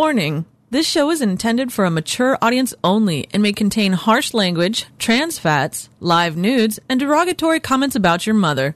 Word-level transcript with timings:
Warning 0.00 0.46
this 0.70 0.88
show 0.88 1.10
is 1.10 1.20
intended 1.20 1.74
for 1.74 1.84
a 1.84 1.90
mature 1.90 2.38
audience 2.40 2.72
only 2.82 3.28
and 3.34 3.42
may 3.42 3.52
contain 3.52 3.92
harsh 3.92 4.32
language, 4.32 4.86
trans 4.98 5.38
fats, 5.38 5.90
live 6.00 6.38
nudes, 6.38 6.80
and 6.88 6.98
derogatory 6.98 7.60
comments 7.60 7.94
about 7.94 8.24
your 8.24 8.34
mother. 8.34 8.74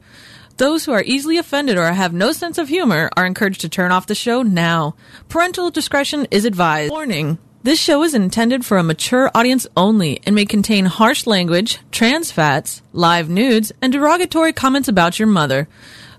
Those 0.58 0.84
who 0.84 0.92
are 0.92 1.02
easily 1.02 1.38
offended 1.38 1.78
or 1.78 1.90
have 1.90 2.12
no 2.12 2.32
sense 2.32 2.58
of 2.58 2.68
humor 2.68 3.08
are 3.16 3.24
encouraged 3.24 3.62
to 3.62 3.70
turn 3.70 3.90
off 3.90 4.06
the 4.06 4.14
show 4.14 4.42
now. 4.42 4.96
Parental 5.30 5.70
discretion 5.70 6.26
is 6.30 6.44
advised. 6.44 6.90
Warning 6.90 7.38
this 7.62 7.80
show 7.80 8.02
is 8.02 8.12
intended 8.12 8.62
for 8.62 8.76
a 8.76 8.82
mature 8.82 9.30
audience 9.34 9.66
only 9.74 10.20
and 10.26 10.34
may 10.34 10.44
contain 10.44 10.84
harsh 10.84 11.26
language, 11.26 11.78
trans 11.90 12.30
fats, 12.30 12.82
live 12.92 13.30
nudes, 13.30 13.72
and 13.80 13.90
derogatory 13.90 14.52
comments 14.52 14.88
about 14.88 15.18
your 15.18 15.28
mother. 15.28 15.68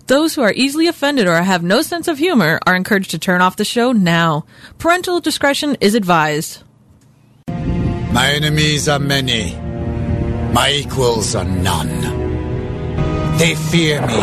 Those 0.07 0.35
who 0.35 0.43
are 0.43 0.53
easily 0.53 0.87
offended 0.87 1.27
or 1.27 1.41
have 1.41 1.63
no 1.63 1.81
sense 1.81 2.07
of 2.07 2.19
humor 2.19 2.59
are 2.67 2.75
encouraged 2.75 3.11
to 3.11 3.19
turn 3.19 3.41
off 3.41 3.55
the 3.55 3.65
show 3.65 3.91
now. 3.91 4.45
Parental 4.77 5.19
discretion 5.19 5.77
is 5.81 5.95
advised. 5.95 6.61
My 7.47 8.31
enemies 8.31 8.87
are 8.87 8.99
many. 8.99 9.55
My 10.53 10.71
equals 10.71 11.33
are 11.33 11.43
none. 11.43 12.01
They 13.37 13.55
fear 13.55 13.99
me 14.05 14.21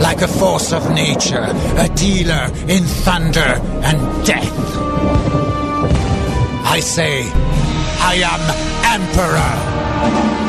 like 0.00 0.20
a 0.20 0.28
force 0.28 0.72
of 0.72 0.90
nature, 0.90 1.48
a 1.78 1.88
dealer 1.96 2.50
in 2.68 2.84
thunder 2.84 3.40
and 3.40 4.26
death. 4.26 4.52
I 6.66 6.80
say, 6.80 7.22
I 7.98 8.20
am 8.24 8.40
Emperor. 9.00 10.41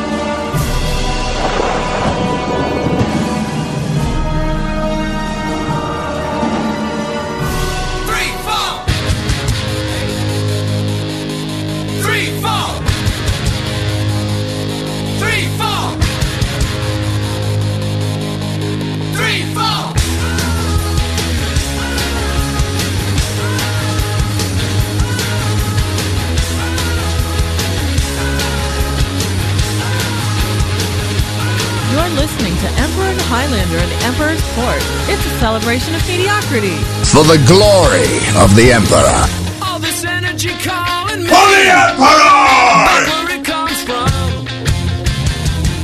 You're 32.04 32.16
listening 32.16 32.54
to 32.58 32.68
Emperor 32.84 33.04
and 33.04 33.20
Highlander 33.32 33.78
and 33.78 33.90
the 33.90 34.04
Emperor's 34.04 34.44
Court. 34.52 34.76
It's 35.08 35.24
a 35.24 35.38
celebration 35.40 35.94
of 35.94 36.06
mediocrity. 36.06 36.76
For 37.08 37.24
the 37.24 37.40
glory 37.48 38.20
of 38.44 38.52
the 38.54 38.76
Emperor. 38.76 39.24
All 39.64 39.78
this 39.78 40.04
energy 40.04 40.50
calling 40.60 41.24
me. 41.24 41.32
For 41.32 41.46
the 41.48 41.64
Emperor! 41.64 43.08
Where 43.08 43.40
it 43.40 43.44
comes 43.48 43.80
from. 43.88 44.12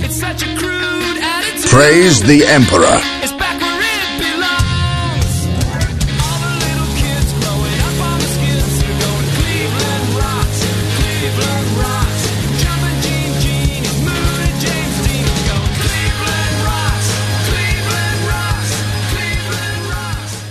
It's 0.05 0.21
such 0.21 0.43
a 0.43 0.55
crude 0.61 1.25
attitude. 1.25 1.71
Praise 1.71 2.21
the 2.21 2.45
Emperor. 2.45 3.20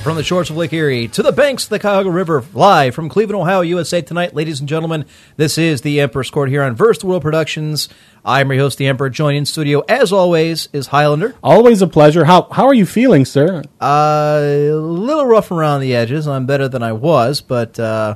From 0.10 0.16
the 0.16 0.24
shores 0.24 0.50
of 0.50 0.58
Lake 0.58 0.74
Erie 0.74 1.08
to 1.10 1.22
the 1.22 1.32
banks 1.32 1.66
of 1.66 1.70
the 1.70 1.78
Cuyahoga 1.78 2.10
River, 2.10 2.44
live 2.56 2.96
from 2.96 3.10
Cleveland, 3.10 3.44
Ohio, 3.44 3.62
USA 3.62 4.02
tonight, 4.02 4.34
ladies 4.34 4.60
and 4.60 4.68
gentlemen. 4.68 5.06
This 5.38 5.60
is 5.60 5.82
the 5.82 6.02
Emperor's 6.02 6.32
Court 6.32 6.50
here 6.50 6.64
on 6.64 6.76
Verse 6.76 6.98
the 6.98 7.06
World 7.06 7.22
Productions. 7.22 7.90
I'm 8.26 8.52
your 8.52 8.60
host, 8.60 8.80
the 8.80 8.88
Emperor. 8.88 9.12
Joined 9.12 9.38
in 9.38 9.46
studio, 9.46 9.82
as 9.88 10.12
always, 10.12 10.68
is 10.74 10.88
Highlander. 10.88 11.36
Always 11.44 11.84
a 11.84 11.88
pleasure. 11.88 12.26
How 12.26 12.48
how 12.50 12.66
are 12.66 12.74
you 12.74 12.88
feeling, 12.88 13.24
sir? 13.24 13.62
Uh, 13.80 14.40
a 14.42 14.74
little 14.74 15.28
rough 15.28 15.52
around 15.52 15.82
the 15.82 15.96
edges. 15.96 16.28
I'm 16.28 16.48
better 16.48 16.68
than 16.68 16.82
I 16.82 16.94
was, 16.94 17.42
but 17.42 17.80
uh, 17.80 18.16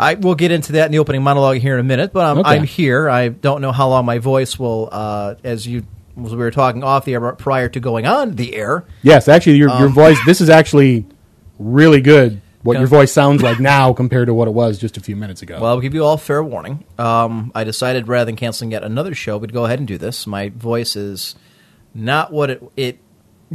I 0.00 0.14
will 0.14 0.34
get 0.34 0.50
into 0.50 0.72
that 0.72 0.86
in 0.86 0.90
the 0.90 0.98
opening 0.98 1.22
monologue 1.22 1.58
here 1.58 1.74
in 1.74 1.80
a 1.80 1.84
minute. 1.84 2.12
But 2.12 2.26
I'm, 2.26 2.38
Okay. 2.38 2.50
I'm 2.50 2.64
here. 2.64 3.08
I 3.08 3.28
don't 3.28 3.60
know 3.60 3.70
how 3.70 3.88
long 3.88 4.04
my 4.04 4.18
voice 4.18 4.58
will, 4.58 4.88
uh, 4.90 5.36
as 5.44 5.64
you 5.64 5.84
as 6.24 6.32
we 6.32 6.38
were 6.38 6.50
talking 6.50 6.82
off 6.82 7.04
the 7.04 7.14
air 7.14 7.32
prior 7.32 7.68
to 7.68 7.80
going 7.80 8.06
on 8.06 8.36
the 8.36 8.54
air. 8.54 8.84
Yes, 9.02 9.28
actually, 9.28 9.56
your 9.56 9.70
Um, 9.70 9.80
your 9.80 9.88
voice. 9.88 10.18
This 10.26 10.40
is 10.40 10.48
actually 10.50 11.06
really 11.58 12.00
good. 12.00 12.40
What 12.62 12.78
your 12.78 12.88
voice 12.88 13.12
sounds 13.12 13.40
like 13.42 13.60
now 13.60 13.92
compared 13.92 14.26
to 14.26 14.34
what 14.34 14.48
it 14.48 14.50
was 14.52 14.78
just 14.78 14.96
a 14.96 15.00
few 15.00 15.16
minutes 15.16 15.42
ago. 15.42 15.58
Well, 15.60 15.70
I'll 15.70 15.80
give 15.80 15.94
you 15.94 16.04
all 16.04 16.16
fair 16.16 16.42
warning. 16.42 16.84
Um, 16.98 17.52
I 17.54 17.64
decided 17.64 18.08
rather 18.08 18.26
than 18.26 18.36
canceling 18.36 18.72
yet 18.72 18.82
another 18.82 19.14
show, 19.14 19.38
we'd 19.38 19.52
go 19.52 19.64
ahead 19.64 19.78
and 19.78 19.86
do 19.86 19.96
this. 19.96 20.26
My 20.26 20.48
voice 20.50 20.96
is 20.96 21.36
not 21.94 22.32
what 22.32 22.50
it, 22.50 22.62
it 22.76 22.98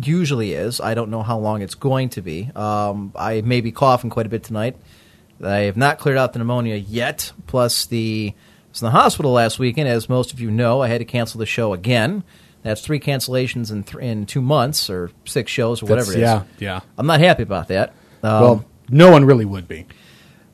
usually 0.02 0.54
is. 0.54 0.80
I 0.80 0.94
don't 0.94 1.12
know 1.12 1.22
how 1.22 1.38
long 1.38 1.62
it's 1.62 1.76
going 1.76 2.10
to 2.10 2.22
be. 2.22 2.50
Um, 2.56 3.12
I 3.16 3.42
may 3.42 3.62
be 3.62 3.72
coughing 3.72 4.10
quite 4.10 4.26
a 4.26 4.30
bit 4.30 4.44
tonight. 4.44 4.78
I 5.44 5.58
have 5.58 5.78
not 5.78 6.00
cleared 6.00 6.18
out 6.18 6.34
the 6.34 6.40
pneumonia 6.40 6.76
yet. 6.76 7.34
Plus, 7.46 7.86
the 7.86 8.34
I 8.34 8.70
was 8.72 8.82
in 8.82 8.86
the 8.86 8.92
hospital 8.92 9.34
last 9.34 9.60
weekend, 9.60 9.90
as 9.90 10.08
most 10.10 10.32
of 10.34 10.40
you 10.40 10.50
know. 10.50 10.82
I 10.82 10.88
had 10.88 11.00
to 11.00 11.06
cancel 11.06 11.40
the 11.40 11.46
show 11.46 11.74
again. 11.74 12.24
That's 12.64 12.82
three 12.82 13.00
cancellations 13.00 13.72
in 13.72 13.84
th- 13.84 14.02
in 14.04 14.26
two 14.26 14.42
months 14.42 14.90
or 14.90 15.12
six 15.26 15.52
shows 15.52 15.84
or 15.84 15.86
That's- 15.88 16.08
whatever 16.08 16.20
it 16.20 16.24
is. 16.24 16.30
yeah, 16.60 16.74
yeah. 16.76 16.80
I'm 16.98 17.06
not 17.08 17.20
happy 17.20 17.44
about 17.44 17.68
that. 17.68 17.90
Um, 18.24 18.42
well, 18.42 18.66
no 18.90 19.12
one 19.12 19.26
really 19.26 19.46
would 19.46 19.68
be. 19.68 19.86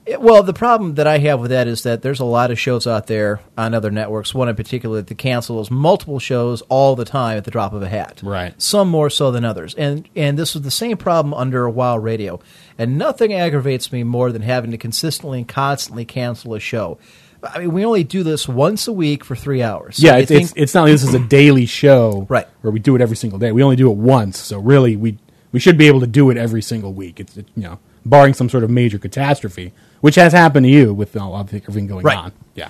it- 0.06 0.20
well, 0.20 0.42
the 0.42 0.54
problem 0.54 0.96
that 0.96 1.06
I 1.06 1.20
have 1.20 1.40
with 1.40 1.52
that 1.52 1.68
is 1.68 1.84
that 1.84 2.02
there's 2.02 2.20
a 2.20 2.26
lot 2.26 2.50
of 2.50 2.60
shows 2.60 2.88
out 2.88 3.06
there 3.06 3.42
on 3.56 3.76
other 3.76 3.92
networks. 3.92 4.34
One 4.34 4.50
in 4.50 4.56
particular 4.56 5.04
that 5.04 5.18
cancels 5.20 5.70
multiple 5.70 6.18
shows 6.18 6.64
all 6.64 6.96
the 6.96 7.06
time 7.06 7.38
at 7.38 7.44
the 7.44 7.52
drop 7.52 7.74
of 7.74 7.84
a 7.84 7.88
hat. 7.90 8.20
Right. 8.24 8.60
Some 8.60 8.90
more 8.90 9.12
so 9.12 9.30
than 9.30 9.46
others, 9.46 9.76
and 9.76 10.10
and 10.16 10.36
this 10.38 10.56
was 10.56 10.64
the 10.64 10.72
same 10.72 10.98
problem 10.98 11.36
under 11.36 11.70
Wild 11.70 12.04
Radio. 12.04 12.40
And 12.80 12.98
nothing 12.98 13.34
aggravates 13.34 13.92
me 13.92 14.04
more 14.04 14.32
than 14.32 14.42
having 14.42 14.72
to 14.72 14.78
consistently 14.78 15.40
and 15.40 15.48
constantly 15.48 16.06
cancel 16.06 16.56
a 16.56 16.60
show. 16.60 16.98
I 17.44 17.60
mean, 17.60 17.72
we 17.74 17.86
only 17.86 18.04
do 18.04 18.24
this 18.24 18.48
once 18.48 18.88
a 18.88 18.94
week 18.94 19.24
for 19.24 19.36
three 19.36 19.62
hours. 19.64 19.98
So 19.98 20.08
yeah, 20.08 20.18
it's, 20.18 20.30
it's 20.32 20.50
think- 20.52 20.62
it's 20.62 20.74
not 20.74 20.84
like 20.84 20.92
this 20.92 21.04
is 21.04 21.14
a 21.14 21.20
daily 21.20 21.66
show, 21.66 22.26
Right. 22.30 22.48
Where 22.62 22.72
we 22.72 22.80
do 22.80 22.96
it 22.96 23.02
every 23.02 23.16
single 23.16 23.40
day. 23.40 23.52
We 23.52 23.64
only 23.64 23.76
do 23.78 23.90
it 23.92 23.98
once, 23.98 24.38
so 24.40 24.60
really 24.60 24.96
we 24.96 25.18
we 25.52 25.60
should 25.60 25.78
be 25.78 25.88
able 25.88 26.00
to 26.02 26.08
do 26.08 26.30
it 26.30 26.38
every 26.38 26.62
single 26.62 26.94
week. 26.94 27.20
It's 27.20 27.38
it, 27.38 27.48
you 27.56 27.64
know, 27.64 27.80
barring 28.06 28.34
some 28.34 28.50
sort 28.50 28.64
of 28.64 28.70
major 28.70 29.00
catastrophe, 29.00 29.74
which 30.02 30.16
has 30.16 30.34
happened 30.34 30.66
to 30.66 30.70
you 30.70 30.94
with 30.94 31.16
all 31.18 31.36
of 31.36 31.54
everything 31.54 31.88
going 31.88 32.04
Right. 32.06 32.18
on. 32.18 32.32
Yeah. 32.56 32.70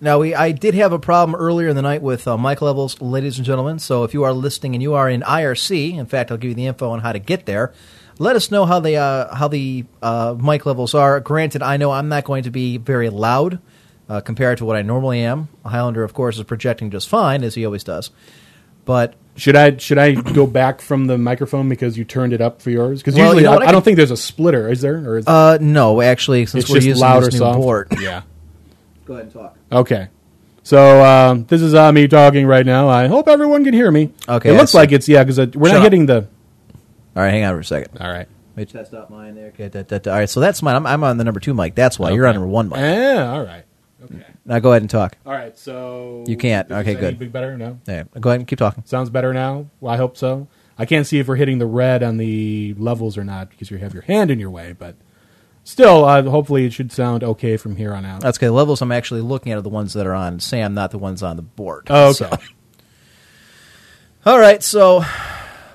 Now, 0.00 0.18
we, 0.18 0.34
I 0.34 0.50
did 0.50 0.74
have 0.74 0.92
a 0.92 0.98
problem 0.98 1.36
earlier 1.38 1.68
in 1.68 1.76
the 1.76 1.82
night 1.82 2.02
with 2.02 2.26
uh, 2.26 2.36
mic 2.36 2.60
levels, 2.60 3.00
ladies 3.00 3.36
and 3.38 3.46
gentlemen. 3.46 3.78
So 3.78 4.02
if 4.02 4.12
you 4.12 4.24
are 4.24 4.32
listening 4.32 4.74
and 4.74 4.82
you 4.82 4.94
are 4.94 5.08
in 5.08 5.20
IRC, 5.22 5.96
in 5.96 6.06
fact, 6.06 6.32
I'll 6.32 6.36
give 6.38 6.48
you 6.48 6.54
the 6.56 6.66
info 6.66 6.90
on 6.90 6.98
how 7.00 7.12
to 7.12 7.20
get 7.20 7.46
there. 7.46 7.72
Let 8.18 8.36
us 8.36 8.50
know 8.50 8.64
how 8.66 8.80
the 8.80 8.96
uh, 8.96 9.34
how 9.34 9.48
the 9.48 9.84
uh, 10.02 10.36
mic 10.38 10.66
levels 10.66 10.94
are. 10.94 11.20
Granted, 11.20 11.62
I 11.62 11.76
know 11.76 11.90
I'm 11.90 12.08
not 12.08 12.24
going 12.24 12.44
to 12.44 12.50
be 12.50 12.76
very 12.78 13.08
loud 13.10 13.58
uh, 14.08 14.20
compared 14.20 14.58
to 14.58 14.64
what 14.64 14.76
I 14.76 14.82
normally 14.82 15.20
am. 15.24 15.48
Highlander, 15.64 16.04
of 16.04 16.12
course, 16.14 16.36
is 16.38 16.44
projecting 16.44 16.90
just 16.90 17.08
fine 17.08 17.42
as 17.42 17.54
he 17.54 17.64
always 17.64 17.84
does. 17.84 18.10
But 18.84 19.14
Should 19.36 19.56
I 19.56 19.76
should 19.76 19.98
I 19.98 20.12
go 20.12 20.46
back 20.46 20.80
from 20.80 21.06
the 21.06 21.16
microphone 21.16 21.68
because 21.68 21.96
you 21.96 22.04
turned 22.04 22.32
it 22.32 22.40
up 22.40 22.60
for 22.60 22.70
yours? 22.70 23.00
Because 23.00 23.14
Well, 23.14 23.26
usually 23.26 23.44
you 23.44 23.48
know 23.50 23.58
I, 23.58 23.66
I 23.66 23.68
I 23.68 23.72
don't 23.72 23.82
think 23.84 23.96
there's 23.96 24.10
a 24.10 24.16
splitter, 24.16 24.68
is 24.68 24.80
there? 24.80 24.96
Or 25.08 25.18
is 25.18 25.26
uh, 25.26 25.58
no, 25.60 26.00
actually, 26.02 26.46
since 26.46 26.64
it's 26.64 26.70
we're 26.70 26.76
just 26.76 26.86
using 26.88 27.00
loud 27.00 27.22
or 27.22 27.26
this 27.26 27.34
new 27.34 27.38
soft? 27.38 27.58
board, 27.60 27.88
Yeah. 28.00 28.22
go 29.06 29.14
ahead 29.14 29.26
and 29.26 29.32
talk. 29.32 29.56
Okay. 29.70 30.08
So 30.64 31.04
um, 31.04 31.44
this 31.46 31.60
is 31.62 31.74
uh, 31.74 31.90
me 31.92 32.06
talking 32.08 32.46
right 32.46 32.64
now. 32.66 32.88
I 32.88 33.06
hope 33.08 33.26
everyone 33.28 33.64
can 33.64 33.74
hear 33.74 33.90
me. 33.90 34.12
Okay, 34.28 34.50
It 34.50 34.56
looks 34.56 34.74
like 34.74 34.92
it's 34.92 35.08
yeah 35.08 35.24
because 35.24 35.38
we're 35.38 35.68
Shut 35.68 35.74
not 35.74 35.76
up. 35.76 35.82
hitting 35.82 36.06
the. 36.06 36.26
All 37.16 37.22
right, 37.22 37.30
hang 37.30 37.44
on 37.44 37.54
for 37.54 37.60
a 37.60 37.64
second. 37.64 37.98
All 38.00 38.08
right. 38.10 38.28
Let 38.54 38.56
me 38.56 38.64
test 38.66 38.92
out 38.94 39.10
mine 39.10 39.34
there. 39.34 39.48
Okay, 39.48 39.68
da, 39.68 39.82
da, 39.82 39.98
da. 39.98 40.10
All 40.12 40.18
right, 40.18 40.28
so 40.28 40.40
that's 40.40 40.62
mine. 40.62 40.76
I'm, 40.76 40.86
I'm 40.86 41.04
on 41.04 41.16
the 41.16 41.24
number 41.24 41.40
two 41.40 41.54
mic. 41.54 41.74
That's 41.74 41.98
why 41.98 42.10
you're 42.10 42.26
on 42.26 42.30
Okay. 42.30 42.38
number 42.38 42.48
one 42.52 42.68
mic. 42.68 42.78
Yeah. 42.78 43.32
All 43.32 43.44
right. 43.44 43.64
Okay. 44.04 44.24
Now 44.44 44.58
go 44.58 44.70
ahead 44.72 44.82
and 44.82 44.90
talk. 44.90 45.16
All 45.24 45.32
right. 45.32 45.56
So 45.56 46.24
You 46.26 46.36
can't. 46.36 46.70
Okay, 46.70 46.94
good. 46.94 47.18
big 47.18 47.32
better? 47.32 47.56
No. 47.56 47.78
Yeah, 47.86 48.04
go 48.20 48.30
ahead 48.30 48.40
and 48.40 48.46
keep 48.48 48.58
talking. 48.58 48.82
Sounds 48.86 49.10
better 49.10 49.32
now. 49.32 49.66
Well, 49.80 49.92
I 49.94 49.96
hope 49.96 50.16
so. 50.16 50.48
I 50.78 50.86
can't 50.86 51.06
see 51.06 51.18
if 51.18 51.28
we're 51.28 51.36
hitting 51.36 51.58
the 51.58 51.66
red 51.66 52.02
on 52.02 52.16
the 52.16 52.74
levels 52.78 53.16
or 53.16 53.24
not 53.24 53.50
because 53.50 53.70
you 53.70 53.78
have 53.78 53.94
your 53.94 54.02
hand 54.02 54.30
in 54.30 54.40
your 54.40 54.50
way, 54.50 54.74
but 54.76 54.96
still, 55.64 56.04
uh, 56.04 56.22
hopefully, 56.22 56.64
it 56.66 56.72
should 56.72 56.90
sound 56.90 57.22
okay 57.22 57.56
from 57.56 57.76
here 57.76 57.94
on 57.94 58.04
out. 58.04 58.20
That's 58.22 58.38
okay. 58.38 58.46
The 58.46 58.52
levels 58.52 58.82
I'm 58.82 58.90
actually 58.90 59.20
looking 59.20 59.52
at 59.52 59.58
are 59.58 59.62
the 59.62 59.68
ones 59.68 59.92
that 59.92 60.06
are 60.06 60.14
on 60.14 60.40
Sam, 60.40 60.74
not 60.74 60.90
the 60.90 60.98
ones 60.98 61.22
on 61.22 61.36
the 61.36 61.42
board. 61.42 61.86
Oh, 61.90 62.06
okay. 62.10 62.14
So- 62.28 62.38
All 64.26 64.38
right, 64.38 64.62
so 64.62 65.04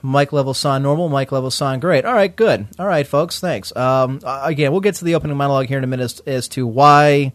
mic 0.07 0.31
level 0.33 0.53
sound 0.53 0.83
normal, 0.83 1.09
mic 1.09 1.31
level 1.31 1.51
sound 1.51 1.81
great. 1.81 2.05
All 2.05 2.13
right, 2.13 2.33
good. 2.33 2.67
All 2.79 2.87
right, 2.87 3.05
folks, 3.05 3.39
thanks. 3.39 3.75
Um, 3.75 4.19
again, 4.25 4.71
we'll 4.71 4.81
get 4.81 4.95
to 4.95 5.05
the 5.05 5.15
opening 5.15 5.37
monologue 5.37 5.67
here 5.67 5.77
in 5.77 5.83
a 5.83 5.87
minute 5.87 6.03
as, 6.03 6.19
as 6.21 6.47
to 6.49 6.65
why 6.65 7.33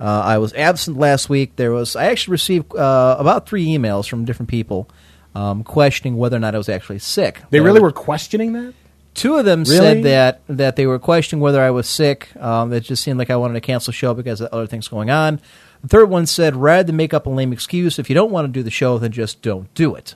uh, 0.00 0.04
I 0.04 0.38
was 0.38 0.52
absent 0.54 0.96
last 0.98 1.28
week. 1.28 1.56
There 1.56 1.72
was 1.72 1.96
I 1.96 2.06
actually 2.06 2.32
received 2.32 2.74
uh, 2.74 3.16
about 3.18 3.46
three 3.48 3.66
emails 3.66 4.08
from 4.08 4.24
different 4.24 4.48
people 4.48 4.88
um, 5.34 5.64
questioning 5.64 6.16
whether 6.16 6.36
or 6.36 6.40
not 6.40 6.54
I 6.54 6.58
was 6.58 6.68
actually 6.68 6.98
sick. 7.00 7.40
They 7.50 7.60
really 7.60 7.80
were 7.80 7.92
questioning 7.92 8.52
that. 8.52 8.74
Two 9.14 9.34
of 9.34 9.44
them 9.44 9.64
Really? 9.64 9.76
said 9.76 10.02
that 10.04 10.40
that 10.48 10.76
they 10.76 10.86
were 10.86 10.98
questioning 10.98 11.42
whether 11.42 11.60
I 11.60 11.70
was 11.70 11.86
sick. 11.86 12.34
Um, 12.36 12.72
it 12.72 12.80
just 12.80 13.02
seemed 13.02 13.18
like 13.18 13.28
I 13.28 13.36
wanted 13.36 13.54
to 13.54 13.60
cancel 13.60 13.90
the 13.90 13.96
show 13.96 14.14
because 14.14 14.40
of 14.40 14.48
other 14.52 14.66
things 14.66 14.88
going 14.88 15.10
on. 15.10 15.38
The 15.82 15.88
third 15.88 16.08
one 16.08 16.26
said, 16.26 16.56
rather 16.56 16.84
than 16.84 16.96
make 16.96 17.12
up 17.12 17.26
a 17.26 17.30
lame 17.30 17.52
excuse, 17.52 17.98
if 17.98 18.08
you 18.08 18.14
don't 18.14 18.30
want 18.30 18.46
to 18.46 18.52
do 18.52 18.62
the 18.62 18.70
show, 18.70 18.98
then 18.98 19.12
just 19.12 19.42
don't 19.42 19.72
do 19.74 19.94
it. 19.94 20.14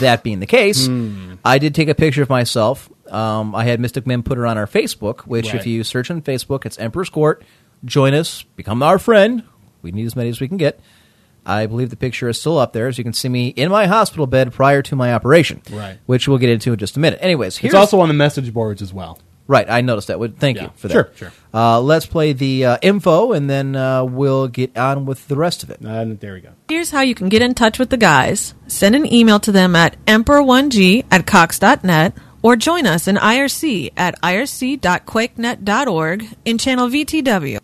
That 0.00 0.22
being 0.22 0.40
the 0.40 0.46
case, 0.46 0.86
Hmm. 0.86 1.34
I 1.44 1.58
did 1.58 1.74
take 1.74 1.88
a 1.88 1.94
picture 1.94 2.22
of 2.22 2.28
myself. 2.28 2.88
Um, 3.10 3.54
I 3.54 3.64
had 3.64 3.78
Mystic 3.80 4.06
Mim 4.06 4.22
put 4.22 4.36
it 4.38 4.44
on 4.44 4.58
our 4.58 4.66
Facebook, 4.66 5.20
which 5.20 5.46
Right. 5.46 5.54
if 5.56 5.66
you 5.66 5.84
search 5.84 6.10
on 6.10 6.22
Facebook, 6.22 6.66
it's 6.66 6.78
Emperor's 6.78 7.08
Court. 7.08 7.44
Join 7.84 8.14
us, 8.14 8.44
become 8.56 8.82
our 8.82 8.98
friend. 8.98 9.42
We 9.82 9.92
need 9.92 10.06
as 10.06 10.16
many 10.16 10.28
as 10.30 10.40
we 10.40 10.48
can 10.48 10.56
get. 10.56 10.80
I 11.48 11.66
believe 11.66 11.90
the 11.90 11.96
picture 11.96 12.28
is 12.28 12.40
still 12.40 12.58
up 12.58 12.72
there, 12.72 12.88
as 12.88 12.98
you 12.98 13.04
can 13.04 13.12
see 13.12 13.28
me 13.28 13.48
in 13.48 13.70
my 13.70 13.86
hospital 13.86 14.26
bed 14.26 14.52
prior 14.52 14.82
to 14.82 14.96
my 14.96 15.14
operation, 15.14 15.62
Right. 15.70 15.98
Which 16.06 16.26
we'll 16.26 16.38
get 16.38 16.50
into 16.50 16.72
in 16.72 16.78
just 16.80 16.96
a 16.96 17.00
minute. 17.00 17.20
Anyways, 17.22 17.58
here's 17.58 17.72
It's 17.72 17.78
also 17.78 18.00
on 18.00 18.08
the 18.08 18.14
message 18.14 18.52
boards 18.52 18.82
as 18.82 18.92
well. 18.92 19.20
Right. 19.46 19.68
I 19.68 19.80
noticed 19.80 20.08
that. 20.08 20.18
Would 20.18 20.38
thank 20.38 20.56
Yeah. 20.56 20.64
you 20.64 20.70
for 20.76 20.88
that. 20.88 20.94
Sure, 20.94 21.10
sure. 21.16 21.32
Uh, 21.54 21.80
let's 21.80 22.06
play 22.06 22.32
the 22.32 22.64
uh, 22.66 22.78
info, 22.82 23.32
and 23.32 23.48
then 23.48 23.76
uh, 23.76 24.04
we'll 24.04 24.48
get 24.48 24.76
on 24.76 25.06
with 25.06 25.26
the 25.28 25.36
rest 25.36 25.62
of 25.62 25.70
it. 25.70 25.80
And 25.80 26.18
there 26.20 26.34
we 26.34 26.40
go. 26.40 26.50
Here's 26.68 26.90
how 26.90 27.00
you 27.00 27.14
can 27.14 27.28
get 27.28 27.42
in 27.42 27.54
touch 27.54 27.78
with 27.78 27.90
the 27.90 27.96
guys. 27.96 28.54
Send 28.66 28.94
an 28.94 29.10
email 29.12 29.38
to 29.40 29.52
them 29.52 29.74
at 29.76 29.96
emperor1g 30.06 31.06
at 31.10 31.26
cox.net 31.26 32.14
or 32.42 32.56
join 32.56 32.86
us 32.86 33.08
in 33.08 33.16
IRC 33.16 33.92
at 33.96 34.20
irc.quakenet.org 34.22 36.26
in 36.44 36.58
channel 36.58 36.88
VTW. 36.88 37.58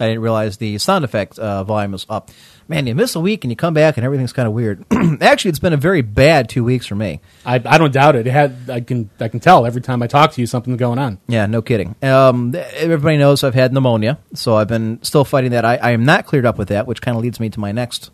I 0.00 0.06
didn't 0.06 0.22
realize 0.22 0.56
the 0.56 0.78
sound 0.78 1.04
effect 1.04 1.38
uh, 1.38 1.62
volume 1.64 1.92
was 1.92 2.06
up. 2.08 2.30
Man, 2.68 2.86
you 2.86 2.94
miss 2.94 3.16
a 3.16 3.20
week 3.20 3.44
and 3.44 3.50
you 3.50 3.56
come 3.56 3.74
back 3.74 3.96
and 3.96 4.04
everything's 4.04 4.32
kind 4.32 4.46
of 4.46 4.54
weird. 4.54 4.84
Actually, 5.20 5.48
it's 5.48 5.58
been 5.58 5.72
a 5.72 5.76
very 5.76 6.02
bad 6.02 6.48
two 6.48 6.62
weeks 6.62 6.86
for 6.86 6.94
me. 6.94 7.20
I, 7.44 7.56
I 7.56 7.78
don't 7.78 7.92
doubt 7.92 8.14
it. 8.14 8.26
it 8.28 8.30
had, 8.30 8.70
I 8.70 8.80
can 8.80 9.10
I 9.18 9.26
can 9.28 9.40
tell 9.40 9.66
every 9.66 9.80
time 9.80 10.02
I 10.02 10.06
talk 10.06 10.32
to 10.32 10.40
you 10.40 10.46
something's 10.46 10.78
going 10.78 10.98
on. 10.98 11.18
Yeah, 11.26 11.46
no 11.46 11.62
kidding. 11.62 11.96
Um, 12.02 12.54
everybody 12.74 13.16
knows 13.16 13.42
I've 13.42 13.54
had 13.54 13.72
pneumonia, 13.72 14.18
so 14.34 14.56
I've 14.56 14.68
been 14.68 15.02
still 15.02 15.24
fighting 15.24 15.50
that. 15.50 15.64
I, 15.64 15.76
I 15.76 15.90
am 15.90 16.04
not 16.04 16.26
cleared 16.26 16.46
up 16.46 16.58
with 16.58 16.68
that, 16.68 16.86
which 16.86 17.02
kind 17.02 17.16
of 17.16 17.22
leads 17.22 17.40
me 17.40 17.50
to 17.50 17.58
my 17.60 17.72
next 17.72 18.10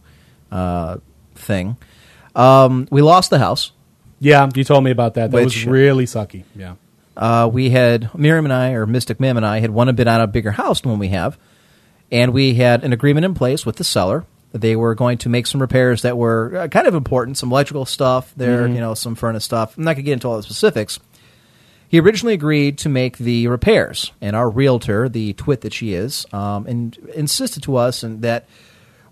uh, 0.50 0.96
thing. 1.34 1.76
Um, 2.34 2.88
we 2.90 3.02
lost 3.02 3.30
the 3.30 3.38
house. 3.38 3.72
Yeah, 4.20 4.48
you 4.54 4.64
told 4.64 4.84
me 4.84 4.90
about 4.90 5.14
that. 5.14 5.30
That 5.30 5.36
Which- 5.36 5.44
was 5.56 5.66
really 5.66 6.06
sucky. 6.06 6.44
Yeah. 6.54 6.74
Uh, 7.16 7.48
we 7.50 7.70
had 7.70 8.14
Miriam 8.14 8.44
and 8.44 8.52
I, 8.52 8.72
or 8.72 8.84
Mystic 8.86 9.20
Mim 9.20 9.38
and 9.38 9.46
I, 9.46 9.60
had 9.60 9.70
wanted 9.70 9.92
to 9.92 9.96
bid 9.96 10.08
on 10.08 10.20
a 10.20 10.26
bigger 10.26 10.50
house 10.50 10.82
than 10.82 10.90
one 10.90 10.98
we 10.98 11.08
have, 11.08 11.38
and 12.10 12.32
we 12.32 12.54
had 12.54 12.84
an 12.84 12.92
agreement 12.92 13.24
in 13.24 13.34
place 13.34 13.66
with 13.66 13.76
the 13.76 13.84
seller. 13.84 14.24
They 14.52 14.76
were 14.76 14.94
going 14.94 15.18
to 15.18 15.28
make 15.28 15.46
some 15.46 15.60
repairs 15.60 16.02
that 16.02 16.16
were 16.16 16.56
uh, 16.56 16.68
kind 16.68 16.86
of 16.86 16.94
important, 16.94 17.36
some 17.36 17.50
electrical 17.50 17.84
stuff 17.84 18.32
there, 18.36 18.66
you 18.66 18.80
know, 18.80 18.94
some 18.94 19.14
furnace 19.14 19.44
stuff. 19.44 19.76
I'm 19.76 19.84
not 19.84 19.94
going 19.94 19.96
to 19.96 20.02
get 20.04 20.12
into 20.14 20.28
all 20.28 20.36
the 20.36 20.42
specifics. 20.42 20.98
He 21.88 22.00
originally 22.00 22.34
agreed 22.34 22.78
to 22.78 22.88
make 22.88 23.18
the 23.18 23.46
repairs, 23.48 24.12
and 24.20 24.34
our 24.34 24.50
realtor, 24.50 25.08
the 25.08 25.34
twit 25.34 25.60
that 25.60 25.72
she 25.72 25.94
is, 25.94 26.26
um, 26.32 26.66
and 26.66 26.96
insisted 27.14 27.62
to 27.64 27.76
us 27.76 28.02
and 28.02 28.22
that, 28.22 28.48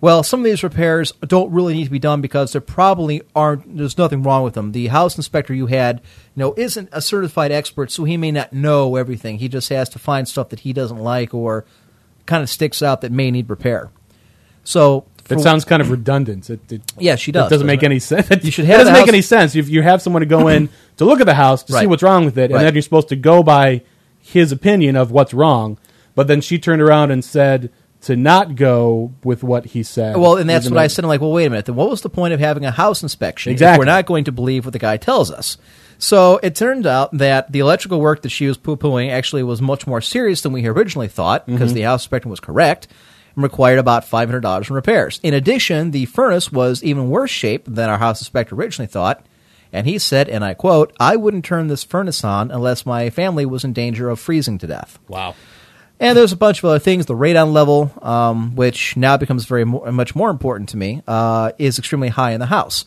well, 0.01 0.23
some 0.23 0.41
of 0.41 0.45
these 0.45 0.65
repairs 0.65 1.13
don't 1.27 1.53
really 1.53 1.75
need 1.75 1.85
to 1.85 1.91
be 1.91 1.99
done 1.99 2.21
because 2.21 2.53
there 2.53 2.61
probably 2.61 3.23
aren't. 3.35 3.77
There's 3.77 3.97
nothing 3.97 4.23
wrong 4.23 4.43
with 4.43 4.55
them. 4.55 4.73
The 4.73 4.89
house 4.89 5.17
inspector 5.17 5.55
you 5.55 5.67
had, 5.67 6.01
you 6.35 6.41
know, 6.41 6.55
isn't 6.57 6.89
a 6.93 7.01
certified 7.01 7.53
expert, 7.53 7.91
so 7.91 8.05
he 8.05 8.17
may 8.17 8.33
not 8.33 8.53
know 8.53 8.97
everything. 8.97 9.39
He 9.39 9.49
just 9.49 9.69
has 9.69 9.89
to 9.91 9.99
find 9.99 10.27
stuff 10.27 10.49
that 10.49 10.61
he 10.61 10.73
doesn't 10.73 10.99
like 10.99 11.33
or 11.33 11.65
kind 12.27 12.43
of 12.43 12.49
sticks 12.51 12.83
out 12.83 13.01
that 13.03 13.13
may 13.13 13.31
need 13.31 13.49
repair. 13.51 13.91
So 14.65 15.05
That 15.29 15.37
for- 15.37 15.43
sounds 15.43 15.65
kind 15.65 15.83
of 15.83 15.91
redundant. 15.91 16.49
It, 16.51 16.73
it, 16.73 16.83
Yeah, 16.99 17.17
she 17.17 17.31
It 17.31 17.35
does, 17.35 17.51
doesn't 17.51 17.67
make 17.67 17.81
doesn't 17.81 17.93
any 17.93 17.99
sense. 18.01 18.45
You 18.45 18.51
should 18.51 18.65
It 18.67 18.69
have 18.69 18.79
doesn't 18.81 18.93
make 18.93 19.01
house- 19.01 19.09
any 19.09 19.23
sense 19.23 19.57
if 19.57 19.69
you 19.69 19.83
have 19.83 20.01
someone 20.03 20.21
to 20.21 20.27
go 20.27 20.49
in 20.49 20.69
to 20.97 21.05
look 21.05 21.21
at 21.21 21.27
the 21.27 21.35
house 21.35 21.63
to 21.65 21.73
see 21.73 21.87
what's 21.87 22.03
wrong 22.03 22.25
with 22.25 22.39
it, 22.39 22.45
and 22.45 22.55
Right. 22.55 22.63
then 22.65 22.75
you're 22.75 22.83
supposed 22.83 23.09
to 23.09 23.17
go 23.17 23.43
by 23.43 23.83
his 24.21 24.53
opinion 24.53 24.97
of 24.97 25.11
what's 25.11 25.35
wrong. 25.35 25.79
But 26.15 26.29
then 26.29 26.41
she 26.41 26.59
turned 26.59 26.81
around 26.81 27.11
and 27.11 27.25
said 27.25 27.71
to 28.03 28.17
not 28.17 28.55
go 28.55 29.13
with 29.25 29.43
what 29.43 29.65
he 29.67 29.83
said. 29.83 30.17
Well, 30.17 30.37
and 30.37 30.49
that's 30.49 30.69
what 30.69 30.79
I 30.79 30.87
said. 30.89 31.05
I'm 31.05 31.09
like, 31.09 31.21
well, 31.23 31.33
wait 31.33 31.47
a 31.47 31.51
minute. 31.51 31.65
Then 31.67 31.75
what 31.75 31.89
was 31.91 32.03
the 32.03 32.11
point 32.11 32.33
of 32.35 32.41
having 32.41 32.65
a 32.65 32.71
house 32.71 33.03
inspection 33.03 33.51
if 33.51 33.55
Exactly. 33.55 33.79
we're 33.81 33.87
not 33.91 34.07
going 34.07 34.25
to 34.25 34.33
believe 34.33 34.65
what 34.67 34.73
the 34.73 34.79
guy 34.79 34.97
tells 34.99 35.31
us? 35.31 35.57
So 36.05 36.39
it 36.43 36.55
turned 36.55 36.87
out 36.87 37.17
that 37.17 37.51
the 37.51 37.61
electrical 37.61 37.99
work 37.99 38.21
that 38.23 38.29
she 38.29 38.47
was 38.47 38.59
poo 38.59 38.77
pooing 38.77 39.11
actually 39.11 39.43
was 39.43 39.63
much 39.63 39.87
more 39.87 40.03
serious 40.03 40.43
than 40.43 40.53
we 40.53 40.67
originally 40.67 41.09
thought 41.09 41.47
because 41.47 41.71
Mm-hmm. 41.71 41.77
the 41.77 41.83
house 41.83 42.03
inspection 42.03 42.31
was 42.31 42.41
correct 42.41 42.89
and 43.35 43.43
required 43.43 43.79
about 43.79 44.05
$500 44.05 44.69
in 44.69 44.75
repairs. 44.77 45.19
In 45.23 45.33
addition, 45.33 45.93
the 45.93 46.05
furnace 46.05 46.53
was 46.53 46.85
even 46.85 47.09
worse 47.09 47.31
shape 47.31 47.65
than 47.67 47.89
our 47.89 47.97
house 47.97 48.21
inspector 48.21 48.55
originally 48.55 48.87
thought. 48.87 49.25
And 49.73 49.87
he 49.87 49.99
said, 49.99 50.29
and 50.29 50.45
I 50.45 50.53
quote, 50.53 50.93
I 51.01 51.17
wouldn't 51.17 51.47
turn 51.47 51.69
this 51.69 51.85
furnace 51.85 52.23
on 52.23 52.51
unless 52.51 52.85
my 52.85 53.09
family 53.09 53.47
was 53.47 53.65
in 53.65 53.73
danger 53.73 54.11
of 54.11 54.21
freezing 54.21 54.59
to 54.59 54.67
death. 54.67 54.99
Wow. 55.09 55.35
And 55.99 56.19
there's 56.19 56.33
a 56.33 56.37
bunch 56.37 56.59
of 56.59 56.67
other 56.67 56.79
things. 56.81 57.07
The 57.07 57.15
radon 57.15 57.53
level, 57.55 57.91
um, 58.03 58.55
which 58.57 58.95
now 58.95 59.17
becomes 59.17 59.47
very 59.47 59.65
mo- 59.65 59.91
much 59.91 60.15
more 60.15 60.29
important 60.29 60.69
to 60.69 60.77
me, 60.77 61.03
uh, 61.09 61.53
is 61.57 61.79
extremely 61.79 62.09
high 62.09 62.33
in 62.33 62.41
the 62.41 62.47
house. 62.47 62.85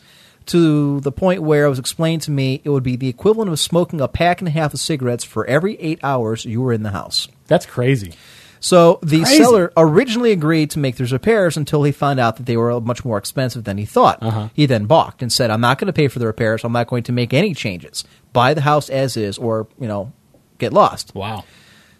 To 0.48 1.00
the 1.00 1.12
point 1.12 1.42
where 1.42 1.66
it 1.66 1.68
was 1.68 1.78
explained 1.78 2.22
to 2.22 2.30
me 2.30 2.60
it 2.64 2.70
would 2.70 2.82
be 2.82 2.96
the 2.96 3.08
equivalent 3.08 3.50
of 3.50 3.60
smoking 3.60 4.00
a 4.00 4.08
pack 4.08 4.40
and 4.40 4.48
a 4.48 4.50
half 4.50 4.74
of 4.74 4.80
cigarettes 4.80 5.24
for 5.24 5.46
every 5.46 5.78
eight 5.78 6.00
hours 6.02 6.44
you 6.44 6.60
were 6.62 6.72
in 6.72 6.82
the 6.82 6.90
house. 6.90 7.28
That's 7.46 7.66
crazy. 7.66 8.14
So 8.60 8.98
the 9.02 9.22
Crazy. 9.22 9.42
seller 9.42 9.72
originally 9.76 10.32
agreed 10.32 10.70
to 10.70 10.78
make 10.78 10.96
these 10.96 11.12
repairs 11.12 11.56
until 11.56 11.82
he 11.84 11.92
found 11.92 12.18
out 12.18 12.36
that 12.36 12.46
they 12.46 12.56
were 12.56 12.80
much 12.80 13.04
more 13.04 13.18
expensive 13.18 13.64
than 13.64 13.78
he 13.78 13.84
thought. 13.84 14.22
Uh-huh. 14.22 14.48
He 14.52 14.66
then 14.66 14.86
balked 14.86 15.22
and 15.22 15.32
said, 15.32 15.50
"I'm 15.50 15.60
not 15.60 15.78
going 15.78 15.86
to 15.86 15.92
pay 15.92 16.08
for 16.08 16.18
the 16.18 16.26
repairs. 16.26 16.64
I'm 16.64 16.72
not 16.72 16.88
going 16.88 17.04
to 17.04 17.12
make 17.12 17.32
any 17.32 17.54
changes. 17.54 18.04
Buy 18.32 18.54
the 18.54 18.62
house 18.62 18.90
as 18.90 19.16
is, 19.16 19.38
or 19.38 19.68
you 19.80 19.86
know, 19.86 20.12
get 20.58 20.72
lost." 20.72 21.14
Wow. 21.14 21.44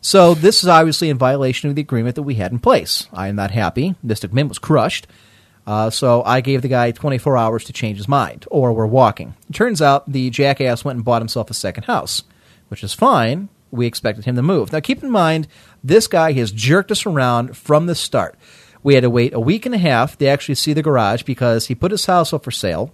So 0.00 0.34
this 0.34 0.62
is 0.62 0.68
obviously 0.68 1.10
in 1.10 1.18
violation 1.18 1.68
of 1.68 1.76
the 1.76 1.82
agreement 1.82 2.16
that 2.16 2.22
we 2.22 2.34
had 2.34 2.52
in 2.52 2.58
place. 2.58 3.08
I 3.12 3.28
am 3.28 3.36
not 3.36 3.50
happy. 3.50 3.94
Mystic 4.02 4.32
Mim 4.32 4.48
was 4.48 4.58
crushed. 4.58 5.06
Uh, 5.68 5.90
so 5.90 6.22
I 6.24 6.40
gave 6.40 6.62
the 6.62 6.68
guy 6.68 6.92
24 6.92 7.36
hours 7.36 7.64
to 7.64 7.74
change 7.74 7.98
his 7.98 8.08
mind, 8.08 8.46
or 8.50 8.72
we're 8.72 8.86
walking. 8.86 9.34
It 9.50 9.52
turns 9.52 9.82
out 9.82 10.10
the 10.10 10.30
jackass 10.30 10.82
went 10.82 10.96
and 10.96 11.04
bought 11.04 11.20
himself 11.20 11.50
a 11.50 11.54
second 11.54 11.84
house, 11.84 12.22
which 12.68 12.82
is 12.82 12.94
fine. 12.94 13.50
We 13.70 13.86
expected 13.86 14.24
him 14.24 14.36
to 14.36 14.42
move. 14.42 14.72
Now 14.72 14.80
keep 14.80 15.02
in 15.02 15.10
mind, 15.10 15.46
this 15.84 16.06
guy 16.06 16.32
has 16.32 16.52
jerked 16.52 16.90
us 16.90 17.04
around 17.04 17.54
from 17.54 17.84
the 17.84 17.94
start. 17.94 18.38
We 18.82 18.94
had 18.94 19.02
to 19.02 19.10
wait 19.10 19.34
a 19.34 19.40
week 19.40 19.66
and 19.66 19.74
a 19.74 19.78
half 19.78 20.16
to 20.16 20.26
actually 20.26 20.54
see 20.54 20.72
the 20.72 20.80
garage 20.80 21.24
because 21.24 21.66
he 21.66 21.74
put 21.74 21.90
his 21.90 22.06
house 22.06 22.32
up 22.32 22.44
for 22.44 22.50
sale, 22.50 22.90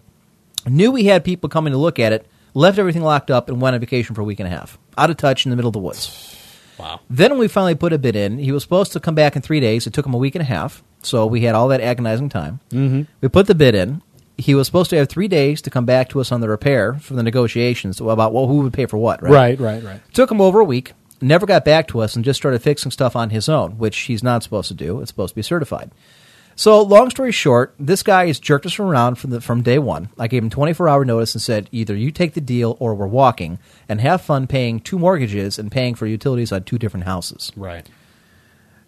knew 0.67 0.91
we 0.91 1.05
had 1.05 1.23
people 1.23 1.49
coming 1.49 1.73
to 1.73 1.79
look 1.79 2.01
at 2.01 2.13
it, 2.13 2.27
left 2.55 2.81
everything 2.81 3.03
locked 3.03 3.31
up, 3.31 3.49
and 3.49 3.61
went 3.61 3.75
on 3.75 3.81
vacation 3.81 4.17
for 4.17 4.23
a 4.23 4.25
week 4.25 4.41
and 4.41 4.49
a 4.49 4.51
half. 4.51 4.79
Out 4.99 5.11
of 5.11 5.17
touch 5.17 5.47
in 5.47 5.51
the 5.51 5.57
middle 5.57 5.69
of 5.69 5.75
the 5.75 5.79
woods. 5.79 6.37
Wow. 6.77 6.99
Then 7.09 7.31
when 7.31 7.39
we 7.39 7.47
finally 7.47 7.77
put 7.77 7.93
a 7.93 7.99
bid 7.99 8.17
in, 8.17 8.39
he 8.39 8.51
was 8.51 8.65
supposed 8.65 8.91
to 8.95 9.01
come 9.01 9.15
back 9.15 9.37
in 9.37 9.43
three 9.43 9.61
days. 9.61 9.87
It 9.87 9.93
took 9.93 10.07
him 10.07 10.15
a 10.15 10.19
week 10.19 10.35
and 10.35 10.43
a 10.43 10.47
half, 10.47 10.83
so 11.05 11.27
we 11.27 11.43
had 11.43 11.55
all 11.55 11.69
that 11.69 11.81
agonizing 11.81 12.29
time. 12.29 12.61
Mm-hmm. 12.71 13.03
We 13.21 13.29
put 13.29 13.47
the 13.47 13.55
bid 13.55 13.75
in. 13.75 14.03
He 14.37 14.55
was 14.55 14.67
supposed 14.67 14.91
to 14.91 14.97
have 14.97 15.09
three 15.09 15.29
days 15.29 15.63
to 15.63 15.71
come 15.71 15.85
back 15.85 16.09
to 16.09 16.21
us 16.21 16.33
on 16.33 16.41
the 16.41 16.49
repair 16.49 16.95
for 16.95 17.15
the 17.15 17.23
negotiations 17.23 18.01
about 18.01 18.33
well, 18.33 18.49
who 18.49 18.63
would 18.63 18.73
pay 18.73 18.87
for 18.87 18.99
what, 18.99 19.23
right? 19.23 19.33
Right, 19.33 19.61
right, 19.61 19.83
right. 19.83 20.01
Took 20.13 20.31
him 20.31 20.41
over 20.41 20.61
a 20.61 20.65
week. 20.65 20.93
Never 21.21 21.47
got 21.47 21.65
back 21.65 21.87
to 21.89 22.01
us 22.01 22.17
and 22.17 22.25
just 22.25 22.39
started 22.39 22.61
fixing 22.61 22.91
stuff 22.91 23.15
on 23.15 23.31
his 23.31 23.49
own, 23.49 23.79
which 23.79 23.97
he's 24.01 24.23
not 24.23 24.43
supposed 24.43 24.69
to 24.69 24.75
do. 24.75 25.01
It's 25.01 25.11
supposed 25.11 25.33
to 25.33 25.37
be 25.37 25.43
certified. 25.43 25.93
So, 26.57 26.83
long 26.83 27.11
story 27.11 27.33
short, 27.33 27.75
this 27.79 28.03
guy 28.03 28.29
has 28.29 28.39
jerked 28.39 28.67
us 28.67 28.79
around 28.79 29.17
from 29.17 29.31
the, 29.31 29.41
from 29.41 29.63
day 29.63 29.79
one. 29.79 30.09
I 30.19 30.29
gave 30.29 30.43
him 30.43 30.51
24 30.51 30.89
hour 30.89 31.05
notice 31.05 31.35
and 31.35 31.43
said, 31.43 31.69
either 31.73 31.97
you 31.97 32.11
take 32.11 32.35
the 32.35 32.41
deal 32.41 32.77
or 32.79 32.95
we're 32.95 33.07
walking, 33.07 33.59
and 33.89 34.01
have 34.01 34.21
fun 34.21 34.47
paying 34.47 34.79
two 34.79 34.99
mortgages 34.99 35.59
and 35.59 35.73
paying 35.73 35.95
for 35.95 36.07
utilities 36.07 36.53
on 36.53 36.63
two 36.63 36.79
different 36.79 37.07
houses. 37.07 37.51
Right. 37.57 37.89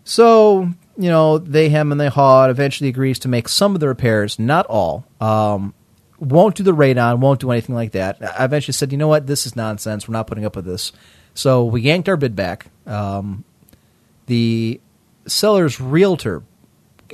So, 0.05 0.71
you 0.97 1.09
know, 1.09 1.39
they 1.39 1.69
hem 1.69 1.93
and 1.93 2.01
they 2.01 2.09
haw. 2.09 2.45
and 2.45 2.51
Eventually 2.51 2.89
agrees 2.89 3.19
to 3.21 3.29
make 3.29 3.49
some 3.49 3.75
of 3.75 3.81
the 3.81 3.89
repairs, 3.89 4.39
not 4.39 4.67
all. 4.67 5.05
Um, 5.21 5.75
won't 6.19 6.55
do 6.55 6.63
the 6.63 6.73
radon, 6.73 7.19
won't 7.19 7.41
do 7.41 7.51
anything 7.51 7.75
like 7.75 7.93
that. 7.93 8.19
I 8.23 8.45
eventually 8.45 8.73
said, 8.73 8.93
you 8.93 8.99
know 8.99 9.09
what, 9.09 9.27
this 9.27 9.47
is 9.47 9.55
nonsense. 9.55 10.09
We're 10.09 10.13
not 10.15 10.27
putting 10.27 10.45
up 10.45 10.57
with 10.57 10.65
this. 10.65 10.93
So 11.35 11.65
we 11.65 11.83
yanked 11.83 12.09
our 12.09 12.17
bid 12.17 12.35
back. 12.35 12.67
Um, 12.87 13.45
the 14.27 14.81
seller's 15.27 15.81
realtor 15.81 16.43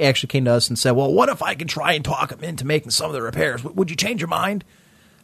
actually 0.00 0.28
came 0.28 0.44
to 0.44 0.52
us 0.52 0.68
and 0.68 0.78
said, 0.78 0.92
well, 0.92 1.12
what 1.12 1.28
if 1.28 1.42
I 1.42 1.54
can 1.54 1.66
try 1.66 1.92
and 1.92 2.04
talk 2.04 2.30
him 2.30 2.44
into 2.44 2.64
making 2.64 2.90
some 2.90 3.06
of 3.06 3.12
the 3.12 3.22
repairs? 3.22 3.64
Would 3.64 3.90
you 3.90 3.96
change 3.96 4.20
your 4.20 4.28
mind? 4.28 4.64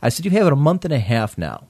I 0.03 0.09
said, 0.09 0.25
you 0.25 0.31
have 0.33 0.47
it 0.49 0.53
a 0.53 0.57
month 0.57 0.85
and 0.85 0.93
a 0.93 0.99
half 0.99 1.38
now 1.38 1.65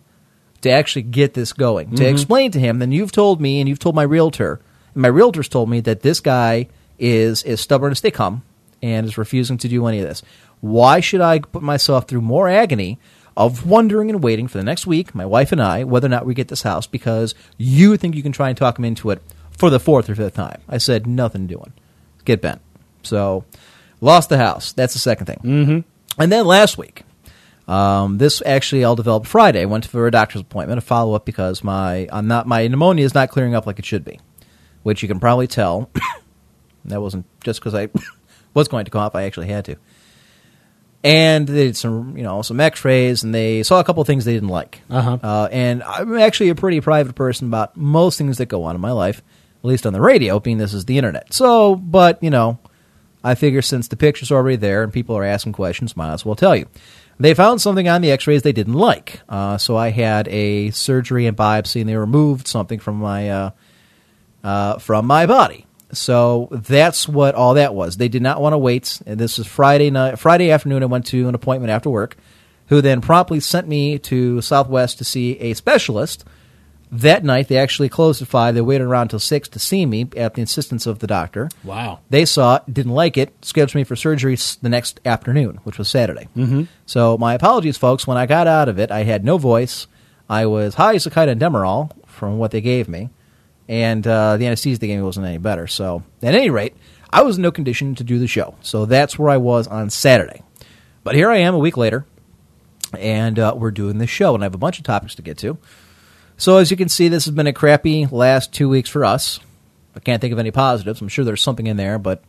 to 0.63 0.71
actually 0.71 1.03
get 1.03 1.35
this 1.35 1.53
going, 1.53 1.95
to 1.97 2.05
explain 2.07 2.51
to 2.51 2.59
him. 2.59 2.79
Then 2.79 2.91
you've 2.91 3.13
told 3.13 3.41
me, 3.41 3.61
and 3.61 3.69
you've 3.69 3.79
told 3.79 3.95
my 3.95 4.03
realtor, 4.03 4.61
and 4.95 5.03
my 5.03 5.09
realtor's 5.09 5.49
told 5.49 5.71
me 5.71 5.81
that 5.81 6.01
this 6.01 6.21
guy 6.21 6.69
is 6.99 7.43
as 7.45 7.61
stubborn 7.61 7.93
as 7.93 8.01
they 8.01 8.11
come 8.11 8.43
and 8.83 9.07
is 9.07 9.19
refusing 9.19 9.59
to 9.59 9.69
do 9.69 9.87
any 9.87 10.01
of 10.01 10.09
this. 10.09 10.23
Why 10.61 11.01
should 11.01 11.21
I 11.21 11.39
put 11.39 11.63
myself 11.63 12.07
through 12.09 12.21
more 12.23 12.49
agony 12.49 12.99
of 13.37 13.67
wondering 13.67 14.11
and 14.11 14.23
waiting 14.23 14.49
for 14.49 14.59
the 14.59 14.65
next 14.65 14.87
week, 14.87 15.15
my 15.15 15.25
wife 15.27 15.53
and 15.53 15.63
I, 15.63 15.85
whether 15.85 16.07
or 16.07 16.11
not 16.11 16.27
we 16.27 16.35
get 16.35 16.49
this 16.49 16.63
house 16.63 16.87
because 16.87 17.35
you 17.57 17.97
think 17.97 18.17
you 18.17 18.23
can 18.23 18.33
try 18.33 18.49
and 18.49 18.59
talk 18.59 18.79
him 18.79 18.85
into 18.85 19.11
it 19.11 19.23
for 19.51 19.71
the 19.71 19.79
fourth 19.79 20.11
or 20.11 20.15
fifth 20.15 20.35
time? 20.35 20.61
I 20.69 20.79
said, 20.79 21.07
nothing 21.07 21.47
doing. 21.47 21.73
Get 22.25 22.41
bent. 22.41 22.61
So, 23.05 23.45
lost 24.01 24.29
the 24.29 24.39
house. 24.39 24.73
That's 24.73 24.93
the 24.93 24.99
second 24.99 25.27
thing. 25.27 25.41
Mm-hmm. 25.45 26.21
And 26.21 26.33
then 26.33 26.47
last 26.47 26.79
week, 26.79 27.05
Um, 27.69 28.17
this 28.17 28.43
actually 28.47 28.83
all 28.83 28.97
developed 28.97 29.27
Friday. 29.27 29.61
I 29.61 29.67
went 29.67 29.85
for 29.85 30.07
a 30.07 30.11
doctor's 30.11 30.41
appointment, 30.41 30.79
a 30.79 30.81
follow 30.81 31.13
up 31.13 31.27
because 31.27 31.63
my 31.63 32.09
I'm 32.11 32.27
not 32.27 32.47
my 32.47 32.67
pneumonia 32.67 33.05
is 33.05 33.15
not 33.15 33.29
clearing 33.29 33.55
up 33.55 33.67
like 33.67 33.79
it 33.79 33.85
should 33.85 34.05
be, 34.05 34.21
which 34.85 35.03
you 35.03 35.09
can 35.09 35.21
probably 35.21 35.47
tell. 35.47 35.91
That 36.89 37.01
wasn't 37.01 37.27
just 37.43 37.61
because 37.61 37.75
I 37.75 37.89
was 38.55 38.69
going 38.69 38.85
to 38.85 38.91
cough; 38.91 39.15
I 39.15 39.25
actually 39.25 39.49
had 39.49 39.65
to. 39.67 39.77
And 41.05 41.47
they 41.47 41.67
did 41.67 41.77
some, 41.77 42.17
you 42.17 42.25
know, 42.25 42.43
some 42.43 42.59
X-rays, 42.59 43.23
and 43.23 43.33
they 43.33 43.63
saw 43.63 43.79
a 43.79 43.85
couple 43.85 44.01
of 44.01 44.07
things 44.07 44.25
they 44.25 44.35
didn't 44.35 44.49
like. 44.49 44.81
Uh-huh. 44.91 45.19
Uh, 45.23 45.49
and 45.53 45.83
I'm 45.85 46.19
actually 46.19 46.49
a 46.49 46.57
pretty 46.57 46.81
private 46.81 47.15
person 47.15 47.47
about 47.47 47.77
most 47.77 48.19
things 48.19 48.39
that 48.39 48.47
go 48.47 48.65
on 48.65 48.75
in 48.75 48.81
my 48.81 48.91
life, 48.91 49.23
at 49.63 49.65
least 49.65 49.87
on 49.87 49.93
the 49.93 50.01
radio, 50.01 50.41
being 50.41 50.59
this 50.59 50.75
is 50.75 50.87
the 50.87 50.99
internet. 50.99 51.33
So, 51.33 51.77
but 51.77 52.21
you 52.21 52.31
know, 52.31 52.59
I 53.23 53.37
figure 53.37 53.63
since 53.63 53.89
the 53.89 53.97
picture's 53.97 54.33
already 54.33 54.57
there 54.57 54.83
and 54.83 54.93
people 54.93 55.17
are 55.17 55.25
asking 55.25 55.53
questions, 55.53 55.97
might 55.97 56.13
as 56.13 56.25
well 56.25 56.35
tell 56.35 56.57
you. 56.57 56.67
They 57.21 57.35
found 57.35 57.61
something 57.61 57.89
on 57.89 58.01
the 58.01 58.13
X-rays 58.13 58.43
they 58.43 58.53
didn't 58.53 58.75
like, 58.75 59.21
uh, 59.29 59.59
so 59.59 59.77
I 59.77 59.91
had 59.91 60.29
a 60.29 60.71
surgery 60.71 61.27
and 61.27 61.37
biopsy, 61.37 61.81
and 61.81 61.89
they 61.89 61.97
removed 61.97 62.47
something 62.47 62.79
from 62.79 62.97
my 62.97 63.31
uh, 63.31 63.51
uh, 64.45 64.79
from 64.79 65.07
my 65.07 65.27
body. 65.27 65.67
So 65.93 66.49
that's 66.51 67.09
what 67.09 67.35
all 67.35 67.55
that 67.55 67.75
was. 67.75 67.97
They 67.97 68.09
did 68.09 68.23
not 68.23 68.41
want 68.41 68.53
to 68.53 68.59
wait. 68.59 69.01
And 69.07 69.19
this 69.19 69.39
is 69.39 69.47
Friday 69.47 69.91
night, 69.91 70.19
Friday 70.19 70.51
afternoon. 70.51 70.83
I 70.83 70.87
went 70.87 71.07
to 71.07 71.29
an 71.29 71.35
appointment 71.35 71.71
after 71.71 71.89
work, 71.89 72.17
who 72.67 72.81
then 72.81 73.01
promptly 73.01 73.41
sent 73.41 73.67
me 73.67 73.99
to 74.01 74.41
Southwest 74.43 74.99
to 74.99 75.05
see 75.05 75.39
a 75.39 75.55
specialist. 75.55 76.25
That 76.91 77.23
night, 77.23 77.49
they 77.49 77.59
actually 77.59 77.91
closed 77.91 78.23
at 78.23 78.29
five. 78.29 78.55
They 78.55 78.63
waited 78.63 78.85
around 78.85 79.03
until 79.03 79.19
six 79.19 79.47
to 79.51 79.59
see 79.59 79.85
me 79.85 80.09
at 80.17 80.35
the 80.35 80.41
insistence 80.41 80.87
of 80.87 81.01
the 81.01 81.07
doctor. 81.07 81.51
Wow. 81.63 82.01
They 82.09 82.25
saw 82.25 82.57
it, 82.57 82.73
didn't 82.73 82.93
like 82.93 83.19
it, 83.19 83.35
scheduled 83.45 83.75
me 83.75 83.85
for 83.85 83.95
surgery 83.95 84.39
the 84.63 84.71
next 84.71 84.99
afternoon, 85.05 85.61
which 85.65 85.77
was 85.77 85.89
Saturday. 85.89 86.29
Mm-hmm. 86.35 86.63
So 86.87 87.19
my 87.19 87.35
apologies, 87.35 87.77
folks. 87.77 88.07
When 88.07 88.17
I 88.17 88.25
got 88.25 88.47
out 88.47 88.71
of 88.71 88.79
it, 88.79 88.91
I 88.91 89.03
had 89.03 89.23
no 89.23 89.37
voice. 89.37 89.87
I 90.31 90.47
was 90.47 90.77
high 90.77 90.95
as 90.95 91.07
a 91.07 91.11
kite 91.11 91.29
on 91.29 91.39
Demerol 91.39 91.91
from 92.07 92.39
what 92.39 92.53
they 92.53 92.63
gave 92.63 92.89
me, 92.89 93.11
and 93.69 94.07
uh, 94.07 94.37
the 94.37 94.47
anesthesia 94.47 94.79
they 94.81 94.87
gave 94.87 94.99
me 94.99 95.05
wasn't 95.05 95.27
any 95.27 95.39
better. 95.39 95.67
So 95.67 96.03
at 96.23 96.35
any 96.35 96.51
rate, 96.51 96.75
I 97.11 97.23
was 97.23 97.37
in 97.37 97.43
no 97.43 97.53
condition 97.53 97.95
to 97.97 98.05
do 98.05 98.19
the 98.19 98.27
show. 98.27 98.57
So 98.63 98.87
that's 98.87 99.19
where 99.19 99.31
I 99.31 99.37
was 99.37 99.67
on 99.67 99.91
Saturday. 99.91 100.43
But 101.05 101.15
here 101.15 101.31
I 101.31 101.39
am 101.39 101.55
a 101.55 101.59
week 101.59 101.77
later, 101.77 102.07
and 102.99 103.39
uh, 103.39 103.55
we're 103.57 103.71
doing 103.71 103.99
this 103.99 104.11
show, 104.11 104.35
and 104.35 104.43
I 104.43 104.47
have 104.47 104.55
a 104.55 104.59
bunch 104.59 104.79
of 104.79 104.85
topics 104.85 105.15
to 105.17 105.23
get 105.23 105.39
to. 105.39 105.59
So 106.37 106.59
as 106.59 106.71
you 106.71 106.77
can 106.77 106.89
see, 106.89 107.09
this 107.09 107.25
has 107.25 107.35
been 107.35 107.47
a 107.47 107.53
crappy 107.53 108.07
last 108.07 108.53
two 108.53 108.69
weeks 108.69 108.89
for 108.89 109.05
us. 109.05 109.41
I 109.97 110.01
can't 110.01 110.21
think 110.21 110.33
of 110.33 110.39
any 110.39 110.51
positives. 110.51 111.01
I'm 111.01 111.09
sure 111.09 111.25
there's 111.25 111.43
something 111.43 111.67
in 111.67 111.77
there, 111.77 111.99
but 111.99 112.23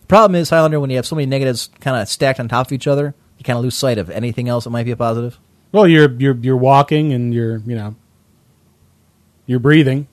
the 0.00 0.06
problem 0.06 0.34
is, 0.34 0.50
Highlander, 0.50 0.80
when 0.80 0.90
you 0.90 0.96
have 0.96 1.06
so 1.06 1.14
many 1.14 1.26
negatives 1.26 1.70
kind 1.80 1.96
of 1.96 2.08
stacked 2.08 2.40
on 2.40 2.48
top 2.48 2.66
of 2.66 2.72
each 2.72 2.86
other, 2.86 3.14
you 3.38 3.44
kind 3.44 3.56
of 3.56 3.62
lose 3.62 3.76
sight 3.76 3.98
of 3.98 4.10
anything 4.10 4.48
else 4.48 4.64
that 4.64 4.70
might 4.70 4.84
be 4.84 4.90
a 4.90 4.96
positive. 4.96 5.38
Well, 5.70 5.86
you're 5.86 6.10
you're 6.12 6.36
you're 6.36 6.56
walking 6.56 7.12
and 7.12 7.32
you're 7.32 7.58
you 7.58 7.74
know 7.74 7.94
you're 9.46 9.58
breathing 9.58 10.06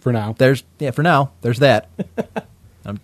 for 0.00 0.12
now. 0.12 0.34
There's 0.36 0.62
yeah, 0.78 0.90
for 0.90 1.02
now, 1.02 1.32
there's 1.42 1.60
that. 1.60 1.88
I'm 2.84 3.00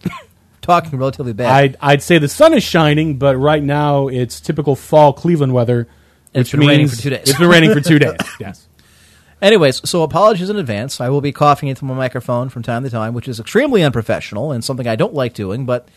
talking 0.62 0.98
relatively 0.98 1.32
bad. 1.32 1.52
I'd 1.52 1.76
I'd 1.80 2.02
say 2.02 2.18
the 2.18 2.28
sun 2.28 2.54
is 2.54 2.62
shining, 2.62 3.18
but 3.18 3.36
right 3.36 3.62
now 3.62 4.08
it's 4.08 4.40
typical 4.40 4.74
fall 4.76 5.12
Cleveland 5.12 5.52
weather. 5.52 5.88
It's 6.34 6.50
been 6.50 6.60
raining 6.60 6.88
for 6.88 6.96
two 6.96 7.10
days. 7.10 7.28
It's 7.28 7.38
been 7.38 7.48
raining 7.48 7.72
for 7.72 7.80
two 7.80 7.98
days. 8.00 8.16
Yes. 8.38 8.68
Anyways, 9.40 9.88
so 9.88 10.02
apologies 10.02 10.48
in 10.48 10.56
advance. 10.56 11.00
I 11.00 11.10
will 11.10 11.20
be 11.20 11.32
coughing 11.32 11.68
into 11.68 11.84
my 11.84 11.94
microphone 11.94 12.48
from 12.48 12.62
time 12.62 12.82
to 12.84 12.90
time, 12.90 13.12
which 13.14 13.28
is 13.28 13.38
extremely 13.38 13.82
unprofessional 13.82 14.50
and 14.52 14.64
something 14.64 14.86
I 14.86 14.96
don't 14.96 15.14
like 15.14 15.34
doing. 15.34 15.66
But 15.66 15.88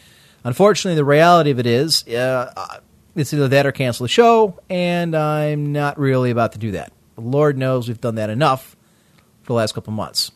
unfortunately, 0.43 0.95
the 0.95 1.05
reality 1.05 1.51
of 1.51 1.59
it 1.59 1.65
is, 1.65 2.05
uh, 2.07 2.79
it's 3.15 3.33
either 3.33 3.47
that 3.47 3.65
or 3.65 3.71
cancel 3.71 4.03
the 4.03 4.09
show, 4.09 4.59
and 4.69 5.15
I'm 5.15 5.71
not 5.71 5.97
really 5.97 6.31
about 6.31 6.51
to 6.53 6.59
do 6.59 6.71
that. 6.71 6.91
Lord 7.17 7.57
knows 7.57 7.87
we've 7.87 7.99
done 7.99 8.15
that 8.15 8.29
enough 8.29 8.75
for 9.41 9.47
the 9.47 9.53
last 9.53 9.73
couple 9.73 9.93
months. 9.93 10.31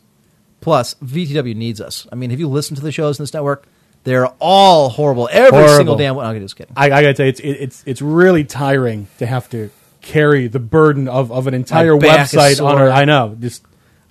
Plus, 0.63 0.95
VTW 0.95 1.55
needs 1.55 1.81
us. 1.81 2.07
I 2.11 2.15
mean, 2.15 2.29
have 2.29 2.39
you 2.39 2.47
listened 2.47 2.77
to 2.77 2.83
the 2.83 2.91
shows 2.91 3.19
in 3.19 3.23
this 3.23 3.33
network? 3.33 3.65
They're 4.05 4.27
all 4.39 4.89
horrible. 4.89 5.29
Every 5.31 5.51
Horrible. 5.51 5.75
single 5.75 5.95
damn 5.95 6.15
one. 6.15 6.25
I'm 6.25 6.39
just 6.41 6.55
kidding. 6.55 6.73
I, 6.75 6.85
I 6.85 7.01
gotta 7.01 7.15
say 7.15 7.29
it's 7.29 7.39
it, 7.39 7.49
it's 7.51 7.83
it's 7.85 8.01
really 8.01 8.43
tiring 8.43 9.07
to 9.19 9.25
have 9.25 9.49
to 9.51 9.69
carry 10.01 10.47
the 10.47 10.59
burden 10.59 11.07
of, 11.07 11.31
of 11.31 11.47
an 11.47 11.53
entire 11.53 11.95
back 11.97 12.25
is 12.25 12.33
website 12.33 12.49
on 12.51 12.55
sore. 12.77 12.79
our. 12.79 12.89
I 12.89 13.05
know, 13.05 13.37
just 13.39 13.63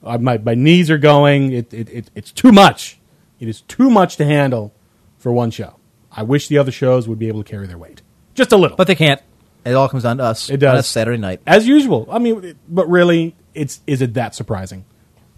uh, 0.02 0.16
my 0.18 0.38
my 0.38 0.54
knees 0.54 0.90
are 0.90 0.96
going. 0.98 1.52
It, 1.52 1.74
it 1.74 1.88
it 1.90 2.10
it's 2.14 2.32
too 2.32 2.52
much. 2.52 2.98
It 3.38 3.48
is 3.48 3.60
too 3.62 3.90
much 3.90 4.16
to 4.16 4.24
handle 4.24 4.72
for 5.18 5.30
one 5.32 5.50
show. 5.50 5.74
I 6.10 6.22
wish 6.22 6.48
the 6.48 6.56
other 6.58 6.72
shows 6.72 7.06
would 7.08 7.18
be 7.18 7.28
able 7.28 7.42
to 7.42 7.50
carry 7.50 7.66
their 7.66 7.78
weight 7.78 8.00
just 8.34 8.52
a 8.52 8.56
little, 8.56 8.76
But 8.76 8.86
they 8.86 8.94
can't. 8.94 9.20
It 9.64 9.74
all 9.74 9.88
comes 9.88 10.02
down 10.04 10.16
to 10.18 10.24
us. 10.24 10.48
It 10.50 10.56
does. 10.58 10.72
On 10.72 10.78
a 10.78 10.82
Saturday 10.82 11.18
night. 11.18 11.40
as 11.46 11.66
usual. 11.66 12.08
I 12.10 12.18
mean, 12.18 12.56
but 12.68 12.88
really, 12.88 13.36
it's 13.54 13.80
is 13.86 14.00
it 14.02 14.14
that 14.14 14.34
surprising? 14.34 14.84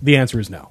The 0.00 0.16
answer 0.16 0.38
is 0.38 0.48
no. 0.48 0.70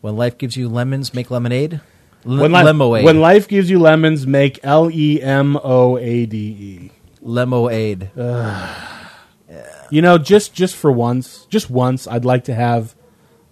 When 0.00 0.16
life 0.16 0.38
gives 0.38 0.56
you 0.56 0.68
lemons, 0.68 1.12
make 1.14 1.30
lemonade. 1.30 1.80
L- 2.26 2.36
When, 2.38 2.52
li- 2.52 2.62
Lemoade. 2.62 3.04
when 3.04 3.20
life 3.20 3.46
gives 3.48 3.70
you 3.70 3.78
lemons, 3.78 4.26
make 4.26 4.58
L 4.62 4.90
E 4.90 5.20
M 5.22 5.56
O 5.62 5.96
A 5.98 6.26
D 6.26 6.36
E. 6.36 6.90
Lemoade. 7.24 8.10
You 9.90 10.02
know, 10.02 10.18
just 10.18 10.52
just 10.52 10.76
for 10.76 10.92
once, 10.92 11.46
just 11.48 11.70
once, 11.70 12.06
I'd 12.06 12.24
like 12.26 12.44
to 12.44 12.54
have 12.54 12.94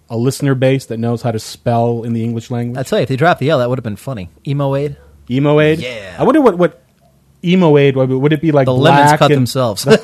a 0.09 0.15
listener 0.15 0.53
base 0.55 0.85
that 0.85 0.99
knows 0.99 1.21
how 1.23 1.31
to 1.31 1.39
spell 1.39 2.03
in 2.03 2.13
the 2.13 2.23
English 2.23 2.51
language. 2.51 2.77
I 2.77 2.83
tell 2.83 2.99
you, 2.99 3.03
if 3.03 3.09
they 3.09 3.15
dropped 3.15 3.39
the 3.39 3.49
L, 3.49 3.57
that 3.59 3.69
would 3.69 3.79
have 3.79 3.83
been 3.83 3.95
funny. 3.95 4.29
Emoade. 4.45 4.97
Emoade. 5.29 5.79
Yeah. 5.79 6.15
I 6.19 6.23
wonder 6.23 6.39
what 6.41 6.57
what 6.57 6.83
emoade 7.41 7.95
would, 7.95 8.09
would 8.09 8.33
it 8.33 8.41
be 8.41 8.51
like? 8.51 8.65
The 8.67 8.73
black 8.73 8.99
lemons 8.99 9.17
cut 9.19 9.31
and, 9.31 9.37
themselves. 9.37 9.87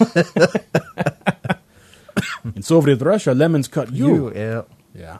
in 2.55 2.61
Soviet 2.63 3.01
Russia, 3.01 3.33
lemons 3.33 3.67
cut 3.67 3.91
you. 3.93 4.33
yeah. 4.35 4.61
Yeah. 4.95 5.17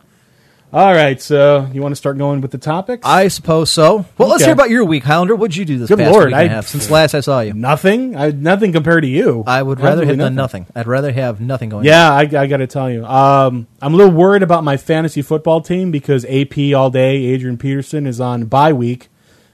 All 0.73 0.91
right, 0.91 1.21
so 1.21 1.69
you 1.71 1.83
want 1.83 1.91
to 1.91 1.95
start 1.95 2.17
going 2.17 2.41
with 2.41 2.49
the 2.49 2.57
topics? 2.57 3.05
I 3.07 3.27
suppose 3.27 3.69
so. 3.69 4.05
Well, 4.17 4.27
let's 4.27 4.41
Okay. 4.41 4.45
hear 4.45 4.53
about 4.53 4.71
your 4.71 4.83
week, 4.83 5.03
Highlander. 5.03 5.35
What'd 5.35 5.55
you 5.55 5.65
do 5.65 5.77
this 5.77 5.87
Good 5.87 5.99
past 5.99 6.11
Lord, 6.11 6.25
week 6.29 6.33
and 6.35 6.41
a 6.49 6.51
I- 6.51 6.55
half 6.55 6.65
since 6.65 6.89
last 6.89 7.13
I 7.13 7.19
saw 7.19 7.41
you? 7.41 7.53
nothing. 7.53 8.15
I 8.15 8.31
nothing 8.31 8.71
compared 8.71 9.03
to 9.03 9.07
you. 9.07 9.43
I 9.45 9.61
would 9.61 9.79
rather 9.79 10.01
Absolutely 10.01 10.07
have 10.23 10.25
done 10.29 10.35
nothing. 10.35 10.65
I'd 10.75 10.87
rather 10.87 11.11
have 11.11 11.39
nothing 11.39 11.69
going. 11.69 11.81
On. 11.81 11.85
Yeah, 11.85 12.11
I, 12.11 12.21
I 12.21 12.47
got 12.47 12.57
to 12.57 12.65
tell 12.65 12.89
you, 12.89 13.05
um, 13.05 13.67
I'm 13.83 13.93
a 13.93 13.97
little 13.97 14.13
worried 14.13 14.41
about 14.41 14.63
my 14.63 14.75
fantasy 14.77 15.21
football 15.21 15.61
team 15.61 15.91
because 15.91 16.25
AP 16.25 16.73
all 16.75 16.89
day, 16.89 17.17
Adrian 17.25 17.59
Peterson 17.59 18.07
is 18.07 18.19
on 18.19 18.45
bye 18.45 18.73
week, 18.73 19.09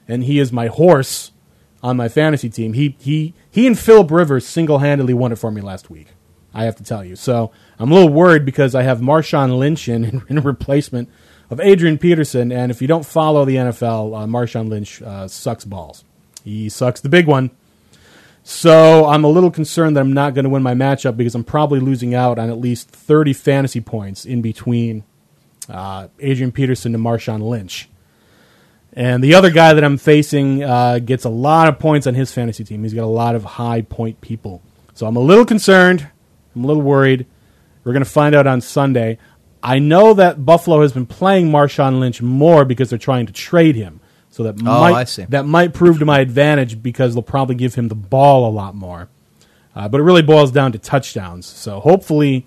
and 0.07 0.23
he 0.23 0.39
is 0.39 0.53
my 0.53 0.67
horse 0.67 1.31
on 1.83 1.97
my 1.97 2.07
fantasy 2.07 2.47
team. 2.49 2.71
He 2.73 2.95
he 2.97 3.33
he 3.51 3.67
and 3.67 3.77
Philip 3.77 4.09
Rivers 4.09 4.47
single 4.47 4.77
handedly 4.79 5.13
won 5.13 5.33
it 5.33 5.35
for 5.37 5.51
me 5.51 5.59
last 5.59 5.89
week. 5.89 6.07
I 6.53 6.63
have 6.63 6.77
to 6.77 6.83
tell 6.83 7.03
you, 7.03 7.17
so 7.17 7.51
I'm 7.79 7.91
a 7.91 7.93
little 7.93 8.09
worried 8.09 8.45
because 8.45 8.75
I 8.75 8.83
have 8.83 8.99
Marshawn 8.99 9.57
Lynch 9.57 9.87
in, 9.89 10.23
in, 10.27 10.41
replacement 10.41 11.09
of 11.49 11.59
Adrian 11.59 11.97
Peterson, 11.97 12.51
and 12.51 12.71
if 12.71 12.81
you 12.81 12.87
don't 12.87 13.05
follow 13.05 13.45
the 13.45 13.55
NFL, 13.55 14.23
uh, 14.23 14.25
Marshawn 14.27 14.69
Lynch 14.69 15.01
uh, 15.01 15.27
sucks 15.27 15.65
balls. 15.65 16.03
He 16.43 16.69
sucks 16.69 17.01
the 17.01 17.09
big 17.09 17.25
one. 17.25 17.51
So 18.43 19.05
I'm 19.05 19.23
a 19.23 19.27
little 19.27 19.51
concerned 19.51 19.95
that 19.95 20.01
I'm 20.01 20.13
not 20.13 20.33
going 20.33 20.43
to 20.43 20.49
win 20.49 20.63
my 20.63 20.73
matchup 20.73 21.17
because 21.17 21.35
I'm 21.35 21.43
probably 21.43 21.79
losing 21.79 22.15
out 22.15 22.39
on 22.39 22.49
at 22.49 22.57
least 22.57 22.89
30 22.89 23.33
fantasy 23.33 23.81
points 23.81 24.25
in 24.25 24.41
between 24.41 25.03
uh, 25.69 26.07
Adrian 26.19 26.51
Peterson 26.51 26.95
and 26.95 27.03
Marshawn 27.03 27.41
Lynch. 27.41 27.89
And 28.93 29.23
the 29.23 29.35
other 29.35 29.51
guy 29.51 29.73
that 29.73 29.83
I'm 29.83 29.97
facing 29.97 30.63
uh, 30.63 30.99
gets 30.99 31.25
a 31.25 31.29
lot 31.29 31.67
of 31.67 31.77
points 31.77 32.07
on 32.07 32.15
his 32.15 32.31
fantasy 32.31 32.63
team. 32.63 32.83
He's 32.83 32.93
got 32.93 33.03
a 33.03 33.05
lot 33.05 33.35
of 33.35 33.43
high 33.43 33.81
point 33.81 34.19
people. 34.19 34.63
So 34.95 35.05
I'm 35.05 35.15
a 35.15 35.21
little 35.21 35.45
concerned. 35.45 36.09
I'm 36.55 36.63
a 36.63 36.67
little 36.67 36.81
worried. 36.81 37.27
We're 37.83 37.93
going 37.93 38.03
to 38.03 38.09
find 38.09 38.35
out 38.35 38.47
on 38.47 38.61
Sunday. 38.61 39.17
I 39.61 39.79
know 39.79 40.13
that 40.13 40.45
Buffalo 40.45 40.81
has 40.81 40.93
been 40.93 41.05
playing 41.05 41.49
Marshawn 41.49 41.99
Lynch 41.99 42.21
more 42.21 42.65
because 42.65 42.89
they're 42.89 42.99
trying 42.99 43.25
to 43.25 43.33
trade 43.33 43.75
him. 43.75 43.99
So 44.29 44.43
that 44.43 44.57
might 44.61 44.93
I 44.93 45.03
see. 45.05 45.25
that 45.29 45.45
might 45.45 45.73
prove 45.73 45.99
to 45.99 46.05
my 46.05 46.19
advantage 46.19 46.81
because 46.81 47.13
they'll 47.13 47.23
probably 47.23 47.55
give 47.55 47.75
him 47.75 47.87
the 47.87 47.95
ball 47.95 48.47
a 48.47 48.53
lot 48.53 48.75
more. 48.75 49.09
Uh, 49.75 49.87
but 49.89 49.99
it 49.99 50.03
really 50.03 50.21
boils 50.21 50.51
down 50.51 50.71
to 50.71 50.77
touchdowns. 50.77 51.45
So 51.45 51.79
hopefully 51.79 52.45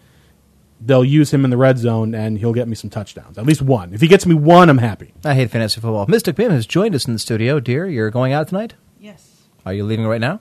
they'll 0.81 1.05
use 1.05 1.33
him 1.33 1.45
in 1.45 1.51
the 1.51 1.57
red 1.57 1.79
zone 1.79 2.15
and 2.15 2.39
he'll 2.39 2.53
get 2.53 2.69
me 2.69 2.75
some 2.75 2.89
touchdowns. 2.91 3.37
At 3.37 3.47
least 3.47 3.63
one. 3.63 3.93
If 3.93 4.01
he 4.01 4.09
gets 4.09 4.27
me 4.27 4.35
one, 4.35 4.69
I'm 4.69 4.79
happy. 4.79 5.13
I 5.25 5.35
hate 5.35 5.51
fantasy 5.51 5.81
football. 5.81 6.07
Mystic 6.07 6.39
Mim 6.39 6.51
has 6.51 6.67
joined 6.67 6.95
us 6.95 7.07
in 7.07 7.13
the 7.13 7.19
studio. 7.19 7.59
Dear, 7.61 7.89
you're 7.89 8.11
going 8.11 8.33
out 8.33 8.49
tonight? 8.49 8.75
Yes. 9.01 9.43
Are 9.67 9.73
you 9.73 9.85
leaving 9.85 10.07
right 10.07 10.21
now? 10.21 10.41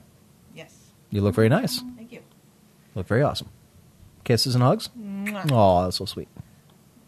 Yes. 0.54 0.74
You 1.10 1.22
look 1.22 1.34
very 1.34 1.48
nice. 1.48 1.80
Thank 1.96 2.12
you. 2.12 2.20
Look 2.94 3.06
very 3.06 3.22
awesome. 3.22 3.48
Kisses 4.24 4.54
and 4.54 4.62
hugs? 4.62 4.88
Oh, 5.50 5.84
that's 5.84 5.96
so 5.96 6.04
sweet. 6.04 6.28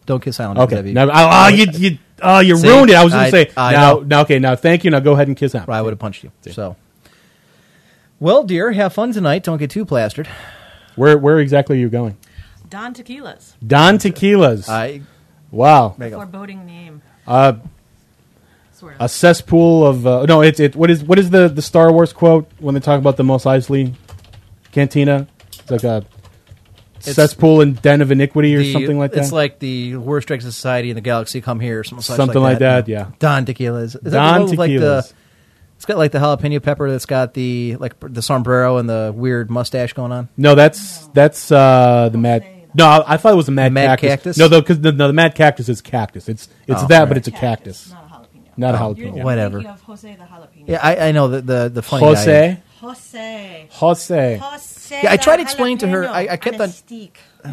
Don't 0.05 0.21
kiss 0.21 0.37
Highlander. 0.37 0.61
Okay. 0.63 0.75
That'd 0.75 0.93
Now, 0.93 1.09
oh, 1.11 1.47
you, 1.47 1.65
you, 1.73 1.97
oh, 2.21 2.39
you 2.39 2.57
See? 2.57 2.67
ruined 2.67 2.91
it. 2.91 2.95
I 2.95 3.03
was 3.03 3.13
going 3.13 3.25
I- 3.25 3.31
to 3.31 3.31
say 3.31 3.51
I 3.57 3.71
now. 3.73 3.93
know. 3.93 3.99
Now, 4.01 4.21
okay. 4.21 4.39
Now, 4.39 4.55
thank 4.55 4.83
you. 4.83 4.91
Now, 4.91 4.99
go 4.99 5.13
ahead 5.13 5.27
and 5.27 5.35
kiss 5.35 5.53
him. 5.53 5.65
I 5.67 5.81
would 5.81 5.91
have 5.91 5.99
punched 5.99 6.23
you. 6.23 6.31
So, 6.51 6.75
well, 8.19 8.43
dear, 8.43 8.71
have 8.71 8.93
fun 8.93 9.13
tonight. 9.13 9.43
Don't 9.43 9.57
get 9.57 9.69
too 9.71 9.85
plastered. 9.85 10.27
Where, 10.95 11.17
where 11.17 11.39
exactly 11.39 11.77
are 11.77 11.79
you 11.79 11.89
going? 11.89 12.17
Don 12.69 12.93
Tequilas. 12.93 13.53
Don 13.65 13.97
Tequilas. 13.97 14.69
I 14.69 15.01
wow. 15.51 15.95
there 15.97 16.07
you 16.07 16.11
go. 16.15 16.17
Foreboding 16.19 16.65
name. 16.65 17.01
Uh, 17.27 17.53
Sort 18.73 18.95
of. 18.95 19.01
a 19.01 19.09
cesspool 19.09 19.85
of 19.85 20.05
uh, 20.07 20.25
no. 20.25 20.41
It's 20.41 20.59
it. 20.59 20.75
What 20.75 20.89
is 20.89 21.03
what 21.03 21.17
is 21.19 21.29
the 21.29 21.47
the 21.47 21.61
Star 21.61 21.91
Wars 21.91 22.11
quote 22.11 22.49
when 22.59 22.73
they 22.73 22.81
talk 22.81 22.99
about 22.99 23.17
the 23.17 23.23
Mos 23.23 23.45
Eisley 23.45 23.93
Cantina. 24.71 25.27
It's 25.59 25.71
like 25.71 25.83
a 25.83 26.05
cesspool 27.13 27.61
and 27.61 27.81
den 27.81 28.01
of 28.01 28.11
iniquity 28.11 28.55
or 28.55 28.59
The- 28.59 28.73
something 28.73 28.97
like 28.99 29.11
that. 29.11 29.19
It's 29.21 29.31
like 29.31 29.59
the 29.59 29.95
worst 29.97 30.27
drugs 30.27 30.45
of 30.45 30.53
society 30.53 30.89
in 30.89 30.95
the 30.95 31.01
galaxy 31.01 31.41
come 31.41 31.59
here, 31.59 31.79
or 31.79 31.83
something, 31.83 32.01
such 32.03 32.17
Something 32.17 32.41
like 32.41 32.59
that, 32.59 32.87
yeah. 32.87 33.07
Don 33.19 33.45
tequilas. 33.45 33.83
Is 33.83 33.93
that 33.93 34.03
the 34.03 34.09
Don 34.11 34.41
one 34.41 34.49
with, 34.51 34.59
like 34.59 34.71
the? 34.71 34.75
tequilas. 35.01 35.13
It's 35.77 35.85
got 35.85 35.97
like 35.97 36.11
the 36.13 36.19
jalapeno 36.19 36.63
pepper. 36.63 36.89
That's 36.89 37.05
got 37.05 37.33
the 37.33 37.75
like 37.79 37.95
the 37.99 38.21
sombrero 38.21 38.77
and 38.77 38.87
the 38.89 39.11
weird 39.15 39.51
mustache 39.51 39.91
going 39.93 40.11
on. 40.13 40.29
no, 40.37 40.55
that's 40.55 41.07
that's 41.07 41.51
uh, 41.51 42.09
the 42.11 42.17
mad. 42.17 42.45
No, 42.73 43.03
I 43.07 43.17
thought 43.17 43.33
it 43.33 43.37
was 43.37 43.47
a 43.47 43.51
mad, 43.51 43.71
Mad 43.71 43.99
cactus. 43.99 44.35
cactus? 44.35 44.37
No, 44.37 44.49
because 44.49 44.81
the, 44.81 44.91
no, 44.91 45.07
the 45.07 45.13
mad 45.13 45.33
cactus 45.35 45.69
is 45.69 45.81
cactus. 45.81 46.27
It's 46.27 46.49
it's 46.67 46.81
Oh, 46.83 46.87
that, 46.87 46.99
right. 46.99 47.07
but 47.07 47.15
it's 47.17 47.27
a 47.29 47.31
cactus, 47.31 47.89
Not 47.89 48.03
a 48.03 48.07
jalapeno. 48.13 48.57
not 48.57 48.75
a 48.97 48.99
You're 49.01 49.11
jalapeno. 49.13 49.23
Whatever. 49.23 49.57
thinking 49.59 49.71
of 49.73 49.81
Jose 49.81 50.15
the 50.15 50.23
jalapeno. 50.23 50.63
Yeah, 50.67 50.79
I, 50.83 51.07
I 51.07 51.11
know 51.13 51.27
the 51.29 51.41
the 51.41 51.69
the 51.69 51.81
funny 51.81 52.01
guy. 52.03 52.07
Jose, 52.15 52.57
Jose. 52.81 53.67
Jose. 53.71 54.37
Jose. 54.41 54.74
Yeah, 54.91 55.11
I 55.11 55.17
tried 55.17 55.37
to 55.37 55.41
explain 55.43 55.77
to 55.79 55.87
her- 55.87 56.07
I- 56.07 56.27
I 56.31 56.37
kept 56.37 56.59
on 56.59 56.69
a. 56.69 57.11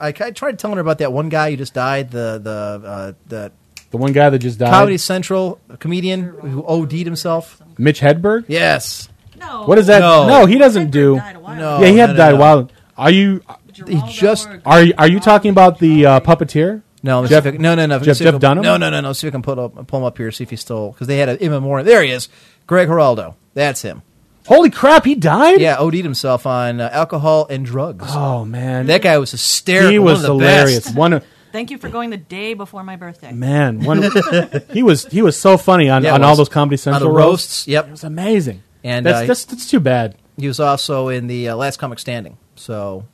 I, 0.00 0.08
I 0.08 0.30
tried 0.30 0.58
telling 0.58 0.76
her 0.76 0.80
about 0.80 0.98
that 0.98 1.12
one 1.12 1.28
guy 1.28 1.50
who 1.50 1.56
just 1.56 1.74
died. 1.74 2.10
The 2.10 2.38
the 2.42 2.88
uh, 2.88 3.12
the 3.28 3.52
The 3.90 3.96
one 3.96 4.12
guy 4.12 4.28
that 4.30 4.38
just 4.40 4.58
died. 4.58 4.70
Comedy 4.70 4.98
Central 4.98 5.58
comedian 5.78 6.22
who 6.24 6.64
OD'd 6.64 6.92
himself. 6.92 7.62
Mitch 7.78 8.00
Hedberg. 8.00 8.44
Yes, 8.48 9.08
No. 9.38 9.64
What 9.66 9.78
is 9.78 9.86
that? 9.88 10.00
No. 10.00 10.26
No, 10.26 10.46
he 10.46 10.58
doesn't 10.58 10.88
Hedberg 10.88 10.90
do. 10.90 11.16
died 11.16 11.36
a 11.36 11.40
while 11.40 11.56
No. 11.56 11.80
yeah, 11.80 11.86
he 11.88 11.98
had 11.98 12.06
no, 12.10 12.12
to 12.14 12.18
no, 12.18 12.30
no. 12.36 12.40
while. 12.40 12.70
Are 12.98 13.10
you 13.10 13.42
Geraldo 13.72 14.08
just- 14.10 14.48
are 14.64 14.82
you, 14.82 14.94
are 14.96 15.08
you 15.08 15.20
talking 15.20 15.50
about 15.50 15.78
the 15.78 16.06
uh, 16.06 16.20
puppeteer? 16.20 16.82
No, 17.02 17.26
Jeff- 17.26 17.44
if 17.46 17.52
can- 17.54 17.62
no, 17.62 17.74
no, 17.74 17.86
no. 17.86 17.98
Jeff- 18.00 18.16
See 18.16 18.24
if 18.24 18.28
I 18.28 18.32
Jeff 18.32 18.40
Dunham? 18.40 18.62
No, 18.64 18.76
no, 18.78 18.88
no, 18.90 19.00
no. 19.00 19.12
See 19.12 19.26
if 19.28 19.32
I 19.32 19.34
can 19.34 19.42
put 19.42 19.58
up, 19.58 19.86
pull 19.86 20.00
him 20.00 20.04
up 20.06 20.16
here. 20.18 20.30
See 20.32 20.44
if 20.44 20.50
he's 20.50 20.60
still 20.62 20.90
because 20.92 21.06
they 21.06 21.18
had 21.18 21.28
an 21.28 21.36
in 21.38 21.50
memoriam. 21.52 21.86
There 21.86 22.02
he 22.02 22.10
is, 22.10 22.28
Greg 22.66 22.88
Giraldo. 22.88 23.36
That's 23.54 23.82
him. 23.82 24.02
Holy 24.46 24.70
crap, 24.70 25.04
he 25.04 25.14
died. 25.14 25.60
Yeah, 25.60 25.76
OD'd 25.78 25.94
himself 25.96 26.46
on 26.46 26.80
uh, 26.80 26.88
alcohol 26.92 27.46
and 27.50 27.64
drugs. 27.66 28.04
Oh 28.08 28.44
man, 28.44 28.86
That 28.86 29.02
guy 29.02 29.18
was 29.18 29.30
hysterical. 29.32 29.90
he 29.90 29.98
was 29.98 30.22
one 30.22 30.30
of 30.32 30.38
the 30.38 30.44
hilarious. 30.46 30.84
Best. 30.86 30.96
One 30.96 31.12
of- 31.14 31.24
Thank 31.52 31.70
you 31.70 31.78
for 31.78 31.88
going 31.88 32.10
the 32.10 32.16
day 32.18 32.52
before 32.54 32.82
my 32.84 32.96
birthday. 32.96 33.32
man, 33.32 33.80
one 33.80 34.02
he 34.72 34.82
was 34.82 35.06
he 35.06 35.22
was 35.22 35.40
so 35.40 35.56
funny 35.56 35.88
on, 35.88 36.02
Yeah, 36.04 36.10
it 36.10 36.14
on 36.16 36.22
all 36.24 36.30
was. 36.32 36.38
those 36.38 36.48
Comedy 36.50 36.74
On 36.74 36.78
Central 36.78 37.10
the 37.12 37.16
roasts. 37.16 37.66
Yep. 37.66 37.88
It 37.88 37.90
was 37.92 38.04
amazing. 38.04 38.62
And, 38.84 39.04
that's, 39.06 39.22
uh, 39.22 39.26
that's 39.26 39.44
that's 39.46 39.70
too 39.70 39.80
bad. 39.80 40.16
He 40.36 40.46
was 40.48 40.60
also 40.60 41.08
in 41.08 41.26
the 41.28 41.48
uh, 41.48 41.56
Last 41.56 41.78
Comic 41.78 41.98
Standing. 41.98 42.36
So 42.56 43.06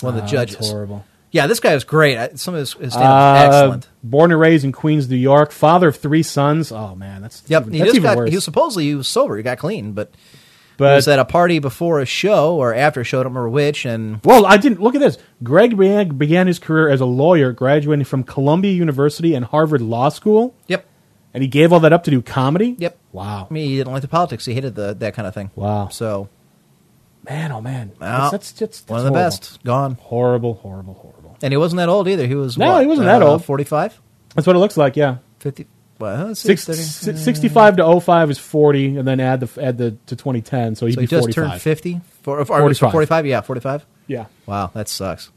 one 0.00 0.14
of 0.14 0.20
the 0.20 0.24
Ah, 0.24 0.30
judges. 0.30 0.56
That's 0.56 0.70
horrible. 0.70 1.04
Yeah, 1.30 1.46
this 1.46 1.60
guy 1.60 1.74
was 1.74 1.84
great. 1.84 2.16
I, 2.18 2.28
some 2.34 2.54
of 2.54 2.60
his, 2.60 2.72
his 2.74 2.92
stand 2.92 3.06
Uh, 3.06 3.34
excellent. 3.46 3.88
Born 4.02 4.32
and 4.32 4.40
raised 4.40 4.64
in 4.64 4.72
Queens, 4.72 5.08
New 5.10 5.16
York. 5.16 5.50
Father 5.50 5.88
of 5.88 5.96
three 5.96 6.22
sons. 6.22 6.70
Oh 6.70 6.94
man, 6.94 7.22
that's 7.22 7.42
Yep, 7.48 7.62
even, 7.62 7.72
he 7.72 7.78
that's 7.80 7.88
just 7.88 7.96
even 7.96 8.08
got. 8.10 8.16
worse. 8.18 8.28
He 8.30 8.36
was 8.36 8.44
supposedly 8.44 8.84
he 8.84 8.94
was 8.94 9.08
sober. 9.08 9.36
He 9.38 9.42
got 9.42 9.58
clean, 9.58 9.92
but, 9.92 10.10
he 10.12 10.47
but 10.78 10.94
was 10.94 11.08
at 11.08 11.18
a 11.18 11.24
party 11.26 11.58
before 11.58 12.00
a 12.00 12.06
show 12.06 12.56
or 12.56 12.74
after 12.74 13.02
a 13.02 13.04
show. 13.04 13.20
I 13.20 13.22
don't 13.24 13.32
remember 13.34 13.50
which. 13.50 13.84
And 13.84 14.20
Well, 14.24 14.46
I 14.46 14.56
didn't 14.56 14.80
look 14.80 14.94
at 14.94 15.00
this. 15.00 15.18
Greg 15.42 15.76
began, 15.76 16.46
his 16.46 16.58
career 16.58 16.88
as 16.88 17.02
a 17.02 17.06
lawyer, 17.06 17.52
graduating 17.52 18.06
from 18.06 18.24
Columbia 18.24 18.72
University 18.72 19.34
and 19.34 19.44
Harvard 19.44 19.82
Law 19.82 20.08
School, 20.08 20.54
yep, 20.66 20.86
and 21.34 21.42
he 21.42 21.48
gave 21.48 21.72
all 21.72 21.80
that 21.80 21.92
up 21.92 22.04
to 22.04 22.10
do 22.10 22.22
comedy. 22.22 22.74
Yep. 22.78 22.96
Wow. 23.12 23.46
I 23.50 23.52
mean, 23.52 23.68
he 23.68 23.76
didn't 23.76 23.92
like 23.92 24.02
the 24.02 24.08
politics. 24.08 24.46
He 24.46 24.54
hated 24.54 24.74
the 24.74 24.94
that 24.94 25.14
kind 25.14 25.28
of 25.28 25.34
thing. 25.34 25.50
Wow. 25.54 25.88
So 25.88 26.30
Man, 27.28 27.52
oh 27.52 27.60
man, 27.60 27.92
Well, 28.00 28.30
that's, 28.30 28.52
that's, 28.52 28.80
that's 28.80 28.88
one 28.88 29.00
of 29.00 29.04
the 29.04 29.10
horrible. 29.10 29.26
best 29.26 29.62
gone. 29.64 29.94
Horrible, 30.00 30.54
horrible, 30.54 30.94
horrible. 30.94 31.36
And 31.42 31.52
he 31.52 31.56
wasn't 31.58 31.78
that 31.78 31.88
old 31.88 32.08
either. 32.08 32.26
He 32.26 32.34
was 32.34 32.56
No, 32.56 32.72
what, 32.72 32.80
he 32.80 32.86
wasn't 32.86 33.06
that 33.06 33.22
uh, 33.22 33.32
old. 33.32 33.44
45? 33.44 34.00
That's 34.34 34.46
what 34.46 34.56
it 34.56 34.58
looks 34.60 34.76
like. 34.76 34.96
Yeah, 34.96 35.18
50? 35.40 35.66
Well, 35.98 36.26
let's 36.28 36.40
see, 36.40 36.48
Six, 36.56 36.64
30. 36.66 36.78
si- 36.78 37.16
65 37.16 37.76
to 37.78 38.00
05 38.00 38.30
is 38.30 38.38
forty, 38.38 38.96
and 38.96 39.06
then 39.08 39.18
add 39.18 39.40
the 39.40 39.62
add 39.62 39.78
the 39.78 39.92
to 40.06 40.14
twenty 40.16 40.40
ten, 40.42 40.76
so 40.76 40.86
he'd 40.86 40.92
so 40.94 41.00
be 41.00 41.02
he 41.02 41.06
just 41.08 41.20
forty 41.22 41.32
turned 41.32 41.60
50? 41.60 42.00
For, 42.22 42.36
or, 42.36 42.40
or 42.42 42.44
45. 42.44 42.92
45? 42.92 43.26
Yeah, 43.26 43.40
45? 43.40 43.84
Yeah, 44.06 44.26
Wow, 44.46 44.70
that 44.74 44.88
sucks. 44.88 45.30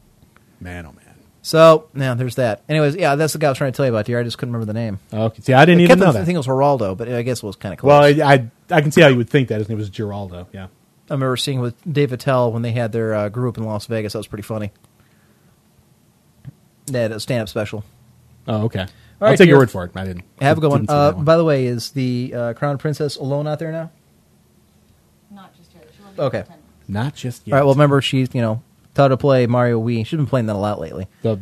man, 0.60 0.86
oh 0.86 0.92
man. 0.92 0.98
So, 1.44 1.88
now 1.92 2.14
there's 2.14 2.36
that. 2.36 2.62
Anyways, 2.68 2.94
yeah, 2.94 3.16
that's 3.16 3.32
the 3.32 3.40
guy 3.40 3.48
I 3.48 3.50
was 3.50 3.58
trying 3.58 3.72
to 3.72 3.76
tell 3.76 3.84
you 3.86 3.90
about 3.92 4.06
here. 4.06 4.20
I 4.20 4.22
just 4.22 4.38
couldn't 4.38 4.52
remember 4.54 4.72
the 4.72 4.78
name. 4.78 5.00
Okay, 5.12 5.42
see, 5.42 5.52
I 5.52 5.64
didn't 5.64 5.80
I 5.80 5.84
even 5.84 5.88
kept 5.98 6.00
know 6.06 6.12
thinking 6.12 6.34
that. 6.34 6.34
it 6.34 6.38
was 6.38 6.46
Geraldo, 6.46 6.96
but 6.96 7.08
I 7.08 7.22
guess 7.22 7.42
it 7.42 7.46
was 7.46 7.56
kind 7.56 7.72
of 7.72 7.80
close. 7.80 7.88
Well, 7.88 8.02
I, 8.28 8.32
I 8.34 8.50
I 8.70 8.80
can 8.80 8.92
see 8.92 9.00
how 9.00 9.08
you 9.08 9.16
would 9.16 9.28
think 9.28 9.48
that 9.48 9.58
his 9.58 9.68
name 9.68 9.78
was 9.78 9.90
Geraldo. 9.90 10.46
Yeah. 10.52 10.68
I 11.10 11.14
remember 11.14 11.36
seeing 11.36 11.58
with 11.58 11.74
Dave 11.92 12.12
Attell 12.12 12.52
when 12.52 12.62
they 12.62 12.70
had 12.70 12.92
their 12.92 13.12
uh, 13.12 13.28
group 13.28 13.58
in 13.58 13.64
Las 13.64 13.86
Vegas. 13.86 14.12
That 14.12 14.20
was 14.20 14.28
pretty 14.28 14.44
funny. 14.44 14.70
They 16.86 17.02
had 17.02 17.12
a 17.12 17.20
stand-up 17.20 17.48
special. 17.48 17.84
Oh, 18.46 18.62
okay. 18.64 18.86
I'll 19.22 19.30
right, 19.30 19.38
take 19.38 19.48
your 19.48 19.58
word 19.58 19.70
for 19.70 19.84
it. 19.84 19.92
I 19.94 20.04
didn't. 20.04 20.24
Have 20.40 20.58
a 20.58 20.60
good 20.60 20.70
one. 20.70 20.86
Uh, 20.88 21.12
one. 21.12 21.24
by 21.24 21.36
the 21.36 21.44
way, 21.44 21.66
is 21.66 21.90
the 21.92 22.32
uh, 22.34 22.52
Crown 22.54 22.76
Princess 22.76 23.16
alone 23.16 23.46
out 23.46 23.60
there 23.60 23.70
now? 23.70 23.90
Not 25.30 25.56
just 25.56 25.72
yet. 25.74 25.88
She 25.96 26.02
will 26.02 26.10
be 26.10 26.20
Okay. 26.20 26.38
in 26.38 26.44
10 26.44 26.50
minutes. 26.50 26.88
Not 26.88 27.14
just 27.14 27.46
yet. 27.46 27.54
All 27.54 27.58
right. 27.60 27.64
Well, 27.64 27.74
remember 27.74 28.02
she's 28.02 28.34
you 28.34 28.40
know 28.40 28.62
taught 28.94 29.08
to 29.08 29.16
play 29.16 29.46
Mario 29.46 29.80
Wii. 29.80 30.04
She's 30.04 30.16
been 30.16 30.26
playing 30.26 30.46
that 30.46 30.56
a 30.56 30.58
lot 30.58 30.80
lately. 30.80 31.06
the 31.22 31.38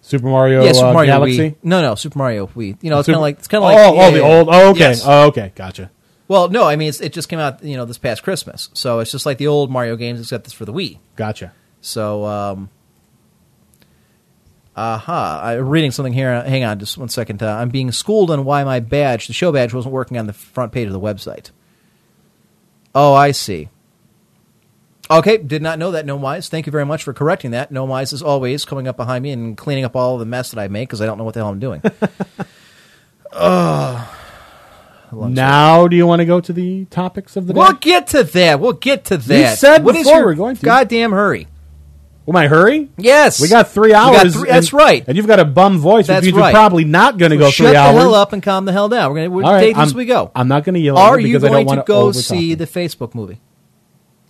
Super 0.00 0.26
Mario, 0.26 0.64
yeah, 0.64 0.72
Super 0.72 0.88
uh, 0.88 0.92
Mario 0.94 1.12
Galaxy. 1.12 1.50
Wii. 1.50 1.56
No, 1.62 1.80
no, 1.80 1.94
Super 1.94 2.18
Mario 2.18 2.46
Wii. 2.48 2.76
You 2.80 2.90
know, 2.90 2.98
it's 2.98 3.06
kind 3.06 3.16
of 3.16 3.22
like 3.22 3.38
it's 3.38 3.48
kind 3.48 3.62
of 3.62 3.70
oh, 3.70 3.74
like 3.74 3.90
oh, 3.90 3.94
yeah, 3.94 4.10
the 4.10 4.18
yeah, 4.18 4.36
old. 4.38 4.48
Oh, 4.50 4.70
okay. 4.70 4.80
Yes. 4.80 5.02
Oh, 5.06 5.26
okay. 5.28 5.52
Gotcha. 5.54 5.90
Well, 6.28 6.48
no, 6.48 6.64
I 6.64 6.76
mean 6.76 6.88
it's, 6.88 7.00
it 7.00 7.12
just 7.12 7.28
came 7.28 7.38
out 7.38 7.62
you 7.62 7.76
know 7.76 7.84
this 7.84 7.98
past 7.98 8.22
Christmas, 8.22 8.70
so 8.72 9.00
it's 9.00 9.12
just 9.12 9.26
like 9.26 9.38
the 9.38 9.46
old 9.46 9.70
Mario 9.70 9.96
games 9.96 10.20
except 10.20 10.46
it's 10.46 10.54
for 10.54 10.64
the 10.64 10.72
Wii. 10.72 10.98
Gotcha. 11.14 11.52
So, 11.82 12.24
um, 12.24 12.70
aha, 14.76 15.40
I'm 15.42 15.68
reading 15.68 15.90
something 15.90 16.12
here. 16.12 16.42
Hang 16.42 16.64
on, 16.64 16.78
just 16.78 16.98
one 16.98 17.08
second. 17.08 17.42
Uh, 17.42 17.54
I'm 17.56 17.68
being 17.70 17.92
schooled 17.92 18.30
on 18.30 18.44
why 18.44 18.64
my 18.64 18.80
badge, 18.80 19.26
the 19.26 19.32
show 19.32 19.52
badge, 19.52 19.74
wasn't 19.74 19.94
working 19.94 20.18
on 20.18 20.26
the 20.26 20.32
front 20.32 20.72
page 20.72 20.86
of 20.86 20.92
the 20.92 21.00
website. 21.00 21.50
Oh, 22.94 23.14
I 23.14 23.32
see. 23.32 23.68
Okay, 25.10 25.36
did 25.36 25.62
not 25.62 25.78
know 25.78 25.90
that, 25.90 26.06
Gnomewise. 26.06 26.48
Thank 26.48 26.66
you 26.66 26.72
very 26.72 26.86
much 26.86 27.02
for 27.02 27.12
correcting 27.12 27.50
that. 27.50 27.70
Gnomewise 27.70 28.12
is 28.12 28.22
always 28.22 28.64
coming 28.64 28.88
up 28.88 28.96
behind 28.96 29.22
me 29.22 29.30
and 29.30 29.56
cleaning 29.56 29.84
up 29.84 29.94
all 29.96 30.16
the 30.16 30.24
mess 30.24 30.50
that 30.52 30.60
I 30.60 30.68
make 30.68 30.88
because 30.88 31.02
I 31.02 31.06
don't 31.06 31.18
know 31.18 31.24
what 31.24 31.34
the 31.34 31.40
hell 31.40 31.50
I'm 31.50 31.58
doing. 31.58 31.82
Long 35.12 35.34
Now, 35.34 35.88
do 35.88 35.96
you 35.96 36.06
want 36.06 36.20
to 36.20 36.26
go 36.26 36.40
to 36.40 36.52
the 36.52 36.86
topics 36.86 37.36
of 37.36 37.46
the 37.46 37.52
day? 37.52 37.58
We'll 37.58 37.74
get 37.74 38.06
to 38.08 38.24
that. 38.24 38.60
We'll 38.60 38.72
get 38.72 39.06
to 39.06 39.18
that. 39.18 39.50
You 39.50 39.56
said 39.56 39.84
What 39.84 39.94
before 39.94 40.14
your 40.16 40.24
we're 40.24 40.34
going 40.34 40.56
to. 40.56 40.64
Goddamn 40.64 41.12
hurry. 41.12 41.48
Will 42.24 42.34
my 42.34 42.46
hurry? 42.46 42.88
Yes. 42.98 43.40
We 43.40 43.48
got 43.48 43.68
three 43.70 43.88
We 43.88 43.92
got 43.92 44.14
hours. 44.24 44.34
three- 44.36 44.48
and- 44.48 44.56
that's 44.56 44.72
right. 44.72 45.04
And 45.08 45.16
you've 45.16 45.26
got 45.26 45.40
a 45.40 45.44
bum 45.44 45.78
voice, 45.78 46.06
That's 46.06 46.24
which 46.24 46.32
means 46.34 46.40
right. 46.40 46.52
we're 46.52 46.58
probably 46.58 46.84
not 46.84 47.18
going 47.18 47.30
to 47.32 47.36
go 47.36 47.46
three 47.46 47.50
Shut 47.50 47.66
three 47.66 47.72
the 47.72 47.82
hell 48.00 48.14
up 48.14 48.32
and 48.32 48.42
calm 48.42 48.64
the 48.64 48.72
hell 48.72 48.88
down. 48.88 49.10
We're 49.10 49.16
going 49.16 49.30
to 49.30 49.36
we're 49.36 49.42
All 49.44 49.52
right, 49.52 49.60
take 49.60 49.76
as 49.78 49.92
we 49.94 50.04
go. 50.04 50.30
I'm 50.34 50.46
not 50.46 50.62
going 50.64 50.74
to 50.74 50.80
yell. 50.80 50.96
at 50.98 51.02
Are 51.02 51.18
you 51.18 51.26
you 51.28 51.38
because 51.38 51.44
I 51.52 51.64
going 51.64 51.78
to 51.78 51.84
go 51.84 52.12
see 52.12 52.54
the 52.54 52.66
Facebook 52.66 53.14
movie? 53.16 53.40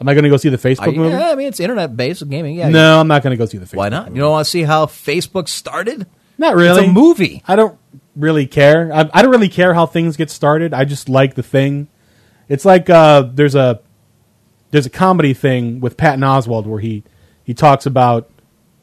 Am 0.00 0.08
I 0.08 0.14
going 0.14 0.24
to 0.24 0.30
go 0.30 0.36
see 0.38 0.48
the 0.48 0.56
Facebook 0.56 0.92
you- 0.94 0.98
movie? 1.00 1.14
yeah, 1.14 1.30
I 1.30 1.34
mean, 1.34 1.48
it's 1.48 1.60
internet 1.60 1.96
based 1.96 2.26
gaming. 2.28 2.56
Yeah. 2.56 2.70
No, 2.70 2.98
I'm 3.00 3.08
not 3.08 3.22
going 3.22 3.32
to 3.32 3.36
go 3.36 3.44
see 3.46 3.58
the 3.58 3.66
Facebook. 3.66 3.76
Why 3.76 3.88
not? 3.90 4.06
movie. 4.06 4.16
You 4.16 4.22
don't 4.22 4.30
want 4.32 4.46
to 4.46 4.50
see 4.50 4.62
how 4.62 4.86
Facebook 4.86 5.48
started? 5.48 6.06
Not 6.38 6.56
really. 6.56 6.80
It's 6.80 6.88
a 6.88 6.92
movie. 6.92 7.42
I 7.46 7.56
don't 7.56 7.78
really 8.16 8.46
care. 8.46 8.90
I, 8.92 9.08
I 9.12 9.22
don't 9.22 9.30
really 9.30 9.48
care 9.50 9.74
how 9.74 9.84
things 9.86 10.16
get 10.16 10.30
started. 10.30 10.72
I 10.74 10.84
just 10.86 11.08
like 11.10 11.34
the 11.34 11.42
thing. 11.42 11.88
It's 12.48 12.64
like 12.64 12.88
uh, 12.90 13.22
there's 13.32 13.54
a 13.54 13.80
there's 14.70 14.86
a 14.86 14.90
comedy 14.90 15.34
thing 15.34 15.78
with 15.80 15.96
Patton 15.98 16.20
Oswalt 16.22 16.64
where 16.66 16.80
he 16.80 17.04
he 17.44 17.54
talks 17.54 17.86
about 17.86 18.28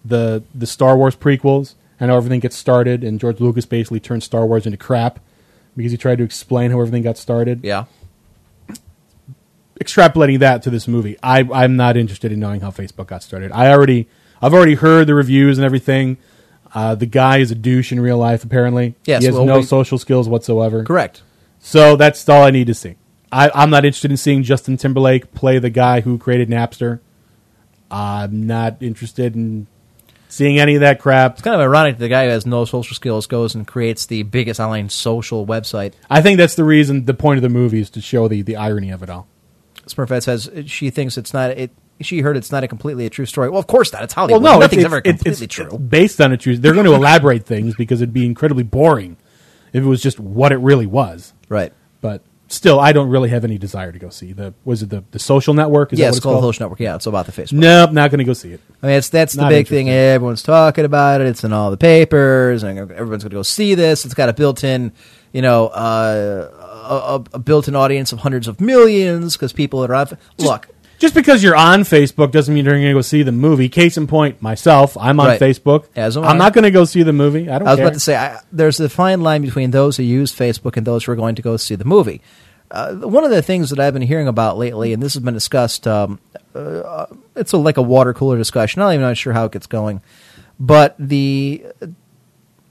the 0.05 0.43
the 0.55 0.67
Star 0.67 0.97
Wars 0.97 1.15
prequels 1.15 1.75
and 1.99 2.09
how 2.09 2.17
everything 2.17 2.39
gets 2.39 2.55
started, 2.55 3.03
and 3.03 3.19
George 3.19 3.39
Lucas 3.39 3.65
basically 3.65 3.99
turned 3.99 4.23
Star 4.23 4.45
Wars 4.45 4.65
into 4.65 4.77
crap 4.77 5.19
because 5.75 5.91
he 5.91 5.97
tried 5.97 6.17
to 6.19 6.23
explain 6.23 6.71
how 6.71 6.79
everything 6.79 7.03
got 7.03 7.17
started. 7.17 7.61
Yeah. 7.63 7.85
Extrapolating 9.79 10.39
that 10.39 10.61
to 10.63 10.69
this 10.69 10.87
movie, 10.89 11.17
I 11.23 11.47
I'm 11.53 11.77
not 11.77 11.95
interested 11.95 12.31
in 12.33 12.39
knowing 12.39 12.59
how 12.59 12.69
Facebook 12.69 13.07
got 13.07 13.23
started. 13.23 13.51
I 13.53 13.71
already 13.71 14.09
I've 14.41 14.53
already 14.53 14.75
heard 14.75 15.07
the 15.07 15.15
reviews 15.15 15.57
and 15.57 15.63
everything. 15.65 16.17
Uh, 16.75 16.95
the 16.95 17.05
guy 17.05 17.37
is 17.37 17.49
a 17.49 17.55
douche 17.55 17.91
in 17.91 17.99
real 17.99 18.17
life. 18.17 18.43
Apparently, 18.43 18.95
Yes, 19.05 19.21
he 19.21 19.27
has 19.27 19.35
well, 19.35 19.45
no 19.45 19.57
we- 19.59 19.63
social 19.63 19.97
skills 19.97 20.27
whatsoever. 20.27 20.83
Correct. 20.83 21.23
So 21.59 21.95
that's 21.95 22.27
all 22.29 22.43
I 22.43 22.51
need 22.51 22.67
to 22.67 22.73
see. 22.73 22.95
I, 23.31 23.49
I'm 23.53 23.69
not 23.69 23.85
interested 23.85 24.11
in 24.11 24.17
seeing 24.17 24.43
Justin 24.43 24.75
Timberlake 24.77 25.33
play 25.33 25.59
the 25.59 25.69
guy 25.69 26.01
who 26.01 26.17
created 26.17 26.49
Napster. 26.49 26.99
I'm 27.91 28.45
not 28.47 28.81
interested 28.81 29.35
in 29.35 29.67
seeing 30.27 30.59
any 30.59 30.75
of 30.75 30.81
that 30.81 30.99
crap. 30.99 31.33
It's 31.33 31.41
kind 31.41 31.55
of 31.55 31.61
ironic 31.61 31.97
that 31.97 31.99
the 31.99 32.09
guy 32.09 32.25
who 32.25 32.31
has 32.31 32.45
no 32.45 32.65
social 32.65 32.95
skills 32.95 33.27
goes 33.27 33.55
and 33.55 33.67
creates 33.67 34.05
the 34.05 34.23
biggest 34.23 34.59
online 34.59 34.89
social 34.89 35.45
website. 35.45 35.93
I 36.09 36.21
think 36.21 36.37
that's 36.37 36.55
the 36.55 36.63
reason. 36.63 37.05
The 37.05 37.13
point 37.13 37.37
of 37.37 37.41
the 37.41 37.49
movie 37.49 37.81
is 37.81 37.89
to 37.91 38.01
show 38.01 38.27
the, 38.27 38.41
the 38.41 38.55
irony 38.55 38.91
of 38.91 39.03
it 39.03 39.09
all. 39.09 39.27
Smurfette 39.87 40.23
says 40.23 40.49
she 40.67 40.89
thinks 40.91 41.17
it's 41.17 41.33
not 41.33 41.51
it. 41.51 41.71
She 42.01 42.21
heard 42.21 42.37
it's 42.37 42.51
not 42.51 42.63
a 42.63 42.67
completely 42.67 43.05
a 43.05 43.09
true 43.09 43.25
story. 43.25 43.49
Well, 43.49 43.59
of 43.59 43.67
course 43.67 43.91
not. 43.91 44.03
It's 44.03 44.13
Hollywood. 44.13 44.41
Well, 44.41 44.53
no, 44.53 44.59
nothing's 44.59 44.83
it's, 44.83 44.85
ever 44.85 45.01
completely 45.01 45.45
it's, 45.45 45.53
true. 45.53 45.65
it's 45.65 45.77
based 45.77 46.21
on 46.21 46.31
a 46.31 46.37
true. 46.37 46.55
They're 46.57 46.73
going 46.73 46.85
to 46.85 46.93
elaborate 46.93 47.45
things 47.45 47.75
because 47.75 48.01
it'd 48.01 48.13
be 48.13 48.25
incredibly 48.25 48.63
boring 48.63 49.17
if 49.73 49.83
it 49.83 49.87
was 49.87 50.01
just 50.01 50.19
what 50.19 50.51
it 50.51 50.57
really 50.57 50.85
was. 50.85 51.33
right. 51.49 51.73
But 52.01 52.21
still, 52.49 52.79
I 52.79 52.91
don't 52.91 53.09
really 53.09 53.29
have 53.29 53.43
any 53.45 53.57
desire 53.57 53.91
to 53.91 53.99
go 53.99 54.09
see 54.09 54.33
the. 54.33 54.53
Was 54.65 54.83
it 54.83 54.89
the 54.89 55.03
the 55.11 55.19
social 55.19 55.53
network? 55.53 55.93
Is 55.93 55.99
yeah, 55.99 56.05
that 56.05 56.07
what 56.07 56.09
it's 56.09 56.17
it's 56.17 56.23
called 56.23 56.41
called? 56.41 56.53
Social 56.55 56.65
Network. 56.65 56.79
Yeah, 56.81 56.95
it's 56.95 57.05
about 57.05 57.25
the 57.25 57.31
Facebook. 57.31 57.53
Nope, 57.53 57.91
not 57.91 58.11
going 58.11 58.19
to 58.19 58.23
go 58.25 58.33
see 58.33 58.51
it. 58.53 58.61
I 58.83 58.87
mean, 58.87 58.95
it's 58.97 59.09
that's 59.09 59.33
the 59.33 59.43
Not 59.43 59.49
big 59.49 59.67
thing. 59.67 59.89
Everyone's 59.89 60.43
talking 60.43 60.85
about 60.85 61.21
it. 61.21 61.27
It's 61.27 61.43
in 61.43 61.53
all 61.53 61.71
the 61.71 61.77
papers, 61.77 62.63
and 62.63 62.77
everyone's 62.77 63.23
going 63.23 63.31
to 63.31 63.35
go 63.37 63.43
see 63.43 63.75
this. 63.75 64.05
It's 64.05 64.13
got 64.13 64.29
a 64.29 64.33
built-in, 64.33 64.91
you 65.31 65.41
know, 65.41 65.67
uh, 65.67 67.21
a, 67.31 67.35
a- 67.35 67.39
built-in 67.39 67.75
audience 67.75 68.11
of 68.11 68.19
hundreds 68.19 68.47
of 68.47 68.59
millions 68.61 69.35
because 69.37 69.53
people 69.53 69.83
are 69.85 69.93
out. 69.93 70.13
Look, 70.37 70.67
Just 70.97 71.13
because 71.13 71.41
you're 71.43 71.55
on 71.55 71.81
Facebook 71.81 72.31
doesn't 72.31 72.53
mean 72.53 72.65
you're 72.65 72.73
going 72.73 72.87
to 72.87 72.93
go 72.93 73.01
see 73.01 73.23
the 73.23 73.31
movie. 73.31 73.69
Case 73.69 73.95
in 73.97 74.07
point, 74.07 74.41
myself, 74.41 74.97
I'm 74.97 75.19
on 75.19 75.27
Right. 75.27 75.39
Facebook. 75.39 75.85
As 75.95 76.17
I'm 76.17 76.37
not 76.37 76.53
going 76.53 76.63
to 76.63 76.71
go 76.71 76.83
see 76.85 77.03
the 77.03 77.13
movie. 77.13 77.49
I 77.49 77.59
don't 77.59 77.67
I 77.67 77.71
was 77.71 77.77
care. 77.77 77.85
about 77.85 77.93
to 77.93 77.99
say 78.01 78.15
I, 78.17 78.39
there's 78.51 78.79
a 78.79 78.89
fine 78.89 79.21
line 79.21 79.41
between 79.41 79.71
those 79.71 79.95
who 79.97 80.03
use 80.03 80.33
Facebook 80.35 80.75
and 80.77 80.85
those 80.87 81.03
who 81.05 81.11
are 81.11 81.15
going 81.15 81.35
to 81.35 81.41
go 81.41 81.55
see 81.57 81.75
the 81.75 81.85
movie. 81.85 82.21
Uh, 82.71 82.93
one 82.95 83.23
of 83.23 83.31
the 83.31 83.41
things 83.41 83.71
that 83.71 83.79
I've 83.79 83.93
been 83.93 84.03
hearing 84.03 84.27
about 84.27 84.57
lately, 84.57 84.93
and 84.93 85.01
this 85.01 85.15
has 85.15 85.23
been 85.23 85.33
discussed, 85.33 85.87
um, 85.87 86.19
uh, 86.53 87.07
it's 87.35 87.51
a, 87.53 87.57
like 87.57 87.77
a 87.77 87.81
water 87.81 88.13
cooler 88.13 88.37
discussion. 88.37 88.81
I'm 88.81 88.87
not 88.87 88.93
even 88.93 89.05
not 89.07 89.17
sure 89.17 89.33
how 89.33 89.45
it 89.45 89.51
gets 89.51 89.65
going, 89.67 90.01
but 90.59 90.95
the 90.99 91.65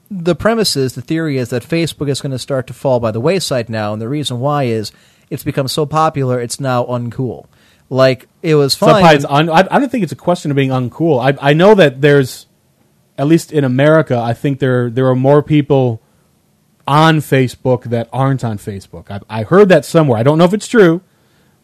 the 0.09 0.35
premise 0.35 0.75
is 0.75 0.95
the 0.95 1.01
theory 1.01 1.37
is 1.37 1.49
that 1.49 1.63
Facebook 1.63 2.09
is 2.09 2.21
going 2.21 2.31
to 2.31 2.39
start 2.39 2.65
to 2.67 2.73
fall 2.73 2.99
by 2.99 3.11
the 3.11 3.19
wayside 3.19 3.69
now, 3.69 3.91
and 3.93 4.01
the 4.01 4.09
reason 4.09 4.39
why 4.39 4.63
is 4.63 4.91
it's 5.29 5.43
become 5.43 5.67
so 5.67 5.85
popular, 5.85 6.39
it's 6.39 6.59
now 6.59 6.85
uncool. 6.85 7.47
Like 7.89 8.27
it 8.41 8.55
was 8.55 8.75
fine. 8.75 9.03
Un- 9.25 9.49
I, 9.49 9.67
I 9.69 9.79
don't 9.79 9.89
think 9.89 10.03
it's 10.03 10.13
a 10.13 10.15
question 10.15 10.51
of 10.51 10.55
being 10.55 10.69
uncool. 10.69 11.19
I, 11.21 11.49
I 11.49 11.53
know 11.53 11.75
that 11.75 12.01
there's, 12.01 12.47
at 13.17 13.27
least 13.27 13.51
in 13.51 13.63
America, 13.63 14.17
I 14.17 14.33
think 14.33 14.59
there 14.59 14.89
there 14.89 15.07
are 15.07 15.15
more 15.15 15.43
people 15.43 16.01
on 16.89 17.17
Facebook 17.19 17.83
that 17.85 18.09
aren't 18.11 18.43
on 18.43 18.57
Facebook. 18.57 19.05
I, 19.11 19.19
I 19.29 19.43
heard 19.43 19.69
that 19.69 19.85
somewhere. 19.85 20.17
I 20.17 20.23
don't 20.23 20.37
know 20.37 20.45
if 20.45 20.53
it's 20.53 20.67
true, 20.67 21.01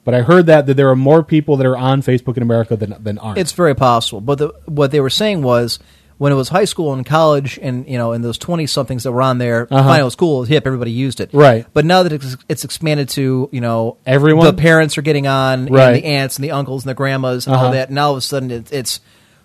but 0.03 0.13
I 0.13 0.21
heard 0.21 0.45
that 0.45 0.67
that 0.67 0.75
there 0.75 0.89
are 0.89 0.95
more 0.95 1.23
people 1.23 1.57
that 1.57 1.65
are 1.65 1.75
on 1.77 2.01
Facebook 2.01 2.37
in 2.37 2.43
America 2.43 2.75
than 2.77 2.95
than 3.01 3.17
aren't. 3.17 3.39
It's 3.39 3.51
very 3.51 3.75
possible. 3.75 4.21
But 4.21 4.37
the, 4.37 4.47
what 4.65 4.91
they 4.91 4.99
were 5.01 5.09
saying 5.09 5.41
was 5.41 5.79
when 6.17 6.31
it 6.31 6.35
was 6.35 6.47
high 6.49 6.63
school 6.65 6.93
and 6.93 7.05
college 7.05 7.59
and 7.61 7.85
you 7.89 7.97
know 7.97 8.13
and 8.13 8.23
those 8.23 8.37
20 8.37 8.67
somethings 8.67 9.03
that 9.03 9.11
were 9.11 9.21
on 9.21 9.37
there 9.37 9.67
Uh-huh. 9.69 9.83
fine 9.89 9.99
it 9.99 10.03
was 10.05 10.15
cool 10.15 10.37
it 10.37 10.39
was 10.41 10.49
hip 10.49 10.65
everybody 10.65 10.91
used 10.91 11.19
it 11.19 11.29
Right. 11.33 11.65
but 11.73 11.83
now 11.83 12.03
that 12.03 12.13
it's, 12.13 12.37
it's 12.47 12.63
expanded 12.63 13.09
to 13.09 13.49
you 13.51 13.59
know 13.59 13.97
Everyone? 14.05 14.45
the 14.45 14.53
parents 14.53 14.97
are 14.97 15.01
getting 15.01 15.27
on 15.27 15.65
Right. 15.65 15.87
and 15.87 15.95
the 15.97 16.05
aunts 16.05 16.37
and 16.37 16.43
the 16.45 16.51
uncles 16.51 16.85
and 16.85 16.89
the 16.89 16.93
grandmas 16.95 17.47
and 17.47 17.55
all 17.57 17.63
Uh-huh. 17.65 17.73
that 17.73 17.91
now 17.91 18.05
all 18.05 18.11
of 18.13 18.19
a 18.19 18.21
sudden 18.21 18.49
it, 18.49 18.71
it's 18.71 19.01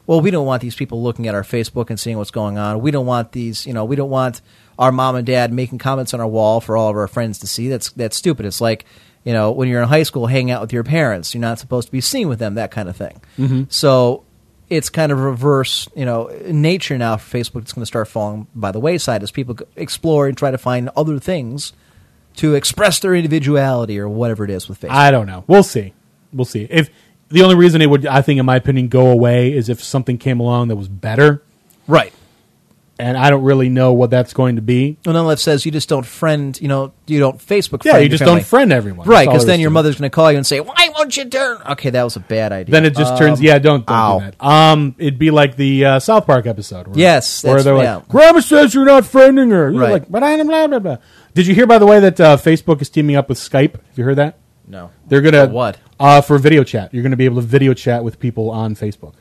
well 0.06 0.20
we 0.20 0.30
don't 0.30 0.46
want 0.46 0.62
these 0.62 0.76
people 0.76 1.02
looking 1.02 1.26
at 1.26 1.34
our 1.34 1.42
facebook 1.42 1.90
and 1.90 1.98
seeing 1.98 2.18
what's 2.18 2.30
going 2.30 2.56
on 2.56 2.80
we 2.80 2.92
don't 2.92 3.06
want 3.06 3.32
these 3.32 3.66
you 3.66 3.72
know 3.72 3.84
we 3.84 3.96
don't 3.96 4.10
want 4.10 4.40
our 4.80 4.90
mom 4.90 5.14
and 5.14 5.24
dad 5.26 5.52
making 5.52 5.78
comments 5.78 6.12
on 6.12 6.20
our 6.20 6.26
wall 6.26 6.60
for 6.60 6.76
all 6.76 6.88
of 6.90 6.96
our 6.96 7.06
friends 7.06 7.38
to 7.38 7.46
see 7.46 7.68
that's 7.68 7.90
that's 7.92 8.16
stupid 8.16 8.44
it's 8.46 8.60
like 8.60 8.84
you 9.22 9.32
know 9.32 9.52
when 9.52 9.68
you're 9.68 9.80
in 9.82 9.88
high 9.88 10.02
school 10.02 10.26
hanging 10.26 10.50
out 10.50 10.60
with 10.60 10.72
your 10.72 10.82
parents 10.82 11.32
you're 11.34 11.40
not 11.40 11.58
supposed 11.60 11.86
to 11.86 11.92
be 11.92 12.00
seen 12.00 12.28
with 12.28 12.38
them 12.40 12.54
that 12.54 12.72
kind 12.72 12.88
of 12.88 12.96
thing 12.96 13.20
Mm-hmm. 13.38 13.62
so 13.68 14.24
it's 14.68 14.88
kind 14.88 15.10
of 15.10 15.18
reverse, 15.18 15.88
you 15.96 16.04
know, 16.04 16.30
nature 16.46 16.96
now 16.96 17.16
for 17.16 17.36
Facebook. 17.36 17.62
It's 17.62 17.72
going 17.72 17.82
to 17.82 17.86
start 17.86 18.06
falling 18.06 18.46
by 18.54 18.70
the 18.70 18.78
wayside 18.78 19.20
as 19.24 19.32
people 19.32 19.56
explore 19.74 20.28
and 20.28 20.36
try 20.38 20.52
to 20.52 20.58
find 20.58 20.88
other 20.96 21.18
things 21.18 21.72
to 22.36 22.54
express 22.54 23.00
their 23.00 23.16
individuality 23.16 23.98
or 23.98 24.08
whatever 24.08 24.44
it 24.44 24.50
is 24.50 24.68
with 24.68 24.80
Facebook. 24.80 24.90
I 24.90 25.10
don't 25.10 25.26
know. 25.26 25.42
We'll 25.48 25.64
see. 25.64 25.92
We'll 26.32 26.44
see. 26.44 26.68
If 26.70 26.88
the 27.30 27.42
only 27.42 27.56
reason 27.56 27.82
it 27.82 27.90
would, 27.90 28.06
I 28.06 28.22
think, 28.22 28.38
in 28.38 28.46
my 28.46 28.54
opinion, 28.54 28.86
go 28.86 29.08
away 29.10 29.52
is 29.52 29.68
if 29.68 29.82
something 29.82 30.18
came 30.18 30.38
along 30.38 30.68
that 30.68 30.76
was 30.76 30.86
better, 30.86 31.42
right. 31.88 32.12
And 33.00 33.16
I 33.16 33.30
don't 33.30 33.42
really 33.42 33.68
know 33.68 33.92
what 33.92 34.10
that's 34.10 34.32
going 34.32 34.56
to 34.56 34.62
be. 34.62 34.96
And 35.06 35.16
then 35.16 35.26
it 35.26 35.38
says 35.38 35.64
you 35.66 35.72
just 35.72 35.88
don't 35.88 36.06
friend, 36.06 36.58
you 36.60 36.68
know, 36.68 36.92
you 37.06 37.18
don't 37.18 37.38
Facebook. 37.38 37.84
Yeah, 37.84 37.92
friend 37.92 38.04
you 38.04 38.08
your 38.08 38.08
just 38.10 38.20
family. 38.24 38.40
don't 38.40 38.46
friend 38.46 38.72
everyone, 38.72 39.08
right? 39.08 39.26
Because 39.26 39.46
then 39.46 39.60
your 39.60 39.70
mother's 39.70 39.96
going 39.98 40.10
to 40.10 40.14
call 40.14 40.30
you 40.30 40.36
and 40.38 40.46
say, 40.46 40.60
"Why 40.60 40.90
won't 40.94 41.16
you 41.16 41.24
turn?" 41.24 41.58
Okay, 41.70 41.90
that 41.90 42.02
was 42.04 42.16
a 42.16 42.20
bad 42.20 42.52
idea. 42.52 42.72
Then 42.72 42.84
it 42.84 42.94
just 42.96 43.16
turns. 43.18 43.38
Um, 43.40 43.44
Yeah, 43.44 43.58
don't 43.58 43.86
don't 43.86 44.20
do 44.20 44.24
that. 44.38 44.44
Um, 44.44 44.94
it'd 44.98 45.18
be 45.18 45.30
like 45.30 45.56
the 45.56 45.84
uh, 45.84 45.98
South 46.00 46.26
Park 46.26 46.46
episode. 46.46 46.88
Where, 46.88 46.98
Yes, 46.98 47.42
where 47.42 47.54
that's- 47.54 47.64
they're 47.64 47.74
like, 47.74 47.84
yeah. 47.84 48.02
"Grandma 48.08 48.40
says 48.40 48.74
you're 48.74 48.84
not 48.84 49.04
friending 49.04 49.50
her." 49.50 49.70
You're 49.70 49.80
Right. 49.80 49.92
like, 49.92 50.10
but 50.10 50.22
I'm 50.22 50.46
blah 50.46 50.66
blah 50.66 50.78
blah. 50.78 50.96
Did 51.34 51.46
you 51.46 51.54
hear, 51.54 51.66
by 51.66 51.78
the 51.78 51.86
way, 51.86 52.00
that 52.00 52.20
uh, 52.20 52.36
Facebook 52.36 52.82
is 52.82 52.90
teaming 52.90 53.16
up 53.16 53.28
with 53.28 53.38
Skype? 53.38 53.72
Have 53.74 53.96
you 53.98 54.04
heard 54.04 54.16
that? 54.16 54.36
No, 54.66 54.90
They're 55.08 55.20
gonna 55.20 55.46
For 55.46 55.52
what? 55.52 55.78
Uh, 55.98 56.20
for 56.20 56.38
video 56.38 56.62
chat. 56.64 56.94
You're 56.94 57.02
gonna 57.02 57.16
be 57.16 57.24
able 57.24 57.40
to 57.40 57.46
video 57.46 57.74
chat 57.74 58.04
with 58.04 58.20
people 58.20 58.50
on 58.50 58.74
Facebook. 58.76 59.14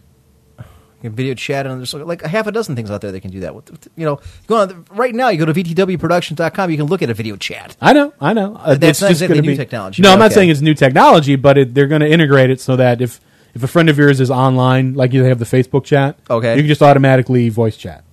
Video 1.02 1.34
chat 1.34 1.66
and 1.66 1.80
there's 1.80 1.94
like 1.94 2.24
a 2.24 2.28
half 2.28 2.46
a 2.48 2.52
dozen 2.52 2.76
things 2.76 2.92
out 2.92 3.00
there 3.02 3.12
that 3.14 3.22
can 3.22 3.32
do 3.32 3.40
that 3.42 3.56
with. 3.56 3.88
You 3.96 4.06
know, 4.06 4.20
go 4.48 4.58
on 4.58 4.86
right 4.92 5.16
now. 5.16 5.30
You 5.30 5.38
go 5.38 5.46
to 5.46 5.54
vtwproductions.com. 5.54 6.72
You 6.72 6.78
can 6.78 6.88
look 6.88 7.02
at 7.02 7.10
a 7.10 7.14
video 7.14 7.38
chat. 7.38 7.78
I 7.80 7.94
know, 7.94 8.14
I 8.20 8.34
know. 8.34 8.56
Uh, 8.56 8.76
That's 8.76 9.00
it's 9.00 9.02
not 9.02 9.08
just 9.10 9.22
exactly 9.22 9.42
new 9.42 9.48
be- 9.52 9.56
technology, 9.58 10.02
No, 10.02 10.12
I'm 10.12 10.20
not 10.20 10.34
saying 10.34 10.50
it's 10.50 10.62
new 10.62 10.74
technology, 10.74 11.36
but 11.38 11.58
it, 11.58 11.74
they're 11.74 11.88
going 11.88 12.02
to 12.02 12.10
integrate 12.12 12.50
it 12.50 12.60
so 12.60 12.76
that 12.76 13.02
if 13.02 13.22
if 13.54 13.64
a 13.64 13.68
friend 13.68 13.90
of 13.90 13.98
yours 13.98 14.20
is 14.20 14.30
online, 14.30 14.94
like 14.94 15.14
you 15.14 15.24
have 15.24 15.40
the 15.40 15.46
Facebook 15.46 15.84
chat, 15.86 16.20
Okay. 16.30 16.56
you 16.56 16.62
can 16.62 16.68
just 16.68 16.82
automatically 16.82 17.50
voice 17.50 17.78
chat. 17.78 18.04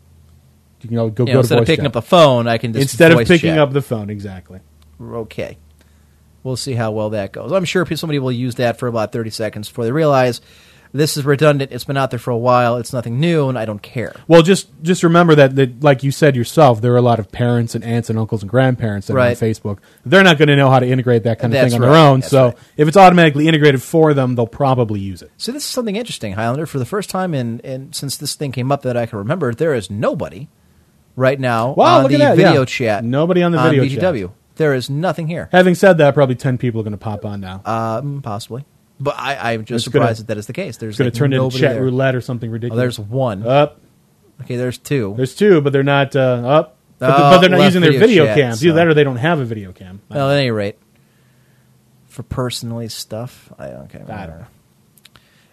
You 0.82 0.96
know, 0.96 1.10
go 1.10 1.24
You 1.24 1.32
go 1.32 1.32
to 1.32 1.38
instead 1.40 1.58
of 1.58 1.66
picking 1.66 1.82
chat. 1.84 1.86
up 1.88 1.92
the 1.94 2.02
phone, 2.02 2.46
I 2.46 2.58
can 2.58 2.72
just 2.72 2.82
instead 2.82 3.10
of 3.12 3.18
picking 3.26 3.50
chat. 3.50 3.58
up 3.58 3.72
the 3.72 3.82
phone. 3.82 4.10
Exactly. 4.10 4.60
okay. 5.00 5.58
We'll 6.42 6.56
see 6.56 6.74
how 6.74 6.92
well 6.92 7.10
that 7.10 7.32
goes. 7.32 7.50
I'm 7.50 7.64
sure 7.64 7.84
somebody 7.96 8.20
will 8.20 8.30
use 8.30 8.54
that 8.54 8.78
for 8.78 8.86
about 8.86 9.10
30 9.10 9.30
seconds 9.30 9.68
before 9.68 9.84
they 9.84 9.90
realize 9.90 10.40
this 10.96 11.16
is 11.16 11.24
redundant. 11.24 11.72
It's 11.72 11.84
been 11.84 11.96
out 11.96 12.10
there 12.10 12.18
for 12.18 12.30
a 12.30 12.36
while. 12.36 12.76
It's 12.76 12.92
nothing 12.92 13.20
new, 13.20 13.48
and 13.48 13.58
I 13.58 13.64
don't 13.64 13.82
care. 13.82 14.14
Well, 14.26 14.42
just 14.42 14.68
just 14.82 15.02
remember 15.02 15.34
that, 15.34 15.56
that, 15.56 15.82
like 15.82 16.02
you 16.02 16.10
said 16.10 16.34
yourself, 16.34 16.80
there 16.80 16.92
are 16.92 16.96
a 16.96 17.02
lot 17.02 17.18
of 17.18 17.30
parents 17.30 17.74
and 17.74 17.84
aunts 17.84 18.10
and 18.10 18.18
uncles 18.18 18.42
and 18.42 18.50
grandparents 18.50 19.06
that 19.06 19.14
are 19.14 19.20
on 19.20 19.32
Facebook. 19.32 19.78
They're 20.04 20.24
not 20.24 20.38
going 20.38 20.48
to 20.48 20.56
know 20.56 20.70
how 20.70 20.78
to 20.78 20.86
integrate 20.86 21.22
that 21.24 21.38
kind 21.38 21.52
of 21.52 21.60
That's 21.60 21.72
thing 21.72 21.82
on 21.82 21.88
right. 21.88 21.94
their 21.94 22.04
own. 22.04 22.20
That's 22.20 22.30
so 22.30 22.44
right. 22.46 22.58
if 22.76 22.88
it's 22.88 22.96
automatically 22.96 23.48
integrated 23.48 23.82
for 23.82 24.14
them, 24.14 24.34
they'll 24.34 24.46
probably 24.46 25.00
use 25.00 25.22
it. 25.22 25.30
So 25.36 25.52
this 25.52 25.64
is 25.64 25.68
something 25.70 25.96
interesting, 25.96 26.32
Highlander. 26.32 26.66
For 26.66 26.78
the 26.78 26.86
first 26.86 27.10
time 27.10 27.34
in, 27.34 27.60
in 27.60 27.92
since 27.92 28.16
this 28.16 28.34
thing 28.34 28.52
came 28.52 28.72
up 28.72 28.82
that 28.82 28.96
I 28.96 29.06
can 29.06 29.18
remember, 29.18 29.54
there 29.54 29.74
is 29.74 29.90
nobody 29.90 30.48
right 31.14 31.40
now 31.40 31.72
Wow, 31.72 31.96
on 31.96 32.02
look 32.02 32.12
the 32.12 32.16
at 32.16 32.30
that, 32.30 32.36
video 32.36 32.60
yeah. 32.60 32.64
chat. 32.64 33.04
Nobody 33.04 33.42
on 33.42 33.52
the 33.52 33.62
video 33.62 33.86
chat. 33.88 34.32
There 34.56 34.74
is 34.74 34.88
nothing 34.88 35.28
here. 35.28 35.50
Having 35.52 35.74
said 35.74 35.98
that, 35.98 36.14
probably 36.14 36.34
ten 36.34 36.56
people 36.56 36.80
are 36.80 36.84
going 36.84 36.92
to 36.92 36.98
pop 36.98 37.26
on 37.26 37.40
now. 37.40 37.60
Um, 37.66 38.22
possibly, 38.22 38.64
but 39.00 39.14
I, 39.18 39.52
I'm 39.52 39.64
just 39.64 39.86
It's 39.86 39.92
gonna- 39.92 40.04
surprised 40.06 40.20
that 40.20 40.26
that 40.28 40.38
is 40.38 40.46
the 40.46 40.52
case. 40.52 40.76
There's 40.78 40.92
it's 40.94 40.98
going 40.98 41.06
like 41.06 41.12
to 41.14 41.18
turn 41.18 41.32
into 41.32 41.44
nobody 41.44 41.60
chat 41.60 41.74
there. 41.74 41.82
roulette 41.82 42.14
or 42.14 42.20
something 42.20 42.50
Oh, 42.50 42.52
ridiculous. 42.52 42.80
there's 42.82 42.98
one. 42.98 43.46
up. 43.46 43.80
okay, 44.42 44.56
there's 44.56 44.78
two. 44.78 45.14
There's 45.16 45.34
two, 45.34 45.60
but 45.60 45.72
they're 45.72 45.82
not 45.82 46.14
uh, 46.16 46.20
up. 46.44 46.76
But, 46.98 47.10
Oh, 47.10 47.18
but 47.32 47.38
they're 47.40 47.50
not 47.50 47.60
using 47.64 47.82
their 47.82 47.92
video 47.92 48.06
video 48.06 48.24
chat, 48.26 48.36
cams. 48.36 48.64
Either 48.64 48.72
so- 48.72 48.76
that 48.76 48.86
or 48.86 48.94
they 48.94 49.04
don't 49.04 49.16
have 49.16 49.38
a 49.40 49.44
video 49.44 49.72
cam. 49.72 50.00
well, 50.08 50.30
at 50.30 50.38
any 50.38 50.50
rate, 50.50 50.78
for 52.06 52.22
personally 52.22 52.88
stuff, 52.88 53.52
I 53.58 53.68
okay. 53.70 54.02
I 54.08 54.26
don't 54.26 54.38
know. 54.40 54.46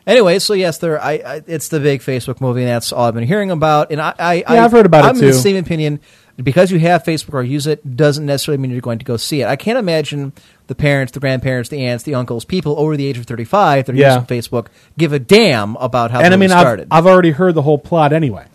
Anyway, 0.06 0.38
so 0.40 0.54
yes, 0.54 0.80
there. 0.80 1.02
I, 1.02 1.12
I 1.14 1.42
it's 1.48 1.70
the 1.70 1.80
big 1.80 2.02
Facebook 2.02 2.42
movie, 2.42 2.62
and 2.62 2.70
that's 2.70 2.92
all 2.92 3.06
I've 3.06 3.14
been 3.14 3.24
hearing 3.28 3.52
about. 3.52 3.92
And 3.92 4.02
I, 4.02 4.14
I, 4.20 4.44
I 4.48 4.60
I've 4.60 4.72
heard 4.72 4.86
about 4.86 5.06
it 5.06 5.10
I'm 5.10 5.16
in 5.16 5.22
the 5.22 5.28
too. 5.32 5.34
same 5.34 5.56
opinion. 5.58 6.02
Because 6.42 6.72
you 6.72 6.80
have 6.80 7.04
Facebook 7.04 7.36
or 7.36 7.44
use 7.44 7.68
it 7.68 7.96
doesn't 7.96 8.26
necessarily 8.26 8.60
mean 8.60 8.72
you're 8.72 8.82
going 8.82 8.98
to 9.00 9.06
go 9.06 9.18
see 9.18 9.42
it. 9.42 9.48
I 9.48 9.56
can't 9.56 9.78
imagine 9.78 10.34
the 10.66 10.74
parents, 10.74 11.12
the 11.12 11.20
grandparents, 11.20 11.70
the 11.70 11.86
aunts, 11.86 12.04
the 12.06 12.16
uncles, 12.16 12.44
people 12.44 12.76
over 12.80 12.98
the 12.98 13.06
age 13.06 13.20
of 13.20 13.26
35 13.28 13.86
that 13.86 13.94
are 13.94 13.96
Yeah. 13.96 14.16
using 14.20 14.26
Facebook 14.26 14.68
give 14.98 15.14
a 15.14 15.20
damn 15.20 15.76
about 15.76 16.10
how 16.10 16.22
and 16.22 16.34
I 16.34 16.38
mean, 16.38 16.52
I've. 16.52 16.88
I've 16.90 17.06
already 17.06 17.32
heard 17.32 17.54
the 17.54 17.62
whole 17.62 17.78
plot 17.78 18.14
anyway. 18.14 18.46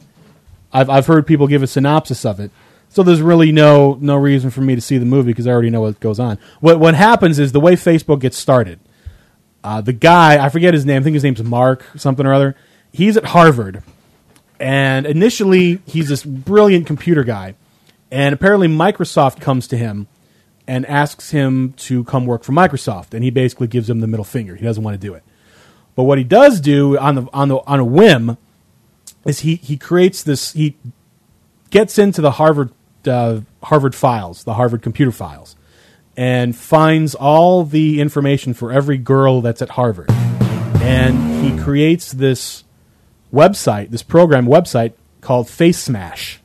I've 0.73 0.91
I've 0.91 1.07
heard 1.07 1.27
people 1.27 1.47
give 1.47 1.63
a 1.63 1.67
synopsis 1.69 2.25
of 2.27 2.41
it, 2.41 2.51
so 2.89 3.03
there's 3.05 3.23
really 3.23 3.53
no 3.53 3.97
no 4.01 4.17
reason 4.17 4.51
for 4.51 4.61
me 4.61 4.75
to 4.75 4.81
see 4.81 4.99
the 4.99 5.07
movie 5.07 5.31
because 5.31 5.47
I 5.47 5.51
already 5.53 5.71
know 5.71 5.81
what 5.83 6.01
goes 6.01 6.19
on. 6.19 6.37
What 6.61 6.81
what 6.81 6.95
happens 6.97 7.39
is 7.39 7.53
the 7.53 7.61
way 7.61 7.75
Facebook 7.75 8.19
gets 8.21 8.37
started. 8.37 8.81
Uh, 9.65 9.81
the 9.81 9.93
guy 9.93 10.45
I 10.45 10.49
forget 10.49 10.75
his 10.75 10.85
name. 10.85 11.01
I 11.01 11.05
think 11.05 11.15
his 11.15 11.23
name's 11.23 11.43
Mark 11.45 11.85
something 11.97 12.27
or 12.27 12.35
other. 12.35 12.55
He's 12.93 13.17
at 13.17 13.25
Harvard, 13.27 13.83
and 14.61 15.07
initially 15.07 15.81
he's 15.87 16.09
this 16.09 16.23
brilliant 16.25 16.87
computer 16.87 17.25
guy, 17.25 17.55
and 18.11 18.33
apparently 18.35 18.69
Microsoft 18.69 19.41
comes 19.41 19.67
to 19.69 19.77
him 19.77 20.07
and 20.67 20.85
asks 20.87 21.31
him 21.31 21.73
to 21.75 22.05
come 22.05 22.27
work 22.27 22.45
for 22.45 22.53
Microsoft, 22.53 23.15
and 23.15 23.25
he 23.25 23.31
basically 23.31 23.67
gives 23.67 23.89
them 23.89 24.01
the 24.01 24.07
middle 24.07 24.25
finger. 24.25 24.55
He 24.55 24.65
doesn't 24.65 24.83
want 24.83 24.95
to 24.95 25.07
do 25.07 25.15
it. 25.15 25.23
But 25.95 26.05
what 26.05 26.19
he 26.19 26.25
does 26.25 26.61
do 26.61 26.97
on 26.99 27.15
the 27.17 27.29
on 27.33 27.49
the 27.49 27.57
on 27.67 27.81
a 27.81 27.85
whim 27.85 28.37
is 29.25 29.41
he 29.41 29.57
he 29.57 29.77
creates 29.77 30.23
this 30.23 30.53
he 30.53 30.77
gets 31.71 31.99
into 31.99 32.21
the 32.21 32.33
Harvard 32.33 32.71
uh, 33.07 33.41
Harvard 33.65 33.95
files, 33.95 34.45
the 34.45 34.55
Harvard 34.55 34.83
computer 34.83 35.11
files, 35.11 35.57
and 36.17 36.55
finds 36.55 37.15
all 37.15 37.65
the 37.65 38.01
information 38.01 38.55
for 38.55 38.71
every 38.71 38.99
girl 38.99 39.41
that's 39.41 39.63
at 39.63 39.71
Harvard, 39.71 40.11
and 40.11 41.45
he 41.45 41.59
creates 41.63 42.13
this 42.13 42.65
website, 43.33 43.91
this 43.91 44.03
program 44.03 44.47
website 44.47 44.93
called 45.21 45.49
Face 45.49 45.79
Smash, 45.79 46.41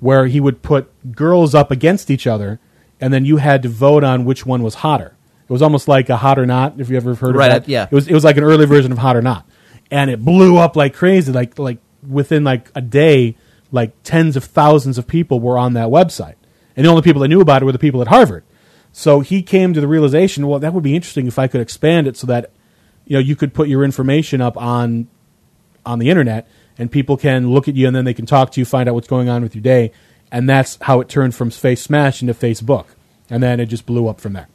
where 0.00 0.26
he 0.26 0.40
would 0.40 0.62
put 0.62 0.90
girls 1.14 1.54
up 1.54 1.70
against 1.70 2.10
each 2.10 2.26
other, 2.26 2.58
and 3.00 3.12
then 3.12 3.24
you 3.24 3.36
had 3.36 3.62
to 3.62 3.68
vote 3.68 4.02
on 4.02 4.24
which 4.24 4.44
one 4.44 4.62
was 4.62 4.76
hotter. 4.76 5.14
It 5.48 5.52
was 5.52 5.62
almost 5.62 5.88
like 5.88 6.08
a 6.08 6.16
hot 6.16 6.38
or 6.38 6.46
not. 6.46 6.80
If 6.80 6.88
you 6.90 6.96
ever 6.96 7.14
heard 7.14 7.36
Right, 7.36 7.52
of 7.52 7.64
that, 7.64 7.68
yeah. 7.70 7.84
It 7.84 7.92
was 7.92 8.08
it 8.08 8.14
was 8.14 8.24
like 8.24 8.36
an 8.36 8.44
early 8.44 8.66
version 8.66 8.92
of 8.92 8.98
hot 8.98 9.16
or 9.16 9.22
not, 9.22 9.46
and 9.90 10.10
it 10.10 10.24
blew 10.24 10.56
up 10.58 10.76
like 10.76 10.94
crazy. 10.94 11.32
Like 11.32 11.58
like 11.58 11.78
within 12.08 12.44
like 12.44 12.70
a 12.74 12.80
day, 12.80 13.36
like 13.72 13.92
tens 14.02 14.36
of 14.36 14.44
thousands 14.44 14.96
of 14.98 15.06
people 15.06 15.40
were 15.40 15.58
on 15.58 15.74
that 15.74 15.88
website, 15.88 16.36
and 16.76 16.86
the 16.86 16.90
only 16.90 17.02
people 17.02 17.20
that 17.22 17.28
knew 17.28 17.40
about 17.40 17.62
it 17.62 17.64
were 17.64 17.72
the 17.72 17.78
people 17.78 18.00
at 18.00 18.08
Harvard. 18.08 18.44
So 18.92 19.20
he 19.20 19.42
came 19.42 19.72
to 19.74 19.80
the 19.80 19.86
realization, 19.86 20.48
well, 20.48 20.58
that 20.58 20.72
would 20.74 20.82
be 20.82 20.96
interesting 20.96 21.26
if 21.28 21.38
I 21.38 21.46
could 21.46 21.60
expand 21.60 22.08
it 22.08 22.16
so 22.16 22.26
that 22.28 22.50
you 23.06 23.14
know 23.14 23.20
you 23.20 23.36
could 23.36 23.52
put 23.54 23.68
your 23.68 23.84
information 23.84 24.40
up 24.40 24.56
on 24.56 25.08
on 25.84 25.98
the 25.98 26.10
internet 26.10 26.48
and 26.80 26.90
people 26.90 27.18
can 27.18 27.50
look 27.50 27.68
at 27.68 27.76
you 27.76 27.86
and 27.86 27.94
then 27.94 28.06
they 28.06 28.14
can 28.14 28.24
talk 28.24 28.50
to 28.52 28.60
you, 28.60 28.64
find 28.64 28.88
out 28.88 28.94
what's 28.94 29.06
going 29.06 29.28
on 29.28 29.42
with 29.42 29.54
your 29.54 29.62
day, 29.62 29.92
and 30.32 30.48
that's 30.48 30.78
how 30.80 31.00
it 31.00 31.08
turned 31.10 31.34
from 31.34 31.50
Face 31.50 31.82
Smash 31.82 32.22
into 32.22 32.32
Facebook, 32.34 32.86
and 33.28 33.42
then 33.42 33.60
it 33.60 33.66
just 33.66 33.84
blew 33.84 34.08
up 34.08 34.18
from 34.18 34.32
there. 34.32 34.48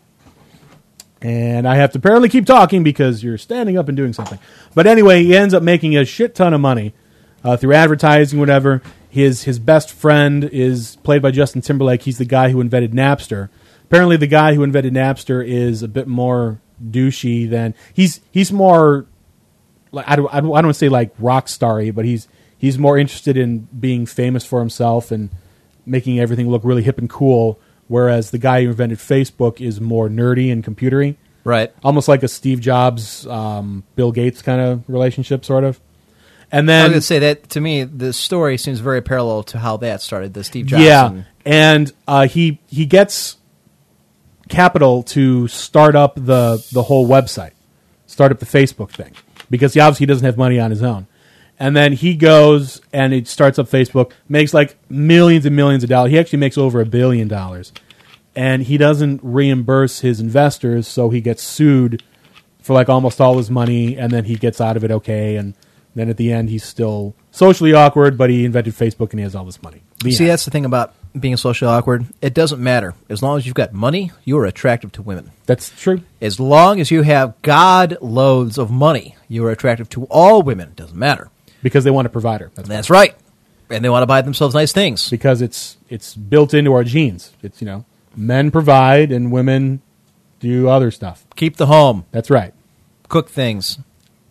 and 1.21 1.67
I 1.67 1.75
have 1.75 1.91
to 1.93 1.99
apparently 1.99 2.27
keep 2.29 2.45
talking 2.45 2.83
because 2.83 3.23
you're 3.23 3.37
standing 3.37 3.77
up 3.77 3.87
and 3.87 3.95
doing 3.95 4.11
something. 4.11 4.39
But 4.73 4.87
anyway, 4.87 5.23
he 5.23 5.35
ends 5.35 5.53
up 5.53 5.63
making 5.63 5.95
a 5.95 6.03
shit 6.03 6.35
ton 6.35 6.53
of 6.53 6.61
money 6.61 6.93
uh, 7.43 7.57
through 7.57 7.73
advertising, 7.73 8.39
whatever. 8.39 8.81
His 9.09 9.43
his 9.43 9.59
best 9.59 9.91
friend 9.91 10.43
is 10.43 10.97
played 11.03 11.21
by 11.21 11.31
Justin 11.31 11.61
Timberlake. 11.61 12.01
He's 12.01 12.17
the 12.17 12.25
guy 12.25 12.49
who 12.49 12.59
invented 12.59 12.91
Napster. 12.91 13.49
Apparently, 13.85 14.17
the 14.17 14.27
guy 14.27 14.55
who 14.55 14.63
invented 14.63 14.93
Napster 14.93 15.45
is 15.47 15.81
a 15.83 15.87
bit 15.87 16.07
more 16.07 16.59
douchey 16.83 17.49
than 17.49 17.73
he's 17.93 18.19
he's 18.31 18.51
more 18.51 19.05
like 19.95 20.07
I 20.07 20.15
don't 20.15 20.27
I 20.33 20.39
don't, 20.39 20.49
I 20.55 20.61
don't 20.61 20.65
want 20.65 20.67
to 20.67 20.73
say 20.73 20.89
like 20.89 21.11
rock 21.17 21.47
starry, 21.47 21.89
but 21.91 22.05
he's 22.05 22.27
he's 22.57 22.77
more 22.77 22.97
interested 22.97 23.35
in 23.37 23.67
being 23.79 24.05
famous 24.05 24.45
for 24.45 24.59
himself 24.59 25.11
and 25.11 25.29
making 25.85 26.19
everything 26.19 26.49
look 26.49 26.63
really 26.63 26.83
hip 26.83 26.97
and 26.99 27.09
cool. 27.09 27.59
Whereas 27.87 28.31
the 28.31 28.37
guy 28.39 28.63
who 28.63 28.69
invented 28.69 28.97
Facebook 28.97 29.61
is 29.61 29.79
more 29.79 30.09
nerdy 30.09 30.51
and 30.51 30.63
computery, 30.63 31.15
Right. 31.43 31.71
almost 31.83 32.07
like 32.07 32.23
a 32.23 32.27
Steve 32.27 32.59
Jobs, 32.59 33.27
um, 33.27 33.83
Bill 33.95 34.11
Gates 34.11 34.41
kind 34.41 34.59
of 34.59 34.83
relationship, 34.87 35.45
sort 35.45 35.63
of. 35.63 35.79
And 36.51 36.69
I 36.71 36.73
was 36.73 36.81
then 36.81 36.89
going 36.89 36.93
to 36.99 37.01
say 37.01 37.19
that 37.19 37.49
to 37.49 37.61
me, 37.61 37.83
the 37.83 38.11
story 38.13 38.57
seems 38.57 38.79
very 38.79 39.01
parallel 39.01 39.43
to 39.43 39.59
how 39.59 39.77
that 39.77 40.01
started. 40.01 40.33
The 40.33 40.43
Steve 40.43 40.65
Jobs. 40.67 40.83
yeah, 40.83 41.07
and- 41.07 41.25
and 41.45 41.93
uh, 42.07 42.27
he 42.27 42.59
he 42.67 42.85
gets 42.87 43.37
capital 44.49 45.03
to 45.03 45.47
start 45.47 45.95
up 45.95 46.15
the 46.15 46.63
the 46.71 46.83
whole 46.83 47.07
website, 47.07 47.51
start 48.07 48.31
up 48.31 48.39
the 48.39 48.45
Facebook 48.45 48.89
thing 48.91 49.11
because 49.49 49.73
he 49.73 49.79
obviously 49.79 50.05
doesn't 50.05 50.25
have 50.25 50.37
money 50.37 50.59
on 50.59 50.71
his 50.71 50.83
own. 50.83 51.07
And 51.57 51.75
then 51.75 51.93
he 51.93 52.15
goes 52.15 52.81
and 52.91 53.13
he 53.13 53.23
starts 53.23 53.57
up 53.57 53.67
Facebook, 53.67 54.11
makes 54.27 54.53
like 54.53 54.77
millions 54.89 55.45
and 55.45 55.55
millions 55.55 55.83
of 55.83 55.89
dollars. 55.89 56.11
He 56.11 56.19
actually 56.19 56.39
makes 56.39 56.57
over 56.57 56.81
a 56.81 56.85
billion 56.85 57.27
dollars, 57.27 57.71
and 58.35 58.63
he 58.63 58.77
doesn't 58.77 59.21
reimburse 59.23 60.01
his 60.01 60.19
investors, 60.19 60.87
so 60.87 61.09
he 61.09 61.21
gets 61.21 61.41
sued 61.41 62.03
for 62.61 62.73
like 62.73 62.89
almost 62.89 63.21
all 63.21 63.37
his 63.37 63.49
money, 63.49 63.97
and 63.97 64.11
then 64.11 64.25
he 64.25 64.35
gets 64.35 64.59
out 64.59 64.75
of 64.75 64.83
it 64.83 64.91
okay. 64.91 65.37
And 65.37 65.55
then 65.95 66.09
at 66.09 66.17
the 66.17 66.33
end, 66.33 66.49
he's 66.49 66.65
still 66.65 67.15
socially 67.31 67.73
awkward, 67.73 68.17
but 68.17 68.29
he 68.29 68.43
invented 68.43 68.73
Facebook 68.73 69.11
and 69.11 69.19
he 69.19 69.23
has 69.23 69.35
all 69.35 69.45
this 69.45 69.63
money. 69.63 69.83
The 70.03 70.11
See, 70.11 70.25
end. 70.25 70.31
that's 70.31 70.43
the 70.43 70.51
thing 70.51 70.65
about 70.65 70.93
being 71.19 71.37
socially 71.37 71.69
awkward. 71.71 72.05
It 72.21 72.33
doesn't 72.33 72.61
matter. 72.61 72.93
As 73.09 73.21
long 73.23 73.37
as 73.37 73.45
you've 73.45 73.55
got 73.55 73.73
money, 73.73 74.11
you 74.23 74.37
are 74.37 74.45
attractive 74.45 74.91
to 74.93 75.01
women. 75.01 75.31
That's 75.45 75.69
true. 75.69 76.01
As 76.21 76.39
long 76.39 76.79
as 76.79 76.91
you 76.91 77.01
have 77.03 77.41
God 77.41 77.97
loads 78.01 78.57
of 78.57 78.69
money, 78.71 79.15
you 79.27 79.45
are 79.45 79.51
attractive 79.51 79.89
to 79.89 80.05
all 80.05 80.41
women. 80.41 80.69
It 80.69 80.75
doesn't 80.75 80.97
matter. 80.97 81.29
because 81.63 81.83
they 81.83 81.91
want 81.91 82.05
a 82.05 82.09
provider. 82.09 82.51
That's 82.55 82.67
That's 82.69 82.89
right. 82.89 83.15
And 83.69 83.83
they 83.83 83.89
want 83.89 84.03
to 84.03 84.07
buy 84.07 84.21
themselves 84.21 84.53
nice 84.53 84.71
things. 84.71 85.09
because 85.09 85.41
it's 85.41 85.77
it's 85.89 86.13
built 86.15 86.53
into 86.53 86.73
our 86.73 86.83
genes. 86.83 87.31
It's 87.41 87.61
you 87.61 87.65
know 87.65 87.85
men 88.15 88.51
provide 88.51 89.11
and 89.11 89.31
women 89.31 89.81
do 90.39 90.69
other 90.69 90.91
stuff. 90.91 91.25
Keep 91.35 91.57
the 91.57 91.65
home. 91.65 92.05
That's 92.11 92.29
right. 92.29 92.53
Cook 93.09 93.29
things. 93.29 93.79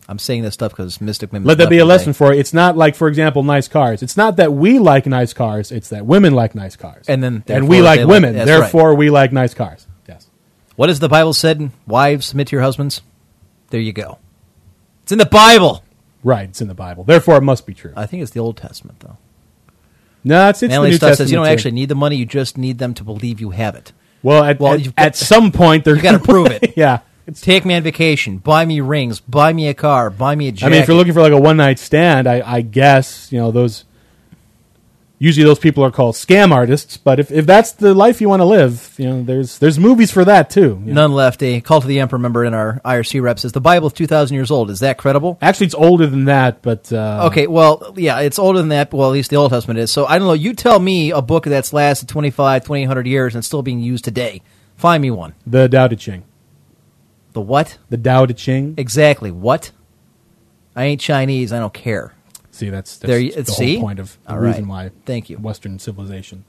I'm 0.07 0.19
saying 0.19 0.43
this 0.43 0.53
stuff 0.53 0.71
because 0.71 1.01
Mystic 1.01 1.33
Mim. 1.33 1.43
Let 1.45 1.57
that 1.57 1.69
be 1.69 1.79
a 1.79 1.85
lesson 1.85 2.13
for 2.13 2.31
you. 2.33 2.39
It's 2.39 2.53
not 2.53 2.77
like, 2.77 2.95
for 2.95 3.07
example, 3.07 3.41
nice 3.43 3.67
cars. 3.67 4.03
It's 4.03 4.15
not 4.15 4.35
that 4.37 4.53
we 4.53 4.77
like 4.77 5.05
nice 5.07 5.33
cars. 5.33 5.71
It's 5.71 5.89
that 5.89 6.05
women 6.05 6.33
like 6.35 6.53
nice 6.53 6.75
cars, 6.75 7.05
And 7.07 7.23
then, 7.23 7.43
and 7.47 7.67
we 7.67 7.81
like 7.81 7.99
like- 8.01 8.07
women. 8.07 8.35
that's 8.35 8.45
therefore, 8.45 8.93
we 8.93 9.09
like 9.09 9.31
nice 9.33 9.53
cars. 9.55 9.87
Yes. 10.07 10.27
What 10.75 10.87
does 10.87 10.99
the 10.99 11.09
Bible 11.09 11.33
said? 11.33 11.71
Wives, 11.87 12.27
submit 12.27 12.47
to 12.49 12.55
your 12.55 12.61
husbands. 12.61 13.01
There 13.71 13.79
you 13.81 13.93
go. 13.93 14.19
It's 15.03 15.11
in 15.11 15.17
the 15.17 15.25
Bible. 15.25 15.83
Right. 16.23 16.49
It's 16.49 16.61
in 16.61 16.67
the 16.67 16.75
Bible. 16.75 17.03
Therefore, 17.03 17.37
it 17.37 17.41
must 17.41 17.65
be 17.65 17.73
true. 17.73 17.93
I 17.95 18.05
think 18.05 18.21
it's 18.21 18.31
the 18.31 18.39
Old 18.39 18.57
Testament, 18.57 18.99
though. 18.99 19.17
no, 20.23 20.49
it's, 20.49 20.61
it's 20.61 20.69
the 20.71 20.75
Manly 20.75 20.89
New 20.91 20.95
stuff 20.97 21.09
Testament 21.09 21.27
says 21.27 21.31
you 21.31 21.37
don't 21.37 21.45
too. 21.47 21.51
actually 21.51 21.71
need 21.71 21.89
the 21.89 21.95
money; 21.95 22.15
you 22.15 22.25
just 22.27 22.57
need 22.57 22.77
them 22.77 22.93
to 22.95 23.03
believe 23.03 23.39
you 23.41 23.49
have 23.51 23.75
it. 23.75 23.91
Well, 24.23 24.43
at, 24.43 24.59
Well, 24.59 24.73
at, 24.73 24.83
got- 24.83 24.93
at 24.97 25.15
some 25.15 25.51
point, 25.51 25.83
they're 25.85 25.95
you 25.97 26.01
gotta 26.01 26.19
prove 26.19 26.47
it. 26.51 26.73
yeah. 26.77 26.99
It's, 27.27 27.41
Take 27.41 27.65
me 27.65 27.73
on 27.75 27.83
vacation. 27.83 28.37
Buy 28.37 28.65
me 28.65 28.81
rings. 28.81 29.19
Buy 29.19 29.51
me 29.53 29.67
a 29.67 29.73
car. 29.73 30.09
Buy 30.09 30.35
me 30.35 30.47
a 30.47 30.51
jacket. 30.51 30.67
I 30.67 30.69
mean, 30.69 30.81
if 30.81 30.87
you're 30.87 30.97
looking 30.97 31.13
for 31.13 31.21
like 31.21 31.31
a 31.33 31.39
one 31.39 31.57
night 31.57 31.79
stand, 31.79 32.27
I, 32.27 32.41
I 32.45 32.61
guess 32.61 33.31
you 33.31 33.39
know 33.39 33.51
those. 33.51 33.85
Usually, 35.17 35.45
those 35.45 35.59
people 35.59 35.81
are 35.83 35.91
called 35.91 36.15
scam 36.15 36.51
artists. 36.51 36.97
But 36.97 37.21
if, 37.21 37.31
if 37.31 37.45
that's 37.45 37.71
the 37.71 37.93
life 37.93 38.19
you 38.19 38.27
want 38.27 38.41
to 38.41 38.45
live, 38.45 38.93
you 38.97 39.07
know, 39.07 39.23
there's 39.23 39.57
there's 39.59 39.79
movies 39.79 40.11
for 40.11 40.25
that 40.25 40.49
too. 40.49 40.81
you 40.83 40.93
know. 40.93 41.03
None 41.07 41.13
left. 41.13 41.41
A 41.41 41.61
call 41.61 41.79
to 41.79 41.87
the 41.87 42.01
emperor 42.01 42.19
member 42.19 42.43
in 42.43 42.53
our 42.53 42.81
IRC 42.83 43.21
rep 43.21 43.39
says 43.39 43.53
the 43.53 43.61
Bible 43.61 43.87
is 43.87 43.93
two 43.93 44.07
thousand 44.07 44.35
years 44.35 44.51
old. 44.51 44.69
Is 44.69 44.81
that 44.81 44.97
credible? 44.97 45.37
Actually, 45.41 45.67
it's 45.67 45.75
older 45.75 46.05
than 46.05 46.25
that, 46.25 46.61
but 46.61 46.91
uh, 46.91 47.27
Okay, 47.31 47.47
well, 47.47 47.93
yeah, 47.95 48.19
it's 48.19 48.37
older 48.37 48.59
than 48.59 48.69
that. 48.69 48.93
Well, 48.93 49.07
at 49.09 49.13
least 49.13 49.29
the 49.29 49.37
Old 49.37 49.51
Testament 49.51 49.79
is. 49.79 49.89
So 49.89 50.05
I 50.05 50.19
don't 50.19 50.27
know. 50.27 50.33
You 50.33 50.53
tell 50.53 50.79
me 50.79 51.11
a 51.11 51.21
book 51.21 51.45
that's 51.45 51.71
lasted 51.71 52.09
25, 52.09 52.65
2800 52.65 53.07
years 53.07 53.35
and 53.35 53.43
still 53.43 53.61
being 53.63 53.79
used 53.79 54.03
today. 54.03 54.41
Find 54.75 55.01
me 55.01 55.11
one. 55.11 55.33
the 55.47 55.69
Tao 55.69 55.87
Te 55.87 55.95
Ching, 55.95 56.25
The 57.35 57.41
what? 57.41 57.77
the 57.89 57.97
Tao 57.97 58.25
Te 58.25 58.33
Ching. 58.33 58.73
Exactly. 58.77 59.29
What? 59.29 59.71
I 60.75 60.85
ain't 60.85 61.01
Chinese. 61.01 61.51
I 61.53 61.59
don't 61.59 61.73
care. 61.73 62.13
See, 62.51 62.69
that's, 62.69 62.97
that's 62.97 63.09
There 63.09 63.19
you- 63.19 63.33
the 63.33 63.43
see? 63.45 63.75
whole 63.75 63.83
point 63.83 63.99
of 63.99 64.17
the 64.23 64.31
All 64.31 64.39
right. 64.39 64.47
reason 64.47 64.67
why. 64.69 64.89
Thank 65.05 65.29
you. 65.29 65.37
Western 65.37 65.77
civilization 65.77 66.45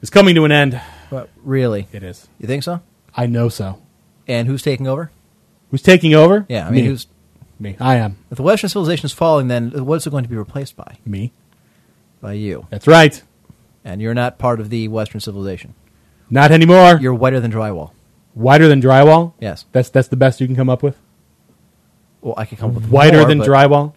is 0.00 0.08
coming 0.08 0.34
to 0.34 0.44
an 0.46 0.52
end. 0.52 0.80
But 1.10 1.28
really, 1.44 1.86
It 1.92 2.02
is. 2.02 2.28
you 2.38 2.46
think 2.46 2.62
so? 2.62 2.80
I 3.14 3.26
know 3.26 3.50
so. 3.50 3.80
And 4.26 4.48
who's 4.48 4.62
taking 4.62 4.86
over? 4.88 5.10
Who's 5.70 5.82
taking 5.82 6.14
over? 6.14 6.46
Yeah, 6.48 6.66
I 6.66 6.70
mean, 6.70 6.84
me. 6.84 6.88
who's 6.88 7.06
me? 7.60 7.76
I 7.78 7.96
am 7.96 8.16
if 8.30 8.38
the 8.38 8.42
Western 8.42 8.68
civilization 8.70 9.04
is 9.06 9.12
falling? 9.12 9.48
Then 9.48 9.70
what's 9.84 10.06
it 10.06 10.10
going 10.10 10.24
to 10.24 10.30
be 10.30 10.36
replaced 10.36 10.76
by? 10.76 10.96
me. 11.04 11.32
By 12.22 12.32
you, 12.32 12.66
That's 12.70 12.86
right. 12.86 13.22
and 13.84 14.00
you're 14.00 14.14
not 14.14 14.38
part 14.38 14.60
of 14.60 14.70
the 14.70 14.88
Western 14.88 15.20
civilization. 15.20 15.74
Not 16.30 16.50
anymore. 16.50 16.98
You're 17.00 17.14
whiter 17.14 17.38
than 17.40 17.52
drywall. 17.52 17.90
Wider 18.36 18.68
than 18.68 18.80
drywall. 18.80 19.32
Yes. 19.40 19.64
That's 19.72 19.88
that's 19.90 20.08
the 20.08 20.16
best 20.16 20.40
you 20.40 20.46
can 20.46 20.54
come 20.54 20.68
up 20.70 20.82
with. 20.84 20.96
Well, 22.20 22.34
I 22.36 22.44
could 22.44 22.58
come 22.58 22.70
up 22.70 22.74
with 22.76 22.88
Wider 22.88 23.18
more, 23.18 23.26
than 23.28 23.38
but 23.38 23.48
drywall. 23.48 23.94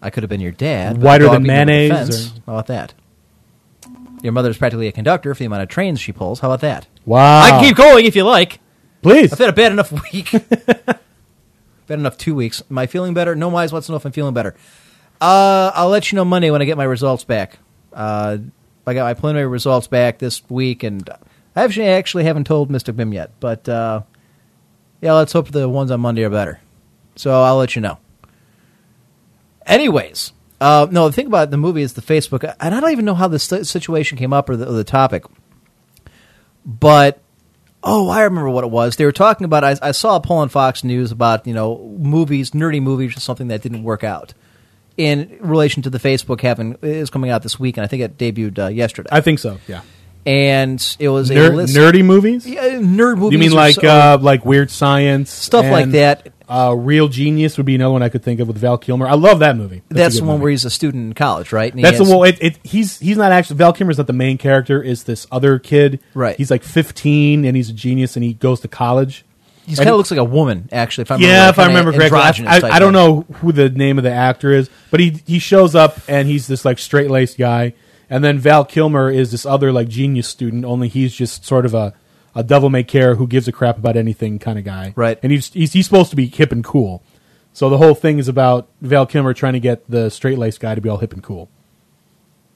I 0.00 0.10
could 0.10 0.22
have 0.22 0.30
been 0.30 0.40
your 0.40 0.52
dad. 0.52 0.94
but 1.00 1.04
Wider 1.04 1.24
than 1.28 1.42
beat 1.42 1.48
me 1.48 1.54
over 1.54 1.60
the 1.64 1.66
mayonnaise, 1.66 1.90
fence. 2.08 2.26
or- 2.28 2.40
How 2.46 2.52
about 2.54 2.66
that? 2.68 2.94
Your 4.22 4.32
mother's 4.32 4.56
practically 4.56 4.86
a 4.88 4.92
conductor 4.92 5.34
for 5.34 5.38
the 5.40 5.44
amount 5.46 5.62
of 5.64 5.68
trains 5.68 6.00
she 6.00 6.12
pulls. 6.12 6.40
How 6.40 6.48
about 6.48 6.60
that? 6.60 6.86
Wow. 7.04 7.42
I 7.42 7.50
can 7.50 7.64
keep 7.64 7.76
going 7.76 8.06
if 8.06 8.16
you 8.16 8.24
like. 8.24 8.58
Please. 9.02 9.30
I've 9.32 9.38
had 9.38 9.50
a 9.50 9.52
bad 9.52 9.72
enough 9.72 9.92
week. 10.12 10.30
bad 10.66 10.98
enough 11.88 12.16
two 12.16 12.34
weeks. 12.34 12.62
Am 12.70 12.78
I 12.78 12.86
feeling 12.86 13.12
better? 13.12 13.34
Gnomewise 13.36 13.72
wants 13.72 13.86
to 13.86 13.92
know 13.92 13.96
if 13.96 14.04
I'm 14.06 14.12
feeling 14.12 14.32
better. 14.34 14.54
Uh, 15.20 15.70
I'll 15.74 15.88
let 15.90 16.10
you 16.12 16.16
know 16.16 16.24
Monday 16.24 16.50
when 16.50 16.62
I 16.62 16.64
get 16.64 16.76
my 16.76 16.84
results 16.84 17.24
back. 17.24 17.58
Uh, 17.92 18.38
I 18.86 18.94
got 18.94 19.04
my 19.04 19.14
preliminary 19.14 19.48
results 19.48 19.86
back 19.88 20.18
this 20.18 20.42
week, 20.50 20.82
and 20.82 21.08
I 21.56 21.62
actually 21.64 21.88
actually 21.88 22.24
haven't 22.24 22.44
told 22.44 22.70
Mr. 22.70 22.94
Bim 22.94 23.12
yet. 23.12 23.30
But 23.40 23.68
uh, 23.68 24.02
yeah, 25.00 25.12
let's 25.12 25.32
hope 25.32 25.50
the 25.50 25.68
ones 25.68 25.90
on 25.90 26.00
Monday 26.00 26.24
are 26.24 26.30
better. 26.30 26.60
So 27.16 27.42
I'll 27.42 27.56
let 27.56 27.76
you 27.76 27.82
know. 27.82 27.98
Anyways, 29.66 30.32
uh, 30.60 30.86
no, 30.90 31.08
the 31.08 31.12
thing 31.12 31.26
about 31.26 31.50
the 31.50 31.56
movie 31.56 31.82
is 31.82 31.94
the 31.94 32.02
Facebook, 32.02 32.42
and 32.60 32.74
I 32.74 32.80
don't 32.80 32.90
even 32.90 33.04
know 33.04 33.14
how 33.14 33.28
this 33.28 33.44
situation 33.44 34.18
came 34.18 34.32
up 34.32 34.48
or 34.48 34.56
the, 34.56 34.68
or 34.68 34.72
the 34.72 34.84
topic, 34.84 35.24
but 36.66 37.20
oh, 37.82 38.08
I 38.08 38.22
remember 38.22 38.50
what 38.50 38.64
it 38.64 38.70
was. 38.70 38.96
They 38.96 39.04
were 39.04 39.12
talking 39.12 39.44
about. 39.44 39.64
I, 39.64 39.76
I 39.80 39.92
saw 39.92 40.16
a 40.16 40.20
poll 40.20 40.38
on 40.38 40.48
Fox 40.48 40.84
News 40.84 41.12
about 41.12 41.46
you 41.46 41.54
know 41.54 41.78
movies, 41.98 42.50
nerdy 42.50 42.82
movies, 42.82 43.16
or 43.16 43.20
something 43.20 43.48
that 43.48 43.62
didn't 43.62 43.84
work 43.84 44.04
out 44.04 44.34
in 44.96 45.38
relation 45.40 45.82
to 45.82 45.90
the 45.90 45.98
Facebook 45.98 46.40
having 46.40 46.76
is 46.82 47.10
coming 47.10 47.30
out 47.30 47.42
this 47.42 47.58
week, 47.58 47.76
and 47.76 47.84
I 47.84 47.86
think 47.86 48.02
it 48.02 48.18
debuted 48.18 48.58
uh, 48.58 48.68
yesterday. 48.68 49.08
I 49.12 49.20
think 49.20 49.38
so. 49.38 49.58
Yeah. 49.66 49.80
And 50.26 50.96
it 50.98 51.08
was 51.08 51.30
a 51.30 51.34
Ner- 51.34 51.50
list. 51.54 51.76
nerdy 51.76 52.04
movies. 52.04 52.46
Yeah, 52.46 52.62
nerd 52.80 53.18
movies. 53.18 53.32
you 53.32 53.38
mean 53.38 53.52
like 53.52 53.74
so- 53.76 53.88
uh, 53.88 54.18
like 54.20 54.44
weird 54.44 54.70
science 54.70 55.30
Stuff 55.30 55.66
like 55.66 55.90
that. 55.90 56.28
Uh, 56.46 56.74
Real 56.76 57.08
Genius 57.08 57.56
would 57.56 57.64
be 57.64 57.74
another 57.74 57.92
one 57.92 58.02
I 58.02 58.10
could 58.10 58.22
think 58.22 58.38
of 58.38 58.48
with 58.48 58.58
Val 58.58 58.76
Kilmer. 58.76 59.06
I 59.08 59.14
love 59.14 59.38
that 59.38 59.56
movie. 59.56 59.82
a 59.90 59.94
that's 59.94 60.16
the 60.18 60.24
one 60.24 60.34
movie. 60.34 60.42
where 60.42 60.50
he's 60.50 60.66
a 60.66 60.70
student 60.70 61.02
in 61.06 61.12
college, 61.14 61.52
right? 61.52 61.72
And 61.72 61.82
That's 61.82 61.96
the 61.96 62.04
one. 62.04 62.28
It, 62.28 62.42
it, 62.42 62.58
he's 62.62 62.98
he's 63.00 63.16
not 63.16 63.32
actually 63.32 63.56
Val 63.56 63.72
Kilmer's 63.72 63.96
not 63.96 64.06
the 64.06 64.12
main 64.12 64.36
character. 64.36 64.82
Is 64.82 65.04
this 65.04 65.26
other 65.32 65.58
kid? 65.58 66.00
Right. 66.12 66.36
He's 66.36 66.50
like 66.50 66.62
15 66.62 67.46
and 67.46 67.56
he's 67.56 67.70
a 67.70 67.72
genius 67.72 68.14
and 68.16 68.22
he 68.22 68.34
goes 68.34 68.60
to 68.60 68.68
college. 68.68 69.24
He 69.66 69.74
kind 69.74 69.88
of 69.88 69.96
looks 69.96 70.10
like 70.10 70.20
a 70.20 70.24
woman, 70.24 70.68
actually. 70.70 71.02
If 71.02 71.10
I 71.12 71.16
yeah, 71.16 71.48
if 71.48 71.58
I 71.58 71.68
remember 71.68 71.92
correctly, 71.94 72.46
I, 72.46 72.58
I, 72.58 72.70
I 72.76 72.78
don't 72.78 72.92
know 72.92 73.22
who 73.36 73.50
the 73.50 73.70
name 73.70 73.96
of 73.96 74.04
the 74.04 74.12
actor 74.12 74.50
is, 74.52 74.68
but 74.90 75.00
he 75.00 75.22
he 75.26 75.38
shows 75.38 75.74
up 75.74 75.96
and 76.06 76.28
he's 76.28 76.46
this 76.46 76.66
like 76.66 76.78
straight 76.78 77.10
laced 77.10 77.38
guy, 77.38 77.72
and 78.14 78.22
then 78.22 78.38
Val 78.38 78.64
Kilmer 78.64 79.10
is 79.10 79.32
this 79.32 79.44
other 79.44 79.72
like 79.72 79.88
genius 79.88 80.28
student. 80.28 80.64
Only 80.64 80.86
he's 80.88 81.12
just 81.12 81.44
sort 81.44 81.66
of 81.66 81.74
a 81.74 81.92
a 82.36 82.44
devil 82.44 82.70
may 82.70 82.84
care 82.84 83.16
who 83.16 83.26
gives 83.26 83.48
a 83.48 83.52
crap 83.52 83.76
about 83.78 83.96
anything 83.96 84.38
kind 84.38 84.56
of 84.58 84.64
guy, 84.64 84.92
Right. 84.96 85.18
And 85.22 85.32
he's, 85.32 85.52
he's 85.52 85.72
he's 85.72 85.84
supposed 85.86 86.10
to 86.10 86.16
be 86.16 86.26
hip 86.26 86.52
and 86.52 86.62
cool. 86.62 87.02
So 87.52 87.68
the 87.68 87.78
whole 87.78 87.94
thing 87.94 88.18
is 88.18 88.28
about 88.28 88.68
Val 88.80 89.06
Kilmer 89.06 89.34
trying 89.34 89.52
to 89.54 89.60
get 89.60 89.88
the 89.90 90.10
straight 90.10 90.38
laced 90.38 90.60
guy 90.60 90.74
to 90.76 90.80
be 90.80 90.88
all 90.88 90.98
hip 90.98 91.12
and 91.12 91.22
cool. 91.22 91.48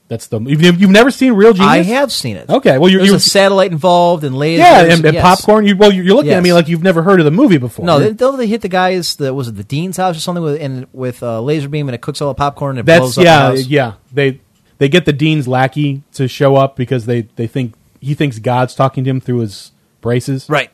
That's 0.08 0.26
the 0.28 0.40
you've, 0.40 0.80
you've 0.80 0.90
never 0.90 1.10
seen 1.10 1.34
Real 1.34 1.52
Genius? 1.52 1.70
I 1.70 1.82
have 1.82 2.10
seen 2.10 2.36
it. 2.38 2.48
Okay, 2.48 2.78
well, 2.78 2.88
you're- 2.88 3.00
there's 3.02 3.08
you're- 3.08 3.16
a 3.18 3.20
satellite 3.20 3.72
involved 3.72 4.24
and 4.24 4.34
lasers. 4.34 4.58
Yeah, 4.58 4.82
and, 4.84 5.04
and 5.04 5.14
yes. 5.14 5.22
popcorn. 5.22 5.66
You, 5.66 5.76
well, 5.76 5.92
you're 5.92 6.14
looking 6.16 6.32
at 6.32 6.42
me 6.42 6.54
like 6.54 6.66
you've 6.66 6.82
never 6.82 7.02
heard 7.02 7.20
of 7.20 7.24
the 7.24 7.30
movie 7.30 7.58
before. 7.58 7.84
No, 7.84 7.98
they, 7.98 8.12
they 8.12 8.46
hit 8.46 8.62
the 8.62 8.68
guys? 8.70 9.16
The 9.16 9.34
was 9.34 9.48
it 9.48 9.56
the 9.56 9.64
dean's 9.64 9.98
house 9.98 10.16
or 10.16 10.20
something 10.20 10.42
with 10.42 10.60
and 10.62 10.86
with 10.94 11.22
a 11.22 11.40
laser 11.42 11.68
beam 11.68 11.88
and 11.88 11.94
it 11.94 12.00
cooks 12.00 12.22
all 12.22 12.28
the 12.28 12.34
popcorn 12.38 12.78
and 12.78 12.80
it 12.80 12.86
That's 12.86 13.00
blows 13.00 13.18
up 13.18 13.24
yeah, 13.24 13.50
the 13.50 13.56
house? 13.58 13.66
yeah. 13.66 13.92
They 14.12 14.40
they 14.78 14.88
get 14.88 15.04
the 15.04 15.12
dean's 15.12 15.46
lackey 15.48 16.02
to 16.14 16.28
show 16.28 16.56
up 16.56 16.76
because 16.76 17.06
they 17.06 17.22
they 17.36 17.46
think 17.46 17.74
he 18.00 18.14
thinks 18.14 18.38
God's 18.38 18.74
talking 18.74 19.04
to 19.04 19.10
him 19.10 19.20
through 19.20 19.38
his 19.38 19.72
braces. 20.00 20.48
Right. 20.48 20.70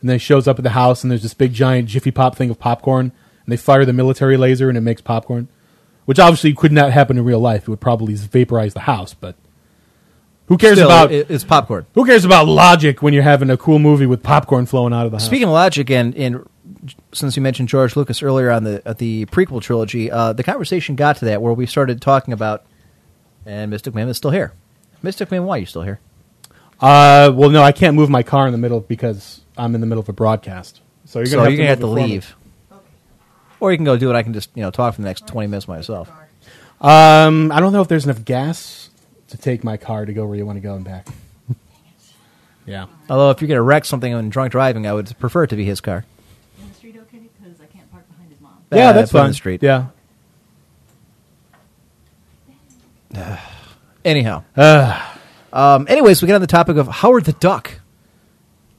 And 0.00 0.10
then 0.10 0.16
he 0.16 0.18
shows 0.18 0.46
up 0.46 0.58
at 0.58 0.62
the 0.62 0.70
house, 0.70 1.02
and 1.02 1.10
there's 1.10 1.22
this 1.22 1.32
big 1.34 1.54
giant 1.54 1.88
Jiffy 1.88 2.10
Pop 2.10 2.36
thing 2.36 2.50
of 2.50 2.58
popcorn, 2.58 3.06
and 3.44 3.52
they 3.52 3.56
fire 3.56 3.84
the 3.86 3.92
military 3.94 4.36
laser, 4.36 4.68
and 4.68 4.76
it 4.76 4.82
makes 4.82 5.00
popcorn, 5.00 5.48
which 6.04 6.18
obviously 6.18 6.52
could 6.52 6.72
not 6.72 6.92
happen 6.92 7.16
in 7.16 7.24
real 7.24 7.40
life. 7.40 7.62
It 7.62 7.68
would 7.68 7.80
probably 7.80 8.14
vaporize 8.14 8.74
the 8.74 8.80
house, 8.80 9.14
but 9.14 9.36
who 10.48 10.58
cares 10.58 10.76
Still, 10.76 10.86
about 10.88 11.10
it- 11.12 11.30
it's 11.30 11.42
popcorn. 11.44 11.86
who 11.94 12.04
cares 12.04 12.24
about 12.26 12.46
logic 12.46 13.02
when 13.02 13.14
you're 13.14 13.22
having 13.22 13.48
a 13.50 13.56
cool 13.56 13.78
movie 13.78 14.06
with 14.06 14.22
popcorn 14.22 14.66
flowing 14.66 14.92
out 14.92 15.06
of 15.06 15.12
the 15.12 15.16
house? 15.18 15.26
Speaking 15.26 15.44
of 15.48 15.50
logic, 15.54 15.90
and, 15.90 16.14
and 16.14 16.46
since 17.12 17.34
you 17.34 17.42
mentioned 17.42 17.68
George 17.70 17.96
Lucas 17.96 18.22
earlier 18.22 18.50
on 18.50 18.64
the 18.64 18.82
at 18.86 18.98
the 18.98 19.24
prequel 19.26 19.62
trilogy, 19.62 20.10
uh, 20.10 20.34
the 20.34 20.42
conversation 20.44 20.94
got 20.94 21.16
to 21.16 21.24
that 21.24 21.40
where 21.42 21.54
we 21.54 21.64
started 21.66 22.00
talking 22.02 22.34
about, 22.34 22.64
and 23.46 23.70
Mystic 23.70 23.94
Mim 23.94 24.08
is 24.08 24.16
still 24.16 24.30
here. 24.32 24.52
Mystic 25.02 25.30
Mim, 25.30 25.44
why 25.44 25.56
are 25.56 25.60
you 25.60 25.66
still 25.66 25.82
here? 25.82 26.00
Uh, 26.80 27.30
well, 27.34 27.48
no, 27.48 27.62
I 27.62 27.72
can't 27.72 27.94
move 27.96 28.10
my 28.10 28.22
car 28.22 28.46
in 28.46 28.52
the 28.52 28.58
middle 28.58 28.80
because 28.80 29.40
I'm 29.56 29.74
in 29.74 29.80
the 29.80 29.86
middle 29.86 30.02
of 30.02 30.08
a 30.08 30.12
broadcast. 30.12 30.80
So 31.06 31.20
you're 31.20 31.26
so 31.26 31.36
gonna 31.36 31.50
have 31.50 31.52
you're 31.52 31.56
to 31.58 31.62
gonna 31.62 31.68
have 31.70 31.80
to 31.80 31.86
move 31.86 31.96
it 31.96 32.00
for 32.00 32.06
me. 32.06 32.12
leave, 32.12 32.36
or 33.60 33.70
you 33.72 33.78
can 33.78 33.84
go 33.84 33.96
do 33.96 34.10
it. 34.10 34.14
I 34.14 34.22
can 34.22 34.32
just 34.34 34.50
you 34.54 34.62
know 34.62 34.70
talk 34.70 34.94
for 34.94 35.00
the 35.00 35.06
next 35.08 35.26
twenty 35.26 35.46
minutes 35.46 35.68
myself. 35.68 36.10
Um, 36.80 37.50
I 37.52 37.60
don't 37.60 37.72
know 37.72 37.80
if 37.80 37.88
there's 37.88 38.04
enough 38.04 38.24
gas 38.24 38.90
to 39.28 39.38
take 39.38 39.64
my 39.64 39.76
car 39.78 40.04
to 40.04 40.12
go 40.12 40.26
where 40.26 40.36
you 40.36 40.44
want 40.44 40.56
to 40.56 40.60
go 40.60 40.74
and 40.74 40.84
back. 40.84 41.06
yeah. 42.66 42.86
Although 43.08 43.30
if 43.30 43.40
you're 43.40 43.48
gonna 43.48 43.62
wreck 43.62 43.84
something 43.84 44.12
in 44.12 44.28
drunk 44.28 44.52
driving, 44.52 44.86
I 44.86 44.92
would 44.92 45.16
prefer 45.18 45.44
it 45.44 45.48
to 45.48 45.56
be 45.56 45.64
his 45.64 45.80
car. 45.80 46.04
In 46.60 46.68
the 46.68 46.74
street, 46.74 46.96
okay? 46.98 47.18
Because 47.18 47.60
I 47.60 47.66
can't 47.66 47.90
park 47.90 48.06
behind 48.10 48.30
his 48.30 48.40
mom. 48.40 48.52
Yeah, 48.72 48.90
Uh, 48.90 48.92
that's 48.92 49.12
put 49.12 49.18
on 49.18 49.24
fine. 49.24 49.30
the 49.30 49.34
street. 49.34 49.62
Yeah. 49.62 49.86
Anyhow, 54.04 54.44
um, 55.52 55.86
anyways, 55.88 56.22
we 56.22 56.26
get 56.26 56.34
on 56.34 56.40
the 56.40 56.46
topic 56.46 56.76
of 56.76 56.86
Howard 56.88 57.24
the 57.24 57.32
Duck. 57.32 57.80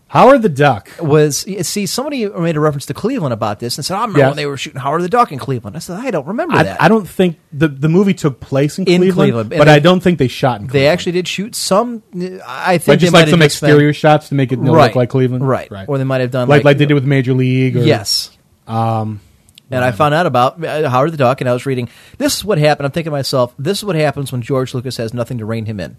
Howard 0.09 0.41
the 0.41 0.47
Duck. 0.47 0.89
was 1.01 1.39
see 1.67 1.85
somebody 1.85 2.25
made 2.29 2.55
a 2.55 2.61
reference 2.61 2.85
to 2.85 2.93
Cleveland 2.93 3.33
about 3.33 3.59
this 3.59 3.77
and 3.77 3.83
said, 3.83 3.95
"I 3.97 4.01
remember 4.01 4.19
Yes. 4.19 4.29
when 4.29 4.37
they 4.37 4.45
were 4.45 4.55
shooting 4.55 4.79
Howard 4.79 5.01
the 5.01 5.09
Duck 5.09 5.33
in 5.33 5.37
Cleveland." 5.37 5.75
I 5.75 5.79
said, 5.79 5.97
"I 5.99 6.11
don't 6.11 6.27
remember 6.27 6.55
I, 6.55 6.63
that." 6.63 6.81
I 6.81 6.87
don't 6.87 7.05
think 7.07 7.37
the 7.51 7.67
the 7.67 7.89
movie 7.89 8.13
took 8.13 8.39
place 8.39 8.77
in, 8.79 8.85
In 8.85 9.01
Cleveland, 9.01 9.15
Cleveland, 9.15 9.49
but 9.49 9.65
they- 9.65 9.71
I 9.73 9.79
don't 9.79 9.99
think 9.99 10.17
they 10.17 10.29
shot 10.29 10.61
in. 10.61 10.67
Cleveland. 10.67 10.71
They 10.75 10.87
actually 10.87 11.11
did 11.11 11.27
shoot 11.27 11.55
some. 11.55 12.03
I 12.47 12.77
think 12.77 12.85
they 13.01 13.05
just 13.05 13.13
like 13.13 13.27
some 13.27 13.41
just 13.41 13.59
been- 13.59 13.69
exterior 13.69 13.91
shots 13.91 14.29
to 14.29 14.35
make 14.35 14.53
it 14.53 14.59
Right. 14.59 14.71
look 14.87 14.95
like 14.95 15.09
Cleveland, 15.09 15.45
right? 15.45 15.69
Right. 15.69 15.89
Or 15.89 15.97
they 15.97 16.05
might 16.05 16.21
have 16.21 16.31
done 16.31 16.47
like 16.47 16.59
like, 16.59 16.65
like 16.65 16.77
they 16.77 16.85
did 16.85 16.93
with 16.93 17.03
Major 17.03 17.33
League. 17.33 17.75
Or, 17.75 17.81
yes. 17.81 18.29
Um, 18.65 19.19
and 19.69 19.83
I 19.83 19.91
found 19.91 20.13
out 20.13 20.25
about 20.25 20.63
uh, 20.63 20.89
Howard 20.89 21.11
the 21.11 21.17
Duck, 21.17 21.41
and 21.41 21.49
I 21.49 21.53
was 21.53 21.65
reading. 21.65 21.89
This 22.17 22.37
is 22.37 22.45
what 22.45 22.57
happened. 22.57 22.85
I'm 22.85 22.91
thinking 22.91 23.11
to 23.11 23.17
myself, 23.17 23.53
this 23.59 23.79
is 23.79 23.83
what 23.85 23.95
happens 23.95 24.31
when 24.31 24.41
George 24.41 24.73
Lucas 24.73 24.97
has 24.97 25.13
nothing 25.13 25.37
to 25.39 25.45
rein 25.45 25.65
him 25.65 25.79
in. 25.79 25.97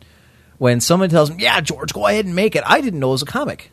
When 0.58 0.80
someone 0.80 1.08
tells 1.08 1.30
him, 1.30 1.38
"Yeah, 1.38 1.60
George, 1.60 1.92
go 1.92 2.06
ahead 2.06 2.24
and 2.24 2.34
make 2.34 2.56
it," 2.56 2.64
I 2.66 2.80
didn't 2.80 2.98
know 3.00 3.08
it 3.08 3.12
was 3.12 3.22
a 3.22 3.26
comic. 3.26 3.70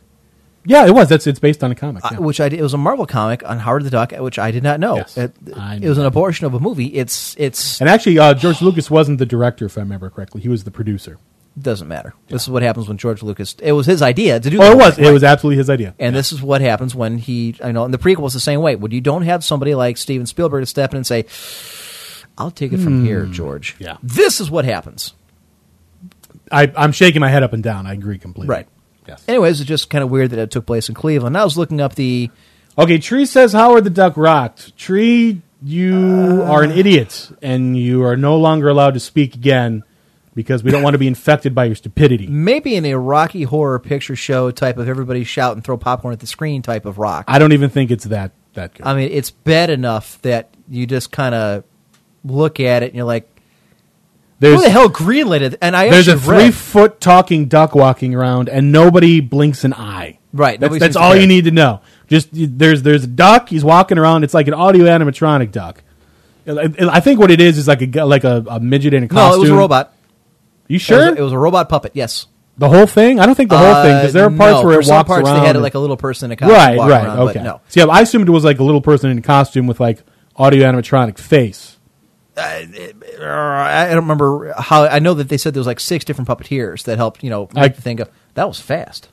yeah, 0.64 0.86
it 0.86 0.92
was. 0.92 1.08
That's 1.08 1.26
it's 1.26 1.38
based 1.40 1.64
on 1.64 1.70
a 1.72 1.74
comic. 1.74 2.04
Yeah. 2.10 2.18
which 2.18 2.40
I 2.40 2.48
did, 2.48 2.58
it 2.60 2.62
was 2.62 2.74
a 2.74 2.78
Marvel 2.78 3.06
comic 3.06 3.48
on 3.48 3.58
Howard 3.58 3.84
the 3.84 3.90
Duck, 3.90 4.12
which 4.12 4.38
I 4.38 4.50
did 4.50 4.62
not 4.62 4.78
know. 4.80 4.96
Yes, 4.96 5.16
it, 5.16 5.32
I 5.56 5.76
it 5.76 5.80
knew 5.80 5.88
was 5.88 5.98
an 5.98 6.06
abortion 6.06 6.46
of 6.46 6.54
a 6.54 6.60
movie. 6.60 6.86
It's 6.86 7.34
it's 7.38 7.80
and 7.80 7.88
actually, 7.90 8.18
uh, 8.18 8.34
George 8.34 8.60
Lucas 8.62 8.90
wasn't 8.90 9.18
the 9.18 9.26
director, 9.26 9.64
if 9.66 9.76
I 9.78 9.80
remember 9.80 10.10
correctly. 10.10 10.42
He 10.42 10.48
was 10.48 10.64
the 10.64 10.70
producer. 10.70 11.18
Doesn't 11.58 11.88
matter. 11.88 12.12
This 12.28 12.42
is 12.42 12.50
what 12.50 12.62
happens 12.62 12.86
when 12.86 12.98
George 12.98 13.22
Lucas. 13.22 13.54
It 13.62 13.72
was 13.72 13.86
his 13.86 14.02
idea 14.02 14.38
to 14.38 14.50
do. 14.50 14.60
Oh, 14.60 14.72
it 14.72 14.76
was. 14.76 14.98
It 14.98 15.10
was 15.10 15.24
absolutely 15.24 15.56
his 15.56 15.70
idea. 15.70 15.94
And 15.98 16.14
this 16.14 16.32
is 16.32 16.42
what 16.42 16.60
happens 16.60 16.94
when 16.94 17.16
he, 17.18 17.56
I 17.62 17.72
know, 17.72 17.84
and 17.84 17.94
the 17.94 17.98
prequel 17.98 18.18
was 18.18 18.34
the 18.34 18.40
same 18.40 18.60
way. 18.60 18.76
When 18.76 18.92
you 18.92 19.00
don't 19.00 19.22
have 19.22 19.42
somebody 19.42 19.74
like 19.74 19.96
Steven 19.96 20.26
Spielberg 20.26 20.62
to 20.62 20.66
step 20.66 20.92
in 20.92 20.98
and 20.98 21.06
say, 21.06 21.24
"I'll 22.36 22.50
take 22.50 22.72
it 22.72 22.78
from 22.78 23.04
here, 23.04 23.24
George." 23.26 23.74
Hmm. 23.76 23.84
Yeah. 23.84 23.96
this 24.02 24.40
is 24.40 24.50
what 24.50 24.64
happens. 24.66 25.14
I, 26.52 26.70
I'm 26.76 26.92
shaking 26.92 27.20
my 27.20 27.28
head 27.28 27.42
up 27.42 27.52
and 27.52 27.62
down. 27.62 27.86
I 27.86 27.94
agree 27.94 28.18
completely. 28.18 28.54
Right. 28.54 28.68
Yes. 29.08 29.24
Anyways, 29.26 29.60
it's 29.60 29.68
just 29.68 29.88
kind 29.90 30.04
of 30.04 30.10
weird 30.10 30.30
that 30.30 30.38
it 30.38 30.50
took 30.50 30.66
place 30.66 30.88
in 30.88 30.94
Cleveland. 30.94 31.36
I 31.36 31.44
was 31.44 31.56
looking 31.56 31.80
up 31.80 31.94
the. 31.94 32.30
Okay, 32.78 32.98
Tree 32.98 33.24
says 33.24 33.52
Howard 33.52 33.84
the 33.84 33.90
Duck 33.90 34.16
rocked. 34.16 34.76
Tree, 34.76 35.40
you 35.62 36.42
are 36.44 36.62
an 36.62 36.70
idiot, 36.70 37.30
and 37.40 37.76
you 37.76 38.04
are 38.04 38.16
no 38.16 38.36
longer 38.36 38.68
allowed 38.68 38.94
to 38.94 39.00
speak 39.00 39.34
again 39.34 39.82
because 40.36 40.62
we 40.62 40.70
don't 40.70 40.82
want 40.82 40.94
to 40.94 40.98
be 40.98 41.08
infected 41.08 41.54
by 41.54 41.64
your 41.64 41.74
stupidity. 41.74 42.26
Maybe 42.26 42.76
an 42.76 42.84
Iraqi 42.84 43.42
horror 43.42 43.78
picture 43.78 44.14
show 44.14 44.50
type 44.52 44.76
of 44.76 44.86
everybody 44.86 45.24
shout 45.24 45.54
and 45.54 45.64
throw 45.64 45.78
popcorn 45.78 46.12
at 46.12 46.20
the 46.20 46.26
screen 46.26 46.60
type 46.62 46.84
of 46.84 46.98
rock. 46.98 47.24
I 47.26 47.40
don't 47.40 47.52
even 47.52 47.70
think 47.70 47.90
it's 47.90 48.04
that 48.04 48.32
that 48.52 48.74
good. 48.74 48.86
I 48.86 48.94
mean, 48.94 49.08
it's 49.10 49.30
bad 49.30 49.70
enough 49.70 50.20
that 50.22 50.50
you 50.68 50.86
just 50.86 51.10
kind 51.10 51.34
of 51.34 51.64
look 52.22 52.60
at 52.60 52.82
it 52.82 52.86
and 52.86 52.94
you're 52.94 53.06
like, 53.06 53.28
there's 54.38 54.56
"Who 54.56 54.62
the 54.62 54.70
hell 54.70 54.90
greenlit 54.90 55.40
it?" 55.40 55.58
And 55.62 55.74
I 55.74 55.88
there's 55.88 56.06
a 56.06 56.12
actually 56.12 56.30
read- 56.30 56.40
three 56.42 56.50
foot 56.52 57.00
talking 57.00 57.46
duck 57.46 57.74
walking 57.74 58.14
around, 58.14 58.50
and 58.50 58.70
nobody 58.70 59.20
blinks 59.20 59.64
an 59.64 59.72
eye. 59.72 60.18
Right, 60.34 60.60
That's, 60.60 60.78
that's 60.78 60.96
all 60.96 61.16
you 61.16 61.26
need 61.26 61.44
to 61.44 61.50
know. 61.50 61.80
Just 62.08 62.28
there's 62.30 62.82
there's 62.82 63.04
a 63.04 63.06
duck. 63.06 63.48
He's 63.48 63.64
walking 63.64 63.96
around. 63.96 64.22
It's 64.22 64.34
like 64.34 64.48
an 64.48 64.54
audio 64.54 64.84
animatronic 64.84 65.50
duck. 65.50 65.82
I 66.46 67.00
think 67.00 67.18
what 67.18 67.30
it 67.30 67.40
is 67.40 67.56
is 67.56 67.66
like 67.66 67.80
a 67.80 68.04
like 68.04 68.24
a, 68.24 68.44
a 68.46 68.60
midget 68.60 68.92
in 68.92 69.04
a 69.04 69.08
costume. 69.08 69.30
No, 69.30 69.34
it 69.34 69.40
was 69.40 69.48
a 69.48 69.54
robot. 69.54 69.95
You 70.68 70.76
It 70.76 70.78
sure? 70.80 70.98
was, 70.98 71.06
a, 71.06 71.14
it 71.16 71.20
was 71.22 71.32
a 71.32 71.38
robot 71.38 71.68
puppet. 71.68 71.92
Yes. 71.94 72.26
the 72.58 72.68
whole 72.68 72.86
thing? 72.86 73.20
I 73.20 73.26
don't 73.26 73.34
think 73.34 73.50
the 73.50 73.58
whole 73.58 73.82
thing 73.82 73.96
because 73.98 74.12
there 74.12 74.24
are 74.24 74.32
Uh, 74.32 74.36
parts 74.36 74.60
no, 74.60 74.64
where 74.66 74.80
it 74.80 74.84
some 74.84 74.96
walks 74.96 75.06
parts 75.08 75.28
around. 75.28 75.40
They 75.40 75.46
had 75.46 75.56
like 75.58 75.74
a 75.74 75.78
little 75.78 75.96
person 75.96 76.26
in 76.26 76.32
a 76.32 76.36
costume. 76.36 76.56
right, 76.56 76.78
right, 76.78 77.04
around, 77.04 77.18
okay. 77.28 77.42
No, 77.42 77.60
See, 77.68 77.80
I 77.82 78.00
assumed 78.00 78.28
it 78.28 78.32
was 78.32 78.44
like 78.44 78.58
a 78.58 78.64
little 78.64 78.80
person 78.80 79.10
in 79.10 79.18
a 79.18 79.22
costume 79.22 79.66
with 79.66 79.78
like 79.80 80.02
audio 80.36 80.70
animatronic 80.70 81.18
face. 81.18 81.76
I 82.38 82.66
don't 83.90 83.96
remember 83.96 84.52
how. 84.58 84.84
I 84.84 84.98
know 84.98 85.14
that 85.14 85.28
they 85.28 85.38
said 85.38 85.54
there 85.54 85.60
was 85.60 85.66
like 85.66 85.80
six 85.80 86.04
different 86.04 86.28
puppeteers 86.28 86.82
that 86.84 86.98
helped. 86.98 87.22
You 87.24 87.30
know, 87.30 87.48
make 87.54 87.64
I- 87.64 87.68
the 87.68 87.80
thing 87.82 87.96
go. 87.96 88.06
That 88.34 88.46
was 88.46 88.60
fast. 88.60 89.08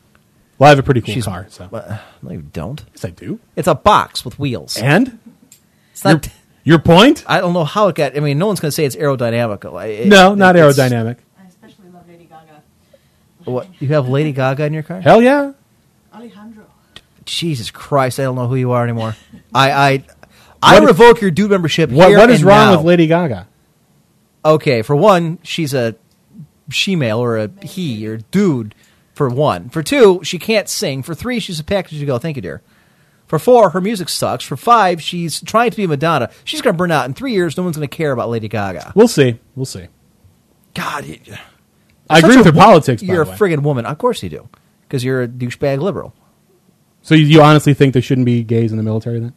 Well, 0.57 0.67
I 0.67 0.69
have 0.69 0.79
a 0.79 0.83
pretty 0.83 1.01
cool 1.01 1.13
She's- 1.13 1.25
car, 1.25 1.47
so 1.49 1.67
Uh, 1.73 1.97
no, 2.21 2.31
you 2.31 2.41
don't. 2.41 2.83
yes, 2.93 3.05
I 3.05 3.09
do. 3.09 3.39
It's 3.55 3.67
a 3.67 3.75
box 3.75 4.23
with 4.23 4.37
wheels. 4.39 4.77
And 4.77 5.17
It's 5.91 6.03
not. 6.05 6.27
your 6.63 6.77
point? 6.79 7.23
I 7.27 7.39
don't 7.39 7.53
know 7.53 7.63
how 7.63 7.87
it 7.87 7.95
got. 7.95 8.15
I 8.15 8.19
mean, 8.19 8.37
no 8.37 8.47
one's 8.47 8.59
going 8.59 8.69
to 8.69 8.75
say 8.75 8.85
it's 8.85 8.95
aerodynamical. 8.95 9.83
It- 9.87 10.07
No, 10.07 10.35
not 10.35 10.55
aerodynamic. 10.55 11.17
I 11.39 11.47
especially 11.47 11.89
love 11.93 12.07
Lady 12.07 12.25
Gaga. 12.25 12.61
What 13.45 13.67
you 13.81 13.89
have 13.89 14.07
Lady 14.09 14.31
Gaga 14.31 14.65
in 14.65 14.73
your 14.73 14.83
car? 14.83 15.01
Hell 15.01 15.21
yeah. 15.21 15.53
Alejandro. 16.13 16.65
Jesus 17.25 17.71
Christ! 17.71 18.19
I 18.19 18.23
don't 18.23 18.35
know 18.35 18.47
who 18.47 18.55
you 18.55 18.71
are 18.71 18.83
anymore. 18.83 19.15
I 19.53 19.71
I 19.71 20.03
I 20.61 20.79
What- 20.79 20.87
revoke 20.87 21.21
your 21.21 21.31
dude 21.31 21.51
membership. 21.51 21.89
What 21.89 22.09
here 22.09 22.17
what 22.19 22.29
is 22.29 22.39
and 22.41 22.47
wrong 22.49 22.71
now. 22.71 22.77
with 22.77 22.85
Lady 22.85 23.07
Gaga? 23.07 23.47
Okay, 24.45 24.81
for 24.81 24.95
one, 24.95 25.39
she's 25.43 25.73
a 25.73 25.95
she-male 26.69 27.19
or 27.19 27.37
a 27.37 27.49
he 27.63 28.05
or 28.07 28.17
dude. 28.17 28.75
For 29.13 29.29
one, 29.29 29.69
for 29.69 29.83
two, 29.83 30.21
she 30.23 30.39
can't 30.39 30.67
sing. 30.67 31.03
For 31.03 31.13
three, 31.13 31.39
she's 31.39 31.59
a 31.59 31.63
package 31.63 31.99
to 31.99 32.05
go. 32.05 32.17
Thank 32.17 32.35
you, 32.35 32.41
dear. 32.41 32.61
For 33.27 33.37
four, 33.37 33.69
her 33.69 33.79
music 33.79 34.09
sucks. 34.09 34.43
For 34.43 34.57
five, 34.57 35.01
she's 35.03 35.39
trying 35.41 35.69
to 35.69 35.77
be 35.77 35.85
Madonna. 35.85 36.31
She's 36.43 36.61
going 36.61 36.73
to 36.73 36.77
burn 36.77 36.91
out 36.91 37.05
in 37.05 37.13
three 37.13 37.31
years. 37.31 37.55
No 37.55 37.61
one's 37.63 37.77
going 37.77 37.87
to 37.87 37.95
care 37.95 38.11
about 38.11 38.29
Lady 38.29 38.47
Gaga. 38.47 38.91
We'll 38.95 39.07
see. 39.07 39.39
We'll 39.55 39.67
see. 39.67 39.85
God, 40.73 41.05
you- 41.05 41.19
I 42.09 42.19
agree 42.19 42.35
with 42.37 42.45
your 42.45 42.53
politics. 42.53 43.01
by 43.01 43.13
You're 43.13 43.21
a 43.23 43.25
the 43.25 43.31
way. 43.31 43.37
friggin' 43.37 43.63
woman. 43.63 43.85
Of 43.85 43.97
course 43.97 44.21
you 44.23 44.29
do, 44.29 44.49
because 44.83 45.03
you're 45.03 45.23
a 45.23 45.27
douchebag 45.27 45.79
liberal. 45.79 46.13
So 47.01 47.15
you, 47.15 47.25
you 47.25 47.41
honestly 47.41 47.73
think 47.73 47.93
there 47.93 48.01
shouldn't 48.01 48.25
be 48.25 48.43
gays 48.43 48.71
in 48.71 48.77
the 48.77 48.83
military 48.83 49.19
then? 49.19 49.33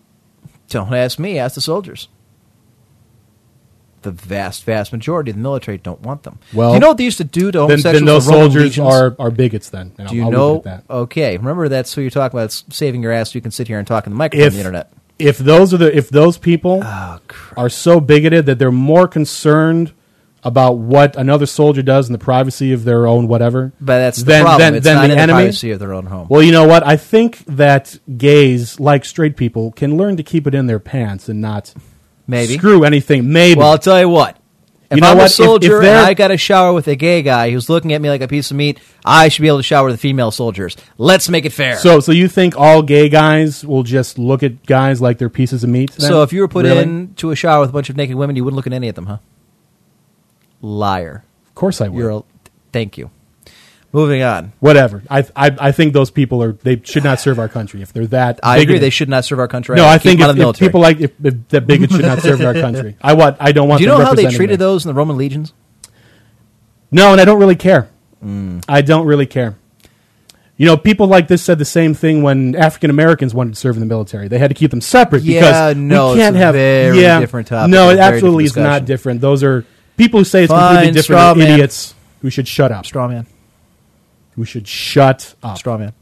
Don't 0.68 0.92
ask 0.94 1.18
me. 1.18 1.38
Ask 1.38 1.54
the 1.56 1.60
soldiers. 1.60 2.08
The 4.02 4.10
vast, 4.12 4.62
vast 4.64 4.92
majority 4.92 5.30
of 5.32 5.36
the 5.36 5.42
military 5.42 5.78
don't 5.78 6.00
want 6.00 6.22
them. 6.22 6.38
Well, 6.52 6.70
do 6.70 6.74
you 6.74 6.80
know 6.80 6.88
what 6.88 6.96
they 6.96 7.04
used 7.04 7.18
to 7.18 7.24
do 7.24 7.50
to 7.50 7.58
Then, 7.58 7.68
homosexuals? 7.70 7.94
then 7.94 8.04
those 8.04 8.26
in 8.28 8.32
Roman 8.34 8.50
soldiers 8.50 8.62
legions? 8.78 8.86
are, 8.94 9.16
are 9.18 9.30
bigots 9.32 9.70
then. 9.70 9.92
And 9.98 10.08
Do 10.08 10.14
you 10.16 10.22
I'll, 10.24 10.30
know? 10.30 10.56
at 10.58 10.62
that. 10.64 10.84
Okay, 10.88 11.36
remember 11.36 11.68
that's 11.68 11.92
who 11.94 12.02
you're 12.02 12.10
talking 12.10 12.38
about. 12.38 12.44
It's 12.46 12.64
saving 12.70 13.02
your 13.02 13.10
ass 13.10 13.32
so 13.32 13.36
you 13.36 13.40
can 13.40 13.50
sit 13.50 13.66
here 13.66 13.78
and 13.78 13.86
talk 13.86 14.06
in 14.06 14.12
the 14.12 14.16
microphone 14.16 14.46
If 14.46 14.52
on 14.52 14.54
the 14.54 14.60
internet. 14.60 14.92
if 15.18 15.38
those 15.38 15.74
are 15.74 15.78
the 15.78 15.96
if 15.96 16.08
those 16.10 16.38
people 16.38 16.82
Oh, 16.84 17.18
are 17.56 17.68
so 17.68 17.98
bigoted 18.00 18.46
that 18.46 18.60
they're 18.60 18.70
more 18.70 19.08
concerned 19.08 19.92
about 20.46 20.78
what 20.78 21.16
another 21.16 21.44
soldier 21.44 21.82
does 21.82 22.06
in 22.08 22.12
the 22.12 22.18
privacy 22.18 22.72
of 22.72 22.84
their 22.84 23.06
own 23.06 23.26
whatever, 23.26 23.72
But 23.80 23.98
that's 23.98 24.18
the 24.18 24.24
then, 24.24 24.42
problem. 24.44 24.60
then, 24.60 24.74
it's 24.76 24.84
then 24.84 24.94
not 24.94 25.06
the 25.08 25.12
in 25.14 25.18
enemy. 25.18 25.32
the 25.38 25.44
privacy 25.46 25.70
of 25.72 25.78
their 25.80 25.92
own 25.92 26.06
home. 26.06 26.28
Well, 26.30 26.42
you 26.42 26.52
know 26.52 26.66
what? 26.66 26.86
I 26.86 26.96
think 26.96 27.38
that 27.46 27.98
gays, 28.16 28.78
like 28.78 29.04
straight 29.04 29.36
people, 29.36 29.72
can 29.72 29.96
learn 29.96 30.16
to 30.18 30.22
keep 30.22 30.46
it 30.46 30.54
in 30.54 30.66
their 30.66 30.78
pants 30.78 31.28
and 31.28 31.40
not 31.40 31.74
Maybe. 32.28 32.56
screw 32.56 32.84
anything. 32.84 33.32
Maybe. 33.32 33.58
Well, 33.58 33.72
I'll 33.72 33.78
tell 33.78 33.98
you 34.00 34.08
what. 34.08 34.36
If 34.88 34.98
You 34.98 35.00
know 35.02 35.10
I'm 35.10 35.16
what? 35.18 35.22
a 35.22 35.24
If- 35.26 35.30
if 35.32 35.36
soldier 35.46 35.78
and 35.82 35.88
I 35.98 36.14
got 36.14 36.28
to 36.28 36.36
shower 36.36 36.72
with 36.72 36.86
a 36.86 36.94
gay 36.94 37.20
guy 37.22 37.50
who's 37.50 37.68
looking 37.68 37.92
at 37.92 38.00
me 38.00 38.08
like 38.08 38.20
a 38.20 38.28
piece 38.28 38.52
of 38.52 38.56
meat, 38.56 38.78
I 39.04 39.28
should 39.28 39.42
be 39.42 39.48
able 39.48 39.56
to 39.58 39.64
shower 39.64 39.86
with 39.86 39.94
the 39.96 39.98
female 39.98 40.30
soldiers. 40.30 40.76
Let's 40.96 41.28
make 41.28 41.44
it 41.44 41.50
fair. 41.52 41.76
so, 41.76 41.98
so 41.98 42.12
you 42.12 42.28
think 42.28 42.56
all 42.56 42.82
gay 42.82 43.08
guys 43.08 43.64
will 43.66 43.82
just 43.82 44.16
look 44.16 44.44
at 44.44 44.64
guys 44.64 45.00
like 45.00 45.18
they're 45.18 45.28
pieces 45.28 45.64
of 45.64 45.70
meat? 45.70 45.90
then? 45.90 46.08
So 46.08 46.22
if 46.22 46.32
you 46.32 46.40
were 46.40 46.46
put 46.46 46.66
Really? 46.66 46.84
into 46.84 47.32
a 47.32 47.34
shower 47.34 47.62
with 47.62 47.70
a 47.70 47.72
bunch 47.72 47.90
of 47.90 47.96
naked 47.96 48.14
women, 48.14 48.36
you 48.36 48.44
wouldn't 48.44 48.54
look 48.56 48.68
at 48.68 48.72
any 48.72 48.88
of 48.88 48.94
them, 48.94 49.06
huh? 49.06 49.16
Liar. 50.66 51.24
of 51.46 51.54
course 51.54 51.80
I 51.80 51.88
would. 51.88 51.98
You're 51.98 52.10
a, 52.10 52.22
thank 52.72 52.98
you. 52.98 53.10
Moving 53.92 54.22
on. 54.22 54.52
Whatever. 54.60 55.02
I, 55.08 55.20
I, 55.34 55.56
I 55.58 55.72
think 55.72 55.94
those 55.94 56.10
people 56.10 56.42
are. 56.42 56.52
They 56.52 56.80
should 56.84 57.04
not 57.04 57.20
serve 57.20 57.38
our 57.38 57.48
country 57.48 57.80
if 57.80 57.92
they're 57.92 58.06
that. 58.08 58.40
I 58.42 58.58
agree. 58.58 58.78
They 58.78 58.90
should 58.90 59.08
not 59.08 59.24
serve 59.24 59.38
our 59.38 59.48
country. 59.48 59.76
No, 59.76 59.86
I 59.86 59.96
Keep 59.96 60.18
think 60.18 60.20
if, 60.20 60.38
if 60.38 60.58
people 60.58 60.80
like 60.80 61.00
if, 61.00 61.12
if 61.24 61.48
that 61.48 61.66
bigots 61.66 61.94
should 61.94 62.04
not 62.04 62.20
serve 62.20 62.42
our 62.42 62.52
country. 62.52 62.96
I 63.00 63.14
want. 63.14 63.38
I 63.40 63.52
don't 63.52 63.68
want. 63.68 63.78
Do 63.78 63.84
you 63.84 63.88
know 63.88 64.04
how 64.04 64.14
they 64.14 64.26
treated 64.26 64.58
those 64.58 64.84
in 64.84 64.88
the 64.88 64.94
Roman 64.94 65.16
legions? 65.16 65.54
No, 66.90 67.12
and 67.12 67.20
I 67.20 67.24
don't 67.24 67.40
really 67.40 67.56
care. 67.56 67.88
Mm. 68.22 68.64
I 68.68 68.82
don't 68.82 69.06
really 69.06 69.26
care. 69.26 69.56
You 70.58 70.66
know, 70.66 70.76
people 70.76 71.06
like 71.06 71.28
this 71.28 71.42
said 71.42 71.58
the 71.58 71.64
same 71.64 71.94
thing 71.94 72.22
when 72.22 72.54
African 72.54 72.90
Americans 72.90 73.34
wanted 73.34 73.54
to 73.54 73.60
serve 73.60 73.76
in 73.76 73.80
the 73.80 73.86
military. 73.86 74.28
They 74.28 74.38
had 74.38 74.48
to 74.48 74.54
keep 74.54 74.70
them 74.70 74.80
separate 74.80 75.22
Yeah, 75.22 75.40
because 75.40 75.76
no, 75.76 76.12
we 76.12 76.18
can't 76.18 76.36
have 76.36 76.54
very 76.54 77.00
yeah, 77.00 77.20
different 77.20 77.48
topic, 77.48 77.70
No, 77.70 77.90
it 77.90 77.98
absolutely 77.98 78.44
is 78.44 78.56
not 78.56 78.86
different. 78.86 79.20
Those 79.20 79.42
are 79.42 79.66
people 79.96 80.20
who 80.20 80.24
say 80.24 80.44
it's 80.44 80.52
Fine, 80.52 80.60
completely 80.74 80.86
different 80.92 81.04
straw 81.04 81.32
are 81.32 81.34
man. 81.34 81.50
idiots 81.52 81.94
who 82.22 82.30
should 82.30 82.48
shut 82.48 82.72
up. 82.72 82.86
Straw 82.86 83.08
man. 83.08 83.26
Who 84.36 84.44
should 84.44 84.66
shut 84.68 85.34
up. 85.42 85.58
Straw 85.58 85.78
man. 85.78 85.92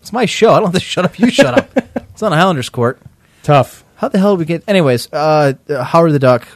It's 0.00 0.12
my 0.12 0.24
show. 0.26 0.52
I 0.52 0.56
don't 0.60 0.66
have 0.66 0.74
to 0.74 0.80
shut 0.80 1.04
up. 1.04 1.18
You 1.18 1.30
shut 1.30 1.58
up. 1.58 1.70
It's 2.16 2.22
on 2.22 2.32
a 2.32 2.36
Highlanders 2.36 2.70
court. 2.70 2.98
Tough. 3.42 3.84
How 3.96 4.08
the 4.08 4.18
hell 4.18 4.36
did 4.36 4.38
we 4.38 4.44
get? 4.46 4.64
Anyways, 4.66 5.12
uh, 5.12 5.52
Howard 5.68 6.12
the 6.12 6.18
Duck, 6.18 6.48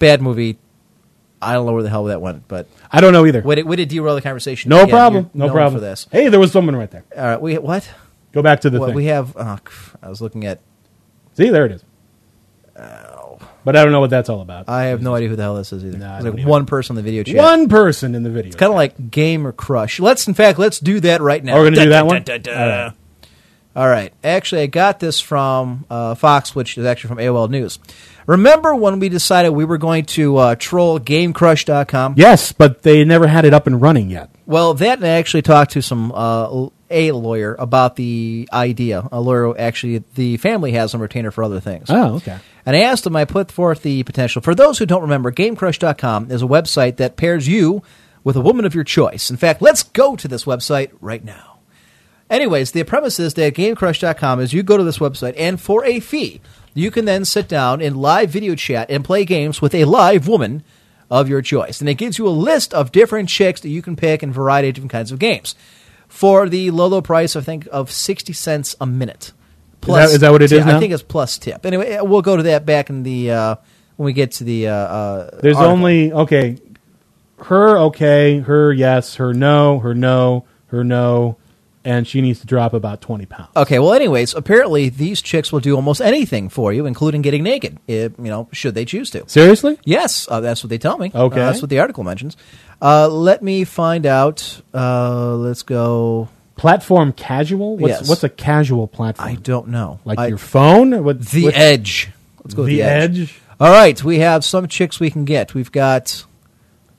bad 0.00 0.20
movie. 0.20 0.58
I 1.40 1.52
don't 1.52 1.66
know 1.66 1.72
where 1.72 1.84
the 1.84 1.88
hell 1.88 2.04
that 2.06 2.20
went, 2.20 2.48
but 2.48 2.66
I 2.90 3.00
don't 3.00 3.12
know 3.12 3.24
either. 3.24 3.40
way 3.42 3.54
to, 3.54 3.62
way 3.62 3.76
to 3.76 3.86
derail 3.86 4.16
the 4.16 4.22
conversation. 4.22 4.70
no 4.70 4.78
again. 4.78 4.88
problem. 4.90 5.24
You're 5.26 5.30
No 5.34 5.46
known 5.46 5.54
problem 5.54 5.74
for 5.74 5.86
this. 5.86 6.08
Hey, 6.10 6.28
there 6.30 6.40
was 6.40 6.50
someone 6.50 6.74
right 6.74 6.90
there. 6.90 7.04
All 7.16 7.22
right, 7.24 7.40
we 7.40 7.58
what? 7.58 7.88
Go 8.32 8.42
back 8.42 8.62
to 8.62 8.70
the 8.70 8.80
What 8.80 8.86
thing. 8.86 8.96
we 8.96 9.04
have? 9.04 9.36
Oh, 9.36 9.58
I 10.02 10.08
was 10.08 10.20
looking 10.20 10.44
at. 10.46 10.58
See, 11.34 11.48
there 11.48 11.64
it 11.66 11.70
is. 11.70 11.84
But 13.68 13.76
I 13.76 13.82
don't 13.82 13.92
know 13.92 14.00
what 14.00 14.08
that's 14.08 14.30
all 14.30 14.40
about. 14.40 14.66
I 14.66 14.84
have 14.84 15.02
no 15.02 15.14
idea 15.14 15.28
who 15.28 15.36
the 15.36 15.42
hell 15.42 15.56
this 15.56 15.74
is 15.74 15.84
either. 15.84 15.98
Nah, 15.98 16.06
I 16.06 16.10
There's 16.12 16.24
don't 16.24 16.32
like 16.32 16.40
either. 16.40 16.48
one 16.48 16.64
person 16.64 16.96
in 16.96 17.04
the 17.04 17.10
video 17.10 17.22
chat. 17.22 17.36
One 17.36 17.68
person 17.68 18.14
in 18.14 18.22
the 18.22 18.30
video. 18.30 18.46
It's 18.46 18.56
kind 18.56 18.70
of 18.72 18.76
like 18.76 19.10
Game 19.10 19.46
or 19.46 19.52
Crush. 19.52 20.00
Let's, 20.00 20.26
in 20.26 20.32
fact, 20.32 20.58
let's 20.58 20.78
do 20.78 21.00
that 21.00 21.20
right 21.20 21.44
now. 21.44 21.54
Oh, 21.54 21.58
we're 21.58 21.64
gonna 21.70 21.84
do 21.84 21.90
that 21.90 22.06
one? 22.06 22.24
All 22.26 22.54
right. 22.54 22.92
All 23.76 23.86
right. 23.86 24.14
Actually, 24.24 24.62
I 24.62 24.66
got 24.68 25.00
this 25.00 25.20
from 25.20 25.84
uh, 25.90 26.14
Fox, 26.14 26.54
which 26.54 26.78
is 26.78 26.86
actually 26.86 27.08
from 27.08 27.18
AOL 27.18 27.50
News. 27.50 27.78
Remember 28.26 28.74
when 28.74 29.00
we 29.00 29.10
decided 29.10 29.50
we 29.50 29.66
were 29.66 29.76
going 29.76 30.06
to 30.06 30.38
uh, 30.38 30.54
troll 30.54 30.98
GameCrush.com? 30.98 32.14
Yes, 32.16 32.52
but 32.52 32.84
they 32.84 33.04
never 33.04 33.26
had 33.26 33.44
it 33.44 33.52
up 33.52 33.66
and 33.66 33.82
running 33.82 34.08
yet. 34.08 34.30
Well, 34.46 34.72
that 34.72 34.96
and 34.96 35.06
I 35.06 35.10
actually 35.10 35.42
talked 35.42 35.72
to 35.72 35.82
some 35.82 36.10
uh, 36.12 36.68
a 36.90 37.12
lawyer 37.12 37.54
about 37.58 37.96
the 37.96 38.48
idea. 38.52 39.06
A 39.12 39.20
lawyer 39.20 39.58
actually 39.58 39.98
the 40.14 40.36
family 40.38 40.72
has 40.72 40.94
on 40.94 41.00
retainer 41.00 41.30
for 41.30 41.44
other 41.44 41.60
things. 41.60 41.88
Oh, 41.90 42.16
okay. 42.16 42.38
And 42.64 42.76
I 42.76 42.80
asked 42.80 43.06
him, 43.06 43.16
I 43.16 43.24
put 43.24 43.50
forth 43.50 43.82
the 43.82 44.02
potential. 44.02 44.42
For 44.42 44.54
those 44.54 44.78
who 44.78 44.86
don't 44.86 45.02
remember, 45.02 45.32
GameCrush.com 45.32 46.30
is 46.30 46.42
a 46.42 46.46
website 46.46 46.96
that 46.96 47.16
pairs 47.16 47.48
you 47.48 47.82
with 48.24 48.36
a 48.36 48.40
woman 48.40 48.64
of 48.64 48.74
your 48.74 48.84
choice. 48.84 49.30
In 49.30 49.36
fact, 49.36 49.62
let's 49.62 49.82
go 49.82 50.16
to 50.16 50.28
this 50.28 50.44
website 50.44 50.90
right 51.00 51.24
now. 51.24 51.60
Anyways, 52.30 52.72
the 52.72 52.82
premise 52.84 53.18
is 53.18 53.34
that 53.34 53.54
GameCrush.com 53.54 54.40
is 54.40 54.52
you 54.52 54.62
go 54.62 54.76
to 54.76 54.84
this 54.84 54.98
website, 54.98 55.34
and 55.38 55.58
for 55.58 55.84
a 55.84 55.98
fee, 55.98 56.42
you 56.74 56.90
can 56.90 57.06
then 57.06 57.24
sit 57.24 57.48
down 57.48 57.80
in 57.80 57.94
live 57.94 58.28
video 58.28 58.54
chat 58.54 58.90
and 58.90 59.04
play 59.04 59.24
games 59.24 59.62
with 59.62 59.74
a 59.74 59.86
live 59.86 60.28
woman 60.28 60.62
of 61.10 61.28
your 61.28 61.40
choice. 61.40 61.80
And 61.80 61.88
it 61.88 61.94
gives 61.94 62.18
you 62.18 62.28
a 62.28 62.30
list 62.30 62.74
of 62.74 62.92
different 62.92 63.30
chicks 63.30 63.62
that 63.62 63.70
you 63.70 63.80
can 63.80 63.96
pick 63.96 64.22
in 64.22 64.30
a 64.30 64.32
variety 64.32 64.68
of 64.68 64.74
different 64.74 64.92
kinds 64.92 65.10
of 65.10 65.18
games. 65.18 65.54
For 66.08 66.48
the 66.48 66.70
low, 66.70 66.86
low 66.88 67.02
price, 67.02 67.36
I 67.36 67.40
think, 67.42 67.68
of 67.70 67.90
60 67.90 68.32
cents 68.32 68.74
a 68.80 68.86
minute. 68.86 69.32
Plus, 69.80 70.06
is 70.06 70.10
that- 70.10 70.14
is 70.16 70.20
that 70.22 70.32
what 70.32 70.42
it 70.42 70.48
tip. 70.48 70.60
is 70.60 70.66
I 70.66 70.78
think 70.80 70.92
it's 70.92 71.02
plus 71.02 71.38
tip. 71.38 71.64
Anyway, 71.64 71.98
we'll 72.02 72.22
go 72.22 72.36
to 72.36 72.42
that 72.44 72.66
back 72.66 72.90
in 72.90 73.02
the 73.04 73.30
uh, 73.30 73.54
when 73.96 74.06
we 74.06 74.12
get 74.12 74.32
to 74.32 74.44
the. 74.44 74.68
Uh, 74.68 74.72
uh, 74.74 75.30
There's 75.40 75.56
article. 75.56 75.72
only 75.72 76.12
okay. 76.12 76.58
Her 77.40 77.78
okay, 77.78 78.38
her 78.40 78.72
yes, 78.72 79.14
her 79.16 79.32
no, 79.32 79.78
her 79.78 79.94
no, 79.94 80.44
her 80.68 80.82
no, 80.82 81.36
and 81.84 82.06
she 82.06 82.20
needs 82.20 82.40
to 82.40 82.46
drop 82.46 82.72
about 82.74 83.00
twenty 83.00 83.26
pounds. 83.26 83.50
Okay, 83.56 83.78
well, 83.78 83.92
anyways, 83.92 84.34
apparently 84.34 84.88
these 84.88 85.22
chicks 85.22 85.52
will 85.52 85.60
do 85.60 85.74
almost 85.76 86.00
anything 86.00 86.48
for 86.48 86.72
you, 86.72 86.86
including 86.86 87.22
getting 87.22 87.42
naked, 87.42 87.78
if, 87.86 88.12
you 88.18 88.24
know, 88.24 88.48
should 88.52 88.74
they 88.74 88.84
choose 88.84 89.10
to. 89.10 89.28
Seriously? 89.28 89.78
Yes, 89.84 90.26
uh, 90.30 90.40
that's 90.40 90.62
what 90.62 90.70
they 90.70 90.78
tell 90.78 90.98
me. 90.98 91.10
Okay. 91.14 91.40
Uh, 91.40 91.46
that's 91.46 91.62
what 91.62 91.70
the 91.70 91.78
article 91.80 92.04
mentions. 92.04 92.36
Uh, 92.82 93.08
let 93.08 93.42
me 93.42 93.64
find 93.64 94.06
out. 94.06 94.60
Uh, 94.74 95.34
let's 95.36 95.62
go. 95.62 96.28
Platform 96.56 97.12
casual? 97.12 97.76
What's 97.76 98.00
Yes. 98.00 98.08
what's 98.08 98.24
a 98.24 98.28
casual 98.28 98.88
platform? 98.88 99.28
I 99.28 99.34
don't 99.36 99.68
know. 99.68 100.00
like 100.04 100.18
I- 100.18 100.26
your 100.26 100.38
phone? 100.38 101.04
What, 101.04 101.20
the 101.24 101.44
what- 101.44 101.56
Edge. 101.56 102.10
Let's 102.42 102.54
go 102.54 102.62
with 102.62 102.70
The 102.70 102.76
the, 102.78 102.82
edge. 102.82 103.20
Edge? 103.20 103.40
All 103.60 103.70
right, 103.70 104.02
we 104.02 104.18
have 104.20 104.44
some 104.44 104.66
chicks 104.68 104.98
we 105.00 105.10
can 105.10 105.24
get. 105.24 105.54
We've 105.54 105.70
got. 105.70 106.24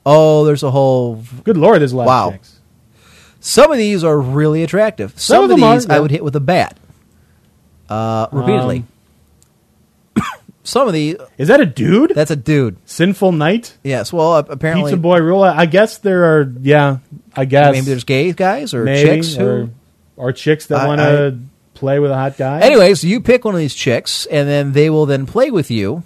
Oh, 0.06 0.44
there's 0.44 0.62
a 0.62 0.70
whole. 0.70 1.22
Good 1.44 1.56
lord, 1.56 1.80
there's 1.80 1.92
a 1.92 1.96
lot 1.96 2.06
Wow. 2.06 2.28
of 2.28 2.34
chicks. 2.34 2.59
Some 3.40 3.72
of 3.72 3.78
these 3.78 4.04
are 4.04 4.18
really 4.18 4.62
attractive. 4.62 5.12
Some, 5.18 5.34
Some 5.34 5.44
of, 5.44 5.50
of 5.50 5.56
these 5.56 5.86
are, 5.86 5.92
I 5.92 6.00
would 6.00 6.10
hit 6.10 6.22
with 6.22 6.36
a 6.36 6.40
bat. 6.40 6.78
Uh, 7.88 8.28
repeatedly. 8.30 8.84
Um, 10.16 10.24
Some 10.62 10.86
of 10.86 10.94
these. 10.94 11.16
Is 11.38 11.48
that 11.48 11.60
a 11.60 11.66
dude? 11.66 12.12
That's 12.14 12.30
a 12.30 12.36
dude. 12.36 12.76
Sinful 12.84 13.32
Night? 13.32 13.76
Yes. 13.82 14.12
Well, 14.12 14.36
apparently. 14.36 14.90
Pizza 14.90 14.98
Boy 14.98 15.18
Rule? 15.20 15.42
I 15.42 15.66
guess 15.66 15.98
there 15.98 16.24
are 16.36 16.52
yeah, 16.60 16.98
I 17.34 17.46
guess 17.46 17.72
Maybe 17.72 17.86
there's 17.86 18.04
gay 18.04 18.32
guys 18.32 18.74
or 18.74 18.84
maybe, 18.84 19.08
chicks 19.08 19.34
who. 19.34 19.44
or, 19.46 19.70
or 20.16 20.32
chicks 20.32 20.66
that 20.66 20.86
want 20.86 21.00
to 21.00 21.38
play 21.74 21.98
with 21.98 22.10
a 22.10 22.14
hot 22.14 22.36
guy. 22.36 22.60
Anyways, 22.60 23.02
you 23.02 23.20
pick 23.20 23.44
one 23.44 23.54
of 23.54 23.58
these 23.58 23.74
chicks, 23.74 24.26
and 24.26 24.48
then 24.48 24.72
they 24.72 24.90
will 24.90 25.06
then 25.06 25.26
play 25.26 25.50
with 25.50 25.70
you. 25.70 26.04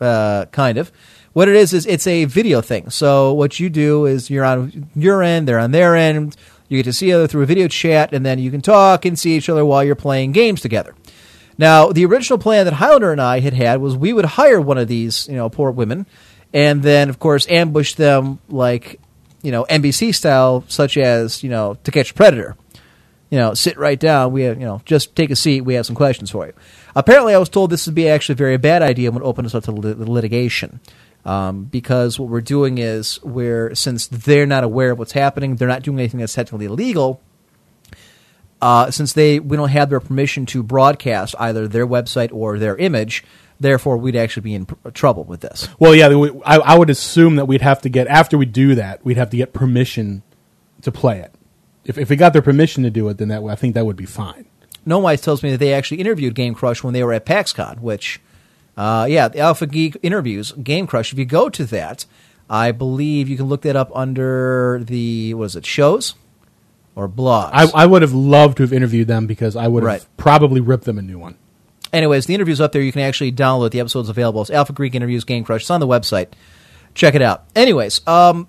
Uh, 0.00 0.44
kind 0.52 0.76
of. 0.76 0.92
What 1.34 1.48
it 1.48 1.56
is 1.56 1.72
is 1.72 1.84
it's 1.84 2.06
a 2.06 2.24
video 2.24 2.60
thing. 2.60 2.90
So 2.90 3.34
what 3.34 3.60
you 3.60 3.68
do 3.68 4.06
is 4.06 4.30
you're 4.30 4.44
on 4.44 4.88
your 4.94 5.22
end, 5.22 5.46
they're 5.46 5.58
on 5.58 5.72
their 5.72 5.94
end. 5.96 6.36
You 6.68 6.78
get 6.78 6.84
to 6.84 6.92
see 6.92 7.08
each 7.08 7.12
other 7.12 7.26
through 7.26 7.42
a 7.42 7.46
video 7.46 7.68
chat, 7.68 8.14
and 8.14 8.24
then 8.24 8.38
you 8.38 8.50
can 8.50 8.62
talk 8.62 9.04
and 9.04 9.18
see 9.18 9.36
each 9.36 9.48
other 9.48 9.64
while 9.64 9.84
you're 9.84 9.96
playing 9.96 10.32
games 10.32 10.60
together. 10.60 10.94
Now, 11.58 11.92
the 11.92 12.06
original 12.06 12.38
plan 12.38 12.64
that 12.64 12.74
Highlander 12.74 13.12
and 13.12 13.20
I 13.20 13.40
had 13.40 13.52
had 13.52 13.80
was 13.80 13.96
we 13.96 14.12
would 14.12 14.24
hire 14.24 14.60
one 14.60 14.78
of 14.78 14.88
these, 14.88 15.28
you 15.28 15.34
know, 15.34 15.50
poor 15.50 15.70
women, 15.70 16.06
and 16.52 16.82
then 16.82 17.10
of 17.10 17.18
course 17.18 17.46
ambush 17.48 17.94
them 17.94 18.38
like, 18.48 19.00
you 19.42 19.52
know, 19.52 19.64
NBC 19.68 20.14
style, 20.14 20.64
such 20.68 20.96
as 20.96 21.42
you 21.42 21.50
know, 21.50 21.76
To 21.84 21.90
Catch 21.90 22.12
a 22.12 22.14
Predator 22.14 22.56
you 23.34 23.40
know, 23.40 23.52
sit 23.52 23.76
right 23.76 23.98
down. 23.98 24.30
We 24.30 24.42
have, 24.42 24.60
you 24.60 24.64
know, 24.64 24.80
just 24.84 25.16
take 25.16 25.28
a 25.30 25.34
seat. 25.34 25.62
We 25.62 25.74
have 25.74 25.86
some 25.86 25.96
questions 25.96 26.30
for 26.30 26.46
you. 26.46 26.52
Apparently, 26.94 27.34
I 27.34 27.38
was 27.38 27.48
told 27.48 27.70
this 27.70 27.84
would 27.86 27.94
be 27.94 28.08
actually 28.08 28.34
a 28.34 28.36
very 28.36 28.56
bad 28.58 28.80
idea 28.80 29.08
and 29.08 29.18
would 29.18 29.26
open 29.26 29.44
us 29.44 29.56
up 29.56 29.64
to 29.64 29.72
lit- 29.72 29.98
litigation. 29.98 30.78
Um, 31.24 31.64
because 31.64 32.18
what 32.18 32.28
we're 32.28 32.42
doing 32.42 32.76
is 32.78 33.18
we're 33.22 33.74
since 33.74 34.06
they're 34.08 34.44
not 34.46 34.62
aware 34.62 34.90
of 34.90 34.98
what's 34.98 35.12
happening, 35.12 35.56
they're 35.56 35.68
not 35.68 35.82
doing 35.82 35.98
anything 35.98 36.20
that's 36.20 36.34
technically 36.34 36.66
illegal. 36.66 37.22
Uh, 38.60 38.90
since 38.90 39.12
they 39.12 39.40
we 39.40 39.56
don't 39.56 39.70
have 39.70 39.90
their 39.90 40.00
permission 40.00 40.46
to 40.46 40.62
broadcast 40.62 41.34
either 41.38 41.68
their 41.68 41.86
website 41.86 42.30
or 42.32 42.58
their 42.58 42.76
image, 42.76 43.24
therefore 43.60 43.96
we'd 43.96 44.16
actually 44.16 44.42
be 44.42 44.54
in 44.54 44.66
pr- 44.66 44.90
trouble 44.90 45.24
with 45.24 45.40
this. 45.40 45.68
Well, 45.78 45.94
yeah, 45.94 46.08
we- 46.14 46.40
I, 46.44 46.56
I 46.58 46.78
would 46.78 46.90
assume 46.90 47.36
that 47.36 47.46
we'd 47.46 47.62
have 47.62 47.82
to 47.82 47.88
get 47.88 48.06
after 48.06 48.38
we 48.38 48.46
do 48.46 48.74
that, 48.74 49.04
we'd 49.04 49.16
have 49.16 49.30
to 49.30 49.36
get 49.36 49.52
permission 49.52 50.22
to 50.82 50.92
play 50.92 51.20
it. 51.20 51.34
If 51.84 51.98
if 51.98 52.08
we 52.10 52.16
got 52.16 52.32
their 52.32 52.42
permission 52.42 52.82
to 52.84 52.90
do 52.90 53.08
it, 53.08 53.18
then 53.18 53.28
that 53.28 53.42
I 53.42 53.54
think 53.54 53.74
that 53.74 53.84
would 53.86 53.96
be 53.96 54.06
fine. 54.06 54.46
Gnomewise 54.86 55.22
tells 55.22 55.42
me 55.42 55.50
that 55.50 55.58
they 55.58 55.72
actually 55.72 56.00
interviewed 56.00 56.34
Game 56.34 56.54
Crush 56.54 56.82
when 56.82 56.92
they 56.92 57.02
were 57.02 57.14
at 57.14 57.24
PAXCon, 57.24 57.80
which, 57.80 58.20
uh, 58.76 59.06
yeah, 59.08 59.28
the 59.28 59.38
Alpha 59.40 59.66
Geek 59.66 59.96
interviews 60.02 60.52
Game 60.52 60.86
Crush. 60.86 61.12
If 61.12 61.18
you 61.18 61.24
go 61.24 61.48
to 61.48 61.64
that, 61.66 62.06
I 62.50 62.72
believe 62.72 63.28
you 63.28 63.36
can 63.36 63.46
look 63.46 63.62
that 63.62 63.76
up 63.76 63.90
under 63.94 64.80
the 64.84 65.34
what 65.34 65.44
is 65.46 65.56
it 65.56 65.64
shows 65.66 66.14
or 66.94 67.08
blogs. 67.08 67.50
I, 67.52 67.66
I 67.74 67.86
would 67.86 68.02
have 68.02 68.12
loved 68.12 68.56
to 68.58 68.62
have 68.62 68.72
interviewed 68.72 69.08
them 69.08 69.26
because 69.26 69.56
I 69.56 69.66
would 69.68 69.82
have 69.82 69.86
Right. 69.88 70.06
probably 70.16 70.60
ripped 70.60 70.84
them 70.84 70.98
a 70.98 71.02
new 71.02 71.18
one. 71.18 71.36
Anyways, 71.92 72.26
the 72.26 72.34
interview's 72.34 72.60
up 72.60 72.72
there. 72.72 72.82
You 72.82 72.92
can 72.92 73.02
actually 73.02 73.30
download 73.32 73.70
the 73.70 73.80
episodes 73.80 74.08
available. 74.08 74.40
It's 74.42 74.50
Alpha 74.50 74.72
Geek 74.72 74.94
interviews 74.94 75.24
Game 75.24 75.44
Crush. 75.44 75.62
It's 75.62 75.70
on 75.70 75.80
the 75.80 75.86
website. 75.86 76.28
Check 76.94 77.14
it 77.14 77.22
out. 77.22 77.44
Anyways, 77.56 78.06
um, 78.06 78.48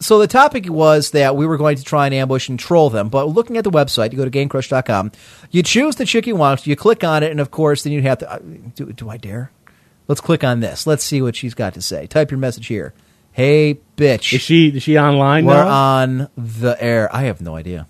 so 0.00 0.18
the 0.18 0.26
topic 0.26 0.68
was 0.68 1.10
that 1.10 1.36
we 1.36 1.46
were 1.46 1.56
going 1.56 1.76
to 1.76 1.84
try 1.84 2.06
and 2.06 2.14
ambush 2.14 2.48
and 2.48 2.58
troll 2.58 2.90
them. 2.90 3.08
But 3.08 3.28
looking 3.28 3.56
at 3.56 3.64
the 3.64 3.70
website, 3.70 4.12
you 4.12 4.18
go 4.18 4.24
to 4.28 4.30
GameCrush.com. 4.30 5.12
You 5.50 5.62
choose 5.62 5.96
the 5.96 6.04
chick 6.06 6.26
you 6.26 6.36
want. 6.36 6.66
You 6.66 6.74
click 6.76 7.04
on 7.04 7.22
it, 7.22 7.30
and 7.30 7.38
of 7.40 7.50
course, 7.50 7.82
then 7.84 7.92
you 7.92 8.02
have 8.02 8.18
to. 8.18 8.32
Uh, 8.32 8.38
do, 8.74 8.92
do 8.92 9.10
I 9.10 9.16
dare? 9.18 9.52
Let's 10.08 10.20
click 10.20 10.42
on 10.42 10.60
this. 10.60 10.86
Let's 10.86 11.04
see 11.04 11.22
what 11.22 11.36
she's 11.36 11.54
got 11.54 11.74
to 11.74 11.82
say. 11.82 12.06
Type 12.06 12.30
your 12.30 12.38
message 12.38 12.66
here. 12.66 12.94
Hey, 13.32 13.78
bitch. 13.96 14.32
Is 14.32 14.40
she 14.40 14.68
is 14.68 14.82
she 14.82 14.98
online 14.98 15.44
We're 15.44 15.54
now? 15.54 15.68
on 15.68 16.28
the 16.36 16.76
air. 16.80 17.14
I 17.14 17.22
have 17.24 17.40
no 17.40 17.54
idea. 17.54 17.86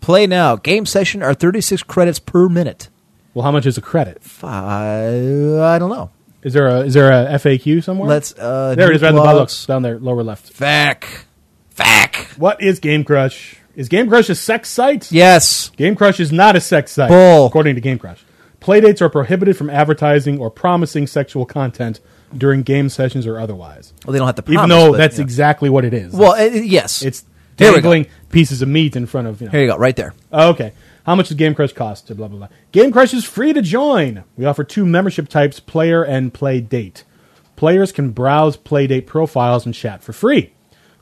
Play 0.00 0.26
now. 0.26 0.56
Game 0.56 0.86
session 0.86 1.22
are 1.22 1.34
36 1.34 1.82
credits 1.84 2.18
per 2.18 2.48
minute. 2.48 2.88
well, 3.34 3.44
how 3.44 3.52
much 3.52 3.66
is 3.66 3.78
a 3.78 3.80
credit? 3.82 4.22
Five, 4.24 5.60
I 5.60 5.78
don't 5.78 5.90
know. 5.90 6.10
Is 6.42 6.52
there 6.52 6.68
a 6.68 6.80
is 6.80 6.94
there 6.94 7.10
a 7.10 7.34
FAQ 7.38 7.82
somewhere? 7.82 8.08
Let's 8.08 8.34
uh 8.38 8.74
there 8.74 8.90
it 8.90 8.96
is, 8.96 9.02
right 9.02 9.10
in 9.10 9.16
the 9.16 9.22
bottom, 9.22 9.46
blogs. 9.46 9.66
down 9.66 9.82
there, 9.82 9.98
lower 9.98 10.22
left. 10.22 10.52
Fac. 10.52 11.26
Fac. 11.70 12.16
What 12.36 12.62
is 12.62 12.78
Game 12.80 13.04
Crush? 13.04 13.56
Is 13.76 13.88
Game 13.88 14.08
Crush 14.08 14.28
a 14.28 14.34
sex 14.34 14.68
site? 14.68 15.10
Yes. 15.12 15.70
Game 15.76 15.94
Crush 15.96 16.20
is 16.20 16.32
not 16.32 16.56
a 16.56 16.60
sex 16.60 16.92
site, 16.92 17.08
Bull. 17.08 17.46
according 17.46 17.74
to 17.74 17.80
Game 17.80 17.98
Crush. 17.98 18.24
Playdates 18.60 19.00
are 19.00 19.08
prohibited 19.08 19.56
from 19.56 19.70
advertising 19.70 20.38
or 20.38 20.50
promising 20.50 21.06
sexual 21.06 21.46
content 21.46 22.00
during 22.36 22.62
game 22.62 22.88
sessions 22.88 23.26
or 23.26 23.38
otherwise. 23.38 23.92
Well, 24.04 24.12
they 24.12 24.18
don't 24.18 24.26
have 24.26 24.44
to 24.44 24.52
Even 24.52 24.68
though 24.68 24.92
but, 24.92 24.98
that's 24.98 25.18
yeah. 25.18 25.24
exactly 25.24 25.70
what 25.70 25.84
it 25.84 25.94
is. 25.94 26.12
Well, 26.12 26.32
uh, 26.32 26.44
yes. 26.44 27.02
it's 27.02 27.24
dangling 27.56 28.06
pieces 28.30 28.62
of 28.62 28.68
meat 28.68 28.96
in 28.96 29.06
front 29.06 29.28
of 29.28 29.40
you. 29.40 29.46
Know. 29.46 29.52
Here 29.52 29.62
you 29.62 29.66
go, 29.68 29.76
right 29.76 29.96
there. 29.96 30.14
Okay. 30.32 30.72
How 31.10 31.16
much 31.16 31.26
does 31.26 31.36
Game 31.36 31.56
Crush 31.56 31.72
cost? 31.72 32.06
Blah 32.06 32.28
blah 32.28 32.38
blah. 32.38 32.48
Game 32.70 32.92
Crush 32.92 33.12
is 33.12 33.24
free 33.24 33.52
to 33.52 33.60
join. 33.60 34.22
We 34.36 34.44
offer 34.44 34.62
two 34.62 34.86
membership 34.86 35.28
types: 35.28 35.58
player 35.58 36.04
and 36.04 36.32
play 36.32 36.60
date. 36.60 37.02
Players 37.56 37.90
can 37.90 38.12
browse 38.12 38.56
play 38.56 38.86
date 38.86 39.08
profiles 39.08 39.66
and 39.66 39.74
chat 39.74 40.04
for 40.04 40.12
free. 40.12 40.52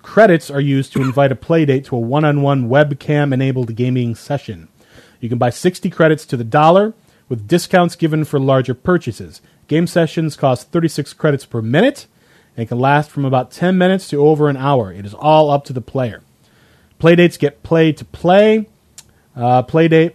Credits 0.01 0.51
are 0.51 0.63
used 0.63 0.95
to 0.95 1.03
invite 1.03 1.31
a 1.31 1.37
play 1.37 1.67
date 1.67 1.85
to 1.85 1.97
a 1.97 2.01
one-on-one 2.01 2.71
webcam-enabled 2.71 3.77
gaming 3.77 4.15
session. 4.15 4.69
You 5.21 5.29
can 5.29 5.37
buy 5.37 5.51
60 5.51 5.91
credits 5.91 6.25
to 6.25 6.39
the 6.39 6.43
dollar, 6.43 6.95
with 7.29 7.47
discounts 7.47 7.95
given 7.95 8.25
for 8.25 8.41
larger 8.41 8.73
purchases. 8.73 9.43
Game 9.67 9.87
sessions 9.87 10.37
cost 10.37 10.73
36 10.73 11.13
credits 11.13 11.45
per 11.45 11.61
minute, 11.61 12.07
and 12.57 12.67
can 12.67 12.79
last 12.79 13.11
from 13.11 13.27
about 13.27 13.51
10 13.51 13.77
minutes 13.77 14.09
to 14.09 14.27
over 14.27 14.49
an 14.49 14.57
hour. 14.57 14.91
It 14.91 15.05
is 15.05 15.13
all 15.13 15.51
up 15.51 15.65
to 15.65 15.75
the 15.75 15.83
player. 15.83 16.23
Playdates 16.99 17.39
get 17.39 17.63
play 17.63 17.93
to 17.93 18.07
play. 18.07 18.69
Uh, 19.39 19.63
playdate 19.63 20.15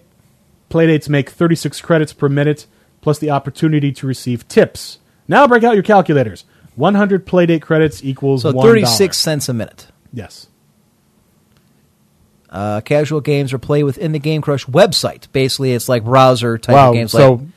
playdates 0.70 1.08
make 1.08 1.30
36 1.30 1.80
credits 1.82 2.12
per 2.14 2.28
minute, 2.28 2.66
plus 3.02 3.20
the 3.20 3.30
opportunity 3.32 3.92
to 3.94 4.06
receive 4.06 4.48
tips. 4.48 5.00
Now 5.28 5.48
break 5.48 5.64
out 5.64 5.74
your 5.76 5.84
calculators. 5.84 6.46
100 6.76 7.26
playdate 7.26 7.62
credits 7.62 8.04
equals 8.04 8.42
So 8.42 8.52
$1. 8.52 8.62
36 8.62 9.16
cents 9.18 9.48
a 9.48 9.54
minute. 9.54 9.88
Yes. 10.12 10.48
Uh, 12.50 12.82
casual 12.82 13.22
games 13.22 13.52
are 13.54 13.58
played 13.60 13.84
within 13.84 14.12
the 14.12 14.20
Game 14.20 14.42
Crush 14.42 14.66
website. 14.66 15.28
Basically, 15.32 15.74
it's 15.74 15.90
like 15.90 16.04
browser 16.04 16.58
type 16.58 16.74
Wow. 16.76 16.90
of 16.90 16.94
games. 16.96 17.12
so 17.12 17.34
like, 17.34 17.48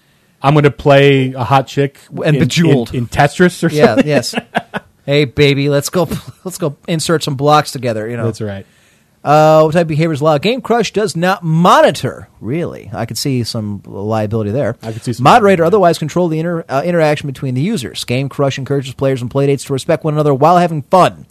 I'm 0.43 0.55
going 0.55 0.64
to 0.64 0.71
play 0.71 1.33
a 1.33 1.45
hot 1.45 1.67
chick 1.67 1.99
And 2.25 2.37
in, 2.37 2.43
Bejeweled. 2.43 2.91
in, 2.91 3.01
in 3.01 3.07
Tetris 3.09 3.62
or 3.62 3.73
yeah, 3.73 3.87
something. 3.87 4.07
yes. 4.07 4.35
hey, 5.07 5.25
baby, 5.27 5.69
let's 5.69 5.89
go. 5.91 6.09
Let's 6.45 6.59
go 6.59 6.77
insert 6.89 7.23
some 7.25 7.35
blocks 7.35 7.73
together. 7.73 8.09
You 8.09 8.17
know, 8.17 8.27
That's 8.27 8.41
right. 8.41 8.64
Uh, 9.25 9.62
what 9.62 9.73
type 9.73 9.83
of 9.83 9.89
behaviors 9.89 10.21
allowed? 10.21 10.41
Game 10.43 10.61
Crush 10.61 10.93
does 10.93 11.17
not 11.17 11.43
monitor. 11.43 12.29
Really, 12.41 12.91
I 12.93 13.07
could 13.07 13.19
see 13.19 13.43
some 13.43 13.83
liability 13.85 14.53
there. 14.53 14.77
I 14.83 14.93
could 14.93 15.03
see 15.03 15.12
some 15.12 15.25
moderate 15.25 15.59
or 15.59 15.64
liability. 15.64 15.67
otherwise 15.67 15.99
control 15.99 16.29
the 16.29 16.39
inter, 16.39 16.64
uh, 16.69 16.83
interaction 16.85 17.27
between 17.27 17.55
the 17.55 17.61
users. 17.61 18.05
Game 18.05 18.29
Crush 18.29 18.57
encourages 18.57 18.95
players 18.95 19.23
and 19.23 19.31
playdates 19.31 19.67
to 19.67 19.73
respect 19.73 20.05
one 20.05 20.14
another 20.14 20.33
while 20.33 20.59
having 20.59 20.83
fun. 20.83 21.27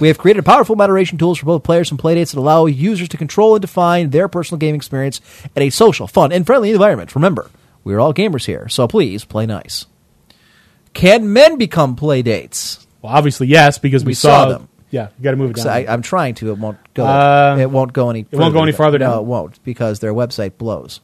We 0.00 0.08
have 0.08 0.18
created 0.18 0.44
powerful 0.44 0.76
moderation 0.76 1.18
tools 1.18 1.38
for 1.38 1.46
both 1.46 1.62
players 1.62 1.90
and 1.90 2.00
playdates 2.00 2.32
that 2.32 2.40
allow 2.40 2.66
users 2.66 3.08
to 3.10 3.16
control 3.16 3.54
and 3.54 3.62
define 3.62 4.10
their 4.10 4.28
personal 4.28 4.58
gaming 4.58 4.76
experience 4.76 5.20
at 5.54 5.62
a 5.62 5.70
social, 5.70 6.06
fun, 6.06 6.32
and 6.32 6.44
friendly 6.44 6.70
environment. 6.70 7.14
Remember, 7.14 7.48
we 7.84 7.94
are 7.94 8.00
all 8.00 8.12
gamers 8.12 8.44
here, 8.44 8.68
so 8.68 8.88
please 8.88 9.24
play 9.24 9.46
nice. 9.46 9.86
Can 10.92 11.32
men 11.32 11.56
become 11.56 11.96
playdates? 11.96 12.84
Well, 13.00 13.12
obviously, 13.12 13.46
yes, 13.46 13.78
because 13.78 14.04
we, 14.04 14.10
We 14.10 14.14
saw 14.14 14.44
saw, 14.44 14.48
them. 14.50 14.68
Yeah, 14.90 15.08
you 15.18 15.24
got 15.24 15.32
to 15.32 15.36
move 15.36 15.50
it 15.50 15.56
down. 15.56 15.66
I, 15.68 15.86
I'm 15.86 16.02
trying 16.02 16.34
to. 16.36 16.50
It 16.50 16.58
won't 16.58 16.78
go. 16.94 17.04
Uh, 17.04 17.56
it 17.58 17.70
won't 17.70 17.92
go 17.92 18.08
any. 18.10 18.20
it 18.30 18.36
won't 18.36 18.54
go 18.54 18.62
any 18.62 18.72
farther 18.72 18.98
No, 18.98 19.10
down? 19.10 19.18
it 19.18 19.24
won't 19.24 19.64
because 19.64 19.98
their 20.00 20.14
website 20.14 20.58
blows. 20.58 21.00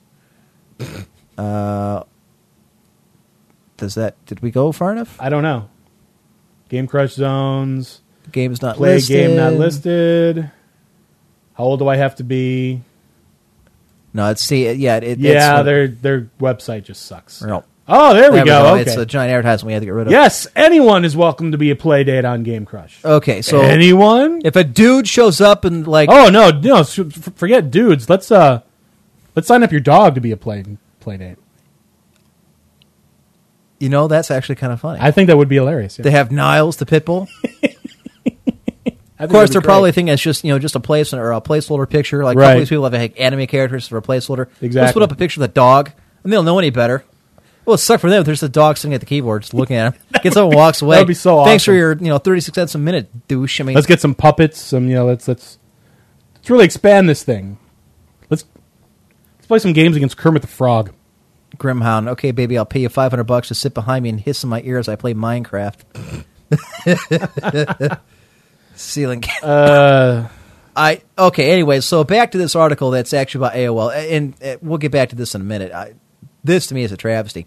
uh, 1.38 2.02
does 3.76 3.94
that? 3.96 4.24
Did 4.26 4.40
we 4.40 4.50
go 4.50 4.70
far 4.72 4.92
enough? 4.92 5.16
I 5.20 5.28
don't 5.28 5.42
know. 5.42 5.68
Game 6.68 6.86
Crush 6.86 7.14
zones. 7.14 8.00
Game 8.30 8.52
is 8.52 8.62
not 8.62 8.76
Play 8.76 8.94
listed. 8.94 9.16
game 9.16 9.36
not 9.36 9.54
listed. 9.54 10.50
How 11.54 11.64
old 11.64 11.80
do 11.80 11.88
I 11.88 11.96
have 11.96 12.14
to 12.16 12.24
be? 12.24 12.82
No, 14.14 14.30
it's 14.30 14.42
see. 14.42 14.70
Yeah, 14.72 14.96
it, 14.98 15.18
yeah, 15.18 15.58
it's, 15.58 15.64
their 15.64 15.88
their 15.88 16.20
website 16.38 16.84
just 16.84 17.04
sucks. 17.06 17.42
No. 17.42 17.64
Oh, 17.88 18.14
there 18.14 18.30
we 18.30 18.36
There 18.38 18.44
go. 18.46 18.74
It's 18.76 18.92
Okay. 18.92 19.02
a 19.02 19.06
giant 19.06 19.32
advertisement 19.32 19.66
we 19.66 19.72
had 19.72 19.80
to 19.80 19.86
get 19.86 19.92
rid 19.92 20.06
of. 20.06 20.12
yes, 20.12 20.46
anyone 20.54 21.04
is 21.04 21.16
welcome 21.16 21.50
to 21.52 21.58
be 21.58 21.70
a 21.70 21.76
play 21.76 22.04
date 22.04 22.24
on 22.24 22.42
Game 22.44 22.64
Crush. 22.64 23.04
Okay, 23.04 23.42
so 23.42 23.60
anyone? 23.60 24.40
if 24.44 24.54
a 24.56 24.62
dude 24.64 25.08
shows 25.08 25.40
up 25.40 25.64
and 25.64 25.86
like, 25.86 26.08
oh 26.10 26.30
no, 26.30 26.50
no, 26.50 26.84
forget 26.84 27.70
dudes. 27.70 28.08
Let's 28.08 28.30
uh, 28.30 28.60
let's 29.34 29.48
sign 29.48 29.62
up 29.64 29.72
your 29.72 29.80
dog 29.80 30.14
to 30.14 30.20
be 30.20 30.30
a 30.30 30.36
play 30.36 30.64
play 31.00 31.16
date. 31.16 31.36
you 33.80 33.88
know, 33.88 34.06
that's 34.06 34.30
actually 34.30 34.54
kind 34.54 34.72
of 34.72 34.80
funny. 34.80 35.00
I 35.02 35.10
think 35.10 35.26
that 35.26 35.36
would 35.36 35.48
be 35.48 35.56
hilarious. 35.56 35.98
yeah. 35.98 36.04
they 36.04 36.12
have 36.12 36.30
Niles, 36.30 36.76
the 36.76 36.86
pit 36.86 37.04
bull. 37.04 37.28
Of 39.18 39.30
course, 39.30 39.50
they're 39.50 39.60
be 39.60 39.66
probably 39.66 39.92
thinking 39.92 40.12
it's 40.12 40.20
just 40.20 40.42
you 40.42 40.52
know 40.52 40.58
just 40.58 40.74
a 40.74 40.80
place 40.80 41.14
or 41.14 41.30
a 41.32 41.40
placeholder 41.40 41.88
picture. 41.88 42.24
Like 42.24 42.36
Right. 42.36 42.58
these 42.58 42.68
people 42.68 42.82
have 42.82 42.92
like, 42.92 43.20
anime 43.20 43.46
characters 43.46 43.86
for 43.86 43.96
a 43.96 44.02
placeholder. 44.02 44.48
Exactly. 44.60 44.80
Let's 44.80 44.92
put 44.94 45.02
up 45.04 45.12
a 45.12 45.14
picture 45.14 45.38
of 45.40 45.42
the 45.42 45.54
dog, 45.54 45.92
and 46.24 46.32
they 46.32 46.36
don't 46.36 46.44
know 46.44 46.58
any 46.58 46.70
better. 46.70 47.04
Well, 47.64 47.74
it 47.74 47.78
suck 47.78 48.00
for 48.00 48.10
them. 48.10 48.24
There's 48.24 48.40
the 48.40 48.48
dog 48.48 48.76
sitting 48.76 48.94
at 48.94 49.00
the 49.00 49.06
keyboard, 49.06 49.42
just 49.42 49.54
looking 49.54 49.76
at 49.76 49.94
him. 49.94 50.02
Gets 50.22 50.36
up 50.36 50.46
and 50.46 50.54
walks 50.54 50.82
away. 50.82 50.96
That 50.96 51.02
would 51.02 51.08
be 51.08 51.14
so 51.14 51.44
Thanks 51.44 51.64
for 51.64 51.72
your 51.72 51.92
you 51.96 52.08
know 52.08 52.18
36 52.18 52.54
cents 52.54 52.74
a 52.74 52.78
minute, 52.78 53.28
douche. 53.28 53.60
I 53.60 53.64
mean, 53.64 53.74
Let's 53.74 53.86
get 53.86 54.00
some 54.00 54.14
puppets. 54.14 54.60
Some 54.60 54.88
you 54.88 54.94
know. 54.94 55.06
Let's 55.06 55.28
let's 55.28 55.58
let's 56.34 56.50
really 56.50 56.64
expand 56.64 57.08
this 57.08 57.22
thing. 57.22 57.58
Let's 58.30 58.44
let's 59.36 59.46
play 59.46 59.58
some 59.60 59.72
games 59.72 59.96
against 59.96 60.16
Kermit 60.16 60.42
the 60.42 60.48
Frog. 60.48 60.92
Grimhound. 61.56 62.08
Okay, 62.08 62.30
baby, 62.30 62.56
I'll 62.56 62.64
pay 62.64 62.80
you 62.80 62.88
500 62.88 63.24
bucks 63.24 63.48
to 63.48 63.54
sit 63.54 63.74
behind 63.74 64.02
me 64.02 64.08
and 64.08 64.18
hiss 64.18 64.42
in 64.42 64.50
my 64.50 64.62
ear 64.64 64.78
as 64.78 64.88
I 64.88 64.96
play 64.96 65.14
Minecraft. 65.14 66.24
Ceiling. 68.74 69.22
Uh, 69.42 70.28
I 70.74 71.02
okay. 71.18 71.50
Anyway, 71.50 71.80
so 71.80 72.02
back 72.04 72.32
to 72.32 72.38
this 72.38 72.56
article 72.56 72.92
that's 72.92 73.12
actually 73.12 73.40
about 73.40 73.54
AOL, 73.54 73.94
and 73.94 74.34
uh, 74.42 74.56
we'll 74.62 74.78
get 74.78 74.90
back 74.90 75.10
to 75.10 75.16
this 75.16 75.34
in 75.34 75.42
a 75.42 75.44
minute. 75.44 75.72
I, 75.72 75.94
this 76.44 76.66
to 76.68 76.74
me 76.74 76.82
is 76.82 76.92
a 76.92 76.96
travesty. 76.96 77.46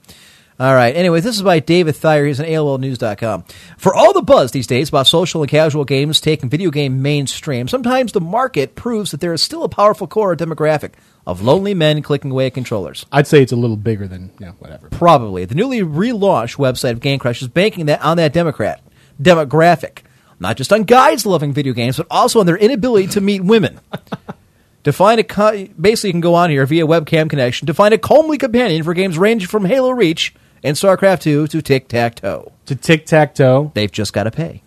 All 0.57 0.73
right. 0.73 0.95
Anyway, 0.95 1.19
this 1.19 1.35
is 1.35 1.41
by 1.41 1.59
David 1.59 1.97
Thayer. 1.97 2.25
He's 2.25 2.39
on 2.39 2.45
AOLNews.com. 2.45 3.43
For 3.77 3.93
all 3.93 4.13
the 4.13 4.21
buzz 4.21 4.51
these 4.51 4.67
days 4.67 4.87
about 4.87 5.05
social 5.05 5.41
and 5.41 5.51
casual 5.51 5.83
games 5.83 6.21
taking 6.21 6.49
video 6.49 6.71
game 6.71 7.01
mainstream, 7.01 7.67
sometimes 7.67 8.13
the 8.13 8.21
market 8.21 8.73
proves 8.73 9.11
that 9.11 9.19
there 9.19 9.33
is 9.33 9.43
still 9.43 9.63
a 9.63 9.69
powerful 9.69 10.07
core 10.07 10.33
demographic 10.33 10.93
of 11.27 11.41
lonely 11.41 11.73
men 11.73 12.01
clicking 12.01 12.31
away 12.31 12.45
at 12.45 12.53
controllers. 12.53 13.05
I'd 13.11 13.27
say 13.27 13.41
it's 13.41 13.51
a 13.51 13.57
little 13.57 13.75
bigger 13.75 14.07
than 14.07 14.31
you 14.39 14.45
know, 14.45 14.51
whatever. 14.59 14.87
Probably. 14.91 15.43
The 15.43 15.55
newly 15.55 15.81
relaunched 15.81 16.55
website 16.55 16.91
of 16.91 17.01
Game 17.01 17.19
Crush 17.19 17.41
is 17.41 17.49
banking 17.49 17.87
that 17.87 18.01
on 18.01 18.15
that 18.15 18.31
Democrat 18.31 18.81
demographic. 19.21 19.99
Not 20.39 20.55
just 20.55 20.71
on 20.71 20.83
guys 20.83 21.25
loving 21.25 21.51
video 21.51 21.73
games, 21.73 21.97
but 21.97 22.07
also 22.09 22.39
on 22.39 22.45
their 22.45 22.57
inability 22.57 23.07
to 23.07 23.21
meet 23.21 23.43
women. 23.43 23.81
to 24.85 24.93
find 24.93 25.19
a 25.19 25.23
co- 25.23 25.67
basically 25.79 26.09
you 26.09 26.13
can 26.13 26.21
go 26.21 26.33
on 26.35 26.49
here 26.49 26.65
via 26.65 26.87
webcam 26.87 27.29
connection 27.29 27.67
to 27.67 27.73
find 27.73 27.93
a 27.93 27.97
comely 27.97 28.37
companion 28.37 28.81
for 28.83 28.93
games 28.93 29.17
ranging 29.17 29.49
from 29.49 29.65
Halo 29.65 29.91
Reach 29.91 30.33
and 30.63 30.75
StarCraft 30.77 31.21
2 31.21 31.47
to 31.47 31.61
Tic 31.61 31.87
Tac 31.89 32.15
Toe. 32.15 32.51
To 32.67 32.75
tic 32.75 33.05
tac 33.05 33.35
toe. 33.35 33.71
They've 33.75 33.91
just 33.91 34.11
got 34.13 34.23
to 34.23 34.31
pay. 34.31 34.63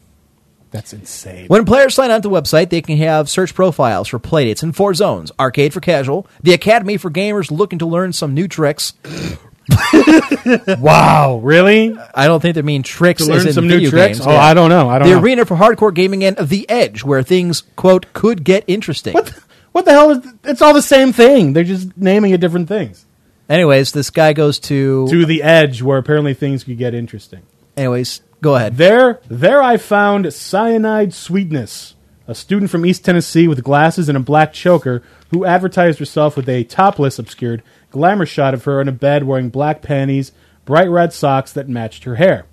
That's 0.71 0.93
insane. 0.93 1.47
When 1.49 1.65
players 1.65 1.95
sign 1.95 2.11
on 2.13 2.23
to 2.23 2.29
the 2.29 2.35
website, 2.35 2.69
they 2.71 2.81
can 2.83 2.97
have 2.99 3.29
search 3.29 3.55
profiles 3.55 4.07
for 4.07 4.19
playdates 4.21 4.63
in 4.63 4.73
four 4.73 4.93
zones 4.95 5.33
arcade 5.41 5.73
for 5.73 5.81
casual, 5.81 6.27
the 6.43 6.53
academy 6.53 6.97
for 6.99 7.11
gamers 7.11 7.51
looking 7.51 7.79
to 7.81 7.87
learn 7.87 8.13
some 8.13 8.35
new 8.35 8.47
tricks. 8.47 8.93
Wow, 10.79 11.41
really? 11.43 11.97
I 12.15 12.27
don't 12.27 12.41
think 12.41 12.55
they 12.55 12.63
mean 12.63 12.83
tricks 12.83 13.25
To 13.27 13.33
as 13.33 13.39
learn 13.39 13.49
in 13.49 13.53
some 13.55 13.67
new 13.67 13.75
video 13.77 13.91
tricks? 13.91 14.19
games. 14.19 14.27
Oh, 14.27 14.31
I 14.37 14.55
don't 14.55 14.71
know. 14.71 14.89
I 14.89 14.99
don't 14.99 15.09
the 15.09 15.15
know. 15.15 15.21
arena 15.21 15.45
for 15.45 15.57
hardcore 15.57 15.93
gaming 15.95 16.25
and 16.25 16.37
the 16.37 16.69
edge, 16.71 17.05
where 17.05 17.23
things 17.23 17.63
quote 17.77 18.13
could 18.13 18.45
get 18.45 18.65
interesting. 18.67 19.15
What 19.15 19.27
the, 19.27 19.43
what 19.79 19.85
the 19.85 19.93
hell 19.93 20.11
is? 20.11 20.27
It's 20.43 20.61
all 20.61 20.75
the 20.75 20.83
same 20.83 21.13
thing. 21.13 21.53
They're 21.53 21.63
just 21.63 21.97
naming 21.97 22.33
it 22.33 22.41
different 22.41 22.67
things. 22.67 23.07
Anyways, 23.49 23.93
this 23.93 24.11
guy 24.11 24.33
goes 24.33 24.59
to. 24.61 25.07
To 25.09 25.25
the 25.25 25.43
edge, 25.43 25.83
where 25.83 25.99
apparently 25.99 26.35
things 26.35 26.65
could 26.65 26.79
get 26.79 26.95
interesting. 26.95 27.43
Anyways, 27.77 28.23
go 28.43 28.57
ahead. 28.57 28.77
There, 28.77 29.21
there, 29.29 29.63
I 29.63 29.77
found 29.77 30.33
cyanide 30.35 31.15
sweetness, 31.15 31.95
a 32.27 32.35
student 32.35 32.73
from 32.73 32.85
East 32.85 33.05
Tennessee 33.05 33.47
with 33.47 33.63
glasses 33.63 34.09
and 34.09 34.19
a 34.19 34.21
black 34.21 34.53
choker 34.53 35.01
who 35.31 35.45
advertised 35.45 36.01
herself 36.01 36.37
with 36.37 36.49
a 36.49 36.65
topless, 36.65 37.21
obscured 37.21 37.63
glamour 37.93 38.27
shot 38.27 38.55
of 38.55 38.65
her 38.65 38.81
in 38.81 38.89
a 38.89 38.93
bed 38.93 39.25
wearing 39.25 39.49
black 39.49 39.81
panties, 39.81 40.33
bright 40.65 40.91
red 40.91 41.13
socks 41.13 41.53
that 41.53 41.69
matched 41.69 42.03
her 42.03 42.17
hair. 42.17 42.47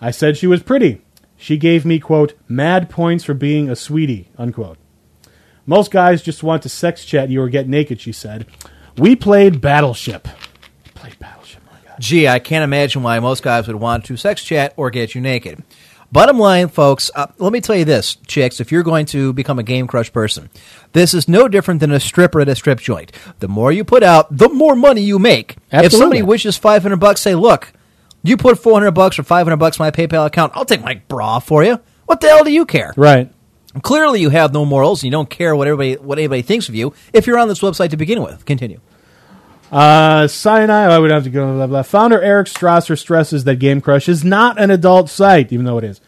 I 0.00 0.12
said 0.12 0.36
she 0.36 0.46
was 0.46 0.62
pretty. 0.62 1.02
She 1.36 1.56
gave 1.56 1.84
me, 1.84 1.98
quote, 1.98 2.34
mad 2.46 2.88
points 2.88 3.24
for 3.24 3.34
being 3.34 3.68
a 3.68 3.74
sweetie, 3.74 4.30
unquote. 4.38 4.78
Most 5.66 5.90
guys 5.90 6.22
just 6.22 6.42
want 6.42 6.62
to 6.62 6.68
sex 6.68 7.04
chat 7.04 7.30
you 7.30 7.40
or 7.40 7.48
get 7.48 7.68
naked, 7.68 8.00
she 8.00 8.12
said. 8.12 8.46
We 8.98 9.16
played 9.16 9.60
Battleship. 9.60 10.28
Played 10.94 11.18
Battleship, 11.18 11.62
my 11.66 11.78
God. 11.88 11.96
Gee, 12.00 12.28
I 12.28 12.38
can't 12.38 12.64
imagine 12.64 13.02
why 13.02 13.18
most 13.20 13.42
guys 13.42 13.66
would 13.66 13.76
want 13.76 14.04
to 14.06 14.16
sex 14.16 14.44
chat 14.44 14.74
or 14.76 14.90
get 14.90 15.14
you 15.14 15.20
naked. 15.20 15.62
Bottom 16.12 16.38
line, 16.38 16.68
folks, 16.68 17.10
uh, 17.16 17.26
let 17.38 17.52
me 17.52 17.60
tell 17.60 17.74
you 17.74 17.84
this, 17.84 18.14
chicks, 18.26 18.60
if 18.60 18.70
you're 18.70 18.84
going 18.84 19.06
to 19.06 19.32
become 19.32 19.58
a 19.58 19.64
Game 19.64 19.88
Crush 19.88 20.12
person, 20.12 20.48
this 20.92 21.12
is 21.12 21.26
no 21.26 21.48
different 21.48 21.80
than 21.80 21.90
a 21.90 21.98
stripper 21.98 22.40
at 22.40 22.48
a 22.48 22.54
strip 22.54 22.78
joint. 22.78 23.10
The 23.40 23.48
more 23.48 23.72
you 23.72 23.82
put 23.82 24.04
out, 24.04 24.28
the 24.36 24.48
more 24.48 24.76
money 24.76 25.00
you 25.00 25.18
make. 25.18 25.56
If 25.72 25.92
somebody 25.98 26.22
wishes 26.22 26.56
500 26.56 26.98
bucks, 26.98 27.20
say, 27.20 27.34
look, 27.34 27.72
you 28.22 28.36
put 28.36 28.60
400 28.60 28.92
bucks 28.92 29.18
or 29.18 29.24
500 29.24 29.56
bucks 29.56 29.78
in 29.80 29.82
my 29.82 29.90
PayPal 29.90 30.24
account, 30.26 30.52
I'll 30.54 30.64
take 30.64 30.84
my 30.84 31.02
bra 31.08 31.40
for 31.40 31.64
you. 31.64 31.80
What 32.06 32.20
the 32.20 32.28
hell 32.28 32.44
do 32.44 32.52
you 32.52 32.64
care? 32.64 32.94
Right. 32.96 33.32
Clearly, 33.82 34.20
you 34.20 34.30
have 34.30 34.52
no 34.52 34.64
morals 34.64 35.02
and 35.02 35.06
you 35.06 35.10
don't 35.10 35.28
care 35.28 35.54
what 35.56 35.66
everybody 35.66 35.94
what 35.94 36.18
anybody 36.18 36.42
thinks 36.42 36.68
of 36.68 36.74
you 36.74 36.94
if 37.12 37.26
you're 37.26 37.38
on 37.38 37.48
this 37.48 37.60
website 37.60 37.90
to 37.90 37.96
begin 37.96 38.22
with. 38.22 38.44
Continue. 38.44 38.80
Uh, 39.72 40.28
cyanide. 40.28 40.90
I 40.90 40.98
would 40.98 41.10
have 41.10 41.24
to 41.24 41.30
go. 41.30 41.52
Blah, 41.54 41.66
blah. 41.66 41.82
Founder 41.82 42.22
Eric 42.22 42.46
Strasser 42.46 42.96
stresses 42.98 43.44
that 43.44 43.56
Game 43.56 43.80
Crush 43.80 44.08
is 44.08 44.24
not 44.24 44.60
an 44.60 44.70
adult 44.70 45.10
site, 45.10 45.52
even 45.52 45.64
though 45.64 45.78
it 45.78 45.84
is. 45.84 46.00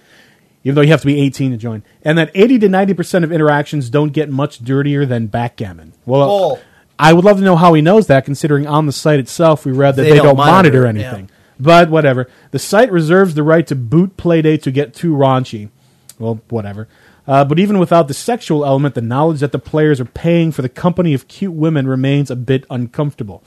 Even 0.63 0.75
though 0.77 0.83
you 0.83 0.91
have 0.91 1.01
to 1.01 1.07
be 1.07 1.21
18 1.21 1.53
to 1.53 1.57
join, 1.57 1.85
and 2.03 2.19
that 2.19 2.31
80 2.35 2.59
to 2.61 2.69
90 2.69 2.95
percent 2.95 3.25
of 3.25 3.33
interactions 3.33 3.91
don't 3.91 4.13
get 4.13 4.31
much 4.31 4.59
dirtier 4.61 5.07
than 5.07 5.27
backgammon. 5.27 5.93
Well, 6.05 6.27
Bull. 6.27 6.61
I 6.99 7.13
would 7.13 7.25
love 7.25 7.39
to 7.39 7.45
know 7.45 7.57
how 7.57 7.75
he 7.75 7.83
knows 7.83 8.07
that, 8.07 8.25
considering 8.25 8.67
on 8.67 8.87
the 8.87 8.93
site 8.93 9.21
itself 9.21 9.65
we 9.65 9.73
read 9.73 9.97
that 9.97 10.03
They 10.03 10.11
they, 10.11 10.17
don't 10.17 10.27
don't, 10.27 10.37
monitor, 10.37 10.83
monitor 10.83 10.87
it, 10.87 10.89
anything. 10.89 11.31
But 11.59 11.91
whatever. 11.91 12.29
The 12.51 12.59
site 12.59 12.91
reserves 12.91 13.35
the 13.35 13.43
right 13.43 13.67
to 13.67 13.75
boot 13.75 14.17
Playdate 14.17 14.63
to 14.63 14.71
get 14.71 14.95
too 14.95 15.13
raunchy. 15.13 15.71
Well, 16.19 16.41
whatever. 16.49 16.89
Uh, 17.27 17.45
but 17.45 17.59
even 17.59 17.79
without 17.79 18.07
the 18.09 18.15
sexual 18.15 18.65
element, 18.65 18.95
the 18.95 19.01
knowledge 19.01 19.41
that 19.41 19.53
the 19.53 19.59
players 19.59 20.01
are 20.01 20.05
paying 20.05 20.53
for 20.53 20.63
the 20.63 20.69
company 20.69 21.13
of 21.13 21.27
cute 21.29 21.53
women 21.53 21.87
remains 21.89 22.31
a 22.31 22.37
bit 22.37 22.65
uncomfortable. 22.71 23.43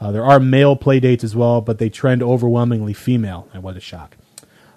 Uh, 0.00 0.10
there 0.12 0.24
are 0.24 0.40
male 0.40 0.76
playdates 0.76 1.24
as 1.24 1.34
well, 1.36 1.60
but 1.60 1.78
they 1.78 1.90
trend 1.90 2.22
overwhelmingly 2.22 2.94
female. 2.94 3.48
And 3.52 3.62
what 3.62 3.76
a 3.76 3.80
shock. 3.80 4.16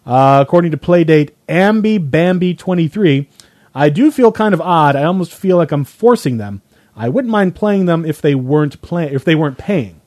Uh, 0.06 0.40
according 0.42 0.72
to 0.72 0.78
Playdate 0.78 1.32
Ambi 1.48 1.98
Bambi 2.10 2.54
23, 2.56 3.30
I 3.74 3.90
do 3.90 4.12
feel 4.12 4.32
kind 4.32 4.54
of 4.54 4.60
odd. 4.60 4.96
I 4.96 5.04
almost 5.04 5.34
feel 5.34 5.58
like 5.58 5.72
I'm 5.72 5.86
forcing 5.86 6.38
them. 6.38 6.62
I 6.96 7.08
wouldn't 7.08 7.32
mind 7.32 7.56
playing 7.56 7.86
them 7.86 8.04
if 8.04 8.22
they 8.22 8.36
weren't 8.36 8.82
play- 8.82 9.12
if 9.14 9.24
they 9.24 9.36
weren't 9.36 9.58
paying. 9.58 10.02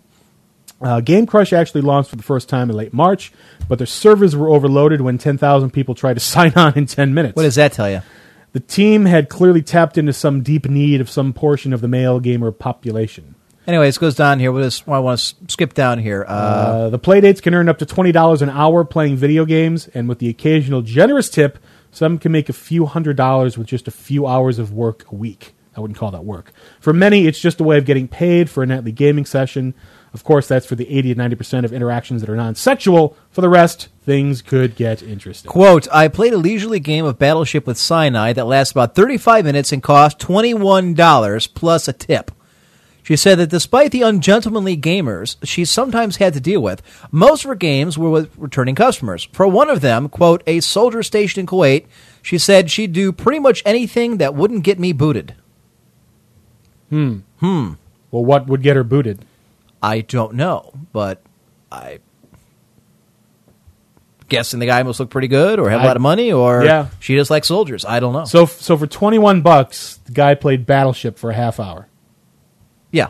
Uh, 0.83 1.01
Game 1.01 1.27
Crush 1.27 1.53
actually 1.53 1.81
launched 1.81 2.11
for 2.11 2.17
the 2.17 2.23
first 2.23 2.49
time 2.49 2.69
in 2.69 2.77
late 2.77 2.93
March, 2.93 3.33
but 3.69 3.79
their 3.79 3.87
servers 3.87 4.37
were 4.37 4.51
overloaded 4.51 5.01
when 5.01 5.17
10,000 5.17 5.71
people 5.71 5.95
tried 5.95 6.15
to 6.15 6.21
sign 6.35 6.53
on 6.57 6.75
in 6.77 6.85
10 6.87 7.15
minutes. 7.15 7.37
What 7.37 7.45
does 7.45 7.55
that 7.55 7.73
tell 7.73 7.89
you? 7.91 8.03
The 8.55 8.61
team 8.61 9.05
had 9.05 9.29
clearly 9.29 9.63
tapped 9.63 9.99
into 9.99 10.13
some 10.13 10.43
deep 10.43 10.67
need 10.69 11.01
of 11.01 11.11
some 11.11 11.33
portion 11.33 11.73
of 11.73 11.81
the 11.81 11.89
male 11.89 12.21
gamer 12.21 12.51
population. 12.53 13.35
Anyways, 13.67 13.97
it 13.97 14.01
goes 14.01 14.15
down 14.15 14.39
here. 14.39 14.53
We'll 14.53 14.63
just, 14.63 14.87
I 14.89 14.99
want 15.01 15.19
to 15.19 15.35
skip 15.49 15.75
down 15.75 15.99
here. 15.99 16.25
Uh, 16.29 16.33
Uh, 16.33 16.89
the 16.91 16.99
playdates 16.99 17.43
can 17.43 17.53
earn 17.53 17.69
up 17.69 17.79
to 17.79 17.87
$20 17.87 18.43
an 18.43 18.51
hour 18.51 18.85
playing 18.85 19.17
video 19.17 19.45
games, 19.45 19.89
and 19.89 20.09
with 20.09 20.19
the 20.21 20.29
occasional 20.29 20.83
generous 20.83 21.29
tip, 21.29 21.59
some 21.91 22.17
can 22.19 22.31
make 22.31 22.49
a 22.49 22.53
few 22.53 22.87
hundred 22.87 23.17
dollars 23.17 23.59
with 23.59 23.67
just 23.67 23.89
a 23.89 23.91
few 23.91 24.27
hours 24.27 24.59
of 24.59 24.73
work 24.73 25.05
a 25.11 25.15
week. 25.15 25.55
I 25.77 25.81
wouldn't 25.81 25.99
call 25.99 26.13
that 26.13 26.25
work. 26.25 26.53
For 26.79 26.93
many, 26.93 27.27
it's 27.27 27.41
just 27.41 27.59
a 27.61 27.65
way 27.65 27.77
of 27.79 27.85
getting 27.85 28.07
paid 28.07 28.49
for 28.49 28.63
a 28.63 28.67
nightly 28.67 28.93
gaming 28.93 29.25
session. 29.25 29.75
Of 30.15 30.23
course, 30.23 30.47
that's 30.47 30.65
for 30.65 30.77
the 30.77 30.89
80 30.89 31.15
to 31.15 31.21
90% 31.21 31.65
of 31.65 31.73
interactions 31.73 32.21
that 32.23 32.31
are 32.31 32.37
non 32.37 32.55
sexual. 32.55 33.17
For 33.31 33.41
the 33.41 33.49
rest, 33.49 33.89
things 34.05 34.43
could 34.43 34.77
get 34.77 35.03
interesting. 35.03 35.51
Quote, 35.51 35.89
I 35.93 36.07
played 36.07 36.33
a 36.33 36.39
leisurely 36.39 36.79
game 36.79 37.05
of 37.05 37.19
Battleship 37.19 37.67
with 37.67 37.77
Cyanide 37.77 38.37
that 38.37 38.47
lasts 38.47 38.71
about 38.71 38.95
35 38.95 39.45
minutes 39.45 39.73
and 39.73 39.83
cost 39.83 40.21
$21 40.21 41.55
plus 41.55 41.89
a 41.89 41.93
tip. 41.93 42.31
She 43.03 43.17
said 43.17 43.39
that 43.39 43.51
despite 43.51 43.91
the 43.91 44.03
ungentlemanly 44.03 44.79
gamers 44.79 45.37
she 45.43 45.65
sometimes 45.65 46.17
had 46.17 46.33
to 46.35 46.41
deal 46.41 46.63
with, 46.63 46.81
most 47.11 47.45
of 47.45 47.49
her 47.49 47.57
games 47.57 47.99
were 47.99 48.09
with 48.09 48.31
returning 48.39 48.77
customers. 48.77 49.29
For 49.33 49.49
one 49.49 49.69
of 49.69 49.81
them, 49.81 50.09
quote, 50.09 50.45
a 50.47 50.61
soldier 50.61 51.03
stationed 51.03 51.41
in 51.41 51.47
Kuwait, 51.47 51.87
she 52.23 52.39
said 52.39 52.71
she'd 52.71 52.93
do 52.93 53.13
pretty 53.13 53.41
much 53.41 53.63
anything 53.67 54.19
that 54.19 54.35
wouldn't 54.35 54.63
get 54.63 54.79
me 54.79 54.93
booted. 54.93 55.35
Hmm. 56.89 57.19
Hmm. 57.41 57.73
Well, 58.13 58.25
what 58.25 58.47
would 58.47 58.63
get 58.63 58.77
her 58.77 58.85
booted? 58.85 59.25
I 59.85 60.01
don't 60.01 60.35
know, 60.35 60.73
but 60.93 61.23
I 61.71 61.99
guessing 64.29 64.59
the 64.59 64.67
guy 64.67 64.83
must 64.83 64.99
look 65.01 65.11
pretty 65.11 65.29
good 65.29 65.59
or 65.59 65.69
have 65.71 65.81
a 65.81 65.85
I- 65.85 65.87
lot 65.87 65.97
of 65.97 66.03
money 66.03 66.33
or 66.33 66.65
Yeah. 66.65 66.87
she 66.99 67.15
just 67.15 67.31
likes 67.31 67.49
soldiers. 67.49 67.85
I 67.85 68.01
don't 68.01 68.13
know. 68.13 68.25
So, 68.25 68.47
so 68.47 68.77
for 68.77 68.87
21 68.87 69.43
bucks, 69.43 69.99
the 70.07 70.13
guy 70.13 70.35
played 70.35 70.67
Battleship 70.67 71.19
for 71.19 71.31
a 71.31 71.35
half 71.35 71.61
hour. 71.61 71.89
yeah, 72.91 73.09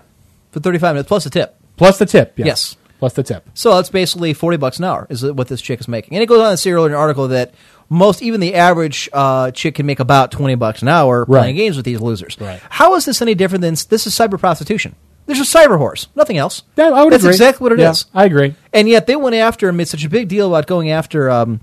for 0.51 0.61
35 0.61 0.95
minutes 0.95 1.09
plus 1.09 1.27
a 1.27 1.31
tip. 1.31 1.57
Plus 1.77 1.99
the 1.99 2.07
tip. 2.07 2.33
Yes. 2.37 2.47
Yes. 2.47 2.77
Plus 2.99 3.12
the 3.12 3.22
tip. 3.22 3.49
So 3.55 3.75
that's 3.75 3.91
basically 3.91 4.33
40 4.33 4.57
bucks 4.57 4.79
an 4.79 4.85
hour 4.85 5.07
is 5.11 5.22
what 5.25 5.49
this 5.49 5.61
chick 5.61 5.79
is 5.81 5.89
making. 5.89 6.14
And 6.14 6.22
it 6.22 6.27
goes 6.27 6.41
on 6.41 6.51
to 6.53 6.57
say 6.57 6.70
earlier 6.70 6.87
in 6.89 6.93
an 6.95 6.99
article 7.01 7.29
that 7.29 7.53
most, 7.91 8.22
even 8.22 8.41
the 8.41 8.55
average 8.55 9.09
uh, 9.12 9.51
chick 9.51 9.75
can 9.75 9.85
make 9.87 10.01
about 10.01 10.31
20 10.31 10.55
bucks 10.55 10.81
an 10.83 10.89
hour 10.89 11.25
Right. 11.29 11.41
playing 11.41 11.57
games 11.57 11.77
with 11.77 11.85
these 11.85 12.01
losers. 12.01 12.37
Right. 12.41 12.61
How 12.70 12.95
is 12.95 13.05
this 13.05 13.20
any 13.20 13.35
different 13.35 13.62
than 13.62 13.75
this 13.75 14.07
is 14.07 14.14
cyber 14.14 14.39
prostitution? 14.39 14.95
This 15.27 15.41
is 15.41 15.49
cyber 15.53 15.79
horse, 15.79 16.09
nothing 16.14 16.37
else. 16.37 16.62
Yeah, 16.77 16.91
I 16.91 17.03
would 17.03 17.12
That's 17.12 17.25
agree. 17.25 17.35
exactly 17.35 17.64
what 17.64 17.72
it 17.72 17.81
is. 17.81 18.07
Yeah, 18.14 18.20
I 18.20 18.25
agree. 18.27 18.55
And 18.72 18.89
yet 18.89 19.07
they 19.07 19.16
went 19.16 19.35
after 19.35 19.68
and 19.68 19.77
made 19.77 19.89
such 19.89 20.05
a 20.05 20.11
big 20.11 20.29
deal 20.29 20.49
about 20.49 20.66
going 20.66 20.91
after 20.91 21.31
um, 21.31 21.61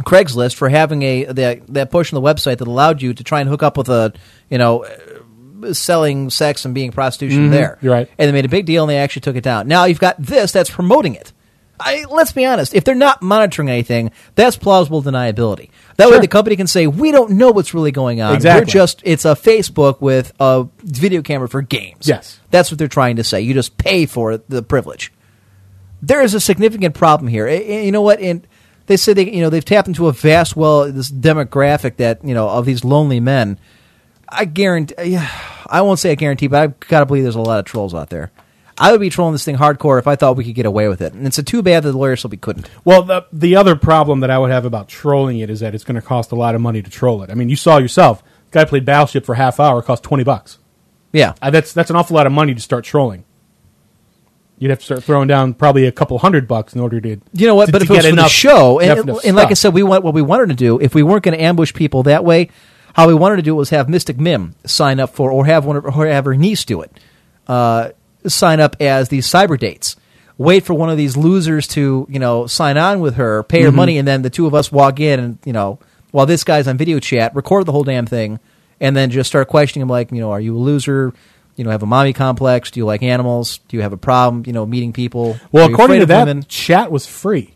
Craigslist 0.00 0.54
for 0.54 0.68
having 0.68 1.02
a 1.02 1.24
that 1.24 1.66
that 1.68 1.90
portion 1.90 2.16
of 2.16 2.22
the 2.22 2.28
website 2.28 2.58
that 2.58 2.68
allowed 2.68 3.00
you 3.00 3.14
to 3.14 3.24
try 3.24 3.40
and 3.40 3.48
hook 3.48 3.62
up 3.62 3.76
with 3.76 3.88
a 3.88 4.12
you 4.50 4.58
know 4.58 4.84
uh, 4.84 5.72
selling 5.72 6.30
sex 6.30 6.64
and 6.64 6.74
being 6.74 6.92
prostitution 6.92 7.50
there. 7.50 7.76
Mm-hmm. 7.76 7.86
you're 7.86 7.94
right. 7.94 8.10
And 8.18 8.28
they 8.28 8.32
made 8.32 8.44
a 8.44 8.48
big 8.48 8.66
deal 8.66 8.84
and 8.84 8.90
they 8.90 8.98
actually 8.98 9.22
took 9.22 9.36
it 9.36 9.42
down. 9.44 9.68
Now 9.68 9.84
you've 9.86 9.98
got 9.98 10.16
this 10.18 10.52
that's 10.52 10.70
promoting 10.70 11.14
it. 11.14 11.32
I, 11.80 12.04
let's 12.10 12.32
be 12.32 12.44
honest. 12.44 12.74
If 12.74 12.84
they're 12.84 12.94
not 12.94 13.22
monitoring 13.22 13.68
anything, 13.68 14.10
that's 14.34 14.56
plausible 14.56 15.02
deniability. 15.02 15.70
That 15.98 16.10
way, 16.10 16.20
the 16.20 16.28
company 16.28 16.56
can 16.56 16.66
say, 16.66 16.86
"We 16.86 17.12
don't 17.12 17.32
know 17.32 17.50
what's 17.50 17.74
really 17.74 17.92
going 17.92 18.22
on. 18.22 18.34
Exactly. 18.34 18.62
We're 18.62 18.72
just 18.72 19.02
it's 19.04 19.24
a 19.24 19.34
Facebook 19.34 20.00
with 20.00 20.32
a 20.40 20.66
video 20.82 21.22
camera 21.22 21.48
for 21.48 21.60
games." 21.60 22.08
Yes. 22.08 22.40
that's 22.50 22.70
what 22.70 22.78
they're 22.78 22.88
trying 22.88 23.16
to 23.16 23.24
say. 23.24 23.40
You 23.42 23.52
just 23.52 23.76
pay 23.76 24.06
for 24.06 24.38
the 24.48 24.62
privilege 24.62 25.12
there 26.02 26.22
is 26.22 26.34
a 26.34 26.40
significant 26.40 26.94
problem 26.94 27.28
here. 27.28 27.48
You 27.48 27.92
know 27.92 28.02
what? 28.02 28.20
And 28.20 28.46
they 28.86 28.96
say 28.96 29.12
they, 29.12 29.30
you 29.30 29.40
know, 29.40 29.50
they've 29.50 29.64
tapped 29.64 29.88
into 29.88 30.08
a 30.08 30.12
vast 30.12 30.56
well 30.56 30.90
this 30.90 31.10
demographic 31.10 31.96
that 31.96 32.24
you 32.24 32.34
know 32.34 32.48
of 32.48 32.66
these 32.66 32.84
lonely 32.84 33.20
men. 33.20 33.58
I 34.28 34.44
guarantee. 34.44 35.18
I 35.70 35.82
won't 35.82 35.98
say 35.98 36.12
I 36.12 36.14
guarantee, 36.14 36.46
but 36.46 36.62
I've 36.62 36.80
got 36.80 37.00
to 37.00 37.06
believe 37.06 37.24
there's 37.24 37.34
a 37.34 37.40
lot 37.40 37.58
of 37.58 37.66
trolls 37.66 37.94
out 37.94 38.08
there. 38.08 38.30
I 38.80 38.92
would 38.92 39.00
be 39.00 39.10
trolling 39.10 39.32
this 39.32 39.44
thing 39.44 39.56
hardcore 39.56 39.98
if 39.98 40.06
I 40.06 40.14
thought 40.16 40.36
we 40.36 40.44
could 40.44 40.54
get 40.54 40.66
away 40.66 40.88
with 40.88 41.00
it, 41.02 41.12
and 41.12 41.26
it's 41.26 41.38
a 41.38 41.42
too 41.42 41.62
bad 41.62 41.82
that 41.82 41.92
the 41.92 41.98
lawyers 41.98 42.20
said 42.20 42.30
we 42.30 42.36
couldn't. 42.36 42.68
Well, 42.84 43.02
the 43.02 43.26
the 43.32 43.56
other 43.56 43.74
problem 43.76 44.20
that 44.20 44.30
I 44.30 44.38
would 44.38 44.50
have 44.50 44.64
about 44.64 44.88
trolling 44.88 45.38
it 45.40 45.50
is 45.50 45.60
that 45.60 45.74
it's 45.74 45.84
going 45.84 45.96
to 45.96 46.02
cost 46.02 46.30
a 46.32 46.36
lot 46.36 46.54
of 46.54 46.60
money 46.60 46.80
to 46.82 46.90
troll 46.90 47.22
it. 47.22 47.30
I 47.30 47.34
mean, 47.34 47.48
you 47.48 47.56
saw 47.56 47.78
yourself. 47.78 48.22
Guy 48.50 48.64
played 48.64 48.84
Battleship 48.84 49.26
for 49.26 49.34
half 49.34 49.58
hour, 49.60 49.82
cost 49.82 50.02
twenty 50.02 50.24
bucks. 50.24 50.58
Yeah, 51.12 51.34
Uh, 51.42 51.50
that's 51.50 51.72
that's 51.72 51.90
an 51.90 51.96
awful 51.96 52.14
lot 52.16 52.26
of 52.26 52.32
money 52.32 52.54
to 52.54 52.60
start 52.60 52.84
trolling. 52.84 53.24
You'd 54.58 54.70
have 54.70 54.80
to 54.80 54.84
start 54.84 55.04
throwing 55.04 55.28
down 55.28 55.54
probably 55.54 55.86
a 55.86 55.92
couple 55.92 56.18
hundred 56.18 56.48
bucks 56.48 56.74
in 56.74 56.80
order 56.80 57.00
to 57.00 57.20
You 57.32 57.46
know 57.46 57.54
what? 57.54 57.66
to- 57.66 57.72
but 57.72 57.78
to 57.78 57.84
if 57.84 57.90
it 57.90 57.92
was 57.94 57.98
for 57.98 58.02
the 58.02 58.08
enough- 58.20 58.30
show, 58.30 58.80
and, 58.80 58.98
enough 59.00 59.24
and 59.24 59.36
like 59.36 59.50
I 59.50 59.54
said, 59.54 59.72
we 59.72 59.82
want 59.84 60.02
what 60.02 60.14
we 60.14 60.22
wanted 60.22 60.48
to 60.48 60.54
do. 60.56 60.80
If 60.80 60.94
we 60.94 61.02
weren't 61.04 61.22
going 61.22 61.36
to 61.38 61.42
ambush 61.42 61.72
people 61.72 62.02
that 62.04 62.24
way, 62.24 62.50
how 62.94 63.06
we 63.06 63.14
wanted 63.14 63.36
to 63.36 63.42
do 63.42 63.54
it 63.54 63.56
was 63.56 63.70
have 63.70 63.88
Mystic 63.88 64.18
Mim 64.18 64.56
sign 64.66 64.98
up 64.98 65.10
for, 65.10 65.30
or 65.30 65.46
have 65.46 65.64
one, 65.64 65.76
of, 65.76 65.84
or 65.86 66.06
have 66.06 66.24
her 66.24 66.34
niece 66.34 66.64
do 66.64 66.82
it. 66.82 66.90
Uh, 67.46 67.90
sign 68.26 68.60
up 68.60 68.76
as 68.80 69.08
these 69.08 69.26
cyber 69.26 69.58
dates. 69.58 69.96
Wait 70.36 70.64
for 70.64 70.74
one 70.74 70.88
of 70.90 70.96
these 70.96 71.16
losers 71.16 71.66
to 71.68 72.06
you 72.08 72.18
know 72.18 72.46
sign 72.46 72.76
on 72.76 73.00
with 73.00 73.16
her, 73.16 73.42
pay 73.42 73.58
Mm-hmm. 73.58 73.66
her 73.66 73.72
money, 73.72 73.98
and 73.98 74.06
then 74.06 74.22
the 74.22 74.30
two 74.30 74.46
of 74.46 74.54
us 74.54 74.70
walk 74.70 75.00
in 75.00 75.18
and 75.20 75.38
you 75.44 75.52
know 75.52 75.78
while 76.10 76.26
this 76.26 76.42
guy's 76.44 76.66
on 76.68 76.78
video 76.78 76.98
chat, 77.00 77.34
record 77.34 77.66
the 77.66 77.72
whole 77.72 77.84
damn 77.84 78.06
thing, 78.06 78.40
and 78.80 78.96
then 78.96 79.10
just 79.10 79.28
start 79.28 79.48
questioning 79.48 79.82
him 79.82 79.88
like 79.88 80.10
you 80.12 80.20
know, 80.20 80.30
are 80.30 80.40
you 80.40 80.56
a 80.56 80.58
loser? 80.58 81.12
You 81.56 81.64
know, 81.64 81.70
have 81.70 81.82
a 81.82 81.86
mommy 81.86 82.12
complex? 82.12 82.70
Do 82.70 82.78
you 82.78 82.86
like 82.86 83.02
animals? 83.02 83.58
Do 83.66 83.76
you 83.76 83.82
have 83.82 83.92
a 83.92 83.96
problem? 83.96 84.44
You 84.46 84.52
know, 84.52 84.64
meeting 84.64 84.92
people? 84.92 85.38
well, 85.50 85.68
according 85.68 86.00
to 86.00 86.06
that, 86.06 86.26
women? 86.26 86.44
chat 86.44 86.92
was 86.92 87.04
free. 87.04 87.54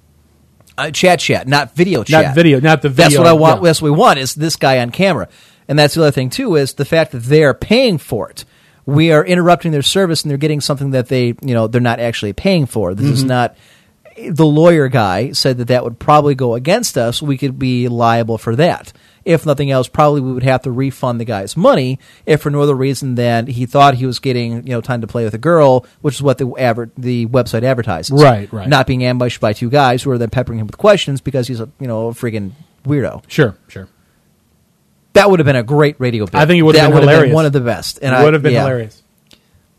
Uh, 0.77 0.91
chat 0.91 1.21
chat, 1.21 1.47
not 1.47 1.75
video 1.77 2.03
chat. 2.03 2.27
Not 2.27 2.35
video- 2.35 2.59
not 2.59 2.83
the 2.83 2.89
video. 2.89 3.05
That's 3.11 3.19
what 3.19 3.27
I 3.29 3.33
want. 3.35 3.61
yeah. 3.63 3.69
That's 3.69 3.81
what 3.83 3.91
we 3.93 3.97
want 3.97 4.19
is 4.19 4.35
this 4.35 4.57
guy 4.57 4.81
on 4.81 4.91
camera. 4.91 5.29
And 5.69 5.79
that's 5.79 5.95
the 5.95 6.01
other 6.03 6.11
thing 6.11 6.31
too 6.31 6.57
is 6.57 6.75
the 6.75 6.85
fact 6.85 7.13
that 7.13 7.21
they're 7.23 7.55
paying 7.55 7.99
for 7.99 8.29
it. 8.31 8.45
We 8.87 9.13
are 9.13 9.25
interrupting 9.25 9.73
their 9.73 9.83
service 9.83 10.23
and 10.23 10.31
they're 10.31 10.39
getting 10.39 10.61
something 10.61 10.91
that 10.91 11.09
they, 11.09 11.27
you 11.43 11.55
know, 11.55 11.67
they're 11.69 11.81
not 11.81 12.01
actually 12.01 12.33
paying 12.33 12.67
for. 12.67 12.95
This 12.95 13.05
Mm-hmm. 13.07 13.15
is 13.15 13.25
not 13.25 13.57
the 14.29 14.45
lawyer 14.45 14.89
guy 14.89 15.33
said 15.33 15.57
that 15.59 15.69
that 15.69 15.85
would 15.85 15.99
probably 15.99 16.35
go 16.35 16.55
against 16.55 16.99
us. 16.99 17.23
We 17.23 17.39
could 17.39 17.59
be 17.59 17.89
liable 17.89 18.37
for 18.39 18.55
that. 18.57 18.93
If 19.25 19.47
nothing 19.47 19.71
else, 19.71 19.87
probably 19.89 20.21
we 20.21 20.33
would 20.33 20.43
have 20.43 20.63
to 20.63 20.71
refund 20.73 21.21
the 21.21 21.25
guy's 21.25 21.57
money 21.57 22.01
if 22.27 22.43
for 22.43 22.51
no 22.51 22.61
other 22.61 22.75
reason 22.75 23.15
than 23.15 23.47
he 23.47 23.67
thought 23.67 23.95
he 23.95 24.05
was 24.05 24.19
getting, 24.19 24.67
you 24.67 24.73
know, 24.73 24.81
time 24.81 25.01
to 25.03 25.07
play 25.07 25.25
with 25.25 25.33
a 25.33 25.39
girl, 25.39 25.87
which 26.01 26.17
is 26.17 26.23
what 26.23 26.39
the 26.39 26.53
adver- 26.59 26.91
the 26.99 27.27
website 27.27 27.63
advertises. 27.63 28.11
Right, 28.23 28.53
right. 28.53 28.69
Not 28.69 28.87
being 28.89 29.05
ambushed 29.05 29.41
by 29.41 29.53
two 29.53 29.71
guys 29.71 30.03
who 30.03 30.11
are 30.11 30.19
then 30.19 30.29
peppering 30.31 30.59
him 30.59 30.67
with 30.67 30.77
questions 30.77 31.21
because 31.21 31.47
he's 31.47 31.61
a, 31.61 31.71
you 31.79 31.87
know, 31.87 32.09
a 32.09 32.11
freaking 32.13 32.51
weirdo. 32.85 33.23
Sure, 33.29 33.57
sure. 33.69 33.89
That 35.15 35.31
would 35.31 35.41
have 35.41 35.47
been 35.47 35.57
a 35.57 35.63
great 35.63 35.97
radio 35.99 36.25
bit. 36.25 36.35
I 36.35 36.47
think 36.47 36.59
it 36.59 36.63
would 36.63 36.75
have 36.75 36.91
That 36.91 36.97
been 36.97 37.07
would 37.07 37.11
hilarious. 37.11 37.35
one 37.35 37.47
of 37.47 37.53
the 37.53 37.61
best. 37.61 37.99
And 38.01 38.15
it 38.15 38.25
would 38.25 38.33
have 38.33 38.43
been 38.43 38.53
yeah. 38.55 38.61
hilarious. 38.61 39.03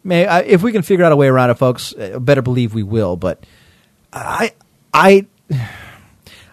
May 0.04 0.26
I, 0.26 0.42
if 0.42 0.62
we 0.62 0.72
can 0.72 0.82
figure 0.82 1.06
out 1.06 1.12
a 1.12 1.16
way 1.16 1.28
around 1.28 1.50
it, 1.50 1.56
folks, 1.56 1.94
uh, 1.96 2.20
better 2.20 2.42
believe 2.42 2.74
we 2.74 2.84
will. 2.84 3.16
But 3.16 3.46
I, 4.12 4.52
I, 4.94 5.26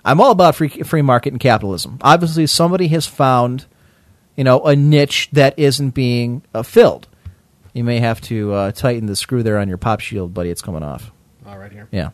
I'm 0.05 0.21
all 0.21 0.31
about 0.31 0.55
free 0.55 0.69
free 0.69 1.03
market 1.03 1.33
and 1.33 1.41
capitalism. 1.41 1.99
Obviously, 2.01 2.47
somebody 2.47 2.89
has 2.89 3.07
found, 3.07 3.67
you 4.37 4.45
know, 4.45 4.61
a 4.63 4.77
niche 4.77 5.29
that 5.33 5.59
isn't 5.59 5.91
being 5.91 6.43
uh, 6.55 6.63
filled. 6.63 7.09
You 7.75 7.85
may 7.85 7.99
have 8.01 8.21
to 8.23 8.53
uh, 8.53 8.73
tighten 8.73 9.07
the 9.07 9.17
screw 9.17 9.43
there 9.43 9.59
on 9.59 9.69
your 9.69 9.79
pop 9.79 10.01
shield, 10.01 10.33
buddy. 10.33 10.51
It's 10.51 10.63
coming 10.63 10.83
off. 10.83 11.11
All 11.47 11.59
right 11.59 11.73
here. 11.73 11.89
Yeah. 11.91 12.11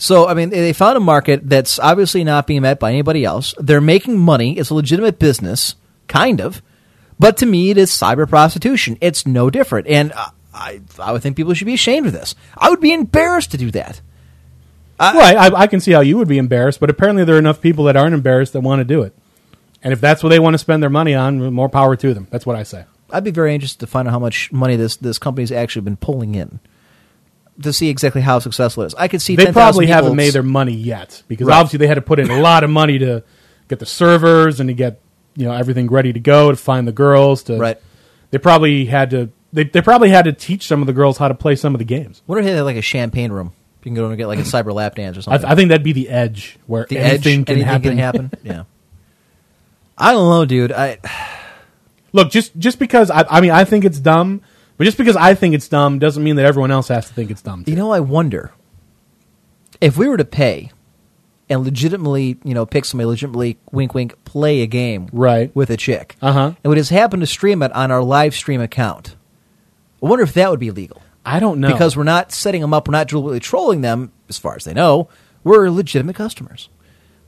So, 0.00 0.26
I 0.26 0.32
mean, 0.32 0.48
they 0.48 0.72
found 0.72 0.96
a 0.96 1.00
market 1.00 1.46
that's 1.46 1.78
obviously 1.78 2.24
not 2.24 2.46
being 2.46 2.62
met 2.62 2.80
by 2.80 2.90
anybody 2.90 3.22
else. 3.22 3.54
They're 3.58 3.82
making 3.82 4.18
money. 4.18 4.56
It's 4.58 4.70
a 4.70 4.74
legitimate 4.74 5.18
business, 5.18 5.74
kind 6.08 6.40
of. 6.40 6.62
But 7.18 7.36
to 7.38 7.46
me, 7.46 7.68
it 7.68 7.76
is 7.76 7.90
cyber 7.90 8.26
prostitution. 8.26 8.96
It's 9.02 9.26
no 9.26 9.50
different. 9.50 9.88
And 9.88 10.14
I, 10.54 10.80
I 10.98 11.12
would 11.12 11.22
think 11.22 11.36
people 11.36 11.52
should 11.52 11.66
be 11.66 11.74
ashamed 11.74 12.06
of 12.06 12.14
this. 12.14 12.34
I 12.56 12.70
would 12.70 12.80
be 12.80 12.94
embarrassed 12.94 13.50
to 13.50 13.58
do 13.58 13.70
that. 13.72 14.00
well, 14.98 15.54
I, 15.54 15.64
I 15.64 15.66
can 15.66 15.80
see 15.80 15.92
how 15.92 16.00
you 16.00 16.16
would 16.16 16.28
be 16.28 16.38
embarrassed, 16.38 16.80
but 16.80 16.88
apparently 16.88 17.24
there 17.24 17.34
are 17.34 17.38
enough 17.38 17.60
people 17.60 17.84
that 17.84 17.96
aren't 17.96 18.14
embarrassed 18.14 18.54
that 18.54 18.62
want 18.62 18.80
to 18.80 18.86
do 18.86 19.02
it. 19.02 19.14
And 19.82 19.92
if 19.92 20.00
that's 20.00 20.22
what 20.22 20.30
they 20.30 20.38
want 20.38 20.54
to 20.54 20.58
spend 20.58 20.82
their 20.82 20.88
money 20.88 21.14
on, 21.14 21.52
more 21.52 21.68
power 21.68 21.94
to 21.94 22.14
them. 22.14 22.26
That's 22.30 22.46
what 22.46 22.56
I 22.56 22.62
say. 22.62 22.86
I'd 23.10 23.24
be 23.24 23.32
very 23.32 23.54
interested 23.54 23.80
to 23.80 23.86
find 23.86 24.08
out 24.08 24.12
how 24.12 24.18
much 24.18 24.50
money 24.50 24.76
this, 24.76 24.96
this 24.96 25.18
company's 25.18 25.52
actually 25.52 25.82
been 25.82 25.98
pulling 25.98 26.36
in 26.36 26.58
to 27.62 27.72
see 27.72 27.88
exactly 27.88 28.20
how 28.20 28.38
successful 28.38 28.82
it 28.84 28.88
is. 28.88 28.94
I 28.94 29.08
could 29.08 29.22
see 29.22 29.36
They 29.36 29.44
10,000 29.44 29.54
probably 29.54 29.86
haven't 29.86 30.16
made 30.16 30.32
their 30.32 30.42
money 30.42 30.74
yet 30.74 31.22
because 31.28 31.46
Right. 31.46 31.56
obviously 31.56 31.78
they 31.78 31.86
had 31.86 31.94
to 31.94 32.02
put 32.02 32.18
in 32.18 32.30
a 32.30 32.40
lot 32.40 32.64
of 32.64 32.70
money 32.70 32.98
to 32.98 33.22
get 33.68 33.78
the 33.78 33.86
servers 33.86 34.60
and 34.60 34.68
to 34.68 34.74
get 34.74 35.00
you 35.36 35.46
know 35.46 35.52
everything 35.52 35.86
ready 35.88 36.12
to 36.12 36.20
go 36.20 36.50
to 36.50 36.56
find 36.56 36.86
the 36.88 36.92
girls. 36.92 37.44
To 37.44 37.56
Right. 37.56 37.78
They 38.30 38.38
probably 38.38 38.84
had 38.86 39.10
to. 39.10 39.30
They, 39.52 39.64
they 39.64 39.82
probably 39.82 40.10
had 40.10 40.26
to 40.26 40.32
teach 40.32 40.66
some 40.68 40.80
of 40.80 40.86
the 40.86 40.92
girls 40.92 41.18
how 41.18 41.26
to 41.26 41.34
play 41.34 41.56
some 41.56 41.74
of 41.74 41.80
the 41.80 41.84
games. 41.84 42.22
What 42.26 42.38
if 42.38 42.44
they 42.44 42.52
had 42.52 42.62
like 42.62 42.76
a 42.76 42.82
champagne 42.82 43.32
room? 43.32 43.52
You 43.80 43.84
can 43.84 43.94
go 43.94 44.06
and 44.06 44.16
get 44.16 44.26
like 44.28 44.38
a 44.38 44.42
cyber 44.54 44.72
lap 44.72 44.94
dance 44.94 45.16
or 45.16 45.20
I, 45.20 45.22
something. 45.22 45.44
I 45.50 45.54
think 45.56 45.68
that'd 45.70 45.82
be 45.82 45.92
the 45.92 46.08
edge 46.08 46.58
where 46.66 46.86
the 46.88 46.98
anything 46.98 47.40
edge, 47.40 47.46
can 47.46 47.54
anything 47.56 47.66
happen. 47.66 47.82
can 47.82 47.98
happen. 47.98 48.30
yeah. 48.44 48.62
I 49.98 50.12
don't 50.12 50.28
know, 50.30 50.44
dude. 50.44 50.72
I 50.72 50.98
Look, 52.12 52.30
just 52.30 52.56
just 52.58 52.78
because 52.78 53.10
I, 53.10 53.24
I 53.28 53.40
mean 53.40 53.50
I 53.52 53.64
think 53.64 53.84
it's 53.84 53.98
dumb, 54.00 54.42
but 54.80 54.86
just 54.86 54.96
because 54.96 55.14
I 55.14 55.34
think 55.34 55.54
it's 55.54 55.68
dumb 55.68 55.98
doesn't 55.98 56.24
mean 56.24 56.36
that 56.36 56.46
everyone 56.46 56.70
else 56.70 56.88
has 56.88 57.06
to 57.08 57.12
think 57.12 57.30
it's 57.30 57.42
dumb. 57.42 57.64
Too. 57.66 57.70
You 57.72 57.76
know, 57.76 57.90
I 57.90 58.00
wonder 58.00 58.50
if 59.78 59.98
we 59.98 60.08
were 60.08 60.16
to 60.16 60.24
pay 60.24 60.70
and 61.50 61.62
legitimately, 61.62 62.38
you 62.44 62.54
know, 62.54 62.64
pick 62.64 62.86
somebody 62.86 63.04
legitimately, 63.08 63.58
wink, 63.72 63.92
wink, 63.92 64.24
play 64.24 64.62
a 64.62 64.66
game 64.66 65.10
Right. 65.12 65.54
with 65.54 65.68
a 65.68 65.76
chick, 65.76 66.16
Uh-huh. 66.22 66.52
and 66.64 66.70
we 66.70 66.76
just 66.76 66.88
happen 66.88 67.20
to 67.20 67.26
stream 67.26 67.62
it 67.62 67.70
on 67.72 67.90
our 67.90 68.02
live 68.02 68.34
stream 68.34 68.62
account. 68.62 69.16
I 70.02 70.06
wonder 70.06 70.22
if 70.22 70.32
that 70.32 70.50
would 70.50 70.60
be 70.60 70.70
legal 70.70 71.02
I 71.26 71.40
don't 71.40 71.60
know 71.60 71.68
because 71.70 71.94
we're 71.94 72.04
not 72.04 72.32
setting 72.32 72.62
them 72.62 72.72
up, 72.72 72.88
we're 72.88 72.92
not 72.92 73.08
deliberately 73.08 73.40
trolling 73.40 73.82
them, 73.82 74.12
as 74.30 74.38
far 74.38 74.56
as 74.56 74.64
they 74.64 74.72
know. 74.72 75.08
We're 75.44 75.68
legitimate 75.68 76.16
customers. 76.16 76.70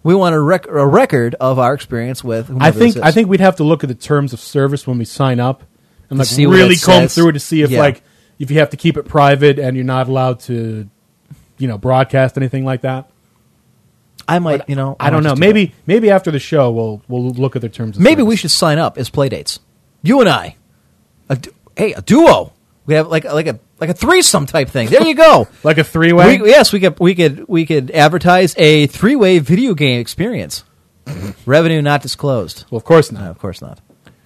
We 0.03 0.15
want 0.15 0.35
a, 0.35 0.41
rec- 0.41 0.67
a 0.69 0.87
record 0.87 1.35
of 1.39 1.59
our 1.59 1.75
experience 1.75 2.25
with. 2.25 2.51
I 2.61 2.71
think 2.71 2.95
this 2.95 3.03
I 3.03 3.11
think 3.11 3.29
we'd 3.29 3.41
have 3.41 3.57
to 3.57 3.65
look 3.65 3.85
at 3.85 3.89
the 3.89 3.95
terms 3.95 4.33
of 4.33 4.41
service 4.41 4.87
when 4.87 4.97
we 4.97 5.05
sign 5.05 5.39
up 5.39 5.65
and 6.13 6.19
like 6.19 6.29
see 6.29 6.47
what 6.47 6.55
really 6.57 6.75
it 6.75 6.83
comb 6.83 7.03
says. 7.03 7.15
through 7.15 7.31
it 7.31 7.33
to 7.33 7.41
see 7.41 7.63
if 7.63 7.71
Yeah. 7.71 7.81
like 7.81 8.03
if 8.39 8.51
you 8.51 8.59
have 8.59 8.71
to 8.71 8.77
keep 8.77 8.97
it 8.97 9.05
private 9.05 9.59
and 9.59 9.77
you're 9.77 9.85
not 9.85 10.09
allowed 10.09 10.41
to, 10.41 10.89
you 11.59 11.69
know, 11.69 11.79
broadcast 11.79 12.37
anything 12.37 12.65
like 12.65 12.83
that. 12.83 13.11
I 14.29 14.39
might, 14.39 14.69
you 14.69 14.77
know, 14.77 14.97
I 15.01 15.11
don't 15.11 15.23
might 15.23 15.31
know. 15.31 15.31
just 15.31 15.41
do 15.43 15.47
Maybe 15.47 15.75
maybe 15.87 16.11
after 16.11 16.31
the 16.31 16.39
show 16.39 16.71
we'll 16.71 17.03
we'll 17.09 17.31
look 17.31 17.57
at 17.57 17.63
the 17.63 17.69
terms. 17.69 17.97
Of 17.97 18.03
maybe 18.03 18.23
we 18.23 18.37
should 18.37 18.51
sign 18.53 18.79
up 18.79 18.97
as 18.99 19.11
playdates. 19.11 19.59
You 20.03 20.21
and 20.21 20.29
I, 20.29 20.57
a 21.29 21.37
du- 21.37 21.53
hey, 21.77 21.93
a 21.93 22.03
duo. 22.03 22.53
We 22.87 22.95
have 22.95 23.09
like 23.09 23.25
like 23.25 23.47
a 23.47 23.59
like 23.81 23.91
a 23.91 23.95
threesome 23.95 24.47
type 24.47 24.69
thing. 24.69 24.89
There 24.89 25.07
you 25.07 25.15
go. 25.15 25.47
like 25.65 25.79
a 25.79 25.85
three 25.85 26.13
way. 26.13 26.41
We, 26.41 26.49
yes, 26.51 26.73
we 26.73 26.81
could 26.81 26.99
we 27.01 27.15
could 27.15 27.47
we 27.49 27.65
could 27.67 27.91
advertise 27.93 28.55
a 28.59 28.87
three 28.87 29.17
way 29.17 29.39
video 29.39 29.75
game 29.75 30.01
experience. 30.01 30.65
Revenue 31.47 31.83
not 31.83 32.03
disclosed. 32.03 32.65
well, 32.71 32.77
of 32.79 32.85
course 32.85 33.11
No, 33.13 33.21
not. 33.21 33.31
of 33.31 33.39
course 33.39 33.61
not. 33.61 33.81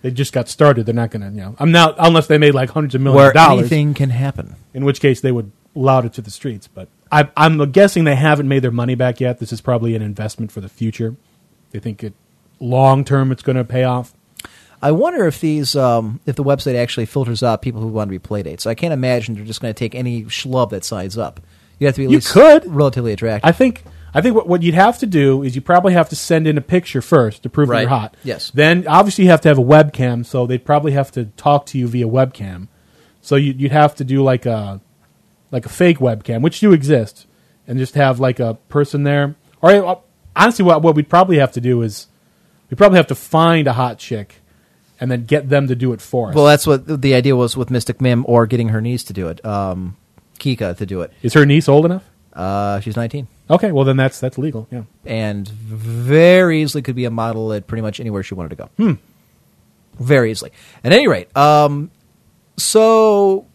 They 0.07 0.13
just 0.13 0.33
got 0.33 0.49
started. 0.49 0.87
They're 0.87 0.95
not 0.95 1.11
going 1.11 1.23
to, 1.23 1.31
you 1.31 1.41
know, 1.45 1.57
I'm 1.59 1.73
not 1.73 1.97
unless 1.99 2.29
they 2.29 2.39
made 2.39 2.55
like 2.55 2.71
hundreds 2.71 2.95
of 2.95 3.01
millions 3.01 3.17
Where 3.19 3.29
of 3.31 3.35
dollars. 3.35 3.61
anything 3.63 3.93
can 3.93 4.11
happen. 4.11 4.55
in 4.73 4.85
which 4.85 5.01
case 5.01 5.21
they 5.21 5.33
would 5.33 5.51
loud 5.75 6.05
it 6.05 6.13
to 6.13 6.23
the 6.23 6.31
streets. 6.31 6.69
But 6.69 6.89
I, 7.11 7.29
I'm 7.37 7.73
guessing 7.73 8.05
they 8.05 8.15
haven't 8.15 8.47
made 8.47 8.61
their 8.61 8.71
money 8.71 8.95
back 8.95 9.19
yet. 9.21 9.41
This 9.41 9.53
is 9.53 9.61
probably 9.61 9.97
an 9.97 10.03
investment 10.03 10.53
for 10.53 10.61
the 10.61 10.69
future. 10.69 11.17
They 11.73 11.81
think 11.81 12.05
it 12.05 12.15
long 12.61 13.05
term 13.05 13.33
it's 13.33 13.43
going 13.43 13.57
to 13.57 13.65
pay 13.65 13.83
off. 13.83 14.15
I 14.81 14.93
wonder 14.93 15.27
if 15.27 15.41
these 15.41 15.75
um, 15.75 16.21
if 16.25 16.37
the 16.37 16.45
website 16.45 16.77
actually 16.77 17.07
filters 17.07 17.43
out 17.43 17.61
people 17.61 17.81
who 17.81 17.89
want 17.89 18.07
to 18.07 18.13
be 18.13 18.21
play 18.21 18.45
dates. 18.45 18.65
I 18.65 18.75
can't 18.75 18.93
imagine 18.95 19.35
they're 19.35 19.45
just 19.45 19.61
going 19.61 19.75
to 19.75 19.79
take 19.79 19.97
any 19.97 20.23
schlub 20.27 20.71
that 20.71 20.85
signs 20.85 21.19
up. 21.19 21.41
You 21.81 21.89
have 21.89 21.97
to 21.97 22.03
be 22.03 22.05
at 22.05 22.11
You 22.13 22.19
least 22.19 22.31
could. 22.33 22.65
relatively 22.73 23.13
attractive. 23.13 23.49
I 23.49 23.51
think 23.51 23.83
I 24.17 24.23
think 24.23 24.35
what, 24.35 24.49
what 24.49 24.63
you'd 24.63 24.75
have 24.75 24.99
to 25.01 25.07
do 25.07 25.43
is 25.43 25.55
you 25.55 25.61
probably 25.61 25.93
have 25.93 26.09
to 26.09 26.17
send 26.17 26.47
in 26.47 26.57
a 26.57 26.61
picture 26.63 27.03
first 27.03 27.43
to 27.43 27.51
prove 27.51 27.69
that 27.69 27.75
Right. 27.75 27.81
you're 27.83 27.91
hot. 27.91 28.17
Yes. 28.25 28.51
Then 28.55 28.87
obviously 28.89 29.25
you 29.25 29.31
have 29.31 29.43
to 29.43 29.49
have 29.49 29.59
a 29.59 29.63
webcam, 29.63 30.25
so 30.25 30.47
they'd 30.47 30.65
probably 30.65 30.93
have 30.93 31.13
to 31.13 31.27
talk 31.37 31.67
to 31.67 31.79
you 31.79 31.87
via 31.87 32.07
webcam. 32.09 32.69
So 33.21 33.37
you, 33.37 33.53
you'd 33.53 33.73
have 33.73 33.95
to 33.97 34.05
do 34.05 34.23
like 34.25 34.47
a 34.47 34.81
like 35.53 35.67
a 35.67 35.69
fake 35.69 35.99
webcam, 35.99 36.41
which 36.43 36.61
do 36.61 36.73
exist, 36.73 37.27
and 37.69 37.79
just 37.79 37.95
have 37.95 38.19
like 38.19 38.41
a 38.41 38.55
person 38.69 39.03
there. 39.05 39.37
Or 39.63 39.71
uh, 39.71 39.95
honestly, 40.35 40.65
what 40.65 40.83
what 40.83 40.95
we'd 40.95 41.09
probably 41.09 41.39
have 41.39 41.53
to 41.53 41.61
do 41.61 41.83
is 41.83 42.07
we 42.71 42.77
probably 42.77 42.97
have 42.97 43.07
to 43.09 43.15
find 43.15 43.67
a 43.69 43.73
hot 43.75 43.99
chick 43.99 44.37
and 44.99 45.11
then 45.11 45.25
get 45.25 45.49
them 45.51 45.69
to 45.69 45.77
do 45.77 45.93
it 45.93 46.01
for 46.01 46.31
us. 46.31 46.35
Well, 46.35 46.47
that's 46.47 46.67
what 46.67 47.03
the 47.03 47.15
idea 47.15 47.37
was 47.37 47.55
with 47.57 47.71
Mystic 47.71 48.01
Mim, 48.01 48.25
or 48.27 48.47
getting 48.47 48.69
her 48.71 48.81
niece 48.81 49.05
to 49.05 49.13
do 49.13 49.29
it, 49.29 49.45
um, 49.45 49.97
Kika 50.39 50.75
to 50.79 50.87
do 50.87 51.03
it. 51.03 51.13
is 51.23 51.35
her 51.35 51.45
niece 51.45 51.69
old 51.69 51.85
enough? 51.85 52.05
Uh, 52.37 52.81
she's 52.81 52.97
19, 52.97 53.27
Okay, 53.49 53.73
well 53.73 53.85
then 53.85 53.97
that's 53.97 54.21
that's 54.21 54.37
legal. 54.39 54.69
Yeah. 54.71 54.83
and 55.07 55.49
very 55.49 56.61
easily 56.63 56.83
could 56.83 56.95
be 56.97 57.07
a 57.07 57.11
model 57.11 57.53
at 57.55 57.67
pretty 57.67 57.81
much 57.83 57.99
anywhere 57.99 58.23
she 58.23 58.35
wanted 58.35 58.51
to 58.51 58.57
go. 58.57 58.69
Hmm. 58.77 58.93
Very 59.99 60.31
easily. 60.31 60.51
At 60.85 60.93
any 60.93 61.09
rate, 61.09 61.35
um, 61.37 61.91
so 62.57 63.47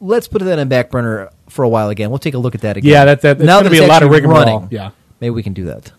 let's 0.00 0.26
put 0.28 0.42
that 0.42 0.58
in 0.58 0.68
back 0.68 0.90
burner 0.90 1.30
for 1.48 1.62
a 1.62 1.68
while 1.68 1.88
again. 1.90 2.10
We'll 2.10 2.18
take 2.18 2.34
a 2.34 2.38
look 2.38 2.54
at 2.54 2.62
that 2.62 2.76
again. 2.76 2.90
Yeah, 2.90 3.04
that- 3.04 3.20
that- 3.22 3.36
it's 3.36 3.46
now 3.46 3.58
gonna 3.58 3.70
be 3.70 3.76
it's 3.78 3.84
a 3.84 3.88
lot 3.88 4.02
of 4.02 4.08
actually 4.08 4.20
rigmarole. 4.22 4.44
running, 4.44 4.68
Yeah. 4.70 4.90
maybe 5.20 5.30
we 5.30 5.42
can 5.42 5.52
do 5.52 5.64
that. 5.66 5.92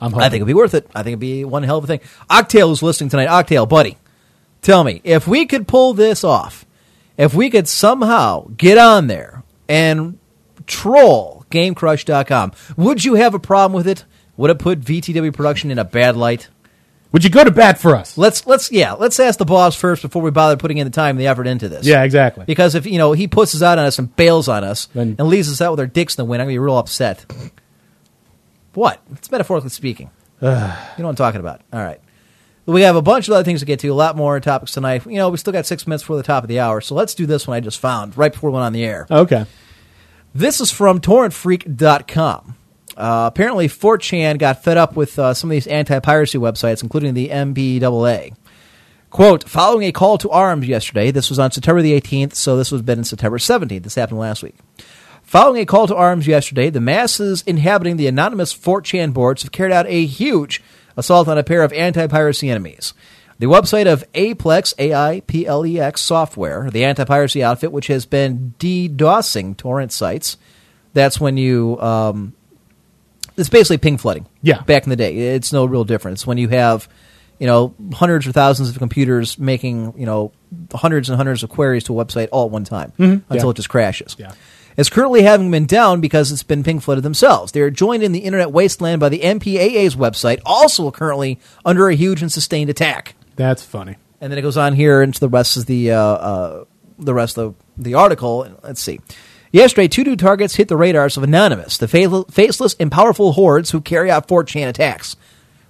I'm 0.00 0.14
I 0.14 0.22
think 0.28 0.36
it'd 0.36 0.46
be 0.46 0.54
worth 0.54 0.74
it. 0.74 0.88
I 0.94 0.98
think 1.02 1.12
it'd 1.14 1.20
be 1.20 1.44
one 1.44 1.62
hell 1.62 1.78
of 1.78 1.84
a 1.84 1.86
thing. 1.86 2.00
Octale 2.28 2.70
is 2.72 2.82
listening 2.82 3.08
tonight. 3.10 3.28
Octale, 3.28 3.68
buddy, 3.68 3.96
tell 4.62 4.84
me 4.84 5.00
if 5.04 5.26
we 5.26 5.46
could 5.46 5.66
pull 5.68 5.94
this 5.94 6.22
off, 6.24 6.66
if 7.16 7.32
we 7.32 7.48
could 7.50 7.66
somehow 7.68 8.46
get 8.56 8.76
on 8.78 9.06
there 9.06 9.42
and 9.68 10.18
troll 10.66 11.35
GameCrush.com, 11.56 12.52
would 12.76 13.04
you 13.04 13.14
have 13.14 13.34
a 13.34 13.38
problem 13.38 13.74
with 13.76 13.86
it? 13.88 14.04
Would 14.36 14.50
it 14.50 14.58
put 14.58 14.80
VTW 14.80 15.32
production 15.34 15.70
in 15.70 15.78
a 15.78 15.84
bad 15.84 16.16
light? 16.16 16.48
Would 17.12 17.24
you 17.24 17.30
go 17.30 17.44
to 17.44 17.50
bat 17.50 17.78
for 17.78 17.96
us? 17.96 18.18
Let's 18.18 18.46
let's 18.46 18.70
yeah, 18.70 18.92
let's 18.92 19.18
ask 19.18 19.38
the 19.38 19.46
boss 19.46 19.74
first 19.74 20.02
before 20.02 20.20
we 20.20 20.30
bother 20.30 20.56
putting 20.58 20.76
in 20.76 20.86
the 20.86 20.90
time 20.90 21.10
and 21.16 21.20
the 21.20 21.28
effort 21.28 21.46
into 21.46 21.68
this. 21.68 21.86
Yeah, 21.86 22.02
exactly. 22.02 22.44
Because 22.44 22.74
if 22.74 22.84
you 22.84 22.98
know 22.98 23.12
he 23.12 23.26
puts 23.26 23.54
us 23.54 23.62
out 23.62 23.78
on 23.78 23.86
us 23.86 23.98
and 23.98 24.14
bails 24.16 24.48
on 24.48 24.64
us 24.64 24.86
Then- 24.92 25.16
and 25.18 25.28
leaves 25.28 25.50
us 25.50 25.62
out 25.62 25.70
with 25.70 25.80
our 25.80 25.86
dicks 25.86 26.18
in 26.18 26.22
the 26.22 26.28
wind, 26.28 26.42
I'm 26.42 26.46
gonna 26.46 26.54
be 26.54 26.58
real 26.58 26.76
upset. 26.76 27.24
what? 28.74 29.00
It's 29.12 29.30
metaphorically 29.30 29.70
speaking. 29.70 30.10
you 30.42 30.48
know 30.48 30.76
what 30.98 31.08
I'm 31.08 31.14
talking 31.14 31.40
about. 31.40 31.62
All 31.72 31.82
right. 31.82 32.00
We 32.66 32.82
have 32.82 32.96
a 32.96 33.02
bunch 33.02 33.28
of 33.28 33.34
other 33.34 33.44
things 33.44 33.60
to 33.60 33.66
get 33.66 33.78
to, 33.80 33.88
a 33.88 33.94
lot 33.94 34.16
more 34.16 34.38
topics 34.40 34.72
tonight. 34.72 35.06
You 35.06 35.16
know, 35.18 35.28
we 35.30 35.36
still 35.38 35.52
got 35.52 35.66
six 35.66 35.86
minutes 35.86 36.02
before 36.02 36.16
the 36.16 36.24
top 36.24 36.42
of 36.42 36.48
the 36.48 36.58
hour, 36.58 36.80
so 36.80 36.96
let's 36.96 37.14
do 37.14 37.24
this 37.24 37.46
one 37.46 37.56
I 37.56 37.60
just 37.60 37.78
found 37.78 38.18
right 38.18 38.32
before 38.32 38.50
we 38.50 38.54
went 38.54 38.64
on 38.64 38.72
the 38.72 38.84
air. 38.84 39.06
Okay. 39.08 39.46
This 40.36 40.60
is 40.60 40.70
from 40.70 41.00
torrentfreak.com. 41.00 42.56
Uh, 42.94 43.30
apparently, 43.32 43.68
4chan 43.68 44.38
got 44.38 44.62
fed 44.62 44.76
up 44.76 44.94
with 44.94 45.18
uh, 45.18 45.32
some 45.32 45.48
of 45.48 45.52
these 45.52 45.66
anti 45.66 45.98
piracy 45.98 46.36
websites, 46.36 46.82
including 46.82 47.14
the 47.14 47.30
MPAA. 47.30 48.34
Quote, 49.08 49.48
following 49.48 49.86
a 49.86 49.92
call 49.92 50.18
to 50.18 50.28
arms 50.28 50.68
yesterday, 50.68 51.10
this 51.10 51.30
was 51.30 51.38
on 51.38 51.52
September 51.52 51.80
the 51.80 51.98
18th, 51.98 52.34
so 52.34 52.54
this 52.58 52.70
was 52.70 52.82
been 52.82 53.02
September 53.02 53.38
17th. 53.38 53.82
This 53.82 53.94
happened 53.94 54.18
last 54.18 54.42
week. 54.42 54.56
Following 55.22 55.62
a 55.62 55.64
call 55.64 55.86
to 55.86 55.96
arms 55.96 56.26
yesterday, 56.26 56.68
the 56.68 56.82
masses 56.82 57.42
inhabiting 57.46 57.96
the 57.96 58.06
anonymous 58.06 58.54
4chan 58.54 59.14
boards 59.14 59.42
have 59.42 59.52
carried 59.52 59.72
out 59.72 59.86
a 59.86 60.04
huge 60.04 60.62
assault 60.98 61.28
on 61.28 61.38
a 61.38 61.44
pair 61.44 61.62
of 61.62 61.72
anti 61.72 62.06
piracy 62.08 62.50
enemies. 62.50 62.92
The 63.38 63.46
website 63.46 63.86
of 63.86 64.04
Aiplex, 64.12 64.72
A-I-P-L-E-X 64.78 66.00
software, 66.00 66.70
the 66.70 66.84
anti-piracy 66.84 67.42
outfit, 67.42 67.70
which 67.72 67.88
has 67.88 68.06
been 68.06 68.54
DDoSing 68.58 69.56
torrent 69.56 69.92
sites. 69.92 70.38
That's 70.94 71.20
when 71.20 71.36
you, 71.36 71.78
um, 71.80 72.32
it's 73.36 73.50
basically 73.50 73.76
ping 73.78 73.98
flooding. 73.98 74.26
Yeah. 74.40 74.62
Back 74.62 74.84
in 74.84 74.90
the 74.90 74.96
day. 74.96 75.34
It's 75.34 75.52
no 75.52 75.66
real 75.66 75.84
difference. 75.84 76.26
When 76.26 76.38
you 76.38 76.48
have, 76.48 76.88
you 77.38 77.46
know, 77.46 77.74
hundreds 77.92 78.26
or 78.26 78.32
thousands 78.32 78.70
of 78.70 78.78
computers 78.78 79.38
making, 79.38 79.98
you 79.98 80.06
know, 80.06 80.32
hundreds 80.72 81.10
and 81.10 81.16
hundreds 81.18 81.42
of 81.42 81.50
queries 81.50 81.84
to 81.84 82.00
a 82.00 82.04
website 82.04 82.28
all 82.32 82.46
at 82.46 82.50
one 82.50 82.64
time 82.64 82.92
until 82.96 83.18
Mm-hmm. 83.18 83.34
Yeah. 83.34 83.50
it 83.50 83.56
just 83.56 83.68
crashes. 83.68 84.16
Yeah. 84.18 84.32
It's 84.78 84.88
currently 84.88 85.22
having 85.22 85.50
been 85.50 85.66
down 85.66 86.00
because 86.00 86.32
it's 86.32 86.42
been 86.42 86.62
ping 86.62 86.80
flooded 86.80 87.02
themselves. 87.04 87.52
They 87.52 87.60
are 87.60 87.70
joined 87.70 88.02
in 88.02 88.12
the 88.12 88.20
internet 88.20 88.50
wasteland 88.52 89.00
by 89.00 89.08
the 89.10 89.20
MPAA's 89.20 89.96
website, 89.96 90.40
also 90.46 90.90
currently 90.90 91.38
under 91.64 91.88
a 91.88 91.94
huge 91.94 92.22
and 92.22 92.30
sustained 92.32 92.70
attack. 92.70 93.14
That's 93.36 93.64
funny. 93.64 93.96
And 94.20 94.32
then 94.32 94.38
it 94.38 94.42
goes 94.42 94.56
on 94.56 94.74
here 94.74 95.02
into 95.02 95.20
the 95.20 95.28
rest 95.28 95.56
of 95.56 95.66
the 95.66 95.92
uh, 95.92 95.98
uh, 95.98 96.64
the 96.98 97.14
rest 97.14 97.38
of 97.38 97.54
the 97.76 97.94
article. 97.94 98.48
Let's 98.62 98.80
see. 98.80 99.00
Yesterday, 99.52 99.88
two 99.88 100.04
new 100.04 100.16
targets 100.16 100.56
hit 100.56 100.68
the 100.68 100.76
radars 100.76 101.16
of 101.16 101.22
Anonymous, 101.22 101.78
the 101.78 101.88
faceless 101.88 102.76
and 102.80 102.90
powerful 102.90 103.32
hordes 103.32 103.70
who 103.70 103.80
carry 103.80 104.10
out 104.10 104.26
4chan 104.26 104.68
attacks. 104.68 105.16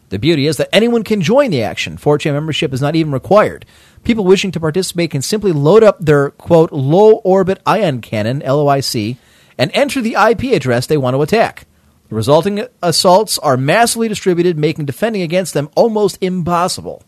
The 0.09 0.19
beauty 0.19 0.47
is 0.47 0.57
that 0.57 0.69
anyone 0.73 1.03
can 1.03 1.21
join 1.21 1.51
the 1.51 1.63
action. 1.63 1.97
4chan 1.97 2.33
membership 2.33 2.73
is 2.73 2.81
not 2.81 2.97
even 2.97 3.13
required. 3.13 3.67
People 4.03 4.25
wishing 4.25 4.51
to 4.53 4.61
participate 4.61 5.11
can 5.11 5.23
simply 5.23 5.53
load 5.53 5.83
up 5.83 5.99
their, 6.01 6.31
quote, 6.31 6.73
low 6.73 7.17
orbit 7.17 7.61
ion 7.67 8.01
cannon, 8.01 8.41
LOIC, 8.41 9.17
and 9.59 9.71
enter 9.75 10.01
the 10.01 10.15
IP 10.15 10.55
address 10.55 10.87
they 10.87 10.97
want 10.97 11.15
to 11.15 11.23
attack. 11.23 11.67
The 12.09 12.15
resulting 12.15 12.67
assaults 12.83 13.37
are 13.39 13.57
massively 13.57 14.09
distributed, 14.09 14.57
making 14.57 14.85
defending 14.85 15.23
against 15.23 15.55
them 15.55 15.69
almost 15.75 16.19
impossible. 16.21 17.03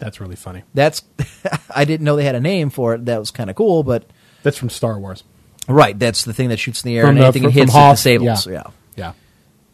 That's 0.00 0.20
really 0.20 0.34
funny. 0.36 0.62
That's 0.74 1.02
I 1.74 1.84
didn't 1.84 2.04
know 2.04 2.16
they 2.16 2.24
had 2.24 2.34
a 2.34 2.40
name 2.40 2.70
for 2.70 2.94
it. 2.94 3.04
That 3.04 3.18
was 3.20 3.30
kind 3.30 3.48
of 3.50 3.54
cool, 3.56 3.84
but 3.84 4.04
That's 4.42 4.56
from 4.58 4.70
Star 4.70 4.98
Wars. 4.98 5.22
right, 5.68 5.96
that's 5.96 6.24
the 6.24 6.32
thing 6.32 6.48
that 6.48 6.58
shoots 6.58 6.82
in 6.82 6.88
the 6.88 6.96
air 6.98 7.04
From 7.04 7.10
and 7.10 7.18
the- 7.18 7.24
anything 7.26 7.42
from- 7.42 7.50
it 7.50 7.54
hits 7.54 7.70
from 7.72 7.80
it 7.80 7.84
Hoth, 7.84 7.96
disables. 7.98 8.46
yeah. 8.48 8.62
Yeah. 8.96 9.12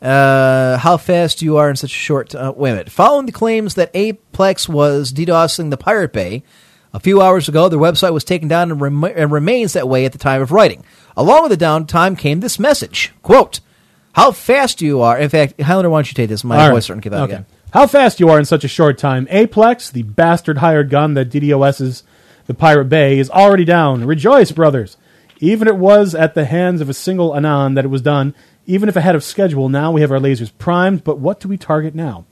Yeah. 0.02 0.08
Uh, 0.08 0.76
how 0.78 0.98
fast 0.98 1.40
you 1.40 1.56
are 1.56 1.70
in 1.70 1.76
such 1.76 1.90
a 1.90 1.94
short 1.94 2.34
uh, 2.34 2.52
wait 2.54 2.70
a 2.70 2.74
minute. 2.74 2.90
Following 2.90 3.24
the 3.26 3.32
claims 3.32 3.74
that 3.76 3.92
Aiplex 3.94 4.68
was 4.68 5.10
DDoSing 5.12 5.70
the 5.70 5.76
Pirate 5.78 6.12
Bay, 6.12 6.42
a 6.92 7.00
few 7.00 7.22
hours 7.22 7.48
ago 7.48 7.68
their 7.70 7.78
website 7.78 8.12
was 8.12 8.22
taken 8.24 8.46
down 8.46 8.70
and, 8.70 8.80
rem- 8.80 9.04
and 9.04 9.32
remains 9.32 9.72
that 9.72 9.88
way 9.88 10.04
at 10.04 10.12
the 10.12 10.18
time 10.18 10.42
of 10.42 10.52
writing. 10.52 10.84
Along 11.16 11.48
with 11.48 11.58
the 11.58 11.64
downtime 11.64 12.18
came 12.18 12.40
this 12.40 12.58
message: 12.58 13.12
"Quote, 13.22 13.60
how 14.12 14.32
fast 14.32 14.82
you 14.82 15.00
are." 15.00 15.18
In 15.18 15.30
fact, 15.30 15.60
Highlander, 15.60 15.88
why 15.88 15.98
don't 15.98 16.08
you 16.10 16.14
take 16.14 16.28
this? 16.28 16.44
My 16.44 16.66
All 16.66 16.72
voice 16.72 16.84
starting 16.84 17.00
to 17.00 17.06
give 17.08 17.14
out 17.14 17.24
okay. 17.24 17.32
again. 17.32 17.46
How 17.76 17.86
fast 17.86 18.20
you 18.20 18.30
are 18.30 18.38
in 18.38 18.46
such 18.46 18.64
a 18.64 18.68
short 18.68 18.96
time. 18.96 19.26
Aiplex, 19.26 19.92
the 19.92 20.00
bastard 20.00 20.56
hired 20.56 20.88
gun 20.88 21.12
that 21.12 21.28
DDoS's 21.28 22.04
the 22.46 22.54
Pirate 22.54 22.86
Bay, 22.86 23.18
is 23.18 23.28
already 23.28 23.66
down. 23.66 24.06
Rejoice, 24.06 24.50
brothers. 24.50 24.96
Even 25.40 25.68
it 25.68 25.76
was 25.76 26.14
at 26.14 26.32
the 26.32 26.46
hands 26.46 26.80
of 26.80 26.88
a 26.88 26.94
single 26.94 27.36
Anon 27.36 27.74
that 27.74 27.84
it 27.84 27.88
was 27.88 28.00
done, 28.00 28.34
even 28.64 28.88
if 28.88 28.96
ahead 28.96 29.14
of 29.14 29.22
schedule, 29.22 29.68
now 29.68 29.92
we 29.92 30.00
have 30.00 30.10
our 30.10 30.18
lasers 30.18 30.52
primed, 30.56 31.04
but 31.04 31.18
what 31.18 31.38
do 31.38 31.48
we 31.48 31.58
target 31.58 31.94
now? 31.94 32.24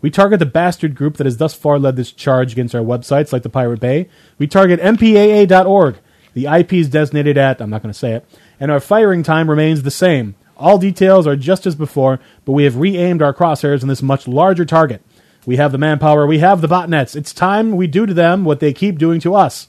We 0.00 0.10
target 0.10 0.40
the 0.40 0.46
bastard 0.46 0.96
group 0.96 1.16
that 1.18 1.28
has 1.28 1.36
thus 1.36 1.54
far 1.54 1.78
led 1.78 1.94
this 1.94 2.10
charge 2.10 2.50
against 2.50 2.74
our 2.74 2.82
websites, 2.82 3.32
like 3.32 3.44
the 3.44 3.48
Pirate 3.48 3.78
Bay. 3.78 4.08
We 4.36 4.48
target 4.48 4.80
MPAA.org. 4.80 5.98
The 6.34 6.46
IP 6.46 6.72
is 6.72 6.88
designated 6.88 7.38
at, 7.38 7.60
I'm 7.60 7.70
not 7.70 7.82
going 7.82 7.92
to 7.92 7.98
say 7.98 8.14
it, 8.14 8.24
and 8.58 8.68
our 8.72 8.80
firing 8.80 9.22
time 9.22 9.48
remains 9.48 9.82
the 9.82 9.92
same. 9.92 10.34
All 10.58 10.78
details 10.78 11.26
are 11.26 11.36
just 11.36 11.66
as 11.66 11.74
before, 11.74 12.18
but 12.44 12.52
we 12.52 12.64
have 12.64 12.76
re 12.76 12.96
aimed 12.96 13.22
our 13.22 13.32
crosshairs 13.32 13.82
on 13.82 13.88
this 13.88 14.02
much 14.02 14.26
larger 14.26 14.64
target. 14.64 15.02
We 15.46 15.56
have 15.56 15.72
the 15.72 15.78
manpower, 15.78 16.26
we 16.26 16.38
have 16.40 16.60
the 16.60 16.68
botnets. 16.68 17.14
It's 17.16 17.32
time 17.32 17.76
we 17.76 17.86
do 17.86 18.06
to 18.06 18.12
them 18.14 18.44
what 18.44 18.60
they 18.60 18.72
keep 18.72 18.98
doing 18.98 19.20
to 19.20 19.34
us. 19.34 19.68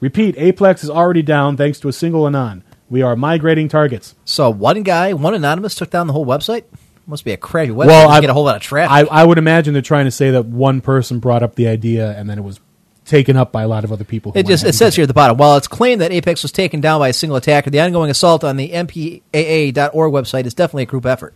Repeat, 0.00 0.36
Aiplex 0.36 0.84
is 0.84 0.90
already 0.90 1.22
down 1.22 1.56
thanks 1.56 1.80
to 1.80 1.88
a 1.88 1.92
single 1.92 2.26
Anon. 2.26 2.62
We 2.88 3.02
are 3.02 3.16
migrating 3.16 3.68
targets. 3.68 4.14
So 4.24 4.48
one 4.48 4.82
guy, 4.84 5.12
one 5.12 5.34
anonymous, 5.34 5.74
took 5.74 5.90
down 5.90 6.06
the 6.06 6.12
whole 6.12 6.24
website. 6.24 6.64
Must 7.06 7.24
be 7.24 7.32
a 7.32 7.36
crappy 7.36 7.70
website. 7.70 7.86
Well, 7.86 8.08
to 8.08 8.14
I- 8.14 8.20
get 8.20 8.30
a 8.30 8.34
whole 8.34 8.44
lot 8.44 8.56
of 8.56 8.62
traffic. 8.62 9.10
I, 9.10 9.22
I 9.22 9.24
would 9.24 9.38
imagine 9.38 9.72
they're 9.72 9.82
trying 9.82 10.04
to 10.04 10.10
say 10.10 10.30
that 10.30 10.46
one 10.46 10.80
person 10.80 11.18
brought 11.18 11.42
up 11.42 11.56
the 11.56 11.66
idea 11.66 12.16
and 12.16 12.28
then 12.30 12.38
it 12.38 12.42
was 12.42 12.60
taken 13.08 13.36
up 13.36 13.50
by 13.50 13.62
a 13.62 13.68
lot 13.68 13.82
of 13.84 13.92
other 13.92 14.04
people. 14.04 14.32
Who 14.32 14.38
It 14.38 14.46
just 14.46 14.64
it 14.64 14.74
says 14.74 14.94
here 14.94 15.02
at 15.02 15.08
the 15.08 15.14
bottom. 15.14 15.36
While 15.36 15.56
it's 15.56 15.66
claimed 15.68 16.00
that 16.00 16.12
Apex 16.12 16.42
was 16.42 16.52
taken 16.52 16.80
down 16.80 17.00
by 17.00 17.08
a 17.08 17.12
single 17.12 17.36
attacker, 17.36 17.70
the 17.70 17.80
ongoing 17.80 18.10
assault 18.10 18.44
on 18.44 18.56
the 18.56 18.70
MPAA.org 18.70 20.12
website 20.12 20.46
is 20.46 20.54
definitely 20.54 20.84
a 20.84 20.86
group 20.86 21.06
effort. 21.06 21.34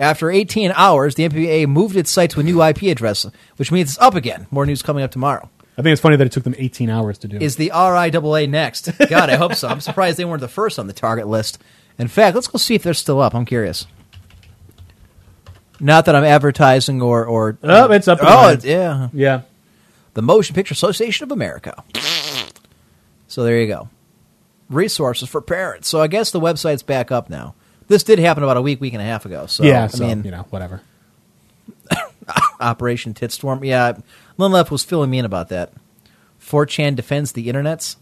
After 0.00 0.30
18 0.30 0.72
hours, 0.74 1.14
the 1.14 1.28
MPAA 1.28 1.68
moved 1.68 1.94
its 1.96 2.10
site 2.10 2.30
to 2.30 2.40
a 2.40 2.42
new 2.42 2.60
IP 2.62 2.82
address, 2.84 3.26
which 3.56 3.70
means 3.70 3.90
it's 3.90 3.98
up 4.00 4.14
again. 4.16 4.46
More 4.50 4.66
news 4.66 4.82
coming 4.82 5.04
up 5.04 5.12
tomorrow. 5.12 5.48
I 5.78 5.82
think 5.82 5.92
it's 5.92 6.00
funny 6.00 6.16
that 6.16 6.26
it 6.26 6.32
took 6.32 6.44
them 6.44 6.54
18 6.58 6.88
hours 6.90 7.18
to 7.18 7.28
do. 7.28 7.36
Is 7.38 7.56
the 7.56 7.70
RIAA 7.74 8.48
next? 8.48 8.90
God, 9.08 9.30
I 9.30 9.36
hope 9.36 9.54
so. 9.54 9.68
I'm 9.68 9.80
surprised 9.80 10.18
they 10.18 10.24
weren't 10.24 10.40
the 10.40 10.48
first 10.48 10.78
on 10.78 10.86
the 10.88 10.92
target 10.92 11.26
list. 11.28 11.58
In 11.98 12.08
fact, 12.08 12.34
let's 12.34 12.48
go 12.48 12.58
see 12.58 12.74
if 12.74 12.82
they're 12.82 12.94
still 12.94 13.20
up. 13.20 13.34
I'm 13.34 13.44
curious. 13.44 13.86
Not 15.80 16.04
that 16.06 16.14
I'm 16.14 16.24
advertising 16.24 17.02
or 17.02 17.24
or 17.24 17.58
Oh, 17.62 17.90
it's 17.90 18.08
up 18.08 18.18
Oh, 18.22 18.26
running. 18.26 18.58
it- 18.58 18.64
yeah. 18.64 19.08
yeah. 19.12 19.40
The 20.14 20.22
Motion 20.22 20.54
Picture 20.54 20.72
Association 20.72 21.24
of 21.24 21.32
America. 21.32 21.82
So 23.28 23.44
there 23.44 23.60
you 23.60 23.66
go. 23.66 23.88
Resources 24.70 25.28
for 25.28 25.40
parents. 25.40 25.88
So 25.88 26.00
I 26.00 26.06
guess 26.06 26.30
the 26.30 26.40
website's 26.40 26.82
back 26.82 27.12
up 27.12 27.28
now. 27.28 27.54
This 27.88 28.02
did 28.02 28.18
happen 28.18 28.42
about 28.42 28.56
a 28.56 28.62
week, 28.62 28.80
week 28.80 28.94
and 28.94 29.02
a 29.02 29.04
half 29.04 29.26
ago. 29.26 29.46
So 29.46 29.62
yeah, 29.62 29.84
I 29.84 29.86
so, 29.88 30.06
mean, 30.06 30.24
you 30.24 30.30
know, 30.30 30.46
whatever. 30.50 30.80
Operation 32.60 33.12
Titstorm. 33.12 33.64
Yeah, 33.64 33.98
Lynn 34.38 34.52
Leff 34.52 34.70
was 34.70 34.84
filling 34.84 35.10
me 35.10 35.18
in 35.18 35.24
about 35.24 35.50
that. 35.50 35.72
4chan 36.40 36.96
defends 36.96 37.32
the 37.32 37.48
internets. 37.48 37.96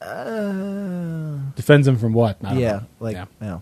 Uh, 0.00 1.38
defends 1.56 1.86
them 1.86 1.96
from 1.96 2.12
what? 2.12 2.36
Yeah, 2.42 2.52
know. 2.52 2.82
like 3.00 3.14
Yeah. 3.14 3.24
yeah. 3.40 3.60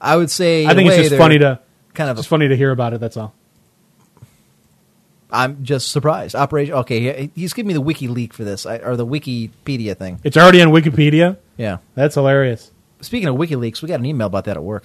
I 0.00 0.16
would 0.16 0.30
say. 0.30 0.66
I 0.66 0.74
think 0.74 0.90
in 0.90 0.98
it's 0.98 1.08
just 1.08 1.18
funny 1.18 1.38
to 1.38 1.60
kind 1.94 2.10
of. 2.10 2.16
just 2.16 2.28
funny 2.28 2.48
to 2.48 2.56
hear 2.56 2.70
about 2.70 2.92
it. 2.92 3.00
That's 3.00 3.16
all. 3.16 3.34
I'm 5.32 5.64
just 5.64 5.90
surprised. 5.90 6.34
Operation. 6.36 6.74
Okay, 6.74 7.30
he's 7.34 7.54
giving 7.54 7.68
me 7.68 7.74
the 7.74 7.80
wiki 7.80 8.06
leak 8.06 8.34
for 8.34 8.44
this, 8.44 8.66
I, 8.66 8.76
or 8.76 8.96
the 8.96 9.06
Wikipedia 9.06 9.96
thing. 9.96 10.20
It's 10.22 10.36
already 10.36 10.60
on 10.60 10.68
Wikipedia. 10.68 11.38
Yeah. 11.56 11.78
That's 11.94 12.14
hilarious. 12.14 12.70
Speaking 13.00 13.28
of 13.28 13.36
WikiLeaks, 13.36 13.80
we 13.82 13.88
got 13.88 13.98
an 13.98 14.06
email 14.06 14.26
about 14.26 14.44
that 14.44 14.56
at 14.56 14.62
work. 14.62 14.84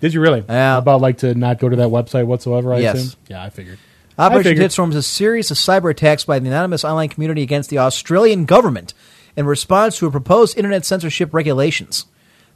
Did 0.00 0.12
you 0.12 0.20
really? 0.20 0.44
Yeah. 0.48 0.78
About 0.78 1.00
like 1.00 1.18
to 1.18 1.34
not 1.34 1.58
go 1.60 1.68
to 1.68 1.76
that 1.76 1.88
website 1.88 2.26
whatsoever. 2.26 2.74
I 2.74 2.78
Yes. 2.80 2.96
assume. 2.96 3.20
Yeah, 3.28 3.42
I 3.42 3.50
figured. 3.50 3.78
I 4.18 4.26
Operation 4.26 4.50
figured. 4.52 4.70
Titstorm 4.70 4.90
is 4.90 4.96
a 4.96 5.02
series 5.02 5.50
of 5.50 5.56
cyber 5.56 5.90
attacks 5.90 6.24
by 6.24 6.38
the 6.38 6.48
anonymous 6.48 6.84
online 6.84 7.08
community 7.08 7.42
against 7.42 7.70
the 7.70 7.78
Australian 7.78 8.44
government 8.44 8.94
in 9.36 9.46
response 9.46 9.98
to 9.98 10.06
a 10.06 10.10
proposed 10.10 10.56
internet 10.56 10.84
censorship 10.84 11.32
regulations. 11.32 12.06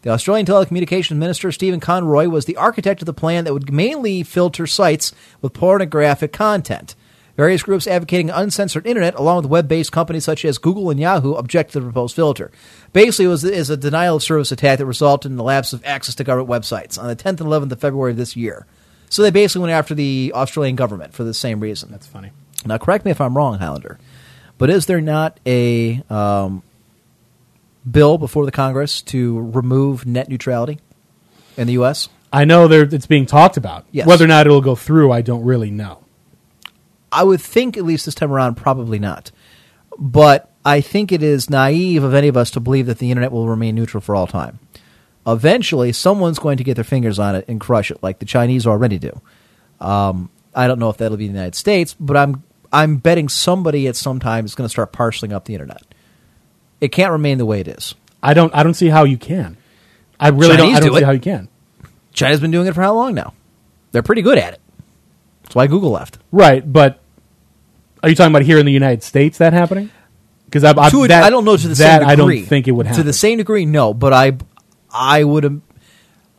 The 0.03 0.11
Australian 0.11 0.47
Telecommunications 0.47 1.17
Minister 1.17 1.51
Stephen 1.51 1.81
Conroy 1.81 2.29
was 2.29 2.45
the 2.45 2.57
architect 2.57 3.03
of 3.03 3.07
the 3.07 3.13
plan 3.13 3.45
that 3.45 3.53
would 3.53 3.73
mainly 3.73 4.23
filter 4.23 4.67
sites 4.67 5.13
with 5.41 5.53
pornographic 5.53 6.33
content. 6.33 6.95
Various 7.39 7.63
groups 7.63 7.87
advocating 7.87 8.31
uncensored 8.31 8.85
internet, 8.85 9.15
along 9.15 9.37
with 9.37 9.47
web-based 9.47 9.93
companies 9.93 10.25
such 10.25 10.45
as 10.45 10.59
Google 10.59 10.91
and 10.91 10.99
Yahoo, 10.99 11.35
object 11.35 11.71
to 11.71 11.79
the 11.79 11.85
proposed 11.85 12.17
filter. 12.17 12.51
Basically, 12.93 13.27
it 13.27 13.29
was 13.29 13.45
is 13.45 13.71
a 13.71 13.77
denial 13.77 14.17
of 14.17 14.25
service 14.25 14.51
attack 14.51 14.79
that 14.79 14.87
resulted 14.87 15.31
in 15.31 15.37
the 15.37 15.45
lapse 15.45 15.73
of 15.73 15.81
access 15.85 16.17
to 16.17 16.25
government 16.25 16.51
websites 16.51 16.99
on 16.99 17.07
the 17.07 17.15
10th 17.15 17.41
and 17.41 17.49
11th 17.49 17.71
of 17.71 17.81
February 17.81 18.11
of 18.11 18.17
this 18.17 18.35
year. 18.35 18.67
So 19.09 19.23
they 19.23 19.31
basically 19.31 19.63
went 19.63 19.73
after 19.73 19.95
the 19.95 20.33
Australian 20.35 20.75
government 20.75 21.15
for 21.15 21.23
the 21.23 21.33
same 21.33 21.61
reason. 21.61 21.93
That's 21.93 22.09
funny. 22.09 22.33
Now, 22.67 22.77
correct 22.77 23.05
me 23.05 23.13
if 23.13 23.21
I'm 23.21 23.37
wrong, 23.37 23.57
Highlander, 23.61 24.01
but 24.59 24.69
is 24.69 24.87
there 24.87 25.01
not 25.01 25.39
a 25.47 26.03
um, 26.11 26.65
bill 27.89 28.19
before 28.19 28.47
the 28.47 28.53
Congress 28.53 29.01
to 29.03 29.39
remove 29.39 30.07
net 30.07 30.29
neutrality 30.29 30.81
in 31.57 31.69
the 31.69 31.75
U.S.? 31.75 32.09
I 32.33 32.45
know 32.45 32.67
there 32.67 32.83
it's 32.83 33.07
being 33.07 33.27
talked 33.27 33.57
about. 33.57 33.87
Yes. 33.93 34.09
Whether 34.09 34.25
or 34.25 34.29
not 34.29 34.47
it'll 34.47 34.61
go 34.61 34.75
through, 34.75 35.13
I 35.13 35.23
don't 35.23 35.45
really 35.45 35.71
know. 35.71 36.03
I 37.11 37.25
would 37.25 37.41
think, 37.41 37.77
at 37.77 37.85
least 37.85 38.05
this 38.05 38.15
time 38.15 38.33
around, 38.33 38.57
probably 38.57 38.99
not. 38.99 39.31
But 39.99 40.51
I 40.65 40.81
think 40.81 41.13
it 41.13 41.23
is 41.23 41.51
naive 41.51 42.05
of 42.05 42.15
any 42.15 42.29
of 42.29 42.37
us 42.37 42.51
to 42.53 42.61
believe 42.61 42.87
that 42.87 42.99
the 42.99 43.11
internet 43.11 43.33
will 43.33 43.49
remain 43.49 43.75
neutral 43.75 44.01
for 44.01 44.15
all 44.15 44.27
time. 44.27 44.59
Eventually, 45.27 45.93
someone's 45.93 46.39
going 46.39 46.59
to 46.59 46.65
get 46.65 46.75
their 46.75 46.85
fingers 46.85 47.19
on 47.19 47.35
it 47.35 47.45
and 47.49 47.61
crush 47.61 47.91
it, 47.91 48.03
like 48.03 48.19
the 48.19 48.25
Chinese 48.25 48.67
already 48.67 48.99
do. 48.99 49.21
Um, 49.81 50.31
I 50.55 50.67
don't 50.67 50.79
know 50.79 50.91
if 50.91 50.97
that'll 50.97 51.17
be 51.17 51.27
the 51.27 51.33
United 51.33 51.55
States, 51.55 51.95
but 51.99 52.17
I'm 52.17 52.43
I'm 52.73 52.97
betting 52.97 53.29
somebody 53.29 53.87
at 53.87 53.97
some 53.97 54.21
time 54.21 54.45
is 54.45 54.55
going 54.55 54.67
to 54.67 54.71
start 54.71 54.93
parceling 54.93 55.33
up 55.33 55.45
the 55.45 55.55
internet. 55.55 55.83
It 56.81 56.89
can't 56.89 57.13
remain 57.13 57.39
the 57.39 57.47
way 57.47 57.61
it 57.61 57.69
is. 57.69 57.95
I 58.23 58.35
don't. 58.35 58.55
I 58.55 58.63
don't 58.63 58.75
see 58.75 58.89
how 58.89 59.05
you 59.05 59.19
can. 59.19 59.57
I 60.19 60.29
really 60.29 60.57
don't. 60.57 60.75
I 60.75 60.81
don't 60.81 60.89
do 60.89 60.95
see 60.95 61.03
it. 61.03 61.07
how 61.07 61.13
you 61.13 61.21
can. 61.21 61.49
China's 62.13 62.41
been 62.41 62.51
doing 62.51 62.67
it 62.67 62.75
for 62.75 62.83
how 62.83 62.95
long 62.95 63.15
now? 63.15 63.35
They're 63.93 64.03
pretty 64.03 64.23
good 64.23 64.39
at 64.39 64.55
it. 64.55 64.61
That's 65.49 65.57
why 65.57 65.67
Google 65.67 65.93
left. 65.93 66.19
Right, 66.31 66.71
but 66.71 67.01
are 68.03 68.11
you 68.11 68.15
talking 68.15 68.33
about 68.33 68.43
here 68.43 68.59
in 68.59 68.67
the 68.67 68.73
United 68.73 69.03
States 69.03 69.39
that 69.39 69.55
happening? 69.55 69.91
Because 70.45 70.63
I, 70.63 70.71
I, 70.71 70.91
that, 71.07 71.25
I 71.25 71.31
don't 71.31 71.47
know 71.47 71.57
to 71.57 71.69
the 71.69 71.75
that 71.77 72.01
same 72.01 72.09
degree. 72.09 72.37
I 72.37 72.41
don't 72.41 72.47
think 72.47 72.69
it 72.69 72.73
would 72.73 72.85
happen. 72.85 73.01
To 73.01 73.07
the 73.07 73.15
same 73.15 73.39
degree, 73.39 73.65
no. 73.65 73.95
But 73.95 74.13
I, 74.13 74.37
I 74.93 75.25
would. 75.25 75.63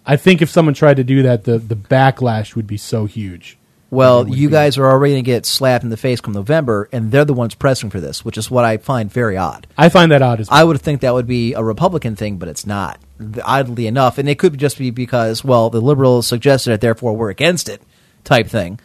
I 0.05 0.15
think 0.15 0.43
if 0.43 0.51
someone 0.51 0.75
tried 0.75 0.97
to 0.97 1.03
do 1.03 1.23
that, 1.23 1.43
the 1.43 1.57
the 1.57 1.75
backlash 1.75 2.55
would 2.55 2.67
be 2.67 2.77
so 2.77 3.05
huge. 3.05 3.57
Well, 3.89 4.27
you 4.29 4.47
be- 4.47 4.51
guys 4.51 4.77
are 4.77 4.85
already 4.85 5.13
going 5.13 5.23
to 5.23 5.31
get 5.31 5.47
slapped 5.47 5.83
in 5.83 5.89
the 5.89 5.97
face 5.97 6.21
come 6.21 6.33
November, 6.33 6.87
and 6.91 7.11
they're 7.11 7.25
the 7.25 7.33
ones 7.33 7.55
pressing 7.55 7.89
for 7.89 7.99
this, 7.99 8.23
which 8.23 8.37
is 8.37 8.51
what 8.51 8.63
I 8.63 8.77
find 8.77 9.11
very 9.11 9.37
odd. 9.37 9.65
I 9.75 9.89
find 9.89 10.11
that 10.11 10.21
odd 10.21 10.39
as 10.39 10.49
well. 10.51 10.59
I 10.59 10.63
would 10.63 10.79
think 10.79 11.01
that 11.01 11.15
would 11.15 11.25
be 11.25 11.53
a 11.53 11.63
Republican 11.63 12.15
thing, 12.15 12.37
but 12.37 12.47
it's 12.47 12.67
not. 12.67 12.99
Oddly 13.43 13.87
enough, 13.87 14.19
and 14.19 14.29
it 14.29 14.37
could 14.37 14.55
just 14.59 14.77
be 14.77 14.91
because, 14.91 15.43
well, 15.43 15.71
the 15.71 15.81
liberals 15.81 16.27
suggested 16.27 16.73
it, 16.73 16.81
therefore 16.81 17.17
we're 17.17 17.31
against 17.31 17.67
it, 17.67 17.81
type 18.23 18.47
thing. 18.47 18.79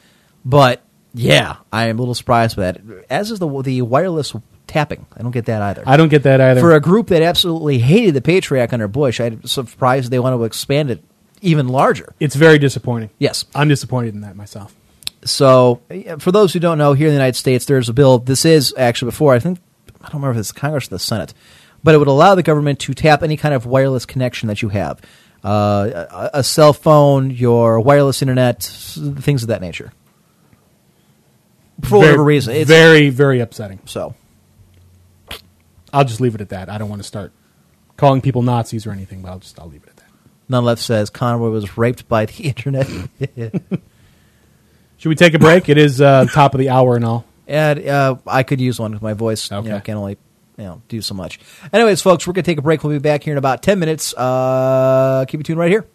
But 0.45 0.83
yeah, 1.15 1.57
I 1.73 1.87
am 1.87 1.99
a 1.99 2.03
little 2.03 2.15
surprised 2.15 2.57
by 2.57 2.73
that. 2.73 2.81
As 3.09 3.31
is 3.31 3.39
the 3.39 3.63
the 3.63 3.83
wireless 3.83 4.35
tapping. 4.67 5.07
I 5.17 5.23
don't 5.23 5.31
get 5.31 5.47
that 5.47 5.63
either. 5.63 5.83
I 5.87 5.97
don't 5.97 6.09
get 6.09 6.25
that 6.25 6.41
either. 6.41 6.61
For 6.61 6.75
a 6.75 6.81
group 6.81 7.09
that 7.09 7.23
absolutely 7.23 7.79
hated 7.79 8.15
the 8.15 8.21
Patriot 8.21 8.63
Act 8.63 8.73
under 8.73 8.89
Bush, 8.89 9.21
I'm 9.21 9.45
surprised 9.45 10.11
they 10.11 10.19
want 10.19 10.37
to 10.37 10.45
expand 10.45 10.91
it 10.91 11.03
even 11.41 11.69
larger. 11.69 12.15
it's 12.21 12.35
very 12.35 12.59
disappointing. 12.59 13.11
Yes. 13.19 13.45
I'm 13.55 13.69
disappointed 13.69 14.15
in 14.15 14.23
that 14.23 14.35
myself. 14.35 14.75
So, 15.25 15.81
for 16.19 16.33
those 16.33 16.53
who 16.53 16.59
don't 16.61 16.79
know, 16.79 16.93
here 16.93 17.07
in 17.07 17.13
the 17.13 17.19
United 17.19 17.37
States, 17.37 17.65
there's 17.65 17.89
a 17.89 17.93
bill. 17.93 18.19
This 18.19 18.45
is 18.45 18.75
actually 18.77 19.11
before, 19.11 19.35
I 19.35 19.39
think, 19.39 19.59
I 20.01 20.09
don't 20.09 20.15
remember 20.15 20.33
if 20.33 20.39
it's 20.39 20.53
Congress 20.53 20.87
or 20.87 20.91
the 20.91 20.99
Senate, 20.99 21.33
but 21.83 21.95
it 21.95 21.99
would 21.99 22.09
allow 22.09 22.35
the 22.35 22.43
government 22.43 22.79
to 22.81 22.95
tap 22.95 23.23
any 23.23 23.37
kind 23.37 23.55
of 23.55 23.65
wireless 23.65 24.05
connection 24.05 24.49
that 24.49 24.61
you 24.61 24.71
have 24.71 25.01
uh, 25.43 26.07
a, 26.11 26.39
a 26.39 26.45
cell 26.45 26.73
phone, 26.73 27.31
your 27.31 27.81
wireless 27.81 28.23
internet, 28.23 28.63
things 28.63 29.43
of 29.43 29.49
that 29.49 29.61
nature. 29.61 29.93
For 31.83 31.89
very, 31.91 32.01
whatever 32.01 32.25
reason. 32.25 32.55
It's, 32.57 32.69
very 32.69 33.11
very 33.11 33.41
upsetting. 33.41 33.81
so, 33.87 34.15
I'll 35.93 36.05
just 36.05 36.21
leave 36.21 36.35
it 36.35 36.41
at 36.41 36.49
that. 36.51 36.69
I 36.69 36.79
don't 36.79 36.89
want 36.89 37.03
to 37.03 37.07
start 37.07 37.33
calling 37.97 38.21
people 38.21 38.43
Nazis 38.43 38.87
or 38.87 38.91
anything, 38.93 39.23
but 39.23 39.31
I'll 39.31 39.39
just 39.39 39.59
I'll 39.59 39.69
leave 39.69 39.83
it 39.83 39.89
at 39.91 39.97
that. 39.99 40.05
None 40.49 40.65
left 40.65 40.81
says 40.83 41.11
Conroy 41.11 41.51
was 41.51 41.77
raped 41.79 42.09
by 42.09 42.27
the 42.27 42.43
internet. 42.49 42.87
Should 44.97 45.09
we 45.09 45.15
take 45.15 45.35
a 45.35 45.39
break? 45.39 45.69
it 45.69 45.79
is 45.79 46.01
uh, 46.01 46.27
top 46.27 46.55
of 46.55 46.59
the 46.61 46.71
hour 46.71 46.97
and 46.97 47.05
all. 47.05 47.25
And 47.47 47.87
uh, 47.87 48.17
I 48.27 48.43
could 48.43 48.61
use 48.61 48.79
one 48.81 48.93
because 48.93 49.03
my 49.03 49.13
voice 49.15 49.51
you 49.51 49.57
Okay. 49.59 49.69
know, 49.69 49.81
can 49.81 49.97
only 49.97 50.17
you 50.57 50.65
know 50.65 50.83
do 50.89 51.03
so 51.03 51.15
much. 51.15 51.41
Anyways, 51.73 52.01
folks, 52.01 52.27
we're 52.27 52.33
gonna 52.33 52.43
take 52.45 52.59
a 52.59 52.63
break. 52.63 52.83
We'll 52.83 52.93
be 52.95 52.99
back 53.01 53.23
here 53.23 53.35
in 53.35 53.39
about 53.39 53.63
ten 53.63 53.79
minutes. 53.79 54.15
Uh, 54.15 55.25
keep 55.29 55.41
it 55.41 55.45
tuned 55.45 55.59
right 55.59 55.71
here. 55.71 55.87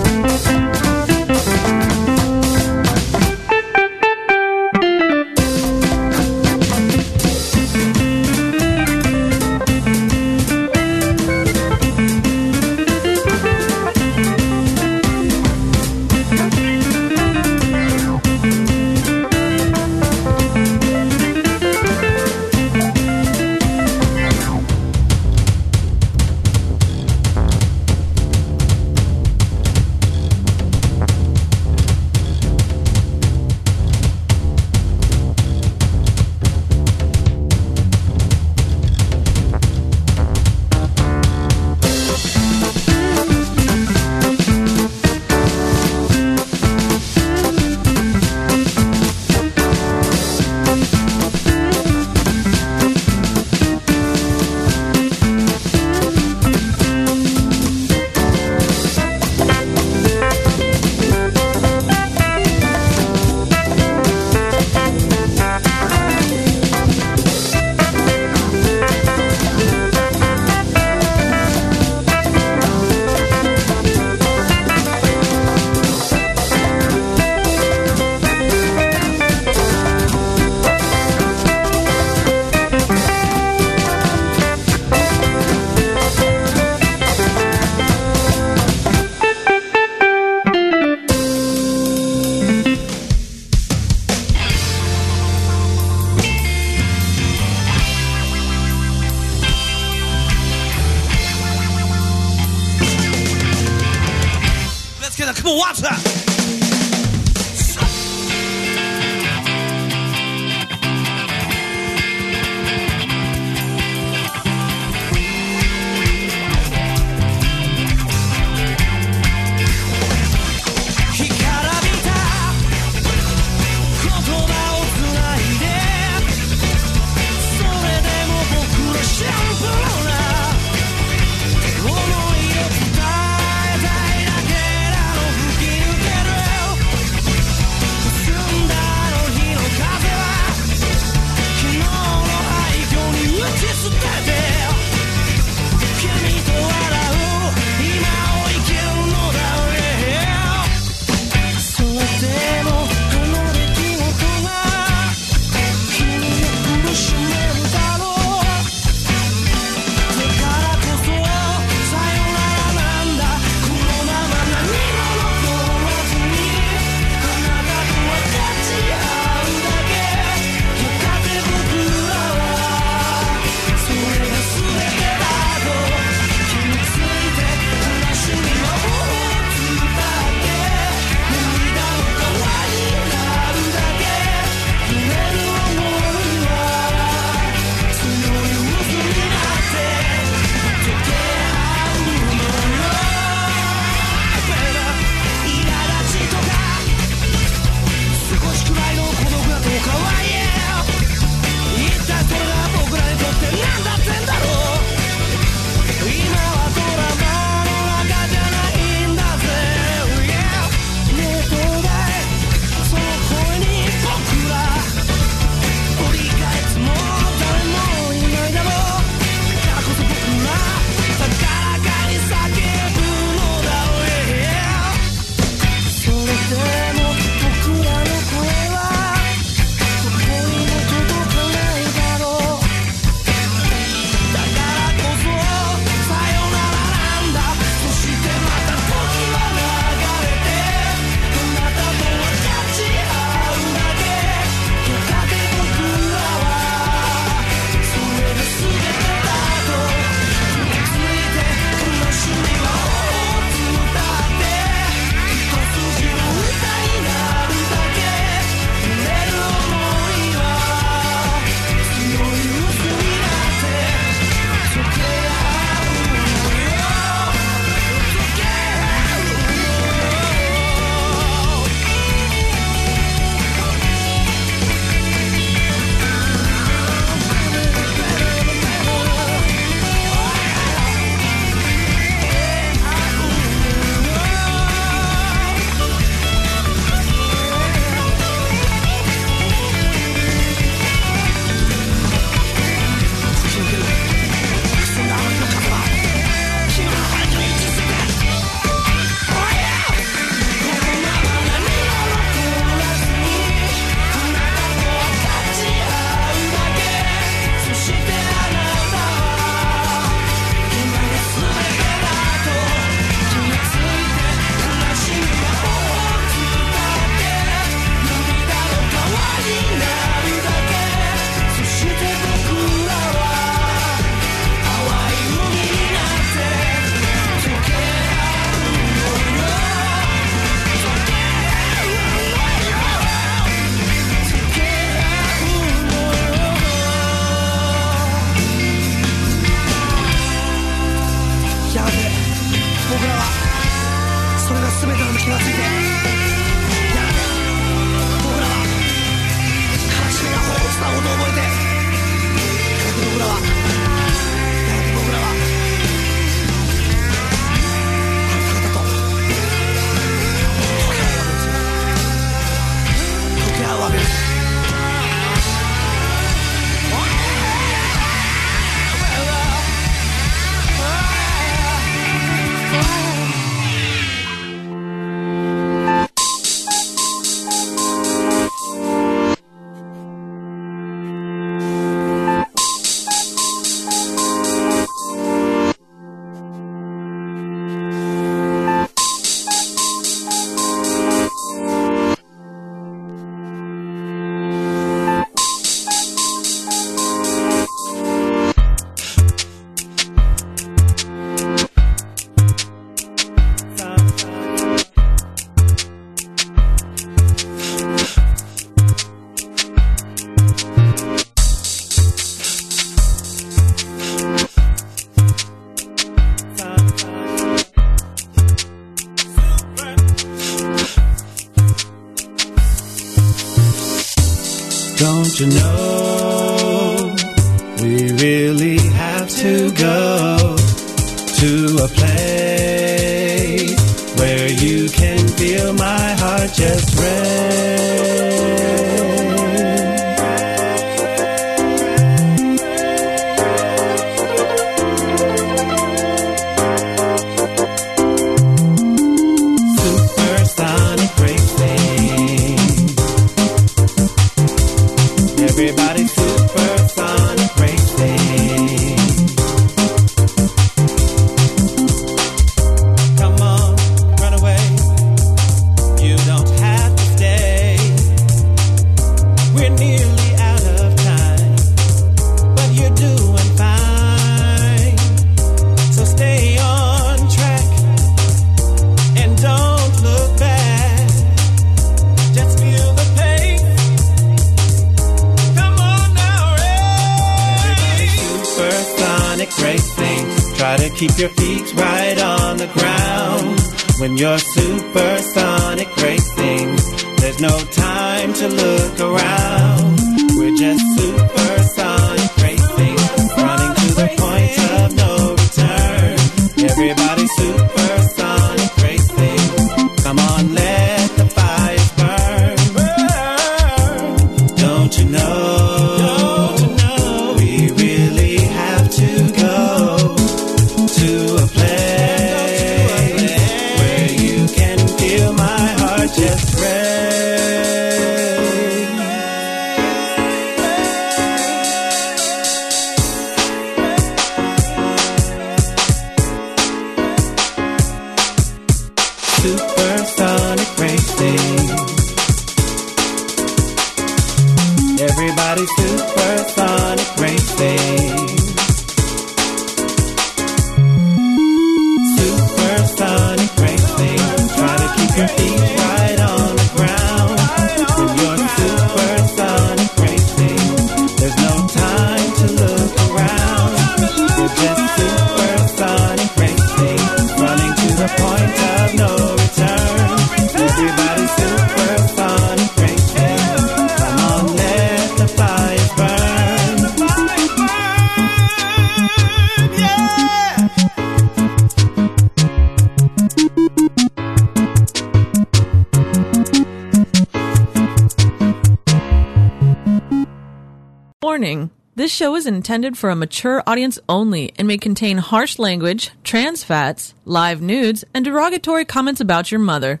Show 592.22 592.36
is 592.36 592.46
intended 592.46 592.96
for 592.96 593.10
a 593.10 593.16
mature 593.16 593.64
audience 593.66 593.98
only 594.08 594.52
and 594.56 594.68
may 594.68 594.78
contain 594.78 595.18
harsh 595.18 595.58
language, 595.58 596.12
trans 596.22 596.62
fats, 596.62 597.14
live 597.24 597.60
nudes, 597.60 598.04
and 598.14 598.24
derogatory 598.24 598.84
comments 598.84 599.20
about 599.20 599.50
your 599.50 599.58
mother. 599.58 600.00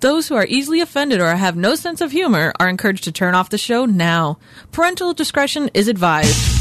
Those 0.00 0.28
who 0.28 0.34
are 0.34 0.44
easily 0.44 0.82
offended 0.82 1.22
or 1.22 1.34
have 1.34 1.56
no 1.56 1.74
sense 1.74 2.02
of 2.02 2.12
humor 2.12 2.52
are 2.60 2.68
encouraged 2.68 3.04
to 3.04 3.12
turn 3.12 3.34
off 3.34 3.48
the 3.48 3.56
show 3.56 3.86
now. 3.86 4.36
Parental 4.72 5.14
discretion 5.14 5.70
is 5.72 5.88
advised. 5.88 6.53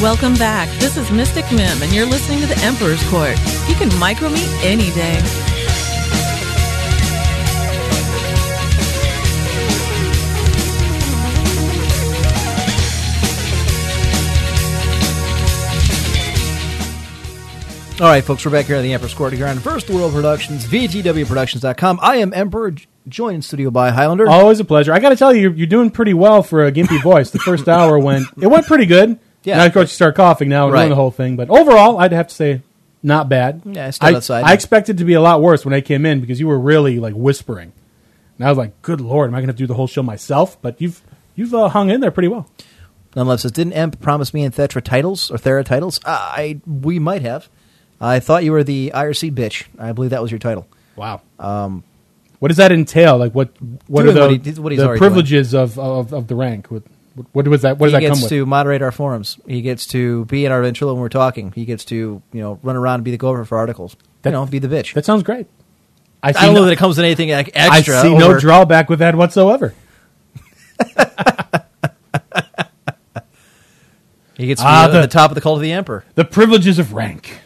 Welcome 0.00 0.32
back. 0.34 0.70
This 0.78 0.96
is 0.96 1.10
Mystic 1.10 1.44
Mim, 1.52 1.82
and 1.82 1.92
you're 1.92 2.06
listening 2.06 2.40
to 2.40 2.46
the 2.46 2.56
Emperor's 2.64 3.02
Court. 3.10 3.36
You 3.68 3.74
can 3.74 3.94
micro 3.98 4.30
me 4.30 4.42
any 4.62 4.90
day. 4.92 5.20
All 18.00 18.06
right, 18.06 18.24
folks, 18.24 18.46
we're 18.46 18.50
back 18.50 18.64
here 18.64 18.76
at 18.76 18.80
the 18.82 18.94
Emperor's 18.94 19.12
Court 19.12 19.34
here 19.34 19.46
on 19.46 19.58
First 19.58 19.90
World 19.90 20.14
Productions, 20.14 20.64
VGWProductions.com. 20.64 21.98
I 22.00 22.16
am 22.16 22.32
Emperor, 22.32 22.70
j- 22.70 22.86
joined 23.06 23.34
in 23.34 23.42
studio 23.42 23.70
by 23.70 23.90
Highlander. 23.90 24.26
Always 24.26 24.58
a 24.58 24.64
pleasure. 24.64 24.94
I 24.94 25.00
got 25.00 25.10
to 25.10 25.16
tell 25.16 25.34
you, 25.34 25.42
you're, 25.42 25.52
you're 25.52 25.66
doing 25.66 25.90
pretty 25.90 26.14
well 26.14 26.42
for 26.42 26.64
a 26.64 26.72
gimpy 26.72 26.98
voice. 27.02 27.30
The 27.30 27.40
first 27.40 27.68
hour 27.68 27.98
went, 27.98 28.24
it 28.40 28.46
went 28.46 28.64
pretty 28.66 28.86
good. 28.86 29.18
Yeah. 29.44 29.56
Now, 29.58 29.66
of 29.66 29.72
course, 29.72 29.90
you 29.90 29.94
start 29.94 30.14
coughing 30.16 30.48
now 30.48 30.64
and 30.64 30.72
Right. 30.74 30.80
doing 30.82 30.90
the 30.90 30.96
whole 30.96 31.10
thing. 31.10 31.36
But 31.36 31.48
overall, 31.50 31.98
I'd 31.98 32.12
have 32.12 32.28
to 32.28 32.34
say, 32.34 32.62
not 33.02 33.28
bad. 33.28 33.62
Yeah, 33.64 33.86
I 33.86 33.90
stepped 33.90 34.14
outside. 34.16 34.44
I 34.44 34.52
expected 34.52 34.98
to 34.98 35.04
be 35.04 35.14
a 35.14 35.20
lot 35.20 35.40
worse 35.40 35.64
when 35.64 35.72
I 35.72 35.80
came 35.80 36.04
in 36.04 36.20
because 36.20 36.38
you 36.40 36.46
were 36.46 36.58
really 36.58 36.98
like 36.98 37.14
whispering. 37.14 37.72
And 38.38 38.46
I 38.46 38.50
was 38.50 38.58
like, 38.58 38.80
good 38.82 39.00
lord, 39.00 39.30
am 39.30 39.34
I 39.34 39.38
going 39.40 39.48
to 39.48 39.52
do 39.54 39.66
the 39.66 39.74
whole 39.74 39.86
show 39.86 40.02
myself? 40.02 40.60
But 40.60 40.80
you've 40.80 41.00
you've 41.34 41.54
uh, 41.54 41.68
hung 41.70 41.88
in 41.90 42.00
there 42.00 42.10
pretty 42.10 42.28
well. 42.28 42.46
Nonetheless, 43.16 43.42
says, 43.42 43.52
didn't 43.52 43.72
Emp 43.72 44.00
promise 44.00 44.32
me 44.34 44.44
and 44.44 44.54
Thetra 44.54 44.82
titles 44.82 45.30
or 45.30 45.36
Thera 45.36 45.64
titles? 45.64 45.98
Uh, 46.04 46.10
I 46.10 46.60
we 46.66 46.98
might 46.98 47.22
have. 47.22 47.48
I 48.00 48.20
thought 48.20 48.44
you 48.44 48.52
were 48.52 48.62
the 48.64 48.92
IRC 48.94 49.32
bitch. 49.34 49.64
I 49.78 49.92
believe 49.92 50.10
that 50.10 50.22
was 50.22 50.30
your 50.30 50.38
title. 50.38 50.66
Wow. 50.96 51.20
Um, 51.38 51.82
what 52.38 52.48
does 52.48 52.56
that 52.58 52.72
entail? 52.72 53.16
Like 53.18 53.34
what? 53.34 53.50
What 53.88 54.02
Doing 54.04 54.10
are 54.16 54.20
the, 54.20 54.20
what 54.36 54.46
he- 54.46 54.60
what 54.60 54.72
he's 54.72 54.78
the 54.80 54.86
already 54.86 54.98
privileges 54.98 55.54
of, 55.54 55.78
of 55.78 56.12
of 56.12 56.26
the 56.28 56.34
rank? 56.34 56.70
What, 56.70 56.82
what 57.32 57.46
was 57.48 57.62
that? 57.62 57.78
What 57.78 57.86
does 57.90 57.94
he 57.98 58.00
that 58.00 58.08
come 58.08 58.14
gets 58.18 58.22
with? 58.22 58.30
to 58.30 58.46
moderate 58.46 58.82
our 58.82 58.92
forums. 58.92 59.38
He 59.46 59.62
gets 59.62 59.86
to 59.88 60.24
be 60.26 60.44
in 60.44 60.52
our 60.52 60.62
intro 60.64 60.92
when 60.92 61.00
we're 61.00 61.08
talking. 61.08 61.52
He 61.52 61.64
gets 61.64 61.84
to 61.86 62.22
you 62.32 62.40
know 62.40 62.58
run 62.62 62.76
around 62.76 62.96
and 62.96 63.04
be 63.04 63.10
the 63.10 63.16
gopher 63.18 63.44
for 63.44 63.58
articles. 63.58 63.96
That- 64.22 64.30
you 64.30 64.34
know, 64.34 64.46
be 64.46 64.58
the 64.58 64.68
bitch. 64.68 64.94
that 64.94 65.04
sounds 65.04 65.22
great. 65.22 65.46
I, 66.22 66.28
I 66.28 66.32
don't 66.32 66.54
no, 66.54 66.60
know 66.60 66.66
that 66.66 66.72
it 66.72 66.76
comes 66.76 66.96
with 66.98 67.04
anything 67.06 67.32
I 67.32 67.46
extra. 67.54 68.02
see 68.02 68.14
no 68.14 68.38
drawback 68.38 68.88
with 68.90 68.98
that 68.98 69.14
whatsoever. 69.14 69.74
He 74.36 74.46
gets 74.46 74.62
to 74.62 74.66
Ah, 74.66 74.86
be 74.86 74.94
the- 74.94 75.00
the 75.02 75.06
top 75.08 75.30
of 75.30 75.34
the 75.34 75.40
cult 75.42 75.56
of 75.56 75.62
the 75.62 75.72
emperor. 75.72 76.02
The 76.14 76.24
privileges 76.24 76.78
of 76.78 76.94
rank. 76.94 77.40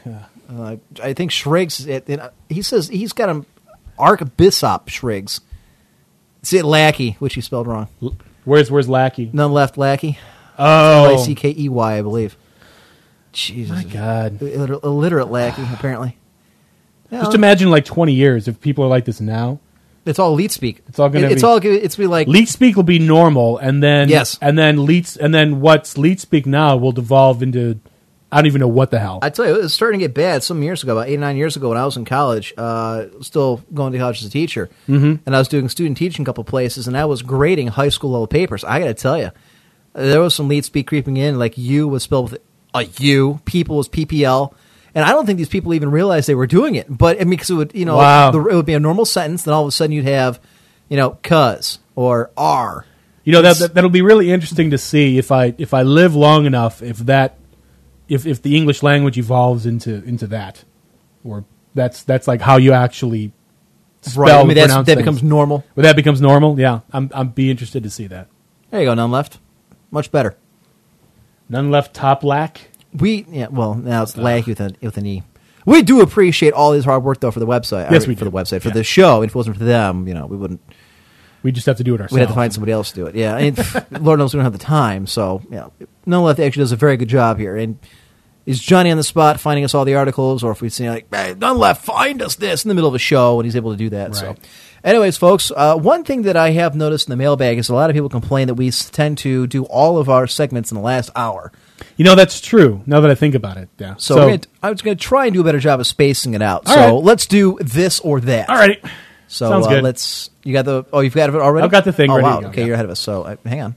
Uh, 0.48 0.76
I 1.02 1.12
think 1.12 1.32
Shriggs. 1.32 1.84
It, 1.86 2.08
it, 2.08 2.20
he 2.48 2.62
says 2.62 2.86
he's 2.88 3.12
got 3.12 3.28
an 3.28 3.46
Archbishop 3.98 4.88
Shriggs. 4.88 5.40
See 6.42 6.58
it 6.58 6.64
lackey, 6.64 7.16
which 7.18 7.34
he 7.34 7.40
spelled 7.40 7.66
wrong. 7.66 7.88
Where's 8.44 8.70
where's 8.70 8.88
Lackey? 8.88 9.30
None 9.32 9.52
left 9.52 9.76
lackey. 9.78 10.18
Oh, 10.58 11.14
I 11.14 11.16
C 11.16 11.34
K 11.34 11.54
E 11.56 11.68
Y, 11.68 11.98
I 11.98 12.02
believe. 12.02 12.36
Jesus, 13.32 13.84
my 13.84 13.84
God! 13.84 14.38
Illiter- 14.38 14.82
illiterate 14.84 15.28
lackey 15.30 15.62
apparently. 15.72 16.16
Just 17.10 17.34
imagine 17.34 17.70
like 17.70 17.84
twenty 17.84 18.12
years 18.14 18.48
if 18.48 18.60
people 18.60 18.84
are 18.84 18.88
like 18.88 19.04
this 19.04 19.20
now. 19.20 19.60
It's 20.06 20.18
all 20.18 20.32
elite 20.34 20.52
speak. 20.52 20.82
It's 20.88 20.98
all 20.98 21.08
gonna 21.08 21.26
It- 21.26 21.32
It's 21.32 21.42
be- 21.42 21.46
all. 21.46 21.58
It's 21.62 21.96
be 21.96 22.06
like 22.06 22.28
Leet 22.28 22.48
speak 22.48 22.76
will 22.76 22.82
be 22.82 22.98
normal, 22.98 23.56
and 23.58 23.82
then 23.82 24.08
Yes. 24.08 24.38
and 24.42 24.58
then 24.58 24.84
leet 24.84 25.16
and 25.16 25.32
then 25.34 25.60
what's 25.60 25.96
leet 25.96 26.20
speak 26.20 26.44
now 26.46 26.76
will 26.76 26.92
devolve 26.92 27.42
into 27.42 27.78
I 28.34 28.38
don't 28.38 28.46
even 28.46 28.60
know 28.60 28.68
what 28.68 28.90
the 28.90 28.98
hell. 28.98 29.20
I 29.22 29.30
tell 29.30 29.46
you, 29.46 29.54
it 29.54 29.62
was 29.62 29.72
starting 29.72 30.00
to 30.00 30.04
get 30.06 30.12
bad 30.12 30.42
some 30.42 30.60
years 30.60 30.82
ago, 30.82 30.92
about 30.92 31.08
eight 31.08 31.14
or 31.14 31.20
nine 31.20 31.36
years 31.36 31.54
ago, 31.54 31.68
when 31.68 31.78
I 31.78 31.84
was 31.84 31.96
in 31.96 32.04
college, 32.04 32.52
uh, 32.58 33.06
still 33.20 33.62
going 33.72 33.92
to 33.92 33.98
college 33.98 34.20
as 34.22 34.26
a 34.26 34.30
teacher, 34.30 34.68
mm-hmm. 34.88 35.22
and 35.24 35.36
I 35.36 35.38
was 35.38 35.46
doing 35.46 35.68
student 35.68 35.96
teaching 35.96 36.24
a 36.24 36.26
couple 36.26 36.42
places, 36.42 36.88
and 36.88 36.96
I 36.98 37.04
was 37.04 37.22
grading 37.22 37.68
high 37.68 37.90
school 37.90 38.10
level 38.10 38.26
papers. 38.26 38.64
I 38.64 38.80
got 38.80 38.86
to 38.86 38.94
tell 38.94 39.16
you, 39.16 39.30
there 39.92 40.20
was 40.20 40.34
some 40.34 40.48
leet 40.48 40.64
speak 40.64 40.88
creeping 40.88 41.16
in, 41.16 41.38
like 41.38 41.56
"you" 41.56 41.86
was 41.86 42.02
spelled 42.02 42.32
with 42.32 42.42
a 42.74 42.82
U, 42.98 43.40
"people" 43.44 43.76
was 43.76 43.88
PPL, 43.88 44.52
and 44.96 45.04
I 45.04 45.10
don't 45.10 45.26
think 45.26 45.38
these 45.38 45.48
people 45.48 45.72
even 45.72 45.92
realized 45.92 46.28
they 46.28 46.34
were 46.34 46.48
doing 46.48 46.74
it. 46.74 46.86
But 46.88 47.20
I 47.20 47.20
mean, 47.20 47.30
because 47.30 47.50
it 47.50 47.54
would, 47.54 47.72
you 47.72 47.84
know, 47.84 47.98
Wow. 47.98 48.32
the, 48.32 48.40
it 48.48 48.56
would 48.56 48.66
be 48.66 48.74
a 48.74 48.80
normal 48.80 49.04
sentence, 49.04 49.44
then 49.44 49.54
all 49.54 49.62
of 49.62 49.68
a 49.68 49.70
sudden 49.70 49.92
you'd 49.92 50.06
have, 50.06 50.40
you 50.88 50.96
know, 50.96 51.18
"cuz" 51.22 51.78
or 51.94 52.32
"r." 52.36 52.84
You 53.22 53.32
know 53.32 53.42
that, 53.42 53.58
that 53.58 53.74
that'll 53.74 53.90
be 53.90 54.02
really 54.02 54.32
interesting 54.32 54.72
to 54.72 54.78
see 54.78 55.18
if 55.18 55.30
I 55.30 55.54
if 55.56 55.72
I 55.72 55.82
live 55.82 56.14
long 56.16 56.44
enough 56.46 56.82
if 56.82 56.98
that 56.98 57.36
if 58.08 58.26
if 58.26 58.42
the 58.42 58.56
English 58.56 58.82
language 58.82 59.16
evolves 59.18 59.66
into 59.66 60.02
into 60.04 60.26
that 60.28 60.64
or 61.24 61.44
that's 61.74 62.02
that's 62.04 62.26
like 62.28 62.40
how 62.40 62.56
you 62.56 62.72
actually 62.72 63.32
spell 64.02 64.22
Right. 64.24 64.34
I 64.34 64.44
mean, 64.44 64.56
that 64.56 64.84
things. 64.84 64.96
becomes 64.98 65.22
normal. 65.22 65.64
When 65.74 65.84
that 65.84 65.96
becomes 65.96 66.20
normal. 66.20 66.58
Yeah, 66.60 66.80
I'm 66.92 67.10
I'm 67.14 67.28
be 67.28 67.50
interested 67.50 67.82
to 67.82 67.90
see 67.90 68.06
that. 68.08 68.28
There 68.70 68.80
you 68.80 68.86
go, 68.86 68.94
none 68.94 69.10
left. 69.10 69.38
Much 69.90 70.10
better. 70.12 70.36
None 71.48 71.70
left 71.70 71.94
top 71.94 72.24
lack. 72.24 72.68
We 72.92 73.26
yeah, 73.30 73.48
well 73.50 73.74
now 73.74 74.02
it's 74.02 74.16
uh, 74.16 74.22
lag 74.22 74.46
with 74.46 74.60
an 74.60 74.76
with 74.80 74.96
an 74.96 75.06
e. 75.06 75.22
We 75.66 75.82
do 75.82 76.00
appreciate 76.02 76.52
all 76.52 76.72
his 76.72 76.84
hard 76.84 77.02
work 77.02 77.20
though 77.20 77.30
for 77.30 77.40
the 77.40 77.46
website. 77.46 77.90
Yes, 77.90 78.04
or 78.04 78.08
we 78.08 78.14
for 78.14 78.24
do. 78.24 78.30
the 78.30 78.36
website 78.36 78.60
for 78.62 78.68
Yeah. 78.68 78.74
the 78.74 78.84
show. 78.84 79.22
If 79.22 79.30
it 79.30 79.34
wasn't 79.34 79.56
for 79.56 79.64
them, 79.64 80.06
you 80.06 80.14
know, 80.14 80.26
we 80.26 80.36
wouldn't. 80.36 80.60
We 81.44 81.52
just 81.52 81.66
have 81.66 81.76
to 81.76 81.84
do 81.84 81.94
it 81.94 82.00
ourselves. 82.00 82.14
We'd 82.14 82.20
have 82.20 82.30
to 82.30 82.34
find 82.34 82.52
somebody 82.52 82.72
else 82.72 82.90
to 82.90 82.94
do 82.96 83.06
it. 83.06 83.14
Yeah, 83.14 83.36
and 83.36 83.56
Lord 84.02 84.18
knows 84.18 84.34
we 84.34 84.38
don't 84.38 84.44
have 84.44 84.52
the 84.52 84.58
time. 84.58 85.06
So 85.06 85.42
yeah, 85.50 85.68
Left 86.06 86.40
actually 86.40 86.62
does 86.62 86.72
a 86.72 86.76
very 86.76 86.96
good 86.96 87.08
job 87.08 87.38
here. 87.38 87.56
And 87.56 87.78
is 88.46 88.60
Johnny 88.60 88.90
on 88.90 88.96
the 88.96 89.04
spot 89.04 89.38
finding 89.40 89.64
us 89.64 89.74
all 89.74 89.84
the 89.84 89.94
articles, 89.94 90.42
or 90.42 90.50
if 90.52 90.60
we 90.60 90.68
see 90.70 90.88
like, 90.88 91.06
hey, 91.14 91.34
None 91.38 91.58
Left, 91.58 91.84
find 91.84 92.22
us 92.22 92.34
this 92.36 92.64
in 92.64 92.70
the 92.70 92.74
middle 92.74 92.88
of 92.88 92.94
a 92.94 92.98
show, 92.98 93.38
and 93.38 93.46
he's 93.46 93.56
able 93.56 93.72
to 93.72 93.76
do 93.76 93.90
that. 93.90 94.14
So. 94.14 94.34
Anyways, 94.82 95.16
folks, 95.16 95.50
uh, 95.54 95.76
one 95.76 96.04
thing 96.04 96.22
that 96.22 96.36
I 96.36 96.50
have 96.50 96.74
noticed 96.74 97.08
in 97.08 97.10
the 97.10 97.16
mailbag 97.16 97.56
is 97.56 97.70
a 97.70 97.74
lot 97.74 97.88
of 97.88 97.94
people 97.94 98.10
complain 98.10 98.48
that 98.48 98.54
we 98.54 98.70
tend 98.70 99.16
to 99.18 99.46
do 99.46 99.64
all 99.64 99.96
of 99.96 100.10
our 100.10 100.26
segments 100.26 100.70
in 100.70 100.76
the 100.76 100.82
last 100.82 101.10
hour. 101.16 101.52
You 101.96 102.04
know 102.04 102.14
that's 102.14 102.40
true. 102.40 102.82
Now 102.84 103.00
that 103.00 103.10
I 103.10 103.14
think 103.14 103.34
about 103.34 103.56
it, 103.56 103.70
yeah. 103.78 103.94
So, 103.96 104.16
we're 104.16 104.26
gonna, 104.26 104.40
I 104.62 104.70
was 104.70 104.82
going 104.82 104.96
to 104.96 105.02
try 105.02 105.24
and 105.24 105.34
do 105.34 105.40
a 105.40 105.44
better 105.44 105.58
job 105.58 105.80
of 105.80 105.86
spacing 105.86 106.34
it 106.34 106.42
out. 106.42 106.68
So 106.68 106.74
right. 106.74 106.90
let's 106.90 107.26
do 107.26 107.58
this 107.60 108.00
or 108.00 108.20
that. 108.20 108.50
all 108.50 108.56
right. 108.56 108.82
So 109.28 109.48
Sounds 109.48 109.66
uh, 109.66 109.70
good. 109.70 109.84
let's. 109.84 110.30
You 110.42 110.52
got 110.52 110.64
the. 110.64 110.84
Oh, 110.92 111.00
you've 111.00 111.14
got 111.14 111.30
it 111.30 111.36
already. 111.36 111.64
I've 111.64 111.70
got 111.70 111.84
the 111.84 111.92
thing 111.92 112.10
Oh 112.10 112.16
ready 112.16 112.28
to 112.28 112.34
wow. 112.34 112.40
go, 112.40 112.48
okay, 112.48 112.60
yeah. 112.60 112.66
you're 112.66 112.74
ahead 112.74 112.84
of 112.84 112.90
us. 112.90 113.00
So 113.00 113.22
uh, 113.22 113.36
hang 113.44 113.62
on. 113.62 113.76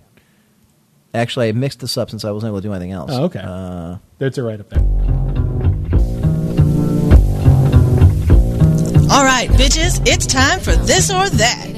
Actually, 1.14 1.49
I 1.49 1.52
mixed 1.53 1.80
this 1.80 1.98
up 1.98 2.10
since 2.10 2.26
I 2.26 2.32
wasn't 2.32 2.52
able 2.52 2.61
to 2.61 2.68
do 2.68 2.74
anything 2.74 2.91
else. 2.91 3.11
Oh, 3.14 3.24
okay. 3.26 3.41
Uh, 3.44 3.98
That's 4.19 4.38
it 4.38 4.41
right 4.41 4.60
up 4.60 4.69
there. 4.69 4.84
All 9.10 9.24
right, 9.24 9.49
bitches, 9.52 10.06
it's 10.06 10.26
time 10.26 10.60
for 10.60 10.76
this 10.76 11.10
or 11.10 11.30
that. 11.30 11.77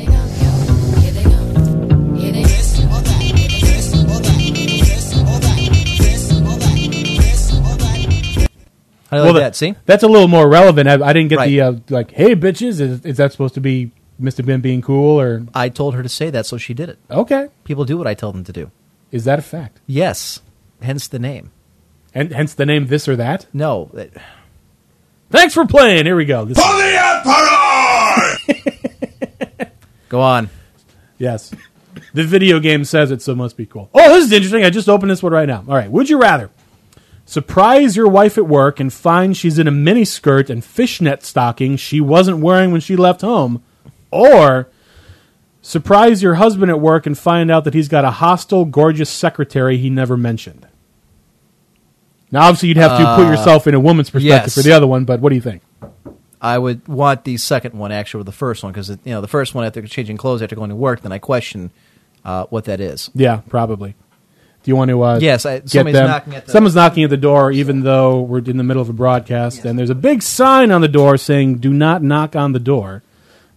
How 9.09 9.17
do 9.17 9.21
you 9.21 9.23
Well, 9.25 9.33
like 9.33 9.41
that- 9.41 9.49
that? 9.51 9.55
See. 9.55 9.75
That's 9.85 10.03
a 10.03 10.07
little 10.07 10.27
more 10.27 10.47
relevant. 10.49 10.87
I, 10.89 10.93
I 10.93 11.13
didn't 11.13 11.29
get 11.29 11.37
Right. 11.37 11.47
the 11.47 11.61
uh, 11.61 11.73
like, 11.89 12.11
hey 12.11 12.35
bitches, 12.35 12.79
is, 12.79 13.03
is 13.05 13.17
that 13.17 13.31
supposed 13.31 13.53
to 13.55 13.61
be 13.61 13.91
Mr. 14.21 14.45
Ben 14.45 14.61
being 14.61 14.81
cool 14.81 15.19
or 15.19 15.45
I 15.53 15.69
told 15.69 15.95
her 15.95 16.03
to 16.03 16.09
say 16.09 16.29
that, 16.29 16.45
so 16.45 16.57
she 16.57 16.73
did 16.73 16.89
it. 16.89 16.99
okay? 17.09 17.47
People 17.63 17.85
do 17.85 17.97
what 17.97 18.05
I 18.07 18.13
tell 18.13 18.31
them 18.31 18.43
to 18.43 18.51
do. 18.51 18.69
Is 19.11 19.23
that 19.25 19.39
a 19.39 19.41
fact? 19.41 19.79
Yes. 19.87 20.41
Hence 20.81 21.07
the 21.07 21.19
name. 21.19 21.51
And 22.13 22.31
hence 22.31 22.53
the 22.53 22.65
name 22.65 22.87
this 22.87 23.07
or 23.07 23.15
that. 23.15 23.45
No. 23.53 23.89
that- 23.93 24.11
Thanks 25.31 25.53
for 25.53 25.65
playing. 25.65 26.05
Here 26.05 26.15
we 26.15 26.25
go. 26.25 26.45
This, 26.45 26.57
For 26.57 26.63
the 26.63 26.99
Emperor! 28.47 29.67
Go 30.09 30.21
on. 30.21 30.49
yes, 31.19 31.51
the 32.15 32.23
video 32.23 32.59
game 32.59 32.83
says 32.83 33.11
it, 33.11 33.21
so 33.21 33.33
it 33.33 33.35
must 33.35 33.55
be 33.55 33.67
cool. 33.67 33.89
Oh, 33.93 34.09
this 34.15 34.25
is 34.25 34.31
interesting. 34.31 34.63
I 34.63 34.71
just 34.71 34.89
opened 34.89 35.11
this 35.11 35.21
one 35.21 35.31
right 35.31 35.47
now. 35.47 35.63
All 35.67 35.75
right. 35.75 35.89
Would 35.91 36.09
you 36.09 36.19
rather 36.19 36.49
surprise 37.29 37.95
your 37.95 38.07
wife 38.07 38.39
at 38.39 38.47
work 38.47 38.79
and 38.79 38.91
find 38.91 39.37
she's 39.37 39.59
in 39.59 39.67
a 39.67 39.71
mini 39.71 40.03
skirt 40.03 40.49
and 40.49 40.65
fishnet 40.65 41.23
stockings 41.23 41.79
she 41.79 42.01
wasn't 42.01 42.39
wearing 42.39 42.71
when 42.71 42.81
she 42.81 42.95
left 42.95 43.21
home, 43.21 43.63
or 44.09 44.67
surprise 45.61 46.23
your 46.23 46.35
husband 46.35 46.71
at 46.71 46.79
work 46.79 47.05
and 47.05 47.15
find 47.15 47.51
out 47.51 47.65
that 47.65 47.75
he's 47.75 47.87
got 47.87 48.03
a 48.03 48.09
hostile, 48.09 48.65
gorgeous 48.65 49.11
secretary 49.11 49.77
he 49.77 49.91
never 49.91 50.17
mentioned? 50.17 50.67
Now, 52.31 52.47
obviously, 52.47 52.69
you'd 52.69 52.77
have 52.77 52.97
to 52.97 53.15
put 53.15 53.27
yourself 53.27 53.67
in 53.67 53.75
a 53.75 53.79
woman's 53.79 54.09
perspective 54.09 54.45
yes. 54.45 54.55
for 54.55 54.63
the 54.63 54.71
other 54.71 54.87
one, 54.87 55.05
but 55.05 55.19
what 55.19 55.29
do 55.29 55.35
you 55.35 55.41
think? 55.41 55.61
I 56.41 56.57
would 56.57 56.87
want 56.87 57.25
the 57.25 57.37
second 57.37 57.77
one 57.77 57.91
actually, 57.91 58.21
or 58.21 58.23
the 58.23 58.31
first 58.31 58.63
one, 58.63 58.71
because 58.71 58.89
you 58.89 58.97
know 59.05 59.21
the 59.21 59.27
first 59.27 59.53
one 59.53 59.65
after 59.65 59.85
changing 59.85 60.17
clothes 60.17 60.41
after 60.41 60.55
going 60.55 60.69
to 60.69 60.75
work, 60.75 61.01
then 61.01 61.11
I 61.11 61.19
question 61.19 61.71
uh, 62.25 62.45
what 62.45 62.65
that 62.65 62.79
is. 62.79 63.11
Yeah, 63.13 63.41
probably. 63.49 63.93
Do 64.63 64.71
you 64.71 64.75
want 64.75 64.89
to? 64.89 65.01
Uh, 65.01 65.19
Yes, 65.21 65.45
I- 65.45 65.61
somebody's 65.65 65.93
them? 65.99 66.07
knocking 66.07 66.35
at 66.35 66.45
the- 66.45 66.51
Someone's 66.51 66.75
knocking 66.75 67.03
at 67.05 67.09
the 67.09 67.17
door, 67.17 67.51
even 67.51 67.81
though 67.83 68.19
we're 68.21 68.39
in 68.39 68.57
the 68.57 68.63
middle 68.63 68.81
of 68.81 68.89
a 68.89 68.93
broadcast, 68.93 69.63
and 69.65 69.79
there's 69.79 69.89
a 69.89 69.95
big 69.95 70.21
sign 70.21 70.71
on 70.71 70.81
the 70.81 70.87
door 70.89 71.17
saying 71.17 71.55
"Do 71.59 71.71
not 71.71 72.03
knock 72.03 72.35
on 72.35 72.51
the 72.51 72.59
door," 72.59 73.01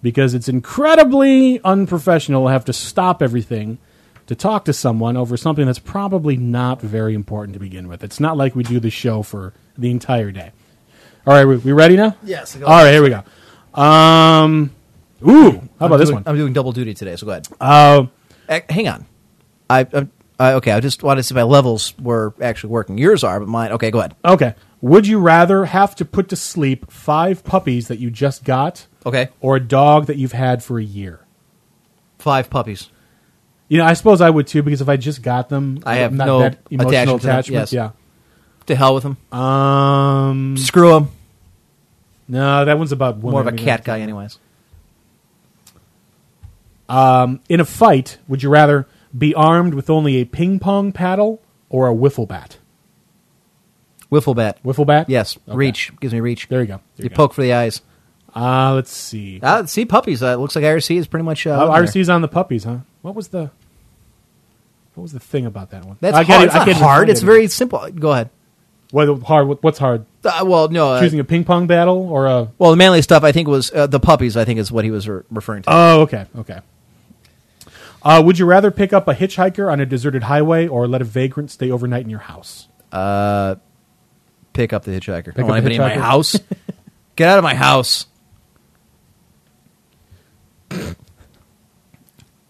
because 0.02 0.32
it's 0.34 0.48
incredibly 0.48 1.60
unprofessional 1.64 2.46
to 2.46 2.52
have 2.52 2.64
to 2.66 2.72
stop 2.72 3.20
everything 3.22 3.78
to 4.28 4.34
talk 4.36 4.64
to 4.66 4.72
someone 4.72 5.16
over 5.16 5.36
something 5.36 5.66
that's 5.66 5.80
probably 5.80 6.36
not 6.36 6.80
very 6.80 7.14
important 7.14 7.54
to 7.54 7.60
begin 7.60 7.88
with. 7.88 8.04
It's 8.04 8.20
not 8.20 8.36
like 8.36 8.54
we 8.54 8.62
do 8.62 8.78
the 8.78 8.88
show 8.90 9.22
for 9.22 9.52
the 9.76 9.90
entire 9.90 10.30
day. 10.30 10.52
All 11.26 11.34
right, 11.34 11.44
we, 11.44 11.56
we 11.56 11.72
ready 11.72 11.96
now? 11.96 12.16
Yes, 12.24 12.56
All 12.62 12.68
right, 12.84 12.92
here 12.92 13.02
we 13.02 13.10
go. 13.10 13.22
Um, 13.80 14.70
ooh, 15.26 15.50
how 15.78 15.86
about 15.86 15.92
I'm 15.94 15.98
this 15.98 16.08
doing- 16.08 16.14
one? 16.14 16.22
I'm 16.26 16.36
doing 16.36 16.52
double 16.52 16.70
duty 16.72 16.94
today, 16.94 17.16
so 17.16 17.26
go 17.26 17.32
ahead. 17.32 17.48
Uh, 17.60 18.06
Uh, 18.48 18.60
hang 18.68 18.86
on. 18.88 19.06
I, 19.70 19.80
I, 19.92 20.06
I 20.38 20.52
okay. 20.54 20.72
I 20.72 20.80
just 20.80 21.02
wanted 21.02 21.18
to 21.20 21.22
see 21.24 21.32
if 21.32 21.36
my 21.36 21.42
levels 21.42 21.94
were 21.98 22.34
actually 22.40 22.70
working. 22.70 22.98
Yours 22.98 23.22
are, 23.22 23.38
but 23.38 23.48
mine. 23.48 23.72
Okay, 23.72 23.90
go 23.90 23.98
ahead. 24.00 24.16
Okay. 24.24 24.54
Would 24.80 25.06
you 25.06 25.18
rather 25.20 25.66
have 25.66 25.94
to 25.96 26.04
put 26.04 26.28
to 26.30 26.36
sleep 26.36 26.90
five 26.90 27.44
puppies 27.44 27.86
that 27.88 27.98
you 28.00 28.10
just 28.10 28.42
got 28.44 28.86
Okay, 29.06 29.28
or 29.40 29.56
a 29.56 29.60
dog 29.60 30.06
that 30.06 30.16
you've 30.16 30.32
had 30.32 30.62
for 30.64 30.78
a 30.78 30.84
year? 30.84 31.20
five 32.18 32.48
puppies. 32.50 32.88
You 33.68 33.78
know, 33.78 33.84
I 33.84 33.94
suppose 33.94 34.20
I 34.20 34.30
would 34.30 34.46
too 34.46 34.62
because 34.62 34.80
if 34.80 34.88
I 34.88 34.96
just 34.96 35.22
got 35.22 35.48
them, 35.48 35.80
I 35.84 35.96
have 35.96 36.12
not 36.12 36.26
no 36.26 36.38
that 36.40 36.58
emotional 36.70 37.16
attachment 37.16 37.20
to 37.22 37.26
them, 37.26 37.36
attachment. 37.36 37.72
yes. 37.72 37.92
To 38.66 38.76
hell 38.76 38.94
with 38.94 39.02
them. 39.02 39.16
Yeah. 39.32 40.28
Um. 40.28 40.56
Screw 40.56 40.90
them. 40.90 41.10
No, 42.28 42.64
that 42.64 42.78
one's 42.78 42.92
about 42.92 43.16
women. 43.16 43.30
More 43.32 43.40
of 43.40 43.46
a 43.46 43.50
I 43.50 43.52
mean, 43.54 43.64
cat 43.64 43.84
guy, 43.84 44.00
anyways. 44.00 44.38
Um, 46.88 47.40
in 47.48 47.60
a 47.60 47.64
fight, 47.64 48.18
would 48.28 48.42
you 48.42 48.50
rather 48.50 48.86
be 49.16 49.34
armed 49.34 49.74
with 49.74 49.90
only 49.90 50.16
a 50.16 50.24
ping 50.24 50.58
pong 50.58 50.92
paddle 50.92 51.40
or 51.68 51.88
a 51.88 51.94
wiffle 51.94 52.26
bat? 52.28 52.58
Wiffle 54.10 54.36
bat. 54.36 54.58
Wiffle 54.64 54.86
bat. 54.86 55.08
Yes, 55.08 55.38
Okay. 55.48 55.56
reach 55.56 55.92
gives 56.00 56.12
me 56.12 56.20
reach. 56.20 56.48
There 56.48 56.60
you 56.60 56.66
go. 56.66 56.80
There 56.96 57.04
you 57.04 57.10
go. 57.10 57.16
poke 57.16 57.32
for 57.34 57.42
the 57.42 57.52
eyes. 57.54 57.80
Uh, 58.34 58.72
let's 58.74 58.90
see. 58.92 59.40
Uh, 59.42 59.64
see 59.66 59.84
puppies. 59.84 60.22
Uh, 60.22 60.28
it 60.28 60.36
looks 60.38 60.54
like 60.56 60.64
IRC 60.64 60.96
is 60.98 61.06
pretty 61.06 61.24
much. 61.24 61.46
Uh, 61.46 61.50
Oh, 61.50 61.70
on 61.70 61.86
there. 61.86 62.14
On 62.14 62.22
the 62.22 62.28
puppies, 62.28 62.64
huh? 62.64 62.78
What 63.02 63.14
was 63.14 63.28
the 63.28 63.50
what 64.94 65.02
was 65.02 65.12
the 65.12 65.20
thing 65.20 65.46
about 65.46 65.70
that 65.70 65.84
one? 65.86 65.96
That's 66.00 66.16
I 66.16 66.22
hard. 66.24 66.36
even- 66.36 66.46
It's 66.48 66.54
I 66.54 66.64
not 66.66 66.76
hard. 66.76 67.08
It's 67.08 67.22
very 67.22 67.46
simple. 67.48 67.86
Go 67.90 68.12
ahead. 68.12 68.30
What 68.90 69.22
hard? 69.22 69.62
What's 69.62 69.78
hard? 69.78 70.04
Uh, 70.22 70.44
well, 70.46 70.68
no. 70.68 70.92
Uh, 70.92 71.00
Choosing 71.00 71.18
a 71.20 71.24
ping 71.24 71.44
pong 71.44 71.66
battle 71.66 72.08
or 72.10 72.26
a? 72.26 72.48
well, 72.58 72.70
the 72.70 72.76
manly 72.76 73.00
stuff. 73.00 73.24
I 73.24 73.32
think 73.32 73.48
was 73.48 73.72
uh, 73.72 73.86
the 73.86 73.98
puppies. 74.00 74.36
I 74.36 74.44
think 74.44 74.58
is 74.60 74.70
what 74.70 74.84
he 74.84 74.90
was 74.90 75.08
re- 75.08 75.22
referring 75.30 75.62
to. 75.62 75.70
Oh, 75.72 76.00
okay, 76.02 76.26
okay. 76.40 76.58
Uh, 78.04 78.22
would 78.24 78.38
you 78.38 78.46
rather 78.46 78.70
pick 78.70 78.92
up 78.92 79.06
a 79.08 79.14
hitchhiker 79.14 79.70
on 79.70 79.80
a 79.80 79.86
deserted 79.86 80.24
highway 80.24 80.66
or 80.66 80.88
let 80.88 81.00
a 81.00 81.04
vagrant 81.04 81.50
stay 81.50 81.70
overnight 81.70 82.02
in 82.04 82.10
your 82.10 82.18
house? 82.20 82.68
Uh, 82.90 83.56
Pick 84.52 84.72
up 84.72 84.84
the 84.84 84.90
hitchhiker. 84.90 85.18
I 85.18 85.22
Pick 85.22 85.34
don't 85.36 85.44
up 85.44 85.48
want 85.50 85.64
the 85.64 85.70
anybody 85.70 85.94
in 85.94 85.98
my 86.00 86.04
house. 86.06 86.38
Get 87.16 87.28
out 87.28 87.38
of 87.38 87.44
my 87.44 87.54
house. 87.54 88.06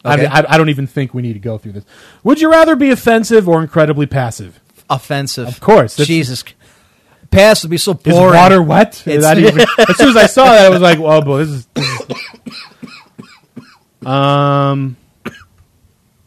I, 0.04 0.14
Okay. 0.14 0.22
mean, 0.22 0.30
I, 0.32 0.44
I 0.54 0.58
don't 0.58 0.68
even 0.68 0.86
think 0.88 1.14
we 1.14 1.22
need 1.22 1.34
to 1.34 1.38
go 1.38 1.58
through 1.58 1.72
this. 1.72 1.84
Would 2.24 2.40
you 2.40 2.50
rather 2.50 2.74
be 2.74 2.90
offensive 2.90 3.48
or 3.48 3.62
incredibly 3.62 4.06
passive? 4.06 4.60
Offensive. 4.90 5.46
Of 5.46 5.60
course, 5.60 5.94
that's- 5.96 6.08
Jesus. 6.08 6.42
Past 7.30 7.62
would 7.64 7.70
be 7.70 7.76
so 7.78 7.92
Is 7.92 7.98
boring. 8.12 8.34
water 8.34 8.60
wet? 8.62 9.02
It's- 9.06 9.22
Not 9.22 9.38
even- 9.38 9.60
as 9.88 9.96
soon 9.96 10.08
as 10.10 10.16
I 10.16 10.26
saw 10.26 10.44
that, 10.46 10.66
I 10.66 10.68
was 10.70 10.80
like, 10.82 10.98
"Oh 10.98 11.20
boy, 11.22 11.38
this 11.44 11.48
is." 11.50 11.66
This 11.66 12.00
is 14.02 14.06
um. 14.06 14.96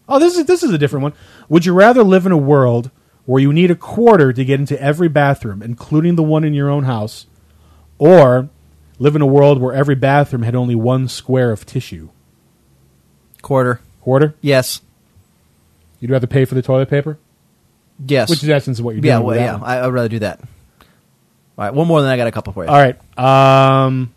Oh, 0.08 0.20
this 0.20 0.38
is 0.38 0.46
this 0.46 0.64
is 0.64 0.72
a 0.72 0.78
different 0.78 1.04
one. 1.04 1.14
Would 1.50 1.66
you 1.66 1.74
rather 1.74 2.04
live 2.04 2.26
in 2.26 2.32
a 2.32 2.38
world 2.38 2.92
where 3.26 3.42
you 3.42 3.52
need 3.52 3.72
a 3.72 3.76
quarter 3.76 4.32
to 4.32 4.46
get 4.46 4.60
into 4.60 4.80
every 4.82 5.10
bathroom, 5.10 5.62
including 5.64 6.16
the 6.16 6.24
one 6.24 6.44
in 6.44 6.54
your 6.54 6.70
own 6.70 6.84
house, 6.84 7.26
or 7.98 8.50
live 9.00 9.16
in 9.16 9.22
a 9.22 9.26
world 9.26 9.60
where 9.60 9.74
every 9.74 9.96
bathroom 9.96 10.44
had 10.44 10.56
only 10.56 10.76
one 10.76 11.08
square 11.08 11.52
of 11.52 11.66
tissue? 11.66 12.10
Quarter. 13.42 13.82
Quarter? 14.02 14.36
Yes. 14.42 14.82
You'd 16.00 16.12
rather 16.12 16.28
pay 16.28 16.46
for 16.46 16.56
the 16.56 16.62
toilet 16.62 16.90
paper? 16.90 17.18
Yes. 18.06 18.30
which 18.30 18.44
is 18.44 18.50
essence 18.50 18.80
of 18.80 18.86
what 18.86 18.92
you're 18.92 19.02
doing. 19.02 19.10
yeah, 19.10 19.18
well, 19.20 19.28
with 19.28 19.38
that 19.38 19.46
yeah. 19.46 19.54
one. 19.54 19.64
I, 19.64 19.86
I'd 19.86 19.94
rather 19.94 20.10
do 20.10 20.20
that. 20.20 20.40
All 20.42 21.64
right, 21.66 21.74
one 21.74 21.88
more, 21.88 22.02
then 22.02 22.12
I 22.12 22.18
got 22.18 22.28
a 22.28 22.32
couple 22.32 22.52
for 22.54 22.66
you. 22.66 22.70
All 22.70 22.76
right. 22.76 22.98
Um, 23.18 24.14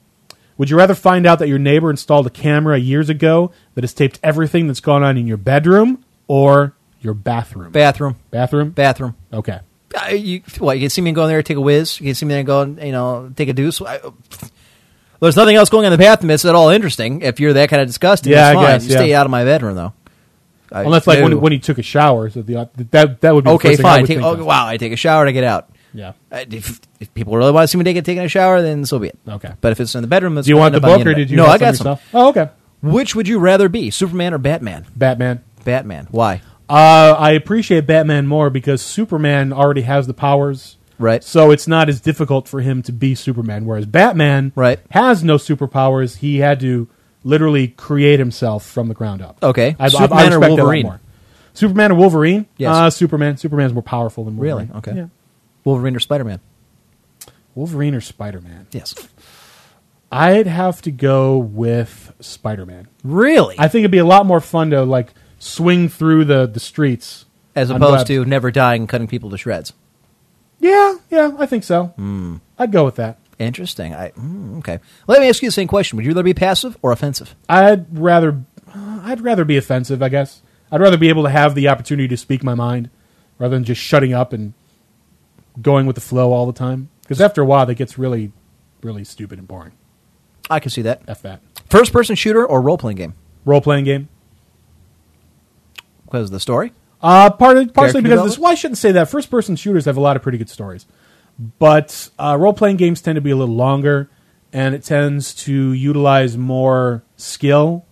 would 0.59 0.69
you 0.69 0.77
rather 0.77 0.95
find 0.95 1.27
out 1.27 1.39
that 1.39 1.49
your 1.49 1.59
neighbor 1.59 1.89
installed 1.91 2.27
a 2.27 2.31
camera 2.31 2.77
years 2.77 3.09
ago 3.09 3.53
that 3.75 3.85
has 3.85 3.95
taped 3.95 4.21
everything 4.23 4.67
that's 4.67 4.81
gone 4.81 5.03
on 5.03 5.17
in 5.17 5.27
your 5.27 5.37
bedroom 5.39 6.05
or 6.27 6.75
your 7.01 7.15
bathroom? 7.15 7.73
Bathroom, 7.73 8.17
bathroom. 8.31 8.71
bathroom. 8.71 9.17
okay. 9.33 9.61
Uh, 9.97 10.09
you, 10.09 10.43
what, 10.59 10.77
you 10.77 10.83
can 10.83 10.91
see 10.91 11.01
me 11.01 11.13
go 11.13 11.23
in 11.23 11.29
there, 11.29 11.39
and 11.39 11.47
take 11.47 11.57
a 11.57 11.61
whiz. 11.63 11.99
You 11.99 12.07
can 12.09 12.15
see 12.15 12.27
me 12.27 12.35
there 12.35 12.43
go, 12.43 12.61
and, 12.61 12.79
you 12.79 12.93
know, 12.93 13.33
take 13.35 13.49
a 13.49 13.55
deuce. 13.55 13.81
I, 13.81 13.99
there's 15.21 15.35
nothing 15.37 15.57
else 15.57 15.71
going 15.71 15.87
on 15.87 15.93
in 15.93 15.99
the 15.99 16.05
bathroom 16.05 16.29
that's 16.29 16.45
at 16.45 16.55
all 16.55 16.69
interesting. 16.69 17.23
If 17.23 17.41
you're 17.41 17.55
that 17.55 17.71
kind 17.71 17.81
of 17.81 17.89
disgusting, 17.89 18.33
Yeah, 18.33 18.51
I 18.51 18.55
fine. 18.55 18.65
guess, 18.67 18.85
you 18.85 18.91
stay 18.91 19.15
out 19.15 19.27
of 19.27 19.31
my 19.31 19.45
bedroom, 19.45 19.77
though. 19.77 19.95
I- 20.71 20.83
Unless 20.83 21.07
like 21.07 21.23
when, 21.23 21.41
when 21.41 21.53
he 21.53 21.59
took 21.59 21.79
a 21.79 21.83
shower, 21.83 22.29
so 22.29 22.43
the, 22.43 22.69
that 22.91 23.23
that 23.23 23.35
would 23.35 23.45
be 23.45 23.51
okay, 23.53 23.69
first 23.71 23.79
thing 23.79 23.87
I 23.87 23.97
fine. 23.97 24.07
Take, 24.07 24.19
oh, 24.21 24.45
wow, 24.45 24.67
I 24.67 24.77
take 24.77 24.93
a 24.93 24.97
shower 24.97 25.25
to 25.25 25.33
get 25.33 25.45
out. 25.45 25.71
Yeah. 25.95 26.13
Uh, 26.31 26.45
If, 26.51 26.81
if 27.01 27.13
people 27.15 27.37
really 27.37 27.53
want 27.53 27.65
to 27.65 27.69
see 27.69 27.79
me 27.79 27.85
take, 27.85 27.97
taking 28.05 28.25
a 28.25 28.29
shower, 28.29 28.61
then 28.63 28.85
so 28.85 28.99
be 28.99 29.09
it. 29.09 29.19
Okay. 29.29 29.53
But 29.61 29.73
if 29.73 29.81
it's 29.81 29.95
in 29.95 30.03
the 30.03 30.09
bedroom, 30.09 30.37
it's 30.39 30.47
Do 30.47 30.51
you 30.53 30.57
want 30.57 30.75
the 30.75 30.81
book 30.81 31.05
or 31.07 31.15
did 31.15 31.31
you? 31.31 31.37
No, 31.37 31.47
I 31.47 31.59
got 31.59 31.77
some 31.77 31.87
yourself? 31.87 32.09
Oh, 32.15 32.29
okay. 32.31 32.49
Which 32.83 33.15
would 33.17 33.27
you 33.27 33.39
rather 33.39 33.69
be, 33.69 33.91
Superman 33.91 34.35
or 34.35 34.39
Batman? 34.39 34.87
Batman. 34.95 35.43
Batman. 35.65 36.09
Why? 36.11 36.43
Uh, 36.69 37.17
I 37.19 37.33
appreciate 37.33 37.87
Batman 37.87 38.27
more 38.27 38.51
because 38.51 38.83
Superman 38.83 39.53
already 39.53 39.83
has 39.83 40.07
the 40.07 40.15
powers. 40.15 40.77
Right. 40.99 41.23
So 41.25 41.51
it's 41.51 41.67
not 41.67 41.89
as 41.89 42.01
difficult 42.01 42.47
for 42.49 42.61
him 42.61 42.83
to 42.83 42.93
be 42.93 43.15
Superman. 43.15 43.65
Whereas 43.65 43.87
Batman 43.87 44.53
Right. 44.55 44.79
has 44.91 45.25
no 45.25 45.37
superpowers. 45.37 46.19
He 46.19 46.39
had 46.39 46.61
to 46.61 46.89
literally 47.25 47.69
create 47.69 48.19
himself 48.19 48.65
from 48.67 48.89
the 48.89 48.95
ground 48.95 49.23
up. 49.23 49.39
Okay. 49.43 49.77
I, 49.79 49.85
I- 49.85 49.87
I 49.87 49.89
Superman 49.89 50.33
or 50.35 50.41
Wolverine? 50.41 50.83
more. 50.87 51.01
Superman 51.55 51.93
or 51.93 51.95
Wolverine? 51.97 52.47
Yes. 52.57 52.75
Uh, 52.75 52.91
Superman. 52.91 53.37
Superman's 53.37 53.73
more 53.73 53.83
powerful 53.83 54.25
than 54.25 54.37
Really? 54.39 54.69
Okay. 54.77 54.93
Yeah. 54.95 55.07
Wolverine 55.65 55.97
or 55.97 56.01
Spider 56.01 56.25
Man? 56.25 56.41
Wolverine 57.55 57.95
or 57.95 58.01
Spider 58.01 58.41
Man? 58.41 58.67
Yes. 58.73 58.95
I'd 60.11 60.47
have 60.47 60.81
to 60.83 60.91
go 60.91 61.37
with 61.37 62.15
Spider 62.21 62.65
Man. 62.65 62.89
Really? 63.05 63.57
I 63.59 63.69
think 63.69 63.83
it'd 63.83 63.91
be 63.91 63.99
a 63.99 64.05
lot 64.05 64.27
more 64.27 64.41
fun 64.41 64.71
to 64.71 64.85
like 64.85 65.13
swing 65.39 65.89
through 65.89 66.25
the 66.25 66.47
the 66.47 66.61
streets 66.61 67.27
As 67.55 67.71
opposed 67.71 68.07
to 68.09 68.25
never 68.25 68.51
dying 68.51 68.83
and 68.83 68.89
cutting 68.89 69.07
people 69.07 69.31
to 69.31 69.39
shreds. 69.39 69.73
Yeah, 70.61 70.97
yeah, 71.11 71.33
I 71.39 71.47
think 71.47 71.63
so. 71.65 71.87
Hmm. 71.97 72.37
I'd 72.59 72.73
go 72.73 72.85
with 72.85 72.97
that. 72.97 73.19
Interesting. 73.39 73.95
I 73.95 74.11
mm, 74.11 74.59
okay. 74.59 74.81
Let 75.07 75.21
me 75.21 75.29
ask 75.29 75.43
you 75.43 75.49
the 75.49 75.53
same 75.53 75.69
question. 75.69 75.97
Would 75.97 76.05
you 76.05 76.11
rather 76.11 76.25
be 76.25 76.35
passive 76.35 76.77
or 76.83 76.91
offensive? 76.91 77.37
I'd 77.49 77.97
rather, 77.97 78.43
uh, 78.75 79.01
I'd 79.05 79.21
rather 79.21 79.45
be 79.45 79.57
offensive. 79.57 80.03
I 80.03 80.09
guess 80.09 80.43
I'd 80.73 80.81
rather 80.81 80.97
be 80.97 81.09
able 81.09 81.23
to 81.23 81.31
have 81.31 81.55
the 81.55 81.69
opportunity 81.69 82.09
to 82.09 82.17
speak 82.17 82.43
my 82.43 82.55
mind 82.55 82.91
rather 83.39 83.55
than 83.55 83.65
just 83.65 83.81
shutting 83.81 84.13
up 84.13 84.33
and 84.33 84.55
going 85.61 85.87
with 85.87 85.95
the 85.95 86.01
flow 86.01 86.33
all 86.33 86.47
the 86.47 86.53
time. 86.53 86.91
Because 87.03 87.21
after 87.21 87.43
a 87.43 87.45
while, 87.45 87.67
that 87.67 87.75
gets 87.75 87.99
really, 87.99 88.33
really 88.83 89.05
stupid 89.05 89.39
and 89.39 89.49
boring. 89.49 89.73
I 90.51 90.61
can 90.61 90.71
see 90.71 90.83
that. 90.83 91.03
F 91.09 91.23
that. 91.23 91.41
First 91.69 91.93
person 91.93 92.17
shooter 92.17 92.45
or 92.45 92.61
role 92.61 92.79
playing 92.79 92.97
game? 92.97 93.15
Role 93.45 93.61
playing 93.61 93.85
game. 93.85 94.09
Because 96.05 96.29
of 96.29 96.31
the 96.33 96.41
story? 96.41 96.73
Uh, 97.01 97.31
partly, 97.31 97.67
partially 97.67 98.03
Character 98.03 98.17
because 98.17 98.33
this. 98.33 98.39
Well, 98.39 98.51
I 98.51 98.55
shouldn't 98.55 98.79
say 98.79 98.93
that. 98.93 99.09
First 99.09 99.31
person 99.31 99.57
shooters 99.57 99.85
have 99.85 99.97
a 99.97 100.01
lot 100.01 100.17
of 100.17 100.23
pretty 100.23 100.39
good 100.39 100.49
stories, 100.49 100.87
but 101.59 102.11
uh, 102.19 102.37
role 102.41 102.53
playing 102.53 102.77
games 102.77 103.01
tend 103.01 103.17
to 103.17 103.21
be 103.21 103.31
a 103.31 103.37
little 103.37 103.55
longer, 103.55 104.11
and 104.53 104.75
it 104.75 104.83
tends 104.83 105.35
to 105.45 105.73
utilize 105.73 106.37
more 106.37 107.05
skill 107.17 107.85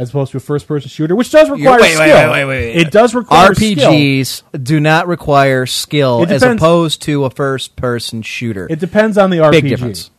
as 0.00 0.08
opposed 0.08 0.30
to 0.32 0.38
a 0.38 0.40
first 0.40 0.66
person 0.66 0.88
shooter, 0.88 1.14
which 1.14 1.30
does 1.30 1.50
require 1.50 1.78
wait, 1.78 1.98
wait, 1.98 2.08
skill. 2.08 2.30
wait, 2.32 2.44
wait, 2.44 2.44
wait. 2.46 2.76
It 2.76 2.90
does 2.90 3.14
require 3.14 3.54
skill. 3.54 3.76
RPGs 3.92 4.42
do 4.64 4.80
not 4.80 5.06
require 5.06 5.66
skill 5.66 6.24
as 6.26 6.42
opposed 6.42 7.02
to 7.02 7.26
a 7.26 7.30
first 7.30 7.76
person 7.76 8.22
shooter. 8.22 8.66
It 8.70 8.80
depends 8.80 9.18
on 9.18 9.28
the 9.28 9.36
RPG. 9.38 9.50
Big 9.52 9.68
difference. 9.68 10.10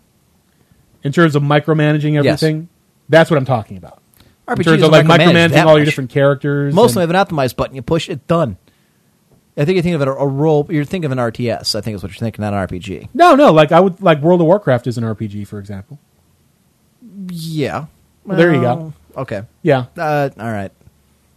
in 1.03 1.11
terms 1.11 1.35
of 1.35 1.41
micromanaging 1.41 2.13
Yes. 2.13 2.43
everything. 2.43 2.69
That's 3.09 3.31
what 3.31 3.37
I'm 3.37 3.45
talking 3.45 3.75
about. 3.77 4.03
in 4.47 4.55
RPGs 4.55 4.63
terms 4.65 4.83
of 4.83 4.91
like 4.91 5.05
micromanaging 5.07 5.65
all 5.65 5.77
your 5.77 5.85
different 5.85 6.11
characters. 6.11 6.75
Most 6.75 6.91
of 6.91 6.97
and- 6.97 7.09
them 7.09 7.15
have 7.15 7.29
an 7.31 7.35
optimized 7.35 7.55
button. 7.55 7.75
You 7.75 7.81
push 7.81 8.07
it, 8.07 8.27
done. 8.27 8.57
I 9.57 9.65
think 9.65 9.77
you 9.77 9.81
think 9.81 9.95
of 9.95 10.01
it 10.03 10.07
a, 10.07 10.11
a 10.11 10.27
role. 10.27 10.67
You're 10.69 10.85
thinking 10.85 11.05
of 11.05 11.11
an 11.11 11.17
RTS. 11.17 11.73
I 11.75 11.81
think 11.81 11.95
is 11.95 12.03
what 12.03 12.11
you're 12.11 12.19
thinking, 12.19 12.43
not 12.43 12.53
an 12.53 12.67
RPG. 12.67 13.09
no, 13.15 13.33
no. 13.35 13.51
Like 13.51 13.71
I 13.71 13.79
would 13.79 13.99
like 13.99 14.21
World 14.21 14.41
of 14.41 14.47
Warcraft 14.47 14.85
is 14.85 14.97
an 14.99 15.03
RPG, 15.03 15.47
for 15.47 15.57
example. 15.57 15.97
Yeah. 17.31 17.85
Well, 18.25 18.37
there 18.37 18.53
you 18.53 18.61
Well, 18.61 18.93
Okay. 19.15 19.43
Yeah, 19.61 19.85
Uh, 19.97 20.29
all 20.39 20.51
right. 20.51 20.71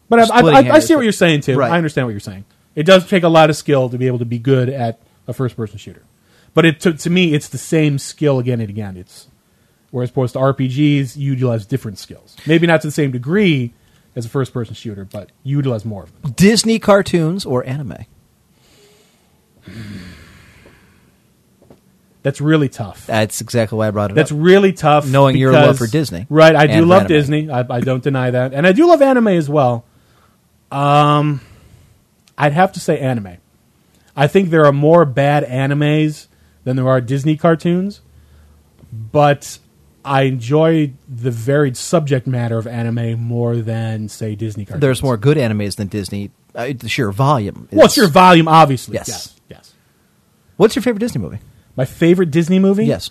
but 0.08 0.30
I, 0.30 0.38
I, 0.40 0.40
I, 0.40 0.70
I 0.74 0.78
see 0.80 0.94
what 0.94 1.02
you're 1.02 1.12
saying 1.12 1.42
too. 1.42 1.56
Right. 1.56 1.70
I 1.72 1.76
understand 1.76 2.06
what 2.06 2.12
you're 2.12 2.20
saying. 2.20 2.44
It 2.74 2.84
does 2.84 3.08
take 3.08 3.22
a 3.22 3.28
lot 3.28 3.50
of 3.50 3.56
skill 3.56 3.88
to 3.88 3.98
be 3.98 4.06
able 4.06 4.18
to 4.18 4.24
be 4.24 4.38
good 4.38 4.68
at 4.68 5.00
a 5.26 5.32
first 5.32 5.56
person 5.56 5.78
shooter, 5.78 6.02
but 6.54 6.64
it 6.64 6.80
to, 6.80 6.92
to 6.92 7.10
me 7.10 7.34
it's 7.34 7.48
the 7.48 7.58
same 7.58 7.98
skill 7.98 8.38
again 8.38 8.60
and 8.60 8.68
again. 8.70 8.96
It's 8.96 9.28
whereas 9.90 10.10
opposed 10.10 10.32
to 10.34 10.40
RPGs, 10.40 11.16
you 11.16 11.32
utilize 11.32 11.66
different 11.66 11.98
skills. 11.98 12.36
Maybe 12.46 12.66
not 12.66 12.80
to 12.82 12.88
the 12.88 12.92
same 12.92 13.12
degree 13.12 13.72
as 14.16 14.26
a 14.26 14.28
first 14.28 14.52
person 14.52 14.74
shooter, 14.74 15.04
but 15.04 15.30
you 15.44 15.56
utilize 15.58 15.84
more 15.84 16.02
of 16.04 16.22
them. 16.22 16.32
Disney 16.32 16.78
cartoons 16.80 17.44
or 17.46 17.64
anime? 17.66 17.98
That's 22.24 22.40
really 22.40 22.70
tough. 22.70 23.06
That's 23.06 23.42
exactly 23.42 23.76
why 23.76 23.88
I 23.88 23.90
brought 23.90 24.10
it 24.10 24.12
up. 24.12 24.16
That's 24.16 24.32
up. 24.32 24.38
really 24.40 24.72
tough. 24.72 25.06
Knowing 25.06 25.36
your 25.36 25.52
because- 25.52 25.66
love 25.66 25.78
for 25.78 25.86
Disney 25.86 26.26
right? 26.30 26.56
I 26.56 26.66
do 26.66 26.72
and 26.72 26.88
love 26.88 27.02
anime. 27.02 27.08
Disney. 27.08 27.50
I, 27.50 27.66
I 27.68 27.80
don't 27.80 28.02
deny 28.02 28.30
that, 28.30 28.54
and 28.54 28.66
I 28.66 28.72
do 28.72 28.88
love 28.88 29.02
anime 29.02 29.28
as 29.28 29.48
well. 29.48 29.84
Um, 30.72 31.42
I'd 32.38 32.54
have 32.54 32.72
to 32.72 32.80
say 32.80 32.98
anime. 32.98 33.36
I 34.16 34.26
think 34.26 34.48
there 34.48 34.64
are 34.64 34.72
more 34.72 35.04
bad 35.04 35.44
animes 35.44 36.28
than 36.64 36.76
there 36.76 36.88
are 36.88 37.02
Disney 37.02 37.36
cartoons, 37.36 38.00
but 38.90 39.58
I 40.02 40.22
enjoy 40.22 40.92
the 41.06 41.30
varied 41.30 41.76
subject 41.76 42.26
matter 42.26 42.56
of 42.56 42.66
anime 42.66 43.20
more 43.20 43.56
than 43.56 44.08
say 44.08 44.34
Disney 44.34 44.64
cartoons. 44.64 44.80
There's 44.80 45.02
more 45.02 45.18
good 45.18 45.36
animes 45.36 45.76
than 45.76 45.88
Disney. 45.88 46.30
Uh, 46.54 46.72
the 46.74 46.88
sheer 46.88 47.12
volume. 47.12 47.68
Is, 47.70 47.76
Well, 47.76 47.86
it's 47.86 47.98
your 47.98 48.08
volume, 48.08 48.48
obviously. 48.48 48.94
Yes. 48.94 49.08
yes, 49.08 49.40
yes. 49.50 49.74
What's 50.56 50.74
your 50.74 50.82
favorite 50.82 51.00
Disney 51.00 51.20
movie? 51.20 51.40
My 51.76 51.84
favorite 51.84 52.30
Disney 52.30 52.58
movie. 52.58 52.86
Yes. 52.86 53.10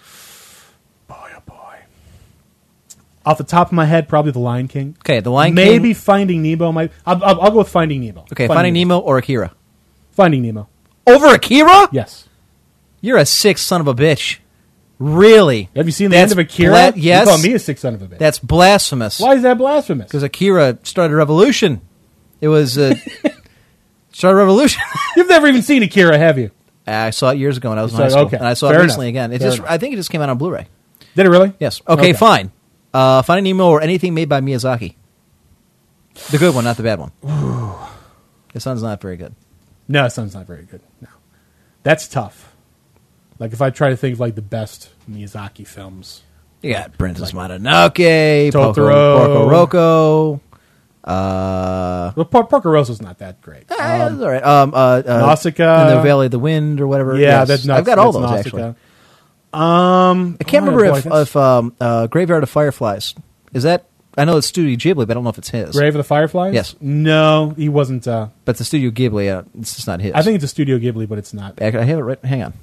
Boy, 1.08 1.16
oh 1.36 1.42
boy. 1.46 1.76
Off 3.26 3.38
the 3.38 3.44
top 3.44 3.68
of 3.68 3.74
my 3.74 3.86
head, 3.86 4.08
probably 4.08 4.32
The 4.32 4.40
Lion 4.40 4.68
King. 4.68 4.96
Okay, 5.02 5.20
The 5.20 5.30
Lion 5.32 5.54
Maybe 5.54 5.70
King. 5.70 5.82
Maybe 5.82 5.94
Finding 5.94 6.42
Nemo. 6.42 6.72
Might. 6.72 6.92
I'll, 7.06 7.24
I'll, 7.24 7.42
I'll 7.42 7.52
go 7.52 7.58
with 7.60 7.70
Finding 7.70 8.02
Nemo. 8.02 8.22
Okay, 8.32 8.48
Finding 8.48 8.74
Nemo 8.74 9.00
or 9.00 9.18
Akira? 9.18 9.54
Finding 10.12 10.42
Nemo. 10.42 10.68
Over 11.08 11.28
Akira? 11.28 11.90
Yes. 11.92 12.28
You're 13.02 13.18
a 13.18 13.26
sick 13.26 13.58
son 13.58 13.82
of 13.82 13.88
a 13.88 13.94
bitch. 13.94 14.38
Really? 15.00 15.70
Have 15.76 15.86
you 15.86 15.92
seen 15.92 16.12
the 16.12 16.16
That's 16.16 16.32
end 16.32 16.40
of 16.40 16.46
Akira? 16.46 16.72
bla- 16.72 16.94
You 16.96 17.12
call 17.26 17.38
me 17.40 17.54
a 17.54 17.60
sick 17.60 17.78
son 17.78 17.94
of 17.96 18.02
a 18.02 18.08
bitch. 18.08 18.20
That's 18.20 18.40
blasphemous. 18.40 19.20
Why 19.20 19.36
is 19.36 19.42
that 19.42 19.58
blasphemous? 19.58 20.08
Because 20.08 20.24
Akira 20.24 20.78
started 20.84 21.14
a 21.14 21.18
revolution. 21.18 21.82
It 22.40 22.48
was 22.48 22.78
uh, 22.78 22.96
started 24.14 24.36
a 24.36 24.40
revolution. 24.40 24.82
You've 25.18 25.28
never 25.28 25.48
even 25.48 25.62
seen 25.62 25.84
Akira, 25.84 26.18
have 26.18 26.38
you? 26.38 26.52
I 26.86 27.12
saw 27.12 27.30
it 27.32 27.38
years 27.38 27.58
ago 27.58 27.70
when 27.70 27.80
I 27.80 27.84
was 27.84 27.94
in 27.94 28.00
high 28.00 28.10
school, 28.10 28.22
okay. 28.24 28.38
and 28.38 28.46
I 28.48 28.54
saw 28.56 28.70
Fair 28.70 28.80
it 28.82 28.84
recently 28.84 29.10
enough. 29.10 29.26
again. 29.28 29.32
It 29.34 29.40
Fair 29.40 29.48
just, 29.50 29.60
enough. 29.60 29.72
I 29.72 29.78
think 29.78 29.94
it 29.94 29.96
just 29.98 30.10
came 30.10 30.22
out 30.22 30.30
on 30.30 30.38
Blu-ray. 30.38 30.68
Did 31.16 31.26
it 31.26 31.30
really? 31.30 31.54
Yes. 31.60 31.82
Okay, 31.88 32.14
fine. 32.14 32.52
Uh, 32.94 33.22
Finding 33.22 33.56
Nemo 33.56 33.70
or 33.70 33.82
anything 33.82 34.14
made 34.14 34.28
by 34.30 34.42
Miyazaki. 34.42 34.96
The 36.32 36.38
good 36.38 36.54
one, 36.54 36.64
not 36.64 36.78
the 36.78 36.84
bad 36.84 37.00
one. 37.00 37.12
the 38.54 38.60
son's 38.60 38.84
not 38.84 39.02
very 39.02 39.18
good. 39.18 39.34
No, 39.88 40.06
it 40.06 40.12
sounds 40.12 40.34
not 40.36 40.46
very 40.46 40.64
good. 40.64 40.82
No, 41.02 41.08
that's 41.84 42.08
tough. 42.08 42.54
Like 43.40 43.52
if 43.54 43.62
I 43.62 43.70
try 43.72 43.90
to 43.90 43.98
think 43.98 44.14
of 44.14 44.20
like 44.20 44.36
the 44.36 44.42
best 44.42 44.90
Miyazaki 45.10 45.66
films, 45.68 46.22
You 46.62 46.74
got 46.74 46.98
Princess 46.98 47.32
Mononoke, 47.32 48.52
Porco, 48.54 48.74
Totoro. 48.74 49.18
Porco 49.18 49.50
Roco. 49.50 50.40
Uh, 51.04 52.14
well, 52.16 52.26
Por- 52.26 52.46
Porco 52.46 52.70
Rosso's 52.70 53.02
not 53.02 53.18
that 53.20 53.42
great. 53.42 53.64
it's 53.70 53.80
all 53.80 54.30
right. 54.30 54.44
Um, 54.44 54.74
uh, 54.74 55.02
uh, 55.06 55.20
Nausicaa. 55.20 55.90
in 55.90 55.98
the 55.98 56.02
Valley 56.02 56.26
of 56.28 56.32
the 56.32 56.40
Wind 56.40 56.80
or 56.80 56.88
whatever. 56.88 57.16
yeah, 57.18 57.40
Yes. 57.40 57.48
that's 57.50 57.66
not. 57.66 57.78
I've 57.78 57.86
got 57.86 58.00
all 58.00 58.12
that's 58.14 58.24
those 58.24 58.32
Nausicaa. 58.54 58.70
actually. 58.70 58.76
Um, 59.54 60.38
I 60.40 60.44
can't 60.46 60.64
oh, 60.64 60.72
remember 60.72 60.92
boy, 60.92 60.98
if, 60.98 61.28
if 61.30 61.36
um, 61.36 61.76
uh, 61.80 62.08
Graveyard 62.08 62.44
of 62.44 62.50
Fireflies 62.50 63.14
is 63.54 63.64
that. 63.64 63.86
I 64.16 64.26
know 64.26 64.38
it's 64.38 64.46
Studio 64.46 64.76
Ghibli, 64.76 65.08
but 65.08 65.12
I 65.12 65.14
don't 65.16 65.24
know 65.24 65.32
if 65.32 65.40
it's 65.40 65.50
his. 65.50 65.72
Grave 65.76 65.96
of 65.96 65.98
the 65.98 66.04
Fireflies. 66.04 66.54
Yes. 66.54 66.76
No, 66.80 67.56
he 67.58 67.68
wasn't. 67.68 68.08
Uh, 68.08 68.28
But 68.46 68.58
the 68.58 68.64
Studio 68.64 68.92
Ghibli, 68.92 69.36
uh, 69.36 69.42
it's 69.60 69.74
just 69.76 69.88
not 69.88 70.02
his. 70.02 70.14
I 70.14 70.22
think 70.22 70.36
it's 70.36 70.44
a 70.44 70.48
Studio 70.48 70.78
Ghibli, 70.78 71.10
but 71.10 71.18
it's 71.18 71.34
not. 71.34 71.60
I 71.60 71.66
I 71.68 71.84
have 71.84 71.98
it 71.98 72.04
right. 72.04 72.24
Hang 72.24 72.44
on. 72.44 72.54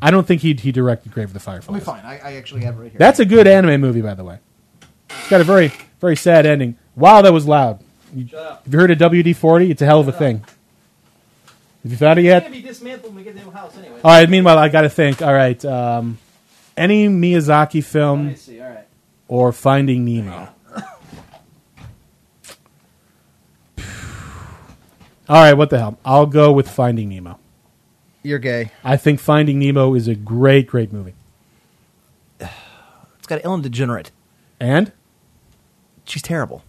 I 0.00 0.12
don't 0.12 0.26
think 0.26 0.42
he 0.42 0.54
he 0.54 0.70
directed 0.72 1.12
Grave 1.12 1.26
of 1.28 1.32
the 1.34 1.40
Fireflies. 1.40 1.82
fine. 1.84 2.04
I, 2.04 2.18
I 2.18 2.32
actually 2.34 2.62
have 2.64 2.76
it 2.76 2.82
right 2.82 2.90
here. 2.92 2.98
That's 2.98 3.18
a 3.18 3.24
good 3.24 3.46
anime 3.48 3.80
movie, 3.80 4.00
by 4.00 4.14
the 4.14 4.22
way. 4.24 4.38
It's 5.10 5.28
got 5.28 5.40
a 5.40 5.44
very 5.44 5.72
very 6.00 6.16
sad 6.16 6.46
ending. 6.46 6.76
Wow, 6.96 7.22
that 7.22 7.32
was 7.32 7.46
loud. 7.46 7.80
You, 8.14 8.26
have 8.36 8.60
you 8.68 8.78
heard 8.78 8.90
of 8.90 8.98
WD 8.98 9.34
forty? 9.36 9.70
It's 9.70 9.80
a 9.82 9.86
hell 9.86 10.00
of 10.00 10.08
a 10.08 10.12
thing. 10.12 10.44
Have 11.82 11.90
you 11.90 11.96
found 11.96 12.18
it 12.18 12.22
yet? 12.22 12.50
be 12.52 12.62
dismantled 12.62 13.12
when 13.14 13.16
we 13.16 13.24
get 13.24 13.34
to 13.34 13.40
the 13.40 13.44
new 13.46 13.50
house 13.50 13.76
anyway. 13.76 14.00
All 14.04 14.10
right. 14.10 14.28
Meanwhile, 14.28 14.58
I 14.58 14.68
got 14.68 14.82
to 14.82 14.90
think. 14.90 15.22
All 15.22 15.32
right. 15.32 15.62
Um, 15.64 16.18
any 16.76 17.08
Miyazaki 17.08 17.82
film 17.82 18.36
see. 18.36 18.60
All 18.60 18.68
right. 18.68 18.86
or 19.28 19.52
Finding 19.52 20.04
Nemo? 20.04 20.48
All 25.28 25.40
right, 25.42 25.54
what 25.54 25.70
the 25.70 25.78
hell? 25.78 25.98
I'll 26.04 26.26
go 26.26 26.52
with 26.52 26.68
Finding 26.68 27.08
Nemo. 27.08 27.38
You're 28.22 28.38
gay. 28.38 28.70
I 28.84 28.96
think 28.96 29.18
Finding 29.18 29.58
Nemo 29.58 29.94
is 29.94 30.06
a 30.08 30.14
great, 30.14 30.66
great 30.66 30.92
movie. 30.92 31.14
It's 33.18 33.28
got 33.28 33.44
Ellen 33.44 33.62
DeGenerate. 33.62 34.10
And 34.58 34.90
She's 36.04 36.22
terrible. 36.22 36.64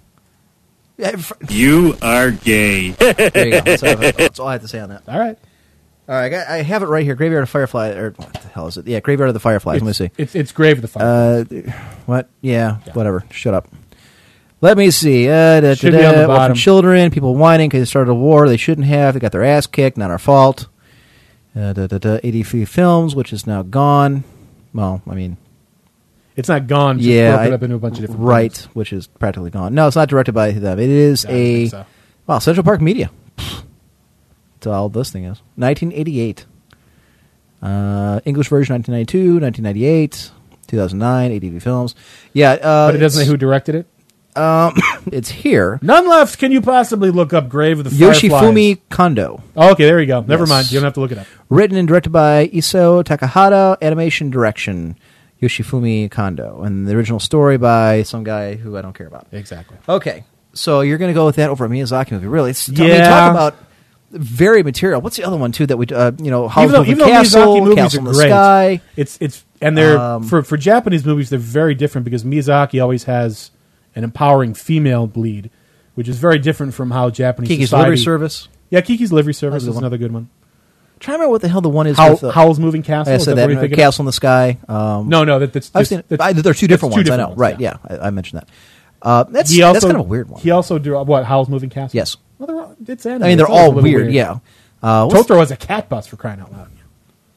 Yeah, 0.98 1.08
f- 1.14 1.34
You 1.50 1.96
are 2.02 2.32
gay. 2.32 2.92
There 2.92 3.46
you 3.46 3.52
go. 3.52 3.62
That's 3.62 3.84
all, 3.84 3.96
that's 3.96 4.40
all 4.40 4.48
I 4.48 4.54
have 4.54 4.62
to 4.62 4.68
say 4.68 4.80
on 4.80 4.90
that. 4.90 5.04
all 5.08 5.18
right, 5.20 5.38
All 6.08 6.16
right, 6.16 6.26
I, 6.26 6.30
got, 6.30 6.48
I 6.48 6.58
have 6.62 6.84
it 6.84 6.88
right 6.88 7.04
here. 7.04 7.16
Graveyard 7.16 7.44
of 7.44 7.50
Firefly, 7.50 7.90
or 7.92 8.12
what 8.12 8.34
the 8.34 8.48
hell 8.50 8.68
is 8.68 8.78
it? 8.78 8.88
Yeah, 8.88 9.00
Graveyard 9.00 9.30
of 9.30 9.34
the 9.34 9.40
Fireflies. 9.40 9.82
Let 9.82 9.88
me 9.88 9.94
see. 9.94 10.12
it's 10.18 10.36
it's 10.36 10.52
Grave 10.52 10.78
of 10.78 10.82
the 10.84 10.88
Fire. 10.88 11.46
Uh, 11.68 11.72
what? 12.06 12.30
Yeah, 12.42 12.78
whatever. 12.94 13.24
Shut 13.32 13.54
up. 13.54 13.68
Let 14.62 14.78
me 14.78 14.92
see. 14.92 15.28
Uh, 15.28 15.60
da, 15.60 15.74
Should 15.74 15.92
da, 15.92 15.98
be 16.00 16.06
on 16.06 16.16
the 16.16 16.28
bottom. 16.28 16.56
children, 16.56 17.12
people 17.12 17.36
whining 17.36 17.70
because 17.70 17.82
they 17.82 17.86
started 17.86 18.12
a 18.12 18.16
war 18.16 18.48
they 18.48 18.56
shouldn't 18.58 18.88
have. 18.88 19.14
They 19.14 19.20
got 19.20 19.32
their 19.34 19.44
ass 19.44 19.68
kicked. 19.68 19.98
Not 19.98 20.10
our 20.12 20.20
fault. 20.20 20.68
Uh, 21.56 21.74
da, 21.74 21.88
da, 21.88 21.98
da, 21.98 22.20
83 22.24 22.66
films, 22.66 23.14
which 23.16 23.34
is 23.34 23.46
now 23.46 23.62
gone. 23.62 24.24
Well, 24.74 25.02
I 25.10 25.16
mean, 25.16 25.38
it's 26.36 26.50
not 26.50 26.68
gone. 26.68 26.98
Just 27.00 27.10
yeah, 27.10 27.36
broken 27.36 27.52
I- 27.52 27.56
up 27.56 27.64
into 27.64 27.76
a 27.76 27.80
bunch 27.80 27.96
of 27.96 28.02
different 28.02 28.22
right, 28.22 28.52
things. 28.54 28.76
which 28.76 28.94
is 28.94 29.08
practically 29.08 29.50
gone. 29.52 29.74
No, 29.74 29.88
it's 29.88 29.96
not 29.96 30.10
directed 30.10 30.34
by 30.34 30.52
them. 30.52 30.80
It 30.80 30.90
is 30.90 31.24
don't 31.24 31.32
a 31.36 31.68
so. 31.68 31.86
wow 32.28 32.40
Central 32.40 32.64
Park 32.64 32.82
Media. 32.82 33.12
That's 33.38 34.68
all 34.68 34.90
this 34.90 35.12
thing 35.12 35.26
is. 35.26 35.42
1988. 35.56 36.46
Uh, 37.62 38.20
English 38.26 38.50
version 38.50 38.74
1992, 38.76 39.40
1998, 39.40 40.32
2009, 40.68 41.32
ADV 41.32 41.64
Films. 41.64 41.96
Yeah, 42.34 42.52
uh, 42.54 42.88
But 42.90 42.96
it 42.96 43.00
doesn't 43.00 43.24
say 43.24 43.28
who 43.30 43.38
directed 43.38 43.76
it. 43.76 43.88
it's 45.12 45.30
here. 45.30 45.80
None 45.82 46.08
left. 46.10 46.40
Can 46.40 46.52
you 46.52 46.60
possibly 46.62 47.12
look 47.12 47.34
up 47.34 47.48
Grave 47.48 47.80
of 47.80 47.86
the 47.86 47.92
Yoshifumi 47.92 48.30
Fireflies? 48.32 48.78
Kondo. 48.90 49.44
Oh, 49.56 49.72
okay, 49.72 49.86
there 49.86 50.00
you 50.02 50.08
go. 50.08 50.22
Never 50.22 50.44
Yes. 50.44 50.50
mind. 50.50 50.72
You 50.72 50.80
don't 50.80 50.86
have 50.86 50.94
to 50.96 51.00
look 51.02 51.12
it 51.12 51.20
up. 51.20 51.28
Written 51.50 51.78
and 51.78 51.88
directed 51.88 52.10
by 52.12 52.48
Isao 52.48 53.04
Takahata. 53.04 53.78
Animation 53.82 54.30
direction 54.30 54.98
Yoshifumi 55.44 56.10
Kondo. 56.10 56.62
And 56.64 56.88
the 56.88 56.96
original 56.96 57.20
story 57.20 57.58
by 57.58 58.04
some 58.04 58.24
guy 58.24 58.56
who 58.56 58.78
I 58.78 58.82
don't 58.82 58.94
care 58.94 59.08
about. 59.08 59.28
Exactly. 59.32 59.78
Okay, 59.88 60.24
so 60.54 60.82
you're 60.82 60.98
going 60.98 61.10
to 61.10 61.14
go 61.16 61.26
with 61.26 61.36
that 61.38 61.50
over 61.50 61.66
a 61.66 61.70
Miyazaki 61.70 62.12
movie? 62.12 62.28
Really? 62.28 62.52
It's, 62.52 62.70
I 62.70 62.74
mean, 62.74 62.88
Yeah. 62.90 63.10
talk 63.10 63.32
about 63.32 63.56
very 64.12 64.62
material. 64.64 65.02
What's 65.02 65.18
the 65.18 65.24
other 65.24 65.38
one 65.38 65.52
too 65.52 65.66
that 65.66 65.78
we, 65.78 65.88
uh, 65.88 66.12
you 66.20 66.30
know, 66.32 66.48
Howl's 66.48 66.70
even 66.72 66.74
though, 66.74 66.86
even 66.86 66.98
though 67.00 67.06
Castle, 67.06 67.56
Miyazaki 67.56 67.64
movies 67.64 67.76
Castle 67.76 67.98
are 67.98 68.02
in 68.02 68.06
the 68.06 68.12
great, 68.14 68.30
Sky. 68.30 68.82
it's 68.96 69.18
it's 69.20 69.46
and 69.60 69.78
they're 69.78 69.98
Um, 69.98 70.24
for 70.24 70.44
for 70.44 70.56
Japanese 70.58 71.04
movies 71.06 71.30
they're 71.32 71.40
very 71.40 71.74
different 71.74 72.06
because 72.06 72.24
Miyazaki 72.24 72.82
always 72.82 73.06
has 73.06 73.50
an 73.96 74.04
empowering 74.04 74.54
female 74.54 75.12
lead, 75.16 75.50
which 75.96 76.08
is 76.08 76.18
very 76.20 76.38
different 76.40 76.74
from 76.76 76.92
how 76.92 77.10
Japanese 77.10 77.48
Kiki's 77.48 77.70
society. 77.70 77.90
Livery 77.92 77.98
Service. 78.04 78.48
Yeah, 78.70 78.82
Kiki's 78.82 79.12
Livery 79.12 79.34
Service 79.34 79.64
is 79.64 79.70
one. 79.70 79.80
another 79.80 79.98
good 79.98 80.12
one. 80.12 80.30
Trying 81.04 81.16
to 81.16 81.20
remember 81.20 81.32
what 81.32 81.42
the 81.42 81.50
hell 81.50 81.62
the 81.62 81.70
one 81.70 81.88
is. 81.88 81.98
Howl, 81.98 82.12
with, 82.12 82.24
uh, 82.24 82.32
Howl's 82.32 82.60
Moving 82.60 82.82
Castle. 82.84 83.14
I 83.14 83.18
said 83.18 83.32
that 83.32 83.36
that. 83.36 83.42
what 83.44 83.52
you're 83.52 83.62
thinking 83.62 83.80
of? 83.80 83.84
Castle 83.86 84.02
in 84.04 84.06
the 84.08 84.14
Sky. 84.14 84.58
Um, 84.68 85.10
No, 85.10 85.24
no, 85.24 85.40
that, 85.40 85.54
that's 85.54 85.72
I've 85.76 85.88
seen. 85.88 86.04
that's- 86.08 86.20
I, 86.20 86.34
there 86.34 86.52
are 86.52 86.54
two 86.54 86.68
different 86.68 86.94
two 86.96 87.00
ones. 87.00 87.10
I 87.10 87.18
know. 87.18 87.28
ones, 87.30 87.40
right? 87.40 87.60
yeah. 87.60 87.78
Yeah, 87.90 87.98
I, 88.02 88.08
I 88.08 88.10
mentioned 88.10 88.42
that. 88.42 88.50
Uh, 89.02 89.24
that's 89.26 89.52
He 89.52 89.62
also 89.62 89.74
that's 89.74 89.86
kind 89.86 89.96
of 89.98 90.06
a 90.06 90.10
weird 90.10 90.30
one. 90.30 90.42
He 90.42 90.50
also 90.52 90.80
drew 90.80 91.02
what 91.04 91.26
Howl's 91.26 91.50
Moving 91.50 91.70
Castle. 91.70 91.96
Yes. 91.96 92.18
well, 92.40 92.48
they're 92.48 92.56
all, 92.60 92.76
it's 92.88 93.06
animated. 93.06 93.26
I 93.26 93.28
mean, 93.30 93.38
they're 93.38 93.46
It's 93.46 93.52
always 93.52 93.62
a 93.62 93.70
all 93.70 93.76
little 93.76 93.84
weird. 94.02 94.14
Yeah. 94.14 94.40
Uh, 94.82 95.08
Totoro 95.10 95.40
has 95.40 95.52
a 95.52 95.58
cat 95.58 95.90
bus 95.90 96.08
for 96.08 96.16
crying 96.16 96.40
out 96.40 96.52
loud. 96.52 96.70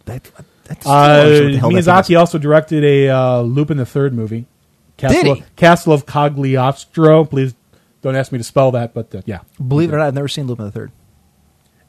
that, 0.07 0.31
that's 0.65 0.87
Uh, 0.87 0.91
what 0.91 1.53
the 1.53 1.57
hell 1.59 1.71
that 1.71 1.77
Miyazaki 1.85 2.19
also 2.19 2.39
directed 2.39 2.85
a 2.85 3.09
uh, 3.09 3.41
Lupin 3.43 3.77
the 3.77 3.87
Third 3.87 4.15
movie. 4.15 4.47
Castle, 4.97 5.23
Did 5.23 5.37
he? 5.39 5.45
Castle 5.57 5.93
of 5.93 6.07
Cagliostro. 6.07 7.25
Please 7.25 7.55
don't 8.03 8.17
ask 8.17 8.33
me 8.33 8.39
to 8.39 8.45
spell 8.45 8.71
that, 8.73 8.95
but 8.95 9.15
uh, 9.15 9.23
yeah, 9.27 9.41
Believe 9.65 9.91
it 9.93 9.95
or 9.95 9.99
not, 9.99 10.07
I've 10.07 10.15
never 10.15 10.29
seen 10.29 10.47
Lupin 10.47 10.65
the 10.65 10.71
Third. 10.73 10.91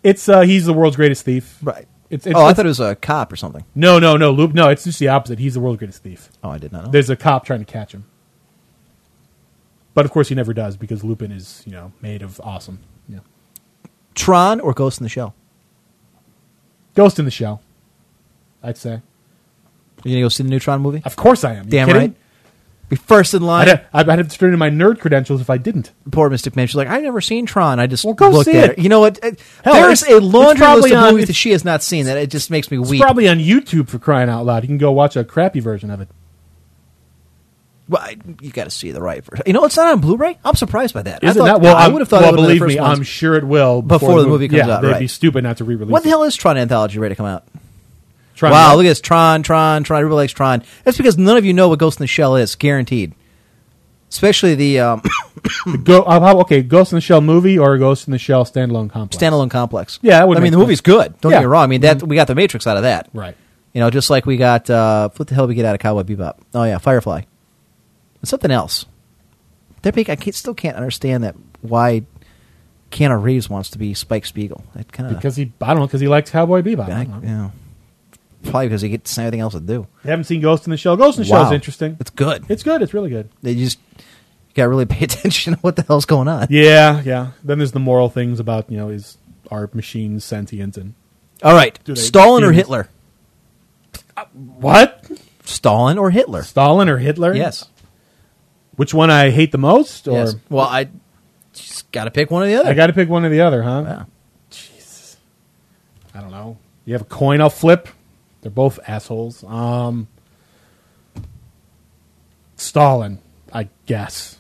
It's 0.04 0.28
uh, 0.30 0.42
he's 0.42 0.66
the 0.66 0.74
world's 0.74 0.96
greatest 0.96 1.24
thief. 1.26 1.58
Right. 1.62 1.88
It's, 2.10 2.26
it's, 2.26 2.36
oh, 2.36 2.40
I 2.40 2.44
it's- 2.52 2.56
thought 2.56 2.66
it 2.66 2.70
was 2.70 2.80
a 2.80 2.96
cop 2.96 3.32
or 3.34 3.36
something. 3.36 3.66
no, 3.76 4.00
no, 4.00 4.16
no, 4.18 4.32
Loop. 4.32 4.54
No, 4.54 4.70
it's 4.70 4.84
just 4.86 5.00
the 5.00 5.10
opposite. 5.10 5.40
He's 5.40 5.56
the 5.56 5.60
world's 5.60 5.80
greatest 5.80 6.04
thief. 6.04 6.30
Oh, 6.44 6.50
I 6.50 6.58
did 6.58 6.72
not 6.72 6.86
know. 6.86 6.92
There's 6.92 7.10
a 7.10 7.16
cop 7.18 7.46
trying 7.46 7.60
to 7.60 7.66
catch 7.66 7.94
him, 7.94 8.06
but 9.94 10.06
of 10.06 10.12
course 10.12 10.30
he 10.30 10.36
never 10.36 10.54
does 10.54 10.78
because 10.78 11.04
Lupin 11.04 11.32
is 11.32 11.64
you 11.66 11.72
know 11.74 11.92
made 12.02 12.22
of 12.22 12.40
awesome. 12.42 12.80
Yeah. 13.10 13.20
Tron 14.16 14.60
or 14.62 14.74
Ghost 14.74 15.00
in 15.00 15.04
the 15.04 15.10
Shell? 15.10 15.36
Ghost 16.96 17.20
in 17.20 17.26
the 17.26 17.32
Shell. 17.32 17.62
I'd 18.64 18.78
say. 18.78 19.02
You 20.04 20.12
gonna 20.12 20.22
go 20.22 20.30
see 20.30 20.44
the 20.44 20.50
new 20.50 20.60
Tron 20.60 20.82
movie? 20.82 21.02
Of 21.06 21.16
course 21.16 21.44
I 21.44 21.56
am. 21.56 21.66
You 21.66 21.72
Damn 21.72 21.88
kidding? 21.88 22.02
right. 22.02 22.16
Be 22.90 22.96
first 22.96 23.34
in 23.34 23.42
line. 23.42 23.68
I'd, 23.68 24.10
I'd 24.10 24.18
have 24.18 24.30
to 24.30 24.38
turn 24.38 24.54
in 24.54 24.60
my 24.60 24.70
nerd 24.70 25.00
credentials 25.00 25.42
if 25.42 25.50
I 25.50 25.58
didn't. 25.58 25.92
Poor 26.10 26.30
Mystic 26.30 26.56
Mim. 26.56 26.68
She's 26.68 26.76
like, 26.76 26.88
I've 26.88 27.04
never 27.04 27.20
seen 27.20 27.46
Tron. 27.46 27.82
I 27.82 27.88
just 27.88 28.06
Well, 28.06 28.14
go 28.14 28.30
looked 28.30 28.46
see 28.50 28.58
at 28.58 28.70
it. 28.72 28.80
it. 28.80 28.84
You 28.84 28.88
know 28.88 29.02
what? 29.02 29.22
Uh, 29.22 29.32
Hell, 29.64 29.74
There's 29.74 30.04
a 30.04 30.20
laundry 30.22 30.66
list 30.68 30.94
of 30.94 30.98
on- 31.04 31.12
movies 31.12 31.28
that 31.28 31.34
she 31.34 31.52
has 31.52 31.66
not 31.66 31.84
seen 31.84 32.06
that 32.06 32.16
it 32.18 32.30
just 32.32 32.50
makes 32.50 32.72
me 32.72 32.80
It's 32.80 32.90
weep. 32.90 33.02
probably 33.02 33.28
on 33.28 33.40
YouTube 33.40 33.90
for 33.90 34.00
crying 34.00 34.30
out 34.30 34.46
loud. 34.46 34.64
You 34.64 34.68
can 34.68 34.78
go 34.78 34.92
watch 34.94 35.18
a 35.18 35.26
crappy 35.26 35.60
version 35.60 35.90
of 35.92 36.00
it. 36.00 36.08
well, 37.90 38.02
I- 38.02 38.16
you 38.42 38.52
got 38.52 38.64
to 38.66 38.70
see 38.70 38.92
the 38.92 39.02
right 39.02 39.22
version. 39.24 39.44
You 39.46 39.52
know, 39.54 39.66
it's 39.66 39.76
not 39.76 39.92
on 39.92 40.00
Blu-ray. 40.00 40.38
I'm 40.46 40.56
surprised 40.56 40.94
by 40.94 41.02
that. 41.02 41.24
I 41.26 41.28
Isn't 41.28 41.40
thought- 41.42 41.46
that 41.46 41.62
well? 41.62 41.76
I 41.76 41.84
I'm- 41.84 41.92
would 41.94 42.00
have 42.00 42.08
thought 42.08 42.22
Well, 42.22 42.30
it 42.30 42.32
would 42.32 42.40
have 42.40 42.48
been 42.50 42.58
believe 42.60 42.78
the 42.78 42.82
me, 42.82 42.88
first 42.88 43.00
I'm 43.00 43.04
sure 43.04 43.36
it 43.36 43.44
will 43.46 43.82
Before 43.82 44.22
the 44.22 44.28
movie 44.28 44.48
comes 44.48 44.66
yeah, 44.66 44.76
out, 44.76 44.82
They'd 44.82 44.92
right. 44.92 45.00
be 45.00 45.08
stupid 45.08 45.44
not 45.44 45.58
to 45.58 45.66
re-release. 45.66 45.92
What 45.92 46.04
the 46.04 46.10
it. 46.10 46.12
hell 46.12 46.24
is 46.24 46.38
Tron 46.38 46.58
Anthology 46.58 47.00
ready 47.00 47.16
to 47.16 47.18
come 47.18 47.26
out? 47.26 47.44
Tron- 48.38 48.52
wow, 48.52 48.76
look 48.76 48.86
at 48.86 48.90
this. 48.90 49.02
Tron, 49.02 49.44
Tron, 49.44 49.84
Tron. 49.84 50.00
Everybody 50.00 50.16
likes 50.18 50.34
Tron. 50.34 50.64
That's 50.84 50.96
because 50.98 51.18
none 51.18 51.36
of 51.38 51.44
you 51.46 51.54
know 51.54 51.70
what 51.70 51.80
Ghost 51.80 52.00
in 52.00 52.04
the 52.04 52.08
Shell 52.08 52.36
is. 52.38 52.56
Guaranteed. 52.56 53.14
Especially 54.10 54.56
the 54.56 54.80
um, 54.80 55.02
Go, 55.84 56.04
uh, 56.04 56.20
how- 56.20 56.40
okay, 56.42 56.62
Ghost 56.62 56.94
in 56.94 56.98
the 56.98 57.02
Shell 57.02 57.22
movie 57.22 57.58
or 57.60 57.78
Ghost 57.78 58.08
in 58.08 58.12
the 58.12 58.18
Shell 58.18 58.46
standalone 58.46 58.90
complex. 58.90 59.22
standalone 59.22 59.50
complex. 59.52 60.00
Yeah, 60.02 60.20
that 60.20 60.28
would 60.30 60.38
I 60.38 60.42
mean, 60.42 60.52
the 60.54 60.58
movie's 60.58 60.78
sense. 60.78 60.86
good. 60.86 61.20
Don't 61.20 61.32
Yeah. 61.34 61.40
get 61.40 61.42
me 61.42 61.48
wrong. 61.48 61.64
I 61.64 61.68
mean, 61.68 61.82
that 61.82 62.02
we 62.04 62.16
got 62.16 62.28
the 62.28 62.36
Matrix 62.36 62.66
out 62.68 62.78
of 62.78 62.84
that. 62.84 63.10
Right. 63.14 63.36
You 63.74 63.82
know, 63.82 63.90
just 63.90 64.10
like 64.10 64.26
we 64.26 64.38
got 64.38 64.70
uh, 64.70 65.10
what 65.18 65.28
the 65.28 65.36
hell 65.36 65.46
did 65.46 65.50
we 65.50 65.56
get 65.56 65.66
out 65.66 65.76
of 65.76 65.82
Cowboy 65.82 66.04
Bebop? 66.04 66.36
Oh 66.54 66.64
yeah, 66.64 66.78
Firefly. 66.78 67.24
And 68.22 68.28
something 68.30 68.50
else. 68.52 68.86
They're 69.82 69.92
big. 69.92 70.10
I 70.10 70.16
can't, 70.16 70.34
still 70.34 70.54
can't 70.56 70.76
understand 70.78 71.24
that 71.24 71.36
why 71.62 72.04
Keanu 72.92 73.22
Reeves 73.22 73.50
wants 73.50 73.70
to 73.72 73.78
be 73.78 73.94
Spike 73.94 74.26
Spiegel. 74.26 74.64
It 74.76 74.92
kind 74.92 75.10
of 75.10 75.16
Because 75.18 75.36
he, 75.36 75.52
I 75.62 75.68
don't 75.68 75.80
know, 75.80 75.86
because 75.88 76.02
he 76.02 76.08
likes 76.08 76.32
Cowboy 76.32 76.62
Bebop. 76.62 76.90
I 76.90 77.08
yeah. 77.26 77.50
Probably 78.44 78.68
because 78.68 78.82
he 78.82 78.90
gets 78.90 79.18
anything 79.18 79.40
else 79.40 79.54
to 79.54 79.60
do. 79.60 79.88
You 80.04 80.10
haven't 80.10 80.26
seen 80.26 80.42
Ghost 80.42 80.66
in 80.68 80.72
the 80.72 80.78
Shell? 80.78 80.96
Ghost 80.98 81.18
in 81.18 81.24
the 81.24 81.28
Shell 81.30 81.48
is 81.48 81.52
interesting. 81.52 81.98
It's 82.00 82.12
good. 82.12 82.46
It's 82.50 82.64
good. 82.64 82.82
It's 82.82 82.94
really 82.94 83.10
good. 83.10 83.30
They 83.42 83.56
just 83.56 83.80
got 84.54 84.64
to 84.64 84.70
really 84.70 84.86
pay 84.86 85.04
attention 85.06 85.54
to 85.56 85.60
what 85.62 85.76
the 85.76 85.82
hell's 85.84 86.06
going 86.06 86.28
on. 86.28 86.48
Yeah, 86.50 87.02
yeah. 87.04 87.32
Then 87.44 87.58
there's 87.58 87.72
the 87.72 87.80
moral 87.80 88.10
things 88.10 88.40
about 88.40 88.72
you 88.72 88.78
know 88.78 88.90
is 88.90 89.18
are 89.50 89.70
machines 89.74 90.24
sentient 90.24 90.78
and 90.78 90.94
All 91.44 91.54
right, 91.54 91.78
Do 91.84 91.94
they- 91.94 92.02
Stalin 92.02 92.44
or 92.44 92.52
Hitler? 92.52 92.90
Uh, 94.16 94.26
what? 94.34 95.10
Stalin 95.44 95.98
or 95.98 96.10
Hitler? 96.12 96.44
Stalin 96.44 96.90
or 96.90 96.98
Hitler? 96.98 97.34
Yes. 97.34 97.66
Which 98.76 98.94
one 98.94 99.10
I 99.10 99.30
hate 99.32 99.52
the 99.52 99.58
most? 99.58 100.08
Or 100.08 100.12
yes. 100.14 100.36
Well, 100.50 100.66
I 100.66 100.90
just 101.54 101.92
got 101.92 102.04
to 102.06 102.12
pick 102.12 102.30
one 102.30 102.44
or 102.44 102.48
the 102.48 102.56
other. 102.56 102.70
I 102.70 102.74
got 102.74 102.88
to 102.88 102.94
pick 102.94 103.10
one 103.10 103.26
or 103.26 103.30
the 103.30 103.42
other, 103.42 103.64
huh? 103.64 103.84
Yeah. 103.86 104.04
Jesus. 104.50 105.18
I 106.14 106.20
don't 106.22 106.32
know. 106.32 106.58
You 106.86 106.94
have 106.94 107.02
a 107.02 107.06
coin 107.06 107.42
I'll 107.42 107.50
flip. 107.50 107.88
They're 108.48 108.52
both 108.54 108.80
assholes. 108.88 109.44
Um, 109.44 110.08
Stalin, 112.56 113.20
I 113.52 113.68
guess. 113.88 114.38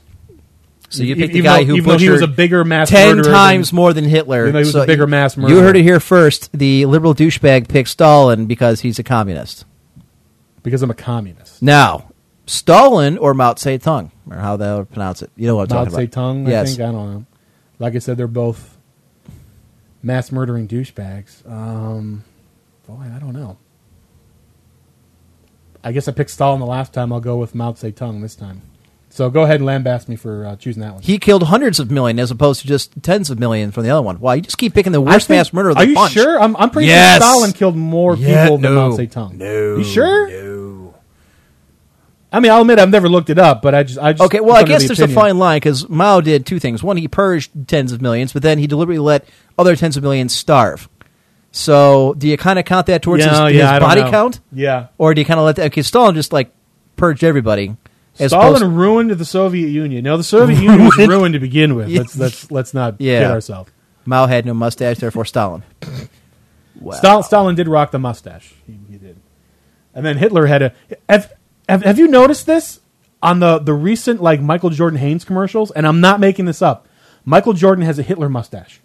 So 0.87 1.03
you 1.03 1.17
picked 1.17 1.33
the 1.33 1.41
guy 1.41 1.59
though- 1.65 1.71
who 1.71 1.75
even 1.75 1.89
though 1.89 1.97
he 1.97 2.09
was 2.09 2.21
a 2.21 2.27
bigger 2.27 2.63
mass 2.63 2.87
ten 2.89 3.17
murderer 3.17 3.33
times 3.33 3.71
than- 3.71 3.75
more 3.75 3.91
than 3.91 4.05
Hitler. 4.05 4.43
Even 4.43 4.53
though 4.53 4.59
he 4.59 4.63
was 4.65 4.71
So 4.71 4.83
a 4.83 4.87
bigger 4.87 5.03
you- 5.03 5.07
mass 5.07 5.35
You 5.35 5.59
heard 5.59 5.75
it 5.75 5.83
here 5.83 5.99
first. 5.99 6.49
The 6.57 6.85
liberal 6.85 7.13
douchebag 7.13 7.67
picked 7.67 7.89
Stalin 7.89 8.45
because 8.45 8.79
he's 8.79 8.97
a 8.97 9.03
communist. 9.03 9.65
because 10.63 10.81
I'm 10.81 10.89
a 10.91 10.93
communist. 10.93 11.61
Now, 11.61 12.05
Stalin 12.45 13.17
or 13.17 13.33
Mao 13.33 13.55
Zedong, 13.55 14.11
or 14.31 14.37
how 14.37 14.55
they 14.55 14.73
would 14.73 14.89
pronounce 14.89 15.21
it. 15.21 15.31
You 15.35 15.47
know 15.47 15.57
what 15.57 15.69
I'm 15.69 15.75
Mao 15.79 15.83
talking 15.83 16.05
about. 16.07 16.15
Mao 16.17 16.23
Zedong, 16.43 16.47
I 16.47 16.51
Yes. 16.51 16.69
think. 16.77 16.79
I 16.87 16.91
don't 16.93 17.11
know. 17.13 17.25
Like 17.79 17.95
I 17.95 17.99
said, 17.99 18.15
they're 18.15 18.27
both 18.27 18.77
mass 20.01 20.31
murdering 20.31 20.67
douchebags. 20.69 21.45
Um, 21.49 22.23
boy, 22.87 22.95
I 23.13 23.19
don't 23.19 23.33
know. 23.33 23.57
I 25.87 25.91
guess 25.93 26.07
I 26.07 26.11
picked 26.11 26.29
Stalin 26.31 26.59
the 26.59 26.65
last 26.65 26.93
time. 26.93 27.13
I'll 27.13 27.19
go 27.19 27.37
with 27.37 27.55
Mao 27.55 27.71
Zedong 27.73 28.21
this 28.21 28.35
time. 28.35 28.61
So 29.09 29.29
go 29.29 29.43
ahead 29.43 29.61
and 29.61 29.65
lambaste 29.65 30.09
me 30.09 30.15
for 30.15 30.45
uh, 30.45 30.55
choosing 30.57 30.81
that 30.81 30.93
one. 30.93 31.01
He 31.01 31.17
killed 31.17 31.43
hundreds 31.43 31.79
of 31.79 31.89
million 31.89 32.19
as 32.19 32.29
opposed 32.29 32.61
to 32.61 32.67
just 32.67 33.01
tens 33.01 33.29
of 33.29 33.39
million 33.39 33.71
from 33.71 33.83
the 33.83 33.89
other 33.89 34.01
one. 34.01 34.17
Why? 34.19 34.35
You 34.35 34.41
just 34.41 34.57
keep 34.57 34.73
picking 34.73 34.91
the 34.91 35.01
worst 35.01 35.27
think- 35.27 35.39
mass 35.39 35.51
murderer 35.53 35.71
of 35.71 35.77
the 35.77 35.83
Are 35.83 35.87
you 35.87 35.95
bunch. 35.95 36.11
sure? 36.13 36.39
I'm, 36.39 36.55
I'm 36.57 36.69
pretty 36.69 36.89
Yes. 36.89 37.23
sure 37.23 37.31
Stalin 37.31 37.53
killed 37.53 37.75
more 37.77 38.15
Yeah, 38.15 38.43
people 38.45 38.57
than 38.59 38.73
no. 38.75 38.89
Mao 38.89 38.97
Zedong. 38.97 39.33
No. 39.35 39.77
You 39.77 39.83
sure? 39.83 40.29
No. 40.29 40.93
I 42.31 42.41
mean, 42.41 42.51
I'll 42.51 42.61
admit 42.61 42.77
I've 42.77 42.89
never 42.89 43.07
looked 43.07 43.29
it 43.29 43.39
up, 43.39 43.61
but 43.61 43.73
I 43.73 43.83
just, 43.83 43.97
I 43.97 44.11
just 44.11 44.21
Okay, 44.23 44.41
well, 44.41 44.55
I 44.57 44.63
guess 44.63 44.81
the 44.81 44.89
there's 44.89 44.99
opinion. 44.99 45.17
a 45.17 45.21
fine 45.21 45.37
line 45.39 45.57
because 45.57 45.87
Mao 45.87 46.19
did 46.19 46.45
two 46.45 46.59
things. 46.59 46.83
One, 46.83 46.97
he 46.97 47.07
purged 47.07 47.67
tens 47.69 47.93
of 47.93 48.01
millions, 48.01 48.33
but 48.33 48.41
then 48.41 48.59
he 48.59 48.67
deliberately 48.67 48.99
let 48.99 49.25
other 49.57 49.75
tens 49.77 49.95
of 49.95 50.03
millions 50.03 50.35
starve. 50.35 50.89
So, 51.57 52.13
do 52.17 52.27
you 52.27 52.37
kind 52.37 52.59
of 52.59 52.65
count 52.65 52.85
that 52.87 53.01
towards 53.01 53.23
his, 53.23 53.33
yeah, 53.33 53.47
his 53.49 53.61
don't 53.61 53.79
body 53.79 54.01
know. 54.03 54.11
count, 54.11 54.39
Yeah. 54.51 54.87
or 54.97 55.13
do 55.13 55.21
you 55.21 55.25
kind 55.25 55.39
of 55.39 55.45
let 55.45 55.55
that? 55.55 55.65
Okay, 55.67 55.81
Stalin 55.81 56.13
just 56.13 56.31
like 56.31 56.51
purged 56.97 57.23
everybody. 57.23 57.75
As 58.19 58.31
Stalin 58.31 58.57
opposed- 58.61 58.75
ruined 58.75 59.11
the 59.11 59.25
Soviet 59.25 59.67
Union. 59.69 60.03
No, 60.03 60.17
the 60.17 60.23
Soviet 60.23 60.59
Union 60.61 60.85
was 60.85 60.97
ruined 60.97 61.33
to 61.33 61.39
begin 61.39 61.75
with. 61.75 61.89
Let's 61.89 62.17
let's 62.17 62.51
let's 62.51 62.73
not 62.73 62.95
Yeah. 62.99 63.19
kid 63.21 63.31
ourselves. 63.31 63.71
Mao 64.05 64.25
had 64.27 64.45
no 64.45 64.53
mustache, 64.53 64.97
therefore 64.99 65.25
Stalin. 65.25 65.63
Stal- 66.81 67.23
Stalin 67.23 67.55
did 67.55 67.67
rock 67.67 67.91
the 67.91 67.99
mustache. 67.99 68.53
He, 68.65 68.77
he 68.89 68.97
did. 68.97 69.17
And 69.93 70.05
then 70.05 70.17
Hitler 70.17 70.45
had 70.45 70.61
a. 70.61 70.73
Have, 71.09 71.33
have, 71.67 71.83
have 71.83 71.97
you 71.99 72.07
noticed 72.07 72.45
this 72.45 72.79
on 73.21 73.39
the 73.39 73.57
the 73.59 73.73
recent 73.73 74.21
like 74.21 74.41
Michael 74.41 74.69
Jordan 74.69 74.99
Hanes 74.99 75.25
commercials? 75.25 75.71
And 75.71 75.87
I'm 75.87 76.01
not 76.01 76.19
making 76.19 76.45
this 76.45 76.61
up. 76.61 76.87
Michael 77.25 77.53
Jordan 77.53 77.83
has 77.83 77.97
a 77.99 78.03
Hitler 78.03 78.29
mustache. 78.29 78.79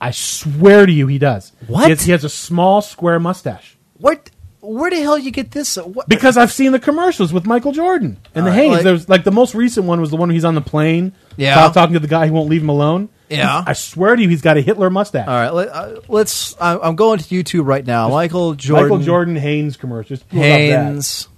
I 0.00 0.10
swear 0.12 0.86
to 0.86 0.92
you, 0.92 1.06
he 1.08 1.18
does. 1.18 1.52
What? 1.66 1.84
He 1.84 1.90
has, 1.90 2.02
he 2.02 2.12
has 2.12 2.24
a 2.24 2.28
small 2.28 2.82
square 2.82 3.18
mustache. 3.18 3.76
What? 3.98 4.30
Where 4.60 4.90
the 4.90 5.00
hell 5.00 5.18
you 5.18 5.30
get 5.30 5.50
this? 5.52 5.76
What? 5.76 6.08
Because 6.08 6.36
I've 6.36 6.52
seen 6.52 6.72
the 6.72 6.78
commercials 6.78 7.32
with 7.32 7.46
Michael 7.46 7.72
Jordan 7.72 8.18
and 8.34 8.46
the 8.46 8.50
All 8.50 8.56
right, 8.56 8.62
Hanes. 8.62 8.72
like- 8.74 8.82
There's 8.84 9.08
like 9.08 9.24
the 9.24 9.30
most 9.32 9.54
recent 9.54 9.86
one 9.86 10.00
was 10.00 10.10
the 10.10 10.16
one 10.16 10.28
where 10.28 10.34
he's 10.34 10.44
on 10.44 10.54
the 10.54 10.60
plane, 10.60 11.12
Yeah. 11.36 11.54
talk- 11.54 11.74
talking 11.74 11.94
to 11.94 12.00
the 12.00 12.08
guy 12.08 12.26
who 12.26 12.32
won't 12.34 12.48
leave 12.50 12.62
him 12.62 12.68
alone. 12.68 13.08
Yeah. 13.28 13.62
I 13.66 13.72
swear 13.74 14.16
to 14.16 14.22
you, 14.22 14.28
he's 14.28 14.40
got 14.40 14.56
a 14.56 14.60
Hitler 14.60 14.88
mustache. 14.90 15.28
All 15.28 15.34
right, 15.34 15.52
let, 15.52 15.68
uh, 15.68 16.00
let's. 16.08 16.56
I, 16.60 16.78
I'm 16.78 16.96
going 16.96 17.18
to 17.18 17.24
YouTube 17.24 17.66
right 17.66 17.86
now. 17.86 18.08
Michael 18.08 18.54
Jordan. 18.54 18.88
Michael 18.88 19.04
Jordan 19.04 19.36
Hanes 19.36 19.76
commercial. 19.76 20.16
Just 20.16 20.28
pull 20.28 20.38
up 20.40 20.44
that. 20.44 20.58
Hanes 20.86 21.28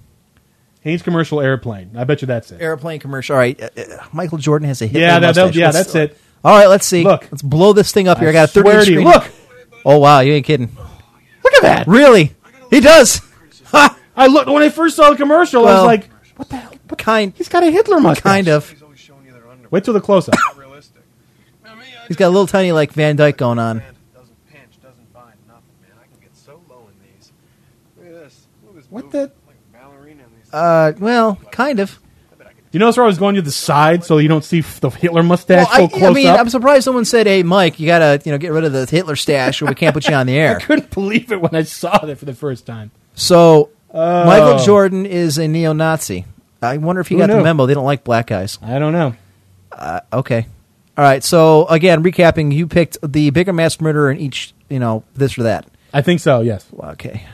Hanes 0.81 1.01
commercial 1.01 1.41
airplane. 1.41 1.91
I 1.95 2.05
bet 2.05 2.21
you 2.21 2.27
that's 2.27 2.51
it. 2.51 2.61
airplane 2.61 2.99
commercial. 2.99 3.33
All 3.35 3.39
right, 3.39 3.61
uh, 3.61 3.69
uh, 3.77 3.81
Michael 4.13 4.37
Jordan 4.39 4.67
has 4.67 4.81
a 4.81 4.85
Hitler 4.87 5.01
Yeah, 5.01 5.19
that- 5.19 5.35
that- 5.35 5.41
mustache. 5.41 5.55
yeah, 5.59 5.65
Let's- 5.71 5.77
that's 5.93 5.95
it. 5.95 6.17
All 6.43 6.57
right, 6.57 6.67
let's 6.67 6.85
see. 6.85 7.03
Look. 7.03 7.27
let's 7.31 7.41
blow 7.41 7.73
this 7.73 7.91
thing 7.91 8.07
up 8.07 8.17
here. 8.19 8.27
I, 8.27 8.31
I 8.31 8.33
got 8.33 8.49
a 8.49 8.51
30 8.51 8.63
swear 8.63 8.77
inch 8.79 8.85
to 8.87 8.91
you. 8.93 8.99
screen. 9.01 9.13
Look. 9.13 9.31
Oh 9.85 9.97
wow, 9.97 10.19
you 10.21 10.33
ain't 10.33 10.45
kidding. 10.45 10.75
Look 11.43 11.53
at 11.55 11.61
that. 11.63 11.87
Really? 11.87 12.35
He 12.69 12.79
does. 12.79 13.21
Ha! 13.71 13.97
I 14.17 14.27
looked 14.27 14.49
when 14.49 14.61
I 14.61 14.67
first 14.67 14.97
saw 14.97 15.11
the 15.11 15.15
commercial. 15.15 15.61
I 15.61 15.65
Well, 15.65 15.83
was 15.83 15.87
like, 15.87 16.09
"What 16.35 16.49
the 16.49 16.57
hell? 16.57 16.73
What- 16.89 16.99
Kind, 16.99 17.31
He's 17.37 17.47
got 17.47 17.63
a 17.63 17.71
Hitler 17.71 18.01
mustache." 18.01 18.21
kind 18.23 18.47
of. 18.49 18.75
Wait 19.71 19.85
till 19.85 19.93
the 19.93 20.01
close 20.01 20.27
up. 20.27 20.35
realistic. 20.57 21.01
Now, 21.63 21.75
me, 21.75 21.83
I 21.83 22.07
He's 22.07 22.17
got 22.17 22.27
a 22.27 22.31
little 22.33 22.47
tiny 22.47 22.73
like 22.73 22.91
Van 22.91 23.15
Dyke 23.15 23.37
going 23.37 23.59
on. 23.59 23.77
Man, 23.77 23.95
doesn't 24.13 24.49
pinch, 24.51 24.81
doesn't 24.83 25.13
bind, 25.13 25.35
nothing, 25.47 25.63
man. 25.81 25.91
I 25.97 26.03
can 26.13 26.19
get 26.21 26.35
so 26.35 26.61
low 26.69 26.89
in 26.89 27.15
these. 27.15 27.31
Look 27.97 28.07
at 28.07 28.11
this. 28.25 28.47
Look 28.65 28.71
at 28.75 28.81
this. 28.81 28.91
What 28.91 29.03
move. 29.05 29.11
the- 29.13 29.31
Like 29.47 29.55
a 29.73 29.77
ballerina 29.77 30.23
in 30.23 30.29
these. 30.43 30.53
Uh, 30.53 30.91
well, 30.99 31.35
kind 31.51 31.79
of. 31.79 31.97
You 32.71 32.79
notice 32.79 32.95
where 32.97 33.03
I 33.03 33.07
was 33.07 33.17
going 33.17 33.35
to 33.35 33.41
the 33.41 33.51
side 33.51 34.03
so 34.05 34.17
you 34.17 34.29
don't 34.29 34.43
see 34.45 34.59
f- 34.59 34.79
the 34.79 34.89
Hitler 34.89 35.23
mustache 35.23 35.67
Well, 35.67 35.73
I, 35.73 35.77
so 35.77 35.87
close 35.89 36.03
I 36.03 36.13
mean, 36.13 36.27
up. 36.27 36.39
I'm 36.39 36.49
surprised 36.49 36.85
someone 36.85 37.03
said, 37.05 37.27
"Hey, 37.27 37.43
Mike, 37.43 37.79
you 37.79 37.85
gotta, 37.85 38.21
you 38.23 38.31
know, 38.31 38.37
get 38.37 38.51
rid 38.53 38.63
of 38.63 38.71
the 38.71 38.85
Hitler 38.85 39.17
stash, 39.17 39.61
or 39.61 39.65
we 39.65 39.75
can't 39.75 39.93
put 39.93 40.07
you 40.07 40.13
on 40.15 40.25
the 40.27 40.33
air. 40.37 40.49
I 40.49 40.51
air." 40.53 40.59
couldn't 40.59 40.89
believe 40.91 41.31
it 41.33 41.41
when 41.41 41.53
I 41.53 41.63
saw 41.63 42.05
it 42.05 42.17
for 42.17 42.25
the 42.25 42.33
first 42.33 42.65
time. 42.65 42.91
So, 43.15 43.69
Oh. 43.93 44.25
Michael 44.25 44.63
Jordan 44.63 45.05
is 45.05 45.37
a 45.37 45.49
neo-Nazi. 45.49 46.25
I 46.61 46.77
wonder 46.77 47.01
if 47.01 47.09
he 47.09 47.15
Who 47.15 47.19
got 47.21 47.27
the 47.27 47.41
memo. 47.43 47.65
They 47.65 47.73
don't 47.73 47.83
like 47.83 48.05
black 48.05 48.27
guys. 48.27 48.57
I 48.61 48.79
don't 48.79 48.93
know. 48.93 49.15
Uh, 49.69 49.99
okay. 50.13 50.45
All 50.97 51.03
right. 51.03 51.21
So 51.23 51.65
again, 51.67 52.01
recapping, 52.03 52.53
you 52.53 52.67
picked 52.67 52.97
the 53.05 53.31
bigger 53.31 53.51
mass 53.51 53.81
murderer 53.81 54.09
in 54.11 54.17
each, 54.19 54.53
you 54.69 54.79
know, 54.79 55.03
this 55.15 55.37
or 55.37 55.43
that. 55.43 55.65
I 55.93 56.01
think 56.01 56.21
so. 56.21 56.39
Yes, 56.39 56.65
Okay. 56.81 57.25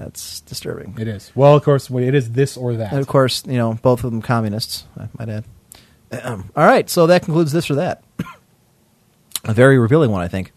That's 0.00 0.40
disturbing. 0.40 0.96
it 0.98 1.06
is. 1.06 1.30
Well, 1.34 1.54
of 1.54 1.62
course, 1.62 1.90
it 1.90 2.14
is 2.14 2.32
this 2.32 2.56
or 2.56 2.74
that. 2.76 2.90
And 2.90 3.00
of 3.02 3.06
course, 3.06 3.44
you 3.46 3.58
know, 3.58 3.74
both 3.82 4.02
of 4.02 4.10
them 4.10 4.22
communists, 4.22 4.84
I 4.98 5.08
might 5.18 5.28
add. 5.28 5.44
Ahem. 6.10 6.50
All 6.56 6.64
right. 6.64 6.88
So 6.88 7.06
that 7.06 7.22
concludes 7.22 7.52
this 7.52 7.70
or 7.70 7.74
that. 7.74 8.02
A 9.44 9.52
very 9.52 9.78
revealing 9.78 10.10
one, 10.10 10.22
I 10.22 10.28
think. 10.28 10.52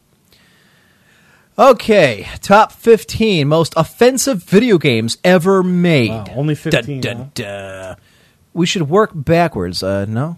Okay. 1.60 2.26
Top 2.42 2.72
15 2.72 3.46
most 3.46 3.74
offensive 3.76 4.44
video 4.44 4.78
games 4.78 5.18
ever 5.26 5.62
made. 5.62 6.10
Wow, 6.10 6.26
only 6.36 6.56
15, 6.56 7.02
Dun, 7.02 7.18
huh? 7.18 7.26
dun. 7.34 7.98
We 8.54 8.66
should 8.66 8.90
work 8.90 9.12
backwards. 9.14 9.84
Uh, 9.84 10.06
no? 10.06 10.38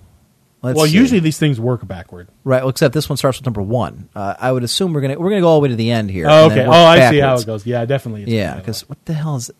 Let's 0.65 0.77
well, 0.77 0.87
see. 0.87 0.93
usually 0.93 1.19
these 1.19 1.37
things 1.37 1.59
work 1.59 1.87
backward. 1.87 2.27
Right. 2.43 2.63
Well, 2.63 2.69
except 2.69 2.93
this 2.93 3.07
one 3.07 3.17
starts 3.17 3.37
with 3.37 3.45
number 3.45 3.61
one. 3.61 4.09
Uh, 4.15 4.33
I 4.39 4.51
would 4.51 4.63
assume 4.63 4.93
we're 4.93 5.01
gonna 5.01 5.19
we're 5.19 5.29
gonna 5.29 5.41
go 5.41 5.49
all 5.49 5.59
the 5.59 5.63
way 5.63 5.69
to 5.69 5.75
the 5.75 5.91
end 5.91 6.09
here. 6.09 6.25
Oh, 6.27 6.45
okay. 6.45 6.65
Oh, 6.65 6.71
I 6.71 7.11
see 7.11 7.19
how 7.19 7.35
it 7.35 7.45
goes. 7.45 7.67
Yeah, 7.67 7.85
definitely. 7.85 8.23
Yeah, 8.35 8.55
because 8.55 8.89
what 8.89 9.03
the 9.05 9.13
hell 9.13 9.35
is? 9.35 9.51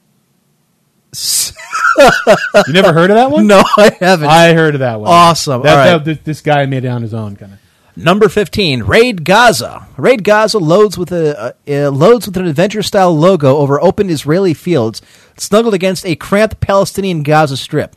you 2.68 2.74
never 2.74 2.92
heard 2.92 3.12
of 3.12 3.16
that 3.18 3.30
one? 3.30 3.46
no, 3.48 3.64
I 3.78 3.96
haven't. 4.00 4.28
I 4.28 4.54
heard 4.54 4.74
of 4.74 4.80
that 4.80 5.00
one. 5.00 5.12
Awesome. 5.12 5.62
That, 5.62 5.70
All 5.70 5.78
right. 5.78 6.04
that- 6.04 6.06
this, 6.06 6.18
this 6.24 6.42
guy 6.42 6.66
made 6.66 6.86
it 6.86 6.90
on 6.90 7.04
his 7.04 7.14
own, 7.14 7.36
kind 7.36 7.54
of. 7.54 7.60
Number 7.96 8.28
fifteen, 8.28 8.84
Raid 8.84 9.24
Gaza. 9.24 9.88
Raid 9.96 10.24
Gaza 10.26 10.58
loads 10.58 10.98
with 10.98 11.12
a 11.14 11.56
uh, 11.68 11.92
loads 11.92 12.26
with 12.26 12.36
an 12.36 12.46
adventure-style 12.46 13.18
logo 13.18 13.56
over 13.58 13.80
open 13.80 14.10
Israeli 14.10 14.54
fields, 14.54 15.02
snuggled 15.38 15.74
against 15.74 16.06
a 16.06 16.18
cramped 16.18 16.60
Palestinian 16.60 17.24
Gaza 17.24 17.56
Strip. 17.56 17.96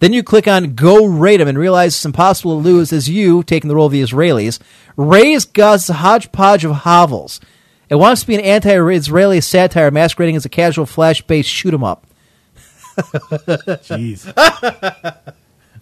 Then 0.00 0.12
you 0.12 0.22
click 0.22 0.48
on 0.48 0.74
Go 0.74 1.06
Raid 1.06 1.40
'em 1.40 1.48
and 1.48 1.58
realize 1.58 1.94
it's 1.94 2.04
impossible 2.04 2.60
to 2.60 2.68
lose 2.68 2.92
as 2.92 3.08
you, 3.08 3.42
taking 3.42 3.68
the 3.68 3.76
role 3.76 3.86
of 3.86 3.92
the 3.92 4.02
Israelis, 4.02 4.58
raise 4.96 5.44
Gaza's 5.44 5.96
hodgepodge 5.96 6.64
of 6.64 6.72
hovels. 6.72 7.40
It 7.88 7.96
wants 7.96 8.22
to 8.22 8.26
be 8.26 8.34
an 8.34 8.40
anti-Israeli 8.40 9.40
satire 9.40 9.90
masquerading 9.90 10.36
as 10.36 10.44
a 10.44 10.48
casual 10.48 10.86
flash-based 10.86 11.48
shoot 11.48 11.74
'em 11.74 11.84
up. 11.84 12.06
Jeez. 12.96 14.32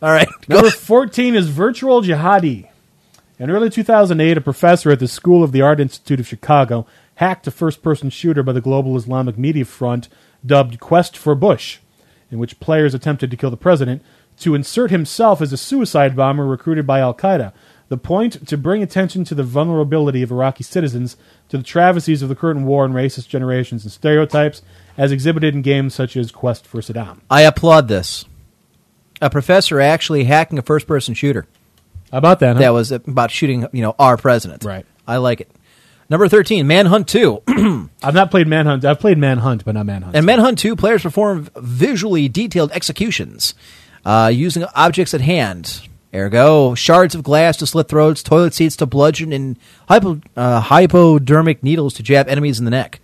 All 0.03 0.12
right, 0.12 0.28
go. 0.49 0.55
Number 0.57 0.70
14 0.70 1.35
is 1.35 1.49
Virtual 1.49 2.03
Jihadi. 2.03 2.69
In 3.39 3.51
early 3.51 3.70
2008, 3.70 4.36
a 4.36 4.40
professor 4.40 4.90
at 4.90 4.99
the 4.99 5.07
School 5.09 5.45
of 5.45 5.53
the 5.53 5.61
Art 5.62 5.81
Institute 5.81 6.19
of 6.19 6.27
Chicago 6.27 6.86
hacked 7.16 7.47
a 7.47 7.53
first 7.53 7.82
person 7.82 8.11
shooter 8.11 8.43
by 8.43 8.53
the 8.53 8.61
Global 8.61 8.97
Islamic 8.97 9.39
Media 9.39 9.65
Front 9.65 10.09
dubbed 10.45 10.81
Quest 10.81 11.16
for 11.16 11.35
Bush, 11.35 11.78
in 12.30 12.38
which 12.38 12.60
players 12.60 12.94
attempted 12.94 13.30
to 13.30 13.36
kill 13.36 13.50
the 13.50 13.56
president, 13.56 14.02
to 14.40 14.55
insert 14.55 14.90
himself 14.90 15.40
as 15.40 15.52
a 15.52 15.56
suicide 15.56 16.14
bomber 16.14 16.46
recruited 16.46 16.86
by 16.86 17.00
Al 17.00 17.14
Qaeda. 17.14 17.52
The 17.88 17.96
point 17.96 18.46
to 18.46 18.59
bring 18.59 18.82
attention 18.82 19.24
to 19.24 19.34
the 19.34 19.42
vulnerability 19.42 20.22
of 20.22 20.30
Iraqi 20.30 20.62
citizens 20.62 21.16
to 21.48 21.56
the 21.56 21.64
travesties 21.64 22.22
of 22.22 22.28
the 22.28 22.34
current 22.34 22.60
war 22.60 22.84
and 22.84 22.94
racist 22.94 23.28
generations 23.28 23.84
and 23.84 23.92
stereotypes, 23.92 24.62
as 24.96 25.10
exhibited 25.10 25.55
in 25.55 25.62
games 25.62 25.94
such 25.94 26.16
as 26.16 26.30
Quest 26.30 26.66
for 26.66 26.80
Saddam. 26.80 27.20
I 27.30 27.42
applaud 27.42 27.88
this. 27.88 28.26
A 29.22 29.30
professor 29.30 29.80
actually 29.80 30.24
hacking 30.24 30.59
a 30.59 30.62
first-person 30.62 31.14
shooter. 31.14 31.46
How 32.12 32.18
about 32.18 32.40
that? 32.40 32.56
Huh? 32.56 32.60
that 32.60 32.70
was 32.70 32.92
about 32.92 33.30
shooting, 33.30 33.66
you 33.72 33.82
know, 33.82 33.94
our 33.98 34.16
president. 34.16 34.64
Right. 34.64 34.86
I 35.06 35.16
like 35.16 35.40
it. 35.40 35.50
Number 36.10 36.26
13, 36.26 36.66
Manhunt 36.66 37.06
2. 37.09 37.43
I've 38.02 38.14
not 38.14 38.30
played 38.30 38.48
Manhunt. 38.48 38.85
I've 38.85 38.98
played 38.98 39.18
Manhunt, 39.18 39.64
but 39.64 39.74
not 39.74 39.85
Manhunt. 39.85 40.16
In 40.16 40.24
Manhunt 40.24 40.59
2, 40.59 40.74
players 40.74 41.02
perform 41.02 41.48
visually 41.56 42.28
detailed 42.28 42.72
executions 42.72 43.55
uh, 44.06 44.30
using 44.32 44.64
objects 44.74 45.12
at 45.12 45.20
hand. 45.20 45.82
Ergo, 46.14 46.74
shards 46.74 47.14
of 47.14 47.22
glass 47.22 47.59
to 47.59 47.66
slit 47.66 47.89
throats, 47.89 48.22
toilet 48.22 48.55
seats 48.55 48.76
to 48.76 48.86
bludgeon, 48.86 49.35
and 49.35 49.59
hypo, 49.86 50.20
uh, 50.35 50.60
hypodermic 50.60 51.62
needles 51.62 51.93
to 51.94 52.02
jab 52.02 52.26
enemies 52.28 52.59
in 52.59 52.64
the 52.64 52.70
neck. 52.70 53.01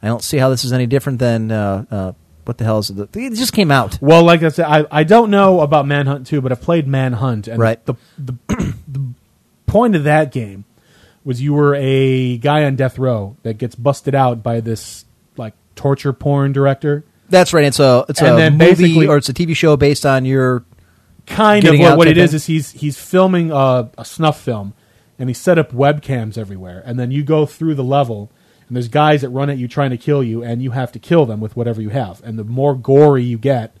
I 0.00 0.06
don't 0.06 0.22
see 0.22 0.38
how 0.38 0.48
this 0.48 0.64
is 0.64 0.72
any 0.72 0.86
different 0.86 1.18
than 1.18 1.50
uh, 1.50 1.84
uh, 1.90 2.12
what 2.46 2.56
the 2.56 2.64
hell 2.64 2.78
is 2.78 2.88
it? 2.88 3.14
It 3.14 3.34
just 3.34 3.52
came 3.52 3.70
out. 3.70 3.98
Well, 4.00 4.22
like 4.22 4.42
I 4.42 4.48
said, 4.48 4.64
I, 4.64 4.86
I 4.90 5.04
don't 5.04 5.30
know 5.30 5.60
about 5.60 5.86
Manhunt 5.86 6.26
2, 6.26 6.40
but 6.40 6.52
I've 6.52 6.62
played 6.62 6.86
Manhunt. 6.86 7.48
And 7.48 7.58
Right. 7.58 7.84
The, 7.84 7.94
the, 8.16 8.34
the 8.88 9.04
point 9.66 9.94
of 9.94 10.04
that 10.04 10.32
game 10.32 10.64
was 11.26 11.42
you 11.42 11.52
were 11.52 11.74
a 11.74 12.38
guy 12.38 12.64
on 12.64 12.76
death 12.76 12.98
row 12.98 13.36
that 13.42 13.58
gets 13.58 13.74
busted 13.74 14.14
out 14.14 14.42
by 14.42 14.60
this 14.60 15.04
like 15.36 15.54
torture 15.74 16.12
porn 16.12 16.52
director. 16.52 17.04
That's 17.28 17.52
right. 17.52 17.64
It's 17.64 17.80
a 17.80 18.04
it's 18.08 18.22
And 18.22 18.34
a 18.34 18.36
then 18.36 18.56
movie 18.56 19.06
or 19.08 19.16
it's 19.16 19.28
a 19.28 19.34
TV 19.34 19.54
show 19.56 19.76
based 19.76 20.06
on 20.06 20.24
your 20.24 20.64
Kind 21.26 21.66
of 21.66 21.78
what, 21.80 21.98
what 21.98 22.06
it 22.08 22.16
is 22.18 22.32
is 22.34 22.46
he's 22.46 22.70
he's 22.70 22.96
filming 22.98 23.50
a, 23.50 23.90
a 23.98 24.04
snuff 24.04 24.40
film, 24.40 24.74
and 25.18 25.28
he 25.28 25.34
set 25.34 25.58
up 25.58 25.72
webcams 25.72 26.38
everywhere, 26.38 26.82
and 26.86 27.00
then 27.00 27.10
you 27.10 27.24
go 27.24 27.46
through 27.46 27.74
the 27.74 27.82
level, 27.82 28.30
and 28.68 28.76
there's 28.76 28.86
guys 28.86 29.22
that 29.22 29.30
run 29.30 29.50
at 29.50 29.58
you 29.58 29.66
trying 29.66 29.90
to 29.90 29.96
kill 29.96 30.22
you, 30.22 30.44
and 30.44 30.62
you 30.62 30.70
have 30.70 30.92
to 30.92 31.00
kill 31.00 31.26
them 31.26 31.40
with 31.40 31.56
whatever 31.56 31.82
you 31.82 31.88
have, 31.88 32.22
and 32.22 32.38
the 32.38 32.44
more 32.44 32.76
gory 32.76 33.24
you 33.24 33.38
get, 33.38 33.76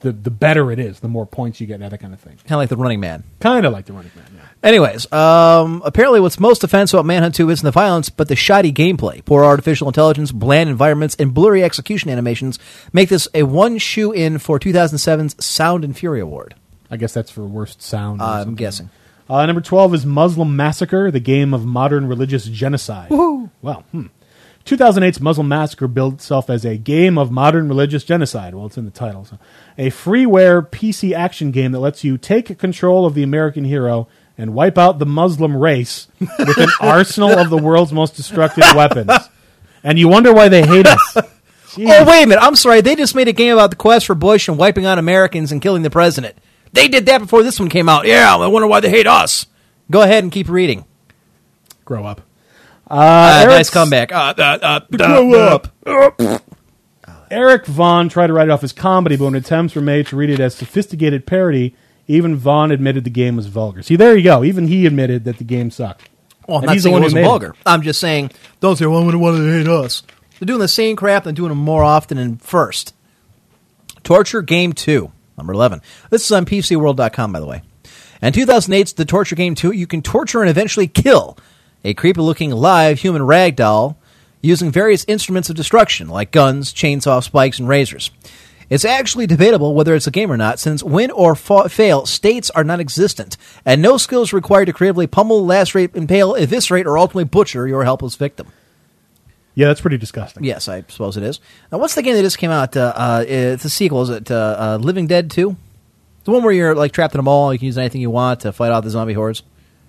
the 0.00 0.12
the 0.12 0.30
better 0.30 0.70
it 0.70 0.78
is, 0.78 1.00
the 1.00 1.08
more 1.08 1.24
points 1.24 1.62
you 1.62 1.66
get, 1.66 1.80
and 1.80 1.90
that 1.90 1.98
kind 1.98 2.12
of 2.12 2.20
thing. 2.20 2.36
kind 2.44 2.52
of 2.52 2.58
like 2.58 2.68
the 2.68 2.76
Running 2.76 3.00
Man. 3.00 3.24
Kind 3.40 3.64
of 3.64 3.72
like 3.72 3.86
the 3.86 3.94
Running 3.94 4.12
Man. 4.14 4.25
Anyways, 4.62 5.10
um, 5.12 5.82
apparently 5.84 6.18
what's 6.18 6.40
most 6.40 6.64
offensive 6.64 6.98
about 6.98 7.06
Manhunt 7.06 7.34
2 7.34 7.50
isn't 7.50 7.64
the 7.64 7.70
violence, 7.70 8.10
but 8.10 8.28
the 8.28 8.34
shoddy 8.34 8.72
gameplay. 8.72 9.24
Poor 9.24 9.44
artificial 9.44 9.86
intelligence, 9.86 10.32
bland 10.32 10.68
environments, 10.70 11.14
and 11.16 11.32
blurry 11.32 11.62
execution 11.62 12.10
animations 12.10 12.58
make 12.92 13.08
this 13.08 13.28
a 13.34 13.44
one 13.44 13.78
shoe 13.78 14.12
in 14.12 14.38
for 14.38 14.58
2007's 14.58 15.44
Sound 15.44 15.84
and 15.84 15.96
Fury 15.96 16.20
Award. 16.20 16.54
I 16.90 16.96
guess 16.96 17.12
that's 17.14 17.30
for 17.30 17.44
worst 17.44 17.82
sound. 17.82 18.20
or 18.20 18.24
I'm 18.24 18.38
something. 18.40 18.54
guessing. 18.56 18.90
Uh, 19.28 19.44
number 19.44 19.60
12 19.60 19.94
is 19.94 20.06
Muslim 20.06 20.56
Massacre, 20.56 21.10
the 21.10 21.20
game 21.20 21.52
of 21.52 21.64
modern 21.64 22.06
religious 22.06 22.44
genocide. 22.46 23.10
Well, 23.10 23.84
hmm. 23.92 24.06
2008's 24.64 25.20
Muslim 25.20 25.48
Massacre 25.48 25.86
billed 25.86 26.14
itself 26.14 26.50
as 26.50 26.64
a 26.64 26.76
game 26.76 27.18
of 27.18 27.30
modern 27.30 27.68
religious 27.68 28.02
genocide. 28.04 28.54
Well, 28.54 28.66
it's 28.66 28.76
in 28.76 28.84
the 28.84 28.90
title. 28.90 29.24
So. 29.24 29.38
A 29.78 29.90
freeware 29.90 30.68
PC 30.68 31.12
action 31.12 31.52
game 31.52 31.72
that 31.72 31.80
lets 31.80 32.02
you 32.02 32.18
take 32.18 32.58
control 32.58 33.06
of 33.06 33.14
the 33.14 33.22
American 33.22 33.64
hero 33.64 34.08
and 34.38 34.54
wipe 34.54 34.78
out 34.78 34.98
the 34.98 35.06
Muslim 35.06 35.56
race 35.56 36.08
with 36.20 36.58
an 36.58 36.68
arsenal 36.80 37.38
of 37.38 37.50
the 37.50 37.56
world's 37.56 37.92
most 37.92 38.16
destructive 38.16 38.64
weapons. 38.74 39.10
And 39.82 39.98
you 39.98 40.08
wonder 40.08 40.32
why 40.32 40.48
they 40.48 40.66
hate 40.66 40.86
us. 40.86 41.16
Jeez. 41.76 41.88
Oh, 41.90 42.04
wait 42.08 42.22
a 42.22 42.26
minute. 42.26 42.42
I'm 42.42 42.56
sorry. 42.56 42.80
They 42.80 42.96
just 42.96 43.14
made 43.14 43.28
a 43.28 43.32
game 43.32 43.52
about 43.52 43.70
the 43.70 43.76
quest 43.76 44.06
for 44.06 44.14
Bush 44.14 44.48
and 44.48 44.56
wiping 44.56 44.86
out 44.86 44.98
Americans 44.98 45.52
and 45.52 45.60
killing 45.60 45.82
the 45.82 45.90
president. 45.90 46.36
They 46.72 46.88
did 46.88 47.06
that 47.06 47.18
before 47.18 47.42
this 47.42 47.60
one 47.60 47.68
came 47.68 47.88
out. 47.88 48.06
Yeah, 48.06 48.34
I 48.36 48.46
wonder 48.46 48.66
why 48.66 48.80
they 48.80 48.90
hate 48.90 49.06
us. 49.06 49.46
Go 49.90 50.02
ahead 50.02 50.24
and 50.24 50.32
keep 50.32 50.48
reading. 50.48 50.84
Grow 51.84 52.04
up. 52.04 52.22
Uh, 52.90 53.42
Eric's- 53.42 53.56
nice 53.56 53.70
comeback. 53.70 54.12
Uh, 54.12 54.34
uh, 54.36 54.58
uh, 54.62 54.80
Grow 54.90 55.34
uh, 55.34 55.60
up. 55.86 56.42
Eric 57.30 57.66
Vaughn 57.66 58.08
tried 58.08 58.28
to 58.28 58.32
write 58.32 58.48
it 58.48 58.50
off 58.50 58.62
as 58.64 58.72
comedy, 58.72 59.16
but 59.16 59.24
when 59.24 59.34
attempts 59.34 59.74
were 59.74 59.82
made 59.82 60.06
to 60.08 60.16
read 60.16 60.30
it 60.30 60.40
as 60.40 60.54
sophisticated 60.54 61.26
parody, 61.26 61.74
even 62.08 62.36
Vaughn 62.36 62.70
admitted 62.70 63.04
the 63.04 63.10
game 63.10 63.36
was 63.36 63.46
vulgar. 63.46 63.82
See, 63.82 63.96
there 63.96 64.16
you 64.16 64.22
go. 64.22 64.44
Even 64.44 64.68
he 64.68 64.86
admitted 64.86 65.24
that 65.24 65.38
the 65.38 65.44
game 65.44 65.70
sucked. 65.70 66.08
Well, 66.46 66.58
I'm 66.58 66.62
And 66.62 66.66
not 66.68 66.72
he's 66.74 66.82
the 66.84 66.88
saying 66.88 66.92
one 66.92 67.02
it 67.02 67.04
who 67.04 67.06
was 67.06 67.14
made 67.14 67.20
it. 67.22 67.26
vulgar. 67.26 67.54
I'm 67.66 67.82
just 67.82 68.00
saying, 68.00 68.30
don't 68.60 68.76
say, 68.76 68.86
well, 68.86 68.98
I'm 68.98 69.04
going 69.04 69.12
to 69.12 69.18
want 69.18 69.36
to 69.36 69.52
hate 69.58 69.68
us. 69.68 70.02
They're 70.38 70.46
doing 70.46 70.60
the 70.60 70.68
same 70.68 70.96
crap 70.96 71.26
and 71.26 71.34
doing 71.34 71.48
them 71.48 71.58
more 71.58 71.82
often 71.82 72.18
and 72.18 72.40
first. 72.40 72.94
Torture 74.04 74.42
Game 74.42 74.72
2, 74.72 75.10
number 75.36 75.52
11. 75.52 75.82
This 76.10 76.24
is 76.24 76.32
on 76.32 76.46
PCWorld.com, 76.46 77.32
by 77.32 77.40
the 77.40 77.46
way. 77.46 77.62
And 78.22 78.34
2008's 78.34 78.92
The 78.94 79.04
Torture 79.04 79.36
Game 79.36 79.54
2, 79.54 79.72
you 79.72 79.86
can 79.86 80.02
torture 80.02 80.40
and 80.40 80.48
eventually 80.50 80.86
kill 80.86 81.36
a 81.84 81.94
creepy 81.94 82.20
looking 82.20 82.50
live 82.50 83.00
human 83.00 83.22
ragdoll 83.22 83.96
using 84.40 84.70
various 84.70 85.04
instruments 85.08 85.50
of 85.50 85.56
destruction, 85.56 86.08
like 86.08 86.30
guns, 86.30 86.72
chainsaw 86.72 87.22
spikes, 87.22 87.58
and 87.58 87.68
razors. 87.68 88.10
It's 88.68 88.84
actually 88.84 89.26
debatable 89.26 89.74
whether 89.74 89.94
it's 89.94 90.06
a 90.06 90.10
game 90.10 90.30
or 90.30 90.36
not, 90.36 90.58
since 90.58 90.82
win 90.82 91.10
or 91.10 91.34
fa- 91.36 91.68
fail 91.68 92.04
states 92.06 92.50
are 92.50 92.64
non 92.64 92.80
existent, 92.80 93.36
and 93.64 93.80
no 93.80 93.96
skills 93.96 94.32
required 94.32 94.66
to 94.66 94.72
creatively 94.72 95.06
pummel, 95.06 95.44
lacerate, 95.44 95.94
impale, 95.94 96.34
eviscerate, 96.34 96.86
or 96.86 96.98
ultimately 96.98 97.24
butcher 97.24 97.68
your 97.68 97.84
helpless 97.84 98.16
victim. 98.16 98.48
Yeah, 99.54 99.68
that's 99.68 99.80
pretty 99.80 99.96
disgusting. 99.96 100.44
Yes, 100.44 100.68
I 100.68 100.84
suppose 100.88 101.16
it 101.16 101.22
is. 101.22 101.40
Now, 101.72 101.78
what's 101.78 101.94
the 101.94 102.02
game 102.02 102.14
that 102.14 102.22
just 102.22 102.38
came 102.38 102.50
out? 102.50 102.76
Uh, 102.76 102.92
uh, 102.94 103.24
it's 103.26 103.64
a 103.64 103.70
sequel. 103.70 104.02
Is 104.02 104.10
it 104.10 104.30
uh, 104.30 104.56
uh, 104.58 104.78
Living 104.78 105.06
Dead 105.06 105.30
2? 105.30 105.56
The 106.24 106.30
one 106.30 106.42
where 106.42 106.52
you're 106.52 106.74
like 106.74 106.92
trapped 106.92 107.14
in 107.14 107.20
a 107.20 107.22
mall, 107.22 107.52
you 107.52 107.58
can 107.58 107.66
use 107.66 107.78
anything 107.78 108.00
you 108.00 108.10
want 108.10 108.40
to 108.40 108.52
fight 108.52 108.70
off 108.70 108.84
the 108.84 108.90
zombie 108.90 109.14
hordes. 109.14 109.42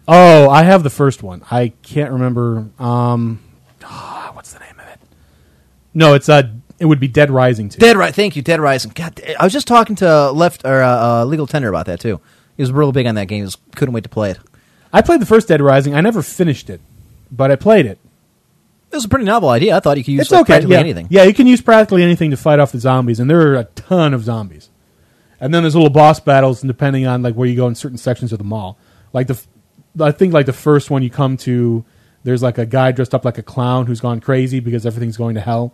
Oh, 0.07 0.49
I 0.49 0.63
have 0.63 0.83
the 0.83 0.89
first 0.89 1.21
one. 1.21 1.43
I 1.51 1.73
can't 1.81 2.11
remember. 2.11 2.69
Um, 2.79 3.41
ah, 3.83 4.31
what's 4.33 4.53
the 4.53 4.59
name 4.59 4.79
of 4.79 4.87
it? 4.87 4.99
No, 5.93 6.13
it's 6.13 6.29
uh, 6.29 6.43
it 6.79 6.85
would 6.85 6.99
be 6.99 7.07
Dead 7.07 7.29
Rising 7.31 7.69
2. 7.69 7.79
Dead 7.79 7.97
Ri 7.97 8.11
Thank 8.11 8.35
you, 8.35 8.41
Dead 8.41 8.59
Rising. 8.59 8.91
God, 8.93 9.19
I 9.39 9.43
was 9.43 9.53
just 9.53 9.67
talking 9.67 9.95
to 9.97 10.31
Left 10.31 10.65
or 10.65 10.81
uh, 10.81 11.21
uh, 11.21 11.25
Legal 11.25 11.47
Tender 11.47 11.69
about 11.69 11.87
that 11.87 11.99
too. 11.99 12.19
He 12.55 12.63
was 12.63 12.71
real 12.71 12.91
big 12.91 13.05
on 13.07 13.15
that 13.15 13.27
game. 13.27 13.37
He 13.39 13.43
was, 13.43 13.57
couldn't 13.75 13.93
wait 13.93 14.03
to 14.03 14.09
play 14.09 14.31
it. 14.31 14.39
I 14.91 15.01
played 15.01 15.21
the 15.21 15.25
first 15.25 15.47
Dead 15.47 15.61
Rising. 15.61 15.93
I 15.95 16.01
never 16.01 16.21
finished 16.21 16.69
it, 16.69 16.81
but 17.31 17.51
I 17.51 17.55
played 17.55 17.85
it. 17.85 17.99
It 18.91 18.95
was 18.95 19.05
a 19.05 19.09
pretty 19.09 19.25
novel 19.25 19.49
idea. 19.49 19.75
I 19.75 19.79
thought 19.81 19.97
you 19.97 20.03
could 20.03 20.13
use 20.13 20.21
it's 20.21 20.31
like, 20.31 20.41
okay. 20.41 20.53
practically 20.53 20.75
Yeah. 20.75 20.79
anything. 20.79 21.07
yeah, 21.09 21.23
you 21.23 21.33
can 21.33 21.45
use 21.45 21.61
practically 21.61 22.03
anything 22.03 22.31
to 22.31 22.37
fight 22.37 22.59
off 22.59 22.71
the 22.71 22.79
zombies, 22.79 23.19
and 23.19 23.29
there 23.29 23.41
are 23.51 23.55
a 23.55 23.65
ton 23.65 24.13
of 24.13 24.23
zombies. 24.23 24.69
And 25.39 25.53
then 25.53 25.61
there's 25.63 25.75
little 25.75 25.89
boss 25.89 26.19
battles, 26.19 26.63
and 26.63 26.69
depending 26.69 27.05
on 27.05 27.21
like 27.21 27.35
where 27.35 27.47
you 27.47 27.55
go 27.55 27.67
in 27.67 27.75
certain 27.75 27.97
sections 27.97 28.31
of 28.31 28.37
the 28.39 28.45
mall, 28.45 28.77
like 29.13 29.27
the, 29.27 29.39
I 29.99 30.11
think 30.11 30.33
like 30.33 30.45
the 30.45 30.53
first 30.53 30.89
one 30.89 31.03
you 31.03 31.09
come 31.09 31.35
to, 31.37 31.83
there's 32.23 32.41
like 32.41 32.57
a 32.57 32.65
guy 32.65 32.91
dressed 32.93 33.13
up 33.13 33.25
like 33.25 33.37
a 33.37 33.43
clown 33.43 33.87
who's 33.87 33.99
gone 33.99 34.19
crazy 34.21 34.59
because 34.61 34.85
everything's 34.85 35.17
going 35.17 35.35
to 35.35 35.41
hell, 35.41 35.73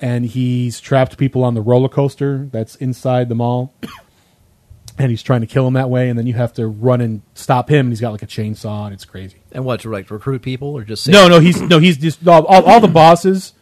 and 0.00 0.24
he's 0.26 0.80
trapped 0.80 1.16
people 1.18 1.44
on 1.44 1.54
the 1.54 1.60
roller 1.60 1.88
coaster 1.88 2.48
that's 2.52 2.74
inside 2.76 3.28
the 3.28 3.34
mall, 3.34 3.74
and 4.98 5.10
he's 5.10 5.22
trying 5.22 5.40
to 5.40 5.46
kill 5.46 5.66
him 5.66 5.74
that 5.74 5.88
way, 5.90 6.08
and 6.08 6.18
then 6.18 6.26
you 6.26 6.34
have 6.34 6.52
to 6.54 6.66
run 6.66 7.00
and 7.00 7.22
stop 7.34 7.68
him. 7.70 7.86
And 7.86 7.88
he's 7.90 8.00
got 8.00 8.12
like 8.12 8.22
a 8.22 8.26
chainsaw, 8.26 8.84
and 8.84 8.94
it's 8.94 9.04
crazy. 9.04 9.38
And 9.52 9.64
what 9.64 9.80
to 9.80 9.90
like 9.90 10.10
recruit 10.10 10.42
people 10.42 10.68
or 10.76 10.84
just 10.84 11.08
No, 11.08 11.28
no, 11.28 11.40
he's 11.40 11.60
no, 11.60 11.78
he's 11.78 11.96
just 11.96 12.26
all, 12.26 12.44
all, 12.46 12.64
all 12.64 12.80
the 12.80 12.88
bosses 13.02 13.52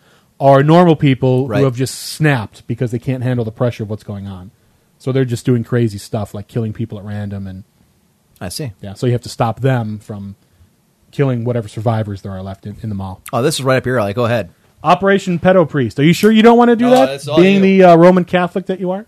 are 0.41 0.63
normal 0.63 0.95
people 0.97 1.49
Right. 1.49 1.59
who 1.59 1.65
have 1.65 1.75
just 1.77 1.97
snapped 1.97 2.67
because 2.67 2.91
they 2.93 2.99
can't 2.99 3.23
handle 3.25 3.45
the 3.45 3.51
pressure 3.53 3.83
of 3.83 3.91
what's 3.91 4.05
going 4.05 4.27
on. 4.29 4.51
So 4.99 5.13
they're 5.13 5.25
just 5.25 5.45
doing 5.47 5.65
crazy 5.65 5.99
stuff 5.99 6.35
like 6.35 6.49
killing 6.49 6.73
people 6.73 6.99
at 6.99 7.05
random, 7.05 7.47
and 7.47 7.65
I 8.41 8.49
see. 8.49 8.73
yeah, 8.81 8.95
so 8.95 9.07
you 9.07 9.13
have 9.13 9.23
to 9.23 9.29
stop 9.29 9.61
them 9.61 9.99
from 9.99 10.37
killing 11.11 11.45
whatever 11.45 11.67
survivors 11.69 12.23
there 12.23 12.33
are 12.33 12.43
left 12.43 12.67
in, 12.67 12.77
in 12.83 12.89
the 12.89 12.95
mall. 12.95 13.23
Oh, 13.33 13.43
this 13.43 13.57
is 13.59 13.65
right 13.65 13.77
up 13.77 13.87
your 13.87 13.99
alley. 13.99 14.13
Go 14.13 14.25
ahead. 14.27 14.51
Operation 14.83 15.39
Pedo 15.39 15.69
Priest. 15.69 15.99
Are 15.99 16.05
you 16.05 16.13
sure 16.13 16.31
you 16.31 16.43
don't 16.43 16.59
want 16.59 16.69
to 16.71 16.77
do 16.77 16.85
No, 16.87 16.91
that? 16.93 17.07
that's 17.07 17.29
all 17.29 17.37
Being 17.41 17.57
you. 17.57 17.61
the 17.79 17.85
uh, 17.85 17.97
Roman 17.97 18.25
Catholic 18.25 18.67
that 18.67 18.79
you 18.81 18.91
are. 18.91 19.07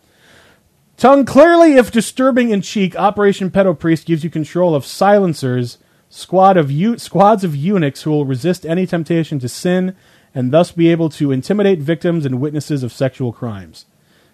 Tongue 0.97 1.25
clearly, 1.25 1.75
if 1.75 1.91
disturbing 1.91 2.51
in 2.51 2.61
cheek, 2.61 2.95
Operation 2.97 3.51
Pedo 3.51 3.79
Priest 3.79 4.05
gives 4.07 4.23
you 4.25 4.31
control 4.31 4.75
of 4.75 4.85
silencers, 4.85 5.79
squad 6.09 6.57
of 6.57 6.71
eu- 6.71 6.99
squads 6.99 7.45
of 7.45 7.57
eunuchs 7.57 8.03
who 8.03 8.11
will 8.11 8.27
resist 8.27 8.67
any 8.67 8.87
temptation 8.87 9.39
to 9.39 9.49
sin 9.49 9.97
and 10.35 10.53
thus 10.53 10.73
be 10.73 10.89
able 10.89 11.09
to 11.09 11.33
intimidate 11.33 11.79
victims 11.79 12.27
and 12.27 12.41
witnesses 12.41 12.83
of 12.83 12.93
sexual 12.93 13.33
crimes. 13.33 13.87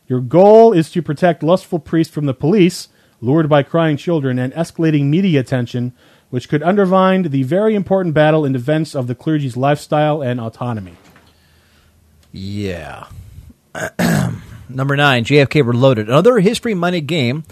Your 0.09 0.21
goal 0.21 0.73
is 0.73 0.91
to 0.91 1.03
protect 1.03 1.43
lustful 1.43 1.79
priests 1.79 2.13
from 2.13 2.27
the 2.27 2.35
police, 2.35 2.89
lured 3.21 3.49
by 3.49 3.63
crying 3.63 3.97
children, 3.97 4.39
and 4.39 4.53
escalating 4.55 5.05
media 5.07 5.41
attention, 5.41 5.93
which 6.31 6.49
could 6.49 6.63
undermine 6.63 7.23
the 7.23 7.43
very 7.45 7.75
important 7.75 8.15
battle 8.15 8.45
in 8.45 8.53
defense 8.53 8.95
of 8.95 9.07
the 9.07 9.15
clergy's 9.15 9.57
lifestyle 9.57 10.21
and 10.23 10.41
autonomy. 10.41 10.95
Yeah. 12.37 13.07
Number 14.69 14.95
nine, 14.95 15.25
JFK 15.25 15.67
Reloaded, 15.67 16.09
another 16.09 16.39
history-minded 16.39 17.07
game 17.07 17.45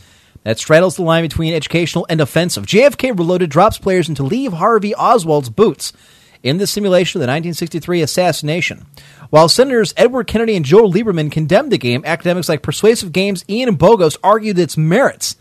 that 0.42 0.58
straddles 0.58 0.96
the 0.96 1.02
line 1.02 1.24
between 1.24 1.54
educational 1.54 2.06
and 2.10 2.20
offensive. 2.20 2.66
JFK 2.66 3.18
Reloaded 3.18 3.48
drops 3.48 3.78
players 3.78 4.10
into 4.10 4.22
Lee 4.22 4.46
Harvey 4.46 4.94
Oswald's 4.94 5.48
boots 5.48 5.94
in 6.42 6.58
the 6.58 6.66
simulation 6.66 7.18
of 7.18 7.20
the 7.20 7.30
1963 7.30 8.02
assassination. 8.02 8.84
While 9.30 9.48
Senators 9.48 9.94
Edward 9.96 10.26
Kennedy 10.26 10.54
and 10.54 10.66
Joe 10.66 10.86
Lieberman 10.86 11.32
condemned 11.32 11.72
the 11.72 11.78
game, 11.78 12.02
academics 12.04 12.50
like 12.50 12.60
Persuasive 12.60 13.10
Games, 13.10 13.42
Ian 13.48 13.78
Bogost 13.78 14.18
argued 14.22 14.58
its 14.58 14.76
merits, 14.76 15.36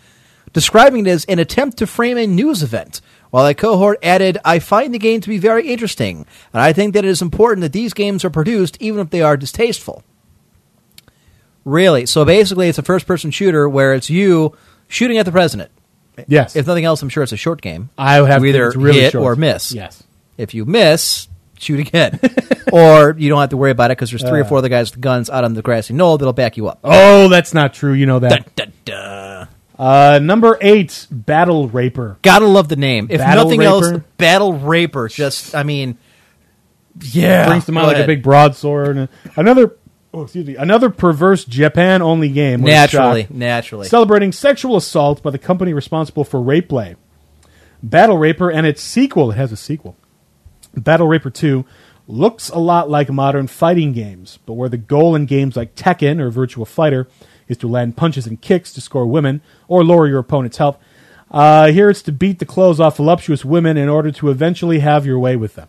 describing 0.54 1.06
it 1.06 1.10
as 1.10 1.26
an 1.26 1.40
attempt 1.40 1.78
to 1.80 1.88
frame 1.88 2.18
a 2.18 2.26
news 2.26 2.64
event. 2.64 3.02
While 3.34 3.48
a 3.48 3.56
cohort 3.56 3.98
added, 4.04 4.38
I 4.46 4.60
find 4.60 4.94
the 4.94 5.00
game 5.00 5.20
to 5.22 5.28
be 5.28 5.40
very 5.40 5.68
interesting, 5.74 6.28
and 6.54 6.62
I 6.62 6.72
think 6.72 6.94
that 6.94 7.04
it 7.04 7.08
is 7.08 7.20
important 7.20 7.62
that 7.62 7.74
these 7.74 7.92
games 7.92 8.24
are 8.24 8.30
produced 8.30 8.78
even 8.80 9.00
if 9.02 9.10
they 9.10 9.24
are 9.24 9.36
distasteful. 9.36 10.04
Really? 11.66 12.06
So 12.06 12.26
basically, 12.26 12.68
it's 12.70 12.78
a 12.78 12.84
first 12.84 13.08
person 13.08 13.32
shooter 13.32 13.68
where 13.68 13.96
it's 13.96 14.08
you 14.08 14.56
shooting 14.88 15.18
at 15.18 15.26
the 15.26 15.32
president. 15.32 15.72
Yes. 16.28 16.56
If 16.56 16.68
nothing 16.68 16.86
else, 16.86 17.02
I'm 17.02 17.10
sure 17.10 17.24
it's 17.24 17.32
a 17.32 17.38
short 17.38 17.60
game. 17.64 17.90
I 17.98 18.22
would 18.22 18.30
have 18.30 18.44
you 18.44 18.50
either 18.50 18.72
really 18.76 19.00
hit 19.02 19.14
short. 19.14 19.24
or 19.24 19.36
miss. 19.36 19.72
Yes. 19.72 20.04
If 20.38 20.54
you 20.54 20.66
miss, 20.66 21.28
shoot 21.58 21.80
again. 21.80 22.20
or 22.72 23.16
you 23.18 23.30
don't 23.30 23.40
have 23.42 23.50
to 23.50 23.58
worry 23.58 23.72
about 23.72 23.90
it 23.90 23.98
because 23.98 24.12
there's 24.12 24.22
three 24.22 24.42
or 24.42 24.44
Uh. 24.44 24.48
four 24.48 24.60
other 24.60 24.70
guys 24.70 24.92
with 24.92 25.02
guns 25.02 25.32
out 25.32 25.44
on 25.44 25.56
the 25.56 25.64
grassy 25.64 25.96
knoll 25.96 26.20
that'll 26.20 26.34
back 26.34 26.56
you 26.56 26.68
up. 26.68 26.78
Oh, 26.84 27.30
that's 27.30 27.52
not 27.52 27.74
true. 27.74 27.94
You 27.94 28.06
know 28.06 28.20
that. 28.20 28.56
Dun, 28.56 28.74
dun. 28.86 29.48
Uh, 29.78 30.20
number 30.22 30.58
eight, 30.62 31.08
Battle 31.10 31.68
Raper. 31.68 32.18
Gotta 32.22 32.46
love 32.46 32.70
the 32.70 32.76
name. 32.76 33.08
If 33.10 33.20
Battle 33.20 33.46
nothing 33.46 33.60
Raper? 33.60 33.94
else, 33.94 34.04
Battle 34.18 34.54
Raper. 34.54 35.08
Just, 35.08 35.56
I 35.56 35.64
mean, 35.64 35.98
yeah. 37.02 37.48
brings 37.48 37.68
out 37.70 37.74
Go 37.74 37.88
like 37.88 37.98
a 37.98 38.06
big 38.06 38.22
broadsword. 38.22 38.98
And 38.98 39.10
another, 39.36 39.76
oh, 40.14 40.24
excuse 40.24 40.46
me, 40.46 40.56
another 40.56 40.90
perverse 40.90 41.44
Japan-only 41.46 42.30
game. 42.30 42.62
Naturally, 42.62 43.28
naturally. 43.30 43.88
celebrating 43.88 44.32
sexual 44.32 44.78
assault 44.78 45.24
by 45.24 45.32
the 45.32 45.40
company 45.40 45.74
responsible 45.74 46.24
for 46.24 46.42
Rape 46.42 46.70
Play. 46.70 46.96
Battle 47.82 48.18
Raper 48.18 48.50
and 48.50 48.66
its 48.66 48.82
sequel. 48.82 49.32
It 49.32 49.36
has 49.36 49.52
a 49.52 49.58
sequel. 49.58 49.98
Battle 50.76 51.08
Raper 51.08 51.30
2 51.30 51.66
looks 52.08 52.50
a 52.50 52.58
lot 52.58 52.90
like 52.90 53.10
modern 53.10 53.48
fighting 53.48 53.94
games, 53.94 54.40
but 54.46 54.54
where 54.54 54.70
the 54.70 54.78
goal 54.78 55.16
in 55.16 55.26
games 55.26 55.56
like 55.56 55.76
Tekken 55.76 56.20
or 56.20 56.30
Virtual 56.30 56.66
Fighter 56.66 57.08
is 57.48 57.58
to 57.58 57.68
land 57.68 57.98
punches 57.98 58.26
and 58.28 58.42
kicks 58.42 58.74
to 58.74 58.82
score 58.82 59.06
women 59.06 59.42
or 59.68 59.84
lower 59.84 60.08
your 60.08 60.20
opponent's 60.20 60.58
health, 60.58 60.78
uh, 61.32 61.68
here 61.72 61.90
it's 61.90 62.02
to 62.04 62.12
beat 62.12 62.40
the 62.40 62.46
clothes 62.46 62.80
off 62.80 62.98
voluptuous 62.98 63.44
women 63.44 63.76
in 63.78 63.90
order 63.90 64.12
to 64.12 64.30
eventually 64.30 64.80
have 64.80 65.06
your 65.06 65.20
way 65.20 65.36
with 65.36 65.56
them. 65.56 65.68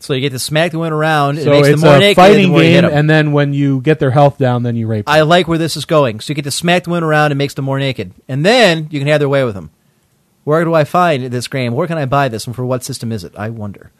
So 0.00 0.12
you 0.12 0.20
get 0.20 0.30
to 0.30 0.38
smack 0.38 0.70
the 0.72 0.78
one 0.78 0.92
around. 0.92 1.38
It 1.38 1.44
So 1.44 1.50
makes 1.50 1.68
it's 1.68 1.80
them 1.80 1.88
more 1.88 1.96
a 1.96 2.00
naked 2.00 2.16
fighting 2.16 2.42
the 2.44 2.48
more 2.50 2.62
you 2.62 2.70
hit 2.70 2.82
game, 2.82 2.90
and 2.92 3.10
then 3.10 3.32
when 3.32 3.52
you 3.52 3.80
get 3.80 3.98
their 3.98 4.12
health 4.12 4.38
down, 4.38 4.62
then 4.62 4.76
you 4.76 4.86
rape. 4.86 5.06
them. 5.06 5.14
I 5.14 5.22
like 5.22 5.48
where 5.48 5.58
this 5.58 5.76
is 5.76 5.86
going. 5.86 6.20
So 6.20 6.30
you 6.30 6.34
get 6.36 6.44
to 6.44 6.52
smack 6.52 6.84
the 6.84 6.90
one 6.90 7.02
around 7.02 7.32
and 7.32 7.38
makes 7.38 7.54
them 7.54 7.64
more 7.64 7.78
naked, 7.80 8.12
and 8.28 8.46
then 8.46 8.86
you 8.90 9.00
can 9.00 9.08
have 9.08 9.18
their 9.18 9.28
way 9.28 9.42
with 9.44 9.54
them. 9.54 9.70
Where 10.44 10.62
do 10.64 10.72
I 10.72 10.84
find 10.84 11.24
this 11.24 11.48
game? 11.48 11.74
Where 11.74 11.86
can 11.88 11.98
I 11.98 12.04
buy 12.06 12.28
this, 12.28 12.46
and 12.46 12.54
for 12.54 12.64
what 12.64 12.84
system 12.84 13.10
is 13.10 13.24
it? 13.24 13.34
I 13.36 13.50
wonder. 13.50 13.90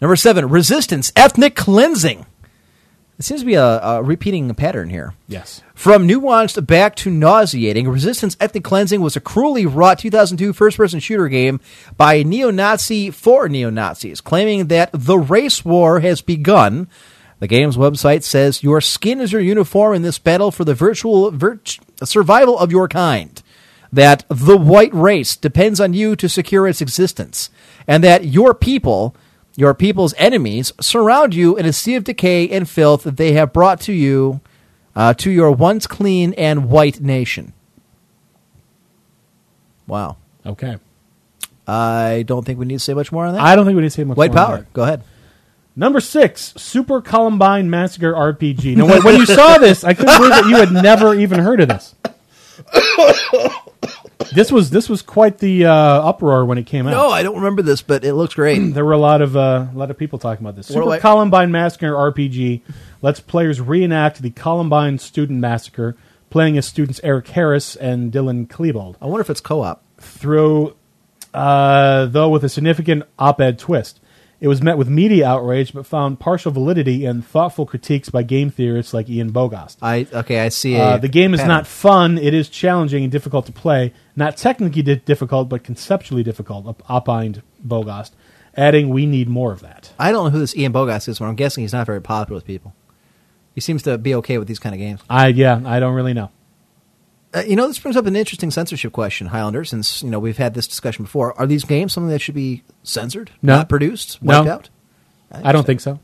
Number 0.00 0.16
seven, 0.16 0.48
resistance, 0.48 1.12
ethnic 1.14 1.54
cleansing. 1.54 2.26
It 3.18 3.24
seems 3.24 3.40
to 3.40 3.46
be 3.46 3.54
a, 3.54 3.80
a 3.80 4.02
repeating 4.02 4.52
pattern 4.54 4.90
here. 4.90 5.14
yes. 5.28 5.62
From 5.74 6.08
nuanced 6.08 6.66
back 6.66 6.96
to 6.96 7.10
nauseating, 7.10 7.88
Resistance 7.88 8.36
Ethnic 8.40 8.64
Cleansing 8.64 9.00
was 9.00 9.14
a 9.16 9.20
cruelly 9.20 9.66
wrought 9.66 10.00
2002 10.00 10.52
first 10.52 10.76
person 10.76 10.98
shooter 10.98 11.28
game 11.28 11.60
by 11.96 12.22
neo 12.22 12.50
Nazi 12.50 13.10
for 13.10 13.48
neo 13.48 13.70
Nazis, 13.70 14.20
claiming 14.20 14.66
that 14.66 14.90
the 14.92 15.18
race 15.18 15.64
war 15.64 16.00
has 16.00 16.22
begun. 16.22 16.88
The 17.40 17.46
game's 17.48 17.76
website 17.76 18.22
says 18.22 18.62
your 18.62 18.80
skin 18.80 19.20
is 19.20 19.32
your 19.32 19.40
uniform 19.40 19.94
in 19.94 20.02
this 20.02 20.18
battle 20.18 20.50
for 20.50 20.64
the 20.64 20.74
virtual 20.74 21.30
virt- 21.30 21.78
survival 22.06 22.58
of 22.58 22.72
your 22.72 22.88
kind. 22.88 23.40
That 23.92 24.24
the 24.28 24.56
white 24.56 24.94
race 24.94 25.36
depends 25.36 25.78
on 25.78 25.92
you 25.92 26.16
to 26.16 26.28
secure 26.28 26.66
its 26.66 26.80
existence. 26.80 27.50
And 27.86 28.02
that 28.02 28.24
your 28.24 28.54
people, 28.54 29.14
your 29.56 29.74
people's 29.74 30.14
enemies, 30.18 30.72
surround 30.80 31.34
you 31.34 31.56
in 31.56 31.66
a 31.66 31.72
sea 31.72 31.94
of 31.94 32.04
decay 32.04 32.48
and 32.48 32.68
filth 32.68 33.04
that 33.04 33.16
they 33.16 33.32
have 33.32 33.52
brought 33.52 33.80
to 33.82 33.92
you 33.92 34.40
uh, 34.96 35.14
to 35.14 35.30
your 35.30 35.50
once 35.50 35.86
clean 35.86 36.32
and 36.34 36.68
white 36.70 37.00
nation. 37.00 37.52
Wow. 39.86 40.16
Okay. 40.44 40.78
I 41.66 42.24
don't 42.26 42.44
think 42.44 42.58
we 42.58 42.66
need 42.66 42.74
to 42.74 42.80
say 42.80 42.94
much 42.94 43.10
more 43.12 43.26
on 43.26 43.34
that. 43.34 43.42
I 43.42 43.56
don't 43.56 43.64
think 43.64 43.76
we 43.76 43.82
need 43.82 43.88
to 43.88 43.94
say 43.94 44.04
much. 44.04 44.16
White 44.16 44.32
more 44.32 44.40
on 44.40 44.46
power. 44.46 44.56
that. 44.58 44.72
Go 44.72 44.82
ahead. 44.82 45.02
Number 45.76 46.00
six, 46.00 46.54
Super 46.56 47.00
Columbine 47.00 47.68
Massacre 47.68 48.12
RPG. 48.12 48.76
Now, 48.76 48.86
when, 48.86 49.02
when 49.02 49.16
you 49.16 49.26
saw 49.26 49.58
this, 49.58 49.82
I 49.82 49.94
couldn't 49.94 50.16
believe 50.16 50.30
that 50.30 50.46
you 50.46 50.56
had 50.56 50.70
never 50.70 51.14
even 51.14 51.40
heard 51.40 51.60
of 51.60 51.68
this. 51.68 51.94
This 54.32 54.50
was 54.52 54.70
this 54.70 54.88
was 54.88 55.02
quite 55.02 55.38
the 55.38 55.66
uh, 55.66 55.72
uproar 55.72 56.44
when 56.44 56.58
it 56.58 56.66
came 56.66 56.86
out. 56.86 56.90
No, 56.90 57.08
I 57.08 57.22
don't 57.22 57.36
remember 57.36 57.62
this, 57.62 57.82
but 57.82 58.04
it 58.04 58.14
looks 58.14 58.34
great. 58.34 58.58
there 58.74 58.84
were 58.84 58.92
a 58.92 58.98
lot 58.98 59.22
of 59.22 59.36
uh, 59.36 59.66
a 59.72 59.76
lot 59.76 59.90
of 59.90 59.98
people 59.98 60.18
talking 60.18 60.44
about 60.44 60.56
this. 60.56 60.68
What 60.70 60.76
do 60.76 60.82
Super 60.82 60.92
I- 60.94 60.98
Columbine 61.00 61.50
Massacre 61.52 61.92
RPG 61.92 62.62
lets 63.02 63.20
players 63.20 63.60
reenact 63.60 64.22
the 64.22 64.30
Columbine 64.30 64.98
student 64.98 65.40
massacre, 65.40 65.96
playing 66.30 66.56
as 66.58 66.66
students 66.66 67.00
Eric 67.02 67.28
Harris 67.28 67.76
and 67.76 68.12
Dylan 68.12 68.46
Klebold. 68.48 68.96
I 69.00 69.06
wonder 69.06 69.20
if 69.20 69.30
it's 69.30 69.40
co-op. 69.40 69.82
Through, 69.98 70.74
uh, 71.32 72.06
though, 72.06 72.28
with 72.28 72.44
a 72.44 72.48
significant 72.48 73.04
op-ed 73.18 73.58
twist. 73.58 74.00
It 74.40 74.48
was 74.48 74.60
met 74.60 74.76
with 74.76 74.88
media 74.88 75.26
outrage, 75.26 75.72
but 75.72 75.86
found 75.86 76.20
partial 76.20 76.52
validity 76.52 77.04
in 77.04 77.22
thoughtful 77.22 77.66
critiques 77.66 78.10
by 78.10 78.22
game 78.22 78.50
theorists 78.50 78.92
like 78.92 79.08
Ian 79.08 79.32
Bogost. 79.32 79.76
I 79.80 80.06
okay. 80.12 80.40
I 80.40 80.48
see. 80.48 80.76
Uh, 80.76 80.98
the 80.98 81.08
game 81.08 81.34
is 81.34 81.40
pattern. 81.40 81.48
not 81.48 81.66
fun. 81.66 82.18
It 82.18 82.34
is 82.34 82.48
challenging 82.48 83.04
and 83.04 83.12
difficult 83.12 83.46
to 83.46 83.52
play. 83.52 83.92
Not 84.16 84.36
technically 84.36 84.82
di- 84.82 84.96
difficult, 84.96 85.48
but 85.48 85.64
conceptually 85.64 86.22
difficult, 86.22 86.66
op- 86.66 86.90
opined 86.90 87.42
Bogost, 87.66 88.10
adding, 88.56 88.90
We 88.90 89.06
need 89.06 89.28
more 89.28 89.52
of 89.52 89.60
that. 89.60 89.92
I 89.98 90.12
don't 90.12 90.24
know 90.26 90.30
who 90.30 90.40
this 90.40 90.56
Ian 90.56 90.72
Bogost 90.72 91.08
is, 91.08 91.18
but 91.18 91.26
I'm 91.26 91.36
guessing 91.36 91.62
he's 91.62 91.72
not 91.72 91.86
very 91.86 92.02
popular 92.02 92.36
with 92.36 92.44
people. 92.44 92.74
He 93.54 93.60
seems 93.60 93.82
to 93.84 93.96
be 93.98 94.14
okay 94.16 94.38
with 94.38 94.48
these 94.48 94.58
kind 94.58 94.74
of 94.74 94.78
games. 94.78 95.00
I 95.08 95.28
Yeah, 95.28 95.62
I 95.64 95.80
don't 95.80 95.94
really 95.94 96.12
know. 96.12 96.30
Uh, 97.34 97.42
you 97.46 97.56
know, 97.56 97.66
this 97.66 97.78
brings 97.78 97.96
up 97.96 98.06
an 98.06 98.14
interesting 98.14 98.50
censorship 98.50 98.92
question, 98.92 99.26
Highlander. 99.28 99.64
Since 99.64 100.02
you 100.02 100.10
know 100.10 100.20
we've 100.20 100.36
had 100.36 100.54
this 100.54 100.68
discussion 100.68 101.04
before, 101.04 101.36
are 101.38 101.46
these 101.46 101.64
games 101.64 101.92
something 101.92 102.10
that 102.10 102.20
should 102.20 102.34
be 102.34 102.62
censored, 102.84 103.30
No. 103.42 103.56
not 103.56 103.68
produced, 103.68 104.22
No. 104.22 104.38
wiped 104.38 104.48
out? 104.50 104.68
I 105.32 105.50
don't 105.50 105.66
think 105.66 105.80
so. 105.80 105.98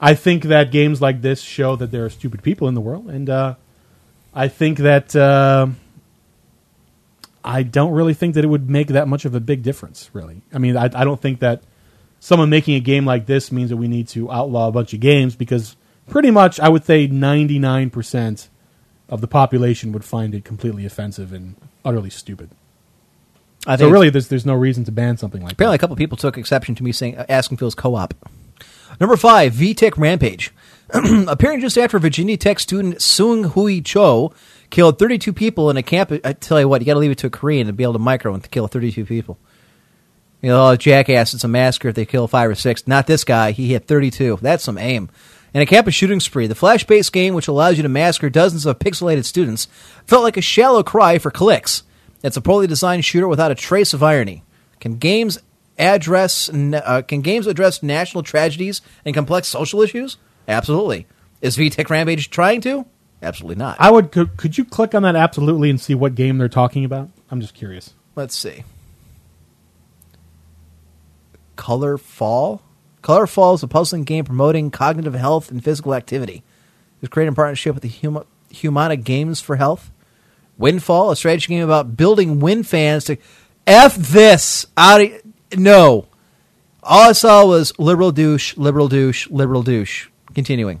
I 0.00 0.14
think 0.14 0.44
that 0.44 0.72
games 0.72 1.00
like 1.00 1.22
this 1.22 1.40
show 1.40 1.76
that 1.76 1.92
there 1.92 2.04
are 2.04 2.10
stupid 2.10 2.42
people 2.42 2.66
in 2.66 2.74
the 2.74 2.80
world, 2.80 3.08
and 3.08 3.30
uh, 3.30 3.54
I 4.34 4.48
think 4.48 4.78
that 4.78 5.14
uh, 5.14 5.68
I 7.44 7.62
don't 7.62 7.92
really 7.92 8.14
think 8.14 8.34
that 8.34 8.44
it 8.44 8.48
would 8.48 8.68
make 8.68 8.88
that 8.88 9.06
much 9.06 9.24
of 9.24 9.34
a 9.34 9.40
big 9.40 9.62
difference. 9.62 10.10
Really, 10.12 10.42
I 10.52 10.58
mean, 10.58 10.76
I, 10.76 10.86
I 10.86 11.04
don't 11.04 11.20
think 11.20 11.38
that 11.40 11.62
someone 12.18 12.50
making 12.50 12.74
a 12.74 12.80
game 12.80 13.04
like 13.04 13.26
this 13.26 13.52
means 13.52 13.70
that 13.70 13.76
we 13.76 13.86
need 13.86 14.08
to 14.08 14.30
outlaw 14.32 14.68
a 14.68 14.72
bunch 14.72 14.92
of 14.92 15.00
games 15.00 15.36
because 15.36 15.76
pretty 16.08 16.32
much 16.32 16.58
I 16.58 16.68
would 16.68 16.84
say 16.84 17.06
ninety 17.06 17.58
nine 17.60 17.90
percent 17.90 18.48
of 19.08 19.20
the 19.20 19.28
population 19.28 19.92
would 19.92 20.04
find 20.04 20.34
it 20.34 20.44
completely 20.44 20.86
offensive 20.86 21.32
and 21.32 21.56
utterly 21.84 22.10
stupid. 22.10 22.50
I 23.66 23.76
So 23.76 23.76
think 23.76 23.92
really, 23.92 24.10
there's 24.10 24.28
there's 24.28 24.46
no 24.46 24.54
reason 24.54 24.84
to 24.84 24.92
ban 24.92 25.16
something 25.16 25.42
like 25.42 25.52
Apparently, 25.52 25.76
a 25.76 25.78
that. 25.78 25.80
couple 25.80 25.96
people 25.96 26.16
took 26.18 26.36
exception 26.38 26.74
to 26.76 26.82
me 26.82 26.92
saying 26.92 27.16
asking 27.28 27.58
Phil's 27.58 27.74
co-op. 27.74 28.14
Number 29.00 29.16
five, 29.16 29.52
VTech 29.54 29.96
Rampage. 29.98 30.52
Appearing 31.28 31.60
just 31.60 31.78
after 31.78 31.98
Virginia 31.98 32.36
Tech 32.36 32.60
student 32.60 32.96
Seung-Hui 32.96 33.80
Cho 33.80 34.32
killed 34.70 34.98
32 34.98 35.32
people 35.32 35.70
in 35.70 35.76
a 35.76 35.82
camp. 35.82 36.12
I 36.24 36.32
tell 36.34 36.60
you 36.60 36.68
what, 36.68 36.82
you 36.82 36.86
got 36.86 36.94
to 36.94 37.00
leave 37.00 37.10
it 37.10 37.18
to 37.18 37.26
a 37.28 37.30
Korean 37.30 37.66
to 37.66 37.72
be 37.72 37.82
able 37.82 37.94
to 37.94 37.98
micro 37.98 38.34
and 38.34 38.42
to 38.42 38.48
kill 38.48 38.68
32 38.68 39.04
people. 39.06 39.38
You 40.42 40.50
know, 40.50 40.70
oh, 40.70 40.76
jackass, 40.76 41.32
it's 41.32 41.42
a 41.42 41.48
massacre 41.48 41.88
if 41.88 41.94
they 41.94 42.04
kill 42.04 42.28
five 42.28 42.50
or 42.50 42.54
six. 42.54 42.86
Not 42.86 43.06
this 43.06 43.24
guy. 43.24 43.52
He 43.52 43.68
hit 43.68 43.86
32. 43.86 44.38
That's 44.42 44.62
some 44.62 44.76
aim. 44.76 45.08
In 45.54 45.60
a 45.60 45.66
campus 45.66 45.94
shooting 45.94 46.18
spree, 46.18 46.48
the 46.48 46.56
flash 46.56 46.84
based 46.84 47.12
game, 47.12 47.32
which 47.32 47.46
allows 47.46 47.76
you 47.76 47.84
to 47.84 47.88
massacre 47.88 48.28
dozens 48.28 48.66
of 48.66 48.80
pixelated 48.80 49.24
students, 49.24 49.68
felt 50.04 50.24
like 50.24 50.36
a 50.36 50.42
shallow 50.42 50.82
cry 50.82 51.18
for 51.18 51.30
clicks. 51.30 51.84
It's 52.24 52.36
a 52.36 52.40
poorly 52.40 52.66
designed 52.66 53.04
shooter 53.04 53.28
without 53.28 53.52
a 53.52 53.54
trace 53.54 53.94
of 53.94 54.02
irony. 54.02 54.42
Can 54.80 54.96
games 54.96 55.38
address 55.78 56.48
uh, 56.50 57.02
can 57.06 57.20
games 57.20 57.46
address 57.46 57.82
national 57.82 58.24
tragedies 58.24 58.82
and 59.04 59.14
complex 59.14 59.46
social 59.46 59.80
issues? 59.80 60.16
Absolutely. 60.48 61.06
Is 61.40 61.56
VTech 61.56 61.88
Rampage 61.88 62.30
trying 62.30 62.60
to? 62.62 62.86
Absolutely 63.22 63.56
not. 63.56 63.76
I 63.78 63.90
would. 63.90 64.10
Could, 64.10 64.36
could 64.36 64.58
you 64.58 64.64
click 64.64 64.94
on 64.94 65.02
that 65.04 65.14
absolutely 65.14 65.70
and 65.70 65.80
see 65.80 65.94
what 65.94 66.16
game 66.16 66.38
they're 66.38 66.48
talking 66.48 66.84
about? 66.84 67.10
I'm 67.30 67.40
just 67.40 67.54
curious. 67.54 67.94
Let's 68.16 68.36
see. 68.36 68.64
Color 71.54 71.96
Fall. 71.96 72.60
Color 73.04 73.26
Fall 73.26 73.52
is 73.52 73.62
a 73.62 73.68
puzzling 73.68 74.04
game 74.04 74.24
promoting 74.24 74.70
cognitive 74.70 75.12
health 75.12 75.50
and 75.50 75.62
physical 75.62 75.94
activity. 75.94 76.36
It 76.36 77.02
was 77.02 77.10
created 77.10 77.28
in 77.28 77.34
partnership 77.34 77.74
with 77.74 77.82
the 77.82 77.90
Huma, 77.90 78.24
Humana 78.48 78.96
Games 78.96 79.42
for 79.42 79.56
Health. 79.56 79.90
Windfall, 80.56 81.10
a 81.10 81.16
strategy 81.16 81.48
game 81.48 81.62
about 81.62 81.98
building 81.98 82.40
wind 82.40 82.66
fans 82.66 83.04
to 83.04 83.18
f 83.66 83.94
this 83.94 84.64
out. 84.78 85.02
Of, 85.02 85.10
no, 85.54 86.06
all 86.82 87.10
I 87.10 87.12
saw 87.12 87.44
was 87.44 87.78
liberal 87.78 88.10
douche, 88.10 88.56
liberal 88.56 88.88
douche, 88.88 89.28
liberal 89.28 89.62
douche. 89.62 90.08
Continuing, 90.34 90.80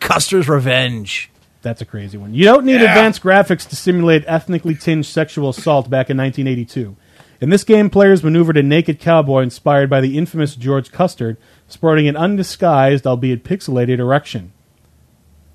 Custer's 0.00 0.48
Revenge. 0.48 1.30
That's 1.62 1.80
a 1.80 1.84
crazy 1.86 2.18
one. 2.18 2.34
You 2.34 2.42
don't 2.42 2.64
need 2.64 2.82
advanced 2.82 3.22
graphics 3.22 3.68
to 3.68 3.76
simulate 3.76 4.24
ethnically 4.26 4.74
tinged 4.74 5.06
sexual 5.06 5.50
assault 5.50 5.88
back 5.88 6.10
in 6.10 6.16
1982. 6.16 6.96
In 7.40 7.50
this 7.50 7.64
game, 7.64 7.90
players 7.90 8.24
maneuvered 8.24 8.56
a 8.56 8.62
naked 8.62 8.98
cowboy 8.98 9.42
inspired 9.42 9.90
by 9.90 10.00
the 10.00 10.16
infamous 10.16 10.54
George 10.54 10.90
Custer, 10.90 11.36
sporting 11.68 12.08
an 12.08 12.16
undisguised, 12.16 13.06
albeit 13.06 13.44
pixelated, 13.44 13.98
erection. 13.98 14.52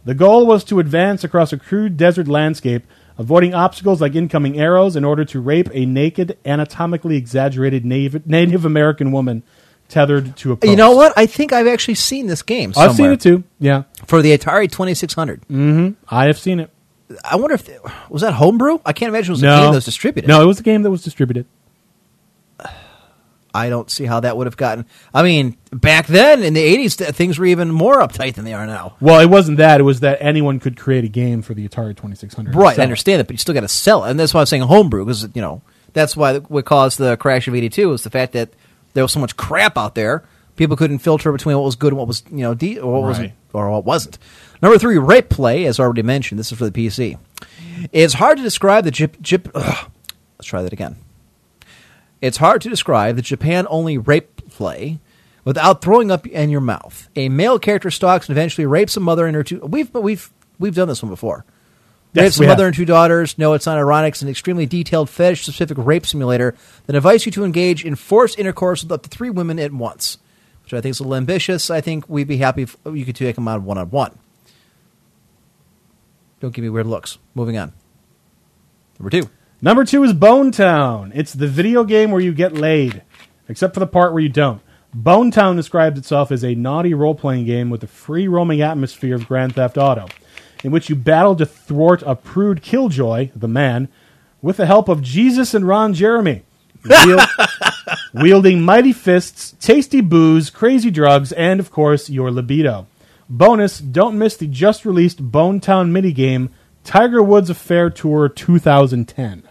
The 0.05 0.13
goal 0.13 0.45
was 0.45 0.63
to 0.65 0.79
advance 0.79 1.23
across 1.23 1.53
a 1.53 1.57
crude 1.57 1.97
desert 1.97 2.27
landscape, 2.27 2.85
avoiding 3.17 3.53
obstacles 3.53 4.01
like 4.01 4.15
incoming 4.15 4.59
arrows 4.59 4.95
in 4.95 5.03
order 5.03 5.25
to 5.25 5.39
rape 5.39 5.69
a 5.73 5.85
naked, 5.85 6.37
anatomically 6.45 7.17
exaggerated 7.17 7.85
Native, 7.85 8.25
Native 8.27 8.65
American 8.65 9.11
woman 9.11 9.43
tethered 9.89 10.35
to 10.37 10.53
a 10.53 10.55
post. 10.55 10.69
You 10.69 10.77
know 10.77 10.91
what? 10.91 11.13
I 11.17 11.25
think 11.25 11.53
I've 11.53 11.67
actually 11.67 11.95
seen 11.95 12.27
this 12.27 12.41
game. 12.41 12.73
I've 12.77 12.95
seen 12.95 13.11
it 13.11 13.21
too. 13.21 13.43
Yeah, 13.59 13.83
for 14.05 14.21
the 14.21 14.35
Atari 14.35 14.71
Twenty 14.71 14.93
Six 14.93 15.13
Hundred. 15.13 15.41
Mm-hmm. 15.43 16.03
I 16.07 16.25
have 16.25 16.39
seen 16.39 16.59
it. 16.59 16.71
I 17.23 17.35
wonder 17.35 17.55
if 17.55 17.69
was 18.09 18.21
that 18.21 18.33
homebrew. 18.33 18.79
I 18.85 18.93
can't 18.93 19.09
imagine 19.09 19.31
it 19.31 19.33
was 19.33 19.43
a 19.43 19.47
game 19.47 19.71
that 19.71 19.75
was 19.75 19.85
distributed. 19.85 20.27
No, 20.27 20.41
it 20.41 20.45
was 20.45 20.59
a 20.59 20.63
game 20.63 20.81
that 20.83 20.91
was 20.91 21.03
distributed. 21.03 21.45
I 23.53 23.69
don't 23.69 23.89
see 23.91 24.05
how 24.05 24.19
that 24.21 24.37
would 24.37 24.47
have 24.47 24.57
gotten. 24.57 24.85
I 25.13 25.23
mean, 25.23 25.57
back 25.71 26.07
then 26.07 26.41
in 26.43 26.53
the 26.53 26.61
eighties, 26.61 26.95
things 26.95 27.37
were 27.37 27.45
even 27.45 27.69
more 27.71 27.99
uptight 27.99 28.35
than 28.35 28.45
they 28.45 28.53
are 28.53 28.65
now. 28.65 28.95
Well, 29.01 29.19
it 29.19 29.29
wasn't 29.29 29.57
that. 29.57 29.79
It 29.79 29.83
was 29.83 29.99
that 30.01 30.19
anyone 30.21 30.59
could 30.59 30.77
create 30.77 31.03
a 31.03 31.09
game 31.09 31.41
for 31.41 31.53
the 31.53 31.67
Atari 31.67 31.95
2600. 31.95 32.55
Right, 32.55 32.79
I 32.79 32.83
understand 32.83 33.19
that, 33.19 33.27
but 33.27 33.33
you 33.33 33.37
still 33.37 33.53
got 33.53 33.61
to 33.61 33.67
sell 33.67 34.05
it, 34.05 34.11
and 34.11 34.19
that's 34.19 34.33
why 34.33 34.39
I'm 34.39 34.45
saying 34.45 34.63
homebrew 34.63 35.05
because 35.05 35.27
you 35.33 35.41
know 35.41 35.61
that's 35.93 36.15
why 36.15 36.37
what 36.39 36.65
caused 36.65 36.97
the 36.97 37.17
crash 37.17 37.47
of 37.47 37.55
'82 37.55 37.89
was 37.89 38.03
the 38.03 38.09
fact 38.09 38.33
that 38.33 38.49
there 38.93 39.03
was 39.03 39.11
so 39.11 39.19
much 39.19 39.35
crap 39.37 39.77
out 39.77 39.95
there. 39.95 40.23
People 40.55 40.75
couldn't 40.77 40.99
filter 40.99 41.31
between 41.31 41.55
what 41.55 41.63
was 41.65 41.75
good 41.75 41.93
and 41.93 41.97
what 41.97 42.07
was 42.07 42.23
you 42.31 42.37
know 42.43 42.53
de- 42.53 42.79
or 42.79 42.93
what 42.93 43.01
wasn't 43.03 43.27
Right. 43.27 43.35
or 43.53 43.69
what 43.71 43.83
wasn't. 43.85 44.17
Number 44.61 44.77
three, 44.77 44.97
rape 44.97 45.29
play, 45.29 45.65
as 45.65 45.79
already 45.79 46.03
mentioned. 46.03 46.39
This 46.39 46.51
is 46.51 46.57
for 46.57 46.69
the 46.69 46.71
PC. 46.71 47.17
It's 47.91 48.13
hard 48.13 48.37
to 48.37 48.43
describe 48.43 48.83
the 48.83 48.91
Jip. 48.91 49.19
Jip 49.21 49.49
let's 49.55 49.85
try 50.43 50.61
that 50.61 50.73
again. 50.73 50.97
It's 52.21 52.37
hard 52.37 52.61
to 52.61 52.69
describe 52.69 53.15
the 53.15 53.21
Japan 53.23 53.65
only 53.69 53.97
rape 53.97 54.49
play 54.51 54.99
without 55.43 55.81
throwing 55.81 56.11
up 56.11 56.27
in 56.27 56.51
your 56.51 56.61
mouth. 56.61 57.09
A 57.15 57.29
male 57.29 57.57
character 57.57 57.89
stalks 57.89 58.29
and 58.29 58.37
eventually 58.37 58.65
rapes 58.67 58.95
a 58.95 58.99
mother 58.99 59.25
and 59.25 59.35
her 59.35 59.43
two. 59.43 59.59
We've 59.59 59.91
we've 59.93 60.31
we've 60.59 60.75
done 60.75 60.87
this 60.87 61.01
one 61.01 61.09
before. 61.09 61.45
Yes, 62.13 62.23
rapes 62.23 62.39
a 62.39 62.43
mother 62.43 62.63
have. 62.63 62.67
and 62.67 62.75
two 62.75 62.85
daughters. 62.85 63.37
No, 63.37 63.53
it's 63.53 63.65
not 63.65 63.77
ironic. 63.77 64.13
It's 64.13 64.21
an 64.21 64.29
extremely 64.29 64.65
detailed 64.65 65.09
fetish 65.09 65.43
specific 65.43 65.77
rape 65.79 66.05
simulator 66.05 66.55
that 66.85 66.95
invites 66.95 67.25
you 67.25 67.31
to 67.31 67.43
engage 67.43 67.83
in 67.83 67.95
forced 67.95 68.37
intercourse 68.37 68.83
with 68.83 68.91
up 68.91 69.03
to 69.03 69.09
three 69.09 69.29
women 69.29 69.57
at 69.59 69.71
once, 69.71 70.17
which 70.63 70.73
I 70.73 70.81
think 70.81 70.91
is 70.91 70.99
a 70.99 71.03
little 71.03 71.15
ambitious. 71.15 71.71
I 71.71 71.81
think 71.81 72.07
we'd 72.07 72.27
be 72.27 72.37
happy 72.37 72.63
if 72.63 72.77
you 72.85 73.05
could 73.05 73.15
take 73.15 73.35
them 73.35 73.47
on 73.47 73.65
one 73.65 73.77
on 73.77 73.89
one. 73.89 74.17
Don't 76.41 76.53
give 76.53 76.63
me 76.63 76.69
weird 76.69 76.87
looks. 76.87 77.17
Moving 77.33 77.57
on. 77.57 77.71
Number 78.99 79.09
two. 79.09 79.29
Number 79.63 79.85
two 79.85 80.03
is 80.03 80.13
Bone 80.13 80.51
Town. 80.51 81.11
It's 81.13 81.33
the 81.33 81.47
video 81.47 81.83
game 81.83 82.09
where 82.09 82.19
you 82.19 82.33
get 82.33 82.55
laid, 82.55 83.03
except 83.47 83.75
for 83.75 83.79
the 83.79 83.85
part 83.85 84.11
where 84.11 84.23
you 84.23 84.27
don't. 84.27 84.59
Bone 84.91 85.29
Town 85.29 85.55
describes 85.55 85.99
itself 85.99 86.31
as 86.31 86.43
a 86.43 86.55
naughty 86.55 86.95
role 86.95 87.13
playing 87.13 87.45
game 87.45 87.69
with 87.69 87.83
a 87.83 87.87
free 87.87 88.27
roaming 88.27 88.63
atmosphere 88.63 89.13
of 89.13 89.27
Grand 89.27 89.53
Theft 89.53 89.77
Auto, 89.77 90.07
in 90.63 90.71
which 90.71 90.89
you 90.89 90.95
battle 90.95 91.35
to 91.35 91.45
thwart 91.45 92.01
a 92.07 92.15
prude 92.15 92.63
killjoy, 92.63 93.29
the 93.35 93.47
man, 93.47 93.87
with 94.41 94.57
the 94.57 94.65
help 94.65 94.89
of 94.89 95.03
Jesus 95.03 95.53
and 95.53 95.67
Ron 95.67 95.93
Jeremy. 95.93 96.41
Wiel- 96.83 97.27
wielding 98.15 98.63
mighty 98.63 98.93
fists, 98.93 99.53
tasty 99.59 100.01
booze, 100.01 100.49
crazy 100.49 100.89
drugs, 100.89 101.31
and 101.33 101.59
of 101.59 101.69
course, 101.69 102.09
your 102.09 102.31
libido. 102.31 102.87
Bonus, 103.29 103.77
don't 103.77 104.17
miss 104.17 104.35
the 104.35 104.47
just 104.47 104.85
released 104.85 105.31
Bone 105.31 105.59
Town 105.59 105.93
minigame, 105.93 106.49
Tiger 106.83 107.21
Woods 107.21 107.51
Affair 107.51 107.91
Tour 107.91 108.27
2010. 108.27 109.43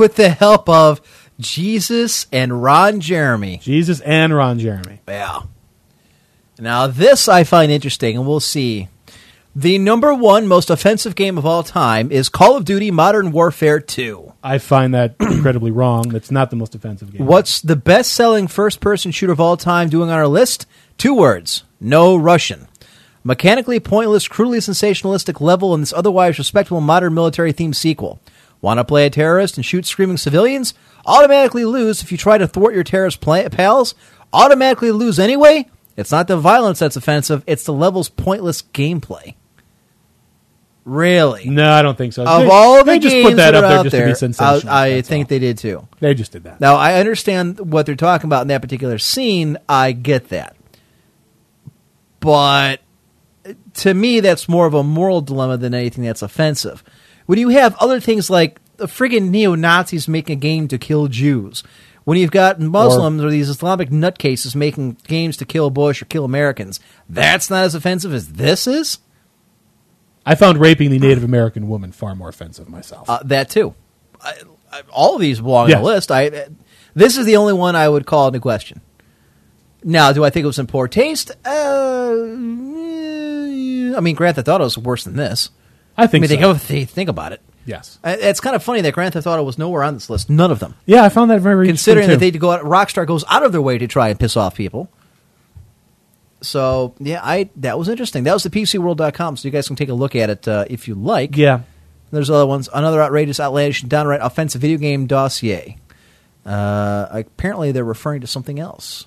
With 0.00 0.16
the 0.16 0.30
help 0.30 0.66
of 0.66 1.02
Jesus 1.38 2.26
and 2.32 2.62
Ron 2.62 3.00
Jeremy. 3.00 3.58
Jesus 3.62 4.00
and 4.00 4.34
Ron 4.34 4.58
Jeremy. 4.58 5.02
Yeah. 5.06 5.42
Now 6.58 6.86
this 6.86 7.28
I 7.28 7.44
find 7.44 7.70
interesting, 7.70 8.16
and 8.16 8.26
we'll 8.26 8.40
see. 8.40 8.88
The 9.54 9.76
number 9.76 10.14
one 10.14 10.46
most 10.46 10.70
offensive 10.70 11.14
game 11.16 11.36
of 11.36 11.44
all 11.44 11.62
time 11.62 12.10
is 12.10 12.30
Call 12.30 12.56
of 12.56 12.64
Duty 12.64 12.90
Modern 12.90 13.30
Warfare 13.30 13.78
2. 13.78 14.32
I 14.42 14.56
find 14.56 14.94
that 14.94 15.16
incredibly 15.20 15.70
wrong. 15.70 16.08
That's 16.08 16.30
not 16.30 16.48
the 16.48 16.56
most 16.56 16.74
offensive 16.74 17.12
game. 17.12 17.26
What's 17.26 17.60
the 17.60 17.76
best 17.76 18.14
selling 18.14 18.48
first 18.48 18.80
person 18.80 19.10
shooter 19.10 19.32
of 19.34 19.40
all 19.40 19.58
time 19.58 19.90
doing 19.90 20.08
on 20.08 20.16
our 20.16 20.28
list? 20.28 20.64
Two 20.96 21.12
words 21.14 21.64
No 21.78 22.16
Russian. 22.16 22.68
Mechanically 23.22 23.80
pointless, 23.80 24.28
crudely 24.28 24.60
sensationalistic 24.60 25.42
level 25.42 25.74
in 25.74 25.80
this 25.80 25.92
otherwise 25.92 26.38
respectable 26.38 26.80
modern 26.80 27.12
military 27.12 27.52
themed 27.52 27.74
sequel. 27.74 28.18
Want 28.60 28.78
to 28.78 28.84
play 28.84 29.06
a 29.06 29.10
terrorist 29.10 29.56
and 29.56 29.64
shoot 29.64 29.86
screaming 29.86 30.16
civilians? 30.18 30.74
Automatically 31.06 31.64
lose 31.64 32.02
if 32.02 32.12
you 32.12 32.18
try 32.18 32.38
to 32.38 32.46
thwart 32.46 32.74
your 32.74 32.84
terrorist 32.84 33.20
pals? 33.20 33.94
Automatically 34.32 34.90
lose 34.92 35.18
anyway? 35.18 35.66
It's 35.96 36.12
not 36.12 36.28
the 36.28 36.36
violence 36.36 36.78
that's 36.78 36.96
offensive, 36.96 37.42
it's 37.46 37.64
the 37.64 37.72
level's 37.72 38.08
pointless 38.08 38.62
gameplay. 38.62 39.34
Really? 40.84 41.48
No, 41.48 41.70
I 41.70 41.82
don't 41.82 41.96
think 41.96 42.12
so. 42.14 42.24
Of 42.24 42.42
They- 42.42 42.48
all 42.48 42.78
the 42.78 42.84
they 42.84 42.98
just 42.98 43.14
games 43.14 43.30
put 43.30 43.36
that, 43.36 43.50
that 43.52 43.64
up 43.64 43.70
there 43.70 43.82
just 43.84 43.92
there, 43.92 44.06
to 44.06 44.12
be 44.12 44.16
sensational. 44.16 44.72
I, 44.72 44.86
I 44.86 45.02
think 45.02 45.26
all. 45.26 45.28
they 45.28 45.38
did 45.38 45.58
too. 45.58 45.86
they 46.00 46.14
just 46.14 46.32
did 46.32 46.44
that. 46.44 46.60
Now, 46.60 46.76
I 46.76 46.94
understand 46.94 47.60
what 47.72 47.86
they're 47.86 47.94
talking 47.96 48.26
about 48.28 48.42
in 48.42 48.48
that 48.48 48.62
particular 48.62 48.98
scene. 48.98 49.58
I 49.68 49.92
get 49.92 50.30
that. 50.30 50.56
But 52.20 52.80
to 53.74 53.94
me, 53.94 54.20
that's 54.20 54.48
more 54.48 54.66
of 54.66 54.74
a 54.74 54.82
moral 54.82 55.20
dilemma 55.20 55.58
than 55.58 55.74
anything 55.74 56.04
that's 56.04 56.22
offensive. 56.22 56.82
When 57.30 57.38
you 57.38 57.50
have 57.50 57.76
other 57.76 58.00
things 58.00 58.28
like 58.28 58.60
the 58.76 58.86
friggin' 58.86 59.30
neo 59.30 59.54
Nazis 59.54 60.08
making 60.08 60.38
a 60.38 60.40
game 60.40 60.66
to 60.66 60.78
kill 60.78 61.06
Jews, 61.06 61.62
when 62.02 62.18
you've 62.18 62.32
got 62.32 62.58
Muslims 62.58 63.22
or, 63.22 63.30
these 63.30 63.48
Islamic 63.48 63.88
nutcases 63.88 64.56
making 64.56 64.96
games 65.06 65.36
to 65.36 65.44
kill 65.44 65.70
Bush 65.70 66.02
or 66.02 66.06
kill 66.06 66.24
Americans, 66.24 66.80
that's 67.08 67.48
not 67.48 67.62
as 67.62 67.76
offensive 67.76 68.12
as 68.12 68.32
this 68.32 68.66
is? 68.66 68.98
I 70.26 70.34
found 70.34 70.58
raping 70.58 70.90
the 70.90 70.98
Native 70.98 71.22
American 71.22 71.68
woman 71.68 71.92
far 71.92 72.16
more 72.16 72.28
offensive 72.28 72.68
myself. 72.68 73.08
Uh, 73.08 73.20
that 73.26 73.48
too. 73.48 73.76
I, 74.20 74.34
I, 74.72 74.82
all 74.90 75.14
of 75.14 75.20
these 75.20 75.40
belong 75.40 75.72
on 75.72 75.82
the 75.82 75.86
list. 75.86 76.10
I 76.10 76.48
this 76.96 77.16
is 77.16 77.26
the 77.26 77.36
only 77.36 77.52
one 77.52 77.76
I 77.76 77.88
would 77.88 78.06
call 78.06 78.26
into 78.26 78.40
question. 78.40 78.80
Now, 79.84 80.12
do 80.12 80.24
I 80.24 80.30
think 80.30 80.42
it 80.42 80.48
was 80.48 80.58
in 80.58 80.66
poor 80.66 80.88
taste? 80.88 81.30
Uh, 81.44 82.10
I 82.10 84.00
mean, 84.00 84.16
Grand 84.16 84.34
Theft 84.34 84.48
Auto 84.48 84.64
is 84.64 84.76
worse 84.76 85.04
than 85.04 85.14
this. 85.14 85.50
I 85.96 86.06
think 86.06 86.24
I 86.24 86.28
mean, 86.28 86.40
so. 86.40 86.54
think, 86.54 86.62
think, 86.62 86.90
think 86.90 87.08
about 87.10 87.32
it. 87.32 87.40
yes. 87.66 87.98
Uh, 88.02 88.16
It's 88.18 88.40
kind 88.40 88.56
of 88.56 88.62
funny 88.62 88.80
that 88.82 88.94
Grand 88.94 89.12
Theft 89.14 89.26
Auto 89.26 89.42
was 89.42 89.58
nowhere 89.58 89.82
on 89.82 89.94
this 89.94 90.08
list. 90.08 90.30
None 90.30 90.50
of 90.50 90.58
them. 90.58 90.74
Yeah, 90.86 91.04
I 91.04 91.08
found 91.08 91.30
that 91.30 91.40
very 91.40 91.68
interesting. 91.68 91.92
Considering 91.94 92.06
that 92.08 92.14
interesting, 92.14 92.32
they 92.32 92.38
go 92.38 92.50
out, 92.52 92.62
Rockstar 92.62 93.06
goes 93.06 93.24
out 93.28 93.42
of 93.44 93.52
their 93.52 93.62
way 93.62 93.76
to 93.78 93.86
try 93.86 94.08
and 94.08 94.18
piss 94.18 94.36
off 94.36 94.54
people. 94.54 94.88
So 96.42 96.94
yeah, 96.98 97.20
I 97.22 97.50
that 97.56 97.78
was 97.78 97.88
interesting. 97.88 98.24
That 98.24 98.32
was 98.32 98.42
the 98.44 98.50
PCWorld.com, 98.50 99.36
so 99.36 99.46
you 99.46 99.52
guys 99.52 99.66
can 99.66 99.76
take 99.76 99.90
a 99.90 99.94
look 99.94 100.16
at 100.16 100.30
it 100.30 100.48
uh, 100.48 100.64
if 100.70 100.88
you 100.88 100.94
like. 100.94 101.32
too. 101.34 101.42
Yeah. 101.42 101.60
There's 102.12 102.30
other 102.30 102.46
ones. 102.46 102.68
Another 102.72 103.00
outrageous, 103.02 103.38
outlandish, 103.38 103.82
downright 103.82 104.20
offensive 104.22 104.60
video 104.60 104.78
game 104.78 105.06
dossier. 105.06 105.76
Uh, 106.44 107.06
apparently, 107.10 107.72
they're 107.72 107.84
referring 107.84 108.22
to 108.22 108.26
something 108.26 108.58
else. 108.58 109.06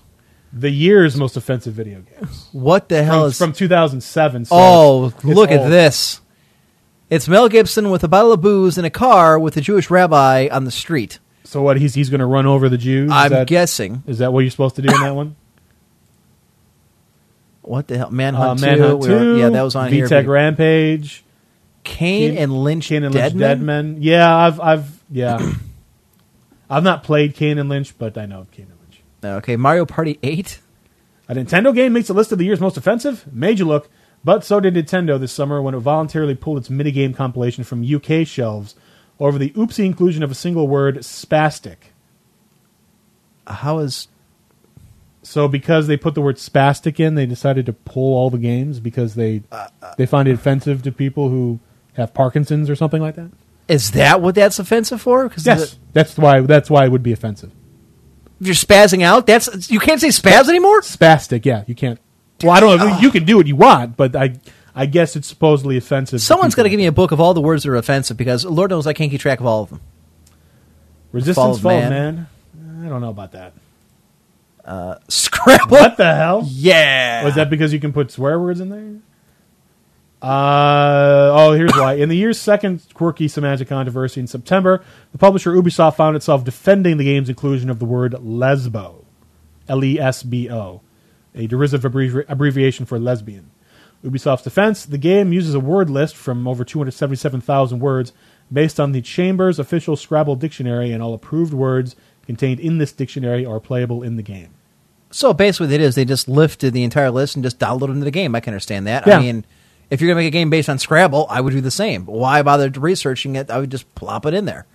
The 0.53 0.69
year's 0.69 1.17
most 1.17 1.35
offensive 1.35 1.73
video 1.73 2.01
games. 2.01 2.47
What 2.51 2.87
the 2.87 3.03
hell 3.03 3.21
From, 3.21 3.27
is? 3.29 3.37
from 3.39 3.53
2007. 3.53 4.45
So 4.45 4.55
oh, 4.55 5.05
it's 5.07 5.23
look 5.23 5.49
at 5.51 5.61
old. 5.61 5.71
this! 5.71 6.21
It's 7.13 7.27
Mel 7.27 7.47
Gibson 7.47 7.91
with 7.91 8.03
a 8.03 8.07
bottle 8.07 8.31
of 8.31 8.41
booze 8.41 8.79
in 8.79 8.85
a 8.85 8.89
car 8.89 9.37
with 9.37 9.55
a 9.55 9.61
Jewish 9.61 9.91
rabbi 9.91 10.47
on 10.51 10.63
the 10.63 10.71
street. 10.71 11.19
So 11.43 11.61
what? 11.61 11.77
He's 11.77 11.93
he's 11.93 12.09
going 12.09 12.21
to 12.21 12.25
run 12.25 12.47
over 12.47 12.69
the 12.69 12.77
Jews. 12.77 13.11
I'm 13.13 13.29
that, 13.29 13.45
guessing. 13.45 14.01
Is 14.07 14.17
that 14.17 14.33
what 14.33 14.39
you're 14.39 14.49
supposed 14.49 14.77
to 14.77 14.81
do 14.81 14.91
in 14.91 14.99
that 14.99 15.15
one? 15.15 15.35
What 17.61 17.87
the 17.87 17.97
hell? 17.97 18.07
Uh, 18.07 18.11
Manhunt, 18.11 18.59
Manhunt 18.59 19.03
2. 19.03 19.07
2. 19.07 19.13
We 19.13 19.25
were- 19.25 19.37
yeah, 19.37 19.49
that 19.49 19.61
was 19.61 19.73
on 19.75 19.89
here. 19.89 20.05
VTech 20.05 20.27
Rampage. 20.27 21.23
Kane 21.85 22.37
and 22.37 22.51
Lynch, 22.51 22.89
Kane 22.89 23.05
and 23.05 23.15
Lynch 23.15 23.33
Deadman? 23.33 23.39
Deadman. 23.39 23.97
Yeah, 24.01 24.35
I've 24.35 24.59
I've 24.59 25.03
yeah. 25.09 25.53
I've 26.69 26.83
not 26.83 27.03
played 27.03 27.35
Kane 27.35 27.59
and 27.59 27.69
Lynch, 27.69 27.97
but 27.97 28.17
I 28.17 28.25
know 28.25 28.47
Kane 28.51 28.65
and 28.69 28.79
Lynch. 28.81 29.37
Okay, 29.37 29.55
Mario 29.55 29.85
Party 29.85 30.19
8. 30.23 30.59
A 31.29 31.35
Nintendo 31.35 31.73
game 31.73 31.93
makes 31.93 32.09
a 32.09 32.13
list 32.13 32.31
of 32.31 32.37
the 32.39 32.43
year's 32.43 32.59
most 32.59 32.75
offensive. 32.75 33.31
Made 33.31 33.59
you 33.59 33.65
look, 33.65 33.87
but 34.23 34.43
so 34.43 34.59
did 34.59 34.75
Nintendo 34.75 35.19
this 35.19 35.31
summer 35.31 35.61
when 35.61 35.75
it 35.75 35.79
voluntarily 35.79 36.35
pulled 36.35 36.57
its 36.57 36.69
minigame 36.69 37.15
compilation 37.15 37.63
from 37.63 37.83
UK 37.83 38.25
shelves 38.25 38.75
over 39.19 39.37
the 39.37 39.51
oopsie 39.51 39.85
inclusion 39.85 40.23
of 40.23 40.31
a 40.31 40.35
single 40.35 40.67
word, 40.67 40.97
spastic. 40.97 41.77
How 43.45 43.79
is 43.79 44.07
So 45.21 45.47
because 45.47 45.87
they 45.87 45.97
put 45.97 46.15
the 46.15 46.21
word 46.21 46.37
spastic 46.37 46.99
in, 46.99 47.15
they 47.15 47.25
decided 47.25 47.65
to 47.65 47.73
pull 47.73 48.15
all 48.15 48.29
the 48.29 48.37
games 48.37 48.79
because 48.79 49.15
they 49.15 49.43
uh, 49.51 49.67
uh, 49.81 49.93
they 49.97 50.05
find 50.05 50.27
it 50.27 50.33
offensive 50.33 50.81
to 50.83 50.91
people 50.91 51.29
who 51.29 51.59
have 51.93 52.13
Parkinson's 52.13 52.69
or 52.69 52.75
something 52.75 53.01
like 53.01 53.15
that. 53.15 53.31
is 53.67 53.91
that 53.91 54.21
what 54.21 54.35
that's 54.35 54.59
offensive 54.59 55.01
for? 55.01 55.27
Because 55.27 55.45
Yes, 55.45 55.77
that's 55.91 56.17
why 56.17 56.41
that's 56.41 56.69
why 56.69 56.85
it 56.85 56.89
would 56.89 57.03
be 57.03 57.11
offensive. 57.11 57.51
if 58.39 58.47
you're 58.47 58.55
spazzing 58.55 59.03
out, 59.03 59.27
that's 59.27 59.69
you 59.69 59.79
can't 59.79 59.99
say 60.01 60.07
spaz 60.07 60.47
anymore. 60.47 60.81
Spastic, 60.81 61.45
yeah, 61.45 61.63
you 61.67 61.75
can't. 61.75 61.99
Well, 62.43 62.51
I 62.51 62.59
don't 62.59 62.77
know. 62.77 62.99
You 62.99 63.09
can 63.11 63.25
do 63.25 63.37
what 63.37 63.47
you 63.47 63.55
want, 63.55 63.97
but 63.97 64.15
I 64.15 64.35
I 64.75 64.85
guess 64.85 65.15
it's 65.15 65.27
supposedly 65.27 65.77
offensive. 65.77 66.21
Someone's 66.21 66.55
got 66.55 66.63
to 66.63 66.69
give 66.69 66.79
me 66.79 66.87
a 66.87 66.91
book 66.91 67.11
of 67.11 67.19
all 67.19 67.33
the 67.33 67.41
words 67.41 67.63
that 67.63 67.69
are 67.69 67.75
offensive 67.75 68.17
because 68.17 68.45
Lord 68.45 68.71
knows 68.71 68.87
I 68.87 68.93
can't 68.93 69.11
keep 69.11 69.21
track 69.21 69.39
of 69.39 69.45
all 69.45 69.63
of 69.63 69.69
them. 69.69 69.81
resistance 71.11 71.35
Fall 71.35 71.57
fall, 71.57 71.71
of 71.79 71.89
man. 71.89 72.27
I 72.83 72.89
don't 72.89 73.01
know 73.01 73.09
about 73.09 73.31
that. 73.33 73.53
Uh, 74.65 74.95
Scrabble. 75.07 75.67
What 75.77 75.97
the 75.97 76.15
hell? 76.15 76.43
Yeah. 76.45 77.23
Was 77.23 77.35
that 77.35 77.49
because 77.49 77.71
you 77.73 77.79
can 77.79 77.93
put 77.93 78.11
swear 78.11 78.39
words 78.39 78.59
in 78.59 78.69
there? 78.69 79.01
Uh, 80.27 81.31
oh, 81.33 81.51
here's 81.51 81.73
why. 81.73 81.95
In 81.95 82.07
the 82.07 82.15
year's 82.15 82.39
second 82.39 82.81
quirky 82.93 83.27
semantic 83.27 83.67
controversy 83.67 84.21
in 84.21 84.27
September, 84.27 84.81
the 85.11 85.17
publisher 85.17 85.51
Ubisoft 85.51 85.97
found 85.97 86.15
itself 86.15 86.45
defending 86.45 86.95
the 86.95 87.03
game's 87.03 87.27
inclusion 87.27 87.69
of 87.69 87.79
the 87.79 87.85
word 87.85 88.13
lesbo, 88.13 89.03
L 89.67 89.83
E 89.83 89.99
S 89.99 90.23
B 90.23 90.49
O, 90.49 90.81
a 91.35 91.47
derisive 91.47 91.81
abbrevi- 91.81 92.25
abbreviation 92.27 92.85
for 92.85 92.99
lesbian. 92.99 93.51
Ubisoft's 94.03 94.43
defense 94.43 94.85
the 94.85 94.97
game 94.97 95.31
uses 95.31 95.55
a 95.55 95.59
word 95.59 95.89
list 95.89 96.15
from 96.15 96.47
over 96.47 96.65
277,000 96.65 97.79
words 97.79 98.11
based 98.51 98.79
on 98.79 98.91
the 98.91 99.01
Chambers 99.01 99.59
official 99.59 99.95
Scrabble 99.95 100.35
dictionary, 100.35 100.91
and 100.91 101.01
all 101.01 101.13
approved 101.13 101.53
words 101.53 101.95
contained 102.25 102.59
in 102.59 102.77
this 102.77 102.91
dictionary 102.91 103.45
are 103.45 103.59
playable 103.59 104.03
in 104.03 104.15
the 104.17 104.23
game. 104.23 104.53
So 105.11 105.33
basically, 105.33 105.67
what 105.67 105.73
it 105.75 105.81
is 105.81 105.95
they 105.95 106.05
just 106.05 106.27
lifted 106.27 106.73
the 106.73 106.83
entire 106.83 107.11
list 107.11 107.35
and 107.35 107.43
just 107.43 107.59
downloaded 107.59 107.89
into 107.89 108.05
the 108.05 108.11
game. 108.11 108.35
I 108.35 108.39
can 108.39 108.53
understand 108.53 108.87
that. 108.87 109.07
Yeah. 109.07 109.17
I 109.17 109.21
mean, 109.21 109.45
if 109.89 110.01
you're 110.01 110.09
gonna 110.09 110.21
make 110.21 110.27
a 110.27 110.31
game 110.31 110.49
based 110.49 110.69
on 110.69 110.79
Scrabble, 110.79 111.27
I 111.29 111.39
would 111.39 111.53
do 111.53 111.61
the 111.61 111.71
same. 111.71 112.05
Why 112.05 112.41
bother 112.41 112.69
researching 112.69 113.35
it? 113.35 113.49
I 113.49 113.59
would 113.59 113.71
just 113.71 113.93
plop 113.95 114.25
it 114.25 114.33
in 114.33 114.45
there. 114.45 114.65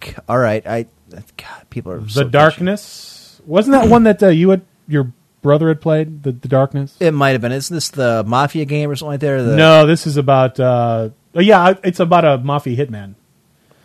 G- 0.00 0.14
all 0.28 0.38
right, 0.38 0.66
I 0.66 0.86
God, 1.10 1.66
people 1.70 1.92
are 1.92 2.00
The 2.00 2.10
so 2.10 2.24
Darkness 2.24 3.40
wasn't 3.44 3.72
that 3.72 3.90
one 3.90 4.04
that 4.04 4.22
uh, 4.22 4.28
you 4.28 4.50
had 4.50 4.62
your 4.88 5.12
brother 5.44 5.68
had 5.68 5.80
played 5.80 6.24
the 6.24 6.32
the 6.32 6.48
Darkness. 6.48 6.96
It 6.98 7.12
might 7.12 7.30
have 7.30 7.40
been. 7.40 7.52
Isn't 7.52 7.72
this 7.72 7.90
the 7.90 8.24
Mafia 8.26 8.64
game 8.64 8.90
or 8.90 8.96
something 8.96 9.12
like 9.12 9.20
that? 9.20 9.30
or 9.30 9.42
The, 9.44 9.56
no, 9.56 9.86
this 9.86 10.08
is 10.08 10.16
about 10.16 10.58
uh, 10.58 11.10
oh, 11.36 11.40
yeah, 11.40 11.74
it's 11.84 12.00
about 12.00 12.24
a 12.24 12.38
mafia 12.38 12.76
hitman 12.76 13.14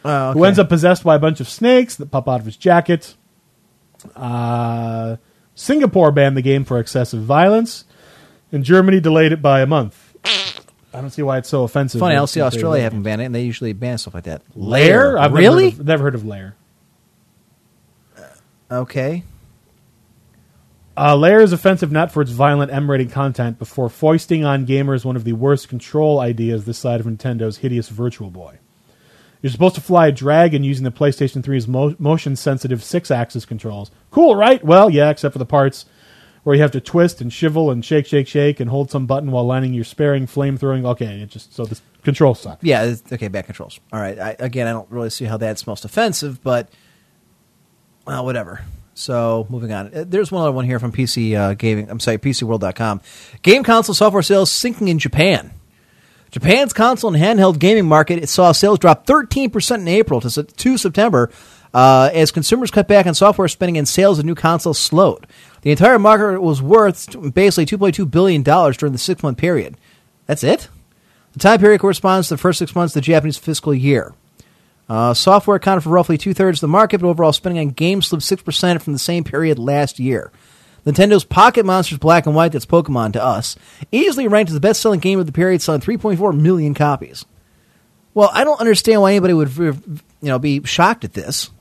Oh, 0.04 0.32
who 0.32 0.46
ends 0.46 0.58
up 0.58 0.70
possessed 0.70 1.04
by 1.04 1.16
a 1.16 1.20
bunch 1.20 1.40
of 1.42 1.48
snakes 1.50 1.98
that 1.98 2.10
pop 2.10 2.28
out 2.28 2.40
of 2.40 2.46
his 2.46 2.58
jacket. 2.58 3.16
Uh, 4.16 5.18
Singapore 5.54 6.12
banned 6.12 6.38
the 6.38 6.42
game 6.42 6.64
for 6.64 6.80
excessive 6.80 7.22
violence, 7.22 7.84
and 8.52 8.64
Germany 8.64 9.02
delayed 9.02 9.34
it 9.34 9.42
by 9.42 9.60
a 9.60 9.68
month. 9.68 10.16
I 10.94 11.02
don't 11.02 11.12
see 11.12 11.22
why 11.22 11.38
it's 11.38 11.50
so 11.50 11.64
offensive. 11.64 12.00
Funny, 12.00 12.14
I 12.14 12.16
that 12.16 12.20
don't 12.22 12.28
see 12.28 12.42
Australia 12.42 12.82
haven't 12.82 13.04
banned 13.04 13.22
it, 13.22 13.26
and 13.26 13.36
they 13.36 13.44
usually 13.44 13.74
ban 13.74 13.98
stuff 13.98 14.14
like 14.14 14.24
that. 14.24 14.42
Lair. 14.56 15.20
I've 15.20 15.34
really? 15.34 15.66
Never 15.66 15.76
heard, 15.76 15.80
of, 15.82 15.86
never 15.86 16.04
heard 16.04 16.16
of 16.16 16.26
Lair. 16.26 16.56
okay. 18.72 19.24
Uh, 21.00 21.16
Lair 21.16 21.40
is 21.40 21.54
offensive 21.54 21.94
not 21.94 22.12
for 22.12 22.22
its 22.22 22.32
violent 22.32 22.74
M-rated 22.74 23.10
content, 23.10 23.58
but 23.58 23.70
for 23.70 23.88
foisting 23.88 24.44
on 24.44 24.68
gamers 24.68 25.06
one 25.06 25.16
of 25.16 25.24
the 25.24 25.32
worst 25.32 25.70
control 25.70 26.20
ideas 26.20 26.66
this 26.66 26.78
side 26.78 27.00
of 27.00 27.06
Nintendo's 27.06 27.60
hideous 27.60 27.88
Virtual 27.88 28.30
Boy. 28.30 28.60
You're 29.42 29.50
supposed 29.50 29.76
to 29.76 29.82
fly 29.82 30.08
a 30.08 30.12
dragon 30.12 30.66
using 30.66 30.84
the 30.84 30.92
PlayStation 30.92 31.42
3's 31.42 31.70
mo- 31.70 31.96
motion-sensitive 32.00 32.84
six-axis 32.84 33.46
controls. 33.46 33.92
Cool, 34.12 34.36
right? 34.36 34.62
Well, 34.62 34.90
yeah, 34.90 35.10
except 35.10 35.32
for 35.32 35.40
the 35.40 35.46
parts 35.46 35.86
where 36.44 36.58
you 36.58 36.62
have 36.62 36.72
to 36.72 36.82
twist 36.82 37.22
and 37.22 37.32
shivel 37.32 37.72
and 37.72 37.86
shake, 37.86 38.06
shake, 38.06 38.28
shake, 38.28 38.60
and 38.60 38.70
hold 38.70 38.92
some 38.92 39.06
button 39.06 39.32
while 39.32 39.46
lining 39.46 39.74
your 39.74 39.86
sparing, 39.86 40.28
flame-throwing. 40.28 40.86
Okay, 40.86 41.22
it 41.22 41.30
just 41.30 41.54
so 41.54 41.64
the 41.64 41.80
control 42.04 42.36
sucks. 42.36 42.62
Yeah. 42.62 42.96
Okay. 43.10 43.30
Bad 43.30 43.46
controls. 43.46 43.80
All 43.94 44.02
right. 44.02 44.20
I, 44.20 44.36
again, 44.40 44.68
I 44.68 44.72
don't 44.72 44.92
really 44.92 45.10
see 45.10 45.24
how 45.24 45.38
that's 45.38 45.66
most 45.66 45.86
offensive, 45.86 46.44
but 46.44 46.68
well, 48.06 48.26
whatever. 48.26 48.66
So 49.00 49.48
moving 49.50 49.72
on. 49.72 49.94
Uh, 49.96 50.04
There's 50.06 50.30
one 50.30 50.42
other 50.42 50.52
one 50.52 50.66
here 50.66 50.78
from 50.78 50.92
PC 50.92 51.34
uh, 51.34 51.54
Gaming. 51.54 51.90
I'm 51.90 52.02
sorry, 52.02 52.18
PCWorld.com. 52.18 53.00
Game 53.42 53.64
console 53.64 53.96
software 53.96 54.22
sales 54.22 54.52
sinking 54.52 54.90
in 54.90 55.00
Japan. 55.00 55.52
Japan's 56.32 56.74
console 56.74 57.16
and 57.16 57.24
handheld 57.24 57.60
gaming 57.60 57.88
market 57.88 58.22
it 58.22 58.28
saw 58.28 58.52
sales 58.52 58.78
drop 58.78 59.08
13% 59.08 59.80
in 59.80 59.88
April 59.88 60.20
to, 60.22 60.44
to 60.44 60.78
September 60.78 61.32
uh, 61.74 62.10
as 62.14 62.30
consumers 62.30 62.72
cut 62.72 62.90
back 62.90 63.08
on 63.08 63.16
software 63.16 63.48
spending 63.48 63.78
and 63.78 63.88
sales 63.88 64.20
of 64.20 64.26
new 64.26 64.36
consoles 64.36 64.78
slowed. 64.78 65.26
The 65.62 65.72
entire 65.72 65.98
market 65.98 66.42
was 66.42 66.62
worth 66.62 67.08
basically 67.34 67.66
$2.2 67.66 68.12
billion 68.12 68.44
during 68.44 68.92
the 68.92 69.00
six 69.00 69.24
month 69.24 69.38
period. 69.38 69.78
That's 70.26 70.44
it. 70.44 70.68
The 71.34 71.40
time 71.40 71.60
period 71.60 71.80
corresponds 71.80 72.28
to 72.28 72.34
the 72.34 72.38
first 72.38 72.60
six 72.60 72.76
months 72.76 72.96
of 72.96 73.02
the 73.02 73.06
Japanese 73.06 73.38
fiscal 73.38 73.74
year. 73.74 74.14
Uh, 74.90 75.14
software 75.14 75.58
accounted 75.58 75.84
for 75.84 75.90
roughly 75.90 76.18
two 76.18 76.34
thirds 76.34 76.58
of 76.58 76.62
the 76.62 76.68
market, 76.68 77.00
but 77.00 77.08
overall 77.08 77.32
spending 77.32 77.62
on 77.62 77.70
games 77.70 78.08
slipped 78.08 78.24
six 78.24 78.42
percent 78.42 78.82
from 78.82 78.94
the 78.94 79.00
same 79.00 79.24
period 79.24 79.60
last 79.60 80.00
year. 80.00 80.32
Nintendo's 80.86 81.24
Pocket 81.24 81.66
Monsters 81.66 82.00
Black 82.00 82.26
and 82.26 82.36
White, 82.36 82.54
that's 82.54 82.66
Pokemon 82.66 83.14
to 83.14 83.24
us, 83.24 83.56
easily 83.92 84.28
ranked 84.28 84.50
as 84.50 84.54
the 84.54 84.60
best 84.60 84.82
selling 84.82 85.00
game 85.00 85.20
of 85.20 85.26
the 85.26 85.32
period, 85.32 85.62
selling 85.62 85.82
3.4 85.82 86.40
million 86.40 86.74
copies. 86.74 87.26
Well, 88.14 88.32
I 88.34 88.44
don't 88.44 88.60
understand 88.60 89.02
why 89.02 89.12
anybody 89.12 89.34
would 89.34 89.56
you 89.58 90.02
know 90.22 90.40
be 90.40 90.64
shocked 90.64 91.04
at 91.04 91.14
this. 91.14 91.52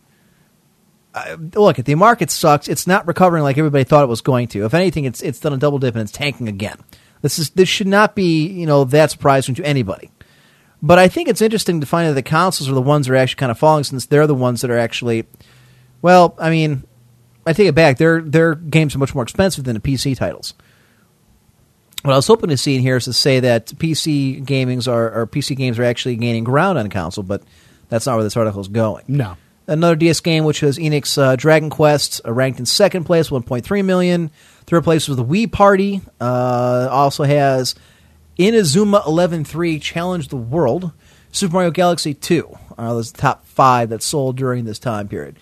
Look, 1.55 1.77
the 1.77 1.95
market 1.97 2.31
sucks. 2.31 2.69
It's 2.69 2.87
not 2.87 3.07
recovering 3.07 3.43
like 3.43 3.59
everybody 3.59 3.85
thought 3.85 4.05
it 4.05 4.09
was 4.09 4.21
going 4.21 4.49
to. 4.49 4.65
If 4.65 4.73
anything, 4.73 5.05
it's 5.05 5.21
it's 5.21 5.41
done 5.41 5.53
a 5.53 5.59
double 5.59 5.79
dip 5.79 5.95
and 5.95 6.03
it's 6.03 6.13
tanking 6.13 6.49
again. 6.49 6.79
This 7.21 7.39
is 7.39 7.51
this 7.51 7.69
should 7.69 7.89
not 7.89 8.15
be 8.15 8.47
you 8.47 8.67
know 8.67 8.85
that 8.85 9.11
surprising 9.11 9.55
to 9.57 9.65
anybody. 9.65 10.11
But 10.83 10.99
I 10.99 11.09
think 11.09 11.29
it's 11.29 11.43
interesting 11.43 11.81
to 11.81 11.87
find 11.87 12.09
that 12.09 12.15
the 12.15 12.23
consoles 12.23 12.69
are 12.69 12.75
the 12.75 12.83
ones 12.83 13.07
that 13.07 13.13
are 13.13 13.17
actually 13.17 13.41
kind 13.41 13.51
of 13.51 13.59
falling 13.59 13.85
since 13.85 14.07
they're 14.07 14.27
the 14.27 14.35
ones 14.35 14.61
that 14.61 14.71
are 14.71 14.79
actually. 14.79 15.27
Well, 16.03 16.37
I 16.39 16.51
mean, 16.51 16.85
I 17.47 17.53
take 17.53 17.69
it 17.69 17.75
back. 17.75 17.99
Their 17.99 18.21
their 18.21 18.55
games 18.55 18.95
are 18.95 18.99
much 18.99 19.15
more 19.15 19.25
expensive 19.25 19.65
than 19.65 19.75
the 19.75 19.81
PC 19.81 20.17
titles. 20.17 20.55
What 22.03 22.13
I 22.13 22.17
was 22.17 22.29
hoping 22.29 22.51
to 22.51 22.57
see 22.57 22.77
in 22.77 22.81
here 22.81 22.97
is 22.97 23.07
to 23.07 23.13
say 23.13 23.41
that 23.41 23.67
PC 23.67 24.45
gamings 24.45 24.87
are 24.87 25.13
or 25.13 25.27
PC 25.27 25.57
games 25.57 25.79
are 25.81 25.85
actually 25.85 26.15
gaining 26.17 26.45
ground 26.45 26.79
on 26.79 26.89
console, 26.91 27.25
but 27.25 27.43
that's 27.89 28.07
not 28.07 28.15
where 28.15 28.25
this 28.25 28.37
article 28.37 28.61
is 28.61 28.69
going. 28.69 29.05
No. 29.09 29.37
Another 29.67 29.97
DS 29.97 30.21
game, 30.21 30.45
which 30.45 30.63
was 30.63 30.79
Enix 30.79 31.19
uh, 31.19 31.37
Dragon 31.37 31.69
Quest, 31.69 32.23
uh, 32.25 32.33
ranked 32.33 32.59
in 32.59 32.65
second 32.65 33.05
place, 33.05 33.29
1.3 33.29 33.85
million. 33.85 34.31
Third 34.67 34.85
place 34.85 35.09
was 35.09 35.19
the 35.19 35.25
Wii 35.25 35.51
Party. 35.53 36.01
Uh, 36.21 36.89
also 36.91 37.25
has 37.25 37.75
Inazuma 38.39 39.03
11-3 39.05 39.81
Challenge 39.83 40.29
the 40.29 40.37
World. 40.37 40.93
Super 41.31 41.55
Mario 41.55 41.71
Galaxy 41.71 42.15
2 42.15 42.57
are 42.79 42.89
those 42.95 43.13
top 43.13 43.45
five 43.47 43.91
that 43.91 44.03
sold 44.03 44.37
during 44.37 44.65
this 44.65 44.79
time 44.79 45.09
period. 45.09 45.37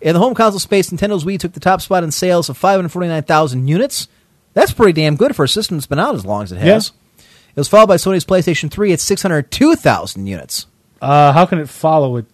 In 0.00 0.12
the 0.12 0.18
home 0.18 0.34
console 0.34 0.60
space, 0.60 0.90
Nintendo's 0.90 1.24
Wii 1.24 1.38
took 1.40 1.52
the 1.54 1.60
top 1.60 1.80
spot 1.80 2.04
in 2.04 2.10
sales 2.10 2.48
of 2.48 2.56
549,000 2.56 3.66
units. 3.66 4.08
That's 4.52 4.72
pretty 4.72 4.92
damn 4.92 5.16
good 5.16 5.34
for 5.34 5.44
a 5.44 5.48
system 5.48 5.76
that's 5.76 5.86
been 5.86 5.98
out 5.98 6.14
as 6.14 6.24
long 6.24 6.42
as 6.44 6.52
it 6.52 6.58
has. 6.58 6.92
It 7.18 7.60
was 7.60 7.68
followed 7.68 7.86
by 7.88 7.96
Sony's 7.96 8.24
PlayStation 8.24 8.70
3 8.70 8.92
at 8.92 9.00
602,000 9.00 10.26
units. 10.26 10.66
Uh, 11.00 11.32
how 11.32 11.46
can 11.46 11.58
it 11.58 11.68
follow 11.68 12.16
it 12.18 12.26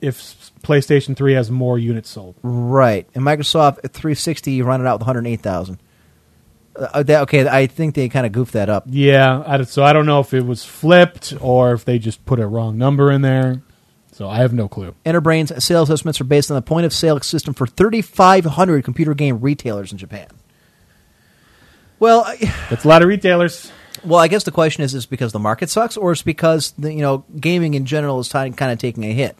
if 0.00 0.52
PlayStation 0.62 1.16
3 1.16 1.34
has 1.34 1.50
more 1.50 1.78
units 1.78 2.10
sold? 2.10 2.34
Right. 2.42 3.06
And 3.14 3.24
Microsoft 3.24 3.78
at 3.84 3.92
360 3.92 4.60
rounded 4.62 4.86
out 4.86 4.94
with 4.98 5.06
108,000. 5.06 5.78
Uh, 6.80 7.02
that, 7.02 7.22
okay, 7.22 7.46
I 7.46 7.66
think 7.66 7.94
they 7.94 8.08
kind 8.08 8.24
of 8.24 8.32
goofed 8.32 8.54
that 8.54 8.70
up. 8.70 8.84
Yeah, 8.86 9.42
I, 9.46 9.62
so 9.64 9.84
I 9.84 9.92
don't 9.92 10.06
know 10.06 10.20
if 10.20 10.32
it 10.32 10.46
was 10.46 10.64
flipped 10.64 11.34
or 11.40 11.74
if 11.74 11.84
they 11.84 11.98
just 11.98 12.24
put 12.24 12.40
a 12.40 12.46
wrong 12.46 12.78
number 12.78 13.10
in 13.10 13.20
there. 13.20 13.62
So 14.12 14.28
I 14.28 14.38
have 14.38 14.52
no 14.52 14.68
clue. 14.68 14.94
Enterbrain's 15.04 15.64
sales 15.64 15.90
estimates 15.90 16.20
are 16.20 16.24
based 16.24 16.50
on 16.50 16.54
the 16.54 16.62
point 16.62 16.86
of 16.86 16.92
sale 16.92 17.20
system 17.20 17.54
for 17.54 17.66
3,500 17.66 18.84
computer 18.84 19.14
game 19.14 19.40
retailers 19.40 19.92
in 19.92 19.98
Japan. 19.98 20.28
Well, 21.98 22.24
I, 22.26 22.36
That's 22.70 22.84
a 22.84 22.88
lot 22.88 23.02
of 23.02 23.08
retailers. 23.08 23.70
well, 24.04 24.18
I 24.18 24.28
guess 24.28 24.44
the 24.44 24.50
question 24.50 24.82
is: 24.82 24.94
is 24.94 25.04
it 25.04 25.10
because 25.10 25.32
the 25.32 25.38
market 25.38 25.70
sucks, 25.70 25.96
or 25.96 26.12
is 26.12 26.22
it 26.22 26.24
because 26.24 26.72
the, 26.78 26.92
you 26.92 27.02
know 27.02 27.24
gaming 27.38 27.74
in 27.74 27.86
general 27.86 28.18
is 28.20 28.30
kind 28.30 28.60
of 28.60 28.78
taking 28.78 29.04
a 29.04 29.12
hit? 29.12 29.36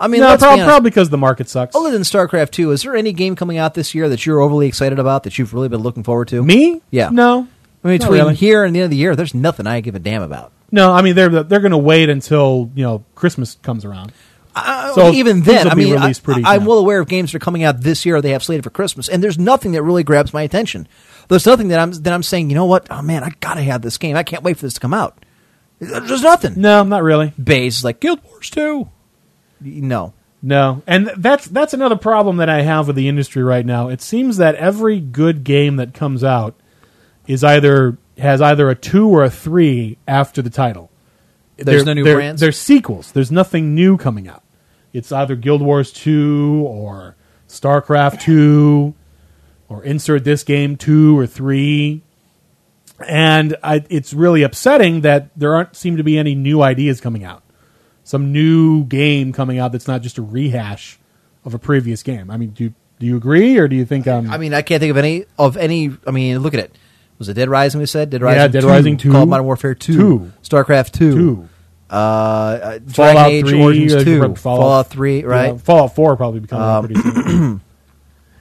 I 0.00 0.08
mean, 0.08 0.20
no, 0.20 0.36
prob- 0.36 0.60
probably 0.60 0.90
because 0.90 1.10
the 1.10 1.18
market 1.18 1.48
sucks. 1.48 1.76
Other 1.76 1.90
than 1.90 2.02
StarCraft 2.02 2.50
Two, 2.50 2.72
is 2.72 2.82
there 2.82 2.96
any 2.96 3.12
game 3.12 3.36
coming 3.36 3.58
out 3.58 3.74
this 3.74 3.94
year 3.94 4.08
that 4.08 4.26
you're 4.26 4.40
overly 4.40 4.66
excited 4.66 4.98
about 4.98 5.22
that 5.24 5.38
you've 5.38 5.54
really 5.54 5.68
been 5.68 5.80
looking 5.82 6.02
forward 6.02 6.28
to? 6.28 6.42
Me? 6.42 6.80
Yeah. 6.90 7.10
No. 7.10 7.48
I 7.84 7.88
mean, 7.88 7.98
between 7.98 8.20
really. 8.20 8.34
here 8.34 8.64
and 8.64 8.74
the 8.74 8.80
end 8.80 8.84
of 8.84 8.90
the 8.90 8.96
year, 8.96 9.14
there's 9.14 9.34
nothing 9.34 9.66
I 9.66 9.80
give 9.80 9.94
a 9.94 9.98
damn 9.98 10.22
about. 10.22 10.52
No, 10.72 10.92
I 10.92 11.02
mean 11.02 11.14
they're 11.14 11.28
they're 11.28 11.60
going 11.60 11.72
to 11.72 11.78
wait 11.78 12.08
until 12.08 12.70
you 12.74 12.82
know 12.82 13.04
Christmas 13.14 13.56
comes 13.62 13.84
around. 13.84 14.12
Uh, 14.56 14.92
So 14.94 15.12
even 15.12 15.42
then, 15.42 15.68
I 15.68 15.74
mean, 15.74 15.96
I, 15.96 16.12
am 16.54 16.64
well 16.64 16.78
aware 16.78 17.00
of 17.00 17.08
games 17.08 17.32
that 17.32 17.36
are 17.36 17.44
coming 17.44 17.64
out 17.64 17.80
this 17.80 18.06
year. 18.06 18.20
They 18.20 18.30
have 18.30 18.42
slated 18.42 18.64
for 18.64 18.70
Christmas, 18.70 19.08
and 19.08 19.22
there's 19.22 19.38
nothing 19.38 19.72
that 19.72 19.82
really 19.82 20.04
grabs 20.04 20.32
my 20.32 20.42
attention. 20.42 20.86
There's 21.28 21.46
nothing 21.46 21.68
that 21.68 21.78
I'm 21.78 21.90
that 21.92 22.12
I'm 22.12 22.22
saying. 22.22 22.50
You 22.50 22.56
know 22.56 22.66
what? 22.66 22.86
Oh 22.90 23.02
man, 23.02 23.22
I 23.22 23.30
gotta 23.40 23.62
have 23.62 23.82
this 23.82 23.98
game. 23.98 24.16
I 24.16 24.22
can't 24.22 24.42
wait 24.42 24.56
for 24.56 24.66
this 24.66 24.74
to 24.74 24.80
come 24.80 24.94
out. 24.94 25.24
There's 25.78 26.22
nothing. 26.22 26.54
No, 26.56 26.82
not 26.82 27.02
really. 27.02 27.32
Bays 27.42 27.84
like 27.84 28.00
Guild 28.00 28.22
Wars 28.24 28.50
Two. 28.50 28.88
No, 29.64 30.12
No, 30.42 30.82
and 30.86 31.10
that's 31.16 31.46
that's 31.46 31.72
another 31.74 31.96
problem 31.96 32.36
that 32.36 32.48
I 32.50 32.62
have 32.62 32.86
with 32.86 32.96
the 32.96 33.08
industry 33.08 33.42
right 33.42 33.64
now. 33.64 33.88
It 33.88 34.02
seems 34.02 34.36
that 34.36 34.54
every 34.56 35.00
good 35.00 35.42
game 35.44 35.76
that 35.76 35.94
comes 35.94 36.22
out 36.22 36.54
is 37.26 37.42
either 37.42 37.96
has 38.18 38.40
either 38.42 38.68
a 38.68 38.74
two 38.74 39.08
or 39.08 39.24
a 39.24 39.30
three 39.30 39.96
after 40.06 40.42
the 40.42 40.50
title. 40.50 40.90
There's 41.56 41.84
They're- 41.84 41.84
no 41.86 41.92
new 41.94 42.04
they're- 42.04 42.14
brands? 42.16 42.40
They're 42.40 42.52
sequels. 42.52 43.12
There's 43.12 43.30
nothing 43.32 43.74
new 43.74 43.96
coming 43.96 44.28
out. 44.28 44.42
It's 44.92 45.10
either 45.12 45.34
Guild 45.36 45.62
Wars 45.62 45.90
two 45.92 46.62
or 46.66 47.16
StarCraft 47.48 48.20
two 48.20 48.94
or 49.68 49.82
insert 49.84 50.24
this 50.24 50.42
game 50.44 50.76
two 50.76 51.18
or 51.18 51.26
three. 51.26 52.02
And 53.08 53.56
I, 53.62 53.84
it's 53.88 54.12
really 54.12 54.42
upsetting 54.42 55.00
that 55.02 55.30
there 55.36 55.54
aren't 55.54 55.74
seem 55.74 55.96
to 55.96 56.02
be 56.04 56.18
any 56.18 56.34
new 56.34 56.60
ideas 56.62 57.00
coming 57.00 57.24
out 57.24 57.42
some 58.04 58.32
new 58.32 58.84
game 58.84 59.32
coming 59.32 59.58
out 59.58 59.72
that's 59.72 59.88
not 59.88 60.02
just 60.02 60.18
a 60.18 60.22
rehash 60.22 60.98
of 61.44 61.54
a 61.54 61.58
previous 61.58 62.02
game. 62.02 62.30
I 62.30 62.36
mean, 62.36 62.50
do 62.50 62.72
do 63.00 63.06
you 63.06 63.16
agree 63.16 63.58
or 63.58 63.66
do 63.66 63.74
you 63.74 63.84
think 63.84 64.06
um 64.06 64.30
I 64.30 64.38
mean 64.38 64.54
I 64.54 64.62
can't 64.62 64.80
think 64.80 64.90
of 64.90 64.96
any 64.96 65.24
of 65.38 65.56
any. 65.56 65.90
I 66.06 66.10
mean, 66.10 66.38
look 66.38 66.54
at 66.54 66.60
it. 66.60 66.76
Was 67.18 67.28
it 67.28 67.34
Dead 67.34 67.48
Rising? 67.48 67.80
We 67.80 67.86
said 67.86 68.10
Dead 68.10 68.22
Rising. 68.22 68.40
Yeah, 68.40 68.48
Dead 68.48 68.60
2, 68.62 68.68
Rising 68.68 68.96
2, 68.96 69.12
Call 69.12 69.22
of 69.22 69.28
Modern 69.28 69.46
Warfare 69.46 69.74
Two, 69.74 69.96
2, 69.96 70.32
StarCraft 70.42 70.92
Two, 70.92 71.14
two 71.14 71.48
uh, 71.90 71.94
uh, 71.94 72.78
Dragon 72.78 72.88
Fallout 72.90 73.30
Age 73.30 73.48
three 73.48 73.62
Origins 73.62 73.94
uh, 73.94 74.04
Two, 74.04 74.18
Fallout, 74.18 74.38
Fallout, 74.38 74.90
Three, 74.90 75.22
right? 75.24 75.50
Um, 75.50 75.56
Yeah, 75.56 75.62
Fallout 75.62 75.94
four 75.94 76.16
probably 76.16 76.40
becoming 76.40 76.94
pretty 76.94 77.00
soon. 77.00 77.60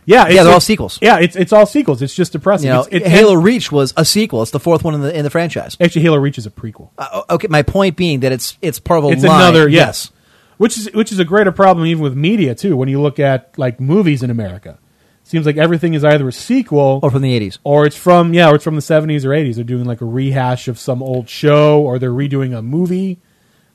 yeah, 0.05 0.25
it's, 0.25 0.35
Yeah, 0.35 0.43
they're 0.43 0.53
all 0.53 0.59
sequels. 0.59 0.99
Yeah, 1.01 1.19
it's 1.19 1.35
it's 1.35 1.53
all 1.53 1.65
sequels. 1.65 2.01
It's 2.01 2.15
just 2.15 2.31
depressing. 2.31 2.67
You 2.67 2.73
know, 2.73 2.81
it's, 2.81 3.05
it, 3.05 3.07
Halo 3.07 3.35
Reach 3.35 3.71
was 3.71 3.93
a 3.97 4.05
sequel. 4.05 4.41
It's 4.41 4.51
the 4.51 4.59
fourth 4.59 4.84
one 4.84 4.93
in 4.93 5.01
the 5.01 5.15
in 5.15 5.23
the 5.23 5.30
franchise. 5.30 5.77
actually 5.80 6.03
Halo 6.03 6.17
Reach 6.17 6.38
is 6.38 6.45
a 6.45 6.51
prequel. 6.51 6.89
Uh, 6.97 7.23
okay, 7.30 7.47
my 7.49 7.61
point 7.61 7.95
being 7.95 8.21
that 8.21 8.31
it's 8.31 8.57
it's 8.61 8.80
part 8.80 8.99
of 8.99 9.05
a 9.05 9.07
it's 9.09 9.23
line. 9.23 9.41
another 9.41 9.67
yes. 9.67 10.09
yes, 10.11 10.11
which 10.57 10.77
is 10.77 10.89
which 10.93 11.11
is 11.11 11.19
a 11.19 11.25
greater 11.25 11.51
problem 11.51 11.85
even 11.88 12.03
with 12.03 12.15
media 12.15 12.55
too. 12.55 12.75
When 12.75 12.89
you 12.89 13.01
look 13.01 13.19
at 13.19 13.57
like 13.57 13.80
movies 13.80 14.23
in 14.23 14.30
America, 14.30 14.77
seems 15.23 15.45
like 15.45 15.57
everything 15.57 15.93
is 15.93 16.03
either 16.03 16.27
a 16.27 16.34
sequel 16.34 16.99
or 17.01 17.11
from 17.11 17.21
the 17.21 17.34
eighties. 17.34 17.59
or 17.63 17.85
it's 17.85 17.97
from 17.97 18.34
yeah, 18.34 18.49
or 18.49 18.55
it's 18.55 18.63
from 18.63 18.75
the 18.75 18.81
seventies 18.81 19.25
or 19.25 19.34
eighties. 19.34 19.55
They're 19.55 19.65
doing 19.65 19.85
like 19.85 20.01
a 20.01 20.05
rehash 20.05 20.67
of 20.67 20.80
some 20.80 21.01
old 21.01 21.30
show, 21.30 21.81
or 21.81 21.99
they're 21.99 22.11
redoing 22.11 22.57
a 22.57 22.61
movie 22.61 23.19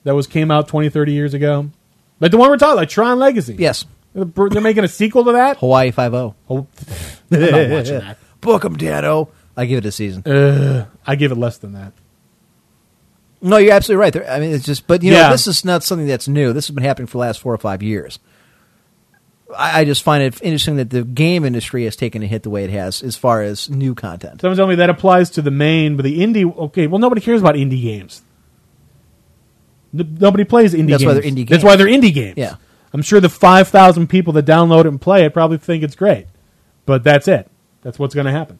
that 0.04 0.14
was 0.14 0.26
came 0.26 0.50
out 0.50 0.68
20, 0.68 0.88
30 0.88 1.12
years 1.12 1.34
ago. 1.34 1.70
Like 2.20 2.30
the 2.30 2.38
one 2.38 2.50
we're 2.50 2.56
talking, 2.56 2.76
like 2.76 2.88
Tron 2.88 3.18
Legacy. 3.18 3.56
Yes, 3.58 3.84
they're, 4.24 4.60
making 4.60 4.84
a 4.84 4.88
sequel 4.88 5.24
to 5.24 5.32
that. 5.32 5.58
Hawaii 5.58 5.90
Five 5.90 6.14
O. 6.14 6.34
Oh, 6.48 6.66
I'm 7.30 7.40
not 7.40 7.52
watching 7.70 7.98
that. 8.00 8.18
Book 8.40 8.64
'em, 8.64 8.76
Danno. 8.76 9.28
I 9.56 9.66
give 9.66 9.78
it 9.78 9.86
a 9.86 9.92
season. 9.92 10.22
Uh, 10.24 10.86
I 11.06 11.16
give 11.16 11.32
it 11.32 11.36
less 11.38 11.58
than 11.58 11.72
that. 11.72 11.92
No, 13.40 13.56
you're 13.56 13.72
absolutely 13.72 14.00
right. 14.00 14.12
There, 14.12 14.28
I 14.30 14.40
mean, 14.40 14.52
it's 14.52 14.64
just, 14.64 14.86
but 14.86 15.02
you 15.02 15.10
know, 15.12 15.18
Yeah. 15.18 15.30
this 15.32 15.46
is 15.46 15.64
not 15.64 15.82
something 15.84 16.06
that's 16.06 16.26
new. 16.28 16.52
This 16.52 16.66
has 16.68 16.74
been 16.74 16.84
happening 16.84 17.06
for 17.06 17.12
the 17.12 17.18
last 17.18 17.40
four 17.40 17.54
or 17.54 17.58
five 17.58 17.82
years. 17.82 18.18
I, 19.56 19.80
I 19.80 19.84
just 19.84 20.02
find 20.02 20.22
it 20.22 20.40
interesting 20.42 20.76
that 20.76 20.90
the 20.90 21.02
game 21.04 21.44
industry 21.44 21.84
has 21.84 21.96
taken 21.96 22.22
a 22.22 22.26
hit 22.26 22.42
the 22.42 22.50
way 22.50 22.64
it 22.64 22.70
has 22.70 23.02
as 23.02 23.16
far 23.16 23.42
as 23.42 23.70
new 23.70 23.94
content. 23.94 24.40
Someone 24.40 24.56
told 24.56 24.68
me 24.70 24.74
that 24.76 24.90
applies 24.90 25.30
to 25.30 25.42
the 25.42 25.50
main, 25.52 25.96
but 25.96 26.02
the 26.02 26.18
indie. 26.20 26.44
Okay, 26.56 26.86
well, 26.86 26.98
nobody 26.98 27.20
cares 27.20 27.40
about 27.40 27.54
indie 27.54 27.80
games. 27.82 28.22
N- 29.94 30.18
Nobody 30.20 30.44
plays 30.44 30.74
indie 30.74 30.90
That's 30.90 31.02
games. 31.02 31.06
why 31.06 31.14
they're 31.14 31.22
indie 31.22 31.48
That's 31.48 31.62
games. 31.62 31.64
why 31.64 31.76
they're 31.76 31.86
indie 31.86 32.12
games. 32.14 32.34
Yeah. 32.36 32.56
I'm 32.92 33.02
sure 33.02 33.20
the 33.20 33.28
5,000 33.28 34.06
people 34.08 34.32
that 34.34 34.46
download 34.46 34.80
it 34.80 34.86
and 34.88 35.00
play 35.00 35.24
it 35.24 35.34
probably 35.34 35.58
think 35.58 35.82
it's 35.82 35.94
great. 35.96 36.26
But 36.86 37.04
that's 37.04 37.28
it. 37.28 37.50
That's 37.82 37.98
what's 37.98 38.14
going 38.14 38.26
to 38.26 38.32
happen. 38.32 38.58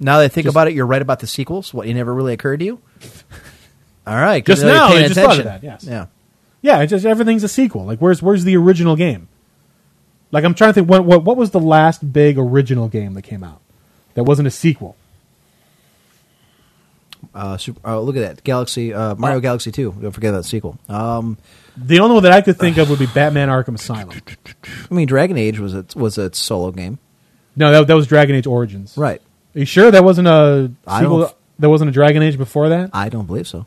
Now 0.00 0.18
that 0.18 0.24
I 0.24 0.28
think 0.28 0.44
Just- 0.46 0.54
about 0.54 0.68
it, 0.68 0.74
you're 0.74 0.86
right 0.86 1.00
about 1.02 1.20
the 1.20 1.26
sequels. 1.26 1.72
What, 1.72 1.86
it 1.86 1.94
never 1.94 2.12
really 2.12 2.32
occurred 2.32 2.58
to 2.60 2.66
you? 2.66 2.80
All 4.06 4.16
right, 4.16 4.44
good 4.44 4.52
Just 4.56 4.64
you're 4.64 4.74
now, 4.74 4.88
paying 4.88 5.04
I 5.04 5.08
just 5.08 5.20
thought 5.20 5.38
of 5.38 5.46
attention. 5.46 5.46
that, 5.46 5.62
yes. 5.62 5.84
Yeah. 5.84 6.06
Yeah, 6.60 6.80
it's 6.82 6.90
just 6.90 7.06
everything's 7.06 7.44
a 7.44 7.48
sequel. 7.48 7.84
Like, 7.84 7.98
where's 8.00 8.22
where's 8.22 8.44
the 8.44 8.56
original 8.56 8.96
game? 8.96 9.28
Like, 10.30 10.44
I'm 10.44 10.54
trying 10.54 10.70
to 10.70 10.74
think. 10.74 10.88
What 10.88 11.04
what 11.04 11.22
what 11.22 11.36
was 11.36 11.50
the 11.52 11.60
last 11.60 12.12
big 12.12 12.38
original 12.38 12.88
game 12.88 13.14
that 13.14 13.22
came 13.22 13.44
out 13.44 13.60
that 14.14 14.24
wasn't 14.24 14.48
a 14.48 14.50
sequel? 14.50 14.96
Uh, 17.34 17.56
super, 17.56 17.80
oh, 17.84 18.00
look 18.02 18.16
at 18.16 18.20
that. 18.36 18.44
Galaxy, 18.44 18.94
uh, 18.94 19.14
Mario 19.16 19.38
Oh. 19.38 19.40
Galaxy 19.40 19.72
2. 19.72 19.96
Don't 20.00 20.12
forget 20.12 20.30
about 20.30 20.42
the 20.44 20.48
sequel. 20.48 20.78
Um, 20.88 21.36
The 21.76 21.98
only 21.98 22.14
one 22.14 22.22
that 22.22 22.32
I 22.32 22.40
could 22.40 22.56
think 22.58 22.76
of 22.78 22.88
would 22.90 23.00
be 23.00 23.06
Batman: 23.06 23.48
Arkham 23.48 23.74
Asylum. 23.74 24.10
I 24.90 24.94
mean, 24.94 25.08
Dragon 25.08 25.36
Age 25.36 25.58
was 25.58 25.74
a, 25.74 25.84
was 25.96 26.16
a 26.18 26.32
solo 26.32 26.70
game. 26.70 26.98
No, 27.56 27.72
that, 27.72 27.88
that 27.88 27.94
was 27.96 28.06
Dragon 28.06 28.36
Age 28.36 28.46
Origins. 28.46 28.96
Right. 28.96 29.20
Are 29.54 29.58
you 29.58 29.64
sure 29.64 29.90
that 29.90 30.04
wasn't 30.04 30.28
a 30.28 30.70
I 30.86 31.00
sequel? 31.00 31.18
don't- 31.18 31.34
There 31.58 31.70
wasn't 31.70 31.88
a 31.90 31.92
Dragon 31.92 32.22
Age 32.22 32.38
before 32.38 32.68
that. 32.68 32.90
I 32.92 33.08
don't 33.08 33.26
believe 33.26 33.48
so. 33.48 33.66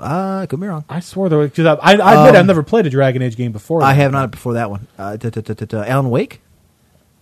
Uh, 0.00 0.40
I 0.42 0.46
could 0.46 0.58
be 0.60 0.66
wrong. 0.66 0.84
I 0.88 1.00
swore 1.00 1.28
there 1.28 1.38
was. 1.38 1.50
Cause 1.52 1.64
I, 1.66 1.74
I, 1.74 1.90
I 1.92 1.92
admit 1.92 2.06
Um, 2.34 2.36
I've 2.36 2.46
never 2.46 2.62
played 2.62 2.86
a 2.86 2.90
Dragon 2.90 3.20
Age 3.22 3.36
game 3.36 3.52
before. 3.52 3.82
I 3.82 3.92
have 3.92 4.10
not 4.12 4.30
before 4.30 4.54
that 4.54 4.70
one. 4.70 4.88
Uh, 4.98 5.16
Alan 5.86 6.10
Wake? 6.10 6.40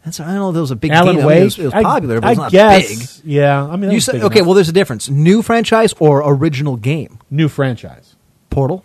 That's 0.04 0.18
I 0.20 0.26
don't 0.26 0.34
know. 0.36 0.48
if 0.48 0.54
There 0.54 0.62
was 0.62 0.70
a 0.70 0.76
big 0.76 0.90
Alan 0.92 1.16
game. 1.16 1.16
I 1.16 1.18
mean, 1.18 1.26
Wake. 1.26 1.40
it 1.40 1.44
was, 1.44 1.58
it 1.58 1.64
was 1.66 1.74
I- 1.74 1.82
popular, 1.82 2.20
but 2.20 2.26
I 2.26 2.30
it 2.30 2.30
was 2.30 2.38
not 2.38 2.52
guess. 2.52 3.22
Yeah, 3.24 3.64
I 3.64 3.70
mean, 3.72 3.80
that. 3.82 3.86
You 3.88 3.94
was 3.96 4.04
said 4.06 4.12
big 4.12 4.22
okay. 4.24 4.34
enough. 4.38 4.46
Well, 4.46 4.54
there's 4.54 4.68
a 4.68 4.72
difference. 4.72 5.08
New 5.10 5.42
franchise 5.42 5.92
or 5.98 6.22
original 6.32 6.76
game. 6.76 7.18
new 7.30 7.48
franchise. 7.48 8.16
Portal. 8.48 8.84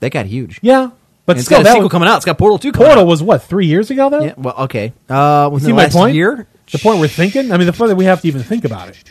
That 0.00 0.10
got 0.10 0.26
huge. 0.26 0.58
Yeah, 0.62 0.90
but 1.24 1.32
And 1.32 1.38
it's 1.38 1.46
still, 1.46 1.58
got 1.58 1.60
a 1.62 1.64
that 1.64 1.70
sequel 1.72 1.84
was, 1.84 1.92
coming 1.92 2.08
out. 2.08 2.16
It's 2.16 2.24
got 2.26 2.36
Portal 2.38 2.58
Two. 2.58 2.72
Coming 2.72 2.88
Portal 2.88 3.06
was 3.06 3.22
what 3.22 3.42
three 3.42 3.66
years 3.66 3.90
ago 3.90 4.10
though. 4.10 4.20
Yeah. 4.24 4.34
Well, 4.36 4.54
okay. 4.64 4.92
Uh, 5.08 5.48
within 5.50 5.64
see 5.66 5.72
the 5.72 5.76
my 5.76 5.82
last 5.84 5.94
point? 5.94 6.14
year, 6.14 6.46
The 6.72 6.78
point 6.78 7.00
we're 7.00 7.08
thinking. 7.08 7.50
I 7.50 7.56
mean, 7.56 7.66
the 7.66 7.72
point 7.72 7.88
that 7.88 7.96
we 7.96 8.04
have 8.04 8.20
to 8.20 8.28
even 8.28 8.42
think 8.42 8.64
about 8.64 8.88
it. 8.90 9.02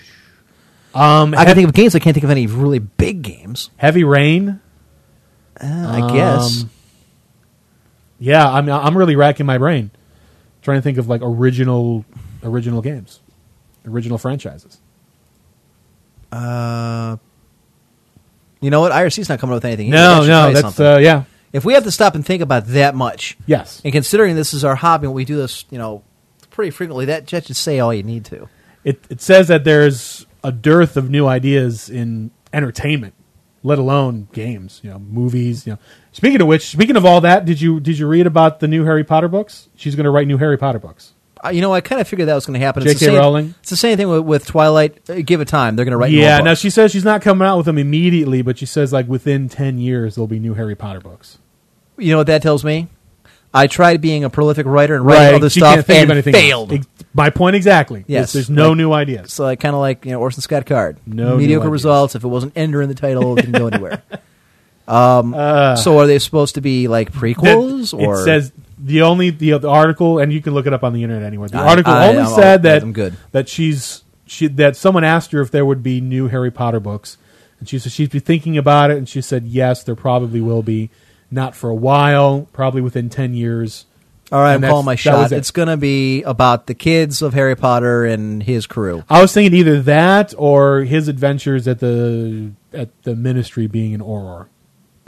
Um, 0.94 1.34
I 1.34 1.44
can 1.45 1.56
think 1.56 1.68
of 1.68 1.74
games. 1.74 1.95
I 1.95 1.99
can't 1.99 2.14
think 2.14 2.24
of 2.24 2.30
any 2.30 2.48
really 2.48 2.80
big 2.80 3.22
games. 3.24 3.70
Heavy 3.78 4.03
Rain. 4.06 4.62
Uh, 5.60 5.66
I 5.68 6.14
guess. 6.14 6.62
Um, 6.64 6.70
Yeah, 8.20 8.49
I'm 8.49 8.70
I'm 8.70 8.98
really 8.98 9.16
racking 9.18 9.45
my 9.45 9.57
brain, 9.57 9.91
trying 10.65 10.79
to 10.79 10.81
think 10.81 10.97
of 10.97 11.07
like 11.07 11.21
original 11.23 12.03
original 12.43 12.81
games, 12.81 13.21
original 13.85 14.17
franchises. 14.17 14.81
Uh, 16.31 17.17
you 18.59 18.69
know 18.69 18.81
what? 18.81 18.91
IRC's 18.91 19.29
not 19.29 19.39
coming 19.39 19.53
up 19.53 19.57
with 19.57 19.65
anything. 19.65 19.87
either. 19.93 19.97
No, 19.97 20.21
should 20.21 20.27
no, 20.27 20.41
try 20.43 20.53
that's 20.53 20.61
something. 20.61 20.85
uh, 20.85 20.97
yeah, 20.97 21.23
If 21.53 21.63
we 21.63 21.73
have 21.73 21.83
to 21.83 21.91
stop 21.91 22.15
and 22.15 22.25
think 22.25 22.41
about 22.41 22.67
that 22.67 22.95
much, 22.95 23.37
yes. 23.45 23.81
and 23.85 23.93
considering 23.93 24.35
this 24.35 24.53
is 24.53 24.65
our 24.65 24.75
hobby 24.75 25.05
and 25.05 25.13
we 25.15 25.23
do 25.23 25.37
this, 25.37 25.65
you 25.69 25.77
know, 25.77 26.03
pretty 26.49 26.71
frequently, 26.71 27.05
that 27.05 27.27
that 27.27 27.45
should 27.45 27.55
say 27.55 27.79
all 27.79 27.93
you 27.93 28.03
need 28.03 28.25
to. 28.25 28.49
It 28.83 29.03
it 29.09 29.21
says 29.21 29.47
that 29.47 29.63
there's 29.63 30.25
a 30.43 30.51
dearth 30.51 30.97
of 30.97 31.09
new 31.09 31.25
ideas 31.27 31.89
in 31.89 32.31
entertainment, 32.53 33.13
let 33.65 33.79
alone 33.79 34.27
games. 34.31 34.79
You 34.83 34.91
know, 34.91 34.99
movies. 34.99 35.65
You 35.67 35.73
know. 35.73 35.79
Speaking 36.13 36.39
of 36.41 36.47
which, 36.47 36.67
speaking 36.69 36.95
of 36.95 37.05
all 37.05 37.19
that, 37.21 37.45
did 37.45 37.59
you 37.59 37.79
did 37.79 37.97
you 37.99 38.07
read 38.07 38.27
about 38.27 38.59
the 38.61 38.67
new 38.67 38.85
Harry 38.85 39.03
Potter 39.03 39.27
books? 39.27 39.67
She's 39.75 39.95
going 39.95 40.05
to 40.05 40.11
write 40.11 40.27
new 40.27 40.37
Harry 40.37 40.57
Potter 40.57 40.79
books. 40.79 41.13
Uh, 41.43 41.49
you 41.49 41.59
know, 41.61 41.73
I 41.73 41.81
kind 41.81 41.99
of 41.99 42.07
figured 42.07 42.27
that 42.29 42.35
was 42.35 42.45
going 42.45 42.57
to 42.59 42.65
happen. 42.65 42.83
It's 42.83 42.93
the 42.93 42.99
J.K. 42.99 43.11
same- 43.11 43.19
Rowling? 43.19 43.55
It's 43.59 43.69
the 43.69 43.75
same 43.75 43.97
thing 43.97 44.07
with, 44.07 44.21
with 44.21 44.45
Twilight. 44.45 45.07
Uh, 45.09 45.15
give 45.25 45.41
it 45.41 45.47
time; 45.49 45.75
they're 45.75 45.83
going 45.85 45.91
to 45.91 45.97
write. 45.97 46.11
yeah. 46.11 46.39
Now 46.39 46.53
she 46.53 46.69
says 46.69 46.91
she's 46.91 47.03
not 47.03 47.21
coming 47.21 47.45
out 47.47 47.57
with 47.57 47.65
them 47.65 47.77
immediately, 47.77 48.41
but 48.41 48.57
she 48.57 48.65
says 48.65 48.93
like 48.93 49.07
within 49.07 49.49
ten 49.49 49.77
years 49.77 50.15
there'll 50.15 50.27
be 50.27 50.39
new 50.39 50.53
Harry 50.53 50.75
Potter 50.75 51.01
books. 51.01 51.37
you 51.97 52.11
know 52.11 52.17
what 52.17 52.27
that 52.27 52.41
tells 52.41 52.63
me? 52.63 52.87
I 53.56 53.68
tried 53.68 54.02
being 54.02 54.23
a 54.26 54.30
prolific 54.30 54.65
writer 54.65 54.95
and 54.95 55.06
writing 55.06 55.36
other 55.36 55.49
She 55.49 55.60
stuff 55.61 55.76
can't 55.76 55.86
think 55.86 56.02
and 56.02 56.11
of 56.11 56.15
anything 56.18 56.34
failed. 56.34 56.72
else. 56.73 56.80
Ex- 56.98 57.06
My 57.14 57.30
point 57.30 57.56
exactly. 57.56 58.03
Yes. 58.06 58.34
There's, 58.34 58.48
there's 58.48 58.49
no 58.56 58.69
Like- 58.69 58.77
new 58.77 58.91
ideas. 58.94 59.32
So 59.34 59.44
like 59.45 59.60
kind 59.61 59.73
of 59.73 59.80
like 59.82 60.06
you 60.06 60.11
know 60.11 60.19
Orson 60.19 60.41
Scott 60.41 60.65
Card. 60.65 60.98
No 61.07 61.32
new 61.32 61.38
mediocre 61.38 61.61
ideas. 61.64 61.72
results. 61.72 62.15
If 62.15 62.23
it 62.23 62.27
wasn't 62.27 62.53
Ender 62.57 62.82
in 62.82 62.90
the 62.90 62.95
title, 62.95 63.38
it 63.38 63.41
didn't 63.45 63.57
go 63.60 63.68
anywhere. 63.73 64.03
Um, 64.88 65.34
so 65.77 65.98
are 65.99 66.06
they 66.07 66.19
supposed 66.19 66.56
to 66.56 66.61
be 66.61 66.88
like 66.88 67.11
prequels 67.11 67.94
Uh. 67.94 67.98
That- 67.98 68.06
or 68.06 68.22
it 68.22 68.26
says 68.26 68.52
the 68.77 69.02
only 69.03 69.30
the, 69.32 69.57
the 69.57 69.69
article, 69.69 70.19
and 70.19 70.32
you 70.34 70.41
can 70.41 70.53
look 70.53 70.68
it 70.68 70.73
up 70.73 70.84
on 70.84 70.94
the 70.94 71.02
internet 71.03 71.23
anywhere. 71.23 71.49
The 71.49 71.57
I- 71.57 71.68
article 71.69 71.94
I- 71.94 72.07
only 72.10 72.22
I'm- 72.23 72.36
said 72.36 72.64
that 72.64 72.84
I'm 72.84 72.94
good. 72.94 73.15
that 73.32 73.49
she's 73.49 74.03
she 74.27 74.48
that 74.48 74.76
someone 74.76 75.03
asked 75.03 75.32
her 75.32 75.41
if 75.41 75.49
there 75.52 75.65
would 75.65 75.82
be 75.82 76.02
new 76.02 76.27
Harry 76.27 76.52
Potter 76.52 76.80
books, 76.80 77.18
and 77.60 77.68
she 77.69 77.80
said 77.80 77.91
she'd 77.94 78.11
be 78.11 78.19
thinking 78.19 78.57
about 78.57 78.91
it, 78.91 78.98
and 78.98 79.07
she 79.07 79.22
said 79.22 79.45
yes, 79.45 79.82
there 79.84 79.95
probably 79.95 80.41
will 80.41 80.61
be. 80.64 80.90
Not 81.31 81.56
for 81.56 81.69
a 81.69 81.76
while, 81.76 82.47
probably 82.53 82.81
within 82.81 83.10
ten 83.10 83.34
years. 83.34 83.85
All 84.31 84.39
right, 84.41 84.53
I'm 84.56 84.61
calling 84.61 84.85
my 84.85 84.95
shot. 84.95 85.31
it. 85.31 85.35
It's 85.38 85.52
going 85.52 85.68
to 85.68 85.77
be 85.77 86.23
about 86.23 86.65
the 86.65 86.73
kids 86.73 87.22
of 87.22 87.34
Harry 87.35 87.56
Potter 87.56 88.06
and 88.06 88.41
his 88.41 88.65
crew. 88.65 89.03
I 89.10 89.22
was 89.22 89.31
thinking 89.34 89.53
either 89.60 89.81
that 89.84 90.34
or 90.38 90.81
his 90.81 91.07
adventures 91.07 91.68
at 91.68 91.80
the 91.80 92.52
at 92.73 92.89
the 93.03 93.15
ministry 93.15 93.68
being 93.68 93.93
in 93.93 94.02
Auror. 94.02 94.47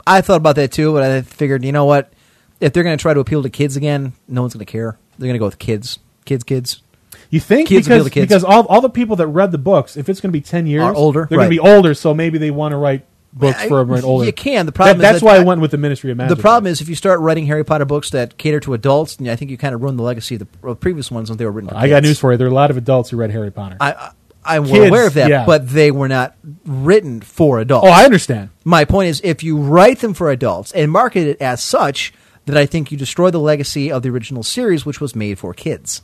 I 0.06 0.20
thought 0.20 0.36
about 0.36 0.56
that 0.56 0.70
too, 0.72 0.92
but 0.92 1.02
I 1.02 1.22
figured, 1.22 1.64
you 1.64 1.72
know 1.72 1.84
what? 1.84 2.12
If 2.60 2.72
they're 2.72 2.82
going 2.84 2.96
to 2.96 3.02
try 3.02 3.12
to 3.12 3.20
appeal 3.20 3.42
to 3.42 3.50
kids 3.50 3.76
again, 3.76 4.12
no 4.26 4.42
one's 4.42 4.54
going 4.54 4.64
to 4.64 4.70
care. 4.70 4.98
They're 5.18 5.26
going 5.26 5.34
to 5.34 5.38
go 5.38 5.44
with 5.46 5.58
kids, 5.58 5.98
kids, 6.24 6.44
kids. 6.44 6.82
You 7.30 7.40
think 7.40 7.68
Kids 7.68 7.86
because 7.88 8.04
to 8.04 8.10
kids. 8.10 8.26
because 8.26 8.44
all 8.44 8.66
all 8.66 8.80
the 8.80 8.88
people 8.88 9.16
that 9.16 9.26
read 9.26 9.50
the 9.52 9.58
books, 9.58 9.96
if 9.96 10.08
it's 10.08 10.20
going 10.20 10.30
to 10.30 10.36
be 10.38 10.40
ten 10.40 10.66
years, 10.66 10.82
Are 10.84 10.94
older, 10.94 11.26
they're 11.28 11.38
going 11.38 11.50
to 11.50 11.54
be 11.54 11.58
older. 11.60 11.92
So 11.94 12.14
maybe 12.14 12.38
they 12.38 12.50
want 12.50 12.72
to 12.72 12.76
write 12.76 13.04
books 13.32 13.58
I- 13.58 13.68
for 13.68 13.80
everyone 13.80 14.04
older. 14.04 14.24
You 14.26 14.32
can. 14.32 14.66
The 14.66 14.72
problem 14.72 14.98
That- 14.98 15.04
is 15.04 15.12
that's 15.12 15.20
that 15.20 15.26
why 15.26 15.36
I 15.36 15.40
I- 15.40 15.44
went 15.44 15.60
with 15.60 15.70
the 15.70 15.78
Ministry 15.78 16.10
of 16.10 16.16
Magic. 16.16 16.36
The 16.36 16.40
problem 16.42 16.70
is 16.70 16.80
if 16.80 16.88
you 16.88 16.94
start 16.94 17.20
writing 17.20 17.46
Harry 17.46 17.64
Potter 17.64 17.84
books 17.84 18.10
that 18.10 18.38
cater 18.38 18.60
to 18.60 18.74
adults, 18.74 19.16
then 19.16 19.28
I 19.28 19.36
think 19.36 19.50
you 19.50 19.56
kind 19.58 19.74
of 19.74 19.82
ruin 19.82 19.96
the 19.96 20.02
legacy 20.02 20.36
of 20.36 20.46
the 20.62 20.74
previous 20.74 21.10
ones 21.10 21.28
when 21.30 21.36
they 21.38 21.44
were 21.44 21.50
written. 21.52 21.70
For 21.70 21.76
I 21.76 21.88
got 21.88 22.02
news 22.02 22.18
for 22.18 22.32
you. 22.32 22.38
There 22.38 22.46
are 22.46 22.50
a 22.50 22.54
lot 22.54 22.70
of 22.70 22.76
adults 22.76 23.10
who 23.10 23.16
read 23.16 23.30
Harry 23.30 23.50
Potter. 23.50 23.76
I, 23.80 23.92
I 23.92 24.10
I'm 24.44 24.64
Kids, 24.64 24.88
aware 24.88 25.06
of 25.06 25.14
that, 25.14 25.28
yeah. 25.28 25.44
but 25.44 25.68
they 25.68 25.90
were 25.90 26.08
not 26.08 26.34
written 26.64 27.20
for 27.20 27.58
adults. 27.58 27.86
oh, 27.86 27.90
I 27.90 28.04
understand. 28.04 28.48
My 28.64 28.86
point 28.86 29.08
is, 29.10 29.20
if 29.22 29.42
you 29.42 29.58
write 29.58 29.98
them 29.98 30.14
for 30.14 30.30
adults 30.30 30.72
and 30.72 30.90
market 30.90 31.26
it 31.26 31.40
as 31.42 31.62
such, 31.62 32.14
then 32.46 32.56
I 32.56 32.64
think 32.64 32.90
you 32.90 32.96
destroy 32.96 33.30
the 33.30 33.40
legacy 33.40 33.92
of 33.92 34.02
the 34.02 34.08
original 34.08 34.42
series, 34.42 34.86
which 34.86 35.02
was 35.02 35.14
made 35.14 35.38
for 35.38 35.52
kids. 35.52 36.00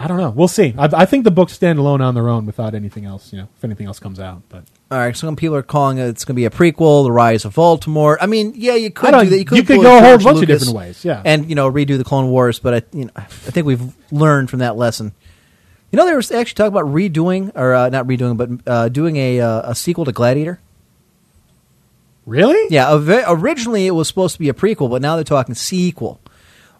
I 0.00 0.08
don't 0.08 0.18
know. 0.18 0.30
We'll 0.30 0.48
see. 0.48 0.74
I, 0.78 0.88
I 0.92 1.04
think 1.06 1.22
the 1.24 1.30
books 1.30 1.52
stand 1.52 1.78
alone 1.78 2.00
on 2.00 2.14
their 2.14 2.28
own 2.28 2.46
without 2.46 2.74
anything 2.74 3.04
else. 3.04 3.32
You 3.32 3.38
know, 3.40 3.48
if 3.56 3.64
anything 3.64 3.86
else 3.86 3.98
comes 4.00 4.18
out, 4.18 4.42
but 4.48 4.64
All 4.90 4.98
right, 4.98 5.14
some 5.14 5.36
people 5.36 5.54
are 5.54 5.62
calling 5.62 5.98
it 5.98 6.06
it's 6.08 6.24
going 6.24 6.34
to 6.34 6.36
be 6.40 6.46
a 6.46 6.50
prequel, 6.50 7.04
The 7.04 7.12
Rise 7.12 7.44
of 7.44 7.54
Voldemort. 7.54 8.16
I 8.22 8.26
mean, 8.26 8.54
yeah, 8.56 8.74
you 8.74 8.90
could 8.90 9.10
don't- 9.10 9.28
that. 9.28 9.38
You 9.38 9.44
could, 9.44 9.58
you 9.58 9.62
could 9.64 9.82
go 9.82 9.98
a 9.98 10.00
whole 10.00 10.16
George 10.16 10.24
bunch 10.24 10.42
of 10.42 10.46
different 10.48 10.74
ways, 10.74 11.04
yeah. 11.04 11.20
and 11.26 11.46
you 11.48 11.54
know 11.54 11.70
redo 11.70 11.98
the 11.98 12.04
Clone 12.04 12.28
Wars. 12.30 12.58
But 12.58 12.74
I, 12.74 12.96
you 12.96 13.04
know, 13.04 13.10
I 13.16 13.24
think 13.24 13.66
we've 13.66 13.82
learned 14.10 14.48
from 14.48 14.60
that 14.60 14.76
lesson. 14.76 15.12
You 15.90 15.98
know, 15.98 16.06
they 16.06 16.12
were 16.12 16.18
actually 16.20 16.44
talking 16.44 16.66
about 16.68 16.86
redoing, 16.86 17.52
or 17.54 17.74
uh, 17.74 17.88
not 17.90 18.06
redoing, 18.06 18.36
but 18.38 18.50
uh, 18.70 18.88
doing 18.88 19.16
a 19.16 19.40
uh, 19.40 19.72
a 19.72 19.74
sequel 19.74 20.06
to 20.06 20.12
Gladiator. 20.12 20.58
really, 22.24 22.58
Yeah, 22.70 22.94
originally 23.28 23.86
it 23.86 23.90
was 23.92 24.08
supposed 24.08 24.34
to 24.34 24.38
be 24.40 24.48
a 24.48 24.54
prequel, 24.54 24.88
but 24.90 25.02
now 25.02 25.16
they're 25.16 25.24
talking 25.24 25.54
sequel, 25.54 26.18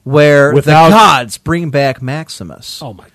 where 0.05 0.55
Without- 0.55 0.89
the 0.89 0.95
gods 0.95 1.37
bring 1.39 1.71
back 1.71 2.01
Maximus. 2.01 2.81
Oh 2.83 2.95
my! 2.95 3.07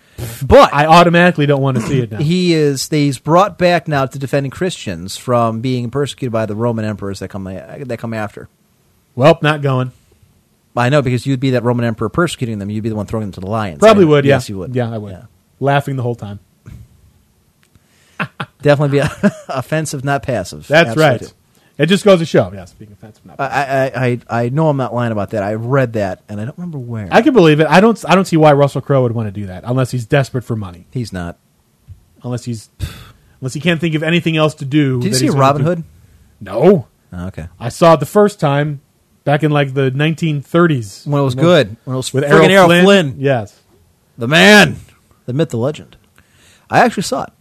But 0.46 0.74
I 0.74 0.86
automatically 0.86 1.46
don't 1.46 1.62
want 1.62 1.78
to 1.78 1.84
see 1.84 2.02
it 2.02 2.12
now. 2.12 2.18
he 2.20 2.54
is 2.54 2.88
he's 2.90 3.18
brought 3.20 3.58
back 3.58 3.88
now 3.88 4.06
to 4.06 4.20
defending 4.20 4.52
Christians 4.52 5.18
from 5.18 5.62
being 5.62 5.90
persecuted 5.92 6.32
by 6.32 6.46
the 6.46 6.56
Roman 6.56 6.86
emperors 6.86 7.20
that 7.20 7.30
come 7.30 7.44
that 7.46 7.98
come 8.00 8.14
after. 8.14 8.48
well, 9.16 9.38
not 9.42 9.62
going. 9.62 9.92
I 10.76 10.90
know 10.90 11.02
because 11.04 11.26
you'd 11.28 11.40
be 11.40 11.52
that 11.52 11.64
Roman 11.64 11.86
emperor 11.86 12.10
persecuting 12.10 12.58
them. 12.58 12.70
You'd 12.70 12.82
be 12.84 12.90
the 12.90 12.96
one 12.96 13.06
throwing 13.06 13.26
them 13.28 13.32
to 13.34 13.40
the 13.42 13.48
lions. 13.48 13.80
Probably 13.80 14.06
I- 14.06 14.08
would. 14.08 14.26
Yeah, 14.26 14.36
Yes, 14.36 14.50
you 14.50 14.58
would. 14.58 14.76
Yeah, 14.76 14.92
I 14.92 14.98
would. 14.98 15.28
Laughing 15.60 15.96
the 15.98 16.04
whole 16.04 16.16
time. 16.16 16.40
Definitely 18.62 19.00
be 19.00 19.06
offensive, 19.50 20.04
not 20.04 20.24
passive. 20.24 20.68
That's 20.68 20.90
Absolutely. 20.92 21.28
right. 21.28 21.34
It 21.78 21.88
just 21.88 22.06
goes 22.06 22.20
to 22.20 22.26
show. 22.26 22.52
Yeah, 22.54 22.66
speaking 22.66 22.94
of 22.94 23.00
offensive, 23.00 23.26
not 23.26 23.40
I, 23.40 23.46
I, 23.96 24.06
I, 24.30 24.44
I 24.46 24.50
know 24.50 24.70
I'm 24.70 24.78
not 24.78 24.94
lying 24.94 25.12
about 25.12 25.32
that. 25.32 25.42
I 25.42 25.56
read 25.56 25.94
that, 25.94 26.22
and 26.30 26.40
I 26.40 26.46
don't 26.46 26.58
remember 26.58 26.78
where. 26.78 27.08
I 27.12 27.22
can 27.24 27.34
believe 27.34 27.60
it. 27.60 27.68
I 27.68 27.80
don't. 27.82 28.04
I 28.08 28.14
don't 28.16 28.26
see 28.26 28.38
why 28.38 28.54
Russell 28.54 28.82
Crowe 28.82 29.02
would 29.04 29.12
want 29.14 29.28
to 29.28 29.32
do 29.32 29.48
that 29.48 29.64
unless 29.66 29.90
he's 29.92 30.06
desperate 30.06 30.44
for 30.44 30.56
money. 30.56 30.86
He's 30.92 31.12
not. 31.12 31.38
Unless 32.24 32.46
he's, 32.46 32.70
unless 33.42 33.54
he 33.54 33.60
can't 33.60 33.82
think 33.82 33.96
of 33.96 34.04
anything 34.04 34.38
else 34.38 34.54
to 34.56 34.66
do. 34.66 35.00
Did 35.00 35.06
you 35.06 35.10
that 35.12 35.18
see 35.18 35.26
he's 35.26 35.32
gonna 35.34 35.42
Robin 35.42 35.62
do- 35.64 35.68
Hood? 35.68 35.84
No, 36.40 36.88
Oh, 37.12 37.28
okay. 37.28 37.48
I 37.60 37.70
saw 37.70 37.94
it 37.96 38.00
the 38.00 38.06
first 38.06 38.40
time 38.40 38.82
back 39.24 39.44
in 39.44 39.52
like 39.52 39.74
the 39.74 39.92
1930s 39.92 41.06
When 41.08 41.22
it 41.22 41.24
was 41.26 41.36
good. 41.36 41.76
When 41.86 41.96
it 41.96 41.98
was 41.98 42.14
with 42.14 42.24
friggin' 42.24 42.50
Errol. 42.50 42.68
Flynn. 42.70 43.16
Yes, 43.18 43.60
The 44.18 44.28
man, 44.28 44.78
the 45.26 45.34
myth, 45.34 45.50
the 45.50 45.58
legend. 45.58 45.98
I 46.70 46.80
actually 46.80 47.04
saw 47.04 47.24
it. 47.24 47.34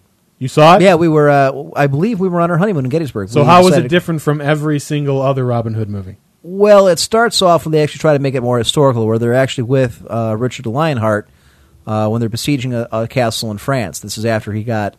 You 0.43 0.48
saw 0.48 0.74
it. 0.77 0.82
Yeah, 0.82 0.97
we 0.97 1.09
were. 1.09 1.31
Uh, 1.31 1.70
I 1.77 1.86
believe 1.86 2.19
we 2.19 2.28
were 2.28 2.40
on 2.40 2.51
our 2.51 2.59
honeymoon 2.59 2.85
in 2.85 2.90
Gettysburg. 2.90 3.28
So 3.28 3.40
We 3.43 3.47
how 3.47 3.59
was 3.60 3.69
it 3.69 3.70
decided- 3.70 3.90
different 3.90 4.23
from 4.23 4.40
every 4.40 4.78
single 4.81 5.23
other 5.23 5.44
Robin 5.47 5.74
Hood 5.74 5.89
movie? 5.89 6.16
Well, 6.43 6.89
it 6.89 6.98
starts 6.98 7.40
off 7.40 7.64
when 7.64 7.70
they 7.73 7.82
actually 7.82 8.01
try 8.01 8.14
to 8.14 8.19
make 8.19 8.35
it 8.35 8.43
more 8.43 8.59
historical, 8.59 9.06
where 9.06 9.19
they're 9.19 9.35
actually 9.35 9.64
with 9.64 10.05
uh, 10.10 10.35
Richard 10.36 10.64
the 10.64 10.70
Lionheart 10.70 11.28
uh, 11.86 12.09
when 12.09 12.19
they're 12.19 12.28
besieging 12.28 12.74
a, 12.74 12.89
a 12.90 13.06
castle 13.06 13.52
in 13.52 13.59
France. 13.59 14.01
This 14.01 14.19
is 14.19 14.24
after 14.24 14.52
he 14.52 14.64
got 14.64 14.97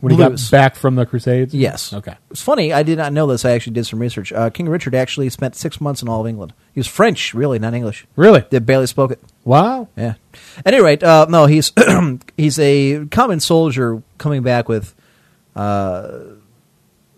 When 0.00 0.12
he 0.12 0.18
got 0.18 0.40
back 0.50 0.76
from 0.76 0.94
the 0.94 1.06
Crusades? 1.06 1.54
Yes. 1.54 1.92
Okay. 1.92 2.14
It's 2.30 2.42
funny. 2.42 2.72
I 2.72 2.82
did 2.82 2.98
not 2.98 3.12
know 3.12 3.26
this. 3.26 3.44
I 3.44 3.50
actually 3.52 3.74
did 3.74 3.86
some 3.86 3.98
research. 3.98 4.32
Uh, 4.32 4.50
King 4.50 4.68
Richard 4.68 4.94
actually 4.94 5.28
spent 5.30 5.56
six 5.56 5.80
months 5.80 6.02
in 6.02 6.08
all 6.08 6.20
of 6.20 6.26
England. 6.26 6.52
He 6.74 6.80
was 6.80 6.86
French, 6.86 7.34
really, 7.34 7.58
not 7.58 7.74
English. 7.74 8.06
Really? 8.16 8.44
They 8.50 8.58
barely 8.58 8.86
spoke 8.86 9.10
it. 9.10 9.20
Wow. 9.44 9.88
Yeah. 9.96 10.14
At 10.64 10.74
any 10.74 10.82
rate, 10.82 11.02
uh, 11.02 11.26
no, 11.28 11.46
he's 11.46 11.72
he's 12.36 12.58
a 12.58 13.06
common 13.06 13.40
soldier 13.40 14.02
coming 14.18 14.42
back 14.42 14.68
with 14.68 14.94
uh, 15.56 16.20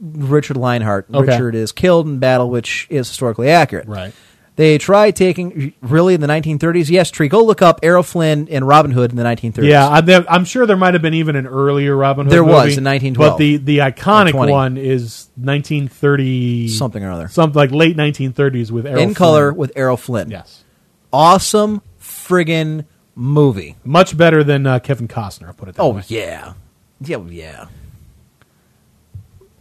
Richard 0.00 0.56
Lionheart. 0.56 1.06
Okay. 1.12 1.32
Richard 1.32 1.54
is 1.54 1.72
killed 1.72 2.06
in 2.06 2.18
battle, 2.18 2.50
which 2.50 2.86
is 2.90 3.08
historically 3.08 3.50
accurate. 3.50 3.86
Right. 3.86 4.14
They 4.60 4.76
tried 4.76 5.16
taking 5.16 5.72
really 5.80 6.12
in 6.12 6.20
the 6.20 6.26
1930s. 6.26 6.90
Yes, 6.90 7.10
Tree, 7.10 7.28
go 7.28 7.42
look 7.42 7.62
up 7.62 7.80
Errol 7.82 8.02
Flynn 8.02 8.46
and 8.50 8.68
Robin 8.68 8.90
Hood 8.90 9.10
in 9.10 9.16
the 9.16 9.22
1930s. 9.22 9.64
Yeah, 9.64 10.02
there, 10.02 10.22
I'm 10.28 10.44
sure 10.44 10.66
there 10.66 10.76
might 10.76 10.92
have 10.92 11.00
been 11.02 11.14
even 11.14 11.34
an 11.34 11.46
earlier 11.46 11.96
Robin 11.96 12.26
Hood. 12.26 12.32
There 12.34 12.44
was, 12.44 12.76
movie, 12.76 12.76
in 12.76 12.84
1912. 12.84 13.30
but 13.32 13.38
the 13.38 13.56
the 13.56 13.78
iconic 13.78 14.34
one 14.34 14.76
is 14.76 15.30
1930 15.36 16.68
Something 16.68 17.02
or 17.02 17.10
other. 17.10 17.28
something 17.28 17.56
like 17.56 17.70
late 17.70 17.96
1930s 17.96 18.70
with 18.70 18.84
Errol 18.86 19.00
in 19.02 19.14
color 19.14 19.50
with 19.50 19.72
Errol 19.76 19.96
Flynn. 19.96 20.30
Yes, 20.30 20.62
Awesome 21.10 21.80
friggin' 21.98 22.84
movie. 23.14 23.76
much 23.82 24.14
better 24.14 24.44
than 24.44 24.66
uh, 24.66 24.78
Kevin 24.78 25.08
Costner. 25.08 25.46
I'll 25.46 25.54
put 25.54 25.70
it 25.70 25.76
that 25.76 25.82
Oh 25.82 25.94
way. 25.94 26.02
yeah, 26.08 26.52
yeah, 27.00 27.16
yeah. 27.30 27.66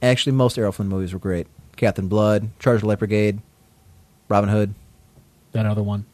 Actually, 0.01 0.33
most 0.33 0.57
Errol 0.57 0.73
Flynn 0.73 0.89
movies 0.89 1.13
were 1.13 1.19
great. 1.19 1.47
Captain 1.77 2.09
Blood, 2.09 2.49
Charge 2.59 2.75
of 2.75 2.81
the 2.81 2.87
Light 2.87 2.99
Brigade, 2.99 3.39
Robin 4.27 4.49
Hood. 4.49 4.73
That 5.51 5.65
other 5.65 5.83
one. 5.83 6.05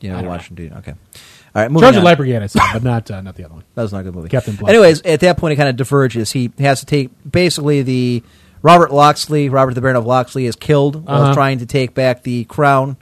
You 0.00 0.12
I 0.12 0.20
know, 0.22 0.28
Washington. 0.28 0.74
Okay. 0.78 0.92
All 0.92 1.62
right. 1.62 1.70
Moving 1.70 1.82
Charge 1.86 1.94
of 1.96 2.00
on. 2.00 2.04
Light 2.04 2.16
Brigade, 2.16 2.42
I 2.42 2.46
saw, 2.46 2.72
but 2.72 2.82
not 2.82 3.10
uh, 3.10 3.20
not 3.20 3.36
the 3.36 3.44
other 3.44 3.54
one. 3.54 3.64
That 3.74 3.82
was 3.82 3.92
not 3.92 4.00
a 4.00 4.04
good 4.04 4.14
movie. 4.14 4.28
Captain 4.28 4.54
Black. 4.56 4.70
Anyways, 4.70 5.02
at 5.02 5.20
that 5.20 5.38
point, 5.38 5.52
he 5.52 5.56
kind 5.56 5.68
of 5.68 5.76
diverges. 5.76 6.32
He 6.32 6.52
has 6.58 6.80
to 6.80 6.86
take 6.86 7.10
basically 7.30 7.82
the 7.82 8.22
Robert 8.62 8.92
Loxley, 8.92 9.48
Robert 9.48 9.74
the 9.74 9.80
Baron 9.80 9.96
of 9.96 10.04
Loxley, 10.06 10.46
is 10.46 10.56
killed 10.56 11.06
while 11.06 11.22
Uh-huh. 11.22 11.34
trying 11.34 11.58
to 11.60 11.66
take 11.66 11.94
back 11.94 12.22
the 12.22 12.44
crown 12.44 12.96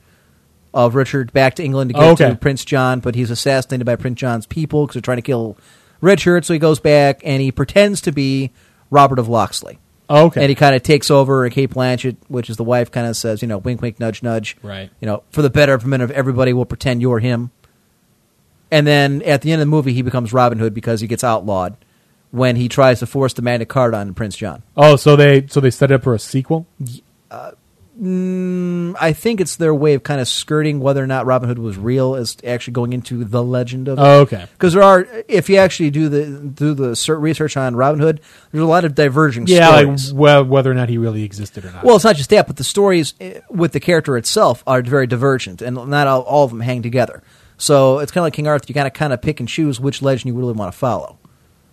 of 0.75 0.95
Richard 0.95 1.33
back 1.33 1.55
to 1.57 1.63
England 1.65 1.91
to 1.91 1.95
get 1.95 2.03
Oh, 2.03 2.11
okay. 2.13 2.31
to 2.31 2.37
Prince 2.37 2.65
John, 2.65 3.01
but 3.01 3.15
he's 3.15 3.31
assassinated 3.31 3.85
by 3.87 3.97
Prince 3.97 4.19
John's 4.21 4.47
people 4.47 4.87
because 4.87 4.95
they're 4.95 5.03
trying 5.03 5.19
to 5.19 5.23
kill 5.23 5.57
Richard. 6.01 6.45
So 6.45 6.53
he 6.53 6.59
goes 6.59 6.81
back 6.81 7.21
and 7.25 7.43
he 7.43 7.53
pretends 7.53 8.01
to 8.03 8.13
be 8.13 8.53
Robert 8.91 9.19
of 9.19 9.29
Loxley. 9.29 9.79
Oh, 10.09 10.27
okay. 10.27 10.43
And 10.43 10.49
he 10.51 10.55
kind 10.55 10.75
of 10.75 10.83
takes 10.83 11.11
over, 11.11 11.45
and 11.45 11.55
Cate 11.55 11.71
Blanchett, 11.71 12.17
which 12.29 12.51
is 12.51 12.57
the 12.57 12.65
wife, 12.65 12.91
kind 12.91 13.07
of 13.07 13.17
says, 13.17 13.41
you 13.41 13.49
know, 13.49 13.59
wink, 13.59 13.81
wink, 13.81 13.99
nudge, 13.99 14.23
nudge. 14.23 14.57
Right. 14.63 14.91
You 15.01 15.07
know, 15.07 15.23
for 15.31 15.43
the 15.43 15.51
betterment 15.51 16.03
of 16.03 16.11
everybody, 16.11 16.53
we'll 16.53 16.65
pretend 16.65 17.01
you're 17.01 17.21
him. 17.21 17.51
And 18.71 18.87
then 18.87 19.23
at 19.23 19.43
the 19.43 19.53
end 19.53 19.61
of 19.63 19.67
the 19.67 19.71
movie, 19.71 19.93
he 19.93 20.03
becomes 20.03 20.33
Robin 20.33 20.59
Hood 20.59 20.75
because 20.75 21.01
he 21.01 21.07
gets 21.07 21.23
outlawed 21.23 21.77
when 22.31 22.57
he 22.57 22.69
tries 22.69 22.99
to 23.01 23.07
force 23.07 23.35
the 23.35 23.43
Magna 23.43 23.67
Carta 23.67 23.99
on 23.99 24.15
Prince 24.15 24.37
John. 24.37 24.63
oh, 24.77 24.97
so 24.97 25.17
they 25.17 25.47
so 25.47 25.61
they 25.61 25.71
set 25.71 25.91
it 25.91 25.95
up 25.95 26.03
for 26.03 26.15
a 26.15 26.19
sequel. 26.19 26.67
Uh, 27.31 27.53
Mm, 28.01 28.95
I 29.01 29.13
think 29.13 29.41
it's 29.41 29.57
their 29.57 29.75
way 29.75 29.95
of 29.95 30.03
kind 30.03 30.21
of 30.21 30.27
skirting 30.27 30.81
whether 30.81 31.03
or 31.03 31.07
not 31.07 31.27
Robin 31.27 31.49
Hood 31.49 31.59
was 31.59 31.77
real, 31.77 32.15
as 32.15 32.37
actually 32.45 32.73
going 32.73 32.93
into 32.93 33.23
the 33.25 33.43
legend 33.43 33.87
of. 33.89 33.99
Oh, 33.99 34.21
okay. 34.21 34.47
Because 34.53 34.73
there 34.73 34.83
are, 34.83 35.07
if 35.29 35.49
you 35.51 35.57
actually 35.57 35.91
do 35.91 36.09
the 36.09 36.25
do 36.49 36.73
the 36.75 37.17
research 37.19 37.57
on 37.57 37.77
Robin 37.77 38.01
Hood, 38.01 38.21
there's 38.51 38.65
a 38.65 38.67
lot 38.67 38.85
of 38.87 38.95
diverging 38.95 39.47
Yeah, 39.47 39.69
like 39.69 39.99
well, 40.15 40.45
whether 40.45 40.71
or 40.71 40.75
not 40.75 40.89
he 40.89 40.97
really 40.99 41.23
existed 41.23 41.65
or 41.67 41.71
not. 41.73 41.85
Well, 41.85 41.97
it's 41.97 42.05
not 42.05 42.17
just 42.17 42.31
that, 42.31 42.47
but 42.47 42.57
the 42.57 42.65
stories 42.65 43.15
eh, 43.21 43.41
with 43.51 43.73
the 43.73 43.81
character 43.81 44.17
itself 44.17 44.63
are 44.67 44.81
very 44.83 45.07
divergent, 45.07 45.61
and 45.61 45.77
not 45.89 46.07
all, 46.07 46.23
all 46.23 46.45
of 46.45 46.51
them 46.51 46.61
hang 46.61 46.83
together. 46.83 47.23
So 47.59 47.99
it's 47.99 48.11
kind 48.11 48.23
of 48.23 48.27
like 48.27 48.33
King 48.35 48.47
Arthur. 48.49 48.65
You 48.69 48.75
kind 48.75 48.87
of 48.87 48.95
kind 48.95 49.13
of 49.13 49.21
pick 49.21 49.39
and 49.39 49.49
choose 49.49 49.79
which 49.79 50.01
legend 50.03 50.33
you 50.35 50.39
really 50.41 50.55
want 50.55 50.73
to 50.73 50.79
follow. 50.79 51.19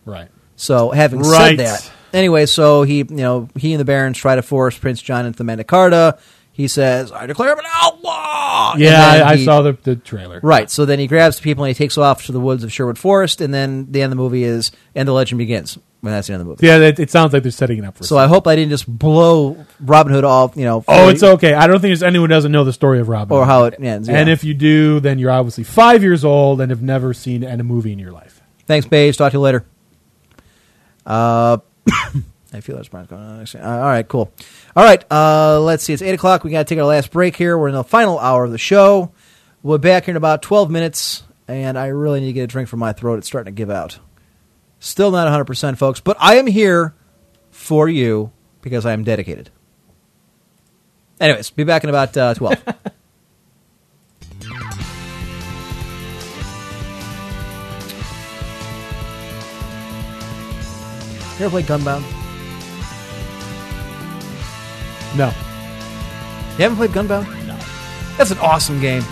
right. 0.05 0.27
So 0.57 0.91
having 0.91 1.19
Right. 1.21 1.57
said 1.57 1.65
that, 1.65 1.91
anyway, 2.13 2.45
so 2.45 2.83
he 2.83 2.97
you 2.97 3.05
know 3.09 3.49
he 3.55 3.73
and 3.73 3.79
the 3.79 3.85
barons 3.85 4.17
try 4.17 4.35
to 4.35 4.41
force 4.41 4.77
Prince 4.77 5.01
John 5.01 5.25
into 5.25 5.37
the 5.37 5.43
Magna 5.43 5.63
Carta. 5.63 6.17
He 6.51 6.67
says, 6.67 7.11
"I 7.11 7.25
declare 7.25 7.53
him 7.53 7.59
an 7.59 7.65
outlaw." 7.71 8.75
Yeah, 8.77 9.01
I, 9.01 9.31
I 9.31 9.35
he- 9.37 9.45
saw 9.45 9.61
the 9.61 9.77
the 9.83 9.95
trailer. 9.95 10.39
Right. 10.43 10.69
So 10.69 10.85
then 10.85 10.99
he 10.99 11.07
grabs 11.07 11.37
the 11.37 11.41
people 11.41 11.63
and 11.63 11.69
he 11.69 11.73
takes 11.73 11.97
off 11.97 12.25
to 12.25 12.31
the 12.31 12.39
woods 12.39 12.63
of 12.63 12.71
Sherwood 12.73 12.97
Forest, 12.97 13.39
and 13.41 13.53
then 13.53 13.91
the 13.91 14.01
end 14.01 14.11
of 14.11 14.17
the 14.17 14.21
movie 14.23 14.43
is 14.43 14.71
and 14.95 15.07
the 15.07 15.13
legend 15.13 15.37
begins. 15.39 15.77
When 16.01 16.13
that's 16.13 16.27
the 16.27 16.33
end 16.33 16.39
of 16.41 16.47
the 16.47 16.51
movie. 16.51 16.65
Yeah, 16.65 16.77
it, 16.77 16.97
it 16.97 17.11
sounds 17.11 17.33
like 17.33 17.43
they're 17.43 17.51
setting 17.51 17.79
it 17.79 17.83
up 17.85 17.97
for. 17.97 18.05
It. 18.05 18.07
So 18.07 18.17
I 18.17 18.27
hope 18.27 18.47
I 18.47 18.55
didn't 18.55 18.69
just 18.69 18.87
blow 18.87 19.65
Robin 19.81 20.13
Hood 20.13 20.23
off. 20.23 20.55
You 20.55 20.63
know. 20.63 20.85
Oh, 20.87 21.09
it's 21.09 21.23
okay. 21.23 21.53
I 21.53 21.67
don't 21.67 21.81
think 21.81 21.89
there's 21.89 22.03
anyone 22.03 22.29
who 22.29 22.35
doesn't 22.35 22.53
know 22.53 22.63
the 22.63 22.71
story 22.71 22.99
of 23.01 23.09
Robin. 23.09 23.35
Or 23.35 23.41
Hood. 23.41 23.49
how 23.49 23.63
it 23.65 23.75
ends, 23.81 24.07
And 24.07 24.29
if 24.29 24.45
you 24.45 24.53
do, 24.53 25.01
then 25.01 25.19
you're 25.19 25.31
obviously 25.31 25.65
five 25.65 26.01
years 26.01 26.23
old 26.23 26.61
and 26.61 26.69
have 26.71 26.81
never 26.81 27.13
seen 27.13 27.43
a 27.43 27.61
movie 27.63 27.91
in 27.91 27.99
your 27.99 28.13
life. 28.13 28.41
Thanks, 28.65 28.87
Paige. 28.87 29.17
Talk 29.17 29.33
to 29.33 29.37
you 29.37 29.41
later. 29.41 29.65
Uh, 31.05 31.57
I 32.53 32.61
feel 32.61 32.75
that's 32.75 32.89
going 32.89 33.07
on. 33.11 33.41
Uh, 33.41 33.45
all 33.61 33.79
right, 33.81 34.07
cool. 34.07 34.31
All 34.75 34.83
right, 34.83 35.03
uh, 35.11 35.59
let's 35.61 35.83
see. 35.83 35.93
It's 35.93 36.01
8 36.01 36.13
o'clock. 36.13 36.43
we 36.43 36.51
got 36.51 36.67
to 36.67 36.75
take 36.75 36.79
our 36.79 36.87
last 36.87 37.11
break 37.11 37.35
here. 37.35 37.57
We're 37.57 37.69
in 37.69 37.75
the 37.75 37.83
final 37.83 38.17
hour 38.17 38.45
of 38.45 38.51
the 38.51 38.57
show. 38.57 39.11
We'll 39.61 39.77
be 39.77 39.89
back 39.89 40.05
here 40.05 40.13
in 40.13 40.17
about 40.17 40.41
12 40.41 40.71
minutes, 40.71 41.23
and 41.47 41.77
I 41.77 41.87
really 41.87 42.21
need 42.21 42.27
to 42.27 42.33
get 42.33 42.43
a 42.43 42.47
drink 42.47 42.69
from 42.69 42.79
my 42.79 42.93
throat. 42.93 43.19
It's 43.19 43.27
starting 43.27 43.53
to 43.53 43.57
give 43.57 43.69
out. 43.69 43.99
Still 44.79 45.11
not 45.11 45.27
100%, 45.27 45.77
folks, 45.77 45.99
but 45.99 46.17
I 46.19 46.35
am 46.35 46.47
here 46.47 46.95
for 47.51 47.87
you 47.89 48.31
because 48.61 48.85
I 48.85 48.93
am 48.93 49.03
dedicated. 49.03 49.51
Anyways, 51.19 51.49
be 51.49 51.65
back 51.65 51.83
in 51.83 51.89
about 51.89 52.15
uh, 52.15 52.33
12. 52.33 52.63
you 61.39 61.45
ever 61.45 61.61
play 61.61 61.63
Gunbound? 61.63 62.03
No. 65.15 65.27
You 66.57 66.63
haven't 66.63 66.77
played 66.77 66.91
Gunbound? 66.91 67.25
No. 67.47 67.57
That's 68.17 68.31
an 68.31 68.39
awesome 68.39 68.81
game. 68.81 69.03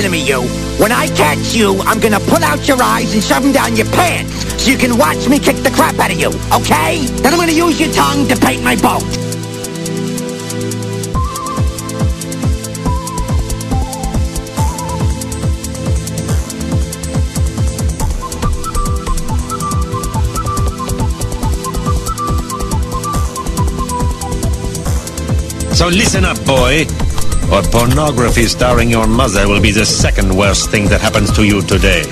Listen 0.00 0.12
to 0.12 0.18
me, 0.18 0.26
you. 0.26 0.40
When 0.80 0.92
I 0.92 1.08
catch 1.08 1.54
you, 1.54 1.78
I'm 1.80 2.00
gonna 2.00 2.20
pull 2.20 2.42
out 2.42 2.66
your 2.66 2.82
eyes 2.82 3.12
and 3.12 3.22
shove 3.22 3.42
them 3.42 3.52
down 3.52 3.76
your 3.76 3.86
pants 3.86 4.62
so 4.62 4.70
you 4.70 4.78
can 4.78 4.96
watch 4.96 5.28
me 5.28 5.38
kick 5.38 5.56
the 5.56 5.70
crap 5.70 5.98
out 5.98 6.10
of 6.10 6.18
you, 6.18 6.28
okay? 6.52 7.04
Then 7.20 7.34
I'm 7.34 7.38
gonna 7.38 7.52
use 7.52 7.78
your 7.78 7.92
tongue 7.92 8.26
to 8.28 8.36
paint 8.36 8.62
my 8.62 8.76
boat. 8.76 9.02
So 25.74 25.88
listen 25.88 26.24
up, 26.24 26.42
boy. 26.44 27.09
Or 27.52 27.62
pornography 27.62 28.46
starring 28.46 28.90
your 28.90 29.08
mother 29.08 29.48
will 29.48 29.60
be 29.60 29.72
the 29.72 29.84
second 29.84 30.34
worst 30.36 30.70
thing 30.70 30.84
that 30.88 31.00
happens 31.00 31.32
to 31.32 31.44
you 31.44 31.60
today. 31.62 32.02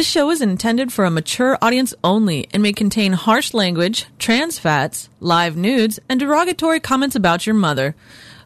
This 0.00 0.06
show 0.06 0.30
is 0.30 0.40
intended 0.40 0.90
for 0.90 1.04
a 1.04 1.10
mature 1.10 1.58
audience 1.60 1.92
only 2.02 2.48
and 2.54 2.62
may 2.62 2.72
contain 2.72 3.12
harsh 3.12 3.52
language, 3.52 4.06
trans 4.18 4.58
fats, 4.58 5.10
live 5.20 5.58
nudes, 5.58 6.00
and 6.08 6.18
derogatory 6.18 6.80
comments 6.80 7.14
about 7.14 7.44
your 7.44 7.54
mother. 7.54 7.94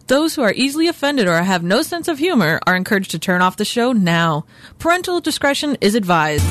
Those 0.08 0.34
who 0.34 0.42
are 0.42 0.52
easily 0.52 0.88
offended 0.88 1.28
or 1.28 1.40
have 1.40 1.62
no 1.62 1.82
sense 1.82 2.08
of 2.08 2.18
humor 2.18 2.58
are 2.66 2.74
encouraged 2.74 3.12
to 3.12 3.20
turn 3.20 3.40
off 3.40 3.56
the 3.56 3.64
show 3.64 3.92
now. 3.92 4.44
Parental 4.80 5.20
discretion 5.20 5.76
is 5.80 5.94
advised. 5.94 6.44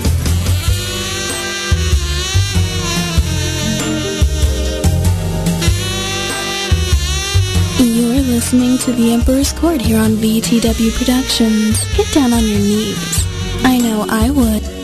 You're 7.77 8.23
listening 8.23 8.77
to 8.77 8.93
The 8.93 9.11
Emperor's 9.11 9.51
Court 9.51 9.81
here 9.81 9.99
on 9.99 10.11
VTW 10.11 10.97
Productions. 10.97 11.83
Get 11.97 12.09
down 12.13 12.31
on 12.31 12.47
your 12.47 12.59
knees. 12.59 13.25
I 13.65 13.79
know 13.79 14.05
I 14.07 14.29
would. 14.31 14.82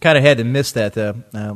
Kind 0.00 0.16
of 0.18 0.24
had 0.24 0.38
to 0.38 0.44
miss 0.44 0.72
that. 0.72 0.94
though. 0.94 1.16
uh, 1.34 1.54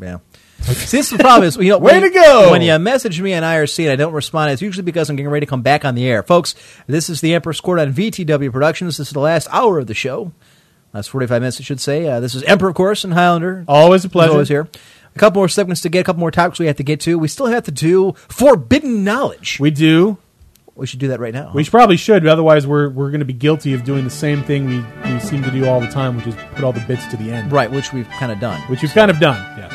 yeah. 0.00 0.18
See, 0.62 0.96
this 0.96 1.12
is 1.12 1.16
the 1.16 1.18
problem 1.18 1.46
is, 1.46 1.56
you 1.56 1.68
know, 1.70 1.78
Way 1.78 2.00
when, 2.00 2.02
to 2.02 2.10
go! 2.10 2.50
When 2.50 2.62
you 2.62 2.76
message 2.78 3.20
me 3.20 3.32
on 3.34 3.42
IRC 3.42 3.84
and 3.84 3.92
I 3.92 3.96
don't 3.96 4.12
respond, 4.12 4.52
it's 4.52 4.60
usually 4.60 4.84
because 4.84 5.08
I'm 5.08 5.16
getting 5.16 5.30
ready 5.30 5.46
to 5.46 5.50
come 5.50 5.62
back 5.62 5.84
on 5.84 5.94
the 5.94 6.04
air. 6.06 6.22
Folks, 6.22 6.54
this 6.86 7.08
is 7.08 7.20
the 7.20 7.34
Emperor's 7.34 7.60
Court 7.60 7.78
on 7.78 7.92
VTW 7.92 8.52
Productions. 8.52 8.98
This 8.98 9.08
is 9.08 9.12
the 9.12 9.20
last 9.20 9.48
hour 9.50 9.78
of 9.78 9.86
the 9.86 9.94
show. 9.94 10.32
Last 10.92 11.10
45 11.10 11.42
minutes, 11.42 11.60
I 11.60 11.62
should 11.62 11.80
say. 11.80 12.08
Uh, 12.08 12.20
this 12.20 12.34
is 12.34 12.42
Emperor, 12.44 12.70
of 12.70 12.74
course, 12.74 13.04
and 13.04 13.12
Highlander. 13.12 13.64
Always 13.68 14.04
a 14.04 14.08
pleasure. 14.08 14.30
He's 14.30 14.34
always 14.34 14.48
here. 14.48 14.68
A 15.14 15.18
couple 15.18 15.40
more 15.40 15.48
segments 15.48 15.80
to 15.82 15.88
get, 15.88 16.00
a 16.00 16.04
couple 16.04 16.20
more 16.20 16.30
topics 16.30 16.58
we 16.58 16.66
have 16.66 16.76
to 16.76 16.82
get 16.82 17.00
to. 17.00 17.18
We 17.18 17.28
still 17.28 17.46
have 17.46 17.64
to 17.64 17.72
do 17.72 18.12
Forbidden 18.28 19.04
Knowledge. 19.04 19.58
We 19.60 19.70
do. 19.70 20.18
We 20.78 20.86
should 20.86 21.00
do 21.00 21.08
that 21.08 21.18
right 21.18 21.34
now. 21.34 21.50
We 21.52 21.64
should, 21.64 21.72
probably 21.72 21.96
should, 21.96 22.22
but 22.22 22.30
otherwise 22.30 22.64
we're 22.66 22.88
we're 22.88 23.10
going 23.10 23.18
to 23.18 23.24
be 23.26 23.32
guilty 23.32 23.74
of 23.74 23.82
doing 23.82 24.04
the 24.04 24.10
same 24.10 24.44
thing 24.44 24.66
we, 24.66 24.78
we 25.12 25.18
seem 25.18 25.42
to 25.42 25.50
do 25.50 25.66
all 25.66 25.80
the 25.80 25.88
time, 25.88 26.16
which 26.16 26.28
is 26.28 26.36
put 26.54 26.62
all 26.62 26.72
the 26.72 26.84
bits 26.86 27.04
to 27.08 27.16
the 27.16 27.32
end. 27.32 27.50
Right, 27.50 27.68
which 27.70 27.92
we've 27.92 28.08
kind 28.10 28.30
of 28.30 28.38
done. 28.38 28.60
Which 28.70 28.82
we've 28.82 28.92
kind 28.92 29.10
of 29.10 29.18
done. 29.18 29.36
Yeah. 29.58 29.68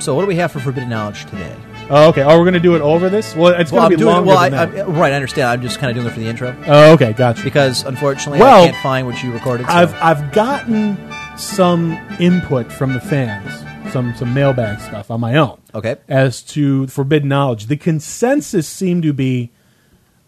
So, 0.00 0.14
what 0.14 0.22
do 0.22 0.26
we 0.26 0.34
have 0.36 0.50
for 0.50 0.58
Forbidden 0.58 0.88
Knowledge 0.88 1.26
today? 1.26 1.54
Oh, 1.88 2.08
okay. 2.08 2.22
Oh, 2.22 2.36
we're 2.38 2.44
going 2.44 2.54
to 2.54 2.60
do 2.60 2.74
it 2.74 2.82
over 2.82 3.08
this. 3.08 3.34
Well, 3.36 3.52
it's 3.60 3.70
going 3.70 3.84
to 3.90 3.96
be 3.96 3.96
doing, 3.96 4.14
longer 4.14 4.28
well, 4.28 4.38
I. 4.38 4.48
I, 4.48 4.66
right, 4.86 5.12
I 5.12 5.16
understand. 5.16 5.48
I'm 5.48 5.60
just 5.62 5.78
kind 5.78 5.90
of 5.90 5.94
doing 5.96 6.06
it 6.06 6.12
for 6.14 6.20
the 6.20 6.26
intro. 6.26 6.56
Oh, 6.66 6.92
okay, 6.94 7.12
gotcha. 7.12 7.44
Because 7.44 7.84
unfortunately, 7.84 8.38
Well, 8.40 8.62
I 8.62 8.66
can't 8.70 8.82
find 8.82 9.06
what 9.06 9.22
you 9.22 9.32
recorded. 9.32 9.66
so- 9.66 9.72
I've 9.72 9.94
I've 10.02 10.32
gotten 10.32 10.96
some 11.36 11.92
input 12.18 12.72
from 12.72 12.92
the 12.92 13.00
fans, 13.00 13.52
some 13.90 14.14
some 14.16 14.34
mailbag 14.34 14.80
stuff 14.80 15.10
on 15.10 15.20
my 15.20 15.36
own. 15.36 15.60
Okay. 15.74 15.96
As 16.08 16.42
to 16.42 16.86
forbidden 16.86 17.28
knowledge, 17.28 17.66
the 17.66 17.76
consensus 17.76 18.66
seemed 18.66 19.02
to 19.02 19.12
be 19.12 19.50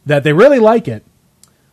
that 0.07 0.25
they 0.25 0.33
really 0.33 0.59
like 0.59 0.89
it, 0.89 1.05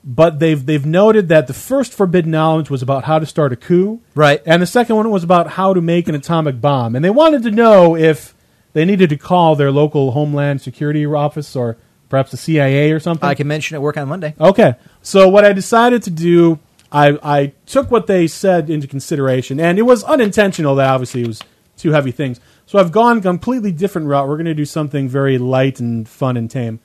but 0.03 0.39
they've 0.39 0.65
they've 0.65 0.85
noted 0.85 1.29
that 1.29 1.47
the 1.47 1.53
first 1.53 1.93
forbidden 1.93 2.31
knowledge 2.31 2.69
was 2.69 2.81
about 2.81 3.05
how 3.05 3.19
to 3.19 3.25
start 3.25 3.53
a 3.53 3.55
coup, 3.55 4.01
right, 4.15 4.41
and 4.45 4.61
the 4.61 4.67
second 4.67 4.95
one 4.95 5.09
was 5.09 5.23
about 5.23 5.51
how 5.51 5.73
to 5.73 5.81
make 5.81 6.07
an 6.07 6.15
atomic 6.15 6.61
bomb, 6.61 6.95
and 6.95 7.03
they 7.03 7.09
wanted 7.09 7.43
to 7.43 7.51
know 7.51 7.95
if 7.95 8.35
they 8.73 8.85
needed 8.85 9.09
to 9.09 9.17
call 9.17 9.55
their 9.55 9.71
local 9.71 10.11
Homeland 10.11 10.61
Security 10.61 11.05
office 11.05 11.55
or 11.55 11.77
perhaps 12.07 12.31
the 12.31 12.37
CIA 12.37 12.91
or 12.91 12.99
something. 12.99 13.27
I 13.27 13.35
can 13.35 13.47
mention 13.47 13.75
at 13.75 13.81
work 13.81 13.97
on 13.97 14.07
Monday. 14.07 14.35
Okay. 14.39 14.75
So 15.01 15.27
what 15.29 15.45
I 15.45 15.53
decided 15.53 16.03
to 16.03 16.09
do, 16.09 16.59
I, 16.91 17.17
I 17.23 17.53
took 17.65 17.91
what 17.91 18.07
they 18.07 18.27
said 18.27 18.69
into 18.69 18.87
consideration, 18.87 19.59
and 19.59 19.79
it 19.79 19.83
was 19.83 20.03
unintentional 20.03 20.75
that 20.75 20.89
obviously 20.89 21.21
it 21.21 21.27
was 21.27 21.41
two 21.79 21.91
heavy 21.91 22.11
things. 22.11 22.39
So 22.65 22.77
I've 22.77 22.91
gone 22.91 23.21
completely 23.21 23.71
different 23.71 24.07
route. 24.07 24.27
We're 24.27 24.35
going 24.35 24.45
to 24.45 24.53
do 24.53 24.65
something 24.65 25.09
very 25.09 25.37
light 25.37 25.79
and 25.79 26.07
fun 26.07 26.37
and 26.37 26.51
tame. 26.51 26.79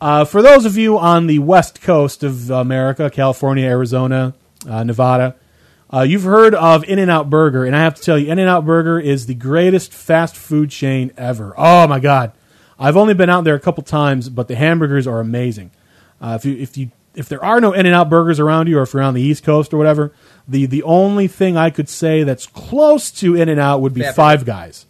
Uh, 0.00 0.24
for 0.24 0.42
those 0.42 0.64
of 0.64 0.76
you 0.76 0.98
on 0.98 1.28
the 1.28 1.38
west 1.38 1.80
coast 1.80 2.24
of 2.24 2.50
America, 2.50 3.08
California, 3.08 3.66
Arizona, 3.66 4.34
uh, 4.68 4.82
Nevada, 4.82 5.36
uh, 5.92 6.00
you've 6.00 6.24
heard 6.24 6.54
of 6.54 6.82
In 6.84 6.98
N 6.98 7.08
Out 7.08 7.30
Burger, 7.30 7.64
and 7.64 7.76
I 7.76 7.80
have 7.80 7.94
to 7.94 8.02
tell 8.02 8.18
you, 8.18 8.32
In 8.32 8.38
N 8.38 8.48
Out 8.48 8.64
Burger 8.64 8.98
is 8.98 9.26
the 9.26 9.34
greatest 9.34 9.92
fast 9.92 10.34
food 10.34 10.70
chain 10.70 11.12
ever. 11.16 11.54
Oh 11.56 11.86
my 11.86 12.00
God! 12.00 12.32
I've 12.78 12.96
only 12.96 13.14
been 13.14 13.30
out 13.30 13.44
there 13.44 13.54
a 13.54 13.60
couple 13.60 13.84
times, 13.84 14.28
but 14.28 14.48
the 14.48 14.56
hamburgers 14.56 15.06
are 15.06 15.20
amazing. 15.20 15.70
Uh, 16.20 16.36
if 16.40 16.44
you 16.44 16.56
if 16.56 16.76
you 16.76 16.90
if 17.14 17.28
there 17.28 17.44
are 17.44 17.60
no 17.60 17.72
In 17.72 17.86
and 17.86 17.94
Out 17.94 18.08
burgers 18.08 18.40
around 18.40 18.68
you, 18.68 18.78
or 18.78 18.82
if 18.82 18.92
you're 18.92 19.02
on 19.02 19.14
the 19.14 19.22
East 19.22 19.44
Coast 19.44 19.72
or 19.72 19.76
whatever, 19.76 20.12
the 20.48 20.66
the 20.66 20.82
only 20.82 21.28
thing 21.28 21.56
I 21.56 21.70
could 21.70 21.88
say 21.88 22.22
that's 22.22 22.46
close 22.46 23.10
to 23.12 23.34
In 23.36 23.48
and 23.48 23.60
Out 23.60 23.80
would 23.80 23.94
be 23.94 24.02
Pepper. 24.02 24.14
Five 24.14 24.44
Guys. 24.44 24.86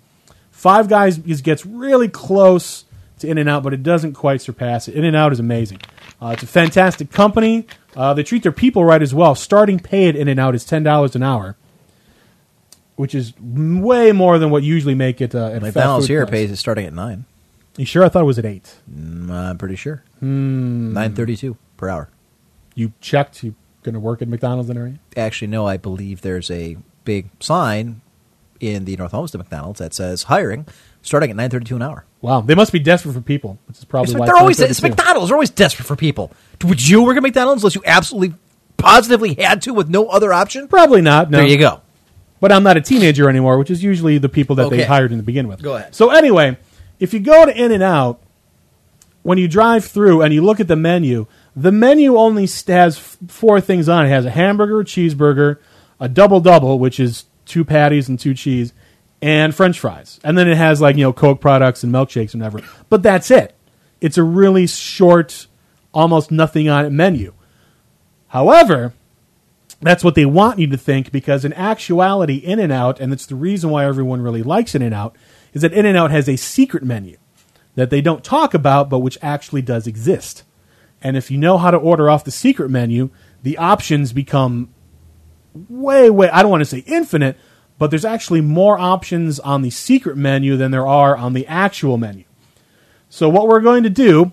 Five 0.50 0.88
Guys 0.88 1.18
is, 1.18 1.42
gets 1.42 1.66
really 1.66 2.08
close 2.08 2.84
to 3.18 3.28
In 3.28 3.38
and 3.38 3.48
Out, 3.48 3.62
but 3.62 3.72
it 3.72 3.82
doesn't 3.82 4.14
quite 4.14 4.40
surpass 4.40 4.88
it. 4.88 4.94
In 4.94 5.04
and 5.04 5.16
Out 5.16 5.32
is 5.32 5.40
amazing. 5.40 5.80
Uh, 6.20 6.28
it's 6.28 6.44
a 6.44 6.46
fantastic 6.46 7.10
company. 7.10 7.66
Uh, 7.96 8.14
they 8.14 8.22
treat 8.22 8.42
their 8.42 8.52
people 8.52 8.84
right 8.84 9.02
as 9.02 9.12
well. 9.12 9.34
Starting 9.34 9.78
pay 9.80 10.08
at 10.08 10.16
In 10.16 10.28
and 10.28 10.38
Out 10.38 10.54
is 10.54 10.64
ten 10.64 10.82
dollars 10.82 11.16
an 11.16 11.22
hour, 11.22 11.56
which 12.96 13.14
is 13.14 13.32
way 13.40 14.12
more 14.12 14.38
than 14.38 14.50
what 14.50 14.62
you 14.62 14.72
usually 14.72 14.94
make 14.94 15.20
it 15.20 15.34
uh, 15.34 15.46
at 15.46 15.52
fast 15.54 15.62
McDonald's 15.62 16.06
food 16.06 16.12
here 16.12 16.26
place. 16.26 16.30
pays 16.42 16.50
is 16.52 16.60
starting 16.60 16.86
at 16.86 16.92
nine. 16.92 17.24
You 17.76 17.86
sure? 17.86 18.04
I 18.04 18.08
thought 18.08 18.22
it 18.22 18.26
was 18.26 18.38
at 18.38 18.44
eight. 18.44 18.76
Mm, 18.90 19.30
I'm 19.30 19.58
pretty 19.58 19.76
sure. 19.76 20.04
Hmm. 20.20 20.92
Nine 20.92 21.14
thirty-two 21.14 21.56
per 21.76 21.88
hour. 21.88 22.08
You 22.74 22.92
checked. 23.00 23.42
You 23.42 23.54
going 23.82 23.94
to 23.94 24.00
work 24.00 24.22
at 24.22 24.28
McDonald's 24.28 24.70
in 24.70 24.76
area? 24.78 24.98
Actually, 25.16 25.48
no. 25.48 25.66
I 25.66 25.76
believe 25.76 26.20
there's 26.22 26.50
a 26.50 26.76
big 27.04 27.30
sign 27.40 28.00
in 28.60 28.84
the 28.84 28.96
North 28.96 29.10
Homestead 29.12 29.40
McDonald's 29.40 29.80
that 29.80 29.92
says 29.92 30.24
hiring 30.24 30.66
starting 31.02 31.30
at 31.30 31.36
nine 31.36 31.50
thirty-two 31.50 31.76
an 31.76 31.82
hour. 31.82 32.04
Wow, 32.20 32.40
they 32.42 32.54
must 32.54 32.72
be 32.72 32.78
desperate 32.78 33.12
for 33.12 33.20
people. 33.20 33.58
Which 33.66 33.78
is 33.78 33.84
probably 33.84 34.12
It's- 34.12 34.20
why 34.20 34.26
they're 34.26 34.36
always 34.36 34.60
it's 34.60 34.80
McDonald's. 34.82 35.28
They're 35.28 35.36
always 35.36 35.50
desperate 35.50 35.86
for 35.86 35.96
people. 35.96 36.30
Would 36.64 36.86
you 36.86 37.02
work 37.02 37.16
at 37.16 37.22
McDonald's 37.22 37.62
unless 37.62 37.74
you 37.74 37.82
absolutely, 37.84 38.36
positively 38.76 39.34
had 39.34 39.62
to 39.62 39.74
with 39.74 39.88
no 39.88 40.06
other 40.06 40.32
option? 40.32 40.68
Probably 40.68 41.00
not. 41.00 41.30
No. 41.30 41.38
There 41.38 41.46
you 41.48 41.58
go. 41.58 41.80
But 42.40 42.52
I'm 42.52 42.62
not 42.62 42.76
a 42.76 42.80
teenager 42.80 43.28
anymore, 43.28 43.58
which 43.58 43.70
is 43.70 43.82
usually 43.82 44.18
the 44.18 44.28
people 44.28 44.56
that 44.56 44.70
they 44.70 44.84
hired 44.84 45.12
in 45.12 45.18
the 45.18 45.22
begin 45.24 45.48
with. 45.48 45.62
Go 45.62 45.76
ahead. 45.76 45.94
So 45.94 46.10
anyway, 46.10 46.56
if 46.98 47.12
you 47.14 47.20
go 47.20 47.46
to 47.46 47.56
In 47.56 47.70
and 47.72 47.82
Out, 47.82 48.20
when 49.22 49.38
you 49.38 49.46
drive 49.46 49.84
through 49.84 50.22
and 50.22 50.34
you 50.34 50.42
look 50.42 50.58
at 50.58 50.66
the 50.68 50.74
menu, 50.76 51.26
the 51.54 51.72
menu 51.72 52.16
only 52.16 52.48
has 52.66 52.98
four 52.98 53.60
things 53.60 53.88
on 53.88 54.04
it. 54.04 54.08
It 54.08 54.12
has 54.12 54.24
a 54.24 54.30
hamburger, 54.30 54.80
a 54.80 54.84
cheeseburger, 54.84 55.58
a 56.00 56.08
double 56.08 56.40
double, 56.40 56.78
which 56.78 56.98
is 56.98 57.26
two 57.44 57.64
patties 57.64 58.08
and 58.08 58.18
two 58.18 58.34
cheese, 58.34 58.72
and 59.20 59.54
French 59.54 59.78
fries. 59.78 60.18
And 60.24 60.36
then 60.36 60.48
it 60.48 60.56
has 60.56 60.80
like 60.80 60.96
you 60.96 61.04
know 61.04 61.12
Coke 61.12 61.40
products 61.40 61.84
and 61.84 61.92
milkshakes 61.92 62.32
and 62.32 62.42
whatever. 62.42 62.66
But 62.88 63.02
that's 63.02 63.30
it. 63.30 63.54
It's 64.00 64.18
a 64.18 64.22
really 64.22 64.66
short, 64.66 65.46
almost 65.92 66.30
nothing 66.30 66.68
on 66.68 66.84
it 66.84 66.90
menu. 66.90 67.34
However, 68.28 68.94
that's 69.80 70.02
what 70.02 70.14
they 70.14 70.24
want 70.24 70.58
you 70.58 70.66
to 70.68 70.76
think 70.76 71.12
because 71.12 71.44
in 71.44 71.52
actuality, 71.52 72.36
In 72.36 72.58
and 72.58 72.72
Out, 72.72 72.98
and 72.98 73.12
it's 73.12 73.26
the 73.26 73.34
reason 73.34 73.70
why 73.70 73.84
everyone 73.84 74.22
really 74.22 74.42
likes 74.42 74.74
In 74.74 74.82
and 74.82 74.94
Out, 74.94 75.14
is 75.52 75.62
that 75.62 75.72
In 75.72 75.84
and 75.84 75.98
Out 75.98 76.10
has 76.10 76.28
a 76.28 76.36
secret 76.36 76.82
menu 76.82 77.18
that 77.74 77.90
they 77.90 78.00
don't 78.00 78.24
talk 78.24 78.54
about, 78.54 78.88
but 78.88 79.00
which 79.00 79.18
actually 79.22 79.62
does 79.62 79.86
exist. 79.86 80.44
And 81.02 81.16
if 81.16 81.30
you 81.30 81.38
know 81.38 81.58
how 81.58 81.70
to 81.70 81.76
order 81.76 82.08
off 82.08 82.24
the 82.24 82.30
secret 82.30 82.70
menu, 82.70 83.10
the 83.42 83.58
options 83.58 84.12
become 84.12 84.72
way, 85.68 86.08
way, 86.08 86.30
I 86.30 86.42
don't 86.42 86.50
want 86.50 86.60
to 86.62 86.66
say 86.66 86.78
infinite, 86.86 87.36
but 87.78 87.90
there's 87.90 88.04
actually 88.04 88.40
more 88.40 88.78
options 88.78 89.40
on 89.40 89.62
the 89.62 89.70
secret 89.70 90.16
menu 90.16 90.56
than 90.56 90.70
there 90.70 90.86
are 90.86 91.16
on 91.16 91.32
the 91.32 91.46
actual 91.46 91.98
menu. 91.98 92.24
So 93.08 93.28
what 93.28 93.48
we're 93.48 93.60
going 93.60 93.82
to 93.82 93.90
do, 93.90 94.32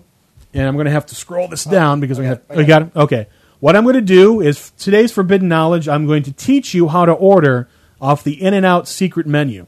and 0.54 0.66
I'm 0.66 0.74
going 0.74 0.86
to 0.86 0.92
have 0.92 1.06
to 1.06 1.14
scroll 1.14 1.48
this 1.48 1.66
oh, 1.66 1.70
down 1.70 2.00
because 2.00 2.18
we 2.18 2.26
have, 2.26 2.42
we 2.54 2.64
got 2.64 2.82
it. 2.82 2.96
Okay. 2.96 3.26
What 3.58 3.76
I'm 3.76 3.82
going 3.82 3.96
to 3.96 4.00
do 4.00 4.40
is 4.40 4.70
today's 4.78 5.12
forbidden 5.12 5.48
knowledge. 5.48 5.88
I'm 5.88 6.06
going 6.06 6.22
to 6.22 6.32
teach 6.32 6.72
you 6.72 6.88
how 6.88 7.04
to 7.04 7.12
order 7.12 7.68
off 8.00 8.24
the 8.24 8.40
In 8.40 8.54
and 8.54 8.64
Out 8.64 8.88
secret 8.88 9.26
menu. 9.26 9.66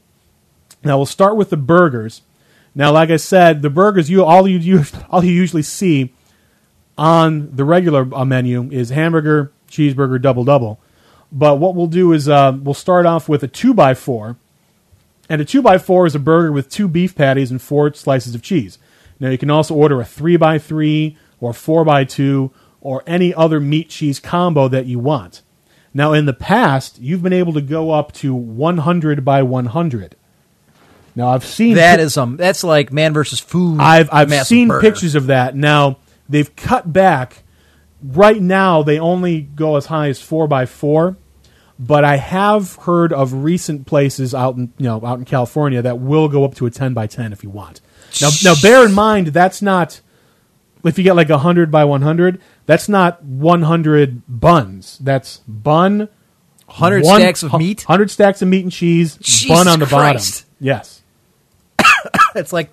Now 0.85 0.97
we'll 0.97 1.07
start 1.07 1.37
with 1.37 1.51
the 1.51 1.57
burgers. 1.57 2.23
Now, 2.75 2.91
like 2.91 3.11
I 3.11 3.17
said, 3.17 3.61
the 3.61 3.69
burgers 3.69 4.09
you 4.09 4.25
all 4.25 4.49
you, 4.49 4.59
you 4.59 4.85
all 5.11 5.23
you 5.23 5.33
usually 5.33 5.63
see 5.63 6.15
on 7.03 7.57
the 7.57 7.65
regular 7.65 8.09
uh, 8.15 8.25
menu 8.25 8.71
is 8.71 8.91
hamburger, 8.91 9.51
cheeseburger, 9.69 10.23
double 10.23 10.45
double. 10.45 10.79
But 11.33 11.57
what 11.57 11.75
we'll 11.75 11.89
do 11.89 12.13
is 12.13 12.29
uh, 12.29 12.57
we'll 12.63 12.75
start 12.75 13.07
off 13.07 13.29
with 13.29 13.43
a 13.43 13.49
two 13.49 13.75
by 13.75 13.95
four, 13.95 14.37
and 15.29 15.41
a 15.41 15.45
two 15.45 15.63
by 15.63 15.79
four 15.79 16.07
is 16.07 16.15
a 16.15 16.21
burger 16.21 16.53
with 16.53 16.71
two 16.71 16.87
beef 16.87 17.17
patties 17.17 17.51
and 17.51 17.61
four 17.61 17.93
slices 17.95 18.37
of 18.37 18.43
cheese. 18.43 18.79
Now 19.19 19.31
you 19.31 19.39
can 19.39 19.51
also 19.51 19.75
order 19.75 20.01
a 20.01 20.05
three 20.05 20.37
by 20.37 20.59
three 20.59 21.17
or 21.41 21.53
four 21.53 21.85
by 21.85 22.05
two 22.05 22.53
or 22.81 23.03
any 23.05 23.35
other 23.35 23.59
meat 23.59 23.89
cheese 23.89 24.21
combo 24.21 24.69
that 24.69 24.87
you 24.87 25.01
want. 25.01 25.43
Now 25.93 26.13
in 26.13 26.27
the 26.27 26.33
past, 26.33 27.01
you've 27.01 27.23
been 27.23 27.33
able 27.33 27.53
to 27.55 27.61
go 27.61 27.91
up 27.91 28.13
to 28.15 28.33
100 28.33 29.25
by 29.25 29.43
100. 29.43 30.15
Now 31.17 31.29
I've 31.31 31.45
seen 31.45 31.75
That 31.75 31.99
is 31.99 32.17
um. 32.17 32.37
That's 32.37 32.63
like 32.63 32.93
man 32.93 33.13
versus 33.13 33.41
food. 33.41 33.81
I've 33.81 34.09
I've 34.13 34.47
seen 34.47 34.69
burger. 34.69 34.81
pictures 34.81 35.17
of 35.17 35.27
that. 35.27 35.57
Now 35.57 35.99
they've 36.33 36.55
cut 36.57 36.93
back. 36.93 37.45
Right 38.03 38.41
now 38.41 38.83
they 38.83 38.99
only 38.99 39.43
go 39.43 39.77
as 39.77 39.87
high 39.87 40.09
as 40.09 40.21
four 40.21 40.49
by 40.49 40.67
four, 40.67 41.17
but 41.79 42.05
I 42.05 42.17
have 42.17 42.75
heard 42.77 43.13
of 43.13 43.33
recent 43.33 43.87
places 43.87 44.35
out 44.35 44.57
in 44.57 44.73
you 44.77 44.87
know 44.87 45.05
out 45.05 45.19
in 45.21 45.25
California 45.25 45.81
that 45.83 46.01
will 46.01 46.29
go 46.29 46.45
up 46.45 46.57
to 46.57 46.67
a 46.67 46.71
ten 46.71 46.95
by 46.95 47.07
ten 47.07 47.33
if 47.33 47.45
you 47.45 47.51
want. 47.51 47.81
Now, 48.21 48.31
now 48.43 48.55
bear 48.61 48.85
in 48.85 48.93
mind 48.93 49.29
that's 49.29 49.63
not 49.63 50.01
if 50.85 50.99
you 50.99 51.05
get 51.05 51.15
like 51.15 51.31
a 51.31 51.39
hundred 51.39 51.71
by 51.71 51.85
one 51.85 52.03
hundred. 52.03 52.41
That's 52.67 52.89
not 52.89 53.23
one 53.23 53.63
hundred 53.63 54.23
buns. 54.29 54.99
That's 54.99 55.39
bun. 55.47 56.09
100 56.67 57.05
one- 57.05 57.21
stacks 57.21 57.43
of 57.43 57.53
meat? 57.59 57.83
Hundred 57.83 58.11
stacks 58.11 58.41
of 58.41 58.49
meat 58.49 58.63
and 58.63 58.73
cheese. 58.73 59.17
Jesus 59.17 59.49
bun 59.49 59.69
on 59.69 59.79
the 59.79 59.87
Christ. 59.87 60.47
bottom. 60.47 60.57
Yes. 60.59 61.03
it's 62.35 62.53
like 62.53 62.71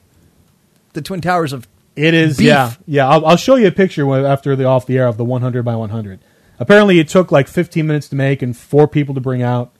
the 0.93 1.01
Twin 1.01 1.21
Towers 1.21 1.51
of. 1.53 1.67
It 1.95 2.13
is, 2.13 2.37
beef. 2.37 2.47
yeah, 2.47 2.73
yeah. 2.85 3.07
I'll, 3.09 3.25
I'll 3.25 3.35
show 3.37 3.55
you 3.55 3.67
a 3.67 3.71
picture 3.71 4.05
when- 4.05 4.25
after 4.25 4.55
the 4.55 4.65
off 4.65 4.85
the 4.85 4.97
air 4.97 5.07
of 5.07 5.17
the 5.17 5.25
100 5.25 5.63
by 5.63 5.75
100. 5.75 6.19
Apparently, 6.59 6.99
it 6.99 7.07
took 7.07 7.31
like 7.31 7.47
15 7.47 7.85
minutes 7.87 8.07
to 8.09 8.15
make 8.15 8.41
and 8.41 8.55
four 8.55 8.87
people 8.87 9.15
to 9.15 9.21
bring 9.21 9.41
out. 9.41 9.71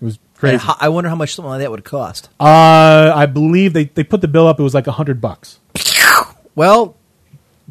It 0.00 0.04
was 0.04 0.18
crazy. 0.34 0.54
And 0.54 0.62
ho- 0.62 0.76
I 0.80 0.88
wonder 0.88 1.10
how 1.10 1.16
much 1.16 1.34
something 1.34 1.50
like 1.50 1.60
that 1.60 1.70
would 1.70 1.84
cost. 1.84 2.28
Uh, 2.38 3.12
I 3.14 3.26
believe 3.26 3.72
they, 3.72 3.84
they 3.86 4.04
put 4.04 4.20
the 4.20 4.28
bill 4.28 4.46
up. 4.46 4.58
It 4.60 4.62
was 4.62 4.74
like 4.74 4.86
a 4.86 4.92
hundred 4.92 5.20
bucks. 5.20 5.58
Well, 6.54 6.96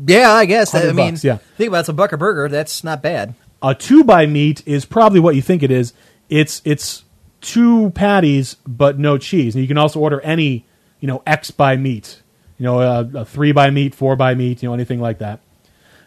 yeah, 0.05 0.31
I 0.31 0.45
guess. 0.45 0.73
I 0.73 0.79
100 0.79 0.95
mean, 0.95 1.13
bucks, 1.13 1.23
yeah. 1.23 1.37
think 1.57 1.69
about 1.69 1.77
it, 1.77 1.79
it's 1.81 1.89
a 1.89 1.93
buck 1.93 2.11
a 2.11 2.17
burger. 2.17 2.47
That's 2.49 2.83
not 2.83 3.01
bad. 3.01 3.33
A 3.61 3.73
two 3.73 4.03
by 4.03 4.25
meat 4.25 4.61
is 4.65 4.85
probably 4.85 5.19
what 5.19 5.35
you 5.35 5.41
think 5.41 5.63
it 5.63 5.71
is. 5.71 5.93
It's 6.29 6.61
it's 6.63 7.03
two 7.41 7.89
patties 7.91 8.57
but 8.67 8.99
no 8.99 9.17
cheese, 9.17 9.55
and 9.55 9.61
you 9.63 9.67
can 9.67 9.77
also 9.77 9.99
order 9.99 10.21
any 10.21 10.65
you 10.99 11.07
know 11.07 11.23
X 11.25 11.51
by 11.51 11.75
meat. 11.77 12.21
You 12.57 12.63
know, 12.63 12.81
a, 12.81 13.01
a 13.13 13.25
three 13.25 13.51
by 13.51 13.69
meat, 13.69 13.93
four 13.93 14.15
by 14.15 14.33
meat, 14.33 14.63
you 14.63 14.69
know, 14.69 14.73
anything 14.73 14.99
like 14.99 15.19
that. 15.19 15.39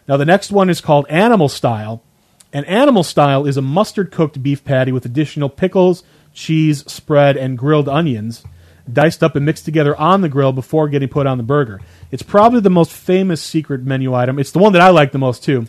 Now 0.07 0.17
the 0.17 0.25
next 0.25 0.51
one 0.51 0.69
is 0.69 0.81
called 0.81 1.05
Animal 1.09 1.47
Style, 1.47 2.03
and 2.51 2.65
Animal 2.65 3.03
Style 3.03 3.45
is 3.45 3.57
a 3.57 3.61
mustard 3.61 4.11
cooked 4.11 4.41
beef 4.43 4.63
patty 4.63 4.91
with 4.91 5.05
additional 5.05 5.47
pickles, 5.49 6.03
cheese, 6.33 6.83
spread, 6.91 7.37
and 7.37 7.57
grilled 7.57 7.87
onions, 7.87 8.43
diced 8.91 9.23
up 9.23 9.35
and 9.35 9.45
mixed 9.45 9.63
together 9.63 9.95
on 9.95 10.21
the 10.21 10.29
grill 10.29 10.51
before 10.51 10.89
getting 10.89 11.07
put 11.07 11.27
on 11.27 11.37
the 11.37 11.43
burger. 11.43 11.79
It's 12.11 12.23
probably 12.23 12.59
the 12.59 12.69
most 12.69 12.91
famous 12.91 13.41
secret 13.41 13.83
menu 13.83 14.13
item. 14.13 14.37
It's 14.37 14.51
the 14.51 14.59
one 14.59 14.73
that 14.73 14.81
I 14.81 14.89
like 14.89 15.13
the 15.13 15.19
most 15.19 15.43
too. 15.43 15.67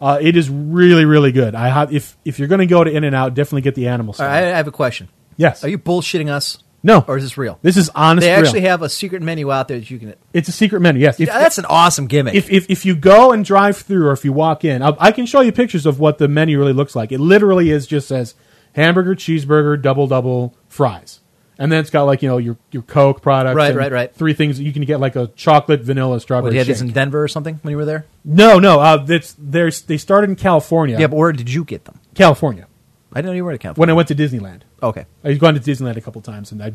Uh, 0.00 0.18
it 0.20 0.36
is 0.36 0.48
really, 0.50 1.04
really 1.04 1.32
good. 1.32 1.54
I 1.54 1.68
have, 1.68 1.92
if 1.92 2.16
if 2.24 2.38
you're 2.38 2.48
going 2.48 2.60
to 2.60 2.66
go 2.66 2.84
to 2.84 2.90
In 2.90 3.04
and 3.04 3.16
Out, 3.16 3.34
definitely 3.34 3.62
get 3.62 3.74
the 3.74 3.88
Animal 3.88 4.12
Style. 4.14 4.30
I 4.30 4.38
have 4.56 4.68
a 4.68 4.72
question. 4.72 5.08
Yes. 5.36 5.64
Are 5.64 5.68
you 5.68 5.78
bullshitting 5.78 6.28
us? 6.28 6.62
No. 6.82 7.04
Or 7.06 7.16
is 7.16 7.22
this 7.22 7.38
real? 7.38 7.58
This 7.62 7.76
is 7.76 7.90
honest. 7.94 8.24
They 8.24 8.32
real. 8.32 8.44
actually 8.44 8.62
have 8.62 8.82
a 8.82 8.88
secret 8.88 9.22
menu 9.22 9.52
out 9.52 9.68
there 9.68 9.78
that 9.78 9.90
you 9.90 9.98
can. 9.98 10.14
It's 10.32 10.48
a 10.48 10.52
secret 10.52 10.80
menu. 10.80 11.00
Yes, 11.00 11.20
If- 11.20 11.28
Yeah, 11.28 11.38
that's 11.38 11.58
an 11.58 11.64
awesome 11.66 12.06
gimmick. 12.06 12.34
If, 12.34 12.50
if 12.50 12.68
if 12.68 12.84
you 12.84 12.96
go 12.96 13.32
and 13.32 13.44
drive 13.44 13.76
through, 13.76 14.08
or 14.08 14.12
if 14.12 14.24
you 14.24 14.32
walk 14.32 14.64
in, 14.64 14.82
I, 14.82 14.94
I 14.98 15.12
can 15.12 15.26
show 15.26 15.40
you 15.40 15.52
pictures 15.52 15.86
of 15.86 16.00
what 16.00 16.18
the 16.18 16.28
menu 16.28 16.58
really 16.58 16.72
looks 16.72 16.96
like. 16.96 17.12
It 17.12 17.20
literally 17.20 17.70
is 17.70 17.86
just 17.86 18.08
says 18.08 18.34
hamburger, 18.72 19.14
cheeseburger, 19.14 19.80
double 19.80 20.06
double, 20.08 20.56
fries, 20.68 21.20
and 21.58 21.70
then 21.70 21.78
it's 21.78 21.90
got 21.90 22.02
like 22.02 22.22
you 22.22 22.28
know 22.28 22.38
your 22.38 22.56
your 22.72 22.82
Coke 22.82 23.22
products. 23.22 23.56
Right, 23.56 23.74
right, 23.74 23.92
right. 23.92 24.14
Three 24.14 24.34
things 24.34 24.58
you 24.58 24.72
can 24.72 24.84
get 24.84 24.98
like 24.98 25.14
a 25.14 25.28
chocolate, 25.28 25.82
vanilla, 25.82 26.20
strawberry. 26.20 26.54
you 26.54 26.58
had 26.58 26.66
shake. 26.66 26.76
these 26.76 26.82
in 26.82 26.90
Denver 26.90 27.22
or 27.22 27.28
something 27.28 27.60
when 27.62 27.70
you 27.70 27.76
were 27.76 27.84
there? 27.84 28.06
no, 28.24 28.58
no. 28.58 28.80
Uh, 28.80 28.96
there's 29.38 29.82
they 29.82 29.98
started 29.98 30.30
in 30.30 30.36
California. 30.36 30.98
Yeah, 30.98 31.06
but 31.06 31.16
where 31.16 31.32
did 31.32 31.52
you 31.52 31.64
get 31.64 31.84
them? 31.84 32.00
California. 32.14 32.66
I 33.12 33.18
didn't 33.18 33.26
know 33.26 33.32
you 33.32 33.44
were 33.44 33.56
California. 33.58 33.80
When 33.80 33.90
I 33.90 33.92
went 33.92 34.08
to 34.08 34.14
Disneyland. 34.14 34.62
Okay. 34.82 35.06
I've 35.22 35.38
gone 35.38 35.54
to 35.54 35.60
Disneyland 35.60 35.96
a 35.96 36.00
couple 36.00 36.20
times, 36.22 36.52
and 36.52 36.62
I 36.62 36.72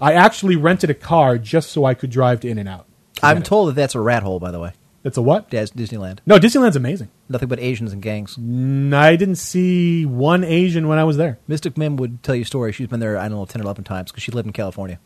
I 0.00 0.12
actually 0.12 0.56
rented 0.56 0.90
a 0.90 0.94
car 0.94 1.38
just 1.38 1.70
so 1.70 1.84
I 1.84 1.94
could 1.94 2.10
drive 2.10 2.40
to 2.40 2.48
In 2.48 2.58
and 2.58 2.68
Out. 2.68 2.86
I'm 3.22 3.42
told 3.42 3.68
that 3.70 3.74
that's 3.74 3.94
a 3.94 4.00
rat 4.00 4.22
hole, 4.22 4.38
by 4.38 4.50
the 4.50 4.60
way. 4.60 4.72
That's 5.02 5.16
a 5.16 5.22
what? 5.22 5.50
Disneyland. 5.50 6.18
No, 6.26 6.38
Disneyland's 6.38 6.76
amazing. 6.76 7.08
Nothing 7.28 7.48
but 7.48 7.60
Asians 7.60 7.92
and 7.92 8.02
gangs. 8.02 8.36
Mm, 8.36 8.92
I 8.92 9.16
didn't 9.16 9.36
see 9.36 10.04
one 10.04 10.44
Asian 10.44 10.88
when 10.88 10.98
I 10.98 11.04
was 11.04 11.16
there. 11.16 11.38
Mystic 11.46 11.78
Mim 11.78 11.96
would 11.96 12.22
tell 12.22 12.34
you 12.34 12.42
a 12.42 12.44
story. 12.44 12.72
She's 12.72 12.88
been 12.88 13.00
there, 13.00 13.16
I 13.16 13.28
don't 13.28 13.38
know, 13.38 13.44
10 13.46 13.60
or 13.60 13.64
11 13.64 13.84
times 13.84 14.10
because 14.10 14.22
she 14.22 14.32
lived 14.32 14.46
in 14.46 14.52
California. 14.52 14.98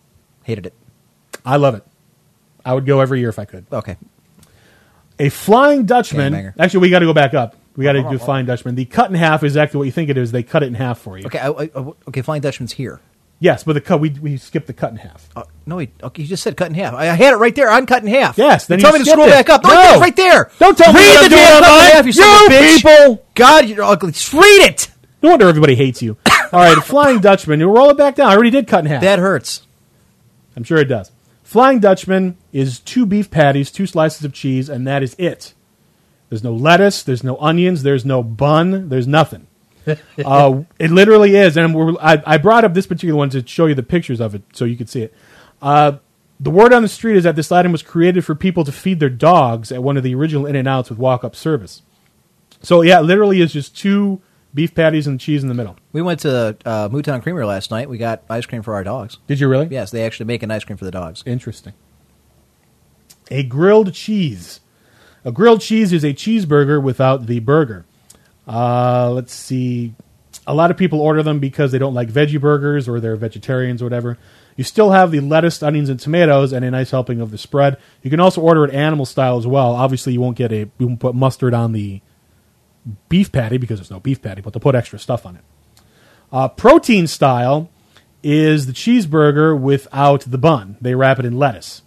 Hated 0.45 0.67
it. 0.67 0.75
I 1.45 1.57
love 1.57 1.75
it. 1.75 1.85
I 2.65 2.75
would 2.75 2.87
go 2.87 3.01
every 3.01 3.21
year 3.21 3.29
if 3.29 3.39
I 3.39 3.45
could. 3.45 3.67
Okay. 3.73 3.97
A 5.19 5.29
Flying 5.29 5.85
Dutchman. 5.85 6.33
Gangbanger. 6.33 6.55
Actually, 6.59 6.81
we 6.81 6.91
got 6.91 7.01
to 7.01 7.07
go 7.07 7.15
back 7.15 7.35
up. 7.35 7.57
We 7.77 7.85
got 7.85 7.93
to 7.93 8.03
do 8.03 8.19
Flying 8.19 8.45
Dutchman. 8.47 8.75
The 8.75 8.85
cut 8.85 9.09
in 9.11 9.17
half 9.17 9.43
is 9.43 9.53
exactly 9.53 9.79
what 9.79 9.85
you 9.85 9.93
think 9.93 10.11
it 10.11 10.19
is. 10.19 10.31
They 10.33 10.43
cut 10.43 10.63
it 10.63 10.67
in 10.67 10.75
half 10.75 10.99
for 11.01 11.17
you. 11.19 11.25
Okay, 11.27 11.39
I, 11.39 11.49
I, 11.49 11.71
I- 11.75 11.93
okay, 12.09 12.21
Flying 12.23 12.43
Dutchman's 12.43 12.73
here. 12.73 13.01
Yes, 13.41 13.65
but 13.65 13.73
the 13.73 13.81
cut 13.81 13.99
we 13.99 14.11
we 14.11 14.37
skipped 14.37 14.69
the 14.69 14.73
cut 14.73 14.93
in 14.93 14.99
half. 14.99 15.29
Uh, 15.35 15.43
no, 15.67 15.79
he, 15.79 15.91
okay, 16.01 16.23
you 16.23 16.29
just 16.29 16.45
said 16.45 16.57
cut 16.57 16.69
in 16.69 16.75
half. 16.75 16.95
I, 16.95 17.09
I 17.09 17.15
had 17.15 17.33
it 17.35 17.39
right 17.39 17.55
there. 17.57 17.69
I'm 17.71 17.87
cut 17.87 18.03
in 18.05 18.09
half. 18.09 18.39
Yes, 18.39 18.67
then 18.67 18.79
you 18.79 18.83
tell 18.85 18.93
me 18.93 19.01
to 19.01 19.05
skipped 19.05 19.15
scroll 19.17 19.27
it. 19.27 19.31
back 19.31 19.49
up. 19.51 19.65
No, 19.65 19.71
No. 19.71 19.91
it's 19.95 20.01
right 20.01 20.15
there. 20.15 20.51
Don't 20.61 20.79
tell 20.79 20.93
me 20.93 21.01
read 21.01 21.09
what 21.09 21.19
the 21.19 21.25
I'm 21.25 21.31
doing 21.31 21.43
damn 21.43 21.63
cut 21.63 21.85
in 21.91 21.97
half, 21.97 22.07
you, 22.07 22.13
son 22.13 22.47
of 22.47 22.53
a 22.53 22.55
You 22.55 22.61
bitch. 22.61 22.83
people! 22.83 23.27
God, 23.35 23.69
you're 23.69 23.83
ugly. 23.83 24.13
Just 24.13 24.33
read 24.33 24.69
it. 24.69 24.89
No 25.23 25.31
wonder 25.31 25.49
everybody 25.49 25.75
hates 25.75 26.01
you. 26.03 26.17
All 26.53 26.61
right, 26.61 26.77
Flying 26.85 27.19
Dutchman. 27.21 27.59
You 27.59 27.69
roll 27.75 27.91
it 27.91 27.97
back 27.97 28.15
down. 28.15 28.31
I 28.31 28.35
already 28.35 28.51
did 28.51 28.69
cut 28.69 28.81
in 28.85 28.87
half. 28.87 29.01
That 29.03 29.19
hurts. 29.19 29.67
I'm 30.57 30.63
sure 30.63 30.79
it 30.79 30.85
does. 30.85 31.11
Flying 31.43 31.81
Dutchman 31.81 32.37
is 32.53 32.79
two 32.79 33.07
beef 33.07 33.29
patties, 33.31 33.73
two 33.73 33.87
slices 33.89 34.25
of 34.25 34.33
cheese, 34.33 34.69
and 34.69 34.87
that 34.87 35.03
is 35.03 35.17
it. 35.19 35.53
There's 36.33 36.43
no 36.43 36.55
lettuce, 36.55 37.03
there's 37.03 37.23
no 37.23 37.37
onions, 37.41 37.83
there's 37.83 38.07
no 38.07 38.23
bun, 38.23 38.89
there's 38.89 39.07
nothing. 39.07 39.49
uh, 40.25 40.63
it 40.79 40.91
literally 40.91 41.37
is, 41.37 41.59
and 41.59 41.75
we're, 41.75 41.95
I, 42.01 42.23
I 42.25 42.39
brought 42.39 42.65
up 42.65 42.73
this 42.73 42.87
particular 42.87 43.19
one 43.19 43.29
to 43.29 43.47
show 43.47 43.67
you 43.67 43.75
the 43.75 43.83
pictures 43.83 44.19
of 44.19 44.35
it 44.35 44.41
so 44.55 44.65
you 44.65 44.79
could 44.79 44.89
see 44.89 45.03
it. 45.03 45.15
Uh, 45.61 45.99
the 46.41 46.49
word 46.49 46.73
on 46.73 46.81
the 46.81 46.89
street 46.89 47.17
is 47.17 47.25
that 47.25 47.37
this 47.37 47.53
item 47.53 47.71
was 47.71 47.83
created 47.83 48.25
for 48.25 48.35
people 48.35 48.65
to 48.65 48.73
feed 48.73 48.99
their 48.99 49.11
dogs 49.11 49.71
at 49.71 49.83
one 49.83 49.99
of 49.99 50.05
the 50.05 50.15
original 50.15 50.47
In 50.47 50.57
and 50.57 50.67
Outs 50.67 50.89
with 50.89 50.99
walk 50.99 51.23
up 51.23 51.37
service. 51.37 51.83
So 52.63 52.81
yeah, 52.81 53.01
it 53.01 53.03
literally 53.03 53.43
is 53.43 53.53
just 53.53 53.77
two 53.77 54.23
beef 54.55 54.75
patties 54.75 55.07
and 55.07 55.21
cheese 55.21 55.43
in 55.43 55.51
the 55.51 55.55
middle. 55.55 55.77
We 55.93 56.01
went 56.01 56.21
to 56.21 56.57
uh, 56.65 56.89
Mouton 56.89 57.21
Creamery 57.21 57.45
last 57.45 57.71
night. 57.71 57.91
We 57.91 57.99
got 57.99 58.23
ice 58.31 58.47
cream 58.47 58.63
for 58.63 58.73
our 58.73 58.85
dogs. 58.85 59.19
Did 59.27 59.39
you 59.39 59.49
really? 59.49 59.67
Yes, 59.71 59.91
they 59.91 60.03
actually 60.07 60.25
make 60.29 60.43
an 60.43 60.51
ice 60.51 60.65
cream 60.65 60.79
for 60.79 60.87
the 60.87 60.91
dogs. 60.91 61.23
Interesting. 61.27 61.75
A 63.31 63.43
grilled 63.43 63.93
cheese. 63.93 64.61
A 65.25 65.33
grilled 65.33 65.61
cheese 65.61 65.93
is 65.93 66.05
a 66.05 66.13
cheeseburger 66.13 66.83
without 66.83 67.27
the 67.27 67.41
burger. 67.41 67.85
Uh, 68.47 69.11
let's 69.11 69.33
see. 69.33 69.95
A 70.47 70.55
lot 70.55 70.71
of 70.71 70.77
people 70.77 71.01
order 71.01 71.23
them 71.23 71.39
because 71.39 71.71
they 71.71 71.79
don't 71.79 71.95
like 71.95 72.09
veggie 72.09 72.41
burgers 72.41 72.89
or 72.89 72.99
they're 72.99 73.17
vegetarians 73.17 73.81
or 73.81 73.87
whatever. 73.87 74.19
You 74.57 74.65
still 74.65 74.91
have 74.91 75.11
the 75.11 75.21
lettuce, 75.21 75.63
onions, 75.63 75.89
and 75.89 75.99
tomatoes, 75.99 76.53
and 76.53 76.65
a 76.65 76.71
nice 76.71 76.91
helping 76.91 77.21
of 77.21 77.31
the 77.31 77.39
spread. 77.39 77.79
You 78.03 78.11
can 78.11 78.21
also 78.21 78.41
order 78.41 78.65
it 78.65 78.75
animal 78.75 79.07
style 79.07 79.39
as 79.39 79.47
well. 79.47 79.73
Obviously, 79.73 80.13
you 80.13 80.21
won't 80.21 80.37
get 80.37 80.53
a 80.53 80.71
you 80.79 80.87
won't 80.89 81.01
put 81.01 81.15
mustard 81.15 81.55
on 81.55 81.73
the 81.73 82.01
beef 83.09 83.31
patty 83.31 83.57
because 83.57 83.79
there's 83.79 83.91
no 83.91 84.01
beef 84.01 84.21
patty, 84.21 84.43
but 84.43 84.53
they'll 84.53 84.61
put 84.61 84.75
extra 84.75 84.99
stuff 84.99 85.25
on 85.25 85.37
it. 85.37 85.45
Uh, 86.33 86.49
protein 86.49 87.07
style 87.07 87.71
is 88.23 88.67
the 88.67 88.73
cheeseburger 88.73 89.59
without 89.59 90.23
the 90.23 90.39
bun. 90.39 90.77
They 90.81 90.95
wrap 90.95 91.19
it 91.19 91.25
in 91.25 91.39
lettuce. 91.39 91.83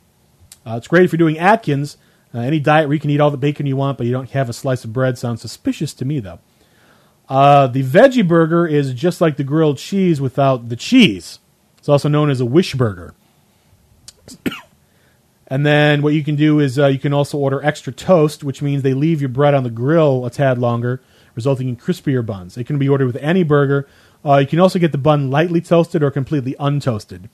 Uh, 0.66 0.76
it's 0.78 0.88
great 0.88 1.04
if 1.04 1.12
you're 1.12 1.18
doing 1.18 1.38
Atkins. 1.38 1.98
Uh, 2.36 2.40
any 2.40 2.60
diet 2.60 2.88
where 2.88 2.94
you 2.94 3.00
can 3.00 3.10
eat 3.10 3.22
all 3.22 3.32
the 3.32 3.38
bacon 3.38 3.66
you 3.66 3.78
want, 3.78 3.98
but 3.98 4.06
you 4.06 4.12
don't 4.12 4.32
have 4.32 4.50
a 4.50 4.54
slice 4.54 4.84
of 4.84 4.92
bread 4.92 5.18
sounds 5.18 5.40
suspicious 5.40 5.94
to 5.94 6.04
me, 6.04 6.20
though. 6.20 6.40
Uh, 7.30 7.68
the 7.68 7.82
veggie 7.82 8.28
burger 8.28 8.68
is 8.68 8.94
just 8.94 9.22
like 9.22 9.38
the 9.38 9.44
grilled 9.44 9.78
cheese 9.78 10.20
without 10.20 10.68
the 10.68 10.76
cheese. 10.76 11.40
It's 11.78 11.88
also 11.88 12.10
known 12.10 12.30
as 12.30 12.42
a 12.42 12.46
wish 12.46 12.76
burger. 12.76 13.16
and 15.48 15.66
then 15.66 16.02
what 16.02 16.14
you 16.14 16.26
can 16.26 16.36
do 16.36 16.60
is 16.60 16.78
uh, 16.78 16.88
you 16.88 17.00
can 17.00 17.14
also 17.14 17.38
order 17.38 17.64
extra 17.64 17.94
toast, 17.94 18.44
which 18.44 18.62
means 18.62 18.84
they 18.84 18.94
leave 18.94 19.22
your 19.22 19.30
bread 19.30 19.54
on 19.54 19.64
the 19.64 19.70
grill 19.70 20.26
a 20.26 20.30
tad 20.30 20.58
longer, 20.58 21.02
resulting 21.36 21.70
in 21.70 21.78
crispier 21.78 22.26
buns. 22.26 22.58
It 22.58 22.66
can 22.66 22.78
be 22.78 22.90
ordered 22.90 23.08
with 23.08 23.18
any 23.18 23.44
burger. 23.44 23.88
Uh, 24.26 24.38
you 24.38 24.48
can 24.48 24.60
also 24.60 24.78
get 24.78 24.92
the 24.92 24.98
bun 24.98 25.32
lightly 25.32 25.62
toasted 25.62 26.04
or 26.04 26.12
completely 26.12 26.56
untoasted. 26.60 27.30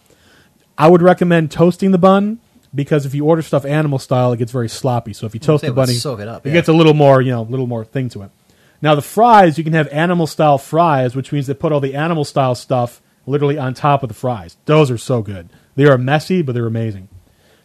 I 0.77 0.89
would 0.89 1.01
recommend 1.01 1.49
toasting 1.49 1.91
the 1.91 1.97
bun 1.97 2.39
because 2.73 3.05
if 3.05 3.13
you 3.13 3.25
order 3.25 3.41
stuff 3.41 3.65
animal 3.65 3.99
style, 3.99 4.31
it 4.31 4.37
gets 4.37 4.51
very 4.51 4.69
sloppy. 4.69 5.13
So 5.13 5.25
if 5.25 5.33
you 5.33 5.39
mm, 5.39 5.45
toast 5.45 5.63
the 5.63 5.73
bunny, 5.73 5.93
soak 5.93 6.19
it 6.19 6.27
up, 6.27 6.45
it 6.45 6.51
gets 6.51 6.67
a 6.67 6.73
little 6.73 6.93
more, 6.93 7.21
you 7.21 7.31
know, 7.31 7.41
a 7.41 7.43
little 7.43 7.67
more 7.67 7.83
thing 7.83 8.09
to 8.09 8.23
it. 8.23 8.31
Now 8.81 8.95
the 8.95 9.01
fries, 9.01 9.57
you 9.57 9.63
can 9.63 9.73
have 9.73 9.87
animal 9.89 10.27
style 10.27 10.57
fries, 10.57 11.15
which 11.15 11.31
means 11.31 11.47
they 11.47 11.53
put 11.53 11.71
all 11.71 11.79
the 11.79 11.95
animal 11.95 12.25
style 12.25 12.55
stuff 12.55 13.01
literally 13.25 13.57
on 13.57 13.73
top 13.73 14.03
of 14.03 14.09
the 14.09 14.15
fries. 14.15 14.57
Those 14.65 14.89
are 14.89 14.97
so 14.97 15.21
good. 15.21 15.49
They 15.75 15.85
are 15.85 15.97
messy, 15.97 16.41
but 16.41 16.53
they're 16.53 16.65
amazing. 16.65 17.07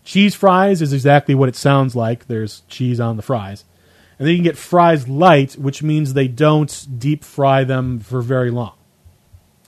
Cheese 0.04 0.34
fries 0.34 0.82
is 0.82 0.92
exactly 0.92 1.34
what 1.34 1.48
it 1.48 1.56
sounds 1.56 1.96
like. 1.96 2.26
There's 2.26 2.62
cheese 2.68 3.00
on 3.00 3.16
the 3.16 3.22
fries. 3.22 3.64
And 4.18 4.26
then 4.26 4.32
you 4.32 4.38
can 4.38 4.44
get 4.44 4.56
fries 4.56 5.08
light, 5.08 5.54
which 5.54 5.82
means 5.82 6.14
they 6.14 6.28
don't 6.28 6.86
deep 6.98 7.24
fry 7.24 7.64
them 7.64 8.00
for 8.00 8.22
very 8.22 8.50
long. 8.50 8.74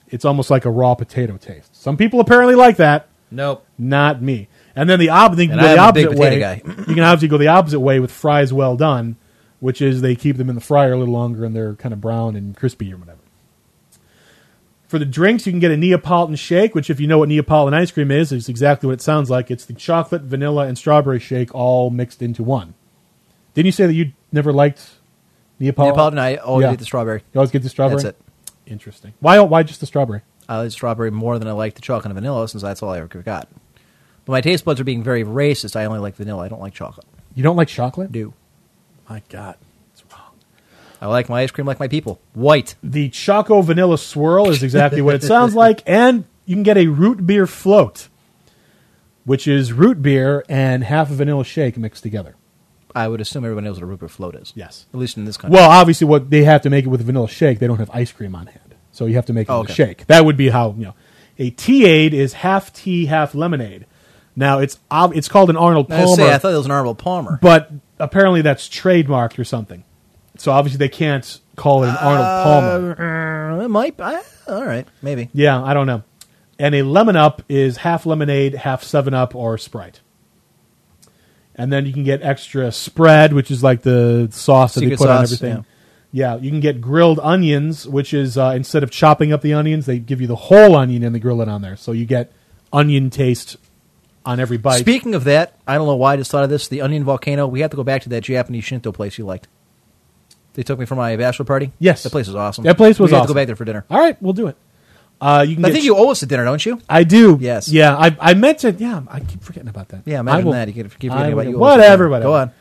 It's 0.07 0.25
almost 0.25 0.51
like 0.51 0.65
a 0.65 0.71
raw 0.71 0.95
potato 0.95 1.37
taste. 1.37 1.77
Some 1.77 1.97
people 1.97 2.21
apparently 2.21 2.55
like 2.55 2.77
that. 2.77 3.09
Nope. 3.31 3.67
Not 3.79 4.23
me. 4.23 4.49
And 4.79 4.89
then 4.89 5.01
the, 5.01 5.09
op- 5.09 5.35
they 5.35 5.49
can 5.49 5.59
And 5.59 5.61
go 5.61 5.75
the 5.75 5.81
I 5.81 5.83
am 5.83 5.89
a 5.91 5.93
big 5.93 6.07
opposite 6.07 6.21
way. 6.21 6.63
you 6.65 6.95
can 6.95 7.01
obviously 7.01 7.27
go 7.27 7.37
the 7.37 7.49
opposite 7.49 7.81
way 7.81 7.99
with 7.99 8.13
fries 8.13 8.53
well 8.53 8.77
done, 8.77 9.17
which 9.59 9.83
is 9.83 10.03
they 10.03 10.15
keep 10.15 10.37
them 10.37 10.49
in 10.49 10.55
the 10.55 10.61
fryer 10.61 10.93
a 10.93 10.97
little 10.97 11.13
longer 11.13 11.45
and 11.45 11.55
they're 11.55 11.75
kind 11.75 11.93
of 11.93 12.01
brown 12.01 12.37
and 12.37 12.57
crispy 12.57 12.93
or 12.93 12.97
whatever. 12.97 13.19
For 14.87 15.01
the 15.01 15.05
drinks, 15.05 15.47
you 15.47 15.53
can 15.53 15.59
get 15.59 15.73
a 15.73 15.77
Neapolitan 15.77 16.37
shake, 16.37 16.77
which, 16.77 16.91
if 16.91 17.01
you 17.01 17.09
know 17.09 17.19
what 17.19 17.29
Neapolitan 17.29 17.79
ice 17.79 17.91
cream 17.91 18.13
is, 18.13 18.31
is 18.31 18.49
exactly 18.49 18.87
what 18.87 18.95
it 18.95 19.03
sounds 19.03 19.29
like. 19.29 19.51
It's 19.51 19.65
the 19.65 19.75
chocolate, 19.75 20.23
vanilla, 20.23 20.67
and 20.67 20.79
strawberry 20.79 21.19
shake 21.19 21.53
all 21.53 21.91
mixed 21.91 22.23
into 22.23 22.45
one. 22.45 22.75
Didn't 23.55 23.67
you 23.67 23.73
say 23.73 23.87
that 23.87 23.95
you 23.95 24.13
never 24.31 24.53
liked 24.53 24.93
Neapolitan? 25.59 25.95
Neapolitan, 25.97 26.19
I 26.21 26.37
always 26.37 26.69
get 26.69 26.79
the 26.79 26.85
strawberry. 26.85 27.25
You 27.35 27.41
always 27.41 27.51
get 27.51 27.65
the 27.65 27.69
strawberry. 27.69 28.01
That's 28.01 28.17
it. 28.17 28.71
Interesting. 28.71 29.13
Why? 29.19 29.41
Why 29.41 29.65
just 29.65 29.81
the 29.81 29.87
strawberry? 29.87 30.23
I 30.49 30.59
like 30.61 30.71
strawberry 30.71 31.11
more 31.11 31.39
than 31.39 31.49
I 31.49 31.53
like 31.53 31.75
the 31.75 31.83
chocolate 31.83 32.07
and 32.07 32.15
vanilla, 32.15 32.49
since 32.49 32.63
that's 32.63 32.83
all 32.83 32.91
I 32.91 32.99
ever 32.99 33.09
got. 33.09 33.49
But 34.29 34.33
my 34.33 34.41
taste 34.43 34.67
buds 34.67 34.79
are 34.79 34.85
being 34.85 35.03
very 35.03 35.25
racist. 35.25 35.75
I 35.75 35.87
only 35.87 36.01
like 36.01 36.15
vanilla. 36.17 36.43
I 36.45 36.49
don't 36.49 36.61
like 36.61 36.75
chocolate. 36.75 37.07
You 37.35 37.43
don't 37.43 37.57
like 37.57 37.69
chocolate? 37.69 38.13
Do. 38.13 38.35
My 39.09 39.23
God. 39.31 39.57
It's 39.95 40.05
wrong. 40.13 40.33
I 41.01 41.07
like 41.07 41.31
my 41.31 41.41
ice 41.41 41.51
cream 41.51 41.67
like 41.67 41.81
my 41.81 41.89
people. 41.89 42.21
White. 42.35 42.75
The 42.83 43.09
Choco 43.09 43.63
Vanilla 43.63 43.97
Swirl 43.97 44.51
is 44.51 44.63
exactly 44.63 45.01
what 45.01 45.15
it 45.15 45.23
sounds 45.35 45.55
like, 45.55 45.83
and 45.87 46.27
you 46.45 46.55
can 46.57 46.63
get 46.63 46.77
a 46.77 46.89
root 46.89 47.27
beer 47.27 47.47
float, 47.47 48.09
which 49.25 49.49
is 49.49 49.73
root 49.73 50.03
beer 50.03 50.45
and 50.47 50.85
half 50.85 51.11
a 51.11 51.15
vanilla 51.15 51.43
shake 51.43 51.79
mixed 51.79 52.03
together. 52.03 52.35
I 52.95 53.09
would 53.09 53.23
assume 53.23 53.47
everyone 53.47 53.65
knows 53.65 53.77
what 53.77 53.85
a 53.85 53.87
root 53.87 54.01
beer 54.01 54.11
float 54.11 54.35
is. 54.35 54.53
Yes. 54.55 54.85
At 54.93 55.01
least 55.01 55.17
in 55.17 55.25
this 55.25 55.39
country. 55.39 55.55
Well, 55.55 55.71
obviously, 55.71 56.07
what 56.07 56.29
they 56.29 56.45
have 56.45 56.61
to 56.63 56.71
make 56.71 56.85
it 56.85 56.89
with 56.89 57.01
a 57.01 57.05
vanilla 57.05 57.29
shake, 57.29 57.61
they 57.61 57.67
don't 57.67 57.79
have 57.79 57.91
ice 57.95 58.13
cream 58.13 58.35
on 58.35 58.49
hand, 58.49 58.75
so 58.93 59.07
you 59.07 59.15
have 59.15 59.25
to 59.25 59.33
make 59.33 59.49
it 59.49 59.53
Oh, 59.53 59.61
with 59.61 59.71
a 59.71 59.73
okay. 59.73 59.85
shake. 59.87 60.07
That 60.09 60.27
would 60.27 60.37
be 60.37 60.51
how 60.51 60.75
you 60.77 60.85
know. 60.85 60.95
A 61.39 61.49
tea-aid 61.49 62.13
is 62.13 62.35
half 62.35 62.75
tea, 62.75 63.07
half 63.07 63.35
lemonade. 63.35 63.87
Now 64.39 64.61
it's 64.61 64.79
ob- 64.89 65.17
it's 65.17 65.29
called 65.29 65.51
an 65.51 65.57
Arnold 65.57 65.91
I, 65.91 65.97
was 65.97 66.05
Palmer, 66.11 66.17
gonna 66.17 66.29
say, 66.31 66.35
I 66.35 66.39
thought 66.39 66.53
it 66.53 66.57
was 66.57 66.67
an 66.67 66.73
Arnold 66.73 66.99
Palmer. 66.99 67.39
but 67.43 67.73
apparently 67.99 68.41
that's 68.41 68.69
trademarked 68.69 69.37
or 69.39 69.45
something. 69.45 69.83
So 70.37 70.53
obviously 70.53 70.79
they 70.79 70.89
can't 70.89 71.41
call 71.57 71.83
it 71.83 71.89
an 71.89 71.97
Arnold 71.97 72.45
Palmer. 72.97 73.59
Uh, 73.61 73.65
it 73.65 73.69
might. 73.69 74.01
I, 74.01 74.23
all 74.47 74.65
right, 74.65 74.87
maybe. 75.03 75.29
Yeah, 75.35 75.61
I 75.61 75.75
don't 75.75 75.89
know. 75.89 76.05
And 76.57 76.73
a 76.77 76.83
lemon 76.83 77.17
up 77.17 77.43
is 77.49 77.79
half 77.79 78.07
lemonade, 78.07 78.55
half 78.55 78.85
Seven 78.85 79.13
Up 79.13 79.35
or 79.35 79.59
Sprite. 79.59 80.01
And 81.57 81.73
then 81.73 81.87
you 81.87 81.93
can 81.93 82.05
get 82.05 82.23
extra 82.23 82.71
spread, 82.71 83.33
which 83.33 83.51
is 83.51 83.65
like 83.65 83.83
the 83.83 84.29
sauce 84.31 84.75
that 84.75 84.81
they 84.81 84.87
Secret 84.87 84.99
put 84.99 85.09
on 85.11 85.27
sauce, 85.27 85.43
everything. 85.43 85.65
Yeah. 86.13 86.37
you 86.37 86.51
can 86.51 86.61
get 86.61 86.81
grilled 86.81 87.19
onions, 87.19 87.89
which 87.89 88.15
is 88.15 88.39
uh, 88.39 88.53
instead 88.55 88.85
of 88.85 88.93
chopping 88.93 89.33
up 89.33 89.43
the 89.43 89.55
onions, 89.55 89.87
they 89.87 89.99
give 89.99 90.21
you 90.21 90.29
the 90.29 90.37
whole 90.37 90.77
onion 90.77 91.03
and 91.03 91.13
they 91.13 91.19
grill 91.19 91.43
it 91.43 91.49
on 91.49 91.61
there, 91.63 91.77
so 91.77 91.91
you 91.91 92.07
get 92.07 92.33
onion 92.73 93.11
taste 93.11 93.57
on 94.29 94.41
every 94.41 94.59
bite. 94.59 94.79
Speaking 94.81 95.15
of 95.15 95.25
that, 95.25 95.55
I 95.67 95.77
don't 95.77 95.87
know 95.87 95.97
why 95.97 96.13
I 96.13 96.17
just 96.19 96.31
thought 96.31 96.45
of 96.45 96.51
this. 96.51 96.69
The 96.69 96.83
Onion 96.83 97.03
Volcano. 97.05 97.47
We 97.47 97.61
have 97.61 97.71
to 97.71 97.77
go 97.77 97.83
back 97.85 98.03
to 98.03 98.09
that 98.11 98.23
Japanese 98.23 98.63
Shinto 98.65 98.93
place 98.93 99.17
you 99.19 99.25
liked. 99.25 99.49
They 100.55 100.63
took 100.63 100.79
me 100.79 100.85
for 100.87 100.97
my 100.97 101.17
bachelor 101.17 101.45
party. 101.47 101.73
Yes. 101.79 102.03
that 102.03 102.11
place 102.11 102.27
was 102.27 102.37
awesome. 102.37 102.65
That 102.65 102.77
place 102.77 102.99
was 102.99 103.11
we 103.11 103.15
have 103.15 103.21
to 103.21 103.25
awesome. 103.25 103.35
go 103.35 103.41
back 103.41 103.47
there 103.47 103.57
for 103.57 103.65
dinner. 103.65 103.85
All 103.89 103.99
right, 103.99 104.21
we'll 104.23 104.33
do 104.35 104.49
it. 104.49 104.57
Uh, 105.21 105.45
you 105.49 105.55
can 105.57 105.65
I 105.65 105.69
get 105.69 105.75
think 105.75 105.85
you 105.85 105.97
owe 105.97 106.11
us 106.11 106.23
a 106.23 106.27
dinner, 106.27 106.45
don't 106.45 106.65
you? 106.65 106.81
I 106.89 107.05
do. 107.05 107.39
Yes. 107.41 107.69
Yeah, 107.69 107.97
I, 107.97 108.17
I 108.21 108.35
meant 108.35 108.59
to. 108.61 108.73
Yeah, 108.73 109.03
I 109.09 109.21
keep 109.21 109.43
forgetting 109.43 109.69
about 109.69 109.89
that. 109.89 110.03
Yeah, 110.05 110.19
I 110.19 110.21
imagine 110.21 110.45
will- 110.47 110.53
that. 110.53 110.69
You 110.69 110.75
keep- 110.75 110.99
keep 110.99 111.11
I 111.11 111.15
forgetting 111.17 111.35
will- 111.35 111.41
about 111.43 111.51
you. 111.51 111.59
Whatever, 111.59 112.05
Go 112.07 112.11
whatever. 112.11 112.31
on. 112.33 112.53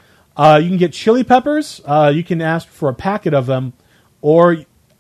Uh, 0.56 0.58
you 0.60 0.70
can 0.70 0.78
get 0.78 0.94
chili 0.94 1.24
peppers. 1.24 1.82
Uh, 1.86 2.12
you 2.16 2.24
can 2.24 2.42
ask 2.42 2.68
for 2.68 2.90
a 2.90 2.94
packet 2.94 3.34
of 3.34 3.46
them, 3.46 3.74
or 4.22 4.58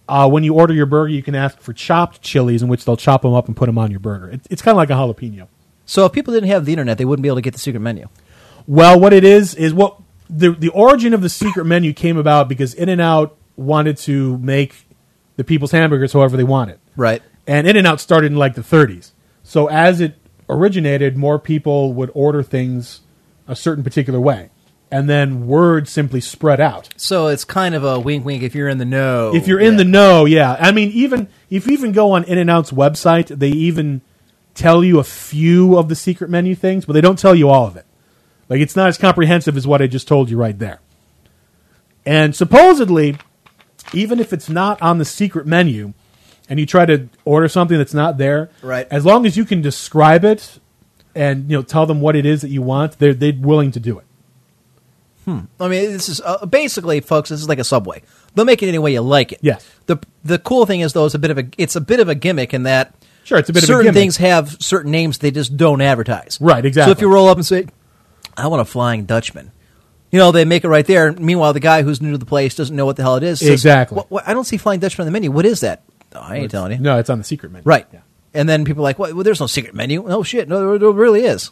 uh, 0.09 0.27
when 0.29 0.43
you 0.43 0.53
order 0.55 0.73
your 0.73 0.85
burger, 0.87 1.09
you 1.09 1.23
can 1.23 1.35
ask 1.35 1.59
for 1.59 1.73
chopped 1.73 2.21
chilies, 2.21 2.61
in 2.61 2.67
which 2.67 2.85
they'll 2.85 2.97
chop 2.97 3.21
them 3.21 3.33
up 3.33 3.47
and 3.47 3.55
put 3.55 3.67
them 3.67 3.77
on 3.77 3.89
your 3.91 3.99
burger. 3.99 4.29
It, 4.29 4.41
it's 4.49 4.61
kind 4.61 4.73
of 4.73 4.77
like 4.77 4.89
a 4.89 4.93
jalapeno. 4.93 5.47
So 5.87 6.05
if 6.05 6.11
people 6.11 6.33
didn't 6.33 6.49
have 6.49 6.65
the 6.65 6.73
internet, 6.73 6.99
they 6.99 7.05
wouldn't 7.05 7.23
be 7.23 7.29
able 7.29 7.37
to 7.37 7.41
get 7.41 7.53
the 7.53 7.59
secret 7.59 7.79
menu. 7.79 8.07
Well, 8.67 8.99
what 8.99 9.13
it 9.13 9.23
is 9.23 9.55
is 9.55 9.73
what 9.73 9.99
the 10.29 10.51
the 10.51 10.69
origin 10.69 11.13
of 11.13 11.21
the 11.21 11.29
secret 11.29 11.65
menu 11.65 11.93
came 11.93 12.17
about 12.17 12.49
because 12.49 12.75
In 12.75 12.89
and 12.89 13.01
Out 13.01 13.37
wanted 13.55 13.97
to 13.97 14.37
make 14.37 14.85
the 15.37 15.43
people's 15.43 15.71
hamburgers 15.71 16.13
however 16.13 16.37
they 16.37 16.43
wanted. 16.43 16.79
Right. 16.95 17.23
And 17.47 17.65
In 17.65 17.77
and 17.77 17.87
Out 17.87 18.01
started 18.01 18.31
in 18.31 18.37
like 18.37 18.55
the 18.55 18.61
30s. 18.61 19.11
So 19.43 19.67
as 19.67 20.01
it 20.01 20.15
originated, 20.49 21.15
more 21.15 21.39
people 21.39 21.93
would 21.93 22.11
order 22.13 22.43
things 22.43 23.01
a 23.47 23.55
certain 23.55 23.83
particular 23.83 24.19
way. 24.19 24.49
And 24.91 25.09
then 25.09 25.47
word 25.47 25.87
simply 25.87 26.21
spread 26.21 26.61
out. 26.61 26.89
So 26.95 27.27
it's 27.27 27.43
kind 27.43 27.75
of 27.75 27.83
a 27.83 27.99
wink, 27.99 28.25
wink. 28.25 28.43
If 28.43 28.55
you're 28.55 28.69
in 28.69 28.77
the 28.77 28.85
know, 28.85 29.33
if 29.35 29.47
you're 29.47 29.59
in 29.59 29.77
the 29.77 29.83
know, 29.83 30.25
yeah. 30.25 30.55
I 30.59 30.71
mean, 30.71 30.91
even 30.91 31.27
if 31.49 31.67
you 31.67 31.73
even 31.73 31.91
go 31.91 32.11
on 32.11 32.23
In 32.25 32.37
and 32.37 32.49
Out's 32.49 32.71
website, 32.71 33.27
they 33.27 33.49
even 33.49 34.01
tell 34.57 34.83
you 34.83 34.99
a 34.99 35.03
few 35.03 35.77
of 35.77 35.87
the 35.87 35.95
secret 35.95 36.29
menu 36.29 36.55
things, 36.55 36.85
but 36.85 36.93
they 36.93 37.01
don't 37.01 37.19
tell 37.19 37.35
you 37.35 37.49
all 37.49 37.67
of 37.67 37.77
it. 37.77 37.85
Like 38.49 38.59
it's 38.59 38.75
not 38.75 38.87
as 38.87 38.97
comprehensive 38.97 39.55
as 39.55 39.67
what 39.67 39.81
I 39.81 39.87
just 39.87 40.07
told 40.07 40.29
you 40.29 40.37
right 40.37 40.57
there. 40.57 40.79
And 42.05 42.35
supposedly, 42.35 43.17
even 43.93 44.19
if 44.19 44.33
it's 44.33 44.49
not 44.49 44.81
on 44.81 44.97
the 44.97 45.05
secret 45.05 45.45
menu, 45.45 45.93
and 46.49 46.59
you 46.59 46.65
try 46.65 46.85
to 46.85 47.09
order 47.25 47.47
something 47.49 47.77
that's 47.77 47.93
not 47.93 48.17
there, 48.17 48.49
Right. 48.61 48.87
As 48.89 49.05
long 49.05 49.25
as 49.25 49.35
you 49.35 49.43
can 49.43 49.61
describe 49.61 50.23
it 50.23 50.59
and 51.13 51.49
you 51.49 51.57
know 51.57 51.63
tell 51.63 51.85
them 51.85 51.99
what 51.99 52.15
it 52.15 52.25
is 52.25 52.41
that 52.41 52.49
you 52.49 52.61
want, 52.61 52.99
they're 52.99 53.13
they're 53.13 53.33
willing 53.37 53.71
to 53.71 53.79
do 53.79 53.99
it. 53.99 54.05
Hmm. 55.25 55.39
I 55.59 55.67
mean, 55.67 55.91
this 55.91 56.07
is 56.07 56.21
uh, 56.21 56.45
basically, 56.45 57.01
folks. 57.01 57.29
This 57.29 57.41
is 57.41 57.49
like 57.49 57.59
a 57.59 57.65
subway. 57.65 58.01
They'll 58.33 58.45
make 58.45 58.63
it 58.63 58.69
any 58.69 58.79
way 58.79 58.93
you 58.93 59.01
like 59.01 59.33
it. 59.33 59.39
Yes. 59.41 59.69
The 59.87 59.97
the 60.23 60.39
cool 60.39 60.65
thing 60.65 60.79
is 60.79 60.93
though, 60.93 61.05
it's 61.05 61.15
a 61.15 61.19
bit 61.19 61.31
of 61.31 61.37
a 61.37 61.49
it's 61.57 61.75
a 61.75 61.81
bit 61.81 61.99
of 61.99 62.07
a 62.07 62.15
gimmick 62.15 62.53
in 62.53 62.63
that 62.63 62.93
Sure, 63.27 63.37
it's 63.37 63.49
a 63.49 63.53
bit 63.53 63.63
of 63.63 63.69
a 63.69 63.73
certain 63.73 63.93
things 63.93 64.15
have 64.17 64.55
certain 64.61 64.89
names 64.89 65.17
they 65.17 65.31
just 65.31 65.57
don't 65.57 65.81
advertise. 65.81 66.37
Right, 66.39 66.65
exactly. 66.65 66.93
So 66.93 66.97
if 66.97 67.01
you 67.01 67.11
roll 67.11 67.27
up 67.27 67.35
and 67.35 67.45
say, 67.45 67.67
"I 68.37 68.47
want 68.47 68.61
a 68.61 68.65
Flying 68.65 69.03
Dutchman," 69.03 69.51
you 70.11 70.17
know 70.19 70.31
they 70.31 70.45
make 70.45 70.63
it 70.63 70.69
right 70.69 70.85
there. 70.87 71.11
Meanwhile, 71.11 71.51
the 71.51 71.59
guy 71.59 71.81
who's 71.81 72.01
new 72.01 72.11
to 72.13 72.17
the 72.17 72.25
place 72.25 72.55
doesn't 72.55 72.73
know 72.73 72.85
what 72.85 72.95
the 72.95 73.03
hell 73.03 73.17
it 73.17 73.23
is. 73.23 73.39
Says, 73.39 73.49
Exactly. 73.49 73.97
"What- 73.97 74.09
what- 74.09 74.27
I 74.27 74.33
don't 74.33 74.45
see 74.45 74.55
Flying 74.55 74.79
Dutchman 74.79 75.03
on 75.03 75.07
the 75.07 75.11
menu. 75.11 75.29
What 75.29 75.45
is 75.45 75.59
that? 75.59 75.81
Oh, 76.15 76.19
I 76.21 76.35
ain't 76.35 76.45
It's- 76.45 76.51
telling 76.51 76.71
you. 76.71 76.77
No, 76.79 76.97
it's 76.99 77.09
on 77.09 77.17
the 77.17 77.25
secret 77.25 77.51
menu. 77.51 77.63
Right. 77.65 77.85
And 78.33 78.47
then 78.47 78.63
people 78.63 78.81
are 78.81 78.83
like, 78.83 78.97
well, 78.97 79.13
well, 79.13 79.23
there's 79.25 79.41
no 79.41 79.47
secret 79.47 79.75
menu. 79.75 80.03
No 80.07 80.23
shit. 80.23 80.47
No, 80.47 80.59
there, 80.69 80.79
there 80.79 80.89
really 80.91 81.25
is. 81.25 81.51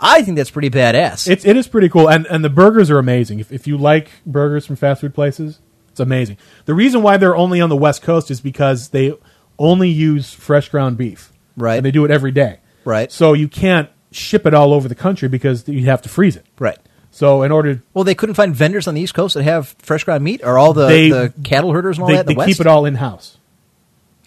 I 0.00 0.22
think 0.22 0.36
that's 0.36 0.50
pretty 0.50 0.70
badass. 0.70 1.28
It's 1.28 1.44
it 1.44 1.56
is 1.56 1.68
pretty 1.68 1.88
cool, 1.88 2.08
and 2.08 2.26
and 2.26 2.44
the 2.44 2.48
burgers 2.50 2.90
are 2.90 2.98
amazing. 2.98 3.38
If 3.40 3.52
if 3.52 3.66
you 3.68 3.76
like 3.78 4.10
burgers 4.26 4.66
from 4.66 4.74
fast 4.76 5.00
food 5.00 5.14
places, 5.14 5.58
it's 5.90 6.00
amazing. 6.00 6.38
The 6.66 6.74
reason 6.74 7.02
why 7.02 7.16
they're 7.18 7.36
only 7.36 7.60
on 7.60 7.68
the 7.68 7.76
West 7.76 8.02
Coast 8.02 8.30
is 8.30 8.40
because 8.40 8.88
they 8.88 9.12
only 9.58 9.88
use 9.88 10.32
fresh 10.32 10.68
ground 10.68 10.96
beef, 10.96 11.32
Right. 11.56 11.76
And 11.76 11.84
they 11.84 11.90
do 11.90 12.04
it 12.04 12.10
every 12.10 12.30
day, 12.32 12.58
Right. 12.84 13.10
So 13.12 13.32
you 13.32 13.48
can't 13.48 13.88
ship 14.12 14.46
it 14.46 14.54
all 14.54 14.72
over 14.72 14.88
the 14.88 14.94
country 14.94 15.28
because 15.28 15.66
you 15.68 15.86
have 15.86 16.00
to 16.02 16.08
freeze 16.08 16.36
it, 16.36 16.46
right. 16.58 16.78
So 17.10 17.42
in 17.42 17.50
order, 17.52 17.82
Well, 17.94 18.04
they 18.04 18.14
couldn't 18.14 18.36
find 18.36 18.54
vendors 18.54 18.86
on 18.86 18.94
the 18.94 19.00
East 19.00 19.14
Coast 19.14 19.34
that 19.34 19.42
have 19.42 19.74
fresh 19.80 20.04
ground 20.04 20.22
meat, 20.24 20.40
or 20.44 20.56
all 20.58 20.72
the, 20.72 20.86
They- 20.86 21.10
the 21.10 21.32
cattle 21.44 21.72
herders 21.72 21.96
and 21.98 22.02
all 22.04 22.08
they, 22.08 22.14
that. 22.14 22.20
In 22.20 22.26
the 22.26 22.32
they 22.34 22.38
West? 22.38 22.48
keep 22.48 22.60
it 22.60 22.66
all 22.66 22.84
in 22.86 22.94
house. 22.94 23.36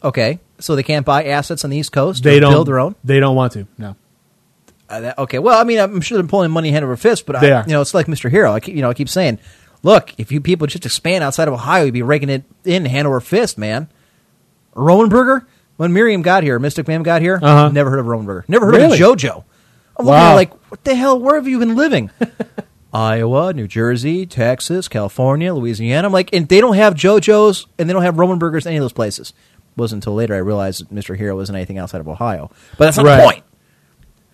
Okay, 0.03 0.39
so 0.59 0.75
they 0.75 0.83
can't 0.83 1.05
buy 1.05 1.23
assets 1.25 1.63
on 1.63 1.69
the 1.69 1.77
East 1.77 1.91
Coast. 1.91 2.23
They 2.23 2.39
don't 2.39 2.51
build 2.51 2.67
their 2.67 2.79
own. 2.79 2.95
They 3.03 3.19
don't 3.19 3.35
want 3.35 3.53
to. 3.53 3.67
No, 3.77 3.95
Uh, 4.89 4.99
that- 4.99 5.17
okay, 5.19 5.39
well, 5.39 5.59
I 5.59 5.63
mean, 5.63 5.79
I'm 5.79 6.01
sure 6.01 6.17
they're 6.17 6.27
pulling 6.27 6.51
money 6.51 6.71
hand 6.71 6.83
over 6.83 6.97
fist, 6.97 7.25
but 7.25 7.39
They 7.39 7.51
I, 7.51 7.61
are. 7.61 7.63
you 7.65 7.73
know, 7.73 7.81
it's 7.81 7.93
like 7.93 8.07
Mr. 8.07 8.29
Hero. 8.29 8.51
I 8.51 8.59
keep, 8.59 8.75
you 8.75 8.81
know, 8.81 8.89
I 8.89 8.93
keep 8.93 9.07
saying, 9.09 9.39
look, 9.83 10.13
if 10.17 10.31
you 10.31 10.41
people 10.41 10.67
just 10.67 10.85
expand 10.85 11.23
outside 11.23 11.47
of 11.47 11.53
Ohio, 11.53 11.85
you'd 11.85 11.93
be 11.93 12.01
raking 12.01 12.29
it 12.29 12.43
in 12.65 12.85
hand 12.85 13.07
over 13.07 13.21
fist, 13.21 13.57
man. 13.57 13.87
Romanburger. 14.75 15.45
When 15.77 15.93
Miriam 15.93 16.21
got 16.21 16.43
here, 16.43 16.59
Mystic 16.59 16.87
Mim 16.87 17.01
got 17.03 17.21
here, 17.21 17.39
Uh-huh. 17.41 17.69
never 17.69 17.89
heard 17.89 17.99
of 17.99 18.05
Romanburger. 18.05 18.43
Never 18.47 18.67
heard 18.67 18.75
Really? 18.75 19.01
of 19.01 19.17
JoJo. 19.17 19.43
I'm 19.97 20.05
looking 20.05 20.19
Wow. 20.19 20.35
like, 20.35 20.51
what 20.71 20.83
the 20.83 20.93
hell? 20.95 21.19
Where 21.19 21.35
have 21.35 21.47
you 21.47 21.57
been 21.59 21.75
living? 21.75 22.09
Iowa, 22.93 23.53
New 23.53 23.67
Jersey, 23.67 24.25
Texas, 24.25 24.87
California, 24.87 25.53
Louisiana. 25.53 26.07
I'm 26.07 26.13
like, 26.13 26.29
and 26.33 26.47
they 26.47 26.59
don't 26.59 26.75
have 26.75 26.93
JoJo's 26.93 27.65
and 27.79 27.89
they 27.89 27.93
don't 27.93 28.03
have 28.03 28.15
Romanburgers 28.15 28.63
in 28.65 28.69
any 28.69 28.77
of 28.77 28.81
those 28.83 28.91
places. 28.93 29.29
It 29.57 29.77
wasn't 29.79 30.03
until 30.03 30.13
later 30.15 30.35
I 30.35 30.39
realized 30.39 30.89
Mr. 30.89 31.15
Hero 31.17 31.35
wasn't 31.35 31.55
anything 31.55 31.77
outside 31.77 32.01
of 32.01 32.07
Ohio. 32.09 32.51
But 32.77 32.85
that's 32.85 32.97
not 32.97 33.05
Right. 33.05 33.17
the 33.17 33.23
point. 33.23 33.43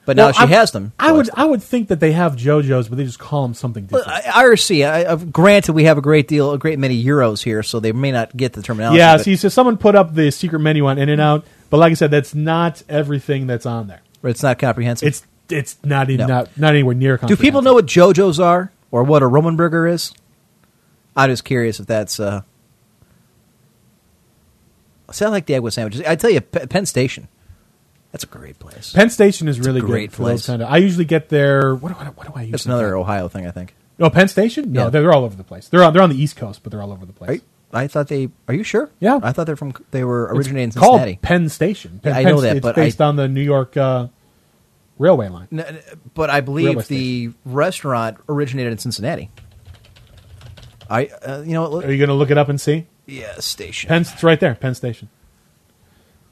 But 0.07 0.15
now 0.15 0.27
Well, 0.27 0.33
she 0.33 0.43
I- 0.43 0.45
has 0.45 0.71
them. 0.71 0.93
I 0.97 1.11
would 1.11 1.29
I 1.33 1.43
would 1.43 1.61
think 1.61 1.89
that 1.89 1.99
they 1.99 2.13
have 2.13 2.37
JoJo's, 2.37 2.87
but 2.87 2.97
they 2.97 3.03
just 3.03 3.19
call 3.19 3.43
them 3.43 3.53
something 3.53 3.87
different. 3.87 4.07
I- 4.07 4.45
IRC. 4.45 4.89
I, 4.89 5.11
I've, 5.11 5.33
granted, 5.33 5.73
we 5.73 5.83
have 5.83 5.97
a 5.97 6.01
great 6.01 6.29
deal, 6.29 6.53
a 6.53 6.57
great 6.57 6.79
many 6.79 7.03
euros 7.03 7.43
here, 7.43 7.61
so 7.61 7.81
they 7.81 7.91
may 7.91 8.13
not 8.13 8.35
get 8.35 8.53
the 8.53 8.61
terminology. 8.61 8.99
yeah, 8.99 9.17
but- 9.17 9.25
see, 9.25 9.35
so 9.35 9.49
someone 9.49 9.75
put 9.75 9.95
up 9.95 10.15
the 10.15 10.31
secret 10.31 10.59
menu 10.59 10.85
on 10.87 10.97
In 10.97 11.09
and 11.09 11.19
Out, 11.19 11.45
but 11.69 11.77
like 11.79 11.91
I 11.91 11.95
said, 11.95 12.09
that's 12.09 12.33
not 12.33 12.81
everything 12.87 13.47
that's 13.47 13.65
on 13.65 13.87
there. 13.87 13.99
but 14.21 14.29
it's 14.29 14.41
not 14.41 14.57
comprehensive. 14.59 15.09
It's 15.09 15.27
it's 15.49 15.75
not 15.83 16.09
even 16.09 16.25
No. 16.27 16.35
not 16.35 16.57
not 16.57 16.69
anywhere 16.73 16.95
near. 16.95 17.17
Comprehensive. 17.17 17.41
Do 17.41 17.45
people 17.45 17.61
know 17.61 17.73
what 17.73 17.85
JoJo's 17.85 18.39
are 18.39 18.71
or 18.91 19.03
what 19.03 19.23
a 19.23 19.25
Romanburger 19.25 19.91
is? 19.91 20.13
I'm 21.17 21.29
just 21.29 21.43
curious 21.43 21.81
if 21.81 21.85
that's. 21.85 22.17
Uh... 22.17 22.43
I 25.21 25.25
like 25.27 25.45
the 25.47 25.55
egg 25.55 25.61
with 25.63 25.73
sandwiches. 25.73 26.01
I 26.07 26.15
tell 26.15 26.29
you, 26.29 26.39
P- 26.41 26.65
Penn 26.67 26.85
Station. 26.85 27.27
That's 28.11 28.23
a 28.23 28.27
great 28.27 28.57
place. 28.59 28.93
Penn 28.93 29.09
Station 29.09 29.47
is 29.47 29.59
really 29.59 29.81
great 29.81 30.09
good 30.11 30.15
for 30.15 30.23
those 30.23 30.29
place. 30.41 30.45
kind 30.47 30.61
of. 30.61 30.69
I 30.71 30.77
usually 30.77 31.05
get 31.05 31.29
there. 31.29 31.75
What 31.75 31.89
do 31.93 31.99
I, 31.99 32.05
what 32.09 32.27
do 32.27 32.33
I 32.35 32.43
use? 32.43 32.51
That's 32.51 32.65
another 32.65 32.95
Ohio 32.95 33.27
thing, 33.27 33.45
I 33.45 33.51
think. 33.51 33.75
No, 33.99 34.09
Penn 34.09 34.27
Station. 34.27 34.71
No, 34.71 34.85
Yeah. 34.85 34.89
they're, 34.89 35.01
they're 35.01 35.13
all 35.13 35.25
over 35.25 35.35
the 35.35 35.43
place. 35.43 35.67
They're 35.69 35.83
on 35.83 35.91
they're 35.93 36.01
on 36.01 36.09
the 36.09 36.21
East 36.21 36.35
Coast, 36.37 36.61
but 36.63 36.71
they're 36.71 36.81
all 36.81 36.91
over 36.93 37.05
the 37.05 37.13
place. 37.13 37.29
Are 37.29 37.33
you- 37.33 37.41
I 37.73 37.87
thought 37.87 38.07
they. 38.07 38.29
Are 38.47 38.53
you 38.53 38.63
sure? 38.63 38.89
Yeah. 39.01 39.19
I 39.21 39.33
thought 39.33 39.45
they're 39.45 39.57
from. 39.57 39.73
They 39.91 40.05
were 40.05 40.27
It's 40.29 40.37
originated 40.37 40.75
in 40.75 40.79
called 40.79 40.99
Cincinnati. 41.01 41.19
Penn 41.21 41.49
Station. 41.49 41.99
Yeah, 42.01 42.11
Penn, 42.11 42.13
I 42.13 42.23
Penn 42.23 42.35
know 42.35 42.41
that, 42.41 42.55
it's 42.57 42.63
but 42.63 42.75
based 42.75 43.01
I, 43.01 43.05
on 43.07 43.17
the 43.17 43.27
New 43.27 43.41
York 43.41 43.75
uh, 43.75 44.07
railway 44.97 45.27
line. 45.27 45.49
N- 45.51 45.59
n- 45.59 45.79
but 46.13 46.29
I 46.29 46.37
Railway 46.37 46.75
believe 46.75 46.87
the 46.87 47.31
restaurant 47.43 48.19
originated 48.29 48.71
in 48.71 48.77
Cincinnati. 48.77 49.29
I, 50.89 51.07
uh, 51.07 51.41
you 51.45 51.53
know, 51.53 51.81
Are 51.81 51.91
you 51.91 51.97
going 51.97 52.07
to 52.07 52.13
look 52.13 52.31
it 52.31 52.37
up 52.37 52.47
and 52.47 52.59
see? 52.59 52.87
yeah, 53.05 53.33
station. 53.39 53.89
Penn, 53.89 54.03
it's 54.03 54.23
right 54.23 54.39
there. 54.39 54.55
Penn 54.55 54.73
Station. 54.73 55.09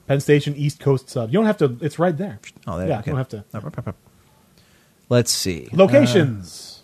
Penn 0.07 0.19
Station 0.19 0.55
East 0.55 0.79
Coast 0.79 1.09
sub. 1.09 1.29
You 1.29 1.33
don't 1.39 1.45
have 1.45 1.57
to. 1.57 1.77
It's 1.81 1.97
right 1.99 2.15
there. 2.15 2.39
Oh, 2.67 2.77
there. 2.77 2.87
yeah. 2.87 2.99
okay. 2.99 3.11
You 3.11 3.17
don't 3.17 3.27
have 3.31 3.83
to. 3.83 3.93
Let's 5.09 5.31
see 5.31 5.69
Locations. 5.71 6.81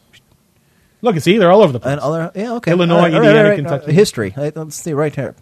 Look, 1.03 1.19
see, 1.19 1.37
they're 1.39 1.51
all 1.51 1.63
over 1.63 1.73
the 1.73 1.79
place. 1.79 1.93
And 1.93 2.01
other, 2.01 2.31
yeah, 2.35 2.53
okay. 2.53 2.71
Illinois, 2.71 2.95
All 2.95 3.01
right, 3.01 3.11
right, 3.13 3.17
Indiana, 3.17 3.39
all 3.39 3.45
right, 3.49 3.55
Kentucky. 3.55 3.85
uh, 3.87 3.91
history. 3.91 4.33
Uh, 4.37 4.51
Let's 4.53 4.75
see 4.75 4.93
right 4.93 5.13
here. 5.15 5.35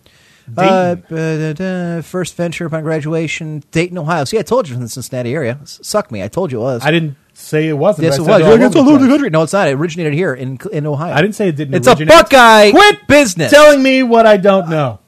Uh, 0.58 0.95
uh, 1.11 1.16
uh, 1.16 2.01
first 2.01 2.35
venture 2.35 2.66
upon 2.66 2.83
graduation, 2.83 3.61
Dayton, 3.72 3.98
Ohio. 3.98 4.24
See, 4.24 4.40
I 4.40 4.41
told 4.41 4.67
you 4.69 4.75
from 4.75 4.83
the 4.83 4.90
Cincinnati 4.90 5.35
area. 5.35 5.59
S- 5.61 5.80
Suck 5.83 6.11
me. 6.11 6.24
I 6.24 6.30
told 6.30 6.51
you 6.51 6.59
it 6.59 6.64
was. 6.64 6.85
I 6.85 6.91
didn't 6.91 7.17
say 7.33 7.67
it 7.67 7.74
wasn't. 7.74 8.06
Yes, 8.06 8.17
it 8.17 8.22
was. 8.22 8.40
You're 8.41 8.61
it's 8.64 8.75
all 8.75 8.90
over 8.90 9.03
the 9.03 9.09
country. 9.09 9.30
No, 9.30 9.43
it's 9.43 9.53
not. 9.53 9.67
It 9.67 9.74
originated 9.74 10.14
here 10.14 10.33
in 10.33 10.58
in 10.72 10.88
Ohio. 10.88 11.14
I 11.14 11.22
didn't 11.22 11.35
say 11.35 11.49
it 11.49 11.56
didn't. 11.58 11.75
It's 11.75 11.88
originate. 11.88 12.14
a 12.14 12.24
Buckeye 12.24 12.72
Quit 12.72 13.06
business. 13.08 13.51
telling 13.51 13.83
me 13.83 14.01
what 14.01 14.25
I 14.25 14.38
don't 14.38 14.69
know. 14.69 14.99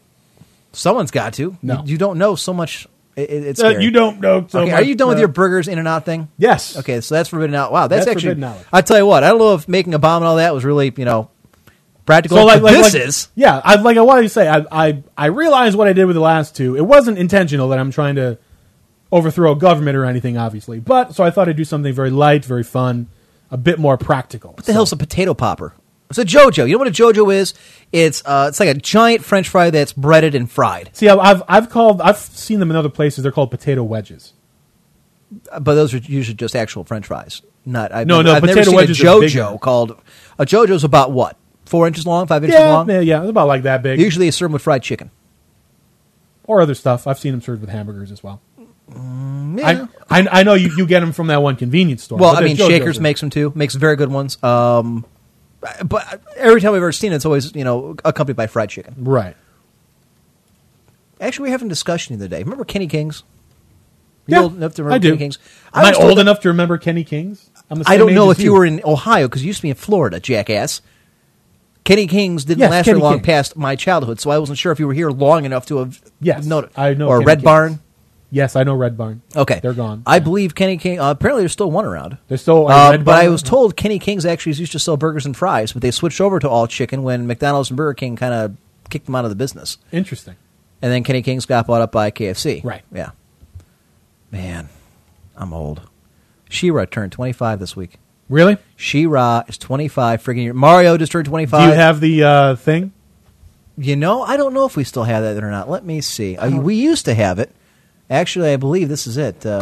Someone's 0.73 1.11
got 1.11 1.33
to. 1.33 1.57
No. 1.61 1.83
You, 1.83 1.93
you 1.93 1.97
don't 1.97 2.17
know 2.17 2.35
so 2.35 2.53
much. 2.53 2.87
It, 3.15 3.29
it- 3.29 3.43
it's 3.47 3.59
Uh, 3.61 3.71
scary. 3.71 3.83
you 3.83 3.91
don't 3.91 4.21
know 4.21 4.45
so 4.47 4.61
okay, 4.61 4.71
much, 4.71 4.79
Are 4.81 4.83
you 4.83 4.95
done 4.95 5.09
with 5.09 5.17
uh, 5.17 5.21
your 5.21 5.27
burgers 5.27 5.67
in 5.67 5.77
and 5.79 5.87
out 5.87 6.05
thing? 6.05 6.29
Yes. 6.37 6.77
Okay, 6.77 7.01
so 7.01 7.15
that's 7.15 7.29
forbidden 7.29 7.55
out. 7.55 7.71
Wow, 7.71 7.87
that's, 7.87 8.05
That's 8.05 8.15
actually. 8.15 8.29
forbidden 8.35 8.41
knowledge. 8.41 8.65
I 8.71 8.81
tell 8.81 8.97
you 8.97 9.05
what, 9.05 9.23
I 9.23 9.29
don't 9.29 9.39
know 9.39 9.53
if 9.55 9.67
making 9.67 9.93
a 9.93 9.99
bomb 9.99 10.23
and 10.23 10.27
all 10.27 10.37
that 10.37 10.53
was 10.53 10.63
really 10.63 10.93
you 10.95 11.03
know 11.05 11.29
practical. 12.05 12.37
So 12.37 12.45
like, 12.45 12.61
but 12.61 12.73
like, 12.73 12.83
this 12.83 12.93
like- 12.93 13.03
is. 13.03 13.27
yeah. 13.35 13.59
I 13.63 13.75
like 13.75 13.97
I 13.97 14.01
wanted 14.01 14.23
to 14.23 14.29
say 14.29 14.47
I, 14.47 14.65
I 14.71 15.03
I 15.17 15.25
realized 15.25 15.77
what 15.77 15.87
I 15.89 15.93
did 15.93 16.05
with 16.05 16.15
the 16.15 16.21
last 16.21 16.55
two. 16.55 16.77
It 16.77 16.85
wasn't 16.85 17.17
intentional 17.17 17.67
that 17.69 17.79
I'm 17.79 17.91
trying 17.91 18.15
to 18.15 18.37
overthrow 19.11 19.51
a 19.51 19.55
government 19.57 19.97
or 19.97 20.05
anything, 20.05 20.37
obviously. 20.37 20.79
But 20.79 21.13
so 21.13 21.23
I 21.25 21.31
thought 21.31 21.49
I'd 21.49 21.57
do 21.57 21.65
something 21.65 21.93
very 21.93 22.11
light, 22.11 22.45
very 22.45 22.63
fun, 22.63 23.07
a 23.49 23.57
bit 23.57 23.77
more 23.77 23.97
practical. 23.97 24.51
What 24.53 24.65
the 24.65 24.71
hell's 24.71 24.93
a 24.93 24.97
potato 24.97 25.33
popper? 25.33 25.73
It's 26.11 26.33
a 26.33 26.37
JoJo. 26.37 26.67
You 26.67 26.73
know 26.73 26.79
what 26.79 26.87
a 26.87 26.91
JoJo 26.91 27.33
is? 27.33 27.53
It's 27.91 28.21
uh, 28.25 28.45
it's 28.49 28.59
like 28.59 28.69
a 28.69 28.73
giant 28.75 29.23
French 29.25 29.49
fry 29.49 29.69
that's 29.69 29.93
breaded 29.93 30.35
and 30.35 30.49
fried. 30.49 30.89
See, 30.93 31.09
I've, 31.09 31.41
I've 31.47 31.69
called 31.69 32.01
I've 32.01 32.17
seen 32.17 32.59
them 32.59 32.69
in 32.69 32.77
other 32.77 32.89
places. 32.89 33.23
They're 33.23 33.31
called 33.31 33.51
potato 33.51 33.83
wedges. 33.83 34.33
Uh, 35.51 35.59
But 35.59 35.75
those 35.75 35.93
are 35.93 35.97
usually 35.97 36.35
just 36.35 36.55
actual 36.55 36.83
French 36.83 37.07
fries. 37.07 37.41
Not 37.65 37.91
I've 37.93 38.07
No, 38.07 38.17
never, 38.17 38.23
no, 38.29 38.33
I've 38.35 38.43
never 38.43 38.53
potato 38.59 38.69
seen 38.71 38.75
wedges 38.75 38.99
a 38.99 39.03
JoJo 39.03 39.59
called 39.59 40.01
a 40.39 40.45
JoJo's 40.45 40.83
about 40.83 41.11
what 41.11 41.37
four 41.65 41.87
inches 41.87 42.05
long, 42.05 42.27
five 42.27 42.43
inches 42.43 42.59
Yeah, 42.59 42.71
long. 42.73 42.89
yeah, 42.89 42.99
yeah, 42.99 43.21
it's 43.21 43.29
about 43.29 43.47
like 43.47 43.63
that 43.63 43.81
big. 43.83 43.99
Usually, 43.99 44.27
it's 44.27 44.37
served 44.37 44.53
with 44.53 44.61
fried 44.61 44.83
chicken. 44.83 45.11
or 46.43 46.61
other 46.61 46.75
stuff. 46.75 47.07
I've 47.07 47.19
seen 47.19 47.31
them 47.31 47.41
served 47.41 47.61
with 47.61 47.69
hamburgers 47.69 48.11
as 48.11 48.21
well. 48.23 48.41
yeah. 48.89 49.87
I, 50.09 50.19
I 50.21 50.27
I 50.39 50.43
know 50.43 50.53
you, 50.55 50.69
you 50.75 50.85
get 50.85 50.99
them 50.99 51.13
from 51.13 51.27
that 51.27 51.41
one 51.41 51.55
convenience 51.55 52.03
store. 52.03 52.17
Well, 52.17 52.35
I 52.35 52.41
mean, 52.41 52.57
JoJo's 52.57 52.67
Shakers 52.67 52.97
are- 52.97 53.01
makes 53.01 53.21
them 53.21 53.29
too. 53.29 53.51
Makes 53.55 53.75
very 53.75 53.95
good 53.95 54.11
ones. 54.11 54.41
Um, 54.43 55.05
but 55.85 56.21
every 56.37 56.59
time 56.61 56.71
we've 56.73 56.81
ever 56.81 56.91
seen 56.91 57.11
it, 57.11 57.15
it's 57.15 57.25
always 57.25 57.55
you 57.55 57.63
know 57.63 57.95
accompanied 58.03 58.35
by 58.37 58.47
fried 58.47 58.69
chicken. 58.69 58.95
right. 58.97 59.35
Actually, 61.19 61.43
we 61.43 61.49
were 61.49 61.51
having 61.51 61.67
a 61.67 61.69
discussion 61.69 62.17
the 62.17 62.25
other 62.25 62.35
day. 62.35 62.41
Remember 62.41 62.65
Kenny 62.65 62.87
Kings? 62.87 63.23
You 64.25 64.37
Yeah, 64.37 64.41
old 64.43 64.55
enough 64.55 64.73
to 64.75 64.83
remember 64.83 64.95
I 64.95 64.97
do. 64.97 65.09
Kenny 65.09 65.17
Kings? 65.19 65.37
Am 65.73 65.85
I 65.85 65.91
told 65.91 66.09
old 66.09 66.19
enough 66.19 66.39
to 66.41 66.47
remember 66.49 66.77
Kenny 66.79 67.03
Kings? 67.03 67.47
I 67.85 67.97
don't 67.97 68.15
know 68.15 68.31
if 68.31 68.39
you 68.39 68.53
were 68.53 68.65
in 68.65 68.81
Ohio 68.83 69.27
because 69.27 69.43
you 69.43 69.47
used 69.47 69.59
to 69.59 69.63
be 69.63 69.69
in 69.69 69.75
Florida, 69.75 70.19
jackass. 70.19 70.81
Kenny 71.83 72.07
Kings 72.07 72.45
didn't 72.45 72.59
Yes, 72.59 72.71
last 72.71 72.85
Kenny 72.85 72.99
very 72.99 73.03
long 73.03 73.13
Kings. 73.17 73.25
past 73.25 73.55
my 73.57 73.75
childhood, 73.75 74.19
so 74.19 74.29
I 74.31 74.37
wasn't 74.39 74.57
sure 74.57 74.71
if 74.71 74.79
you 74.79 74.87
were 74.87 74.93
here 74.93 75.09
long 75.11 75.45
enough 75.45 75.65
to 75.67 75.77
have 75.77 76.01
Yes, 76.19 76.45
it. 76.45 76.71
I 76.75 76.93
know 76.95 77.07
Or 77.07 77.17
Kenny 77.17 77.25
Red 77.25 77.37
Kings. 77.39 77.43
Barn. 77.43 77.79
Yes, 78.33 78.55
I 78.55 78.63
know 78.63 78.73
Red 78.75 78.97
Barn. 78.97 79.21
Okay, 79.35 79.59
they're 79.61 79.73
gone. 79.73 80.03
I 80.05 80.19
believe 80.19 80.55
Kenny 80.55 80.77
King. 80.77 81.01
Uh, 81.01 81.11
apparently, 81.11 81.41
there's 81.41 81.51
still 81.51 81.69
one 81.69 81.83
around. 81.85 82.17
There's 82.29 82.41
still 82.41 82.69
a 82.69 82.71
Uh, 82.87 82.91
Red 82.91 83.03
but 83.05 83.15
I 83.23 83.27
was 83.27 83.43
told 83.43 83.75
Kenny 83.75 83.99
Kings 83.99 84.25
actually 84.25 84.53
used 84.53 84.71
to 84.71 84.79
sell 84.79 84.95
burgers 84.95 85.25
and 85.25 85.35
fries, 85.35 85.73
but 85.73 85.81
they 85.81 85.91
switched 85.91 86.21
over 86.21 86.39
to 86.39 86.47
all 86.49 86.65
chicken 86.65 87.03
when 87.03 87.27
McDonald's 87.27 87.69
and 87.69 87.75
Burger 87.77 87.93
King 87.93 88.15
kind 88.15 88.33
of 88.33 88.55
kicked 88.89 89.05
them 89.05 89.15
out 89.15 89.25
of 89.25 89.31
the 89.31 89.35
business. 89.35 89.77
Interesting. 89.91 90.35
And 90.81 90.91
then 90.91 91.03
Kenny 91.03 91.21
Kings 91.21 91.45
got 91.45 91.67
bought 91.67 91.81
up 91.81 91.91
by 91.91 92.09
KFC. 92.09 92.63
Right. 92.63 92.83
Yeah. 92.91 93.11
Man, 94.31 94.69
I'm 95.35 95.53
old. 95.53 95.81
She-Ra 96.49 96.85
turned 96.85 97.11
25 97.11 97.59
this 97.59 97.75
week. 97.75 97.97
Really? 98.29 98.57
She-Ra 98.77 99.43
is 99.47 99.57
25 99.57 100.23
friggin' 100.23 100.43
year. 100.43 100.53
Mario 100.53 100.97
just 100.97 101.11
turned 101.11 101.25
25. 101.27 101.61
Do 101.61 101.67
you 101.67 101.73
have 101.73 101.99
the 101.99 102.23
uh, 102.23 102.55
thing? 102.55 102.93
You 103.77 103.95
know, 103.97 104.21
I 104.23 104.37
don't 104.37 104.53
know 104.53 104.65
if 104.65 104.75
we 104.77 104.83
still 104.85 105.03
have 105.03 105.23
that 105.23 105.43
or 105.43 105.51
not. 105.51 105.69
Let 105.69 105.83
me 105.85 105.99
see. 106.01 106.37
Uh, 106.37 106.49
we 106.59 106.75
used 106.75 107.05
to 107.05 107.13
have 107.13 107.39
it. 107.39 107.51
Actually, 108.11 108.51
I 108.51 108.57
believe 108.57 108.89
this 108.89 109.07
is 109.07 109.15
it. 109.15 109.45
Uh, 109.45 109.61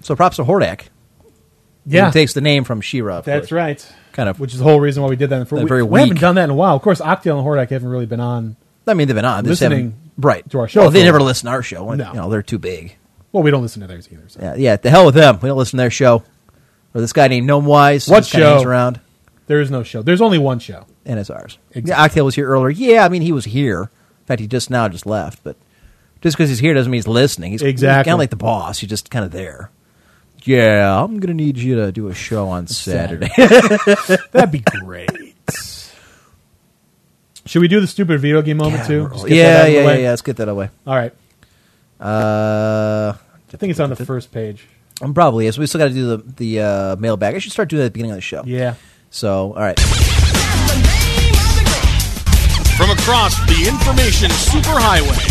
so 0.00 0.14
props 0.14 0.36
to 0.36 0.44
Hordak. 0.44 0.82
Yeah. 1.84 2.06
Who 2.06 2.12
takes 2.12 2.32
the 2.32 2.40
name 2.40 2.62
from 2.62 2.80
She-Ra. 2.80 3.22
That's 3.22 3.46
course. 3.48 3.52
right. 3.52 3.92
Kind 4.12 4.28
of. 4.28 4.38
Which 4.38 4.52
is 4.52 4.58
the 4.60 4.64
whole 4.64 4.78
reason 4.78 5.02
why 5.02 5.08
we 5.08 5.16
did 5.16 5.30
that. 5.30 5.48
They're 5.48 5.64
we, 5.64 5.68
very 5.68 5.82
we 5.82 5.98
haven't 5.98 6.20
done 6.20 6.36
that 6.36 6.44
in 6.44 6.50
a 6.50 6.54
while. 6.54 6.76
Of 6.76 6.82
course, 6.82 7.00
Octail 7.00 7.36
and 7.36 7.44
Hordak 7.44 7.70
haven't 7.70 7.88
really 7.88 8.06
been 8.06 8.20
on. 8.20 8.56
I 8.86 8.94
mean, 8.94 9.08
they've 9.08 9.16
been 9.16 9.24
on. 9.24 9.44
Listening 9.44 9.96
right. 10.16 10.48
to 10.50 10.60
our 10.60 10.68
show 10.68 10.82
Well, 10.82 10.90
they 10.90 11.02
never 11.02 11.20
listen 11.20 11.46
to 11.46 11.52
our 11.52 11.62
show. 11.64 11.92
No. 11.92 12.08
You 12.10 12.14
know, 12.14 12.30
they're 12.30 12.42
too 12.42 12.60
big. 12.60 12.96
Well, 13.32 13.42
we 13.42 13.50
don't 13.50 13.62
listen 13.62 13.82
to 13.82 13.88
theirs 13.88 14.08
either. 14.12 14.28
So. 14.28 14.40
Yeah, 14.40 14.54
yeah. 14.54 14.76
The 14.76 14.90
hell 14.90 15.06
with 15.06 15.16
them. 15.16 15.40
We 15.42 15.48
don't 15.48 15.58
listen 15.58 15.78
to 15.78 15.82
their 15.82 15.90
show. 15.90 16.22
Or 16.94 17.00
this 17.00 17.12
guy 17.12 17.26
named 17.26 17.48
Gnomewise. 17.50 18.08
What 18.08 18.24
show? 18.24 18.62
Around. 18.62 19.00
There 19.48 19.60
is 19.60 19.72
no 19.72 19.82
show. 19.82 20.02
There's 20.02 20.20
only 20.20 20.38
one 20.38 20.60
show. 20.60 20.86
And 21.06 21.18
it's 21.18 21.30
ours. 21.30 21.58
Exactly. 21.72 21.90
Yeah, 21.90 22.08
Octail 22.22 22.24
was 22.24 22.34
here 22.34 22.46
earlier. 22.48 22.70
Yeah, 22.70 23.04
I 23.04 23.08
mean 23.08 23.22
he 23.22 23.32
was 23.32 23.44
here. 23.44 23.82
In 23.82 24.26
fact, 24.26 24.40
he 24.40 24.46
just 24.46 24.70
now 24.70 24.88
just 24.88 25.06
left. 25.06 25.42
But 25.44 25.56
just 26.22 26.36
because 26.36 26.48
he's 26.48 26.58
here 26.60 26.72
doesn't 26.74 26.90
mean 26.90 26.98
he's 26.98 27.06
listening. 27.08 27.52
He's 27.52 27.62
Exactly. 27.62 28.08
kind 28.10 28.14
of 28.14 28.18
like 28.18 28.30
the 28.30 28.36
boss. 28.36 28.78
He's 28.78 28.88
just 28.90 29.10
kind 29.10 29.24
of 29.24 29.30
there. 29.30 29.70
Yeah, 30.42 31.02
I'm 31.02 31.20
gonna 31.20 31.32
need 31.34 31.56
you 31.56 31.76
to 31.76 31.90
do 31.92 32.08
a 32.08 32.14
show 32.14 32.48
on 32.48 32.66
Saturday. 32.66 33.30
That'd 34.32 34.50
be 34.50 34.58
great. 34.60 35.10
Should 37.46 37.60
we 37.60 37.68
do 37.68 37.80
the 37.80 37.86
stupid 37.86 38.20
video 38.20 38.40
game 38.42 38.56
moment 38.58 38.86
too? 38.86 39.08
Just 39.12 39.26
get 39.26 39.30
that 39.30 39.34
yeah, 39.36 39.60
of 39.60 39.66
the 39.66 39.72
yeah, 39.72 39.80
yeah, 39.80 39.86
way? 39.86 40.02
yeah. 40.02 40.10
Let's 40.10 40.22
get 40.22 40.36
that 40.38 40.48
away. 40.48 40.70
All 40.86 40.94
right. 40.94 41.12
Uh, 42.00 43.12
I 43.52 43.56
think 43.56 43.70
it's 43.70 43.80
on 43.80 43.90
the 43.90 43.96
first 43.96 44.32
page. 44.32 44.66
um, 45.02 45.14
probably 45.14 45.46
is. 45.46 45.58
We 45.58 45.66
still 45.66 45.78
got 45.78 45.88
to 45.88 45.94
do 45.94 46.16
the 46.16 46.16
the 46.36 46.60
uh, 46.60 46.96
mailbag. 46.96 47.34
I 47.34 47.38
should 47.38 47.52
start 47.52 47.68
doing 47.68 47.80
that 47.80 47.86
at 47.86 47.88
the 47.88 47.92
beginning 47.92 48.12
of 48.12 48.16
the 48.16 48.22
show. 48.22 48.42
Yeah. 48.46 48.74
So, 49.10 49.52
all 49.52 49.60
right. 49.60 49.78
From 52.76 52.90
across 52.90 53.38
the 53.46 53.68
information 53.68 54.30
superhighway, 54.30 55.22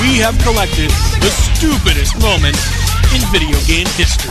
we 0.00 0.18
have 0.18 0.38
collected 0.38 0.88
the 1.18 1.30
stupidest 1.30 2.14
moments 2.22 2.62
in 3.12 3.20
video 3.32 3.58
game 3.66 3.88
history. 3.98 4.30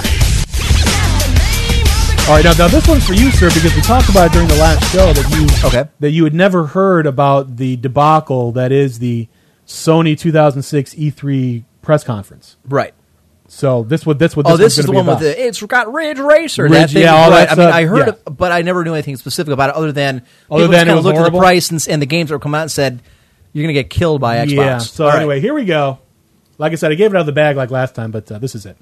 All 2.29 2.35
right, 2.37 2.45
now, 2.45 2.53
now 2.53 2.69
this 2.69 2.87
one's 2.87 3.05
for 3.05 3.11
you, 3.11 3.29
sir, 3.31 3.49
because 3.49 3.75
we 3.75 3.81
talked 3.81 4.07
about 4.07 4.27
it 4.27 4.31
during 4.31 4.47
the 4.47 4.55
last 4.55 4.89
show 4.93 5.11
that 5.11 5.29
you 5.35 5.67
okay. 5.67 5.89
that 5.99 6.11
you 6.11 6.23
had 6.23 6.33
never 6.33 6.67
heard 6.67 7.05
about 7.05 7.57
the 7.57 7.75
debacle 7.75 8.53
that 8.53 8.71
is 8.71 8.99
the 8.99 9.27
Sony 9.67 10.17
2006 10.17 10.95
E3 10.95 11.65
press 11.81 12.05
conference. 12.05 12.55
Right. 12.63 12.93
So 13.53 13.83
this 13.83 14.05
what 14.05 14.17
this 14.17 14.33
what 14.33 14.45
this 14.45 14.53
oh, 14.53 14.57
this 14.57 14.77
is 14.77 14.85
the 14.85 14.93
one 14.93 15.03
be 15.03 15.09
with 15.09 15.17
about. 15.17 15.35
the 15.35 15.45
it's 15.45 15.61
got 15.61 15.91
Ridge 15.91 16.19
Racer. 16.19 16.63
Ridge, 16.63 16.71
that 16.71 16.89
thing, 16.91 17.03
yeah, 17.03 17.15
all 17.15 17.29
right. 17.29 17.49
that 17.49 17.59
I 17.59 17.65
mean, 17.65 17.73
I 17.73 17.83
heard, 17.83 18.07
yeah. 18.07 18.13
it, 18.13 18.37
but 18.37 18.49
I 18.49 18.61
never 18.61 18.85
knew 18.85 18.93
anything 18.93 19.17
specific 19.17 19.51
about 19.51 19.71
it 19.71 19.75
other 19.75 19.91
than 19.91 20.23
Other 20.49 20.67
than 20.67 20.73
it 20.73 20.85
kind 20.85 20.95
was 20.95 20.99
of 20.99 21.03
looked 21.05 21.17
at 21.17 21.33
the 21.33 21.37
price 21.37 21.69
and, 21.69 21.85
and 21.89 22.01
the 22.01 22.05
games 22.05 22.29
that 22.29 22.35
were 22.35 22.39
come 22.39 22.55
out 22.55 22.61
and 22.61 22.71
said 22.71 23.01
you're 23.51 23.63
going 23.63 23.75
to 23.75 23.81
get 23.81 23.89
killed 23.89 24.21
by 24.21 24.37
Xbox. 24.37 24.55
Yeah. 24.55 24.77
So 24.77 25.03
All 25.03 25.09
right. 25.09 25.17
anyway, 25.17 25.41
here 25.41 25.53
we 25.53 25.65
go. 25.65 25.99
Like 26.59 26.71
I 26.71 26.75
said, 26.75 26.93
I 26.93 26.95
gave 26.95 27.13
it 27.13 27.17
out 27.17 27.19
of 27.19 27.25
the 27.25 27.33
bag 27.33 27.57
like 27.57 27.71
last 27.71 27.93
time, 27.93 28.11
but 28.11 28.31
uh, 28.31 28.39
this 28.39 28.55
is 28.55 28.65
it. 28.65 28.77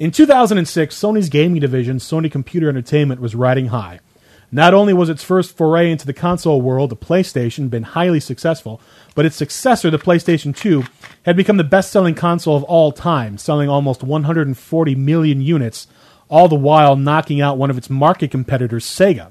In 0.00 0.10
2006, 0.10 0.96
Sony's 0.96 1.28
gaming 1.28 1.60
division, 1.60 1.98
Sony 1.98 2.30
Computer 2.30 2.68
Entertainment, 2.68 3.20
was 3.20 3.36
riding 3.36 3.66
high. 3.66 4.00
Not 4.50 4.72
only 4.72 4.94
was 4.94 5.10
its 5.10 5.22
first 5.22 5.56
foray 5.56 5.90
into 5.90 6.06
the 6.06 6.14
console 6.14 6.62
world, 6.62 6.90
the 6.90 6.96
PlayStation, 6.96 7.68
been 7.68 7.82
highly 7.82 8.18
successful, 8.20 8.80
but 9.14 9.26
its 9.26 9.36
successor, 9.36 9.90
the 9.90 9.98
PlayStation 9.98 10.56
2, 10.56 10.84
had 11.24 11.36
become 11.36 11.58
the 11.58 11.64
best-selling 11.64 12.14
console 12.14 12.56
of 12.56 12.62
all 12.64 12.90
time, 12.90 13.36
selling 13.36 13.68
almost 13.68 14.02
140 14.02 14.94
million 14.94 15.42
units, 15.42 15.86
all 16.30 16.48
the 16.48 16.54
while 16.54 16.96
knocking 16.96 17.40
out 17.42 17.58
one 17.58 17.68
of 17.70 17.76
its 17.76 17.90
market 17.90 18.30
competitors, 18.30 18.86
Sega. 18.86 19.30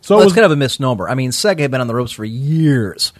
So 0.00 0.14
well, 0.14 0.22
it 0.22 0.26
was 0.26 0.34
kind 0.34 0.44
of 0.44 0.52
a 0.52 0.56
misnomer. 0.56 1.08
I 1.08 1.14
mean, 1.16 1.30
Sega 1.30 1.60
had 1.60 1.72
been 1.72 1.80
on 1.80 1.88
the 1.88 1.94
ropes 1.94 2.12
for 2.12 2.24
years. 2.24 3.12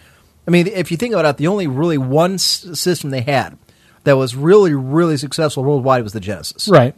I 0.46 0.52
mean, 0.52 0.68
if 0.68 0.92
you 0.92 0.96
think 0.96 1.12
about 1.12 1.24
it, 1.24 1.36
the 1.38 1.48
only 1.48 1.66
really 1.66 1.98
one 1.98 2.34
s- 2.34 2.66
system 2.78 3.10
they 3.10 3.22
had 3.22 3.58
that 4.04 4.16
was 4.16 4.36
really, 4.36 4.74
really 4.74 5.16
successful 5.16 5.64
worldwide 5.64 6.04
was 6.04 6.12
the 6.12 6.20
Genesis. 6.20 6.68
right. 6.68 6.94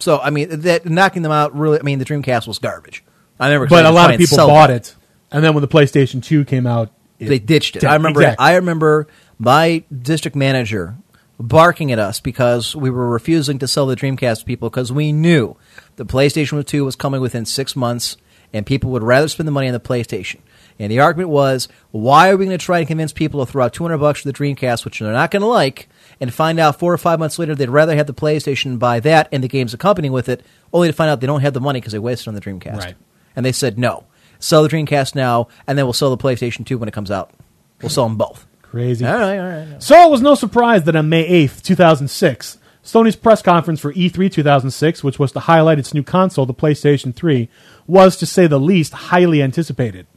So, 0.00 0.18
I 0.20 0.30
mean, 0.30 0.60
that 0.60 0.84
knocking 0.86 1.22
them 1.22 1.32
out 1.32 1.56
really. 1.58 1.78
I 1.80 1.82
mean, 1.82 1.98
the 1.98 2.04
Dreamcast 2.04 2.46
was 2.46 2.58
garbage. 2.58 3.02
I 3.40 3.46
remember, 3.46 3.66
'cause 3.66 3.70
But 3.70 3.82
they 3.82 3.88
a 3.88 3.92
lot 3.92 4.04
try 4.04 4.04
of 4.06 4.10
and 4.12 4.20
people 4.20 4.36
sell 4.36 4.48
bought 4.48 4.70
it, 4.70 4.94
and 5.30 5.44
then 5.44 5.54
when 5.54 5.62
the 5.62 5.68
PlayStation 5.68 6.22
2 6.22 6.44
came 6.44 6.66
out, 6.66 6.90
they 7.18 7.38
ditched 7.38 7.76
it. 7.76 7.84
I 7.84 7.94
remember. 7.94 8.20
Exactly. 8.20 8.44
I 8.44 8.54
remember 8.56 9.06
my 9.38 9.82
district 10.02 10.36
manager 10.36 10.96
barking 11.40 11.92
at 11.92 11.98
us 11.98 12.18
because 12.20 12.74
we 12.74 12.90
were 12.90 13.08
refusing 13.08 13.58
to 13.60 13.68
sell 13.68 13.86
the 13.86 13.94
Dreamcast 13.96 14.40
to 14.40 14.44
people 14.44 14.70
because 14.70 14.90
we 14.92 15.12
knew 15.12 15.56
the 15.96 16.04
PlayStation 16.04 16.64
2 16.64 16.84
was 16.84 16.96
coming 16.96 17.20
within 17.20 17.44
six 17.44 17.76
months, 17.76 18.16
and 18.52 18.66
people 18.66 18.90
would 18.90 19.02
rather 19.04 19.28
spend 19.28 19.46
the 19.46 19.52
money 19.52 19.68
on 19.68 19.72
the 19.72 19.80
PlayStation. 19.80 20.36
And 20.80 20.92
the 20.92 21.00
argument 21.00 21.30
was, 21.30 21.66
why 21.90 22.30
are 22.30 22.36
we 22.36 22.46
going 22.46 22.56
to 22.56 22.64
try 22.64 22.78
and 22.78 22.86
convince 22.86 23.12
people 23.12 23.44
to 23.44 23.50
throw 23.50 23.64
out 23.64 23.72
two 23.72 23.82
hundred 23.82 23.98
bucks 23.98 24.20
for 24.22 24.28
the 24.28 24.32
Dreamcast, 24.32 24.84
which 24.84 25.00
they're 25.00 25.12
not 25.12 25.32
going 25.32 25.40
to 25.42 25.46
like, 25.48 25.88
and 26.20 26.32
find 26.32 26.60
out 26.60 26.78
four 26.78 26.92
or 26.92 26.98
five 26.98 27.18
months 27.18 27.36
later 27.38 27.54
they'd 27.54 27.68
rather 27.68 27.96
have 27.96 28.06
the 28.06 28.14
PlayStation 28.14 28.66
and 28.66 28.78
buy 28.78 29.00
that 29.00 29.28
and 29.32 29.42
the 29.42 29.48
games 29.48 29.74
accompanying 29.74 30.12
with 30.12 30.28
it, 30.28 30.44
only 30.72 30.86
to 30.88 30.92
find 30.92 31.10
out 31.10 31.20
they 31.20 31.26
don't 31.26 31.40
have 31.40 31.52
the 31.54 31.60
money 31.60 31.80
because 31.80 31.92
they 31.92 31.98
wasted 31.98 32.28
on 32.28 32.34
the 32.34 32.40
Dreamcast. 32.40 32.76
Right. 32.76 32.94
And 33.38 33.46
they 33.46 33.52
said 33.52 33.78
no, 33.78 34.02
sell 34.40 34.64
the 34.64 34.68
Dreamcast 34.68 35.14
now, 35.14 35.46
and 35.64 35.78
then 35.78 35.86
we'll 35.86 35.92
sell 35.92 36.10
the 36.10 36.20
PlayStation 36.20 36.66
2 36.66 36.76
when 36.76 36.88
it 36.88 36.92
comes 36.92 37.08
out. 37.08 37.30
We'll 37.80 37.88
sell 37.88 38.08
them 38.08 38.16
both. 38.16 38.48
Crazy. 38.62 39.06
All 39.06 39.16
right, 39.16 39.38
all 39.38 39.48
right. 39.48 39.80
So 39.80 39.94
it 39.94 40.10
was 40.10 40.20
no 40.20 40.34
surprise 40.34 40.82
that 40.82 40.96
on 40.96 41.08
May 41.08 41.46
8th, 41.46 41.62
2006, 41.62 42.58
Sony's 42.82 43.14
press 43.14 43.40
conference 43.40 43.78
for 43.78 43.92
E 43.92 44.10
E3 44.10 44.32
2006, 44.32 45.04
which 45.04 45.20
was 45.20 45.30
to 45.30 45.38
highlight 45.38 45.78
its 45.78 45.94
new 45.94 46.02
console, 46.02 46.46
the 46.46 46.52
PlayStation 46.52 47.14
3, 47.14 47.48
was, 47.86 48.16
to 48.16 48.26
say 48.26 48.48
the 48.48 48.58
least, 48.58 48.92
highly 48.92 49.40
anticipated. 49.40 50.08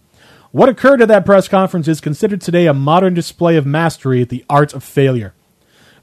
What 0.49 0.67
occurred 0.67 1.03
at 1.03 1.07
that 1.09 1.23
press 1.23 1.47
conference 1.47 1.87
is 1.87 2.01
considered 2.01 2.41
today 2.41 2.65
a 2.65 2.73
modern 2.73 3.13
display 3.13 3.55
of 3.55 3.67
mastery 3.67 4.23
at 4.23 4.29
the 4.29 4.43
art 4.49 4.73
of 4.73 4.83
failure. 4.83 5.35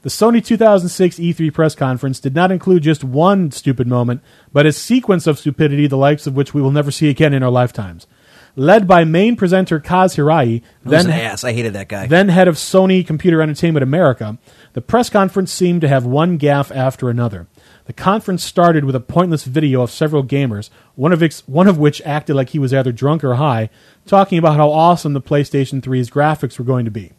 The 0.01 0.09
Sony 0.09 0.43
2006 0.43 1.19
E3 1.19 1.53
press 1.53 1.75
conference 1.75 2.21
did 2.21 2.33
not 2.33 2.51
include 2.51 2.83
just 2.83 3.03
one 3.03 3.51
stupid 3.51 3.85
moment, 3.85 4.21
but 4.53 4.65
a 4.65 4.71
sequence 4.71 5.27
of 5.27 5.37
stupidity 5.37 5.87
the 5.87 5.97
likes 5.97 6.25
of 6.25 6.35
which 6.35 6.53
we 6.53 6.61
will 6.61 6.71
never 6.71 6.89
see 6.89 7.09
again 7.09 7.33
in 7.33 7.43
our 7.43 7.51
lifetimes. 7.51 8.07
Led 8.55 8.87
by 8.87 9.03
main 9.03 9.35
presenter 9.35 9.79
Kaz 9.79 10.15
Hirai, 10.15 10.61
then 10.83 11.05
an 11.05 11.11
ass. 11.11 11.43
I 11.43 11.51
hated 11.51 11.73
that 11.73 11.87
guy. 11.87 12.07
then 12.07 12.29
head 12.29 12.47
of 12.47 12.55
Sony 12.55 13.05
Computer 13.05 13.41
Entertainment 13.41 13.83
America, 13.83 14.37
the 14.73 14.81
press 14.81 15.09
conference 15.09 15.51
seemed 15.51 15.81
to 15.81 15.87
have 15.87 16.05
one 16.05 16.39
gaffe 16.39 16.75
after 16.75 17.09
another. 17.09 17.47
The 17.85 17.93
conference 17.93 18.43
started 18.43 18.85
with 18.85 18.95
a 18.95 18.99
pointless 19.01 19.43
video 19.43 19.81
of 19.81 19.91
several 19.91 20.23
gamers, 20.23 20.69
one 20.95 21.11
of, 21.11 21.21
ex- 21.21 21.47
one 21.47 21.67
of 21.67 21.77
which 21.77 22.01
acted 22.03 22.35
like 22.35 22.49
he 22.49 22.59
was 22.59 22.73
either 22.73 22.91
drunk 22.91 23.23
or 23.23 23.35
high, 23.35 23.69
talking 24.05 24.37
about 24.37 24.55
how 24.55 24.69
awesome 24.69 25.13
the 25.13 25.21
PlayStation 25.21 25.81
3's 25.81 26.09
graphics 26.09 26.57
were 26.57 26.65
going 26.65 26.85
to 26.85 26.91
be. 26.91 27.11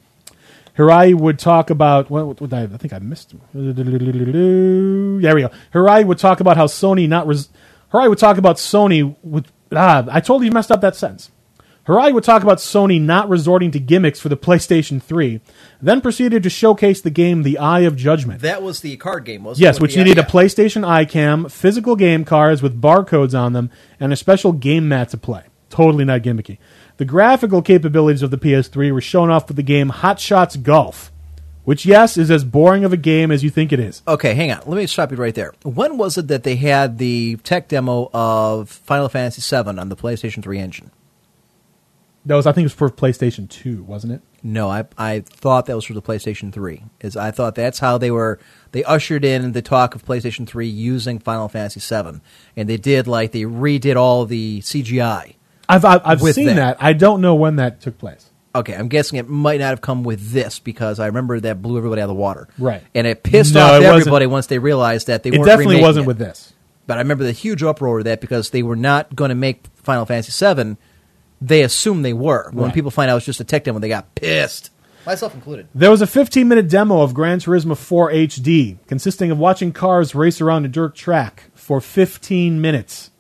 Hirai 0.80 1.14
would 1.14 1.38
talk 1.38 1.68
about. 1.70 2.08
What, 2.10 2.26
what, 2.26 2.40
what 2.40 2.52
I, 2.52 2.62
I 2.62 2.76
think 2.78 2.92
I 2.92 2.98
missed. 2.98 3.32
him. 3.32 3.40
There 3.52 5.34
we 5.34 5.42
go. 5.42 5.50
Hirai 5.74 6.04
would 6.04 6.18
talk 6.18 6.40
about 6.40 6.56
how 6.56 6.66
Sony 6.66 7.06
not. 7.06 7.26
Res, 7.26 7.50
Hirai 7.92 8.08
would 8.08 8.18
talk 8.18 8.38
about 8.38 8.56
Sony. 8.56 9.14
With, 9.22 9.46
ah, 9.72 10.06
I 10.10 10.20
told 10.20 10.42
you 10.42 10.46
you 10.46 10.52
messed 10.52 10.70
up 10.70 10.80
that 10.80 10.96
sentence. 10.96 11.30
Hirai 11.86 12.14
would 12.14 12.24
talk 12.24 12.42
about 12.42 12.58
Sony 12.58 13.00
not 13.00 13.28
resorting 13.28 13.70
to 13.72 13.80
gimmicks 13.80 14.20
for 14.20 14.28
the 14.28 14.36
PlayStation 14.36 15.02
3, 15.02 15.40
then 15.82 16.00
proceeded 16.00 16.42
to 16.42 16.50
showcase 16.50 17.00
the 17.00 17.10
game 17.10 17.42
The 17.42 17.58
Eye 17.58 17.80
of 17.80 17.96
Judgment. 17.96 18.42
That 18.42 18.62
was 18.62 18.80
the 18.80 18.96
card 18.98 19.24
game, 19.24 19.44
wasn't 19.44 19.62
it? 19.62 19.66
Yes, 19.66 19.80
which 19.80 19.96
needed 19.96 20.18
a 20.18 20.22
PlayStation 20.22 20.86
iCam, 20.86 21.50
physical 21.50 21.96
game 21.96 22.24
cards 22.24 22.62
with 22.62 22.80
barcodes 22.80 23.38
on 23.38 23.54
them, 23.54 23.70
and 23.98 24.12
a 24.12 24.16
special 24.16 24.52
game 24.52 24.88
mat 24.88 25.08
to 25.08 25.16
play. 25.16 25.44
Totally 25.70 26.04
not 26.04 26.22
gimmicky. 26.22 26.58
The 27.00 27.06
graphical 27.06 27.62
capabilities 27.62 28.22
of 28.22 28.30
the 28.30 28.36
PS3 28.36 28.92
were 28.92 29.00
shown 29.00 29.30
off 29.30 29.48
with 29.48 29.56
the 29.56 29.62
game 29.62 29.88
Hot 29.88 30.20
Shots 30.20 30.54
Golf, 30.56 31.10
which, 31.64 31.86
yes, 31.86 32.18
is 32.18 32.30
as 32.30 32.44
boring 32.44 32.84
of 32.84 32.92
a 32.92 32.98
game 32.98 33.30
as 33.30 33.42
you 33.42 33.48
think 33.48 33.72
it 33.72 33.80
is. 33.80 34.02
Okay, 34.06 34.34
hang 34.34 34.52
on. 34.52 34.60
Let 34.66 34.76
me 34.76 34.86
stop 34.86 35.10
you 35.10 35.16
right 35.16 35.34
there. 35.34 35.54
When 35.62 35.96
was 35.96 36.18
it 36.18 36.28
that 36.28 36.42
they 36.42 36.56
had 36.56 36.98
the 36.98 37.36
tech 37.36 37.68
demo 37.68 38.10
of 38.12 38.68
Final 38.68 39.08
Fantasy 39.08 39.40
VII 39.40 39.78
on 39.78 39.88
the 39.88 39.96
PlayStation 39.96 40.42
3 40.42 40.58
engine? 40.58 40.90
That 42.26 42.34
was, 42.34 42.46
I 42.46 42.52
think, 42.52 42.64
it 42.64 42.66
was 42.66 42.74
for 42.74 42.90
PlayStation 42.90 43.48
2, 43.48 43.82
wasn't 43.82 44.12
it? 44.12 44.20
No, 44.42 44.68
I 44.68 44.84
I 44.98 45.20
thought 45.20 45.64
that 45.66 45.76
was 45.76 45.86
for 45.86 45.94
the 45.94 46.02
PlayStation 46.02 46.52
3. 46.52 46.84
Is 47.00 47.16
I 47.16 47.30
thought 47.30 47.54
that's 47.54 47.78
how 47.78 47.96
they 47.96 48.10
were 48.10 48.38
they 48.72 48.84
ushered 48.84 49.24
in 49.24 49.52
the 49.52 49.62
talk 49.62 49.94
of 49.94 50.04
PlayStation 50.04 50.46
3 50.46 50.68
using 50.68 51.18
Final 51.18 51.48
Fantasy 51.48 51.80
VII, 51.80 52.20
and 52.56 52.68
they 52.68 52.76
did 52.76 53.06
like 53.06 53.32
they 53.32 53.44
redid 53.44 53.96
all 53.96 54.26
the 54.26 54.60
CGI. 54.60 55.36
I've, 55.70 55.84
I've, 55.84 56.00
I've 56.04 56.20
seen 56.34 56.46
that. 56.46 56.54
that. 56.56 56.76
I 56.80 56.92
don't 56.92 57.20
know 57.20 57.34
when 57.34 57.56
that 57.56 57.80
took 57.80 57.98
place. 57.98 58.26
Okay, 58.54 58.74
I'm 58.74 58.88
guessing 58.88 59.18
it 59.18 59.28
might 59.28 59.60
not 59.60 59.68
have 59.70 59.80
come 59.80 60.02
with 60.02 60.30
this 60.32 60.58
because 60.58 60.98
I 60.98 61.06
remember 61.06 61.38
that 61.40 61.62
blew 61.62 61.78
everybody 61.78 62.02
out 62.02 62.06
of 62.06 62.16
the 62.16 62.20
water. 62.20 62.48
Right. 62.58 62.82
And 62.94 63.06
it 63.06 63.22
pissed 63.22 63.54
No, 63.54 63.60
off 63.60 63.74
it 63.74 63.84
wasn't- 63.84 64.00
everybody 64.00 64.26
once 64.26 64.46
they 64.48 64.58
realized 64.58 65.06
that 65.06 65.22
they 65.22 65.30
It 65.30 65.34
weren't 65.38 65.44
definitely 65.46 65.74
remaking 65.76 65.86
wasn't 65.86 66.04
it. 66.04 66.08
with 66.08 66.18
this. 66.18 66.52
But 66.88 66.98
I 66.98 67.02
remember 67.02 67.22
the 67.22 67.30
huge 67.32 67.62
uproar 67.62 67.96
with 67.98 68.06
that 68.06 68.20
because 68.20 68.50
they 68.50 68.64
were 68.64 68.74
not 68.74 69.14
going 69.14 69.28
to 69.28 69.36
make 69.36 69.66
Final 69.76 70.04
Fantasy 70.04 70.32
VII. 70.54 70.76
They 71.40 71.62
assumed 71.62 72.04
they 72.04 72.12
were. 72.12 72.50
When 72.52 72.64
Right. 72.66 72.74
people 72.74 72.90
find 72.90 73.08
out 73.10 73.18
it's 73.18 73.26
just 73.26 73.38
a 73.40 73.44
tech 73.44 73.62
demo, 73.64 73.78
they 73.78 73.88
got 73.88 74.14
pissed. 74.16 74.70
Myself 75.06 75.32
included. 75.34 75.68
There 75.74 75.90
was 75.90 76.02
a 76.02 76.06
15 76.06 76.48
minute 76.48 76.68
demo 76.68 77.02
of 77.02 77.14
Gran 77.14 77.38
Turismo 77.38 77.76
4 77.76 78.10
HD, 78.10 78.78
consisting 78.88 79.30
of 79.30 79.38
watching 79.38 79.70
cars 79.72 80.14
race 80.16 80.40
around 80.40 80.64
a 80.64 80.68
dirt 80.68 80.96
track 80.96 81.44
for 81.54 81.80
15 81.80 82.60
minutes. 82.60 83.10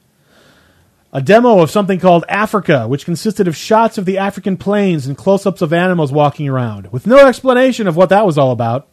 A 1.12 1.20
demo 1.20 1.58
of 1.58 1.70
something 1.72 1.98
called 1.98 2.24
Africa, 2.28 2.86
which 2.86 3.04
consisted 3.04 3.48
of 3.48 3.56
shots 3.56 3.98
of 3.98 4.04
the 4.04 4.16
African 4.16 4.56
plains 4.56 5.06
and 5.06 5.16
close 5.16 5.44
ups 5.44 5.60
of 5.60 5.72
animals 5.72 6.12
walking 6.12 6.48
around, 6.48 6.92
with 6.92 7.06
no 7.06 7.26
explanation 7.26 7.88
of 7.88 7.96
what 7.96 8.10
that 8.10 8.24
was 8.24 8.38
all 8.38 8.52
about. 8.52 8.86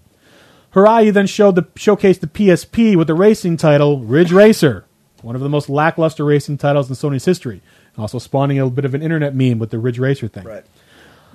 Hirai 0.74 1.14
then 1.14 1.28
showed 1.28 1.56
the, 1.56 1.64
showcased 1.64 2.22
the 2.22 2.28
PSP 2.28 2.96
with 2.96 3.06
the 3.06 3.14
racing 3.14 3.56
title 3.58 4.00
Ridge 4.00 4.32
Racer, 4.32 4.86
one 5.22 5.36
of 5.36 5.42
the 5.42 5.50
most 5.50 5.70
lackluster 5.70 6.26
racing 6.26 6.58
titles 6.58 6.90
in 6.90 6.96
Sony's 6.96 7.26
history, 7.26 7.62
also 8.00 8.18
spawning 8.18 8.58
a 8.58 8.64
little 8.64 8.76
bit 8.76 8.86
of 8.86 8.96
an 8.96 9.04
internet 9.04 9.36
meme 9.36 9.60
with 9.60 9.70
the 9.70 9.80
Ridge 9.80 10.00
Racer 10.00 10.28
thing. 10.28 10.44
Right. 10.44 10.66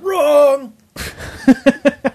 Wrong. 0.00 0.72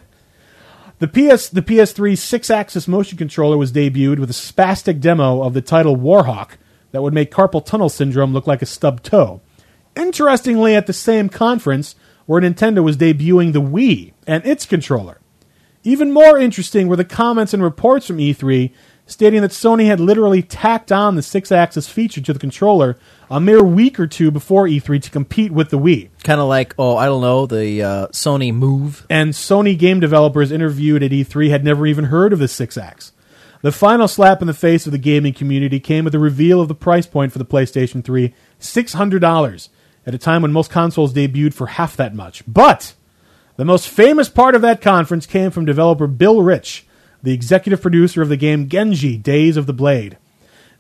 The 0.99 1.07
PS 1.07 1.49
the 1.49 1.61
PS3 1.61 2.13
Sixaxis 2.13 2.87
motion 2.87 3.19
controller 3.19 3.55
was 3.55 3.71
debuted 3.71 4.17
with 4.17 4.31
a 4.31 4.33
spastic 4.33 4.99
demo 4.99 5.43
of 5.43 5.53
the 5.53 5.61
title 5.61 5.95
Warhawk 5.95 6.53
that 6.91 7.01
would 7.01 7.13
make 7.13 7.31
carpal 7.31 7.65
tunnel 7.65 7.89
syndrome 7.89 8.33
look 8.33 8.47
like 8.47 8.61
a 8.61 8.65
stubbed 8.65 9.03
toe. 9.03 9.41
Interestingly, 9.95 10.75
at 10.75 10.87
the 10.87 10.93
same 10.93 11.29
conference 11.29 11.95
where 12.25 12.41
Nintendo 12.41 12.83
was 12.83 12.97
debuting 12.97 13.53
the 13.53 13.61
Wii 13.61 14.13
and 14.27 14.45
its 14.45 14.65
controller. 14.65 15.19
Even 15.83 16.11
more 16.11 16.37
interesting 16.37 16.87
were 16.87 16.95
the 16.95 17.05
comments 17.05 17.53
and 17.53 17.63
reports 17.63 18.07
from 18.07 18.17
E3 18.17 18.71
stating 19.07 19.41
that 19.41 19.51
Sony 19.51 19.85
had 19.85 20.01
literally 20.01 20.41
tacked 20.41 20.91
on 20.91 21.15
the 21.15 21.21
Sixaxis 21.21 21.89
feature 21.89 22.19
to 22.21 22.33
the 22.33 22.39
controller 22.39 22.97
a 23.31 23.39
mere 23.39 23.63
week 23.63 23.99
or 23.99 24.05
two 24.05 24.29
before 24.29 24.67
E3 24.67 25.01
to 25.01 25.09
compete 25.09 25.51
with 25.51 25.69
the 25.69 25.79
Wii. 25.79 26.09
Kind 26.23 26.41
of 26.41 26.47
like, 26.49 26.75
oh, 26.77 26.97
I 26.97 27.05
don't 27.05 27.21
know, 27.21 27.45
the 27.45 27.81
uh, 27.81 28.07
Sony 28.09 28.53
Move. 28.53 29.05
and 29.09 29.31
Sony 29.31 29.77
game 29.77 30.01
developers 30.01 30.51
interviewed 30.51 31.03
at 31.03 31.11
E3 31.11 31.49
had 31.49 31.63
never 31.63 31.87
even 31.87 32.05
heard 32.05 32.33
of 32.33 32.39
the 32.39 32.49
six 32.49 32.77
axe. 32.77 33.13
The 33.67 33.73
final 33.73 34.07
slap 34.07 34.39
in 34.39 34.47
the 34.47 34.53
face 34.53 34.85
of 34.85 34.93
the 34.93 34.97
gaming 34.97 35.33
community 35.33 35.81
came 35.81 36.05
with 36.05 36.13
the 36.13 36.19
reveal 36.19 36.61
of 36.61 36.69
the 36.69 36.73
price 36.73 37.05
point 37.05 37.33
for 37.33 37.37
the 37.37 37.43
PlayStation 37.43 38.01
3 38.01 38.33
$600, 38.61 39.69
at 40.05 40.15
a 40.15 40.17
time 40.17 40.41
when 40.41 40.53
most 40.53 40.71
consoles 40.71 41.13
debuted 41.13 41.53
for 41.53 41.67
half 41.67 41.97
that 41.97 42.15
much. 42.15 42.43
But 42.47 42.93
the 43.57 43.65
most 43.65 43.89
famous 43.89 44.29
part 44.29 44.55
of 44.55 44.61
that 44.61 44.79
conference 44.79 45.25
came 45.25 45.51
from 45.51 45.65
developer 45.65 46.07
Bill 46.07 46.41
Rich, 46.41 46.87
the 47.21 47.33
executive 47.33 47.81
producer 47.81 48.21
of 48.21 48.29
the 48.29 48.37
game 48.37 48.69
Genji 48.69 49.17
Days 49.17 49.57
of 49.57 49.65
the 49.65 49.73
Blade. 49.73 50.17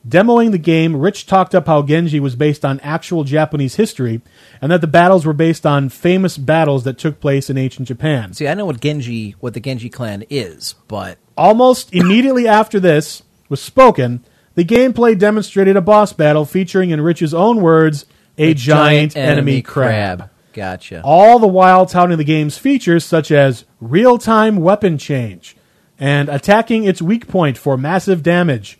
Demoing 0.07 0.51
the 0.51 0.57
game, 0.57 0.95
Rich 0.95 1.25
talked 1.25 1.53
up 1.53 1.67
how 1.67 1.81
Genji 1.81 2.21
was 2.21 2.37
based 2.37 2.63
on 2.63 2.79
actual 2.79 3.25
Japanese 3.25 3.75
history 3.75 4.21
and 4.61 4.71
that 4.71 4.79
the 4.79 4.87
battles 4.87 5.25
were 5.25 5.33
based 5.33 5.65
on 5.65 5.89
famous 5.89 6.37
battles 6.37 6.85
that 6.85 6.97
took 6.97 7.19
place 7.19 7.49
in 7.49 7.57
ancient 7.57 7.89
Japan. 7.89 8.31
See, 8.31 8.47
I 8.47 8.53
know 8.53 8.65
what 8.65 8.79
Genji, 8.79 9.31
what 9.41 9.55
the 9.55 9.59
Genji 9.59 9.89
clan 9.89 10.23
is, 10.29 10.75
but 10.87 11.17
Almost 11.37 11.93
immediately 11.93 12.47
after 12.47 12.79
this 12.79 13.23
was 13.47 13.61
spoken, 13.61 14.23
the 14.55 14.65
gameplay 14.65 15.17
demonstrated 15.17 15.75
a 15.75 15.81
boss 15.81 16.13
battle 16.13 16.45
featuring, 16.45 16.89
in 16.89 16.99
Rich's 17.01 17.33
own 17.33 17.61
words, 17.61 18.05
a, 18.37 18.53
giant, 18.53 19.15
enemy, 19.15 19.61
crab. 19.61 20.29
Gotcha. 20.53 21.01
All 21.03 21.37
the 21.37 21.47
while 21.47 21.85
touting 21.85 22.17
the 22.17 22.23
game's 22.23 22.57
features 22.57 23.05
such 23.05 23.31
as 23.31 23.65
real 23.79 24.17
time 24.17 24.57
weapon 24.57 24.97
change 24.97 25.55
and 25.99 26.29
attacking 26.29 26.83
its 26.83 27.01
weak 27.01 27.27
point 27.27 27.57
for 27.57 27.77
massive 27.77 28.23
damage, 28.23 28.79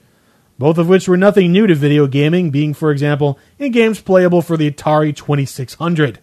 both 0.58 0.80
of 0.80 0.88
which 0.88 1.08
were 1.08 1.18
nothing 1.18 1.52
new 1.52 1.68
to 1.68 1.76
video 1.76 2.08
gaming, 2.08 2.50
being, 2.50 2.74
for 2.74 2.92
example, 2.92 3.38
in 3.60 3.72
games 3.72 4.02
playable 4.02 4.42
for 4.42 4.58
the 4.58 4.72
Atari 4.72 5.16
2600. 5.16 6.20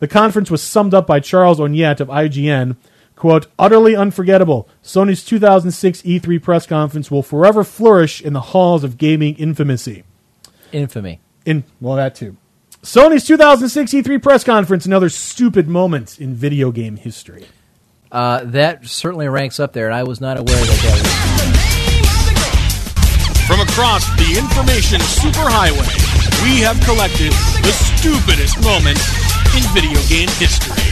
The 0.00 0.08
conference 0.08 0.50
was 0.50 0.62
summed 0.62 0.94
up 0.94 1.06
by 1.06 1.20
Charles 1.20 1.60
Onyett 1.60 2.00
of 2.00 2.08
IGN. 2.08 2.76
Quote, 3.16 3.46
utterly 3.58 3.94
unforgettable. 3.94 4.68
Sony's 4.82 5.24
2006 5.24 6.02
E3 6.02 6.42
press 6.42 6.66
conference 6.66 7.10
will 7.10 7.22
forever 7.22 7.62
flourish 7.62 8.20
in 8.20 8.32
the 8.32 8.40
halls 8.40 8.82
of 8.84 8.98
gaming 8.98 9.36
infamy. 9.36 10.02
Infamy. 10.72 11.20
In 11.44 11.64
well, 11.80 11.96
that 11.96 12.14
too. 12.14 12.36
Sony's 12.82 13.24
2006 13.24 13.92
E3 13.92 14.22
press 14.22 14.42
conference, 14.42 14.86
another 14.86 15.08
stupid 15.08 15.68
moment 15.68 16.18
in 16.20 16.34
video 16.34 16.72
game 16.72 16.96
history. 16.96 17.46
Uh, 18.10 18.42
that 18.44 18.86
certainly 18.86 19.28
ranks 19.28 19.60
up 19.60 19.72
there, 19.72 19.86
and 19.86 19.94
I 19.94 20.02
was 20.02 20.20
not 20.20 20.36
aware 20.36 20.56
that 20.56 20.66
that 20.66 21.00
was. 21.00 21.32
From 23.46 23.60
across 23.60 24.04
the 24.16 24.36
information 24.38 25.00
superhighway, 25.00 25.88
we 26.42 26.60
have 26.60 26.80
collected 26.84 27.32
the 27.62 27.72
stupidest 27.72 28.60
moments 28.62 29.02
in 29.54 29.62
video 29.74 30.00
game 30.08 30.28
history. 30.38 30.91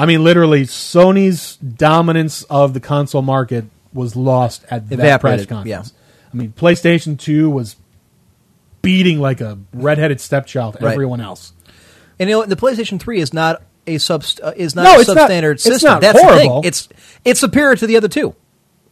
I 0.00 0.06
mean, 0.06 0.24
literally, 0.24 0.62
Sony's 0.62 1.56
dominance 1.56 2.42
of 2.44 2.72
the 2.74 2.80
console 2.80 3.22
market 3.22 3.64
was 3.92 4.16
lost 4.16 4.64
at 4.70 4.88
that 4.90 5.20
press 5.20 5.46
conference. 5.46 5.92
I 6.32 6.36
mean, 6.36 6.52
PlayStation 6.56 7.18
2 7.18 7.50
was 7.50 7.76
beating 8.82 9.20
like 9.20 9.40
a 9.40 9.58
redheaded 9.72 10.20
stepchild 10.20 10.76
Right. 10.80 10.92
everyone 10.92 11.20
else. 11.20 11.52
And 12.18 12.28
you 12.30 12.36
know, 12.40 12.46
the 12.46 12.56
PlayStation 12.56 12.98
3 13.00 13.20
is 13.20 13.32
not 13.34 13.62
a 13.86 13.98
sub 13.98 14.24
uh, 14.42 14.52
is 14.56 14.74
not 14.76 14.84
No, 14.84 14.94
a 15.00 15.14
not- 15.14 15.28
substandard 15.30 15.52
it's 15.54 15.64
system. 15.64 15.90
not 15.92 16.00
That's 16.02 16.20
the 16.20 16.28
thing. 16.28 16.60
It's 16.64 16.88
it's 17.24 17.40
superior 17.40 17.76
to 17.76 17.86
the 17.86 17.96
other 17.96 18.08
two. 18.08 18.34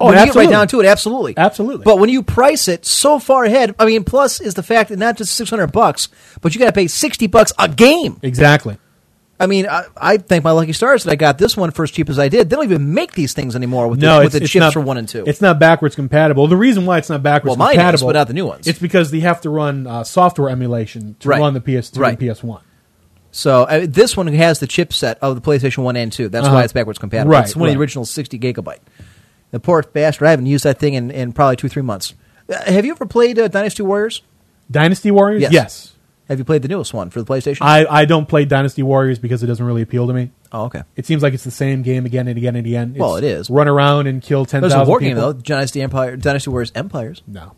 Oh, 0.00 0.06
when 0.06 0.14
you 0.14 0.18
get 0.20 0.28
absolutely. 0.28 0.46
right 0.46 0.52
down 0.52 0.68
to 0.68 0.80
it, 0.80 0.86
absolutely, 0.86 1.34
Absolutely. 1.36 1.84
But 1.84 1.98
when 1.98 2.08
you 2.08 2.22
price 2.22 2.68
it 2.68 2.86
so 2.86 3.18
far 3.18 3.44
ahead, 3.44 3.74
I 3.80 3.84
mean, 3.86 4.04
plus 4.04 4.40
is 4.40 4.54
the 4.54 4.62
fact 4.62 4.90
that 4.90 4.98
not 4.98 5.16
just 5.16 5.34
six 5.34 5.50
hundred 5.50 5.72
bucks, 5.72 6.08
but 6.40 6.54
you 6.54 6.58
got 6.60 6.66
to 6.66 6.72
pay 6.72 6.86
sixty 6.86 7.26
bucks 7.26 7.52
a 7.58 7.68
game. 7.68 8.18
Exactly. 8.22 8.76
I 9.40 9.46
mean, 9.46 9.66
I, 9.68 9.84
I 9.96 10.16
thank 10.16 10.42
my 10.42 10.50
lucky 10.50 10.72
stars 10.72 11.04
that 11.04 11.12
I 11.12 11.14
got 11.14 11.38
this 11.38 11.56
one 11.56 11.70
for 11.70 11.84
as 11.84 11.90
cheap 11.92 12.10
as 12.10 12.18
I 12.18 12.28
did. 12.28 12.50
They 12.50 12.56
don't 12.56 12.64
even 12.64 12.92
make 12.92 13.12
these 13.12 13.34
things 13.34 13.54
anymore 13.54 13.86
with 13.86 14.00
no, 14.00 14.18
the, 14.18 14.24
it's, 14.26 14.34
with 14.34 14.42
the 14.42 14.48
chips 14.48 14.60
not, 14.60 14.72
for 14.72 14.80
one 14.80 14.96
and 14.98 15.08
two. 15.08 15.22
It's 15.26 15.40
not 15.40 15.60
backwards 15.60 15.94
compatible. 15.94 16.48
The 16.48 16.56
reason 16.56 16.86
why 16.86 16.98
it's 16.98 17.08
not 17.08 17.22
backwards 17.22 17.50
Well, 17.56 17.56
mine 17.56 17.74
is, 17.74 17.76
compatible, 17.76 18.06
but 18.08 18.12
not 18.14 18.26
the 18.26 18.34
new 18.34 18.46
ones. 18.46 18.66
It's 18.66 18.80
because 18.80 19.12
they 19.12 19.20
have 19.20 19.40
to 19.42 19.50
run 19.50 19.86
uh, 19.86 20.02
software 20.02 20.48
emulation 20.50 21.14
to 21.20 21.28
Right. 21.28 21.40
run 21.40 21.54
the 21.54 21.60
PS2 21.60 21.98
Right. 22.00 22.18
and 22.20 22.28
PS1. 22.28 22.62
So 23.30 23.62
uh, 23.64 23.86
this 23.88 24.16
one 24.16 24.26
has 24.28 24.58
the 24.58 24.66
chipset 24.66 25.16
of 25.22 25.34
the 25.34 25.40
PlayStation 25.40 25.84
One 25.84 25.96
and 25.96 26.10
Two. 26.10 26.28
That's 26.28 26.46
Uh-huh. 26.46 26.56
why 26.56 26.64
it's 26.64 26.72
backwards 26.72 26.98
compatible. 26.98 27.30
Right, 27.30 27.44
it's 27.44 27.54
one 27.54 27.68
of 27.68 27.74
the 27.74 27.80
original 27.80 28.04
sixty 28.06 28.38
gigabyte. 28.38 28.78
The 29.52 29.60
poor 29.60 29.82
bastard. 29.82 30.26
I 30.26 30.30
haven't 30.30 30.46
used 30.46 30.64
that 30.64 30.78
thing 30.78 30.94
in, 30.94 31.10
in 31.10 31.32
probably 31.32 31.56
two 31.56 31.68
three 31.68 31.82
months. 31.82 32.14
Uh, 32.52 32.54
have 32.72 32.84
you 32.86 32.92
ever 32.92 33.06
played 33.06 33.38
uh, 33.38 33.46
Dynasty 33.48 33.82
Warriors? 33.82 34.22
Dynasty 34.70 35.10
Warriors, 35.10 35.42
Yes. 35.42 35.52
yes. 35.52 35.92
Have 36.28 36.38
you 36.38 36.44
played 36.44 36.60
the 36.62 36.68
newest 36.68 36.92
one 36.92 37.08
for 37.10 37.22
the 37.22 37.26
PlayStation? 37.26 37.58
I, 37.62 37.86
I 37.86 38.04
don't 38.04 38.28
play 38.28 38.44
Dynasty 38.44 38.82
Warriors 38.82 39.18
because 39.18 39.42
it 39.42 39.46
doesn't 39.46 39.64
really 39.64 39.80
appeal 39.82 40.06
to 40.08 40.12
me. 40.12 40.30
Oh, 40.52 40.64
okay. 40.64 40.82
It 40.94 41.06
seems 41.06 41.22
like 41.22 41.32
it's 41.34 41.44
the 41.44 41.50
same 41.50 41.82
game 41.82 42.04
again 42.04 42.28
and 42.28 42.36
again 42.36 42.54
and 42.54 42.66
again. 42.66 42.94
Well, 42.96 43.16
It's. 43.16 43.48
Run 43.48 43.66
around 43.66 44.06
and 44.08 44.22
kill 44.22 44.44
ten 44.44 44.60
There's 44.60 44.72
a 44.74 44.76
thousand 44.76 44.88
war 44.88 44.98
people. 44.98 45.08
game 45.14 45.16
though. 45.16 45.32
Dynasty 45.32 45.80
Empire, 45.80 46.16
Dynasty 46.16 46.50
Warriors 46.50 46.70
Empires. 46.74 47.22
No, 47.26 47.52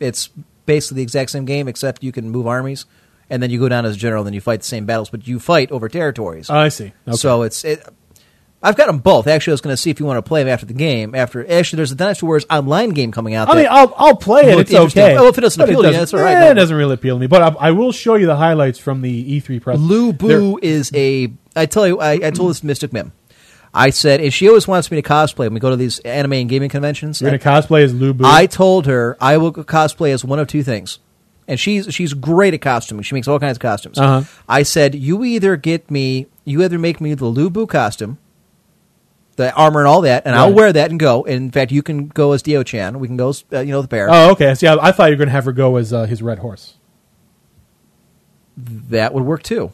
it's 0.00 0.28
basically 0.66 0.96
the 0.96 1.02
exact 1.02 1.30
same 1.30 1.44
game 1.44 1.68
except 1.68 2.02
you 2.02 2.10
can 2.10 2.28
move 2.30 2.46
armies, 2.48 2.84
and 3.30 3.40
then 3.42 3.50
you 3.50 3.60
go 3.60 3.68
down 3.68 3.86
as 3.86 3.94
a 3.94 3.98
general, 3.98 4.22
and 4.22 4.26
then 4.26 4.34
you 4.34 4.40
fight 4.40 4.60
the 4.60 4.66
same 4.66 4.86
battles, 4.86 5.08
but 5.10 5.28
you 5.28 5.38
fight 5.38 5.70
over 5.70 5.88
territories. 5.88 6.50
Oh, 6.50 6.56
I 6.56 6.68
see. 6.68 6.92
Okay. 7.06 7.16
So 7.16 7.42
it's 7.42 7.64
it. 7.64 7.86
I've 8.62 8.74
got 8.76 8.86
them 8.86 8.98
both. 8.98 9.26
Actually, 9.26 9.52
I 9.52 9.54
was 9.54 9.60
going 9.60 9.72
to 9.74 9.76
see 9.76 9.90
if 9.90 10.00
you 10.00 10.06
want 10.06 10.16
to 10.18 10.22
play 10.22 10.42
them 10.42 10.52
after 10.52 10.66
the 10.66 10.72
game. 10.74 11.14
After 11.14 11.48
actually, 11.50 11.76
there's 11.76 11.92
a 11.92 11.94
Dynasty 11.94 12.26
Warriors 12.26 12.46
online 12.50 12.90
game 12.90 13.12
coming 13.12 13.34
out. 13.34 13.48
I 13.48 13.54
mean, 13.54 13.66
I'll, 13.70 13.94
I'll 13.96 14.16
play 14.16 14.42
it. 14.50 14.58
It's 14.58 14.74
okay. 14.74 15.14
Well, 15.14 15.26
if 15.28 15.38
it 15.38 15.42
doesn't 15.42 15.60
But 15.60 15.68
appeal 15.68 15.82
to 15.82 15.88
you, 15.88 15.94
that's 15.94 16.12
all 16.14 16.20
right. 16.20 16.36
eh, 16.36 16.40
No. 16.40 16.50
It 16.50 16.54
doesn't 16.54 16.76
really 16.76 16.94
appeal 16.94 17.16
to 17.16 17.20
me. 17.20 17.26
But 17.26 17.42
I, 17.42 17.68
I 17.68 17.70
will 17.72 17.92
show 17.92 18.14
you 18.14 18.26
the 18.26 18.36
highlights 18.36 18.78
from 18.78 19.02
the 19.02 19.40
E3 19.40 19.60
press. 19.62 19.78
Lu 19.78 20.12
Bu 20.12 20.58
is 20.62 20.90
a. 20.94 21.32
I 21.54 21.66
tell 21.66 21.86
you, 21.86 22.00
I, 22.00 22.12
I 22.12 22.30
told 22.30 22.50
this 22.50 22.60
to 22.60 22.66
Mystic 22.66 22.92
Mim. 22.92 23.12
I 23.74 23.90
said, 23.90 24.20
and 24.22 24.32
she 24.32 24.48
always 24.48 24.66
wants 24.66 24.90
me 24.90 25.00
to 25.00 25.06
cosplay 25.06 25.40
when 25.40 25.54
we 25.54 25.60
go 25.60 25.68
to 25.68 25.76
these 25.76 25.98
anime 26.00 26.32
and 26.32 26.48
gaming 26.48 26.70
conventions. 26.70 27.20
You're 27.20 27.30
going 27.30 27.38
to 27.40 27.46
cosplay 27.46 27.82
as 27.84 27.92
Lu 27.92 28.14
Bu. 28.14 28.24
I 28.26 28.46
told 28.46 28.86
her 28.86 29.18
I 29.20 29.36
will 29.36 29.52
cosplay 29.52 30.12
as 30.12 30.24
one 30.24 30.38
of 30.38 30.48
two 30.48 30.62
things, 30.62 30.98
and 31.46 31.60
she's 31.60 31.92
she's 31.94 32.14
great 32.14 32.54
at 32.54 32.62
costuming. 32.62 33.02
She 33.02 33.14
makes 33.14 33.28
all 33.28 33.38
kinds 33.38 33.58
of 33.58 33.60
costumes. 33.60 33.98
Uh-huh. 33.98 34.22
I 34.48 34.62
said, 34.62 34.94
you 34.94 35.22
either 35.24 35.56
get 35.56 35.90
me, 35.90 36.26
you 36.46 36.64
either 36.64 36.78
make 36.78 37.02
me 37.02 37.12
the 37.12 37.26
Lu 37.26 37.50
Bu 37.50 37.66
costume, 37.66 38.16
the 39.36 39.52
armor 39.54 39.80
and 39.80 39.88
all 39.88 40.00
that, 40.02 40.24
and 40.26 40.34
I'll 40.34 40.52
wear 40.52 40.72
that 40.72 40.90
and 40.90 40.98
go. 40.98 41.24
In 41.24 41.50
fact, 41.50 41.70
you 41.70 41.82
can 41.82 42.08
go 42.08 42.32
as 42.32 42.42
Diaochan. 42.42 42.96
We 42.96 43.06
can 43.06 43.16
go, 43.16 43.28
as, 43.28 43.44
uh, 43.52 43.60
you 43.60 43.72
know, 43.72 43.82
the 43.82 43.88
bear. 43.88 44.08
Oh, 44.10 44.30
okay. 44.32 44.54
See, 44.54 44.66
I, 44.66 44.74
I 44.74 44.92
thought 44.92 45.06
you 45.06 45.12
were 45.12 45.18
going 45.18 45.28
to 45.28 45.32
have 45.32 45.44
her 45.44 45.52
go 45.52 45.76
as 45.76 45.92
uh, 45.92 46.04
his 46.04 46.22
red 46.22 46.38
horse. 46.38 46.74
That 48.56 49.12
would 49.12 49.24
work 49.24 49.42
too. 49.42 49.72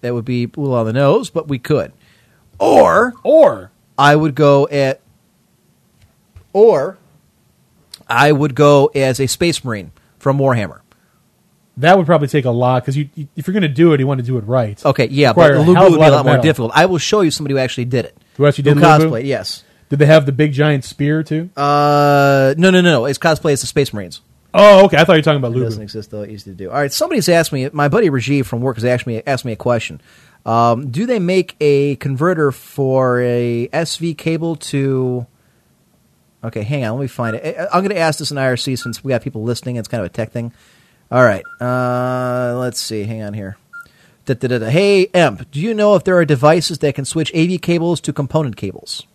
That 0.00 0.14
would 0.14 0.24
be 0.24 0.44
a 0.44 0.60
little 0.60 0.74
on 0.74 0.86
the 0.86 0.92
nose, 0.92 1.30
but 1.30 1.48
we 1.48 1.58
could. 1.58 1.92
Or 2.58 3.14
or 3.22 3.70
I 3.98 4.16
would 4.16 4.34
go 4.34 4.66
at 4.68 5.00
or 6.52 6.98
I 8.08 8.32
would 8.32 8.54
go 8.54 8.86
as 8.94 9.20
a 9.20 9.26
space 9.26 9.64
marine 9.64 9.92
from 10.18 10.38
Warhammer. 10.38 10.80
That 11.78 11.96
would 11.96 12.06
probably 12.06 12.28
take 12.28 12.44
a 12.44 12.50
lot 12.50 12.82
because 12.82 12.96
you, 12.96 13.08
you, 13.14 13.28
if 13.34 13.46
you're 13.46 13.52
going 13.52 13.62
to 13.62 13.68
do 13.68 13.92
it, 13.94 14.00
you 14.00 14.06
want 14.06 14.20
to 14.20 14.26
do 14.26 14.36
it 14.36 14.42
right. 14.42 14.84
Okay, 14.84 15.08
yeah, 15.08 15.28
Require 15.28 15.56
but 15.56 15.58
a 15.58 15.60
Lu 15.62 15.74
Bu 15.74 15.80
would 15.82 15.98
be 15.98 16.02
a 16.02 16.06
of 16.06 16.12
lot 16.12 16.26
more 16.26 16.38
difficult. 16.38 16.72
I 16.74 16.86
will 16.86 16.98
show 16.98 17.22
you 17.22 17.30
somebody 17.30 17.54
who 17.54 17.58
actually 17.58 17.86
did 17.86 18.04
it. 18.04 18.16
Who 18.36 18.46
actually 18.46 18.64
did 18.64 18.74
Who 18.74 18.80
Lu 18.80 18.98
Bu? 18.98 19.04
cosplay? 19.10 19.24
Yes. 19.24 19.64
Did 19.88 19.98
they 19.98 20.06
have 20.06 20.24
the 20.26 20.32
big 20.32 20.52
giant 20.52 20.84
spear 20.84 21.22
too? 21.22 21.50
Uh, 21.56 22.54
no, 22.56 22.70
no, 22.70 22.80
no, 22.80 22.90
no. 22.90 23.04
It's 23.04 23.18
cosplay 23.18 23.52
as 23.52 23.60
the 23.60 23.66
Space 23.66 23.92
Marines. 23.92 24.20
Oh, 24.54 24.84
okay. 24.86 24.96
I 24.98 25.04
thought 25.04 25.14
you 25.14 25.18
were 25.18 25.22
talking 25.22 25.38
about 25.42 25.56
It 25.56 25.60
doesn't 25.60 25.82
exist 25.82 26.10
though. 26.10 26.22
It 26.22 26.30
used 26.30 26.44
to 26.44 26.52
do. 26.52 26.70
All 26.70 26.76
right. 26.76 26.92
Somebody's 26.92 27.28
asked 27.28 27.52
me. 27.52 27.68
My 27.72 27.88
buddy 27.88 28.08
Rajiv 28.10 28.46
from 28.46 28.60
work 28.60 28.76
has 28.76 28.84
asked 28.84 29.06
me 29.06 29.22
asked 29.26 29.44
me 29.44 29.52
a 29.52 29.56
question. 29.56 30.00
Um, 30.44 30.90
do 30.90 31.06
they 31.06 31.18
make 31.18 31.56
a 31.60 31.96
converter 31.96 32.52
for 32.52 33.20
a 33.22 33.68
SV 33.68 34.16
cable 34.18 34.56
to? 34.56 35.26
Okay, 36.44 36.62
hang 36.62 36.84
on. 36.84 36.96
Let 36.96 37.02
me 37.02 37.06
find 37.06 37.36
it. 37.36 37.56
I- 37.56 37.64
I'm 37.66 37.82
going 37.84 37.90
to 37.94 37.98
ask 37.98 38.18
this 38.18 38.30
in 38.30 38.36
IRC 38.36 38.78
since 38.78 39.04
we 39.04 39.10
got 39.10 39.22
people 39.22 39.42
listening. 39.44 39.76
It's 39.76 39.88
kind 39.88 40.00
of 40.00 40.06
a 40.06 40.08
tech 40.12 40.32
thing. 40.32 40.52
All 41.10 41.22
right. 41.22 41.44
Uh, 41.60 42.56
let's 42.58 42.80
see. 42.80 43.04
Hang 43.04 43.22
on 43.22 43.34
here. 43.34 43.56
Da-da-da-da. 44.24 44.66
Hey, 44.66 45.06
Emp, 45.06 45.50
do 45.50 45.60
you 45.60 45.74
know 45.74 45.96
if 45.96 46.04
there 46.04 46.16
are 46.16 46.24
devices 46.24 46.78
that 46.78 46.94
can 46.94 47.04
switch 47.04 47.34
AV 47.34 47.60
cables 47.60 48.00
to 48.02 48.12
component 48.12 48.56
cables? 48.56 49.06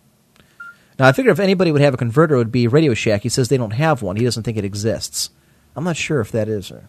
Now, 0.98 1.06
I 1.08 1.12
figure 1.12 1.30
if 1.30 1.40
anybody 1.40 1.72
would 1.72 1.80
have 1.80 1.94
a 1.94 1.98
converter, 1.98 2.34
it 2.34 2.38
would 2.38 2.52
be 2.52 2.66
Radio 2.66 2.92
Shack. 2.92 3.22
He 3.22 3.28
says 3.28 3.48
they 3.48 3.56
don't 3.56 3.70
have 3.70 4.02
one. 4.02 4.16
He 4.16 4.24
doesn't 4.24 4.42
think 4.42 4.58
it 4.58 4.64
exists. 4.64 5.30
I'm 5.76 5.84
not 5.84 5.96
sure 5.96 6.20
if 6.20 6.32
that 6.32 6.48
is. 6.48 6.70
Or, 6.70 6.88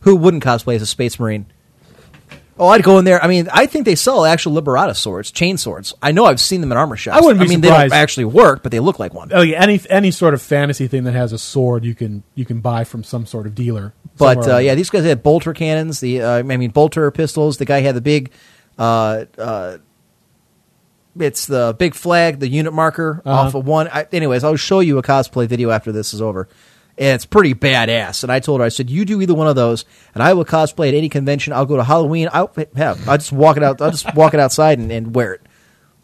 who 0.00 0.16
wouldn't 0.16 0.42
cosplay 0.42 0.76
as 0.76 0.82
a 0.82 0.86
Space 0.86 1.20
Marine? 1.20 1.46
Oh, 2.60 2.68
I'd 2.68 2.82
go 2.82 2.98
in 2.98 3.06
there. 3.06 3.20
I 3.24 3.26
mean, 3.26 3.48
I 3.52 3.64
think 3.64 3.86
they 3.86 3.94
sell 3.94 4.24
actual 4.24 4.52
Liberata 4.60 4.94
swords, 4.94 5.30
chain 5.30 5.56
swords. 5.56 5.94
I 6.02 6.12
know 6.12 6.26
I've 6.26 6.40
seen 6.40 6.60
them 6.60 6.70
in 6.70 6.78
armor 6.78 6.96
shops. 6.96 7.16
I 7.16 7.20
wouldn't 7.24 7.40
be 7.40 7.46
I 7.46 7.48
mean, 7.48 7.62
surprised. 7.62 7.84
they 7.92 7.96
don't 7.96 8.02
actually 8.02 8.24
work, 8.26 8.62
but 8.62 8.70
they 8.70 8.80
look 8.80 8.98
like 8.98 9.14
one. 9.14 9.30
Oh, 9.32 9.40
yeah, 9.40 9.62
any 9.62 9.80
any 9.88 10.10
sort 10.10 10.34
of 10.34 10.42
fantasy 10.42 10.86
thing 10.86 11.04
that 11.04 11.12
has 11.14 11.32
a 11.32 11.38
sword, 11.38 11.84
you 11.84 11.94
can 11.94 12.22
you 12.34 12.44
can 12.44 12.60
buy 12.60 12.84
from 12.84 13.02
some 13.02 13.24
sort 13.24 13.46
of 13.46 13.54
dealer. 13.54 13.94
But 14.18 14.46
uh, 14.46 14.58
yeah, 14.58 14.74
these 14.74 14.90
guys 14.90 15.04
had 15.04 15.22
bolter 15.22 15.54
cannons. 15.54 16.00
The 16.00 16.20
uh, 16.22 16.30
I 16.38 16.42
mean, 16.42 16.70
bolter 16.70 17.10
pistols. 17.10 17.56
The 17.56 17.64
guy 17.64 17.80
had 17.80 17.94
the 17.94 18.02
big. 18.02 18.30
Uh, 18.78 19.24
uh, 19.38 19.78
it's 21.18 21.46
the 21.46 21.74
big 21.78 21.94
flag, 21.94 22.38
the 22.38 22.48
unit 22.48 22.72
marker 22.72 23.20
Uh-huh. 23.24 23.40
off 23.48 23.54
of 23.54 23.66
one. 23.66 23.88
I, 23.88 24.06
anyways, 24.12 24.44
I'll 24.44 24.56
show 24.56 24.80
you 24.80 24.98
a 24.98 25.02
cosplay 25.02 25.46
video 25.48 25.70
after 25.70 25.92
this 25.92 26.14
is 26.14 26.22
over. 26.22 26.48
And 27.00 27.14
it's 27.14 27.24
pretty 27.24 27.54
badass. 27.54 28.22
And 28.22 28.30
I 28.30 28.40
told 28.40 28.60
her, 28.60 28.66
I 28.66 28.68
said, 28.68 28.90
you 28.90 29.06
do 29.06 29.22
either 29.22 29.34
one 29.34 29.48
of 29.48 29.56
those, 29.56 29.86
and 30.14 30.22
I 30.22 30.34
will 30.34 30.44
cosplay 30.44 30.88
at 30.88 30.94
any 30.94 31.08
convention. 31.08 31.54
I'll 31.54 31.64
go 31.64 31.78
to 31.78 31.82
Halloween. 31.82 32.28
I'll 32.30 32.52
have. 32.76 33.08
I'll 33.08 33.16
just 33.16 33.32
walk 33.32 33.56
it 33.56 33.62
out. 33.62 33.80
I'll 33.80 33.90
just 33.90 34.14
walk 34.14 34.34
it 34.34 34.40
outside 34.40 34.78
and, 34.78 34.92
and 34.92 35.14
wear 35.14 35.32
it. 35.32 35.40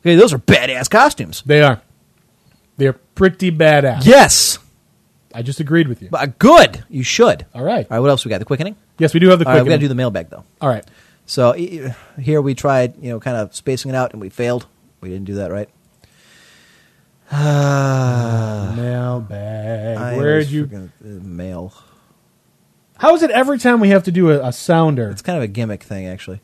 Okay, 0.01 0.15
those 0.17 0.33
are 0.33 0.39
badass 0.39 0.89
costumes. 0.89 1.43
they 1.45 1.61
are. 1.61 1.83
They're 2.79 2.95
pretty 2.95 3.51
badass. 3.53 4.07
Yes, 4.07 4.59
I 5.35 5.43
just 5.43 5.61
agreed 5.61 5.87
with 5.89 6.01
you. 6.01 6.09
but 6.11 6.39
good. 6.39 6.85
You 6.89 7.03
should. 7.03 7.45
All 7.55 7.63
right. 7.63 7.87
All 7.91 7.97
right. 7.97 8.01
What 8.01 8.09
else 8.09 8.25
we 8.25 8.31
got? 8.31 8.39
The 8.39 8.45
quickening. 8.47 8.77
Yes, 8.99 9.13
we 9.13 9.21
do 9.21 9.29
have 9.29 9.39
the 9.39 9.47
All 9.47 9.55
right, 9.55 9.63
we 9.63 9.69
got 9.69 9.77
to 9.77 9.81
do 9.81 9.89
the 9.89 9.95
mailbag 9.95 10.31
though. 10.31 10.45
All 10.63 10.69
right. 10.71 10.85
So 11.27 11.53
here 12.19 12.41
we 12.41 12.55
tried, 12.55 13.03
you 13.03 13.11
know, 13.11 13.21
kind 13.21 13.37
of 13.37 13.55
spacing 13.55 13.91
it 13.91 13.95
out, 13.95 14.13
and 14.13 14.21
we 14.21 14.31
failed. 14.31 14.67
We 15.03 15.11
didn't 15.11 15.27
do 15.27 15.35
that 15.35 15.51
right. 15.51 15.69
Ah. 17.31 18.73
Mailbag. 18.77 19.97
I 19.99 20.17
Where'd 20.17 20.33
always 20.33 20.53
you? 20.53 20.65
forget 20.65 20.89
the 21.01 21.09
mail? 21.21 21.73
How 22.99 23.15
is 23.15 23.23
it 23.23 23.31
every 23.31 23.59
time 23.59 23.81
we 23.81 23.91
have 23.91 24.05
to 24.05 24.13
do 24.13 24.31
a, 24.31 24.49
a 24.49 24.53
sounder? 24.53 25.11
It's 25.11 25.23
kind 25.23 25.37
of 25.37 25.43
a 25.43 25.49
gimmick 25.49 25.83
thing, 25.83 26.07
actually. 26.07 26.41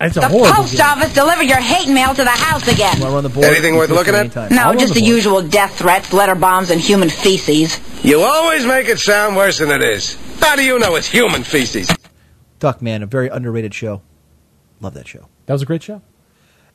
It's 0.00 0.16
a 0.16 0.20
The 0.20 0.28
horrible. 0.28 0.54
post 0.56 0.72
gimmick. 0.72 0.86
office 0.86 1.14
delivered 1.14 1.44
your 1.44 1.58
hate 1.60 1.92
mail 1.92 2.14
to 2.14 2.24
the 2.24 2.30
house 2.30 2.66
again. 2.66 2.98
Want 2.98 3.10
to 3.10 3.14
run 3.14 3.22
the 3.24 3.28
board? 3.28 3.46
Anything 3.46 3.76
worth 3.76 3.90
looking 3.90 4.14
at? 4.14 4.20
anytime. 4.20 4.54
No, 4.54 4.62
I'll 4.62 4.72
just 4.76 4.94
the 4.94 5.00
the 5.00 5.06
usual 5.06 5.42
death 5.42 5.76
threats, 5.78 6.12
letter 6.12 6.34
bombs, 6.34 6.70
and 6.70 6.80
human 6.80 7.08
feces. 7.10 7.78
You 8.04 8.20
always 8.22 8.64
make 8.66 8.88
it 8.88 8.98
sound 8.98 9.36
worse 9.36 9.58
than 9.58 9.70
it 9.70 9.82
is. 9.82 10.16
How 10.40 10.56
do 10.56 10.64
you 10.64 10.78
know 10.78 10.96
it's 10.96 11.06
human 11.08 11.44
feces? 11.44 11.88
Duckman, 12.58 13.02
a 13.02 13.06
very 13.06 13.28
underrated 13.28 13.74
show. 13.74 14.02
Love 14.80 14.94
that 14.94 15.06
show. 15.06 15.28
That 15.46 15.52
was 15.52 15.62
a 15.62 15.66
great 15.66 15.82
show. 15.82 16.02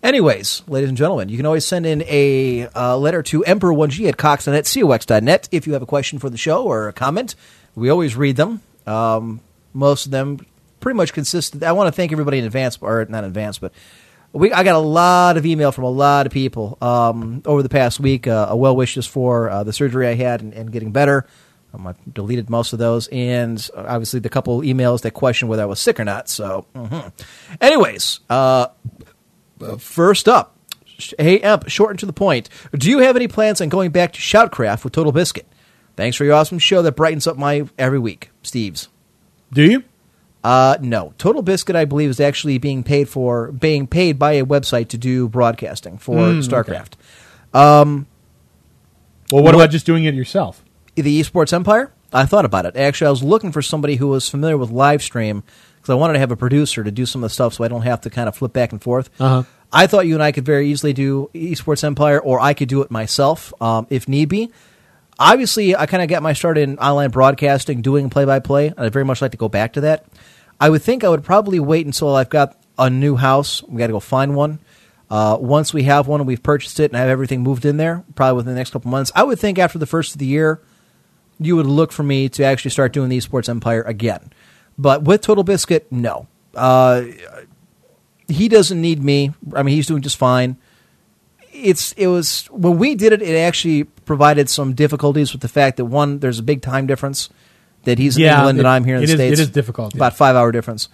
Anyways, 0.07 0.63
ladies 0.69 0.87
and 0.87 0.97
gentlemen, 0.97 1.27
you 1.27 1.35
can 1.35 1.45
always 1.45 1.65
send 1.65 1.85
in 1.85 2.01
a 2.07 2.65
uh, 2.67 2.97
letter 2.97 3.21
to 3.23 3.43
Emperor1G 3.45 4.07
at 4.07 4.15
cox.net, 4.15 4.63
cox.net, 4.63 5.49
if 5.51 5.67
you 5.67 5.73
have 5.73 5.81
a 5.81 5.85
question 5.85 6.17
for 6.17 6.29
the 6.29 6.37
show 6.37 6.63
or 6.63 6.87
a 6.87 6.93
comment. 6.93 7.35
We 7.75 7.89
always 7.89 8.15
read 8.15 8.37
them. 8.37 8.61
Um, 8.85 9.41
most 9.73 10.05
of 10.05 10.13
them 10.13 10.45
pretty 10.79 10.95
much 10.95 11.11
consist. 11.11 11.61
I 11.61 11.73
want 11.73 11.89
to 11.89 11.91
thank 11.91 12.13
everybody 12.13 12.37
in 12.37 12.45
advance, 12.45 12.77
or 12.79 13.05
not 13.09 13.25
in 13.25 13.27
advance, 13.27 13.59
but 13.59 13.73
we 14.31 14.53
I 14.53 14.63
got 14.63 14.75
a 14.75 14.79
lot 14.79 15.35
of 15.35 15.45
email 15.45 15.73
from 15.73 15.83
a 15.83 15.89
lot 15.89 16.25
of 16.25 16.31
people 16.31 16.77
um, 16.81 17.41
over 17.45 17.61
the 17.61 17.67
past 17.67 17.99
week. 17.99 18.27
Uh, 18.27 18.53
well 18.55 18.77
wishes 18.77 19.05
for 19.05 19.49
uh, 19.49 19.65
the 19.65 19.73
surgery 19.73 20.07
I 20.07 20.13
had 20.13 20.41
and, 20.41 20.53
and 20.53 20.71
getting 20.71 20.93
better. 20.93 21.27
Um, 21.73 21.85
I 21.85 21.95
deleted 22.13 22.49
most 22.49 22.71
of 22.71 22.79
those, 22.79 23.09
and 23.09 23.69
uh, 23.75 23.83
obviously 23.85 24.21
the 24.21 24.29
couple 24.29 24.61
emails 24.61 25.01
that 25.01 25.11
questioned 25.11 25.49
whether 25.49 25.63
I 25.63 25.65
was 25.65 25.81
sick 25.81 25.99
or 25.99 26.05
not. 26.05 26.29
So, 26.29 26.65
mhm. 26.73 27.11
anyways, 27.59 28.21
uh, 28.29 28.67
first 29.79 30.27
up, 30.27 30.55
hey 31.19 31.39
Emp, 31.39 31.67
short 31.69 31.91
and 31.91 31.99
to 31.99 32.05
the 32.05 32.13
point. 32.13 32.49
Do 32.73 32.89
you 32.89 32.99
have 32.99 33.15
any 33.15 33.27
plans 33.27 33.61
on 33.61 33.69
going 33.69 33.91
back 33.91 34.13
to 34.13 34.19
Shoutcraft 34.19 34.83
with 34.83 34.93
Total 34.93 35.11
Biscuit? 35.11 35.47
Thanks 35.95 36.15
for 36.17 36.25
your 36.25 36.33
awesome 36.35 36.59
show 36.59 36.81
that 36.83 36.91
brightens 36.95 37.25
up 37.27 37.37
my 37.37 37.67
every 37.77 37.99
week, 37.99 38.29
Steve's. 38.43 38.87
Do 39.51 39.63
you? 39.63 39.83
Uh, 40.43 40.77
no, 40.79 41.13
Total 41.17 41.41
Biscuit, 41.41 41.75
I 41.75 41.85
believe, 41.85 42.09
is 42.09 42.19
actually 42.19 42.57
being 42.57 42.83
paid 42.83 43.09
for, 43.09 43.51
being 43.51 43.87
paid 43.87 44.17
by 44.19 44.33
a 44.33 44.45
website 44.45 44.87
to 44.89 44.97
do 44.97 45.27
broadcasting 45.27 45.97
for 45.97 46.15
Mm, 46.15 46.43
StarCraft. 46.47 46.93
Well, 47.53 48.05
what 49.29 49.43
What- 49.43 49.55
about 49.55 49.71
just 49.71 49.85
doing 49.85 50.05
it 50.05 50.13
yourself? 50.13 50.63
the 50.95 51.19
esports 51.21 51.53
empire 51.53 51.91
i 52.11 52.25
thought 52.25 52.43
about 52.43 52.65
it 52.65 52.75
actually 52.75 53.05
i 53.05 53.11
was 53.11 53.21
looking 53.21 53.51
for 53.51 53.61
somebody 53.61 53.97
who 53.97 54.07
was 54.07 54.27
familiar 54.27 54.57
with 54.57 54.71
live 54.71 55.03
stream 55.03 55.43
because 55.87 55.93
i 55.93 55.99
wanted 55.99 56.13
to 56.13 56.19
have 56.19 56.31
a 56.31 56.35
producer 56.37 56.83
to 56.83 56.91
do 56.91 57.05
some 57.05 57.23
of 57.23 57.29
the 57.29 57.33
stuff 57.33 57.53
so 57.53 57.63
i 57.63 57.67
don't 57.67 57.81
have 57.83 58.01
to 58.01 58.09
kind 58.09 58.27
of 58.27 58.35
flip 58.35 58.53
back 58.53 58.71
and 58.71 58.81
forth 58.81 59.09
Uh-huh. 59.19 59.43
i 59.71 59.87
thought 59.87 60.05
you 60.07 60.13
and 60.13 60.23
i 60.23 60.31
could 60.31 60.45
very 60.45 60.69
easily 60.69 60.93
do 60.93 61.29
esports 61.33 61.83
empire 61.83 62.19
or 62.19 62.39
i 62.39 62.53
could 62.53 62.69
do 62.69 62.81
it 62.81 62.91
myself 62.91 63.53
um, 63.61 63.87
if 63.89 64.07
need 64.07 64.29
be 64.29 64.51
obviously 65.19 65.75
i 65.75 65.85
kind 65.85 66.03
of 66.03 66.09
got 66.09 66.21
my 66.21 66.33
start 66.33 66.57
in 66.57 66.77
online 66.79 67.09
broadcasting 67.09 67.81
doing 67.81 68.09
play-by-play 68.09 68.67
and 68.67 68.79
i'd 68.79 68.93
very 68.93 69.05
much 69.05 69.21
like 69.21 69.31
to 69.31 69.37
go 69.37 69.49
back 69.49 69.73
to 69.73 69.81
that 69.81 70.05
i 70.59 70.69
would 70.69 70.81
think 70.81 71.03
i 71.03 71.09
would 71.09 71.23
probably 71.23 71.59
wait 71.59 71.85
until 71.85 72.15
i've 72.15 72.29
got 72.29 72.55
a 72.79 72.91
new 72.91 73.15
house. 73.15 73.63
We 73.63 73.79
got 73.79 73.87
to 73.87 73.93
go 73.93 73.99
find 73.99 74.35
one. 74.35 74.59
Uh, 75.09 75.35
once 75.41 75.73
we 75.73 75.81
have 75.81 76.07
one 76.07 76.21
and 76.21 76.27
we've 76.27 76.43
purchased 76.43 76.79
it 76.79 76.91
and 76.91 76.95
have 76.95 77.09
everything 77.09 77.41
moved 77.41 77.65
in 77.65 77.77
there, 77.77 78.03
probably 78.13 78.35
within 78.37 78.53
the 78.53 78.59
next 78.59 78.69
couple 78.69 78.91
months, 78.91 79.11
I 79.15 79.23
would 79.23 79.39
think 79.39 79.57
after 79.57 79.79
the 79.79 79.87
first 79.87 80.11
of 80.13 80.19
the 80.19 80.27
year, 80.27 80.61
you 81.39 81.55
would 81.55 81.65
look 81.65 81.91
for 81.91 82.03
me 82.03 82.29
to 82.29 82.43
actually 82.43 82.69
start 82.69 82.93
doing 82.93 83.09
the 83.09 83.17
esports 83.17 83.49
empire 83.49 83.81
again. 83.81 84.31
But 84.77 85.03
with 85.03 85.21
Total 85.21 85.43
Biscuit, 85.43 85.87
no. 85.91 86.27
Uh, 86.55 87.03
he 88.27 88.47
doesn't 88.49 88.79
need 88.81 89.03
me. 89.03 89.33
I 89.55 89.63
mean, 89.63 89.75
he's 89.75 89.87
doing 89.87 90.01
just 90.01 90.17
fine. 90.17 90.57
It's 91.51 91.93
it 91.93 92.07
was 92.07 92.45
when 92.51 92.77
we 92.77 92.93
did 92.95 93.13
it. 93.13 93.21
It 93.21 93.35
actually 93.37 93.85
provided 93.85 94.49
some 94.49 94.73
difficulties 94.73 95.31
with 95.31 95.41
the 95.41 95.47
fact 95.47 95.77
that 95.77 95.85
one, 95.85 96.19
there's 96.19 96.39
a 96.39 96.43
big 96.43 96.61
time 96.61 96.85
difference. 96.87 97.29
That 97.83 97.99
he's 97.99 98.17
in 98.17 98.23
Yeah, 98.23 98.37
England 98.39 98.57
it- 98.57 98.61
and 98.61 98.67
I'm 98.67 98.83
here 98.83 98.95
in 98.95 99.01
the 99.01 99.05
is- 99.05 99.11
states. 99.11 99.39
it 99.39 99.43
is 99.43 99.49
difficult. 99.49 99.93
About 99.95 100.15
five 100.17 100.35
hour 100.35 100.51
difference. 100.51 100.89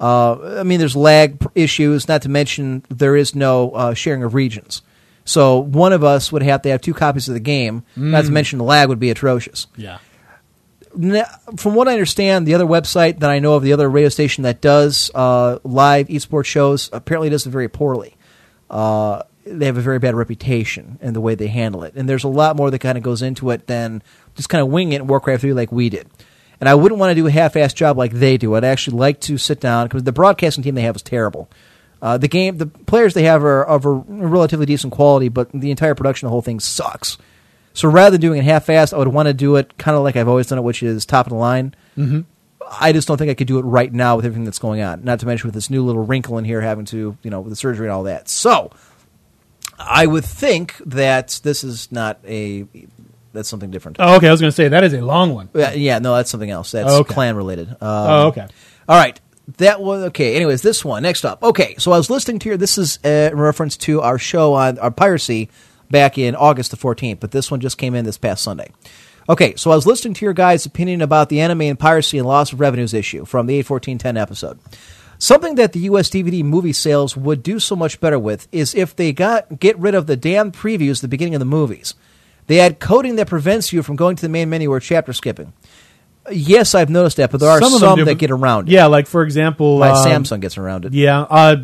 Uh, 0.00 0.58
I 0.60 0.62
mean, 0.62 0.78
there's 0.78 0.96
lag 0.96 1.44
issues. 1.54 2.08
Not 2.08 2.22
to 2.22 2.28
mention 2.28 2.84
there 2.88 3.16
is 3.16 3.34
no 3.34 3.70
uh, 3.72 3.94
sharing 3.94 4.22
of 4.22 4.32
regions. 4.34 4.80
So 5.24 5.58
one 5.58 5.92
of 5.92 6.02
us 6.02 6.32
would 6.32 6.42
have 6.42 6.62
to 6.62 6.70
have 6.70 6.80
two 6.80 6.94
copies 6.94 7.28
of 7.28 7.34
the 7.34 7.40
game. 7.40 7.82
Not 7.96 8.22
to 8.22 8.28
Mm. 8.30 8.32
mention 8.32 8.58
the 8.58 8.64
lag 8.64 8.88
would 8.88 9.00
be 9.00 9.10
atrocious. 9.10 9.66
Yeah. 9.76 9.98
From 11.56 11.74
what 11.74 11.88
I 11.88 11.92
understand, 11.92 12.46
the 12.46 12.54
other 12.54 12.64
website 12.64 13.20
that 13.20 13.30
I 13.30 13.38
know 13.38 13.54
of, 13.54 13.62
the 13.62 13.72
other 13.72 13.88
radio 13.88 14.08
station 14.08 14.44
that 14.44 14.60
does 14.60 15.10
uh, 15.14 15.58
live 15.64 16.08
esports 16.08 16.46
shows, 16.46 16.90
apparently 16.92 17.30
does 17.30 17.46
it 17.46 17.50
very 17.50 17.68
poorly. 17.68 18.16
Uh, 18.70 19.22
they 19.44 19.66
have 19.66 19.78
a 19.78 19.82
very 19.82 19.98
bad 19.98 20.14
reputation 20.14 20.98
in 21.00 21.14
the 21.14 21.20
way 21.20 21.34
they 21.34 21.46
handle 21.46 21.84
it, 21.84 21.94
and 21.94 22.08
there's 22.08 22.24
a 22.24 22.28
lot 22.28 22.56
more 22.56 22.70
that 22.70 22.80
kind 22.80 22.98
of 22.98 23.04
goes 23.04 23.22
into 23.22 23.50
it 23.50 23.66
than 23.66 24.02
just 24.34 24.48
kind 24.48 24.62
of 24.62 24.68
wing 24.68 24.92
it 24.92 25.00
in 25.00 25.06
Warcraft 25.06 25.42
3 25.42 25.52
like 25.52 25.72
we 25.72 25.88
did. 25.88 26.08
And 26.60 26.68
I 26.68 26.74
wouldn't 26.74 26.98
want 26.98 27.12
to 27.12 27.14
do 27.14 27.26
a 27.26 27.30
half-assed 27.30 27.74
job 27.74 27.96
like 27.96 28.12
they 28.12 28.36
do. 28.36 28.54
I'd 28.54 28.64
actually 28.64 28.98
like 28.98 29.20
to 29.22 29.38
sit 29.38 29.60
down 29.60 29.86
because 29.86 30.02
the 30.02 30.12
broadcasting 30.12 30.64
team 30.64 30.74
they 30.74 30.82
have 30.82 30.96
is 30.96 31.02
terrible. 31.02 31.48
Uh, 32.00 32.18
the 32.18 32.28
game, 32.28 32.58
the 32.58 32.66
players 32.66 33.14
they 33.14 33.24
have 33.24 33.44
are 33.44 33.64
of 33.64 33.84
a 33.84 33.90
relatively 33.90 34.66
decent 34.66 34.92
quality, 34.92 35.28
but 35.28 35.50
the 35.52 35.70
entire 35.70 35.94
production, 35.94 36.26
the 36.26 36.30
whole 36.30 36.42
thing 36.42 36.60
sucks. 36.60 37.18
So 37.78 37.88
rather 37.88 38.10
than 38.12 38.20
doing 38.20 38.40
it 38.40 38.44
half-assed, 38.44 38.92
I 38.92 38.98
would 38.98 39.08
want 39.08 39.28
to 39.28 39.34
do 39.34 39.54
it 39.56 39.78
kind 39.78 39.96
of 39.96 40.02
like 40.02 40.16
I've 40.16 40.26
always 40.28 40.48
done 40.48 40.58
it, 40.58 40.62
which 40.62 40.82
is 40.82 41.06
top 41.06 41.26
of 41.26 41.30
the 41.30 41.36
line. 41.38 41.74
Mhm. 41.96 42.24
I 42.80 42.92
just 42.92 43.06
don't 43.06 43.16
think 43.16 43.30
I 43.30 43.34
could 43.34 43.46
do 43.46 43.58
it 43.58 43.62
right 43.62 43.92
now 43.92 44.16
with 44.16 44.24
everything 44.26 44.44
that's 44.44 44.58
going 44.58 44.82
on. 44.82 45.04
Not 45.04 45.20
to 45.20 45.26
mention 45.26 45.46
with 45.46 45.54
this 45.54 45.70
new 45.70 45.84
little 45.84 46.04
wrinkle 46.04 46.36
in 46.38 46.44
here, 46.44 46.60
having 46.60 46.84
to 46.86 47.16
you 47.22 47.30
know 47.30 47.40
with 47.40 47.50
the 47.52 47.56
surgery 47.56 47.86
and 47.86 47.92
all 47.92 48.02
that. 48.02 48.28
So 48.28 48.70
I 49.78 50.06
would 50.06 50.24
think 50.24 50.74
that 50.86 51.40
this 51.44 51.62
is 51.64 51.90
not 51.92 52.18
a 52.26 52.66
that's 53.32 53.48
something 53.48 53.70
different. 53.70 53.98
Oh, 54.00 54.16
okay. 54.16 54.26
I 54.28 54.32
was 54.32 54.40
going 54.40 54.50
to 54.50 54.54
say 54.56 54.68
that 54.68 54.82
is 54.84 54.92
a 54.94 55.00
long 55.00 55.32
one. 55.34 55.48
Yeah, 55.54 55.72
yeah, 55.72 55.98
no, 56.00 56.16
that's 56.16 56.30
something 56.30 56.50
else. 56.50 56.72
That's 56.72 56.90
Okay. 56.90 57.14
clan 57.14 57.36
related. 57.36 57.68
Um, 57.70 57.76
Oh, 57.80 58.26
okay. 58.28 58.46
All 58.88 58.96
right. 58.98 59.20
That 59.58 59.80
was 59.80 60.02
okay. 60.06 60.34
Anyways, 60.34 60.60
this 60.62 60.84
one 60.84 61.02
next 61.04 61.24
up. 61.24 61.42
Okay, 61.42 61.74
so 61.78 61.92
I 61.92 61.96
was 61.96 62.10
listening 62.10 62.38
to 62.40 62.48
your. 62.50 62.58
This 62.58 62.76
is 62.76 62.98
uh, 63.04 63.30
in 63.32 63.38
reference 63.38 63.76
to 63.78 64.00
our 64.02 64.18
show 64.18 64.52
on 64.54 64.78
our 64.78 64.90
piracy 64.90 65.48
back 65.90 66.18
in 66.18 66.34
August 66.34 66.70
the 66.70 66.76
fourteenth, 66.76 67.20
but 67.20 67.30
this 67.30 67.50
one 67.50 67.60
just 67.60 67.78
came 67.78 67.94
in 67.94 68.04
this 68.04 68.18
past 68.18 68.42
Sunday. 68.42 68.70
Okay, 69.28 69.54
so 69.56 69.70
I 69.70 69.74
was 69.74 69.86
listening 69.86 70.14
to 70.14 70.24
your 70.24 70.32
guys' 70.32 70.64
opinion 70.64 71.02
about 71.02 71.28
the 71.28 71.40
anime 71.40 71.62
and 71.62 71.78
piracy 71.78 72.16
and 72.16 72.26
loss 72.26 72.52
of 72.52 72.60
revenues 72.60 72.94
issue 72.94 73.24
from 73.24 73.46
the 73.46 73.56
eight 73.56 73.66
fourteen 73.66 73.98
ten 73.98 74.16
episode. 74.16 74.58
Something 75.18 75.56
that 75.56 75.72
the 75.72 75.80
US 75.80 76.08
DVD 76.08 76.44
movie 76.44 76.72
sales 76.72 77.16
would 77.16 77.42
do 77.42 77.58
so 77.58 77.74
much 77.74 78.00
better 78.00 78.18
with 78.18 78.46
is 78.52 78.74
if 78.74 78.94
they 78.94 79.12
got 79.12 79.58
get 79.58 79.78
rid 79.78 79.94
of 79.94 80.06
the 80.06 80.16
damn 80.16 80.52
previews 80.52 80.98
at 80.98 81.02
the 81.02 81.08
beginning 81.08 81.34
of 81.34 81.40
the 81.40 81.44
movies. 81.44 81.94
They 82.46 82.60
add 82.60 82.80
coding 82.80 83.16
that 83.16 83.26
prevents 83.26 83.72
you 83.72 83.82
from 83.82 83.96
going 83.96 84.16
to 84.16 84.22
the 84.22 84.28
main 84.28 84.48
menu 84.48 84.70
or 84.70 84.80
chapter 84.80 85.12
skipping. 85.12 85.52
Yes, 86.30 86.74
I've 86.74 86.88
noticed 86.88 87.16
that, 87.18 87.30
but 87.30 87.40
there 87.40 87.50
are 87.50 87.60
some, 87.60 87.80
them 87.80 87.96
do, 87.96 88.04
that 88.04 88.14
get 88.14 88.30
around 88.30 88.68
it. 88.68 88.72
Yeah, 88.72 88.86
like 88.86 89.06
for 89.06 89.22
example, 89.22 89.78
My 89.78 89.90
um, 89.90 90.06
Samsung 90.06 90.40
gets 90.40 90.56
around 90.56 90.84
it. 90.84 90.92
Yeah, 90.92 91.22
uh, 91.22 91.56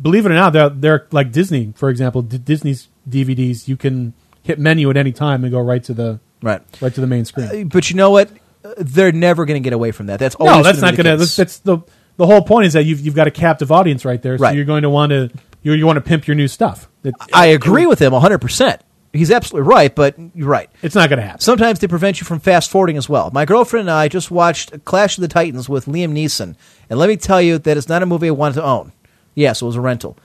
believe 0.00 0.26
it 0.26 0.32
or 0.32 0.34
not, 0.34 0.52
they're, 0.52 0.68
they're 0.68 1.06
like 1.10 1.32
Disney, 1.32 1.72
for 1.76 1.90
example. 1.90 2.22
D- 2.22 2.38
Disney's 2.38 2.88
DVDs, 3.08 3.68
you 3.68 3.76
can 3.76 4.14
hit 4.42 4.58
menu 4.58 4.90
at 4.90 4.96
any 4.96 5.12
time 5.12 5.44
and 5.44 5.52
go 5.52 5.60
right 5.60 5.82
to 5.84 5.94
the 5.94 6.20
right 6.42 6.62
right 6.80 6.94
to 6.94 7.00
the 7.00 7.06
main 7.06 7.24
screen. 7.24 7.46
Uh, 7.46 7.64
But 7.64 7.90
you 7.90 7.96
know 7.96 8.10
what? 8.10 8.30
They're 8.78 9.12
never 9.12 9.44
going 9.44 9.60
to 9.60 9.64
get 9.64 9.72
away 9.72 9.90
from 9.92 10.06
that. 10.06 10.18
That's 10.20 10.38
no, 10.38 10.62
that's 10.62 10.80
not 10.80 10.94
going 10.96 11.06
to. 11.06 11.16
That's, 11.16 11.36
that's 11.36 11.58
the 11.58 11.78
the 12.16 12.26
whole 12.26 12.42
point 12.42 12.66
is 12.66 12.72
that 12.74 12.84
you've 12.84 13.00
you've 13.00 13.14
got 13.14 13.26
a 13.26 13.30
captive 13.32 13.72
audience 13.72 14.04
right 14.04 14.20
there, 14.22 14.38
so 14.38 14.42
Right. 14.42 14.54
you're 14.56 14.64
going 14.64 14.82
to 14.82 14.90
want 14.90 15.10
to 15.10 15.30
you 15.62 15.72
you 15.72 15.86
want 15.86 15.96
to 15.96 16.00
pimp 16.00 16.26
your 16.26 16.34
new 16.36 16.48
stuff. 16.48 16.88
It- 17.02 17.14
I 17.32 17.46
agree 17.46 17.86
with 17.86 17.98
him 18.00 18.12
100%. 18.12 18.78
He's 19.12 19.30
absolutely 19.30 19.68
right, 19.68 19.94
but 19.94 20.14
you're 20.34 20.48
right. 20.48 20.70
It's 20.80 20.94
not 20.94 21.10
going 21.10 21.18
to 21.18 21.22
happen. 21.24 21.40
Sometimes 21.40 21.80
they 21.80 21.86
prevent 21.86 22.18
you 22.20 22.24
from 22.24 22.40
fast 22.40 22.70
forwarding 22.70 22.96
as 22.96 23.10
well. 23.10 23.30
My 23.30 23.44
girlfriend 23.44 23.88
and 23.88 23.94
I 23.94 24.08
just 24.08 24.30
watched 24.30 24.84
Clash 24.86 25.18
of 25.18 25.22
the 25.22 25.28
Titans 25.28 25.68
with 25.68 25.84
Liam 25.84 26.12
Neeson, 26.12 26.54
and 26.88 26.98
let 26.98 27.08
me 27.10 27.16
tell 27.18 27.42
you 27.42 27.58
that 27.58 27.76
it's 27.76 27.90
not 27.90 28.02
a 28.02 28.06
movie 28.06 28.28
I 28.28 28.30
wanted 28.30 28.54
to 28.54 28.64
own. 28.64 28.92
Yes, 29.34 29.60
it 29.60 29.66
was 29.66 29.76
a 29.76 29.82
rental. 29.82 30.16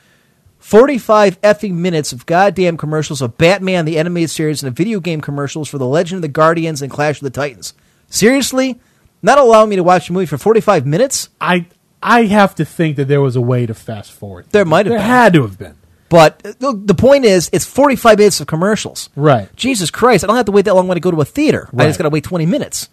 45 0.60 1.40
effing 1.42 1.74
minutes 1.74 2.12
of 2.12 2.26
goddamn 2.26 2.78
commercials 2.78 3.22
of 3.22 3.38
Batman 3.38 3.86
the 3.86 3.98
animated 4.00 4.30
series 4.30 4.64
and 4.64 4.76
video 4.76 5.00
game 5.00 5.22
commercials 5.22 5.70
for 5.70 5.78
The 5.78 5.88
Legend 5.88 6.18
of 6.18 6.22
the 6.24 6.28
Guardians 6.28 6.82
and 6.82 6.92
Clash 6.92 7.18
of 7.20 7.24
the 7.24 7.30
Titans. 7.30 7.74
Seriously? 8.10 8.80
Not 9.22 9.38
allowing 9.38 9.70
me 9.70 9.76
to 9.76 9.84
watch 9.84 10.10
a 10.10 10.14
movie 10.14 10.26
for 10.26 10.38
45 10.38 10.86
minutes? 10.86 11.30
I 11.40 11.66
I 12.02 12.26
have 12.26 12.54
to 12.56 12.66
think 12.66 12.96
that 12.98 13.08
there 13.08 13.22
was 13.22 13.36
a 13.36 13.42
way 13.42 13.66
to 13.66 13.74
fast 13.74 14.12
forward. 14.12 14.46
There 14.52 14.66
might 14.66 14.86
have 14.86 14.92
There 14.92 15.00
been. 15.00 15.08
had 15.08 15.34
to 15.34 15.42
have 15.42 15.58
been. 15.58 15.76
But 16.10 16.42
uh, 16.46 16.54
the 16.60 16.74
the 16.86 16.94
point 16.94 17.26
is, 17.26 17.50
it's 17.52 17.66
45 17.66 18.18
minutes 18.20 18.40
of 18.40 18.48
commercials. 18.48 19.10
Right. 19.16 19.54
Jesus 19.56 19.90
Christ, 19.92 20.24
I 20.24 20.28
don't 20.28 20.36
have 20.38 20.46
to 20.46 20.52
wait 20.52 20.66
that 20.66 20.76
long 20.76 20.88
when 20.88 20.96
I 20.98 21.00
go 21.00 21.12
to 21.12 21.20
a 21.22 21.26
theater. 21.26 21.68
I 21.74 21.76
Right. 21.78 21.88
just 21.88 21.98
got 22.00 22.04
to 22.04 22.10
wait 22.10 22.24
20 22.24 22.46
minutes. 22.46 22.90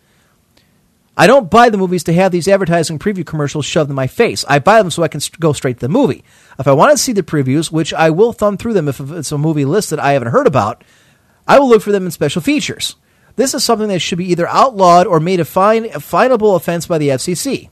I 1.16 1.28
don't 1.28 1.50
buy 1.50 1.70
the 1.70 1.78
movies 1.78 2.02
to 2.04 2.12
have 2.12 2.32
these 2.32 2.48
advertising 2.48 2.98
preview 2.98 3.24
commercials 3.24 3.64
shoved 3.64 3.88
in 3.88 3.94
my 3.94 4.08
face. 4.08 4.44
I 4.48 4.58
buy 4.58 4.82
them 4.82 4.90
so 4.90 5.02
I 5.02 5.08
can 5.08 5.20
go 5.38 5.52
straight 5.52 5.78
to 5.78 5.86
the 5.86 5.92
movie. 5.92 6.24
If 6.58 6.66
I 6.66 6.72
want 6.72 6.90
to 6.90 6.98
see 6.98 7.12
the 7.12 7.22
previews, 7.22 7.70
which 7.70 7.94
I 7.94 8.10
will 8.10 8.32
thumb 8.32 8.56
through 8.56 8.74
them 8.74 8.88
if 8.88 8.98
it's 8.98 9.30
a 9.30 9.38
movie 9.38 9.64
list 9.64 9.90
that 9.90 10.00
I 10.00 10.12
haven't 10.12 10.32
heard 10.32 10.48
about, 10.48 10.82
I 11.46 11.58
will 11.58 11.68
look 11.68 11.82
for 11.82 11.92
them 11.92 12.04
in 12.04 12.10
special 12.10 12.42
features. 12.42 12.96
This 13.36 13.54
is 13.54 13.62
something 13.62 13.88
that 13.88 14.00
should 14.00 14.18
be 14.18 14.30
either 14.30 14.48
outlawed 14.48 15.06
or 15.06 15.20
made 15.20 15.40
a 15.40 15.44
fine, 15.44 15.86
a 15.86 16.00
finable 16.00 16.56
offense 16.56 16.86
by 16.86 16.98
the 16.98 17.08
FCC. 17.08 17.70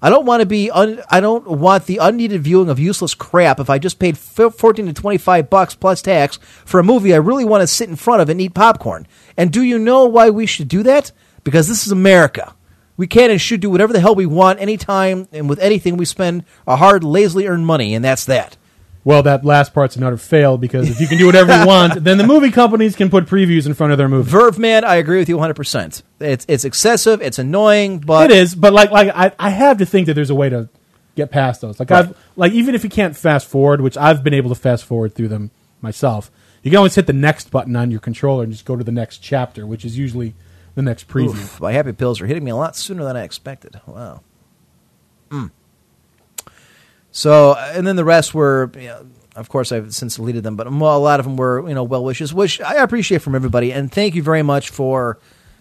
I 0.00 0.10
don't 0.10 0.26
want 0.26 0.40
to 0.40 0.46
be. 0.46 0.70
Un, 0.70 1.02
I 1.10 1.20
don't 1.20 1.46
want 1.46 1.86
the 1.86 1.98
unneeded 1.98 2.40
viewing 2.42 2.68
of 2.68 2.78
useless 2.78 3.14
crap. 3.14 3.58
If 3.58 3.68
I 3.68 3.78
just 3.78 3.98
paid 3.98 4.14
f- 4.14 4.54
fourteen 4.54 4.86
to 4.86 4.92
twenty 4.92 5.18
five 5.18 5.50
bucks 5.50 5.74
plus 5.74 6.02
tax 6.02 6.38
for 6.64 6.78
a 6.78 6.84
movie, 6.84 7.12
I 7.12 7.16
really 7.16 7.44
want 7.44 7.62
to 7.62 7.66
sit 7.66 7.88
in 7.88 7.96
front 7.96 8.22
of 8.22 8.28
and 8.28 8.40
eat 8.40 8.54
popcorn. 8.54 9.08
And 9.36 9.52
do 9.52 9.60
you 9.60 9.78
know 9.78 10.04
why 10.04 10.30
we 10.30 10.46
should 10.46 10.68
do 10.68 10.84
that? 10.84 11.10
Because 11.42 11.66
this 11.66 11.84
is 11.84 11.92
America. 11.92 12.54
We 12.98 13.06
can 13.06 13.30
and 13.30 13.40
should 13.40 13.60
do 13.60 13.70
whatever 13.70 13.94
the 13.94 14.00
hell 14.00 14.14
we 14.14 14.26
want, 14.26 14.60
anytime 14.60 15.26
and 15.32 15.48
with 15.48 15.58
anything 15.60 15.96
we 15.96 16.04
spend 16.04 16.44
our 16.66 16.76
hard, 16.76 17.02
lazily 17.02 17.46
earned 17.46 17.64
money, 17.64 17.94
and 17.94 18.04
that's 18.04 18.26
that. 18.26 18.58
Well, 19.04 19.22
that 19.22 19.44
last 19.44 19.72
part's 19.72 19.96
another 19.96 20.18
fail 20.18 20.58
because 20.58 20.90
if 20.90 21.00
you 21.00 21.06
can 21.06 21.16
do 21.16 21.24
whatever 21.24 21.58
you 21.58 21.66
want, 21.66 22.04
then 22.04 22.18
the 22.18 22.26
movie 22.26 22.50
companies 22.50 22.94
can 22.94 23.08
put 23.08 23.24
previews 23.24 23.64
in 23.64 23.72
front 23.72 23.92
of 23.92 23.98
their 23.98 24.08
movies. 24.08 24.30
Verve 24.30 24.58
man, 24.58 24.84
I 24.84 24.96
agree 24.96 25.18
with 25.18 25.30
you 25.30 25.36
one 25.36 25.44
hundred 25.44 25.54
percent. 25.54 26.02
It's 26.20 26.44
it's 26.48 26.66
excessive. 26.66 27.22
It's 27.22 27.38
annoying, 27.38 28.00
but 28.00 28.30
it 28.30 28.36
is, 28.36 28.54
but 28.54 28.74
like 28.74 28.90
like 28.90 29.08
I, 29.14 29.32
I 29.38 29.50
have 29.50 29.78
to 29.78 29.86
think 29.86 30.08
that 30.08 30.14
there's 30.14 30.28
a 30.28 30.34
way 30.34 30.50
to 30.50 30.68
get 31.14 31.30
past 31.30 31.62
those. 31.62 31.80
Like 31.80 31.88
Right. 31.88 32.06
I've 32.06 32.16
like 32.36 32.52
even 32.52 32.74
if 32.74 32.84
you 32.84 32.90
can't 32.90 33.16
fast 33.16 33.46
forward, 33.46 33.80
which 33.80 33.96
I've 33.96 34.22
been 34.22 34.34
able 34.34 34.50
to 34.50 34.56
fast 34.56 34.84
forward 34.84 35.14
through 35.14 35.28
them 35.28 35.52
myself, 35.80 36.30
you 36.62 36.70
can 36.70 36.76
always 36.76 36.96
hit 36.96 37.06
the 37.06 37.12
next 37.14 37.50
button 37.50 37.76
on 37.76 37.90
your 37.90 38.00
controller 38.00 38.42
and 38.42 38.52
just 38.52 38.66
go 38.66 38.76
to 38.76 38.84
the 38.84 38.92
next 38.92 39.18
chapter, 39.18 39.64
which 39.66 39.84
is 39.84 39.96
usually 39.96 40.34
the 40.78 40.82
next 40.82 41.08
preview. 41.08 41.30
Oof, 41.30 41.60
my 41.60 41.72
happy 41.72 41.92
pills 41.92 42.20
are 42.20 42.26
hitting 42.26 42.44
me 42.44 42.52
a 42.52 42.56
lot 42.56 42.76
sooner 42.76 43.02
than 43.02 43.16
I 43.16 43.24
expected. 43.24 43.80
Wow. 43.84 44.22
Mm. 45.28 45.50
So, 47.10 47.54
and 47.54 47.84
then 47.84 47.96
the 47.96 48.04
rest 48.04 48.32
were, 48.32 48.70
you 48.76 48.86
know, 48.86 49.06
of 49.34 49.48
course, 49.48 49.72
I've 49.72 49.92
since 49.92 50.16
deleted 50.16 50.44
them, 50.44 50.54
but 50.54 50.68
a 50.68 50.70
lot 50.70 51.18
of 51.18 51.26
them 51.26 51.36
were, 51.36 51.68
you 51.68 51.74
know, 51.74 51.82
well 51.82 52.04
wishes, 52.04 52.32
which 52.32 52.60
I 52.60 52.74
appreciate 52.74 53.22
from 53.22 53.34
everybody, 53.34 53.72
and 53.72 53.90
thank 53.90 54.14
you 54.14 54.22
very 54.22 54.42
much 54.42 54.70
for, 54.70 55.18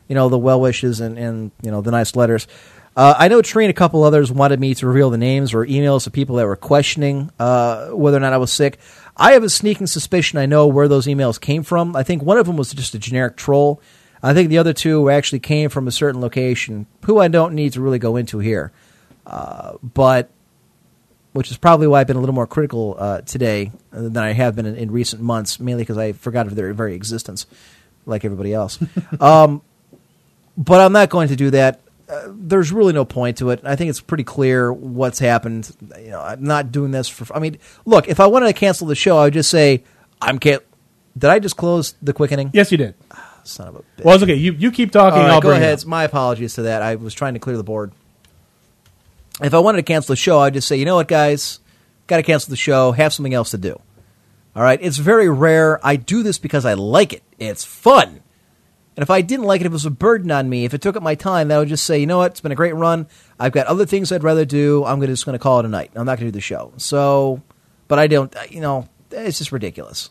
you 0.07 0.13
know, 0.13 0.29
the 0.29 0.37
well 0.37 0.61
wishes 0.61 0.99
and, 0.99 1.17
and 1.17 1.51
you 1.63 1.71
know 1.71 1.81
the 1.81 1.91
nice 1.91 2.15
letters. 2.15 2.47
Uh, 2.95 3.15
I 3.17 3.27
know 3.27 3.41
Tree 3.41 3.65
and 3.65 3.71
a 3.71 3.75
couple 3.75 4.03
others 4.03 4.31
wanted 4.31 4.59
me 4.59 4.75
to 4.75 4.87
reveal 4.87 5.09
the 5.09 5.17
names 5.17 5.53
or 5.53 5.65
emails 5.65 6.05
of 6.05 6.13
people 6.13 6.35
that 6.35 6.45
were 6.45 6.55
questioning 6.55 7.31
uh, 7.39 7.89
whether 7.89 8.17
or 8.17 8.19
not 8.19 8.33
I 8.33 8.37
was 8.37 8.51
sick. 8.51 8.77
I 9.15 9.33
have 9.33 9.43
a 9.43 9.49
sneaking 9.49 9.87
suspicion 9.87 10.37
I 10.37 10.45
know 10.45 10.67
where 10.67 10.87
those 10.87 11.07
emails 11.07 11.41
came 11.41 11.63
from. 11.63 11.95
I 11.95 12.03
think 12.03 12.21
one 12.21 12.37
of 12.37 12.45
them 12.45 12.57
was 12.57 12.71
just 12.73 12.93
a 12.93 12.99
generic 12.99 13.35
troll. 13.35 13.81
I 14.21 14.33
think 14.33 14.49
the 14.49 14.57
other 14.57 14.73
two 14.73 15.09
actually 15.09 15.39
came 15.39 15.69
from 15.69 15.87
a 15.87 15.91
certain 15.91 16.21
location, 16.21 16.87
who 17.05 17.19
I 17.19 17.27
don't 17.27 17.53
need 17.53 17.73
to 17.73 17.81
really 17.81 17.99
go 17.99 18.15
into 18.15 18.39
here. 18.39 18.71
Uh, 19.25 19.73
but 19.81 20.29
which 21.37 21.51
is 21.51 21.57
probably 21.57 21.85
why 21.85 22.01
I've 22.01 22.07
been 22.07 22.15
a 22.15 22.19
little 22.19 22.33
more 22.33 22.47
critical 22.47 22.95
uh, 22.97 23.21
today 23.21 23.71
than 23.91 24.17
I 24.17 24.31
have 24.31 24.55
been 24.55 24.65
in, 24.65 24.75
in 24.75 24.91
recent 24.91 25.21
months, 25.21 25.59
mainly 25.59 25.83
because 25.83 25.97
I 25.97 26.13
forgot 26.13 26.47
of 26.47 26.55
their 26.55 26.73
very 26.73 26.95
existence, 26.95 27.45
like 28.07 28.25
everybody 28.25 28.55
else. 28.55 28.79
um, 29.19 29.61
but 30.57 30.81
I'm 30.81 30.93
not 30.93 31.09
going 31.09 31.27
to 31.27 31.35
do 31.35 31.51
that. 31.51 31.81
Uh, 32.09 32.29
there's 32.29 32.71
really 32.71 32.93
no 32.93 33.05
point 33.05 33.37
to 33.37 33.51
it. 33.51 33.59
I 33.63 33.75
think 33.75 33.91
it's 33.91 34.01
pretty 34.01 34.23
clear 34.23 34.73
what's 34.73 35.19
happened. 35.19 35.75
You 35.99 36.11
know, 36.11 36.21
I'm 36.21 36.43
not 36.43 36.71
doing 36.71 36.89
this 36.89 37.07
for. 37.07 37.31
I 37.35 37.39
mean, 37.39 37.59
look, 37.85 38.07
if 38.07 38.19
I 38.19 38.25
wanted 38.25 38.47
to 38.47 38.53
cancel 38.53 38.87
the 38.87 38.95
show, 38.95 39.17
I 39.17 39.25
would 39.25 39.33
just 39.33 39.51
say 39.51 39.83
I'm 40.19 40.39
can't." 40.39 40.63
Did 41.15 41.29
I 41.29 41.39
just 41.39 41.57
close 41.57 41.95
the 42.01 42.13
quickening? 42.13 42.51
Yes, 42.53 42.71
you 42.71 42.77
did. 42.77 42.95
Son 43.47 43.67
of 43.67 43.75
a 43.75 43.79
bitch. 43.79 44.03
Well, 44.03 44.15
it's 44.15 44.23
okay. 44.23 44.35
You 44.35 44.53
you 44.53 44.71
keep 44.71 44.91
talking. 44.91 45.19
All 45.19 45.25
right, 45.25 45.33
I'll 45.33 45.41
go 45.41 45.49
bring 45.49 45.61
it 45.61 45.63
ahead. 45.63 45.73
up. 45.73 45.77
It's 45.77 45.85
my 45.85 46.03
apologies 46.03 46.55
to 46.55 46.63
that. 46.63 46.81
I 46.81 46.95
was 46.95 47.13
trying 47.13 47.33
to 47.33 47.39
clear 47.39 47.57
the 47.57 47.63
board. 47.63 47.91
If 49.41 49.53
I 49.53 49.59
wanted 49.59 49.77
to 49.77 49.83
cancel 49.83 50.13
the 50.13 50.17
show, 50.17 50.39
I'd 50.39 50.53
just 50.53 50.67
say, 50.67 50.77
you 50.77 50.85
know 50.85 50.95
what, 50.95 51.07
guys, 51.07 51.59
got 52.07 52.17
to 52.17 52.23
cancel 52.23 52.49
the 52.49 52.55
show, 52.55 52.91
have 52.91 53.13
something 53.13 53.33
else 53.33 53.51
to 53.51 53.57
do. 53.57 53.79
All 54.55 54.63
right, 54.63 54.79
it's 54.81 54.97
very 54.97 55.29
rare. 55.29 55.79
I 55.85 55.95
do 55.95 56.23
this 56.23 56.39
because 56.39 56.65
I 56.65 56.73
like 56.73 57.13
it. 57.13 57.21
It's 57.37 57.63
fun. 57.63 58.21
And 58.95 59.03
if 59.03 59.11
I 59.11 59.21
didn't 59.21 59.45
like 59.45 59.61
it, 59.61 59.67
if 59.67 59.71
it 59.71 59.73
was 59.73 59.85
a 59.85 59.91
burden 59.91 60.31
on 60.31 60.49
me, 60.49 60.65
if 60.65 60.73
it 60.73 60.81
took 60.81 60.95
up 60.95 61.03
my 61.03 61.13
time, 61.13 61.49
then 61.49 61.57
I 61.57 61.59
would 61.59 61.69
just 61.69 61.85
say, 61.85 61.99
you 61.99 62.07
know 62.07 62.17
what, 62.17 62.31
it's 62.31 62.41
been 62.41 62.51
a 62.51 62.55
great 62.55 62.73
run. 62.73 63.05
I've 63.39 63.51
got 63.51 63.67
other 63.67 63.85
things 63.85 64.11
I'd 64.11 64.23
rather 64.23 64.43
do. 64.43 64.83
I'm 64.85 64.99
gonna, 64.99 65.13
just 65.13 65.23
going 65.27 65.37
to 65.37 65.39
call 65.39 65.59
it 65.59 65.65
a 65.65 65.69
night. 65.69 65.91
I'm 65.93 66.07
not 66.07 66.17
going 66.17 66.25
to 66.27 66.31
do 66.31 66.37
the 66.37 66.41
show. 66.41 66.73
So, 66.77 67.43
but 67.87 67.99
I 67.99 68.07
don't, 68.07 68.35
you 68.49 68.59
know, 68.59 68.89
it's 69.11 69.37
just 69.37 69.51
ridiculous. 69.51 70.09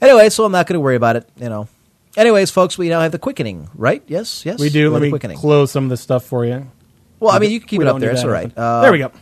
Anyway, 0.00 0.28
so 0.30 0.44
I'm 0.44 0.50
not 0.50 0.66
going 0.66 0.74
to 0.74 0.80
worry 0.80 0.96
about 0.96 1.14
it, 1.14 1.28
you 1.36 1.48
know. 1.48 1.68
Anyways, 2.18 2.50
folks, 2.50 2.76
we 2.76 2.88
now 2.88 3.00
have 3.00 3.12
the 3.12 3.18
quickening, 3.20 3.70
right? 3.76 4.02
Yes, 4.08 4.44
yes. 4.44 4.58
We 4.58 4.70
do. 4.70 4.84
have 4.86 4.94
Let 4.94 4.98
the 4.98 5.04
me 5.04 5.10
quickening. 5.10 5.38
close 5.38 5.70
some 5.70 5.84
of 5.84 5.90
the 5.90 5.96
stuff 5.96 6.24
for 6.24 6.44
you. 6.44 6.68
Well, 7.20 7.30
I 7.32 7.38
mean, 7.38 7.52
you 7.52 7.60
can 7.60 7.68
keep 7.68 7.78
We 7.78 7.84
it 7.84 7.88
up 7.88 8.00
there. 8.00 8.10
need 8.10 8.14
It's 8.16 8.24
all 8.24 8.30
right. 8.30 8.52
Uh, 8.58 8.82
there 8.82 8.90
we 8.90 8.98
go. 8.98 9.12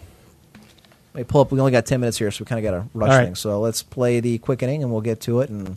Let 1.12 1.14
me 1.20 1.24
pull 1.24 1.42
up. 1.42 1.52
We 1.52 1.60
only 1.60 1.72
got 1.72 1.84
ten 1.84 2.00
minutes 2.00 2.16
here, 2.16 2.30
so 2.30 2.40
we 2.42 2.46
kind 2.46 2.64
of 2.64 2.72
got 2.72 2.78
to 2.78 2.88
rush 2.94 3.10
All 3.10 3.16
right. 3.18 3.24
things. 3.26 3.38
So 3.38 3.60
let's 3.60 3.82
play 3.82 4.20
the 4.20 4.38
quickening, 4.38 4.82
and 4.82 4.90
we'll 4.90 5.02
get 5.02 5.20
to 5.22 5.40
it. 5.42 5.50
And 5.50 5.76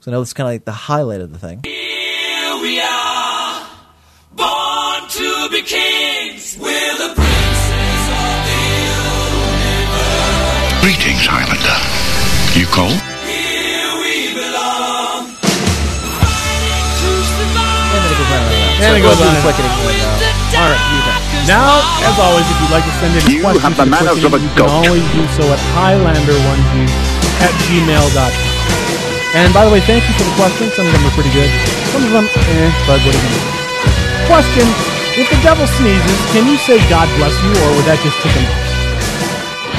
so 0.00 0.10
I 0.10 0.12
know 0.12 0.20
this 0.20 0.28
is 0.28 0.32
kind 0.34 0.46
of 0.46 0.52
like 0.54 0.66
the 0.66 0.72
highlight 0.72 1.22
of 1.22 1.32
the 1.32 1.38
thing. 1.38 1.62
Here 1.64 2.56
we 2.60 2.78
are, 2.82 3.66
born 4.32 5.08
to 5.08 5.48
be 5.50 5.62
kings. 5.62 6.58
We're 6.60 6.96
the 6.98 7.14
princes 7.14 8.08
of 8.12 8.44
the 8.44 8.60
universe. 9.72 10.80
Greetings, 10.84 11.24
Highlander. 11.24 12.60
You 12.60 12.66
cold? 12.66 13.00
And 18.82 18.94
on. 18.94 18.98
And 18.98 18.98
So 18.98 18.98
it 18.98 19.06
goes 19.06 19.20
on 19.22 19.30
the 19.30 19.38
and 19.38 19.44
quickening. 19.46 19.72
and, 19.72 20.22
uh, 20.22 20.58
All 20.58 20.68
right. 20.68 20.84
Now, 21.46 21.82
as 22.06 22.16
always, 22.22 22.46
if 22.46 22.56
you'd 22.62 22.70
like 22.74 22.86
to 22.86 22.94
send 23.02 23.12
in 23.18 23.22
You 23.30 23.42
questions 23.42 23.62
have 23.62 23.76
the 23.78 23.86
to 23.86 23.90
manners 23.90 24.22
of 24.22 24.32
a 24.34 24.38
you 24.38 24.50
can 24.54 24.68
always 24.70 25.06
do 25.10 25.22
so 25.34 25.42
at 25.50 25.58
highlander1g 25.74 26.74
at 27.42 27.52
gmail.com. 27.66 28.30
And 29.34 29.48
by 29.54 29.64
the 29.64 29.72
way, 29.72 29.80
thank 29.80 30.04
you 30.06 30.14
for 30.14 30.24
the 30.28 30.36
questions. 30.36 30.70
Some 30.76 30.86
of 30.86 30.92
them 30.92 31.02
are 31.06 31.14
pretty 31.16 31.32
good. 31.32 31.50
Some 31.90 32.04
of 32.04 32.10
them, 32.12 32.26
eh, 32.28 32.70
but 32.86 33.00
what 33.02 33.10
are 33.10 33.18
you 33.18 33.26
going 33.26 33.42
do? 33.42 34.26
Question 34.28 34.66
If 35.16 35.28
the 35.28 35.40
devil 35.42 35.66
sneezes, 35.66 36.20
can 36.32 36.46
you 36.48 36.56
say 36.56 36.78
God 36.88 37.08
bless 37.18 37.36
you, 37.44 37.50
or 37.64 37.68
would 37.76 37.84
that 37.84 38.00
just 38.00 38.16
tick 38.22 38.32
him 38.32 38.44
off? 38.48 38.71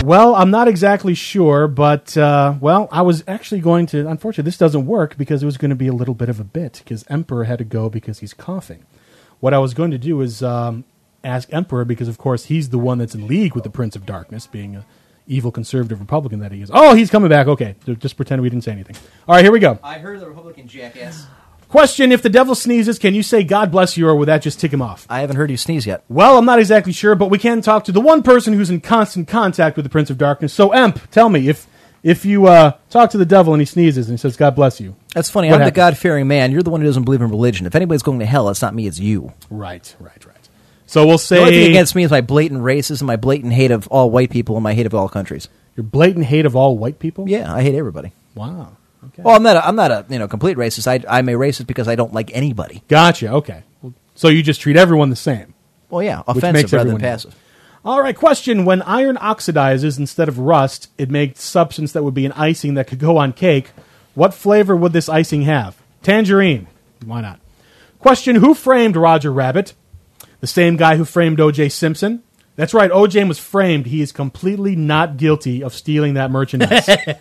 Well, 0.03 0.35
I'm 0.35 0.51
not 0.51 0.67
exactly 0.67 1.14
sure, 1.14 1.69
but, 1.69 2.17
uh, 2.17 2.56
well, 2.59 2.90
I 2.91 3.01
was 3.03 3.23
actually 3.25 3.61
going 3.61 3.85
to. 3.88 4.06
Unfortunately, 4.06 4.45
this 4.45 4.57
doesn't 4.57 4.85
work 4.85 5.17
because 5.17 5.41
it 5.41 5.45
was 5.45 5.56
going 5.56 5.69
to 5.69 5.77
be 5.77 5.88
a 5.88 5.93
little 5.93 6.14
bit 6.14 6.27
of 6.27 6.41
a 6.41 6.43
bit 6.43 6.82
because 6.83 7.06
Emperor 7.09 7.45
had 7.45 7.59
to 7.59 7.64
go 7.64 7.90
because 7.90 8.19
he's 8.19 8.33
coughing. 8.33 8.85
What 9.40 9.53
I 9.53 9.59
was 9.59 9.73
going 9.73 9.91
to 9.91 9.98
do 9.98 10.19
is 10.19 10.43
um, 10.43 10.83
ask 11.23 11.48
Emperor 11.53 11.85
because, 11.85 12.09
of 12.09 12.17
course, 12.17 12.45
he's 12.45 12.67
the 12.67 12.77
one 12.77 12.98
that's 12.98 13.15
in 13.15 13.27
league 13.27 13.56
with 13.56 13.64
the 13.64 13.69
Prince 13.69 13.95
of 13.95 14.06
Darkness, 14.06 14.45
being 14.45 14.75
a 14.75 14.85
evil 15.25 15.53
conservative 15.53 16.01
Republican 16.01 16.40
that 16.40 16.51
he 16.51 16.61
is. 16.61 16.69
Oh, 16.73 16.93
he's 16.93 17.09
coming 17.09 17.30
back. 17.30 17.48
Okay, 17.48 17.75
just 17.99 18.17
pretend 18.17 18.41
we 18.41 18.49
didn't 18.49 18.65
say 18.65 18.73
anything. 18.73 18.98
All 19.25 19.35
right, 19.35 19.45
here 19.45 19.53
we 19.53 19.59
go. 19.59 19.80
I 19.82 19.99
heard 19.99 20.19
the 20.19 20.27
Republican 20.27 20.67
jackass. 20.67 21.27
Question: 21.74 22.11
If 22.11 22.22
the 22.22 22.30
devil 22.30 22.53
sneezes, 22.53 23.00
can 23.00 23.16
you 23.16 23.24
say 23.24 23.43
God 23.43 23.72
bless 23.72 23.98
you, 23.98 24.08
or 24.08 24.16
would 24.16 24.27
that 24.27 24.43
just 24.43 24.60
tick 24.60 24.72
him 24.72 24.84
off? 24.84 25.08
I 25.10 25.22
haven't 25.22 25.38
heard 25.38 25.50
you 25.50 25.58
sneeze 25.58 25.88
yet. 25.88 26.03
Well, 26.08 26.38
I'm 26.38 26.45
not 26.45 26.60
exactly 26.60 26.93
sure, 26.93 27.16
but 27.16 27.32
we 27.32 27.40
can 27.40 27.61
talk 27.61 27.85
to 27.85 27.92
the 27.92 28.00
one 28.00 28.22
person 28.22 28.53
who's 28.53 28.69
in 28.69 28.80
constant 28.80 29.27
contact 29.27 29.76
with 29.76 29.84
the 29.84 29.90
Prince 29.90 30.11
of 30.11 30.19
Darkness. 30.19 30.53
So, 30.53 30.72
Emp, 30.72 31.00
tell 31.10 31.30
me 31.30 31.48
if 31.48 31.66
if 32.03 32.26
you 32.26 32.45
uh, 32.45 32.74
talk 32.92 33.10
to 33.10 33.18
the 33.18 33.26
devil 33.26 33.56
and 33.56 33.60
he 33.60 33.66
sneezes 33.66 34.08
and 34.08 34.19
he 34.19 34.22
says 34.22 34.38
God 34.38 34.53
bless 34.56 34.80
you. 34.80 34.95
That's 35.16 35.32
funny. 35.32 35.48
What 35.48 35.56
I'm 35.56 35.61
happens? 35.61 35.74
the 35.74 35.77
God 35.77 35.98
fearing 35.98 36.27
man. 36.27 36.52
You're 36.52 36.61
the 36.61 36.69
one 36.69 36.80
who 36.80 36.85
doesn't 36.85 37.06
believe 37.06 37.24
in 37.24 37.32
religion. 37.32 37.66
If 37.66 37.74
anybody's 37.74 38.03
going 38.03 38.19
to 38.19 38.26
hell, 38.27 38.50
it's 38.50 38.61
not 38.61 38.76
me. 38.76 38.85
It's 38.85 39.00
you. 39.00 39.34
Right, 39.50 39.95
right, 40.00 40.24
right. 40.27 40.50
So 40.85 41.08
we'll 41.08 41.18
The 41.18 41.40
only 41.40 41.52
thing 41.53 41.64
say 41.64 41.69
against 41.72 41.95
me 41.95 42.03
is 42.03 42.11
my 42.11 42.22
blatant 42.22 42.61
racism, 42.61 43.02
my 43.02 43.16
blatant 43.16 43.53
hate 43.53 43.72
of 43.72 43.88
all 43.88 44.11
white 44.11 44.30
people, 44.30 44.56
and 44.56 44.64
my 44.64 44.76
hate 44.76 44.85
of 44.85 44.93
all 44.93 45.10
countries. 45.10 45.50
your 45.76 45.85
blatant 45.85 46.26
hate 46.26 46.45
of 46.45 46.56
all 46.56 46.77
white 46.77 47.00
people. 47.00 47.27
Yeah, 47.27 47.52
I 47.52 47.64
hate 47.64 47.74
everybody. 47.74 48.11
Wow. 48.35 48.77
Okay. 49.07 49.22
Well, 49.22 49.35
I'm 49.35 49.43
not. 49.43 49.57
A, 49.57 49.67
I'm 49.67 49.75
not 49.75 49.91
a 49.91 50.06
you 50.09 50.19
know 50.19 50.27
complete 50.27 50.57
racist. 50.57 50.88
I, 50.88 51.03
I'm 51.17 51.27
a 51.30 51.33
racist 51.33 51.67
because 51.67 51.88
I 51.88 51.95
don't 51.95 52.14
like 52.14 52.32
anybody. 52.33 52.83
Gotcha. 52.88 53.30
Okay. 53.33 53.64
Well, 53.82 53.93
So 54.15 54.27
you 54.27 54.43
just 54.43 54.61
treat 54.61 54.77
everyone 54.77 55.09
the 55.09 55.15
same. 55.15 55.53
Well, 55.90 56.03
yeah, 56.03 56.22
offensive 56.27 56.53
makes 56.53 56.73
rather 56.73 56.85
than 56.90 56.95
everyone 56.95 57.01
passive. 57.01 57.35
All 57.85 58.01
right, 58.01 58.15
question. 58.15 58.64
When 58.65 58.82
iron 58.83 59.17
oxidizes 59.17 59.99
instead 59.99 60.30
of 60.30 60.40
rust, 60.40 60.90
it 60.98 61.11
makes 61.11 61.41
substance 61.41 61.91
that 61.91 62.03
would 62.03 62.14
be 62.14 62.25
an 62.25 62.32
icing 62.32 62.75
that 62.75 62.88
could 62.88 62.99
go 62.99 63.17
on 63.17 63.33
cake. 63.33 63.72
What 64.15 64.33
flavor 64.33 64.75
would 64.75 64.93
this 64.93 65.09
icing 65.09 65.41
have? 65.43 65.75
Tangerine. 66.01 66.67
Why 67.06 67.22
not? 67.22 67.40
Question. 67.99 68.38
Who 68.38 68.53
framed 68.53 68.95
Roger 68.95 69.32
Rabbit? 69.33 69.73
The 70.40 70.48
same 70.48 70.77
guy 70.77 70.95
who 70.95 71.06
framed 71.06 71.40
O.J. 71.40 71.69
Simpson? 71.69 72.23
That's 72.56 72.73
right, 72.73 72.91
O.J. 72.91 73.23
was 73.23 73.40
framed. 73.40 73.88
He 73.88 74.01
is 74.01 74.11
completely 74.11 74.75
not 74.75 75.17
guilty 75.17 75.64
of 75.64 75.73
stealing 75.73 76.14
that 76.15 76.30
merchandise. 76.30 76.88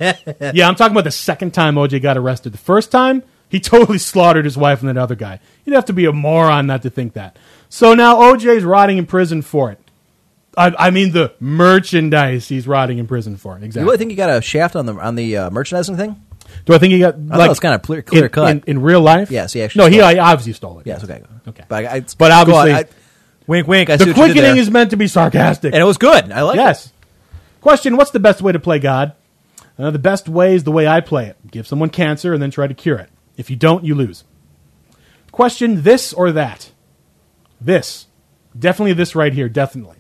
yeah, 0.55 0.69
I'm 0.69 0.75
talking 0.75 0.93
about 0.93 1.05
the 1.05 1.11
second 1.11 1.53
time 1.55 1.79
O.J. 1.79 2.01
got 2.01 2.19
arrested. 2.19 2.53
The 2.53 2.59
first 2.59 2.91
time, 2.91 3.23
he 3.49 3.59
totally 3.59 3.97
slaughtered 4.13 4.45
his 4.45 4.57
wife 4.59 4.81
and 4.81 4.89
that 4.91 4.99
other 4.99 5.15
guy. 5.15 5.41
You'd 5.65 5.75
have 5.75 5.87
to 5.87 5.93
be 5.95 6.05
a 6.05 6.13
moron 6.13 6.67
not 6.67 6.83
to 6.83 6.91
think 6.91 7.15
that. 7.15 7.39
So 7.71 7.95
now 7.95 8.21
O.J.'s 8.31 8.63
rotting 8.65 8.99
in 8.99 9.07
prison 9.07 9.41
for 9.41 9.71
it. 9.71 9.79
I, 10.55 10.75
I 10.79 10.91
mean 10.91 11.13
the 11.13 11.33
merchandise 11.41 12.49
he's 12.49 12.67
rotting 12.69 12.99
in 12.99 13.07
prison 13.07 13.37
for. 13.39 13.57
Exactly. 13.57 13.81
You 13.81 13.87
really 13.87 13.97
think 13.97 14.11
he 14.11 14.17
got 14.17 14.29
a 14.29 14.43
shaft 14.43 14.77
on 14.77 14.85
the 14.85 14.95
on 14.95 15.15
the 15.15 15.37
uh, 15.39 15.51
merchandising 15.51 15.97
thing? 15.97 16.23
Do 16.67 16.75
I 16.75 16.79
think 16.79 16.93
he 16.93 16.99
got? 16.99 17.15
thought 17.15 17.39
like 17.39 17.47
it 17.47 17.49
was 17.49 17.61
kinda 17.61 17.79
clear- 17.79 18.03
clear 18.03 18.25
in, 18.27 18.31
cut. 18.31 18.51
in, 18.51 18.63
in 18.67 18.83
real 18.83 19.01
life? 19.01 19.31
Yes, 19.31 19.55
he 19.55 19.63
actually 19.63 19.85
No, 19.85 19.91
he 19.91 19.99
it. 20.01 20.03
I 20.03 20.19
obviously 20.19 20.53
stole 20.53 20.79
it. 20.81 20.87
Yes, 20.87 21.03
okay, 21.05 21.23
okay. 21.49 21.65
But 21.69 21.87
I, 21.87 21.95
I, 21.97 22.01
But 22.19 22.33
obviously, 22.33 22.73
on, 22.73 22.77
I- 22.81 22.85
wink, 23.47 23.67
wink. 23.67 23.91
I 23.91 23.97
see 23.97 24.05
the 24.05 24.11
what 24.13 24.29
you 24.29 24.35
did 24.35 24.41
quickening 24.41 24.55
there. 24.55 24.63
is 24.63 24.71
meant 24.71 24.91
to 24.91 24.97
be 24.97 25.09
sarcastic, 25.09 25.73
and 25.73 25.81
it 25.81 25.87
was 25.87 25.99
good. 25.99 26.31
I 26.31 26.43
like 26.43 26.57
it. 26.57 26.61
yes. 26.61 26.93
Question: 27.61 27.97
What's 27.97 28.11
the 28.11 28.21
best 28.21 28.43
way 28.43 28.53
to 28.53 28.61
play 28.61 28.79
God? 28.79 29.15
Uh, 29.79 29.91
the 29.91 29.99
best 29.99 30.29
way 30.29 30.55
is 30.55 30.65
the 30.65 30.73
way 30.73 30.87
I 30.87 31.01
play 31.01 31.27
it. 31.27 31.37
Give 31.51 31.67
someone 31.67 31.91
cancer 31.91 32.33
and 32.33 32.43
then 32.43 32.51
try 32.51 32.67
to 32.67 32.75
cure 32.75 32.99
it. 32.99 33.11
If 33.37 33.51
you 33.51 33.57
don't, 33.57 33.85
you 33.85 33.95
lose. 33.95 34.25
Question: 35.31 35.83
This 35.83 36.13
or 36.13 36.33
that? 36.33 36.71
This, 37.61 38.07
definitely 38.59 38.93
this 38.93 39.15
right 39.15 39.33
here, 39.33 39.49
definitely, 39.49 39.99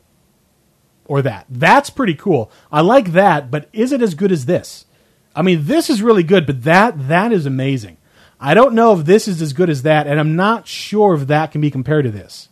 or 1.05 1.23
that. 1.23 1.47
That's 1.49 1.91
pretty 1.91 2.15
cool. 2.15 2.51
I 2.73 2.81
like 2.81 3.13
that, 3.13 3.51
but 3.51 3.69
is 3.73 3.93
it 3.93 4.03
as 4.03 4.15
good 4.15 4.33
as 4.33 4.47
this? 4.47 4.87
I 5.35 5.43
mean, 5.43 5.67
this 5.67 5.89
is 5.89 6.03
really 6.03 6.23
good, 6.23 6.47
but 6.47 6.65
that 6.65 7.09
that 7.09 7.33
is 7.33 7.47
amazing. 7.47 7.99
I 8.41 8.55
don't 8.55 8.75
know 8.75 8.99
if 8.99 9.07
this 9.07 9.29
is 9.29 9.41
as 9.41 9.53
good 9.53 9.71
as 9.71 9.83
that, 9.83 10.09
and 10.09 10.19
I'm 10.19 10.35
not 10.35 10.67
sure 10.67 11.15
if 11.15 11.29
that 11.29 11.53
can 11.53 11.61
be 11.61 11.71
compared 11.71 12.05
to 12.05 12.11
this. 12.11 12.49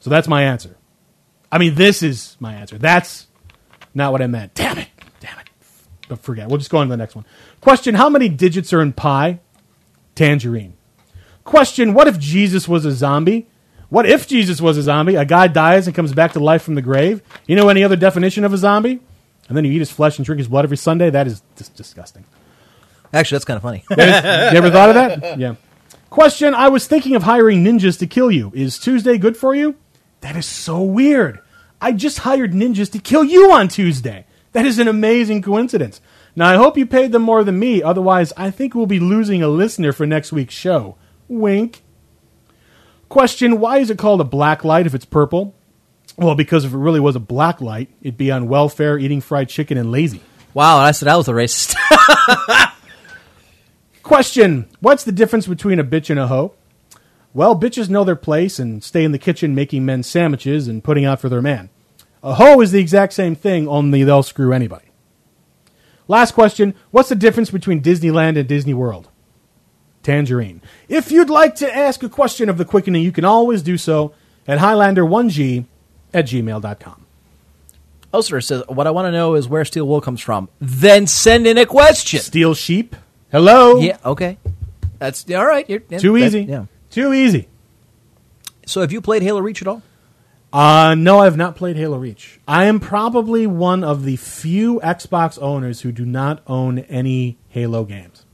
So 0.00 0.10
that's 0.10 0.28
my 0.28 0.44
answer. 0.44 0.76
I 1.50 1.58
mean, 1.58 1.74
this 1.74 2.02
is 2.02 2.36
my 2.40 2.54
answer. 2.54 2.78
That's 2.78 3.26
not 3.94 4.12
what 4.12 4.22
I 4.22 4.26
meant. 4.26 4.54
Damn 4.54 4.78
it. 4.78 4.88
Damn 5.20 5.38
it. 5.38 5.46
But 6.08 6.20
forget. 6.20 6.48
We'll 6.48 6.58
just 6.58 6.70
go 6.70 6.78
on 6.78 6.86
to 6.86 6.90
the 6.90 6.96
next 6.96 7.14
one. 7.14 7.24
Question 7.60 7.94
How 7.94 8.08
many 8.08 8.28
digits 8.28 8.72
are 8.72 8.80
in 8.80 8.92
pi? 8.92 9.40
Tangerine. 10.14 10.74
Question 11.44 11.94
What 11.94 12.08
if 12.08 12.18
Jesus 12.18 12.68
was 12.68 12.84
a 12.84 12.92
zombie? 12.92 13.46
What 13.88 14.06
if 14.06 14.28
Jesus 14.28 14.60
was 14.60 14.76
a 14.76 14.82
zombie? 14.82 15.14
A 15.14 15.24
guy 15.24 15.46
dies 15.46 15.86
and 15.86 15.96
comes 15.96 16.12
back 16.12 16.32
to 16.32 16.40
life 16.40 16.62
from 16.62 16.74
the 16.74 16.82
grave. 16.82 17.22
You 17.46 17.56
know 17.56 17.70
any 17.70 17.82
other 17.82 17.96
definition 17.96 18.44
of 18.44 18.52
a 18.52 18.58
zombie? 18.58 19.00
And 19.48 19.56
then 19.56 19.64
you 19.64 19.72
eat 19.72 19.78
his 19.78 19.90
flesh 19.90 20.18
and 20.18 20.26
drink 20.26 20.38
his 20.38 20.48
blood 20.48 20.66
every 20.66 20.76
Sunday? 20.76 21.08
That 21.08 21.26
is 21.26 21.42
just 21.56 21.74
disgusting. 21.74 22.26
Actually, 23.14 23.36
that's 23.36 23.46
kind 23.46 23.56
of 23.56 23.62
funny. 23.62 23.84
You 23.90 24.58
ever 24.58 24.70
thought 24.70 24.90
of 24.90 24.94
that? 24.94 25.38
Yeah. 25.38 25.54
Question 26.10 26.54
I 26.54 26.68
was 26.68 26.86
thinking 26.86 27.14
of 27.14 27.22
hiring 27.22 27.64
ninjas 27.64 27.98
to 28.00 28.06
kill 28.06 28.30
you. 28.30 28.52
Is 28.54 28.78
Tuesday 28.78 29.16
good 29.16 29.36
for 29.36 29.54
you? 29.54 29.76
That 30.20 30.36
is 30.36 30.46
so 30.46 30.82
weird. 30.82 31.40
I 31.80 31.92
just 31.92 32.20
hired 32.20 32.52
ninjas 32.52 32.90
to 32.92 32.98
kill 32.98 33.24
you 33.24 33.52
on 33.52 33.68
Tuesday. 33.68 34.26
That 34.52 34.66
is 34.66 34.78
an 34.78 34.88
amazing 34.88 35.42
coincidence. 35.42 36.00
Now, 36.34 36.48
I 36.48 36.56
hope 36.56 36.76
you 36.76 36.86
paid 36.86 37.12
them 37.12 37.22
more 37.22 37.44
than 37.44 37.58
me. 37.58 37.82
Otherwise, 37.82 38.32
I 38.36 38.50
think 38.50 38.74
we'll 38.74 38.86
be 38.86 39.00
losing 39.00 39.42
a 39.42 39.48
listener 39.48 39.92
for 39.92 40.06
next 40.06 40.32
week's 40.32 40.54
show. 40.54 40.96
Wink. 41.28 41.82
Question 43.08 43.60
Why 43.60 43.78
is 43.78 43.90
it 43.90 43.98
called 43.98 44.20
a 44.20 44.24
black 44.24 44.64
light 44.64 44.86
if 44.86 44.94
it's 44.94 45.04
purple? 45.04 45.54
Well, 46.16 46.34
because 46.34 46.64
if 46.64 46.72
it 46.72 46.78
really 46.78 47.00
was 47.00 47.16
a 47.16 47.20
black 47.20 47.60
light, 47.60 47.90
it'd 48.02 48.16
be 48.16 48.30
on 48.30 48.48
welfare, 48.48 48.98
eating 48.98 49.20
fried 49.20 49.48
chicken, 49.48 49.78
and 49.78 49.92
lazy. 49.92 50.20
Wow, 50.52 50.78
I 50.78 50.90
said 50.90 51.08
I 51.08 51.16
was 51.16 51.26
the 51.26 51.32
racist. 51.32 51.76
Question 54.02 54.68
What's 54.80 55.04
the 55.04 55.12
difference 55.12 55.46
between 55.46 55.78
a 55.78 55.84
bitch 55.84 56.10
and 56.10 56.18
a 56.18 56.26
hoe? 56.26 56.54
Well, 57.34 57.58
bitches 57.58 57.88
know 57.88 58.04
their 58.04 58.16
place 58.16 58.58
and 58.58 58.82
stay 58.82 59.04
in 59.04 59.12
the 59.12 59.18
kitchen 59.18 59.54
making 59.54 59.84
men 59.84 60.02
sandwiches 60.02 60.66
and 60.66 60.82
putting 60.82 61.04
out 61.04 61.20
for 61.20 61.28
their 61.28 61.42
man. 61.42 61.70
A 62.22 62.34
hoe 62.34 62.60
is 62.60 62.72
the 62.72 62.80
exact 62.80 63.12
same 63.12 63.36
thing, 63.36 63.68
only 63.68 64.02
they'll 64.02 64.22
screw 64.22 64.52
anybody. 64.52 64.86
Last 66.08 66.32
question 66.32 66.74
What's 66.90 67.10
the 67.10 67.14
difference 67.14 67.50
between 67.50 67.82
Disneyland 67.82 68.38
and 68.38 68.48
Disney 68.48 68.74
World? 68.74 69.08
Tangerine. 70.02 70.62
If 70.88 71.12
you'd 71.12 71.28
like 71.30 71.54
to 71.56 71.76
ask 71.76 72.02
a 72.02 72.08
question 72.08 72.48
of 72.48 72.56
the 72.56 72.64
quickening, 72.64 73.02
you 73.02 73.12
can 73.12 73.24
always 73.24 73.62
do 73.62 73.76
so 73.76 74.14
at 74.46 74.58
Highlander1g 74.58 75.66
at 76.14 76.26
gmail.com. 76.26 77.04
Oster 78.14 78.40
says, 78.40 78.62
"What 78.68 78.86
I 78.86 78.90
want 78.90 79.06
to 79.06 79.12
know 79.12 79.34
is 79.34 79.48
where 79.48 79.64
steel 79.66 79.86
wool 79.86 80.00
comes 80.00 80.22
from." 80.22 80.48
Then 80.60 81.06
send 81.06 81.46
in 81.46 81.58
a 81.58 81.66
question. 81.66 82.20
Steel 82.20 82.54
sheep. 82.54 82.96
Hello. 83.30 83.80
Yeah. 83.80 83.98
Okay. 84.02 84.38
That's 84.98 85.30
all 85.30 85.44
right. 85.44 85.68
You're, 85.68 85.82
yeah, 85.90 85.98
Too 85.98 86.16
easy. 86.16 86.42
yeah. 86.44 86.64
Too 86.90 87.12
easy. 87.12 87.48
So, 88.66 88.80
have 88.80 88.92
you 88.92 89.00
played 89.00 89.22
Halo 89.22 89.40
Reach 89.40 89.62
at 89.62 89.68
all? 89.68 89.82
Uh, 90.52 90.94
no, 90.96 91.20
I 91.20 91.24
have 91.24 91.36
not 91.36 91.56
played 91.56 91.76
Halo 91.76 91.98
Reach. 91.98 92.40
I 92.48 92.64
am 92.64 92.80
probably 92.80 93.46
one 93.46 93.84
of 93.84 94.04
the 94.04 94.16
few 94.16 94.80
Xbox 94.82 95.40
owners 95.40 95.82
who 95.82 95.92
do 95.92 96.06
not 96.06 96.42
own 96.46 96.78
any 96.80 97.38
Halo 97.48 97.84
games. 97.84 98.24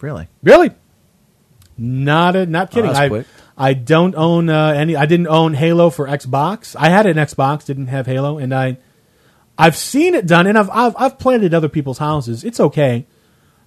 Really? 0.00 0.28
Really? 0.42 0.70
Not 1.76 2.36
a, 2.36 2.46
not 2.46 2.70
kidding. 2.70 2.90
Oh, 2.90 2.94
I 2.94 3.08
quick. 3.08 3.26
I 3.56 3.74
don't 3.74 4.14
own 4.14 4.48
uh, 4.48 4.68
any. 4.68 4.96
I 4.96 5.04
didn't 5.04 5.28
own 5.28 5.52
Halo 5.52 5.90
for 5.90 6.06
Xbox. 6.06 6.74
I 6.78 6.88
had 6.88 7.06
an 7.06 7.16
Xbox, 7.18 7.66
didn't 7.66 7.88
have 7.88 8.06
Halo, 8.06 8.38
and 8.38 8.54
I 8.54 8.78
I've 9.58 9.76
seen 9.76 10.14
it 10.14 10.26
done, 10.26 10.46
and 10.46 10.56
I've 10.56 10.70
I've, 10.70 10.94
I've 10.96 11.18
played 11.18 11.42
it 11.42 11.46
at 11.46 11.54
other 11.54 11.68
people's 11.68 11.98
houses. 11.98 12.44
It's 12.44 12.58
okay, 12.58 13.06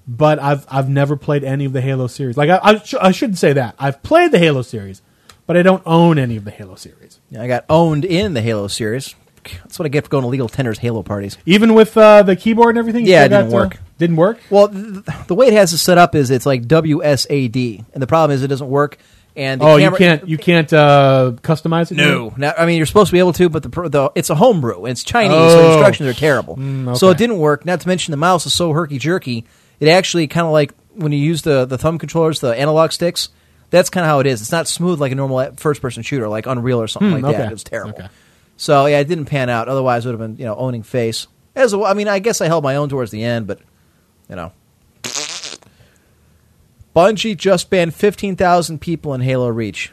but 0.07 0.39
I've 0.39 0.65
I've 0.69 0.89
never 0.89 1.15
played 1.15 1.43
any 1.43 1.65
of 1.65 1.73
the 1.73 1.81
Halo 1.81 2.07
series. 2.07 2.37
Like 2.37 2.49
I 2.49 2.59
I, 2.61 2.77
sh- 2.79 2.95
I 2.99 3.11
shouldn't 3.11 3.37
say 3.37 3.53
that. 3.53 3.75
I've 3.79 4.01
played 4.03 4.31
the 4.31 4.39
Halo 4.39 4.61
series, 4.61 5.01
but 5.47 5.55
I 5.57 5.61
don't 5.61 5.83
own 5.85 6.17
any 6.19 6.35
of 6.37 6.45
the 6.45 6.51
Halo 6.51 6.75
series. 6.75 7.19
Yeah, 7.29 7.41
I 7.41 7.47
got 7.47 7.65
owned 7.69 8.05
in 8.05 8.33
the 8.33 8.41
Halo 8.41 8.67
series. 8.67 9.15
That's 9.45 9.77
what 9.77 9.85
I 9.85 9.89
get 9.89 10.05
for 10.05 10.09
going 10.09 10.21
to 10.23 10.29
legal 10.29 10.47
tenders 10.47 10.79
Halo 10.79 11.03
parties. 11.03 11.37
Even 11.45 11.73
with 11.73 11.97
uh, 11.97 12.23
the 12.23 12.35
keyboard 12.37 12.69
and 12.69 12.77
everything. 12.79 13.05
you 13.05 13.11
Yeah, 13.11 13.23
it 13.23 13.27
still 13.27 13.39
didn't 13.41 13.51
got, 13.51 13.57
uh, 13.57 13.61
work. 13.63 13.77
didn't 13.97 14.15
work. 14.15 14.39
Well, 14.49 14.69
th- 14.69 15.03
the 15.27 15.35
way 15.35 15.47
it 15.47 15.53
has 15.53 15.73
it 15.73 15.79
set 15.79 15.97
up 15.97 16.15
is 16.15 16.31
it's 16.31 16.45
like 16.45 16.63
WSAD, 16.63 17.85
and 17.93 18.01
the 18.01 18.07
problem 18.07 18.33
is 18.35 18.43
it 18.43 18.47
doesn't 18.47 18.69
work. 18.69 18.97
And 19.35 19.59
the 19.61 19.65
Oh, 19.65 19.77
camera- 19.79 19.81
you 19.91 19.97
can't 19.97 20.29
you 20.29 20.37
can't 20.37 20.71
uh, 20.73 21.31
customize 21.41 21.91
it. 21.91 21.95
No, 21.95 22.33
Now, 22.37 22.53
I 22.57 22.65
mean 22.67 22.77
you're 22.77 22.85
supposed 22.85 23.07
to 23.09 23.13
be 23.13 23.19
able 23.19 23.33
to, 23.33 23.49
but 23.49 23.63
the, 23.63 23.69
pr- 23.69 23.87
the 23.87 24.11
it's 24.13 24.29
a 24.29 24.35
homebrew 24.35 24.83
and 24.85 24.89
it's 24.91 25.03
Chinese, 25.03 25.31
so 25.51 25.57
the 25.57 25.63
Oh. 25.69 25.73
instructions 25.73 26.09
are 26.09 26.13
terrible. 26.19 26.55
Mm, 26.55 26.95
So 26.95 27.07
okay. 27.07 27.15
it 27.15 27.17
didn't 27.17 27.39
work. 27.39 27.65
Not 27.65 27.81
to 27.81 27.87
mention 27.87 28.11
the 28.11 28.17
mouse 28.17 28.45
is 28.45 28.53
so 28.53 28.71
herky 28.73 28.99
jerky. 28.99 29.45
It 29.83 29.89
actually 29.89 30.27
kind 30.27 30.45
of 30.47 30.53
like 30.53 30.73
when 30.95 31.11
you 31.11 31.17
use 31.19 31.41
the 31.41 31.65
the 31.65 31.77
thumb 31.77 31.97
controllers, 31.97 32.39
the 32.39 32.55
analog 32.55 32.91
sticks. 32.93 33.29
That's 33.69 33.89
kind 33.89 34.05
of 34.05 34.09
how 34.09 34.19
it 34.19 34.27
is. 34.27 34.41
It's 34.41 34.51
not 34.51 34.67
smooth 34.67 35.01
like 35.01 35.11
a 35.11 35.15
normal 35.15 35.51
first 35.57 35.81
person 35.81 36.03
shooter, 36.03 36.27
like 36.29 36.45
Unreal 36.45 36.79
or 36.81 36.87
something 36.87 37.17
Hmm, 37.17 37.23
like 37.25 37.35
that. 37.37 37.47
It 37.49 37.53
was 37.53 37.63
terrible. 37.63 37.91
Okay. 37.99 38.07
So 38.55 38.85
yeah, 38.85 38.99
it 38.99 39.07
didn't 39.09 39.25
pan 39.25 39.49
out. 39.49 39.67
Otherwise, 39.67 40.05
it 40.05 40.09
would 40.09 40.19
have 40.19 40.29
been 40.29 40.37
you 40.39 40.45
know 40.45 40.55
owning 40.55 40.83
face. 40.83 41.27
As 41.55 41.73
a, 41.73 41.81
I 41.83 41.93
mean, 41.93 42.07
I 42.07 42.19
guess 42.19 42.39
I 42.39 42.47
held 42.47 42.63
my 42.63 42.75
own 42.77 42.87
towards 42.87 43.11
the 43.11 43.23
end, 43.23 43.45
but 43.47 43.59
you 44.29 44.35
know. 44.35 44.51
Bungie 46.95 47.35
just 47.35 47.69
banned 47.69 47.93
15,000 47.93 48.79
people 48.79 49.13
in 49.13 49.21
Halo 49.21 49.47
Reach. 49.49 49.91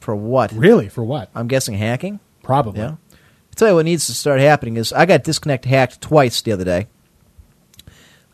For 0.00 0.14
what? 0.16 0.52
Really? 0.52 0.88
For 0.88 1.04
what? 1.04 1.30
I'm 1.34 1.46
guessing 1.46 1.74
hacking? 1.74 2.18
Probably. 2.42 2.80
Yeah. 2.80 2.96
I 3.12 3.54
tell 3.54 3.68
you 3.68 3.74
what 3.76 3.84
needs 3.84 4.06
to 4.06 4.14
start 4.14 4.40
happening 4.40 4.76
is 4.76 4.92
I 4.92 5.06
got 5.06 5.22
disconnect 5.22 5.64
hacked 5.64 6.00
twice 6.00 6.42
the 6.42 6.50
other 6.52 6.64
day. 6.64 6.88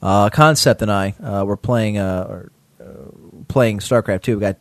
Uh, 0.00 0.30
Concept 0.30 0.82
and 0.82 0.90
I 0.90 1.14
uh, 1.22 1.44
were 1.44 1.56
playing 1.56 1.98
uh, 1.98 2.26
or, 2.28 2.52
playing 3.48 3.78
StarCraft 3.78 4.22
2. 4.22 4.36
We 4.36 4.40
got 4.40 4.56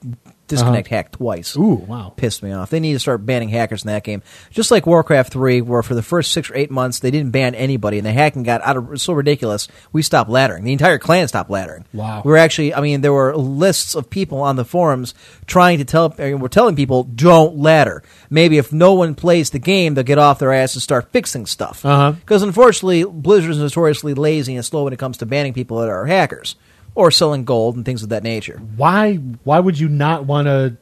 disconnect 0.48 0.88
Uh-huh. 0.88 0.96
hacked 0.96 1.14
twice. 1.14 1.56
Ooh, 1.58 1.74
wow. 1.88 2.14
Pissed 2.16 2.42
me 2.44 2.52
off. 2.52 2.70
They 2.70 2.80
need 2.80 2.94
to 2.94 3.00
start 3.00 3.26
banning 3.26 3.50
hackers 3.50 3.84
in 3.84 3.88
that 3.88 4.04
game. 4.04 4.22
Just 4.50 4.72
like 4.72 4.86
Warcraft 4.86 5.32
3, 5.34 5.62
where 5.62 5.84
for 5.84 5.94
the 5.96 6.02
first 6.02 6.32
six 6.32 6.50
or 6.50 6.56
eight 6.56 6.72
months 6.72 7.00
they 7.00 7.12
didn't 7.12 7.32
ban 7.32 7.54
anybody, 7.56 7.98
and 7.98 8.06
the 8.06 8.12
hacking 8.12 8.44
got 8.44 8.62
out 8.62 8.78
of 8.78 9.02
so 9.02 9.14
ridiculous, 9.14 9.68
we 9.92 10.02
stopped 10.02 10.30
laddering. 10.30 10.64
The 10.64 10.72
entire 10.72 10.98
clan 11.00 11.28
stopped 11.28 11.50
laddering. 11.50 11.84
Wow. 11.94 12.22
We 12.24 12.32
were 12.32 12.38
actually, 12.38 12.74
I 12.74 12.82
mean, 12.82 13.02
there 13.02 13.14
were 13.14 13.36
lists 13.36 13.96
of 13.96 14.10
people 14.10 14.40
on 14.42 14.56
the 14.56 14.66
forums 14.66 15.14
trying 15.46 15.78
to 15.80 15.86
tell, 15.86 16.06
uh, 16.18 16.38
we're 16.38 16.48
telling 16.48 16.76
people, 16.76 17.04
don't 17.04 17.58
ladder. 17.58 18.04
Maybe 18.30 18.58
if 18.58 18.72
no 18.72 18.94
one 18.94 19.16
plays 19.16 19.50
the 19.50 19.60
game, 19.60 19.94
they'll 19.94 20.04
get 20.04 20.18
off 20.18 20.40
their 20.40 20.54
ass 20.54 20.76
and 20.76 20.82
start 20.82 21.12
fixing 21.12 21.46
stuff. 21.46 21.86
Uh-huh. 21.86 22.14
Because 22.14 22.44
unfortunately, 22.44 23.04
Blizzard 23.04 23.52
is 23.52 23.58
notoriously 23.60 24.14
lazy 24.14 24.56
and 24.56 24.66
slow 24.66 24.84
when 24.86 24.94
it 24.94 25.00
comes 25.00 25.18
to 25.18 25.26
banning 25.26 25.54
people 25.54 25.80
that 25.80 25.90
are 25.90 26.06
hackers 26.06 26.56
or 26.98 27.12
selling 27.12 27.46
gold 27.46 27.76
and 27.76 27.86
things 27.86 28.02
of 28.02 28.10
that 28.10 28.24
nature. 28.24 28.60
Why 28.76 29.16
why 29.44 29.60
would 29.60 29.80
you 29.80 29.88
not 29.88 30.26
want 30.26 30.48
to? 30.48 30.78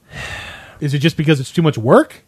Is 0.80 0.94
it 0.94 1.00
just 1.00 1.18
because 1.18 1.42
it's 1.42 1.52
too 1.52 1.62
much 1.62 1.78
work 1.78 2.24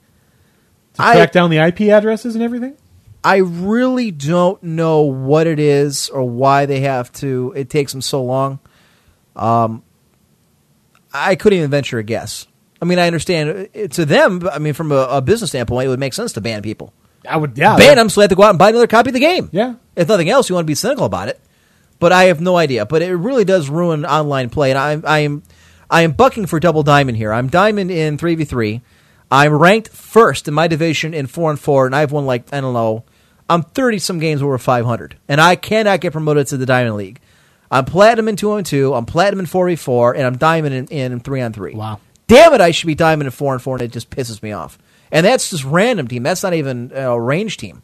to 0.96 1.02
I- 1.02 1.14
track 1.14 1.32
down 1.32 1.50
the 1.50 1.60
IP 1.60 1.82
addresses 1.82 2.36
and 2.36 2.44
everything? 2.44 2.76
I 3.24 3.38
really 3.38 4.12
don't 4.12 4.62
know 4.62 5.02
what 5.02 5.48
it 5.48 5.60
is 5.60 6.10
or 6.10 6.24
why 6.24 6.66
they 6.66 6.82
have 6.82 7.12
to. 7.14 7.54
It 7.56 7.70
takes 7.70 7.92
them 7.92 8.02
so 8.02 8.24
long. 8.24 8.60
Um, 9.36 9.84
I 11.14 11.36
couldn't 11.36 11.58
even 11.58 11.72
venture 11.72 11.98
a 11.98 12.04
guess. 12.04 12.46
I 12.82 12.86
mean, 12.86 13.00
I 13.00 13.08
understand 13.08 13.70
uh, 13.76 13.88
to 13.88 14.06
them. 14.06 14.48
I 14.52 14.60
mean, 14.60 14.74
from 14.74 14.92
a, 14.92 15.08
a 15.10 15.22
business 15.22 15.50
standpoint, 15.50 15.88
it 15.88 15.90
would 15.90 16.00
make 16.00 16.14
sense 16.14 16.34
to 16.34 16.42
ban 16.42 16.62
people. 16.62 16.94
I 17.28 17.38
would, 17.38 17.58
yeah. 17.58 17.76
ban 17.76 17.98
them 17.98 18.10
so 18.10 18.22
they 18.22 18.26
have 18.26 18.30
to 18.30 18.36
go 18.36 18.44
out 18.44 18.52
and 18.52 18.60
buy 18.60 18.70
another 18.70 18.88
copy 18.88 19.10
of 19.10 19.14
the 19.14 19.20
game. 19.20 19.50
Yeah. 19.52 19.76
If 19.96 20.08
nothing 20.08 20.30
else, 20.30 20.48
you 20.48 20.56
want 20.56 20.66
to 20.66 20.72
be 20.72 20.76
cynical 20.76 21.06
about 21.06 21.28
it. 21.28 21.42
But 22.00 22.12
I 22.12 22.26
have 22.26 22.42
no 22.42 22.58
idea. 22.58 22.86
But 22.86 23.02
it 23.02 23.16
really 23.16 23.46
does 23.46 23.70
ruin 23.70 24.06
online 24.06 24.50
play, 24.50 24.72
and 24.72 24.78
I'm 24.78 25.04
I 25.06 25.20
am 25.20 25.44
I 25.90 26.02
am 26.02 26.12
bucking 26.12 26.46
for 26.46 26.60
double 26.60 26.84
diamond 26.84 27.18
here. 27.18 27.34
I'm 27.34 27.48
diamond 27.48 27.92
in 27.92 28.18
three 28.18 28.36
v 28.36 28.44
three. 28.44 28.82
I'm 29.32 29.54
ranked 29.54 29.90
first 29.90 30.48
in 30.48 30.54
my 30.54 30.68
division 30.68 31.14
in 31.14 31.28
four 31.28 31.50
and 31.50 31.60
four, 31.60 31.86
and 31.86 31.96
I've 31.96 32.12
won 32.12 32.26
like 32.26 32.54
I 32.54 32.62
don't 32.62 32.74
know. 32.74 33.04
I'm 33.50 33.64
thirty 33.64 34.00
some 34.00 34.20
games 34.20 34.42
over 34.42 34.58
five 34.58 34.86
hundred, 34.86 35.18
and 35.28 35.42
I 35.42 35.56
cannot 35.56 36.02
get 36.02 36.14
promoted 36.14 36.48
to 36.48 36.58
the 36.58 36.66
diamond 36.66 36.96
league. 36.96 37.20
I'm 37.70 37.86
platinum 37.86 38.28
in 38.28 38.36
two 38.36 38.52
on 38.52 38.64
two. 38.64 38.94
I'm 38.94 39.06
platinum 39.06 39.40
in 39.40 39.46
four 39.46 39.68
v 39.68 39.76
four, 39.76 40.16
and 40.16 40.26
I'm 40.26 40.38
diamond 40.38 40.76
in, 40.76 40.88
in 40.88 41.20
three 41.20 41.42
on 41.42 41.54
three. 41.54 41.74
Wow. 41.74 42.00
Damn 42.28 42.54
it! 42.54 42.62
I 42.62 42.72
should 42.72 42.88
be 42.88 42.96
diamond 42.96 43.28
in 43.28 43.32
four 43.32 43.54
and 43.54 43.62
four, 43.62 43.76
and 43.76 43.82
it 43.82 43.92
just 43.92 44.10
pisses 44.10 44.44
me 44.44 44.52
off. 44.52 44.78
And 45.12 45.26
that's 45.26 45.50
just 45.50 45.64
random 45.64 46.08
team. 46.08 46.24
That's 46.24 46.44
not 46.44 46.54
even 46.54 46.92
a 46.94 47.20
range 47.20 47.58
team. 47.58 47.84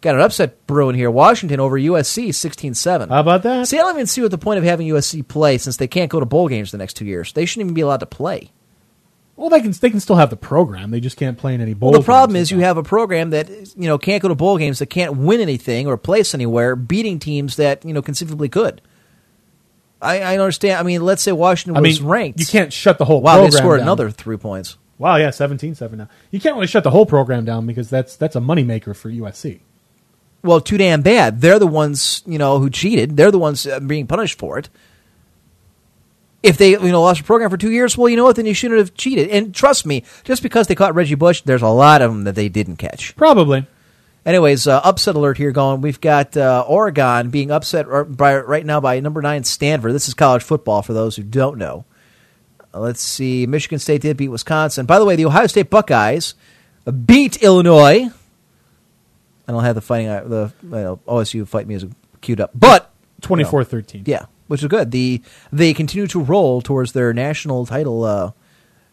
Got 0.00 0.14
an 0.14 0.20
upset 0.20 0.66
brewing 0.66 0.94
here. 0.96 1.10
Washington 1.10 1.60
over 1.60 1.78
USC 1.78 2.28
16-7. 2.28 3.08
How 3.08 3.20
about 3.20 3.42
that? 3.42 3.66
See, 3.66 3.78
I 3.78 3.82
don't 3.82 3.94
even 3.94 4.06
see 4.06 4.22
what 4.22 4.30
the 4.30 4.38
point 4.38 4.58
of 4.58 4.64
having 4.64 4.86
USC 4.88 5.26
play 5.26 5.58
since 5.58 5.76
they 5.76 5.88
can't 5.88 6.10
go 6.10 6.20
to 6.20 6.26
bowl 6.26 6.48
games 6.48 6.70
the 6.70 6.78
next 6.78 6.94
two 6.94 7.04
years. 7.04 7.32
They 7.32 7.44
shouldn't 7.44 7.66
even 7.66 7.74
be 7.74 7.80
allowed 7.80 8.00
to 8.00 8.06
play. 8.06 8.52
Well, 9.36 9.50
they 9.50 9.60
can 9.60 9.70
they 9.70 9.90
can 9.90 10.00
still 10.00 10.16
have 10.16 10.30
the 10.30 10.36
program. 10.36 10.90
They 10.90 10.98
just 10.98 11.16
can't 11.16 11.38
play 11.38 11.54
in 11.54 11.60
any 11.60 11.72
bowl. 11.72 11.92
Well, 11.92 12.00
the 12.00 12.04
problem 12.04 12.34
is 12.34 12.50
you 12.50 12.58
have 12.58 12.76
a 12.76 12.82
program 12.82 13.30
that 13.30 13.48
you 13.48 13.86
know 13.86 13.96
can't 13.96 14.20
go 14.20 14.26
to 14.26 14.34
bowl 14.34 14.58
games, 14.58 14.80
that 14.80 14.86
can't 14.86 15.16
win 15.16 15.40
anything 15.40 15.86
or 15.86 15.96
place 15.96 16.34
anywhere, 16.34 16.74
beating 16.74 17.20
teams 17.20 17.54
that 17.54 17.84
you 17.84 17.94
know 17.94 18.02
conceivably 18.02 18.48
could. 18.48 18.82
I, 20.02 20.20
I 20.20 20.38
understand. 20.38 20.80
I 20.80 20.82
mean, 20.82 21.02
let's 21.04 21.22
say 21.22 21.30
Washington 21.30 21.76
I 21.76 21.80
was 21.80 22.00
mean, 22.00 22.08
ranked. 22.08 22.40
you 22.40 22.46
can't 22.46 22.72
shut 22.72 22.98
the 22.98 23.04
whole. 23.04 23.20
Wow, 23.20 23.42
they 23.42 23.50
scored 23.50 23.78
down. 23.78 23.86
another 23.86 24.10
three 24.10 24.36
points. 24.36 24.76
Wow, 24.98 25.14
yeah, 25.16 25.28
17-7 25.28 25.92
now. 25.92 26.08
You 26.32 26.40
can't 26.40 26.56
really 26.56 26.66
shut 26.66 26.82
the 26.82 26.90
whole 26.90 27.06
program 27.06 27.44
down 27.44 27.66
because 27.66 27.88
that's 27.88 28.16
that's 28.16 28.34
a 28.34 28.40
moneymaker 28.40 28.96
for 28.96 29.08
USC. 29.08 29.60
Well, 30.42 30.60
too 30.60 30.78
damn 30.78 31.02
bad. 31.02 31.40
They're 31.40 31.58
the 31.58 31.66
ones, 31.66 32.22
you 32.26 32.38
know, 32.38 32.58
who 32.58 32.70
cheated. 32.70 33.16
They're 33.16 33.30
the 33.30 33.38
ones 33.38 33.66
uh, 33.66 33.80
being 33.80 34.06
punished 34.06 34.38
for 34.38 34.58
it. 34.58 34.68
If 36.42 36.56
they, 36.56 36.70
you 36.70 36.92
know, 36.92 37.02
lost 37.02 37.20
a 37.20 37.24
program 37.24 37.50
for 37.50 37.56
two 37.56 37.72
years, 37.72 37.98
well, 37.98 38.08
you 38.08 38.16
know 38.16 38.24
what? 38.24 38.36
Then 38.36 38.46
you 38.46 38.54
shouldn't 38.54 38.78
have 38.78 38.94
cheated. 38.94 39.28
And 39.30 39.52
trust 39.52 39.84
me, 39.84 40.04
just 40.22 40.42
because 40.42 40.68
they 40.68 40.76
caught 40.76 40.94
Reggie 40.94 41.16
Bush, 41.16 41.42
there's 41.42 41.62
a 41.62 41.68
lot 41.68 42.00
of 42.00 42.12
them 42.12 42.24
that 42.24 42.36
they 42.36 42.48
didn't 42.48 42.76
catch. 42.76 43.16
Probably. 43.16 43.66
Anyways, 44.24 44.66
uh, 44.68 44.80
upset 44.84 45.16
alert 45.16 45.38
here 45.38 45.52
going. 45.52 45.80
We've 45.80 46.00
got 46.00 46.36
uh, 46.36 46.64
Oregon 46.68 47.30
being 47.30 47.50
upset 47.50 47.86
by, 48.16 48.36
right 48.36 48.64
now 48.64 48.80
by 48.80 49.00
number 49.00 49.22
nine 49.22 49.42
Stanford. 49.42 49.92
This 49.92 50.06
is 50.06 50.14
college 50.14 50.42
football 50.42 50.82
for 50.82 50.92
those 50.92 51.16
who 51.16 51.22
don't 51.22 51.58
know. 51.58 51.84
Uh, 52.72 52.80
let's 52.80 53.00
see. 53.00 53.46
Michigan 53.46 53.78
State 53.78 54.02
did 54.02 54.16
beat 54.16 54.28
Wisconsin. 54.28 54.86
By 54.86 54.98
the 54.98 55.04
way, 55.04 55.16
the 55.16 55.24
Ohio 55.24 55.46
State 55.46 55.70
Buckeyes 55.70 56.34
uh, 56.86 56.92
beat 56.92 57.42
Illinois. 57.42 58.10
I 59.48 59.52
don't 59.52 59.64
have 59.64 59.74
the 59.74 59.80
fighting 59.80 60.08
uh, 60.08 60.22
the 60.24 60.52
you 60.62 60.68
know, 60.68 61.00
OSU 61.08 61.48
fight 61.48 61.66
music 61.66 61.90
queued 62.20 62.40
up, 62.40 62.50
but 62.54 62.92
24-13. 63.22 64.06
yeah, 64.06 64.26
which 64.46 64.62
is 64.62 64.68
good. 64.68 64.90
The 64.90 65.22
they 65.52 65.72
continue 65.74 66.06
to 66.08 66.20
roll 66.22 66.60
towards 66.60 66.92
their 66.92 67.12
national 67.14 67.64
title 67.66 68.04
uh, 68.04 68.32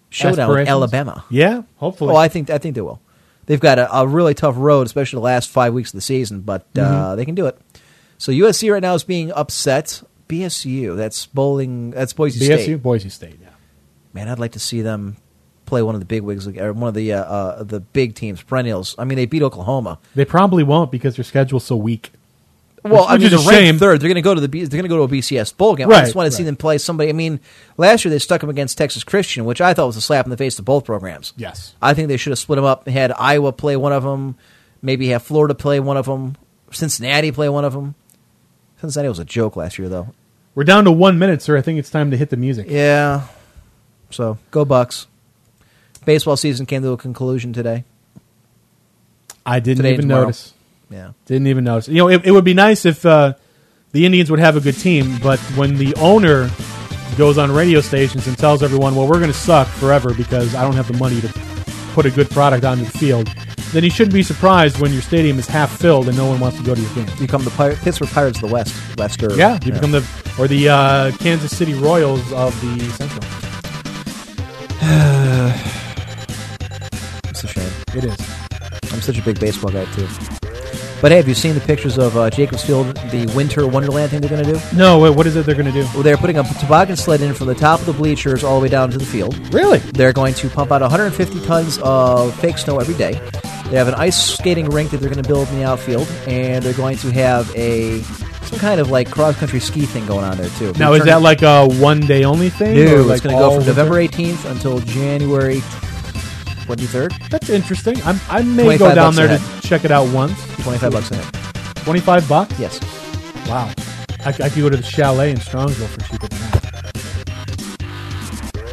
showdown 0.09 0.49
with 0.49 0.67
Alabama. 0.67 1.25
Yeah, 1.29 1.63
hopefully. 1.75 2.13
Oh, 2.13 2.17
I 2.17 2.27
think 2.29 2.49
I 2.49 2.57
think 2.57 2.75
they 2.75 2.81
will. 2.81 3.01
They've 3.47 3.59
got 3.59 3.77
a, 3.77 3.93
a 3.95 4.07
really 4.07 4.33
tough 4.33 4.55
road, 4.57 4.87
especially 4.87 5.17
the 5.17 5.23
last 5.25 5.49
five 5.49 5.73
weeks 5.73 5.89
of 5.89 5.97
the 5.97 6.01
season, 6.01 6.41
but 6.41 6.61
uh, 6.77 7.13
Mhm. 7.13 7.15
they 7.17 7.25
can 7.25 7.35
do 7.35 7.45
it. 7.45 7.59
So 8.17 8.31
USC 8.31 8.71
right 8.71 8.81
now 8.81 8.95
is 8.95 9.03
being 9.03 9.31
upset. 9.33 10.01
BSU, 10.27 10.95
that's 10.97 11.27
bowling. 11.27 11.91
That's 11.91 12.13
Boise 12.13 12.39
BSU, 12.39 12.45
State. 12.45 12.69
BSU, 12.79 12.81
Boise 12.81 13.09
State. 13.09 13.37
Yeah. 13.41 13.49
Man, 14.13 14.27
I'd 14.27 14.39
like 14.39 14.53
to 14.53 14.59
see 14.59 14.81
them 14.81 15.17
play 15.65 15.81
one 15.81 15.95
of 15.95 16.01
the 16.01 16.05
big 16.05 16.21
wigs, 16.21 16.47
or 16.47 16.73
one 16.73 16.87
of 16.89 16.93
the 16.93 17.13
uh, 17.13 17.23
uh, 17.23 17.63
the 17.63 17.79
big 17.79 18.15
teams, 18.15 18.41
perennials. 18.41 18.95
I 18.97 19.03
mean, 19.05 19.15
they 19.17 19.25
beat 19.25 19.41
Oklahoma. 19.41 19.99
They 20.15 20.25
probably 20.25 20.63
won't 20.63 20.91
because 20.91 21.15
their 21.15 21.23
schedule's 21.25 21.65
so 21.65 21.75
weak. 21.75 22.11
Well, 22.83 23.01
Which- 23.01 23.09
I 23.09 23.17
mean, 23.17 23.29
they're 23.31 23.39
ranked 23.39 23.51
shame. 23.51 23.79
third. 23.79 23.99
They're 23.99 24.09
going 24.09 24.15
to 24.15 24.21
go 24.21 24.35
to 24.35 24.41
the 24.41 24.47
B, 24.47 24.59
they're 24.63 24.77
going 24.79 24.83
to 24.83 24.89
go 24.95 25.07
to 25.07 25.11
a 25.15 25.17
BCS 25.17 25.57
bowl 25.57 25.75
game. 25.75 25.87
I 25.87 25.91
Right, 25.93 26.01
just 26.03 26.13
want 26.15 26.27
to 26.27 26.31
see 26.31 26.43
right. 26.43 26.45
them 26.45 26.55
play 26.55 26.77
somebody. 26.77 27.09
I 27.09 27.13
mean, 27.13 27.39
last 27.77 28.05
year 28.05 28.11
they 28.11 28.19
stuck 28.19 28.41
them 28.41 28.49
against 28.51 28.77
Texas 28.77 29.03
Christian, 29.03 29.45
which 29.45 29.59
I 29.59 29.73
thought 29.73 29.87
was 29.87 29.97
a 29.97 30.01
slap 30.01 30.25
in 30.25 30.29
the 30.29 30.37
face 30.37 30.55
to 30.57 30.61
both 30.61 30.85
programs. 30.85 31.33
Yes. 31.35 31.73
I 31.81 31.95
think 31.95 32.09
they 32.09 32.17
should 32.17 32.29
have 32.29 32.37
split 32.37 32.57
them 32.57 32.65
up. 32.65 32.87
Had 32.87 33.11
Iowa 33.17 33.51
play 33.53 33.75
one 33.75 33.91
of 33.91 34.03
them, 34.03 34.35
maybe 34.83 35.07
have 35.07 35.23
Florida 35.23 35.55
play 35.55 35.79
one 35.79 35.97
of 35.97 36.05
them, 36.05 36.37
Cincinnati 36.69 37.31
play 37.31 37.49
one 37.49 37.65
of 37.65 37.73
them. 37.73 37.95
Cincinnati 38.81 39.09
was 39.09 39.17
a 39.19 39.25
joke 39.25 39.55
last 39.55 39.79
year, 39.79 39.89
though. 39.89 40.13
We're 40.53 40.63
down 40.63 40.83
to 40.85 40.91
one 40.91 41.17
minute, 41.17 41.41
sir. 41.41 41.57
I 41.57 41.61
think 41.61 41.79
it's 41.79 41.89
time 41.89 42.11
to 42.11 42.17
hit 42.17 42.29
the 42.29 42.37
music. 42.37 42.67
Yeah. 42.69 43.23
So 44.11 44.37
go 44.51 44.63
Bucks. 44.63 45.07
Baseball 46.05 46.37
season 46.37 46.65
came 46.65 46.81
to 46.83 46.91
a 46.91 46.97
conclusion 46.97 47.51
today. 47.51 47.83
I 49.45 49.59
didn't 49.59 49.77
Today 49.77 49.93
even 49.93 50.07
notice. 50.07 50.53
Yeah. 50.89 51.11
Didn't 51.25 51.47
even 51.47 51.63
notice. 51.63 51.87
You 51.87 51.95
know, 51.95 52.09
it, 52.09 52.25
it 52.25 52.31
would 52.31 52.45
be 52.45 52.53
nice 52.53 52.85
if 52.85 53.05
uh, 53.05 53.33
the 53.91 54.05
Indians 54.05 54.31
would 54.31 54.39
have 54.39 54.55
a 54.55 54.61
good 54.61 54.77
team, 54.77 55.17
but 55.21 55.39
when 55.55 55.77
the 55.77 55.93
owner 55.95 56.49
goes 57.17 57.37
on 57.37 57.51
radio 57.51 57.81
stations 57.81 58.27
and 58.27 58.37
tells 58.37 58.61
everyone, 58.61 58.95
"Well, 58.95 59.07
we're 59.07 59.19
going 59.19 59.31
to 59.31 59.37
suck 59.37 59.67
forever 59.67 60.13
because 60.13 60.55
I 60.55 60.63
don't 60.63 60.75
have 60.75 60.87
the 60.87 60.97
money 60.97 61.21
to 61.21 61.27
put 61.93 62.05
a 62.05 62.11
good 62.11 62.29
product 62.29 62.65
onto 62.65 62.83
the 62.83 62.97
field, 62.97 63.27
then 63.71 63.83
you 63.83 63.89
shouldn't 63.89 64.13
be 64.13 64.23
surprised 64.23 64.79
when 64.79 64.91
your 64.91 65.01
stadium 65.01 65.39
is 65.39 65.47
half 65.47 65.79
filled 65.79 66.07
and 66.07 66.17
no 66.17 66.27
one 66.27 66.39
wants 66.39 66.57
to 66.57 66.63
go 66.63 66.75
to 66.75 66.81
your 66.81 66.93
game. 66.93 67.07
You 67.13 67.21
become 67.21 67.43
the 67.43 67.51
Pir- 67.51 67.77
Pittsburgh 67.77 68.09
Pirates 68.09 68.41
of 68.41 68.49
the 68.49 68.53
West, 68.53 68.75
Wester. 68.97 69.33
Yeah, 69.35 69.59
you 69.63 69.71
become 69.71 69.91
the 69.91 70.05
or 70.37 70.47
the 70.47 70.69
uh, 70.69 71.11
Kansas 71.17 71.55
City 71.55 71.73
Royals 71.73 72.31
of 72.33 72.53
the 72.61 72.79
Central. 72.89 73.23
It's 77.35 77.43
a 77.43 77.47
shame. 77.49 77.69
It 77.93 78.05
is. 78.05 78.93
I'm 78.93 79.01
such 79.01 79.17
a 79.17 79.21
big 79.21 79.41
baseball 79.41 79.69
guy 79.69 79.83
too. 79.91 80.07
But 81.01 81.11
hey, 81.11 81.17
have 81.17 81.27
you 81.27 81.33
seen 81.33 81.53
the 81.53 81.59
pictures 81.59 81.97
of 81.97 82.15
uh, 82.15 82.29
Jacobs 82.29 82.63
Field, 82.63 82.95
the 83.11 83.29
winter 83.35 83.67
wonderland 83.67 84.11
thing 84.11 84.21
they're 84.21 84.29
going 84.29 84.45
to 84.45 84.53
do? 84.53 84.77
No, 84.77 84.99
wait, 84.99 85.09
what 85.09 85.27
is 85.27 85.35
it 85.35 85.45
they're 85.45 85.53
going 85.53 85.65
to 85.65 85.73
do? 85.73 85.83
Well, 85.93 86.01
they're 86.01 86.15
putting 86.15 86.37
a 86.37 86.43
toboggan 86.61 86.95
sled 86.95 87.19
in 87.19 87.33
from 87.33 87.47
the 87.47 87.55
top 87.55 87.81
of 87.81 87.87
the 87.87 87.91
bleachers 87.91 88.45
all 88.45 88.57
the 88.57 88.63
way 88.63 88.69
down 88.69 88.89
to 88.91 88.97
the 88.97 89.05
field. 89.05 89.37
Really? 89.53 89.79
They're 89.79 90.13
going 90.13 90.33
to 90.35 90.49
pump 90.49 90.71
out 90.71 90.79
150 90.79 91.45
tons 91.45 91.77
of 91.79 92.33
fake 92.39 92.57
snow 92.57 92.79
every 92.79 92.95
day. 92.95 93.19
They 93.69 93.75
have 93.75 93.89
an 93.89 93.95
ice 93.95 94.37
skating 94.37 94.69
rink 94.69 94.91
that 94.91 95.01
they're 95.01 95.09
going 95.09 95.21
to 95.21 95.27
build 95.27 95.49
in 95.49 95.59
the 95.59 95.65
outfield, 95.65 96.07
and 96.25 96.63
they're 96.63 96.73
going 96.73 96.97
to 96.99 97.11
have 97.11 97.53
a 97.53 97.99
some 98.45 98.59
kind 98.59 98.79
of 98.79 98.89
like 98.89 99.11
cross 99.11 99.37
country 99.37 99.59
ski 99.59 99.85
thing 99.85 100.05
going 100.05 100.23
on 100.23 100.37
there 100.37 100.49
too. 100.51 100.71
Now, 100.79 100.93
is 100.93 101.03
that 101.03 101.21
like 101.21 101.41
a 101.41 101.67
one 101.67 101.99
day 101.99 102.23
only 102.23 102.49
thing? 102.49 102.75
No, 102.85 103.05
or 103.05 103.11
it's 103.11 103.21
going 103.21 103.35
to 103.35 103.41
go 103.41 103.57
from? 103.57 103.65
November 103.65 103.95
18th 103.95 104.49
until 104.49 104.79
January 104.79 105.61
23rd. 106.65 107.29
That's 107.29 107.49
interesting. 107.49 108.01
I'm, 108.03 108.19
I 108.29 108.41
may 108.41 108.63
25 108.63 108.79
go 108.79 108.95
down 108.95 109.05
bucks 109.07 109.15
there 109.17 109.35
a 109.35 109.37
to 109.61 109.67
check 109.67 109.85
it 109.85 109.91
out 109.91 110.11
once. 110.13 110.37
25 110.63 110.91
bucks 110.91 111.11
a 111.11 111.15
head. 111.15 111.33
25 111.83 112.27
bucks? 112.29 112.59
Yes. 112.59 112.79
Wow. 113.47 113.71
I, 114.25 114.31
c- 114.31 114.43
I 114.43 114.49
could 114.49 114.61
go 114.61 114.69
to 114.69 114.77
the 114.77 114.83
chalet 114.83 115.31
in 115.31 115.37
Strongsville 115.37 115.87
for 115.87 116.01
cheaper 116.01 116.27
than 116.27 116.39
that. 116.39 116.61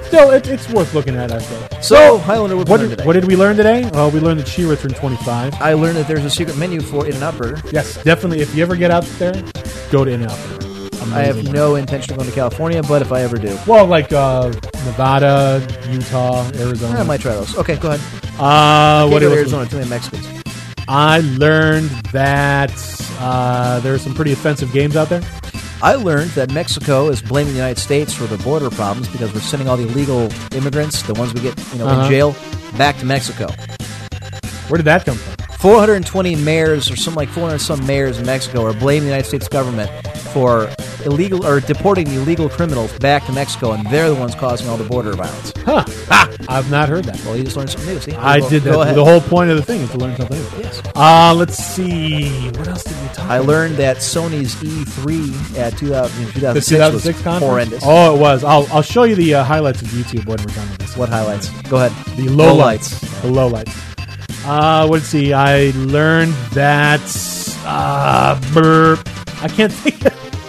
Still, 0.06 0.30
it, 0.30 0.46
it's 0.46 0.68
worth 0.70 0.92
looking 0.94 1.16
at, 1.16 1.32
I 1.32 1.38
think. 1.38 1.82
So, 1.82 2.18
Highlander, 2.18 2.56
what, 2.56 2.68
What 2.68 2.80
did, 2.80 2.90
today? 2.90 3.04
what 3.06 3.14
did 3.14 3.24
we 3.26 3.34
learn 3.36 3.56
today? 3.56 3.88
Well, 3.94 4.10
we 4.10 4.20
learned 4.20 4.40
that 4.40 4.48
Shira 4.48 4.76
turned 4.76 4.94
25. 4.96 5.54
I 5.54 5.72
learned 5.72 5.96
that 5.96 6.06
there's 6.06 6.24
a 6.24 6.30
secret 6.30 6.56
menu 6.58 6.80
for 6.80 7.06
In-N-Out 7.06 7.36
Burger. 7.38 7.62
Yes, 7.72 8.02
definitely. 8.04 8.40
If 8.40 8.54
you 8.54 8.62
ever 8.62 8.76
get 8.76 8.90
out 8.90 9.04
there, 9.18 9.32
go 9.90 10.04
to 10.04 10.10
In-N-Out 10.10 10.38
Burger. 10.48 10.61
I 11.12 11.22
have 11.22 11.52
no 11.52 11.74
intention 11.76 12.12
of 12.12 12.18
going 12.18 12.28
to 12.28 12.34
California, 12.34 12.82
but 12.82 13.02
if 13.02 13.12
I 13.12 13.22
ever 13.22 13.36
do, 13.36 13.56
Well, 13.66 13.86
like 13.86 14.12
uh, 14.12 14.48
Nevada, 14.86 15.66
Utah, 15.90 16.44
Arizona. 16.54 17.00
I 17.00 17.02
might 17.02 17.20
try 17.20 17.32
those. 17.34 17.56
Okay, 17.58 17.76
go 17.76 17.90
ahead. 17.92 18.00
Uh, 18.38 19.00
Can't 19.08 19.12
what 19.12 19.20
go 19.20 19.26
to 19.26 19.26
else? 19.26 19.36
Arizona? 19.38 19.66
Too 19.68 19.76
many 19.78 19.90
Mexicans. 19.90 20.26
I 20.88 21.20
learned 21.20 21.90
that 22.12 22.72
uh, 23.20 23.80
there 23.80 23.94
are 23.94 23.98
some 23.98 24.14
pretty 24.14 24.32
offensive 24.32 24.72
games 24.72 24.96
out 24.96 25.08
there. 25.08 25.22
I 25.82 25.94
learned 25.94 26.30
that 26.32 26.52
Mexico 26.52 27.08
is 27.08 27.20
blaming 27.22 27.52
the 27.54 27.58
United 27.58 27.80
States 27.80 28.14
for 28.14 28.24
the 28.24 28.38
border 28.44 28.70
problems 28.70 29.08
because 29.08 29.32
we're 29.34 29.40
sending 29.40 29.68
all 29.68 29.76
the 29.76 29.84
illegal 29.88 30.28
immigrants, 30.54 31.02
the 31.02 31.14
ones 31.14 31.34
we 31.34 31.40
get 31.40 31.58
you 31.72 31.78
know 31.78 31.86
Uh-huh. 31.88 32.04
in 32.04 32.10
jail, 32.10 32.36
back 32.78 32.98
to 32.98 33.04
Mexico. 33.04 33.48
Where 34.68 34.78
did 34.78 34.84
that 34.86 35.04
come 35.04 35.16
from? 35.16 35.36
420 35.58 36.34
mayors, 36.36 36.90
or 36.90 36.96
some 36.96 37.14
like 37.14 37.28
400 37.28 37.58
some 37.60 37.84
mayors 37.86 38.18
in 38.18 38.26
Mexico, 38.26 38.64
are 38.64 38.72
blaming 38.72 39.02
the 39.04 39.10
United 39.10 39.28
States 39.28 39.48
government 39.48 39.90
for 40.32 40.68
illegal 41.04 41.44
or 41.46 41.60
deporting 41.60 42.06
illegal 42.08 42.48
criminals 42.48 42.92
back 42.98 43.24
to 43.26 43.32
Mexico, 43.32 43.72
and 43.72 43.86
they're 43.88 44.08
the 44.08 44.14
ones 44.14 44.34
causing 44.34 44.68
all 44.68 44.76
the 44.76 44.84
border 44.84 45.12
violence. 45.12 45.52
Huh. 45.64 45.84
I've 46.48 46.70
not 46.70 46.88
heard 46.88 47.04
that. 47.04 47.22
Well, 47.24 47.36
you 47.36 47.44
just 47.44 47.56
learned 47.56 47.70
something 47.70 47.94
new. 47.94 48.00
See, 48.00 48.12
I 48.12 48.40
Go- 48.40 48.50
did 48.50 48.64
Go 48.64 48.70
that. 48.72 48.80
ahead. 48.82 48.94
The 48.96 49.04
whole 49.04 49.20
point 49.20 49.50
of 49.50 49.56
the 49.56 49.62
thing 49.62 49.80
is 49.80 49.90
to 49.90 49.98
learn 49.98 50.16
something 50.16 50.36
new. 50.38 50.58
Yes. 50.58 50.82
Uh, 50.94 51.34
let's 51.36 51.56
see. 51.56 52.48
What 52.50 52.68
else 52.68 52.84
did 52.84 53.00
we 53.00 53.08
talk 53.08 53.30
I 53.30 53.36
about? 53.36 53.46
learned 53.48 53.76
that 53.76 53.98
Sony's 53.98 54.54
E3 54.56 55.58
at 55.58 55.76
2000, 55.78 56.32
2006, 56.32 56.68
2006 56.68 57.24
was 57.24 57.38
horrendous. 57.42 57.82
Oh, 57.86 58.14
it 58.14 58.18
was. 58.20 58.44
I'll, 58.44 58.66
I'll 58.72 58.82
show 58.82 59.04
you 59.04 59.14
the 59.14 59.34
uh, 59.36 59.44
highlights 59.44 59.82
of 59.82 59.88
YouTube 59.88 60.26
when 60.26 60.38
we're 60.38 60.54
done 60.54 60.68
with 60.70 60.78
this. 60.78 60.96
What 60.96 61.08
highlights? 61.08 61.48
Go 61.68 61.76
ahead. 61.76 62.16
The 62.16 62.28
low 62.28 62.54
Lowlights. 62.54 62.58
lights. 62.58 63.22
The 63.22 63.28
low 63.30 63.46
lights. 63.48 63.78
Uh, 64.44 64.86
let's 64.90 65.06
see. 65.06 65.32
I 65.32 65.70
learned 65.76 66.32
that. 66.52 67.00
Uh, 67.64 68.40
brr, 68.52 68.96
I 69.40 69.48
can't 69.48 69.72
think. 69.72 70.02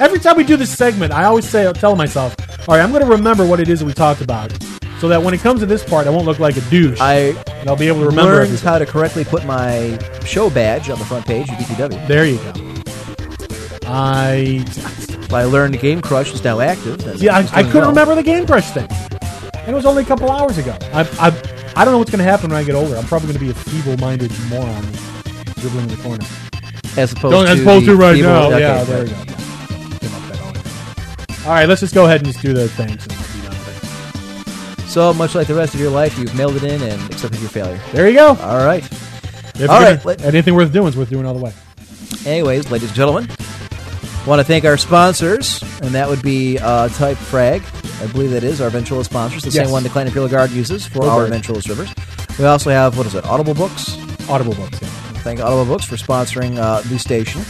Every 0.04 0.20
time 0.20 0.36
we 0.36 0.44
do 0.44 0.58
this 0.58 0.76
segment, 0.76 1.14
I 1.14 1.24
always 1.24 1.48
say, 1.48 1.66
"I 1.68 1.72
tell 1.72 1.96
myself, 1.96 2.36
all 2.68 2.76
right, 2.76 2.84
I'm 2.84 2.92
going 2.92 3.04
to 3.04 3.10
remember 3.10 3.46
what 3.46 3.60
it 3.62 3.70
is 3.70 3.80
that 3.80 3.86
we 3.86 3.94
talked 3.94 4.20
about, 4.20 4.52
so 5.00 5.08
that 5.08 5.24
when 5.24 5.34
it 5.34 5.40
comes 5.40 5.62
to 5.62 5.66
this 5.66 5.82
part, 5.84 6.08
I 6.08 6.10
won't 6.10 6.26
look 6.26 6.40
like 6.40 6.58
a 6.58 6.62
douche. 6.70 7.00
I 7.00 7.34
and 7.62 7.70
I'll 7.70 7.78
be 7.78 7.88
able 7.88 8.02
to 8.02 8.08
remember. 8.08 8.32
learned 8.34 8.46
everything. 8.48 8.68
how 8.68 8.80
to 8.80 8.86
correctly 8.86 9.24
put 9.24 9.46
my 9.46 9.98
show 10.26 10.50
badge 10.50 10.90
on 10.90 11.00
the 11.00 11.06
front 11.06 11.26
page 11.26 11.48
of 11.50 11.56
BTW. 11.56 12.06
There 12.08 12.26
you 12.26 12.38
go. 12.38 12.54
I 13.88 14.66
I 15.32 15.44
learned 15.46 15.80
Game 15.80 16.02
Crush 16.02 16.34
is 16.34 16.44
now 16.44 16.60
active. 16.60 17.02
yeah, 17.22 17.38
I, 17.38 17.42
it's 17.42 17.54
I 17.54 17.62
doing 17.62 17.72
couldn't 17.72 17.82
well. 17.82 17.90
remember 17.92 18.16
the 18.16 18.24
Game 18.24 18.46
Crush 18.46 18.70
thing, 18.72 18.88
and 19.54 19.70
it 19.70 19.74
was 19.74 19.86
only 19.86 20.04
a 20.04 20.06
couple 20.06 20.30
hours 20.30 20.58
ago. 20.58 20.76
I 20.94 21.02
I, 21.20 21.28
I 21.78 21.86
don't 21.86 21.94
know 21.94 22.00
what's 22.00 22.12
going 22.12 22.24
to 22.24 22.30
happen 22.30 22.50
when 22.50 22.60
I 22.60 22.64
get 22.66 22.76
older. 22.76 22.98
I'm 22.98 23.06
probably 23.06 23.28
going 23.34 23.40
to 23.40 23.46
be 23.46 23.52
a 23.52 23.54
feeble-minded 23.56 24.32
moron 24.50 24.84
dribbling 25.60 25.90
in 25.90 25.96
the 25.96 26.02
corner. 26.04 26.26
As 26.98 27.14
opposed 27.14 27.32
Don't- 27.34 27.46
to 27.46 27.52
as 27.52 27.62
opposed 27.62 27.86
the 27.88 27.94
to 27.94 27.98
right 27.98 28.22
now. 28.22 28.48
okay, 28.48 28.60
yeah, 28.60 28.84
there 28.84 29.04
we 29.06 29.10
go. 29.10 29.16
All. 31.46 31.52
Right, 31.52 31.68
let's 31.68 31.82
just 31.82 31.94
go 31.94 32.06
ahead 32.06 32.22
and 32.22 32.28
just 32.28 32.42
do 32.42 32.54
those 32.54 32.72
things 32.72 33.06
and 33.06 33.18
be 33.34 33.42
done 33.48 33.58
with 33.58 34.80
it. 34.84 34.88
So 34.90 35.14
much 35.14 35.36
like 35.36 35.48
the 35.48 35.56
rest 35.56 35.74
of 35.74 35.80
your 35.80 35.90
life, 35.92 36.18
you've 36.18 36.36
mailed 36.36 36.56
it 36.56 36.64
in 36.64 36.82
and 36.82 37.02
accepted 37.12 37.40
your 37.42 37.50
failure. 37.50 37.80
There 37.92 38.08
you 38.08 38.16
go. 38.16 38.28
All 38.42 38.66
right. 38.66 38.84
If 39.56 39.70
All 39.70 39.82
gonna- 39.82 40.22
anything 40.24 40.56
worth 40.56 40.72
doing 40.72 40.88
is 40.88 40.98
worth 40.98 41.10
doing 41.10 41.26
all 41.26 41.34
the 41.34 41.44
way. 41.44 41.54
Anyways, 42.26 42.72
ladies 42.72 42.90
and 42.90 42.96
gentlemen, 42.96 43.28
want 44.26 44.40
to 44.40 44.44
thank 44.46 44.64
our 44.66 44.78
sponsors, 44.78 45.62
and 45.82 45.92
that 45.92 46.08
would 46.08 46.22
be 46.22 46.58
uh, 46.60 46.88
TypeFrag. 46.90 47.62
I 48.02 48.08
believe 48.12 48.32
that 48.32 48.44
is 48.44 48.62
our 48.62 48.70
Ventrilo 48.70 49.04
sponsors, 49.04 49.44
the 49.44 49.50
Yes. 49.50 49.66
same 49.66 49.72
one 49.72 49.84
the 49.84 49.90
Clan 49.90 50.08
Imperial 50.08 50.30
Guard 50.30 50.52
uses 50.52 50.86
for 50.88 51.06
our 51.06 51.26
very. 51.28 51.40
Ventrilo 51.42 51.62
servers. 51.62 51.94
We 52.40 52.46
also 52.46 52.70
have, 52.72 52.98
what 52.98 53.06
is 53.06 53.16
it, 53.16 53.26
Audible 53.26 53.54
Books? 53.54 53.98
Audible 54.30 54.56
books. 54.56 54.82
Yeah. 54.82 54.88
Thank 55.24 55.40
Audible 55.42 55.66
Books 55.66 55.86
for 55.86 55.96
sponsoring 55.98 56.58
uh, 56.58 56.82
the 56.82 56.98
station. 56.98 57.42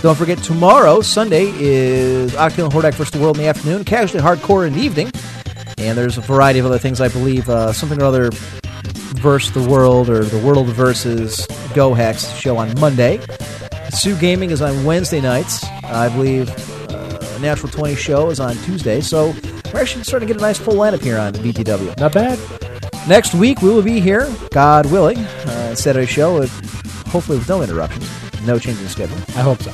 Don't 0.00 0.16
forget, 0.16 0.38
tomorrow, 0.38 1.00
Sunday, 1.00 1.52
is 1.56 2.32
Octane 2.32 2.64
and 2.64 2.72
Hordak 2.72 2.94
vs. 2.94 3.10
the 3.10 3.18
World 3.18 3.36
in 3.36 3.42
the 3.42 3.48
afternoon, 3.48 3.84
Casually 3.84 4.22
Hardcore 4.22 4.64
in 4.64 4.74
the 4.74 4.80
evening. 4.80 5.10
And 5.76 5.98
there's 5.98 6.16
a 6.16 6.20
variety 6.20 6.60
of 6.60 6.66
other 6.66 6.78
things, 6.78 7.00
I 7.00 7.08
believe. 7.08 7.48
Uh, 7.48 7.72
something 7.72 8.00
or 8.00 8.04
other 8.04 8.30
versus 9.18 9.52
the 9.52 9.68
world 9.68 10.08
or 10.08 10.24
the 10.24 10.38
world 10.38 10.68
versus 10.68 11.46
Go 11.74 11.94
Hex 11.94 12.30
show 12.36 12.56
on 12.56 12.78
Monday. 12.78 13.20
Sue 13.90 14.16
Gaming 14.18 14.50
is 14.50 14.62
on 14.62 14.84
Wednesday 14.84 15.20
nights. 15.20 15.64
I 15.84 16.08
believe 16.10 16.48
uh, 16.90 17.38
Natural 17.40 17.70
20 17.70 17.96
show 17.96 18.30
is 18.30 18.38
on 18.38 18.54
Tuesday. 18.58 19.00
So 19.00 19.34
we're 19.72 19.80
actually 19.80 20.04
starting 20.04 20.28
to 20.28 20.34
get 20.34 20.40
a 20.40 20.44
nice 20.44 20.58
full 20.58 20.74
lineup 20.74 21.02
here 21.02 21.18
on 21.18 21.32
the 21.32 21.40
BTW. 21.40 21.98
Not 21.98 22.12
bad. 22.12 22.38
Next 23.08 23.34
week 23.34 23.62
we 23.62 23.70
will 23.70 23.82
be 23.82 23.98
here, 24.00 24.32
God 24.50 24.86
willing, 24.92 25.18
uh, 25.18 25.74
Saturday 25.74 26.06
show, 26.06 26.38
with, 26.38 26.50
hopefully 27.06 27.38
with 27.38 27.48
no 27.48 27.62
interruptions, 27.62 28.06
no 28.48 28.58
change 28.58 28.80
in 28.80 28.88
schedule. 28.88 29.16
I 29.36 29.42
hope 29.42 29.62
so. 29.62 29.72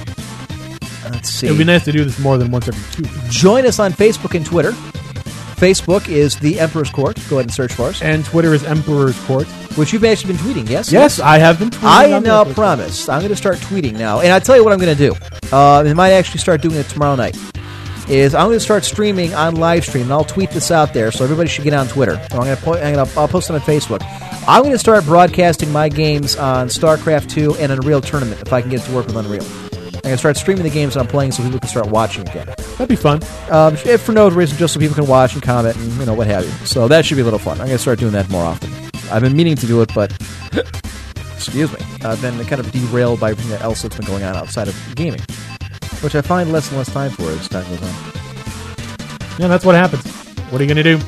Let's 1.11 1.31
see. 1.31 1.47
It 1.47 1.51
would 1.51 1.59
be 1.59 1.65
nice 1.65 1.85
to 1.85 1.93
do 1.93 2.05
this 2.05 2.19
more 2.19 2.37
than 2.37 2.51
once 2.51 2.69
every 2.69 2.83
two 2.93 3.03
weeks. 3.11 3.35
Join 3.35 3.67
us 3.67 3.79
on 3.79 3.93
Facebook 3.93 4.35
and 4.35 4.45
Twitter. 4.45 4.73
Facebook 4.73 6.09
is 6.09 6.37
the 6.39 6.59
Emperor's 6.59 6.91
Court. 6.91 7.17
Go 7.31 7.37
ahead 7.37 7.47
and 7.47 7.55
search 7.55 7.73
for 7.73 7.85
us. 7.85 8.03
And 8.03 8.25
Twitter 8.25 8.53
is 8.53 8.65
Emperor's 8.65 9.19
Court. 9.25 9.47
Which 9.77 9.93
you've 9.93 10.05
actually 10.05 10.35
been 10.35 10.43
tweeting, 10.43 10.69
yes? 10.69 10.93
Yes, 10.93 11.21
I 11.21 11.39
have 11.39 11.59
been 11.59 11.71
tweeting 11.71 11.85
I 11.85 12.13
on 12.13 12.23
now 12.23 12.45
promise 12.45 13.09
I'm 13.09 13.21
going 13.21 13.31
to 13.31 13.37
start 13.37 13.59
tweeting 13.59 13.95
now, 13.95 14.21
and 14.21 14.33
I'll 14.33 14.41
tell 14.41 14.57
you 14.57 14.63
what 14.63 14.73
I'm 14.73 14.79
going 14.79 14.97
to 14.97 15.11
do. 15.11 15.15
Uh, 15.53 15.81
I 15.81 15.93
might 15.95 16.13
actually 16.13 16.41
start 16.41 16.63
doing 16.63 16.77
it 16.77 16.87
tomorrow 16.89 17.17
night. 17.17 17.37
Is 18.09 18.35
I'm 18.35 18.49
going 18.49 18.57
to 18.57 18.61
start 18.61 18.85
streaming 18.85 19.35
on 19.35 19.57
live 19.57 19.85
stream, 19.85 20.05
and 20.05 20.13
I'll 20.13 20.25
tweet 20.25 20.51
this 20.51 20.71
out 20.71 20.93
there, 20.93 21.11
so 21.11 21.25
everybody 21.25 21.49
should 21.49 21.65
get 21.65 21.73
on 21.73 21.89
Twitter. 21.89 22.13
Or 22.33 22.41
I'm 22.41 22.45
going 22.45 22.57
to 22.57 22.63
po- 22.63 22.75
I'm 22.75 22.95
going 22.95 23.07
to 23.07 23.19
I'll 23.19 23.29
post 23.29 23.49
it 23.49 23.55
on 23.55 23.61
Facebook. 23.61 24.03
I'm 24.47 24.63
going 24.63 24.73
to 24.73 24.79
start 24.79 25.05
broadcasting 25.05 25.73
my 25.73 25.89
games 25.89 26.37
on 26.37 26.69
StarCraft 26.69 27.31
2 27.31 27.57
and 27.57 27.73
Unreal 27.73 28.03
Tournament 28.03 28.43
if 28.43 28.53
I 28.53 28.61
can 28.61 28.71
get 28.71 28.83
it 28.83 28.85
to 28.85 28.95
work 28.95 29.07
with 29.07 29.17
Unreal. 29.17 29.43
I'm 29.43 30.11
going 30.11 30.15
to 30.17 30.19
start 30.19 30.37
streaming 30.37 30.65
the 30.65 30.71
games 30.71 30.95
that 30.95 31.01
I'm 31.01 31.07
playing 31.07 31.33
so 31.33 31.43
people 31.43 31.61
can 31.61 31.69
start 31.69 31.87
watching 31.87 32.29
again. 32.29 32.47
That'd 32.47 32.89
be 32.89 32.97
fun. 32.97 33.23
Um, 33.51 33.75
if 33.87 34.03
for 34.03 34.13
no 34.13 34.29
reason, 34.29 34.59
just 34.59 34.75
so 34.75 34.81
people 34.81 34.95
can 34.95 35.07
watch 35.07 35.33
and 35.33 35.43
comment 35.43 35.77
and 35.77 35.93
you 35.95 36.05
know 36.05 36.13
what 36.13 36.27
have 36.27 36.45
you. 36.45 36.51
So 36.67 36.89
that 36.89 37.07
should 37.07 37.15
be 37.15 37.23
a 37.23 37.25
little 37.25 37.39
fun. 37.39 37.53
I'm 37.53 37.69
going 37.69 37.71
to 37.71 37.79
start 37.79 38.01
doing 38.01 38.13
that 38.13 38.29
more 38.29 38.45
often. 38.45 38.71
I've 39.11 39.23
been 39.23 39.35
meaning 39.35 39.57
to 39.57 39.67
do 39.67 39.81
it, 39.81 39.91
but 39.95 40.13
excuse 41.35 41.73
me, 41.73 41.79
I've 42.05 42.21
been 42.21 42.39
kind 42.45 42.61
of 42.61 42.71
derailed 42.71 43.19
by 43.19 43.31
everything 43.31 43.53
else 43.63 43.81
that's 43.81 43.97
been 43.97 44.07
going 44.07 44.25
on 44.25 44.37
outside 44.37 44.69
of 44.69 44.77
gaming, 44.95 45.21
which 46.05 46.15
I 46.15 46.21
find 46.21 46.53
less 46.53 46.69
and 46.69 46.79
less 46.79 46.93
time 46.93 47.11
for 47.11 47.25
as 47.31 47.49
time 47.49 47.65
goes 47.69 47.83
on. 47.83 47.95
Yeah, 49.39 49.49
that's 49.49 49.65
what 49.65 49.75
happens. 49.75 50.05
What 50.51 50.61
are 50.61 50.65
you 50.65 50.73
going 50.73 50.85
to 50.85 50.97
do? 50.97 51.05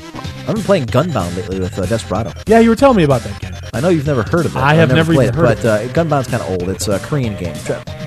I've 0.49 0.55
been 0.55 0.65
playing 0.65 0.87
Gunbound 0.87 1.37
lately 1.37 1.61
with 1.61 1.79
uh, 1.79 1.87
Desperado. 1.87 2.33
Yeah, 2.47 2.61
you 2.61 2.71
were 2.71 2.77
telling 2.77 2.97
me 2.97 3.05
about 3.05 3.23
that 3.23 3.41
game. 3.41 3.53
I 3.75 3.81
know 3.81 3.89
you've 3.89 4.07
never 4.07 4.23
heard 4.23 4.47
of 4.47 4.57
it. 4.57 4.59
I 4.59 4.75
have 4.75 4.89
never 4.93 5.13
played 5.13 5.29
even 5.29 5.45
it, 5.45 5.49
heard 5.49 5.63
but 5.63 5.65
uh, 5.65 5.89
Gunbound's 5.93 6.29
kind 6.29 6.43
of 6.43 6.49
old. 6.51 6.69
It's 6.71 6.89
a 6.89 6.99
Korean 7.01 7.37
game. 7.37 7.55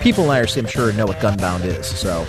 People 0.02 0.24
in 0.26 0.30
IRC, 0.32 0.58
I'm 0.58 0.66
sure, 0.66 0.92
know 0.94 1.06
what 1.06 1.18
Gunbound 1.20 1.66
is. 1.66 1.86
So, 1.86 2.26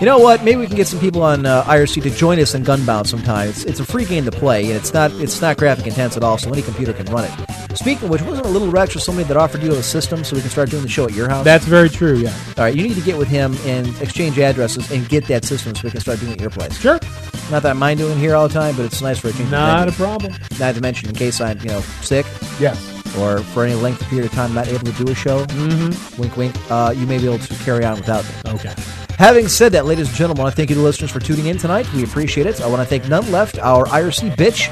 you 0.00 0.06
know 0.06 0.18
what? 0.18 0.44
Maybe 0.44 0.56
we 0.56 0.66
can 0.66 0.76
get 0.76 0.86
some 0.86 1.00
people 1.00 1.22
on 1.22 1.44
uh, 1.44 1.64
IRC 1.64 2.02
to 2.04 2.10
join 2.10 2.38
us 2.38 2.54
in 2.54 2.62
Gunbound 2.62 3.06
sometime. 3.06 3.48
It's, 3.48 3.64
it's 3.64 3.80
a 3.80 3.84
free 3.84 4.04
game 4.04 4.24
to 4.26 4.30
play, 4.30 4.66
and 4.66 4.74
it's 4.74 4.92
not 4.92 5.10
it's 5.14 5.40
not 5.40 5.56
graphic 5.56 5.86
intense 5.86 6.16
at 6.16 6.22
all, 6.22 6.38
so 6.38 6.52
any 6.52 6.62
computer 6.62 6.92
can 6.92 7.06
run 7.06 7.24
it. 7.24 7.76
Speaking 7.76 8.04
of 8.04 8.10
which, 8.10 8.22
wasn't 8.22 8.46
a 8.46 8.50
little 8.50 8.70
Rex 8.70 8.94
or 8.96 9.00
somebody 9.00 9.26
that 9.28 9.36
offered 9.36 9.62
you 9.62 9.72
a 9.72 9.82
system 9.82 10.24
so 10.24 10.36
we 10.36 10.42
can 10.42 10.50
start 10.50 10.70
doing 10.70 10.82
the 10.82 10.88
show 10.88 11.04
at 11.04 11.12
your 11.12 11.28
house? 11.28 11.44
That's 11.44 11.64
very 11.64 11.88
true, 11.88 12.16
yeah. 12.16 12.34
All 12.56 12.64
right, 12.64 12.74
you 12.74 12.82
need 12.82 12.94
to 12.94 13.00
get 13.00 13.18
with 13.18 13.28
him 13.28 13.56
and 13.64 13.88
exchange 14.00 14.38
addresses 14.38 14.90
and 14.90 15.08
get 15.08 15.26
that 15.26 15.44
system 15.44 15.74
so 15.74 15.82
we 15.84 15.90
can 15.90 16.00
start 16.00 16.20
doing 16.20 16.32
it 16.32 16.36
at 16.36 16.40
your 16.40 16.50
place. 16.50 16.78
Sure. 16.78 16.98
Not 17.50 17.62
that 17.62 17.70
I 17.70 17.72
mind 17.72 17.98
doing 17.98 18.18
here 18.18 18.34
all 18.34 18.48
the 18.48 18.54
time, 18.54 18.76
but 18.76 18.84
it's 18.84 19.00
nice 19.02 19.18
for 19.18 19.28
a 19.28 19.32
change. 19.32 19.50
Not 19.50 19.88
a 19.88 19.92
problem. 19.92 20.34
Not 20.58 20.74
to 20.74 20.80
mention, 20.80 21.08
in 21.08 21.14
case 21.14 21.40
I'm, 21.40 21.58
you 21.60 21.68
know, 21.68 21.80
sick, 21.80 22.26
Yes. 22.58 22.97
Or 23.18 23.38
for 23.38 23.64
any 23.64 23.74
length 23.74 24.00
of 24.02 24.08
period 24.08 24.26
of 24.26 24.32
time 24.32 24.52
not 24.54 24.68
able 24.68 24.84
to 24.84 25.04
do 25.04 25.10
a 25.10 25.14
show, 25.14 25.44
Mhm. 25.46 26.18
wink, 26.18 26.36
wink, 26.36 26.54
uh, 26.70 26.92
you 26.96 27.06
may 27.06 27.18
be 27.18 27.26
able 27.26 27.38
to 27.38 27.54
carry 27.64 27.84
on 27.84 27.96
without 27.96 28.24
me. 28.24 28.30
Okay. 28.54 28.72
Having 29.18 29.48
said 29.48 29.72
that, 29.72 29.84
ladies 29.86 30.08
and 30.08 30.16
gentlemen, 30.16 30.40
I 30.40 30.44
want 30.44 30.54
to 30.54 30.56
thank 30.56 30.70
you, 30.70 30.76
the 30.76 30.82
listeners, 30.82 31.10
for 31.10 31.18
tuning 31.20 31.46
in 31.46 31.58
tonight. 31.58 31.86
We 31.94 32.04
appreciate 32.04 32.46
it. 32.46 32.60
I 32.60 32.66
want 32.68 32.82
to 32.82 32.86
thank 32.86 33.08
None 33.08 33.30
Left, 33.32 33.58
our 33.58 33.86
IRC 33.88 34.30
bitch, 34.36 34.68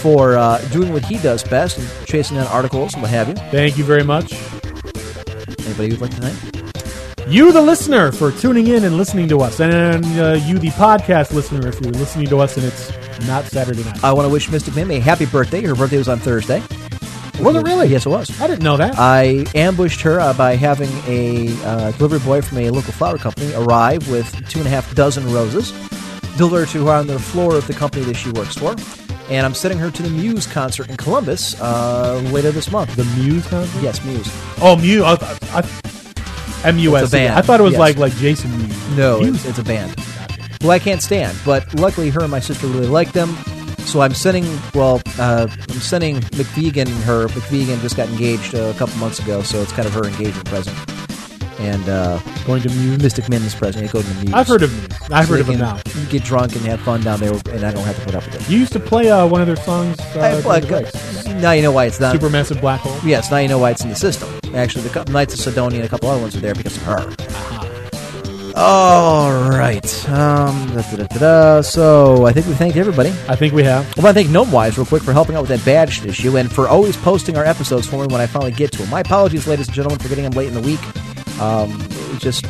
for 0.00 0.36
uh, 0.36 0.58
doing 0.72 0.92
what 0.92 1.04
he 1.04 1.18
does 1.18 1.42
best 1.44 1.78
and 1.78 1.88
chasing 2.06 2.36
down 2.38 2.46
articles 2.46 2.94
and 2.94 3.02
what 3.02 3.10
have 3.10 3.28
you. 3.28 3.34
Thank 3.50 3.76
you 3.76 3.84
very 3.84 4.02
much. 4.02 4.32
Anybody 5.66 5.90
who'd 5.90 6.00
like 6.00 6.14
to 6.16 6.20
thank? 6.22 7.28
You, 7.28 7.52
the 7.52 7.62
listener, 7.62 8.10
for 8.12 8.32
tuning 8.32 8.66
in 8.66 8.84
and 8.84 8.96
listening 8.96 9.28
to 9.28 9.40
us, 9.40 9.60
and 9.60 10.04
uh, 10.18 10.32
you, 10.44 10.58
the 10.58 10.68
podcast 10.70 11.32
listener, 11.32 11.66
if 11.68 11.80
you're 11.80 11.92
listening 11.92 12.26
to 12.28 12.38
us 12.40 12.56
and 12.56 12.66
it's 12.66 12.90
not 13.26 13.44
Saturday 13.44 13.84
night. 13.84 14.02
I 14.02 14.12
want 14.12 14.26
to 14.26 14.32
wish 14.32 14.50
Mystic 14.50 14.74
Mim 14.74 14.90
a 14.90 14.98
happy 14.98 15.26
birthday. 15.26 15.62
Her 15.62 15.74
birthday 15.74 15.98
was 15.98 16.08
on 16.08 16.18
Thursday. 16.18 16.60
Was 17.40 17.56
it 17.56 17.62
really? 17.64 17.88
Yes, 17.88 18.06
it 18.06 18.10
was. 18.10 18.40
I 18.40 18.46
didn't 18.46 18.62
know 18.62 18.76
that. 18.76 18.94
I 18.98 19.46
ambushed 19.54 20.00
her 20.02 20.20
uh, 20.20 20.32
by 20.34 20.54
having 20.54 20.90
a 21.06 21.48
uh, 21.64 21.90
delivery 21.92 22.20
boy 22.20 22.42
from 22.42 22.58
a 22.58 22.70
local 22.70 22.92
flower 22.92 23.18
company 23.18 23.52
arrive 23.54 24.08
with 24.10 24.30
two 24.48 24.58
and 24.58 24.68
a 24.68 24.70
half 24.70 24.94
dozen 24.94 25.24
roses, 25.32 25.72
delivered 26.36 26.68
to 26.68 26.86
her 26.86 26.92
on 26.92 27.06
the 27.06 27.18
floor 27.18 27.56
of 27.56 27.66
the 27.66 27.72
company 27.74 28.04
that 28.04 28.14
she 28.16 28.30
works 28.30 28.56
for. 28.56 28.76
And 29.30 29.46
I'm 29.46 29.54
sending 29.54 29.78
her 29.78 29.90
to 29.90 30.02
the 30.02 30.10
Muse 30.10 30.46
concert 30.46 30.90
in 30.90 30.96
Columbus 30.96 31.58
uh, 31.60 32.20
later 32.32 32.50
this 32.52 32.70
month. 32.70 32.94
The 32.96 33.04
Muse 33.20 33.46
concert? 33.48 33.82
Yes, 33.82 34.04
Muse. 34.04 34.28
Oh, 34.60 34.76
Muse. 34.76 35.02
I, 35.02 35.14
I, 35.58 36.68
M-U-S. 36.68 37.04
It's 37.04 37.12
a 37.12 37.16
band. 37.16 37.34
I 37.34 37.40
thought 37.42 37.58
it 37.58 37.62
was 37.64 37.72
Yes. 37.72 37.80
like 37.80 37.96
like 37.96 38.12
Jason 38.16 38.50
Mewes. 38.56 38.88
No, 38.96 39.20
Muse. 39.20 39.36
it's, 39.36 39.46
it's 39.46 39.58
a 39.58 39.64
band. 39.64 39.98
Who 40.62 40.70
I 40.70 40.78
can't 40.78 41.02
stand, 41.02 41.36
but 41.44 41.74
luckily 41.74 42.08
her 42.10 42.20
and 42.20 42.30
my 42.30 42.38
sister 42.40 42.66
really 42.68 42.86
like 42.86 43.10
them. 43.12 43.34
So 43.86 44.00
I'm 44.00 44.14
sending, 44.14 44.44
well, 44.74 45.02
uh, 45.18 45.46
I'm 45.50 45.80
sending 45.80 46.16
McVegan 46.20 46.88
her. 47.02 47.26
McVegan 47.28 47.80
just 47.82 47.96
got 47.96 48.08
engaged 48.08 48.54
uh, 48.54 48.72
a 48.74 48.74
couple 48.74 48.96
months 48.96 49.18
ago, 49.18 49.42
so 49.42 49.60
it's 49.60 49.72
kind 49.72 49.86
of 49.86 49.92
her 49.92 50.04
engagement 50.06 50.46
present. 50.48 50.76
And 51.60 51.86
uh, 51.88 52.18
going 52.46 52.62
to 52.62 52.70
Muse, 52.70 53.02
Mystic 53.02 53.28
Mim's 53.28 53.54
present. 53.54 53.84
They 53.86 53.92
go 53.92 54.00
to 54.00 54.08
the 54.08 54.22
Muse. 54.24 54.32
I've 54.34 54.48
heard 54.48 54.62
of 54.62 54.72
Muse. 54.72 55.10
I've 55.12 55.26
So 55.26 55.32
heard 55.32 55.40
of 55.42 55.46
them 55.46 55.58
can 55.58 55.76
now. 56.04 56.10
Get 56.10 56.24
drunk 56.24 56.56
and 56.56 56.64
have 56.64 56.80
fun 56.80 57.02
down 57.02 57.20
there, 57.20 57.32
and 57.50 57.64
I 57.64 57.70
don't 57.72 57.84
have 57.84 57.96
to 57.98 58.04
put 58.04 58.14
up 58.14 58.24
with 58.24 58.36
it. 58.40 58.50
You 58.50 58.58
used 58.58 58.72
to 58.72 58.80
play 58.80 59.10
uh, 59.10 59.26
one 59.26 59.40
of 59.42 59.46
their 59.46 59.56
songs. 59.56 60.00
Uh, 60.00 60.20
I- 60.20 60.30
during 60.30 60.44
like, 60.46 60.62
the 60.62 60.68
breaks. 60.68 61.26
now 61.26 61.52
you 61.52 61.60
know 61.62 61.70
why 61.72 61.84
it's 61.84 62.00
not 62.00 62.16
Supermassive 62.16 62.60
Black 62.62 62.80
Hole. 62.80 62.98
Yes, 63.08 63.30
now 63.30 63.36
you 63.36 63.48
know 63.48 63.58
why 63.58 63.70
it's 63.72 63.82
in 63.84 63.90
the 63.90 63.96
system. 63.96 64.28
Actually, 64.54 64.88
the 64.88 65.04
Knights 65.04 65.34
of 65.34 65.40
Cydonia 65.40 65.80
and 65.80 65.86
a 65.86 65.88
couple 65.90 66.08
other 66.08 66.20
ones 66.22 66.34
are 66.34 66.40
there 66.40 66.54
because 66.54 66.76
of 66.78 66.82
her. 66.84 67.71
All 68.54 69.32
right. 69.50 70.08
Um, 70.10 70.74
da, 70.74 70.82
da, 70.82 70.96
da, 70.96 71.06
da, 71.06 71.18
da. 71.18 71.60
So 71.62 72.26
I 72.26 72.32
think 72.32 72.46
we 72.46 72.54
thanked 72.54 72.76
everybody. 72.76 73.10
I 73.28 73.36
think 73.36 73.54
we 73.54 73.62
have. 73.64 73.86
I 73.98 74.02
want 74.02 74.16
to 74.16 74.22
thank 74.22 74.28
Gnomewise 74.28 74.76
real 74.76 74.86
quick 74.86 75.02
for 75.02 75.12
helping 75.12 75.36
out 75.36 75.40
with 75.42 75.50
that 75.50 75.64
badge 75.64 76.04
issue 76.04 76.36
and 76.36 76.52
for 76.52 76.68
always 76.68 76.96
posting 76.96 77.36
our 77.36 77.44
episodes 77.44 77.86
for 77.86 77.96
me 78.06 78.12
when 78.12 78.20
I 78.20 78.26
finally 78.26 78.52
get 78.52 78.72
to 78.72 78.78
them. 78.78 78.90
My 78.90 79.00
apologies, 79.00 79.46
ladies 79.46 79.68
and 79.68 79.74
gentlemen, 79.74 79.98
for 79.98 80.08
getting 80.08 80.24
them 80.24 80.32
late 80.32 80.48
in 80.48 80.54
the 80.54 80.60
week. 80.60 80.80
Um, 81.40 81.80
it 81.80 82.08
was 82.10 82.18
just 82.20 82.46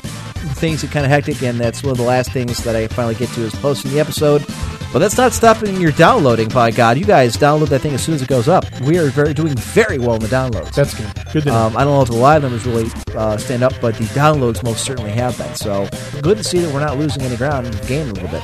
things 0.56 0.82
get 0.82 0.90
kind 0.90 1.04
of 1.06 1.10
hectic, 1.10 1.42
and 1.42 1.60
that's 1.60 1.82
one 1.82 1.92
of 1.92 1.98
the 1.98 2.02
last 2.04 2.32
things 2.32 2.62
that 2.64 2.74
I 2.74 2.88
finally 2.88 3.14
get 3.14 3.28
to 3.30 3.42
is 3.42 3.54
posting 3.56 3.92
the 3.92 4.00
episode. 4.00 4.44
But 4.92 4.98
that's 4.98 5.16
not 5.16 5.32
stopping 5.32 5.80
your 5.80 5.92
downloading. 5.92 6.48
By 6.48 6.70
God, 6.70 6.98
you 6.98 7.04
guys 7.04 7.36
download 7.36 7.68
that 7.68 7.78
thing 7.78 7.94
as 7.94 8.02
soon 8.02 8.14
as 8.14 8.20
it 8.20 8.28
goes 8.28 8.46
up. 8.46 8.64
We 8.82 8.98
are 8.98 9.06
very 9.08 9.32
doing 9.32 9.54
very 9.56 9.98
well 9.98 10.14
in 10.14 10.20
the 10.20 10.26
downloads. 10.28 10.74
That's 10.74 10.92
good. 10.94 11.10
Good 11.32 11.44
to 11.44 11.48
know. 11.48 11.56
Um, 11.56 11.76
I 11.76 11.84
don't 11.84 11.94
know 11.94 12.02
if 12.02 12.08
the 12.08 12.16
live 12.16 12.42
numbers 12.42 12.66
really 12.66 12.90
uh, 13.16 13.38
stand 13.38 13.62
up, 13.62 13.72
but 13.80 13.94
the 13.96 14.04
downloads 14.04 14.62
most 14.62 14.84
certainly 14.84 15.12
have 15.12 15.38
been. 15.38 15.54
So 15.54 15.88
good 16.20 16.36
to 16.36 16.44
see 16.44 16.58
that 16.58 16.72
we're 16.74 16.80
not 16.80 16.98
losing 16.98 17.22
any 17.22 17.36
ground 17.36 17.66
and 17.66 17.86
gaining 17.86 18.10
a 18.10 18.12
little 18.12 18.28
bit. 18.28 18.42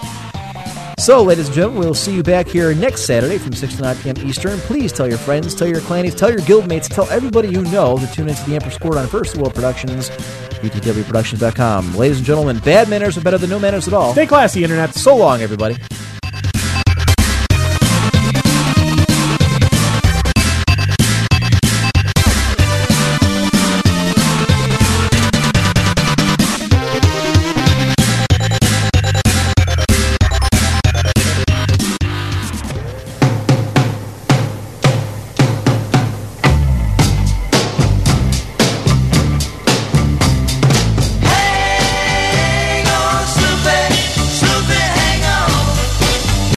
So, 0.99 1.23
ladies 1.23 1.47
and 1.47 1.55
gentlemen, 1.55 1.81
we'll 1.81 1.95
see 1.95 2.13
you 2.13 2.25
back 2.25 2.49
here 2.49 2.75
next 2.75 3.03
Saturday 3.07 3.39
from 3.39 3.53
6 3.53 3.77
to 3.77 3.83
9 3.83 3.97
p.m. 3.99 4.17
Eastern. 4.19 4.59
Please 4.59 4.93
tell 4.93 5.07
your 5.07 5.17
friends, 5.17 5.55
tell 5.55 5.69
your 5.69 5.81
clannies, 5.81 6.15
tell 6.15 6.29
your 6.29 6.41
guildmates, 6.41 6.89
tell 6.89 7.09
everybody 7.09 7.49
you 7.49 7.63
know 7.63 7.97
to 7.99 8.07
tune 8.13 8.29
into 8.29 8.45
the 8.47 8.57
Emperor's 8.57 8.77
Court 8.79 8.97
on 8.97 9.07
First 9.07 9.37
World 9.37 9.55
Productions, 9.55 10.11
UTWProductions.com. 10.11 11.95
Ladies 11.95 12.17
and 12.19 12.27
gentlemen, 12.27 12.59
bad 12.59 12.89
manners 12.89 13.17
are 13.17 13.21
better 13.21 13.39
than 13.39 13.49
no 13.49 13.61
manners 13.61 13.87
at 13.87 13.95
all. 13.95 14.13
Stay 14.13 14.27
classy, 14.27 14.65
Internet. 14.65 14.95
So 14.95 15.17
long, 15.17 15.41
everybody. 15.41 15.77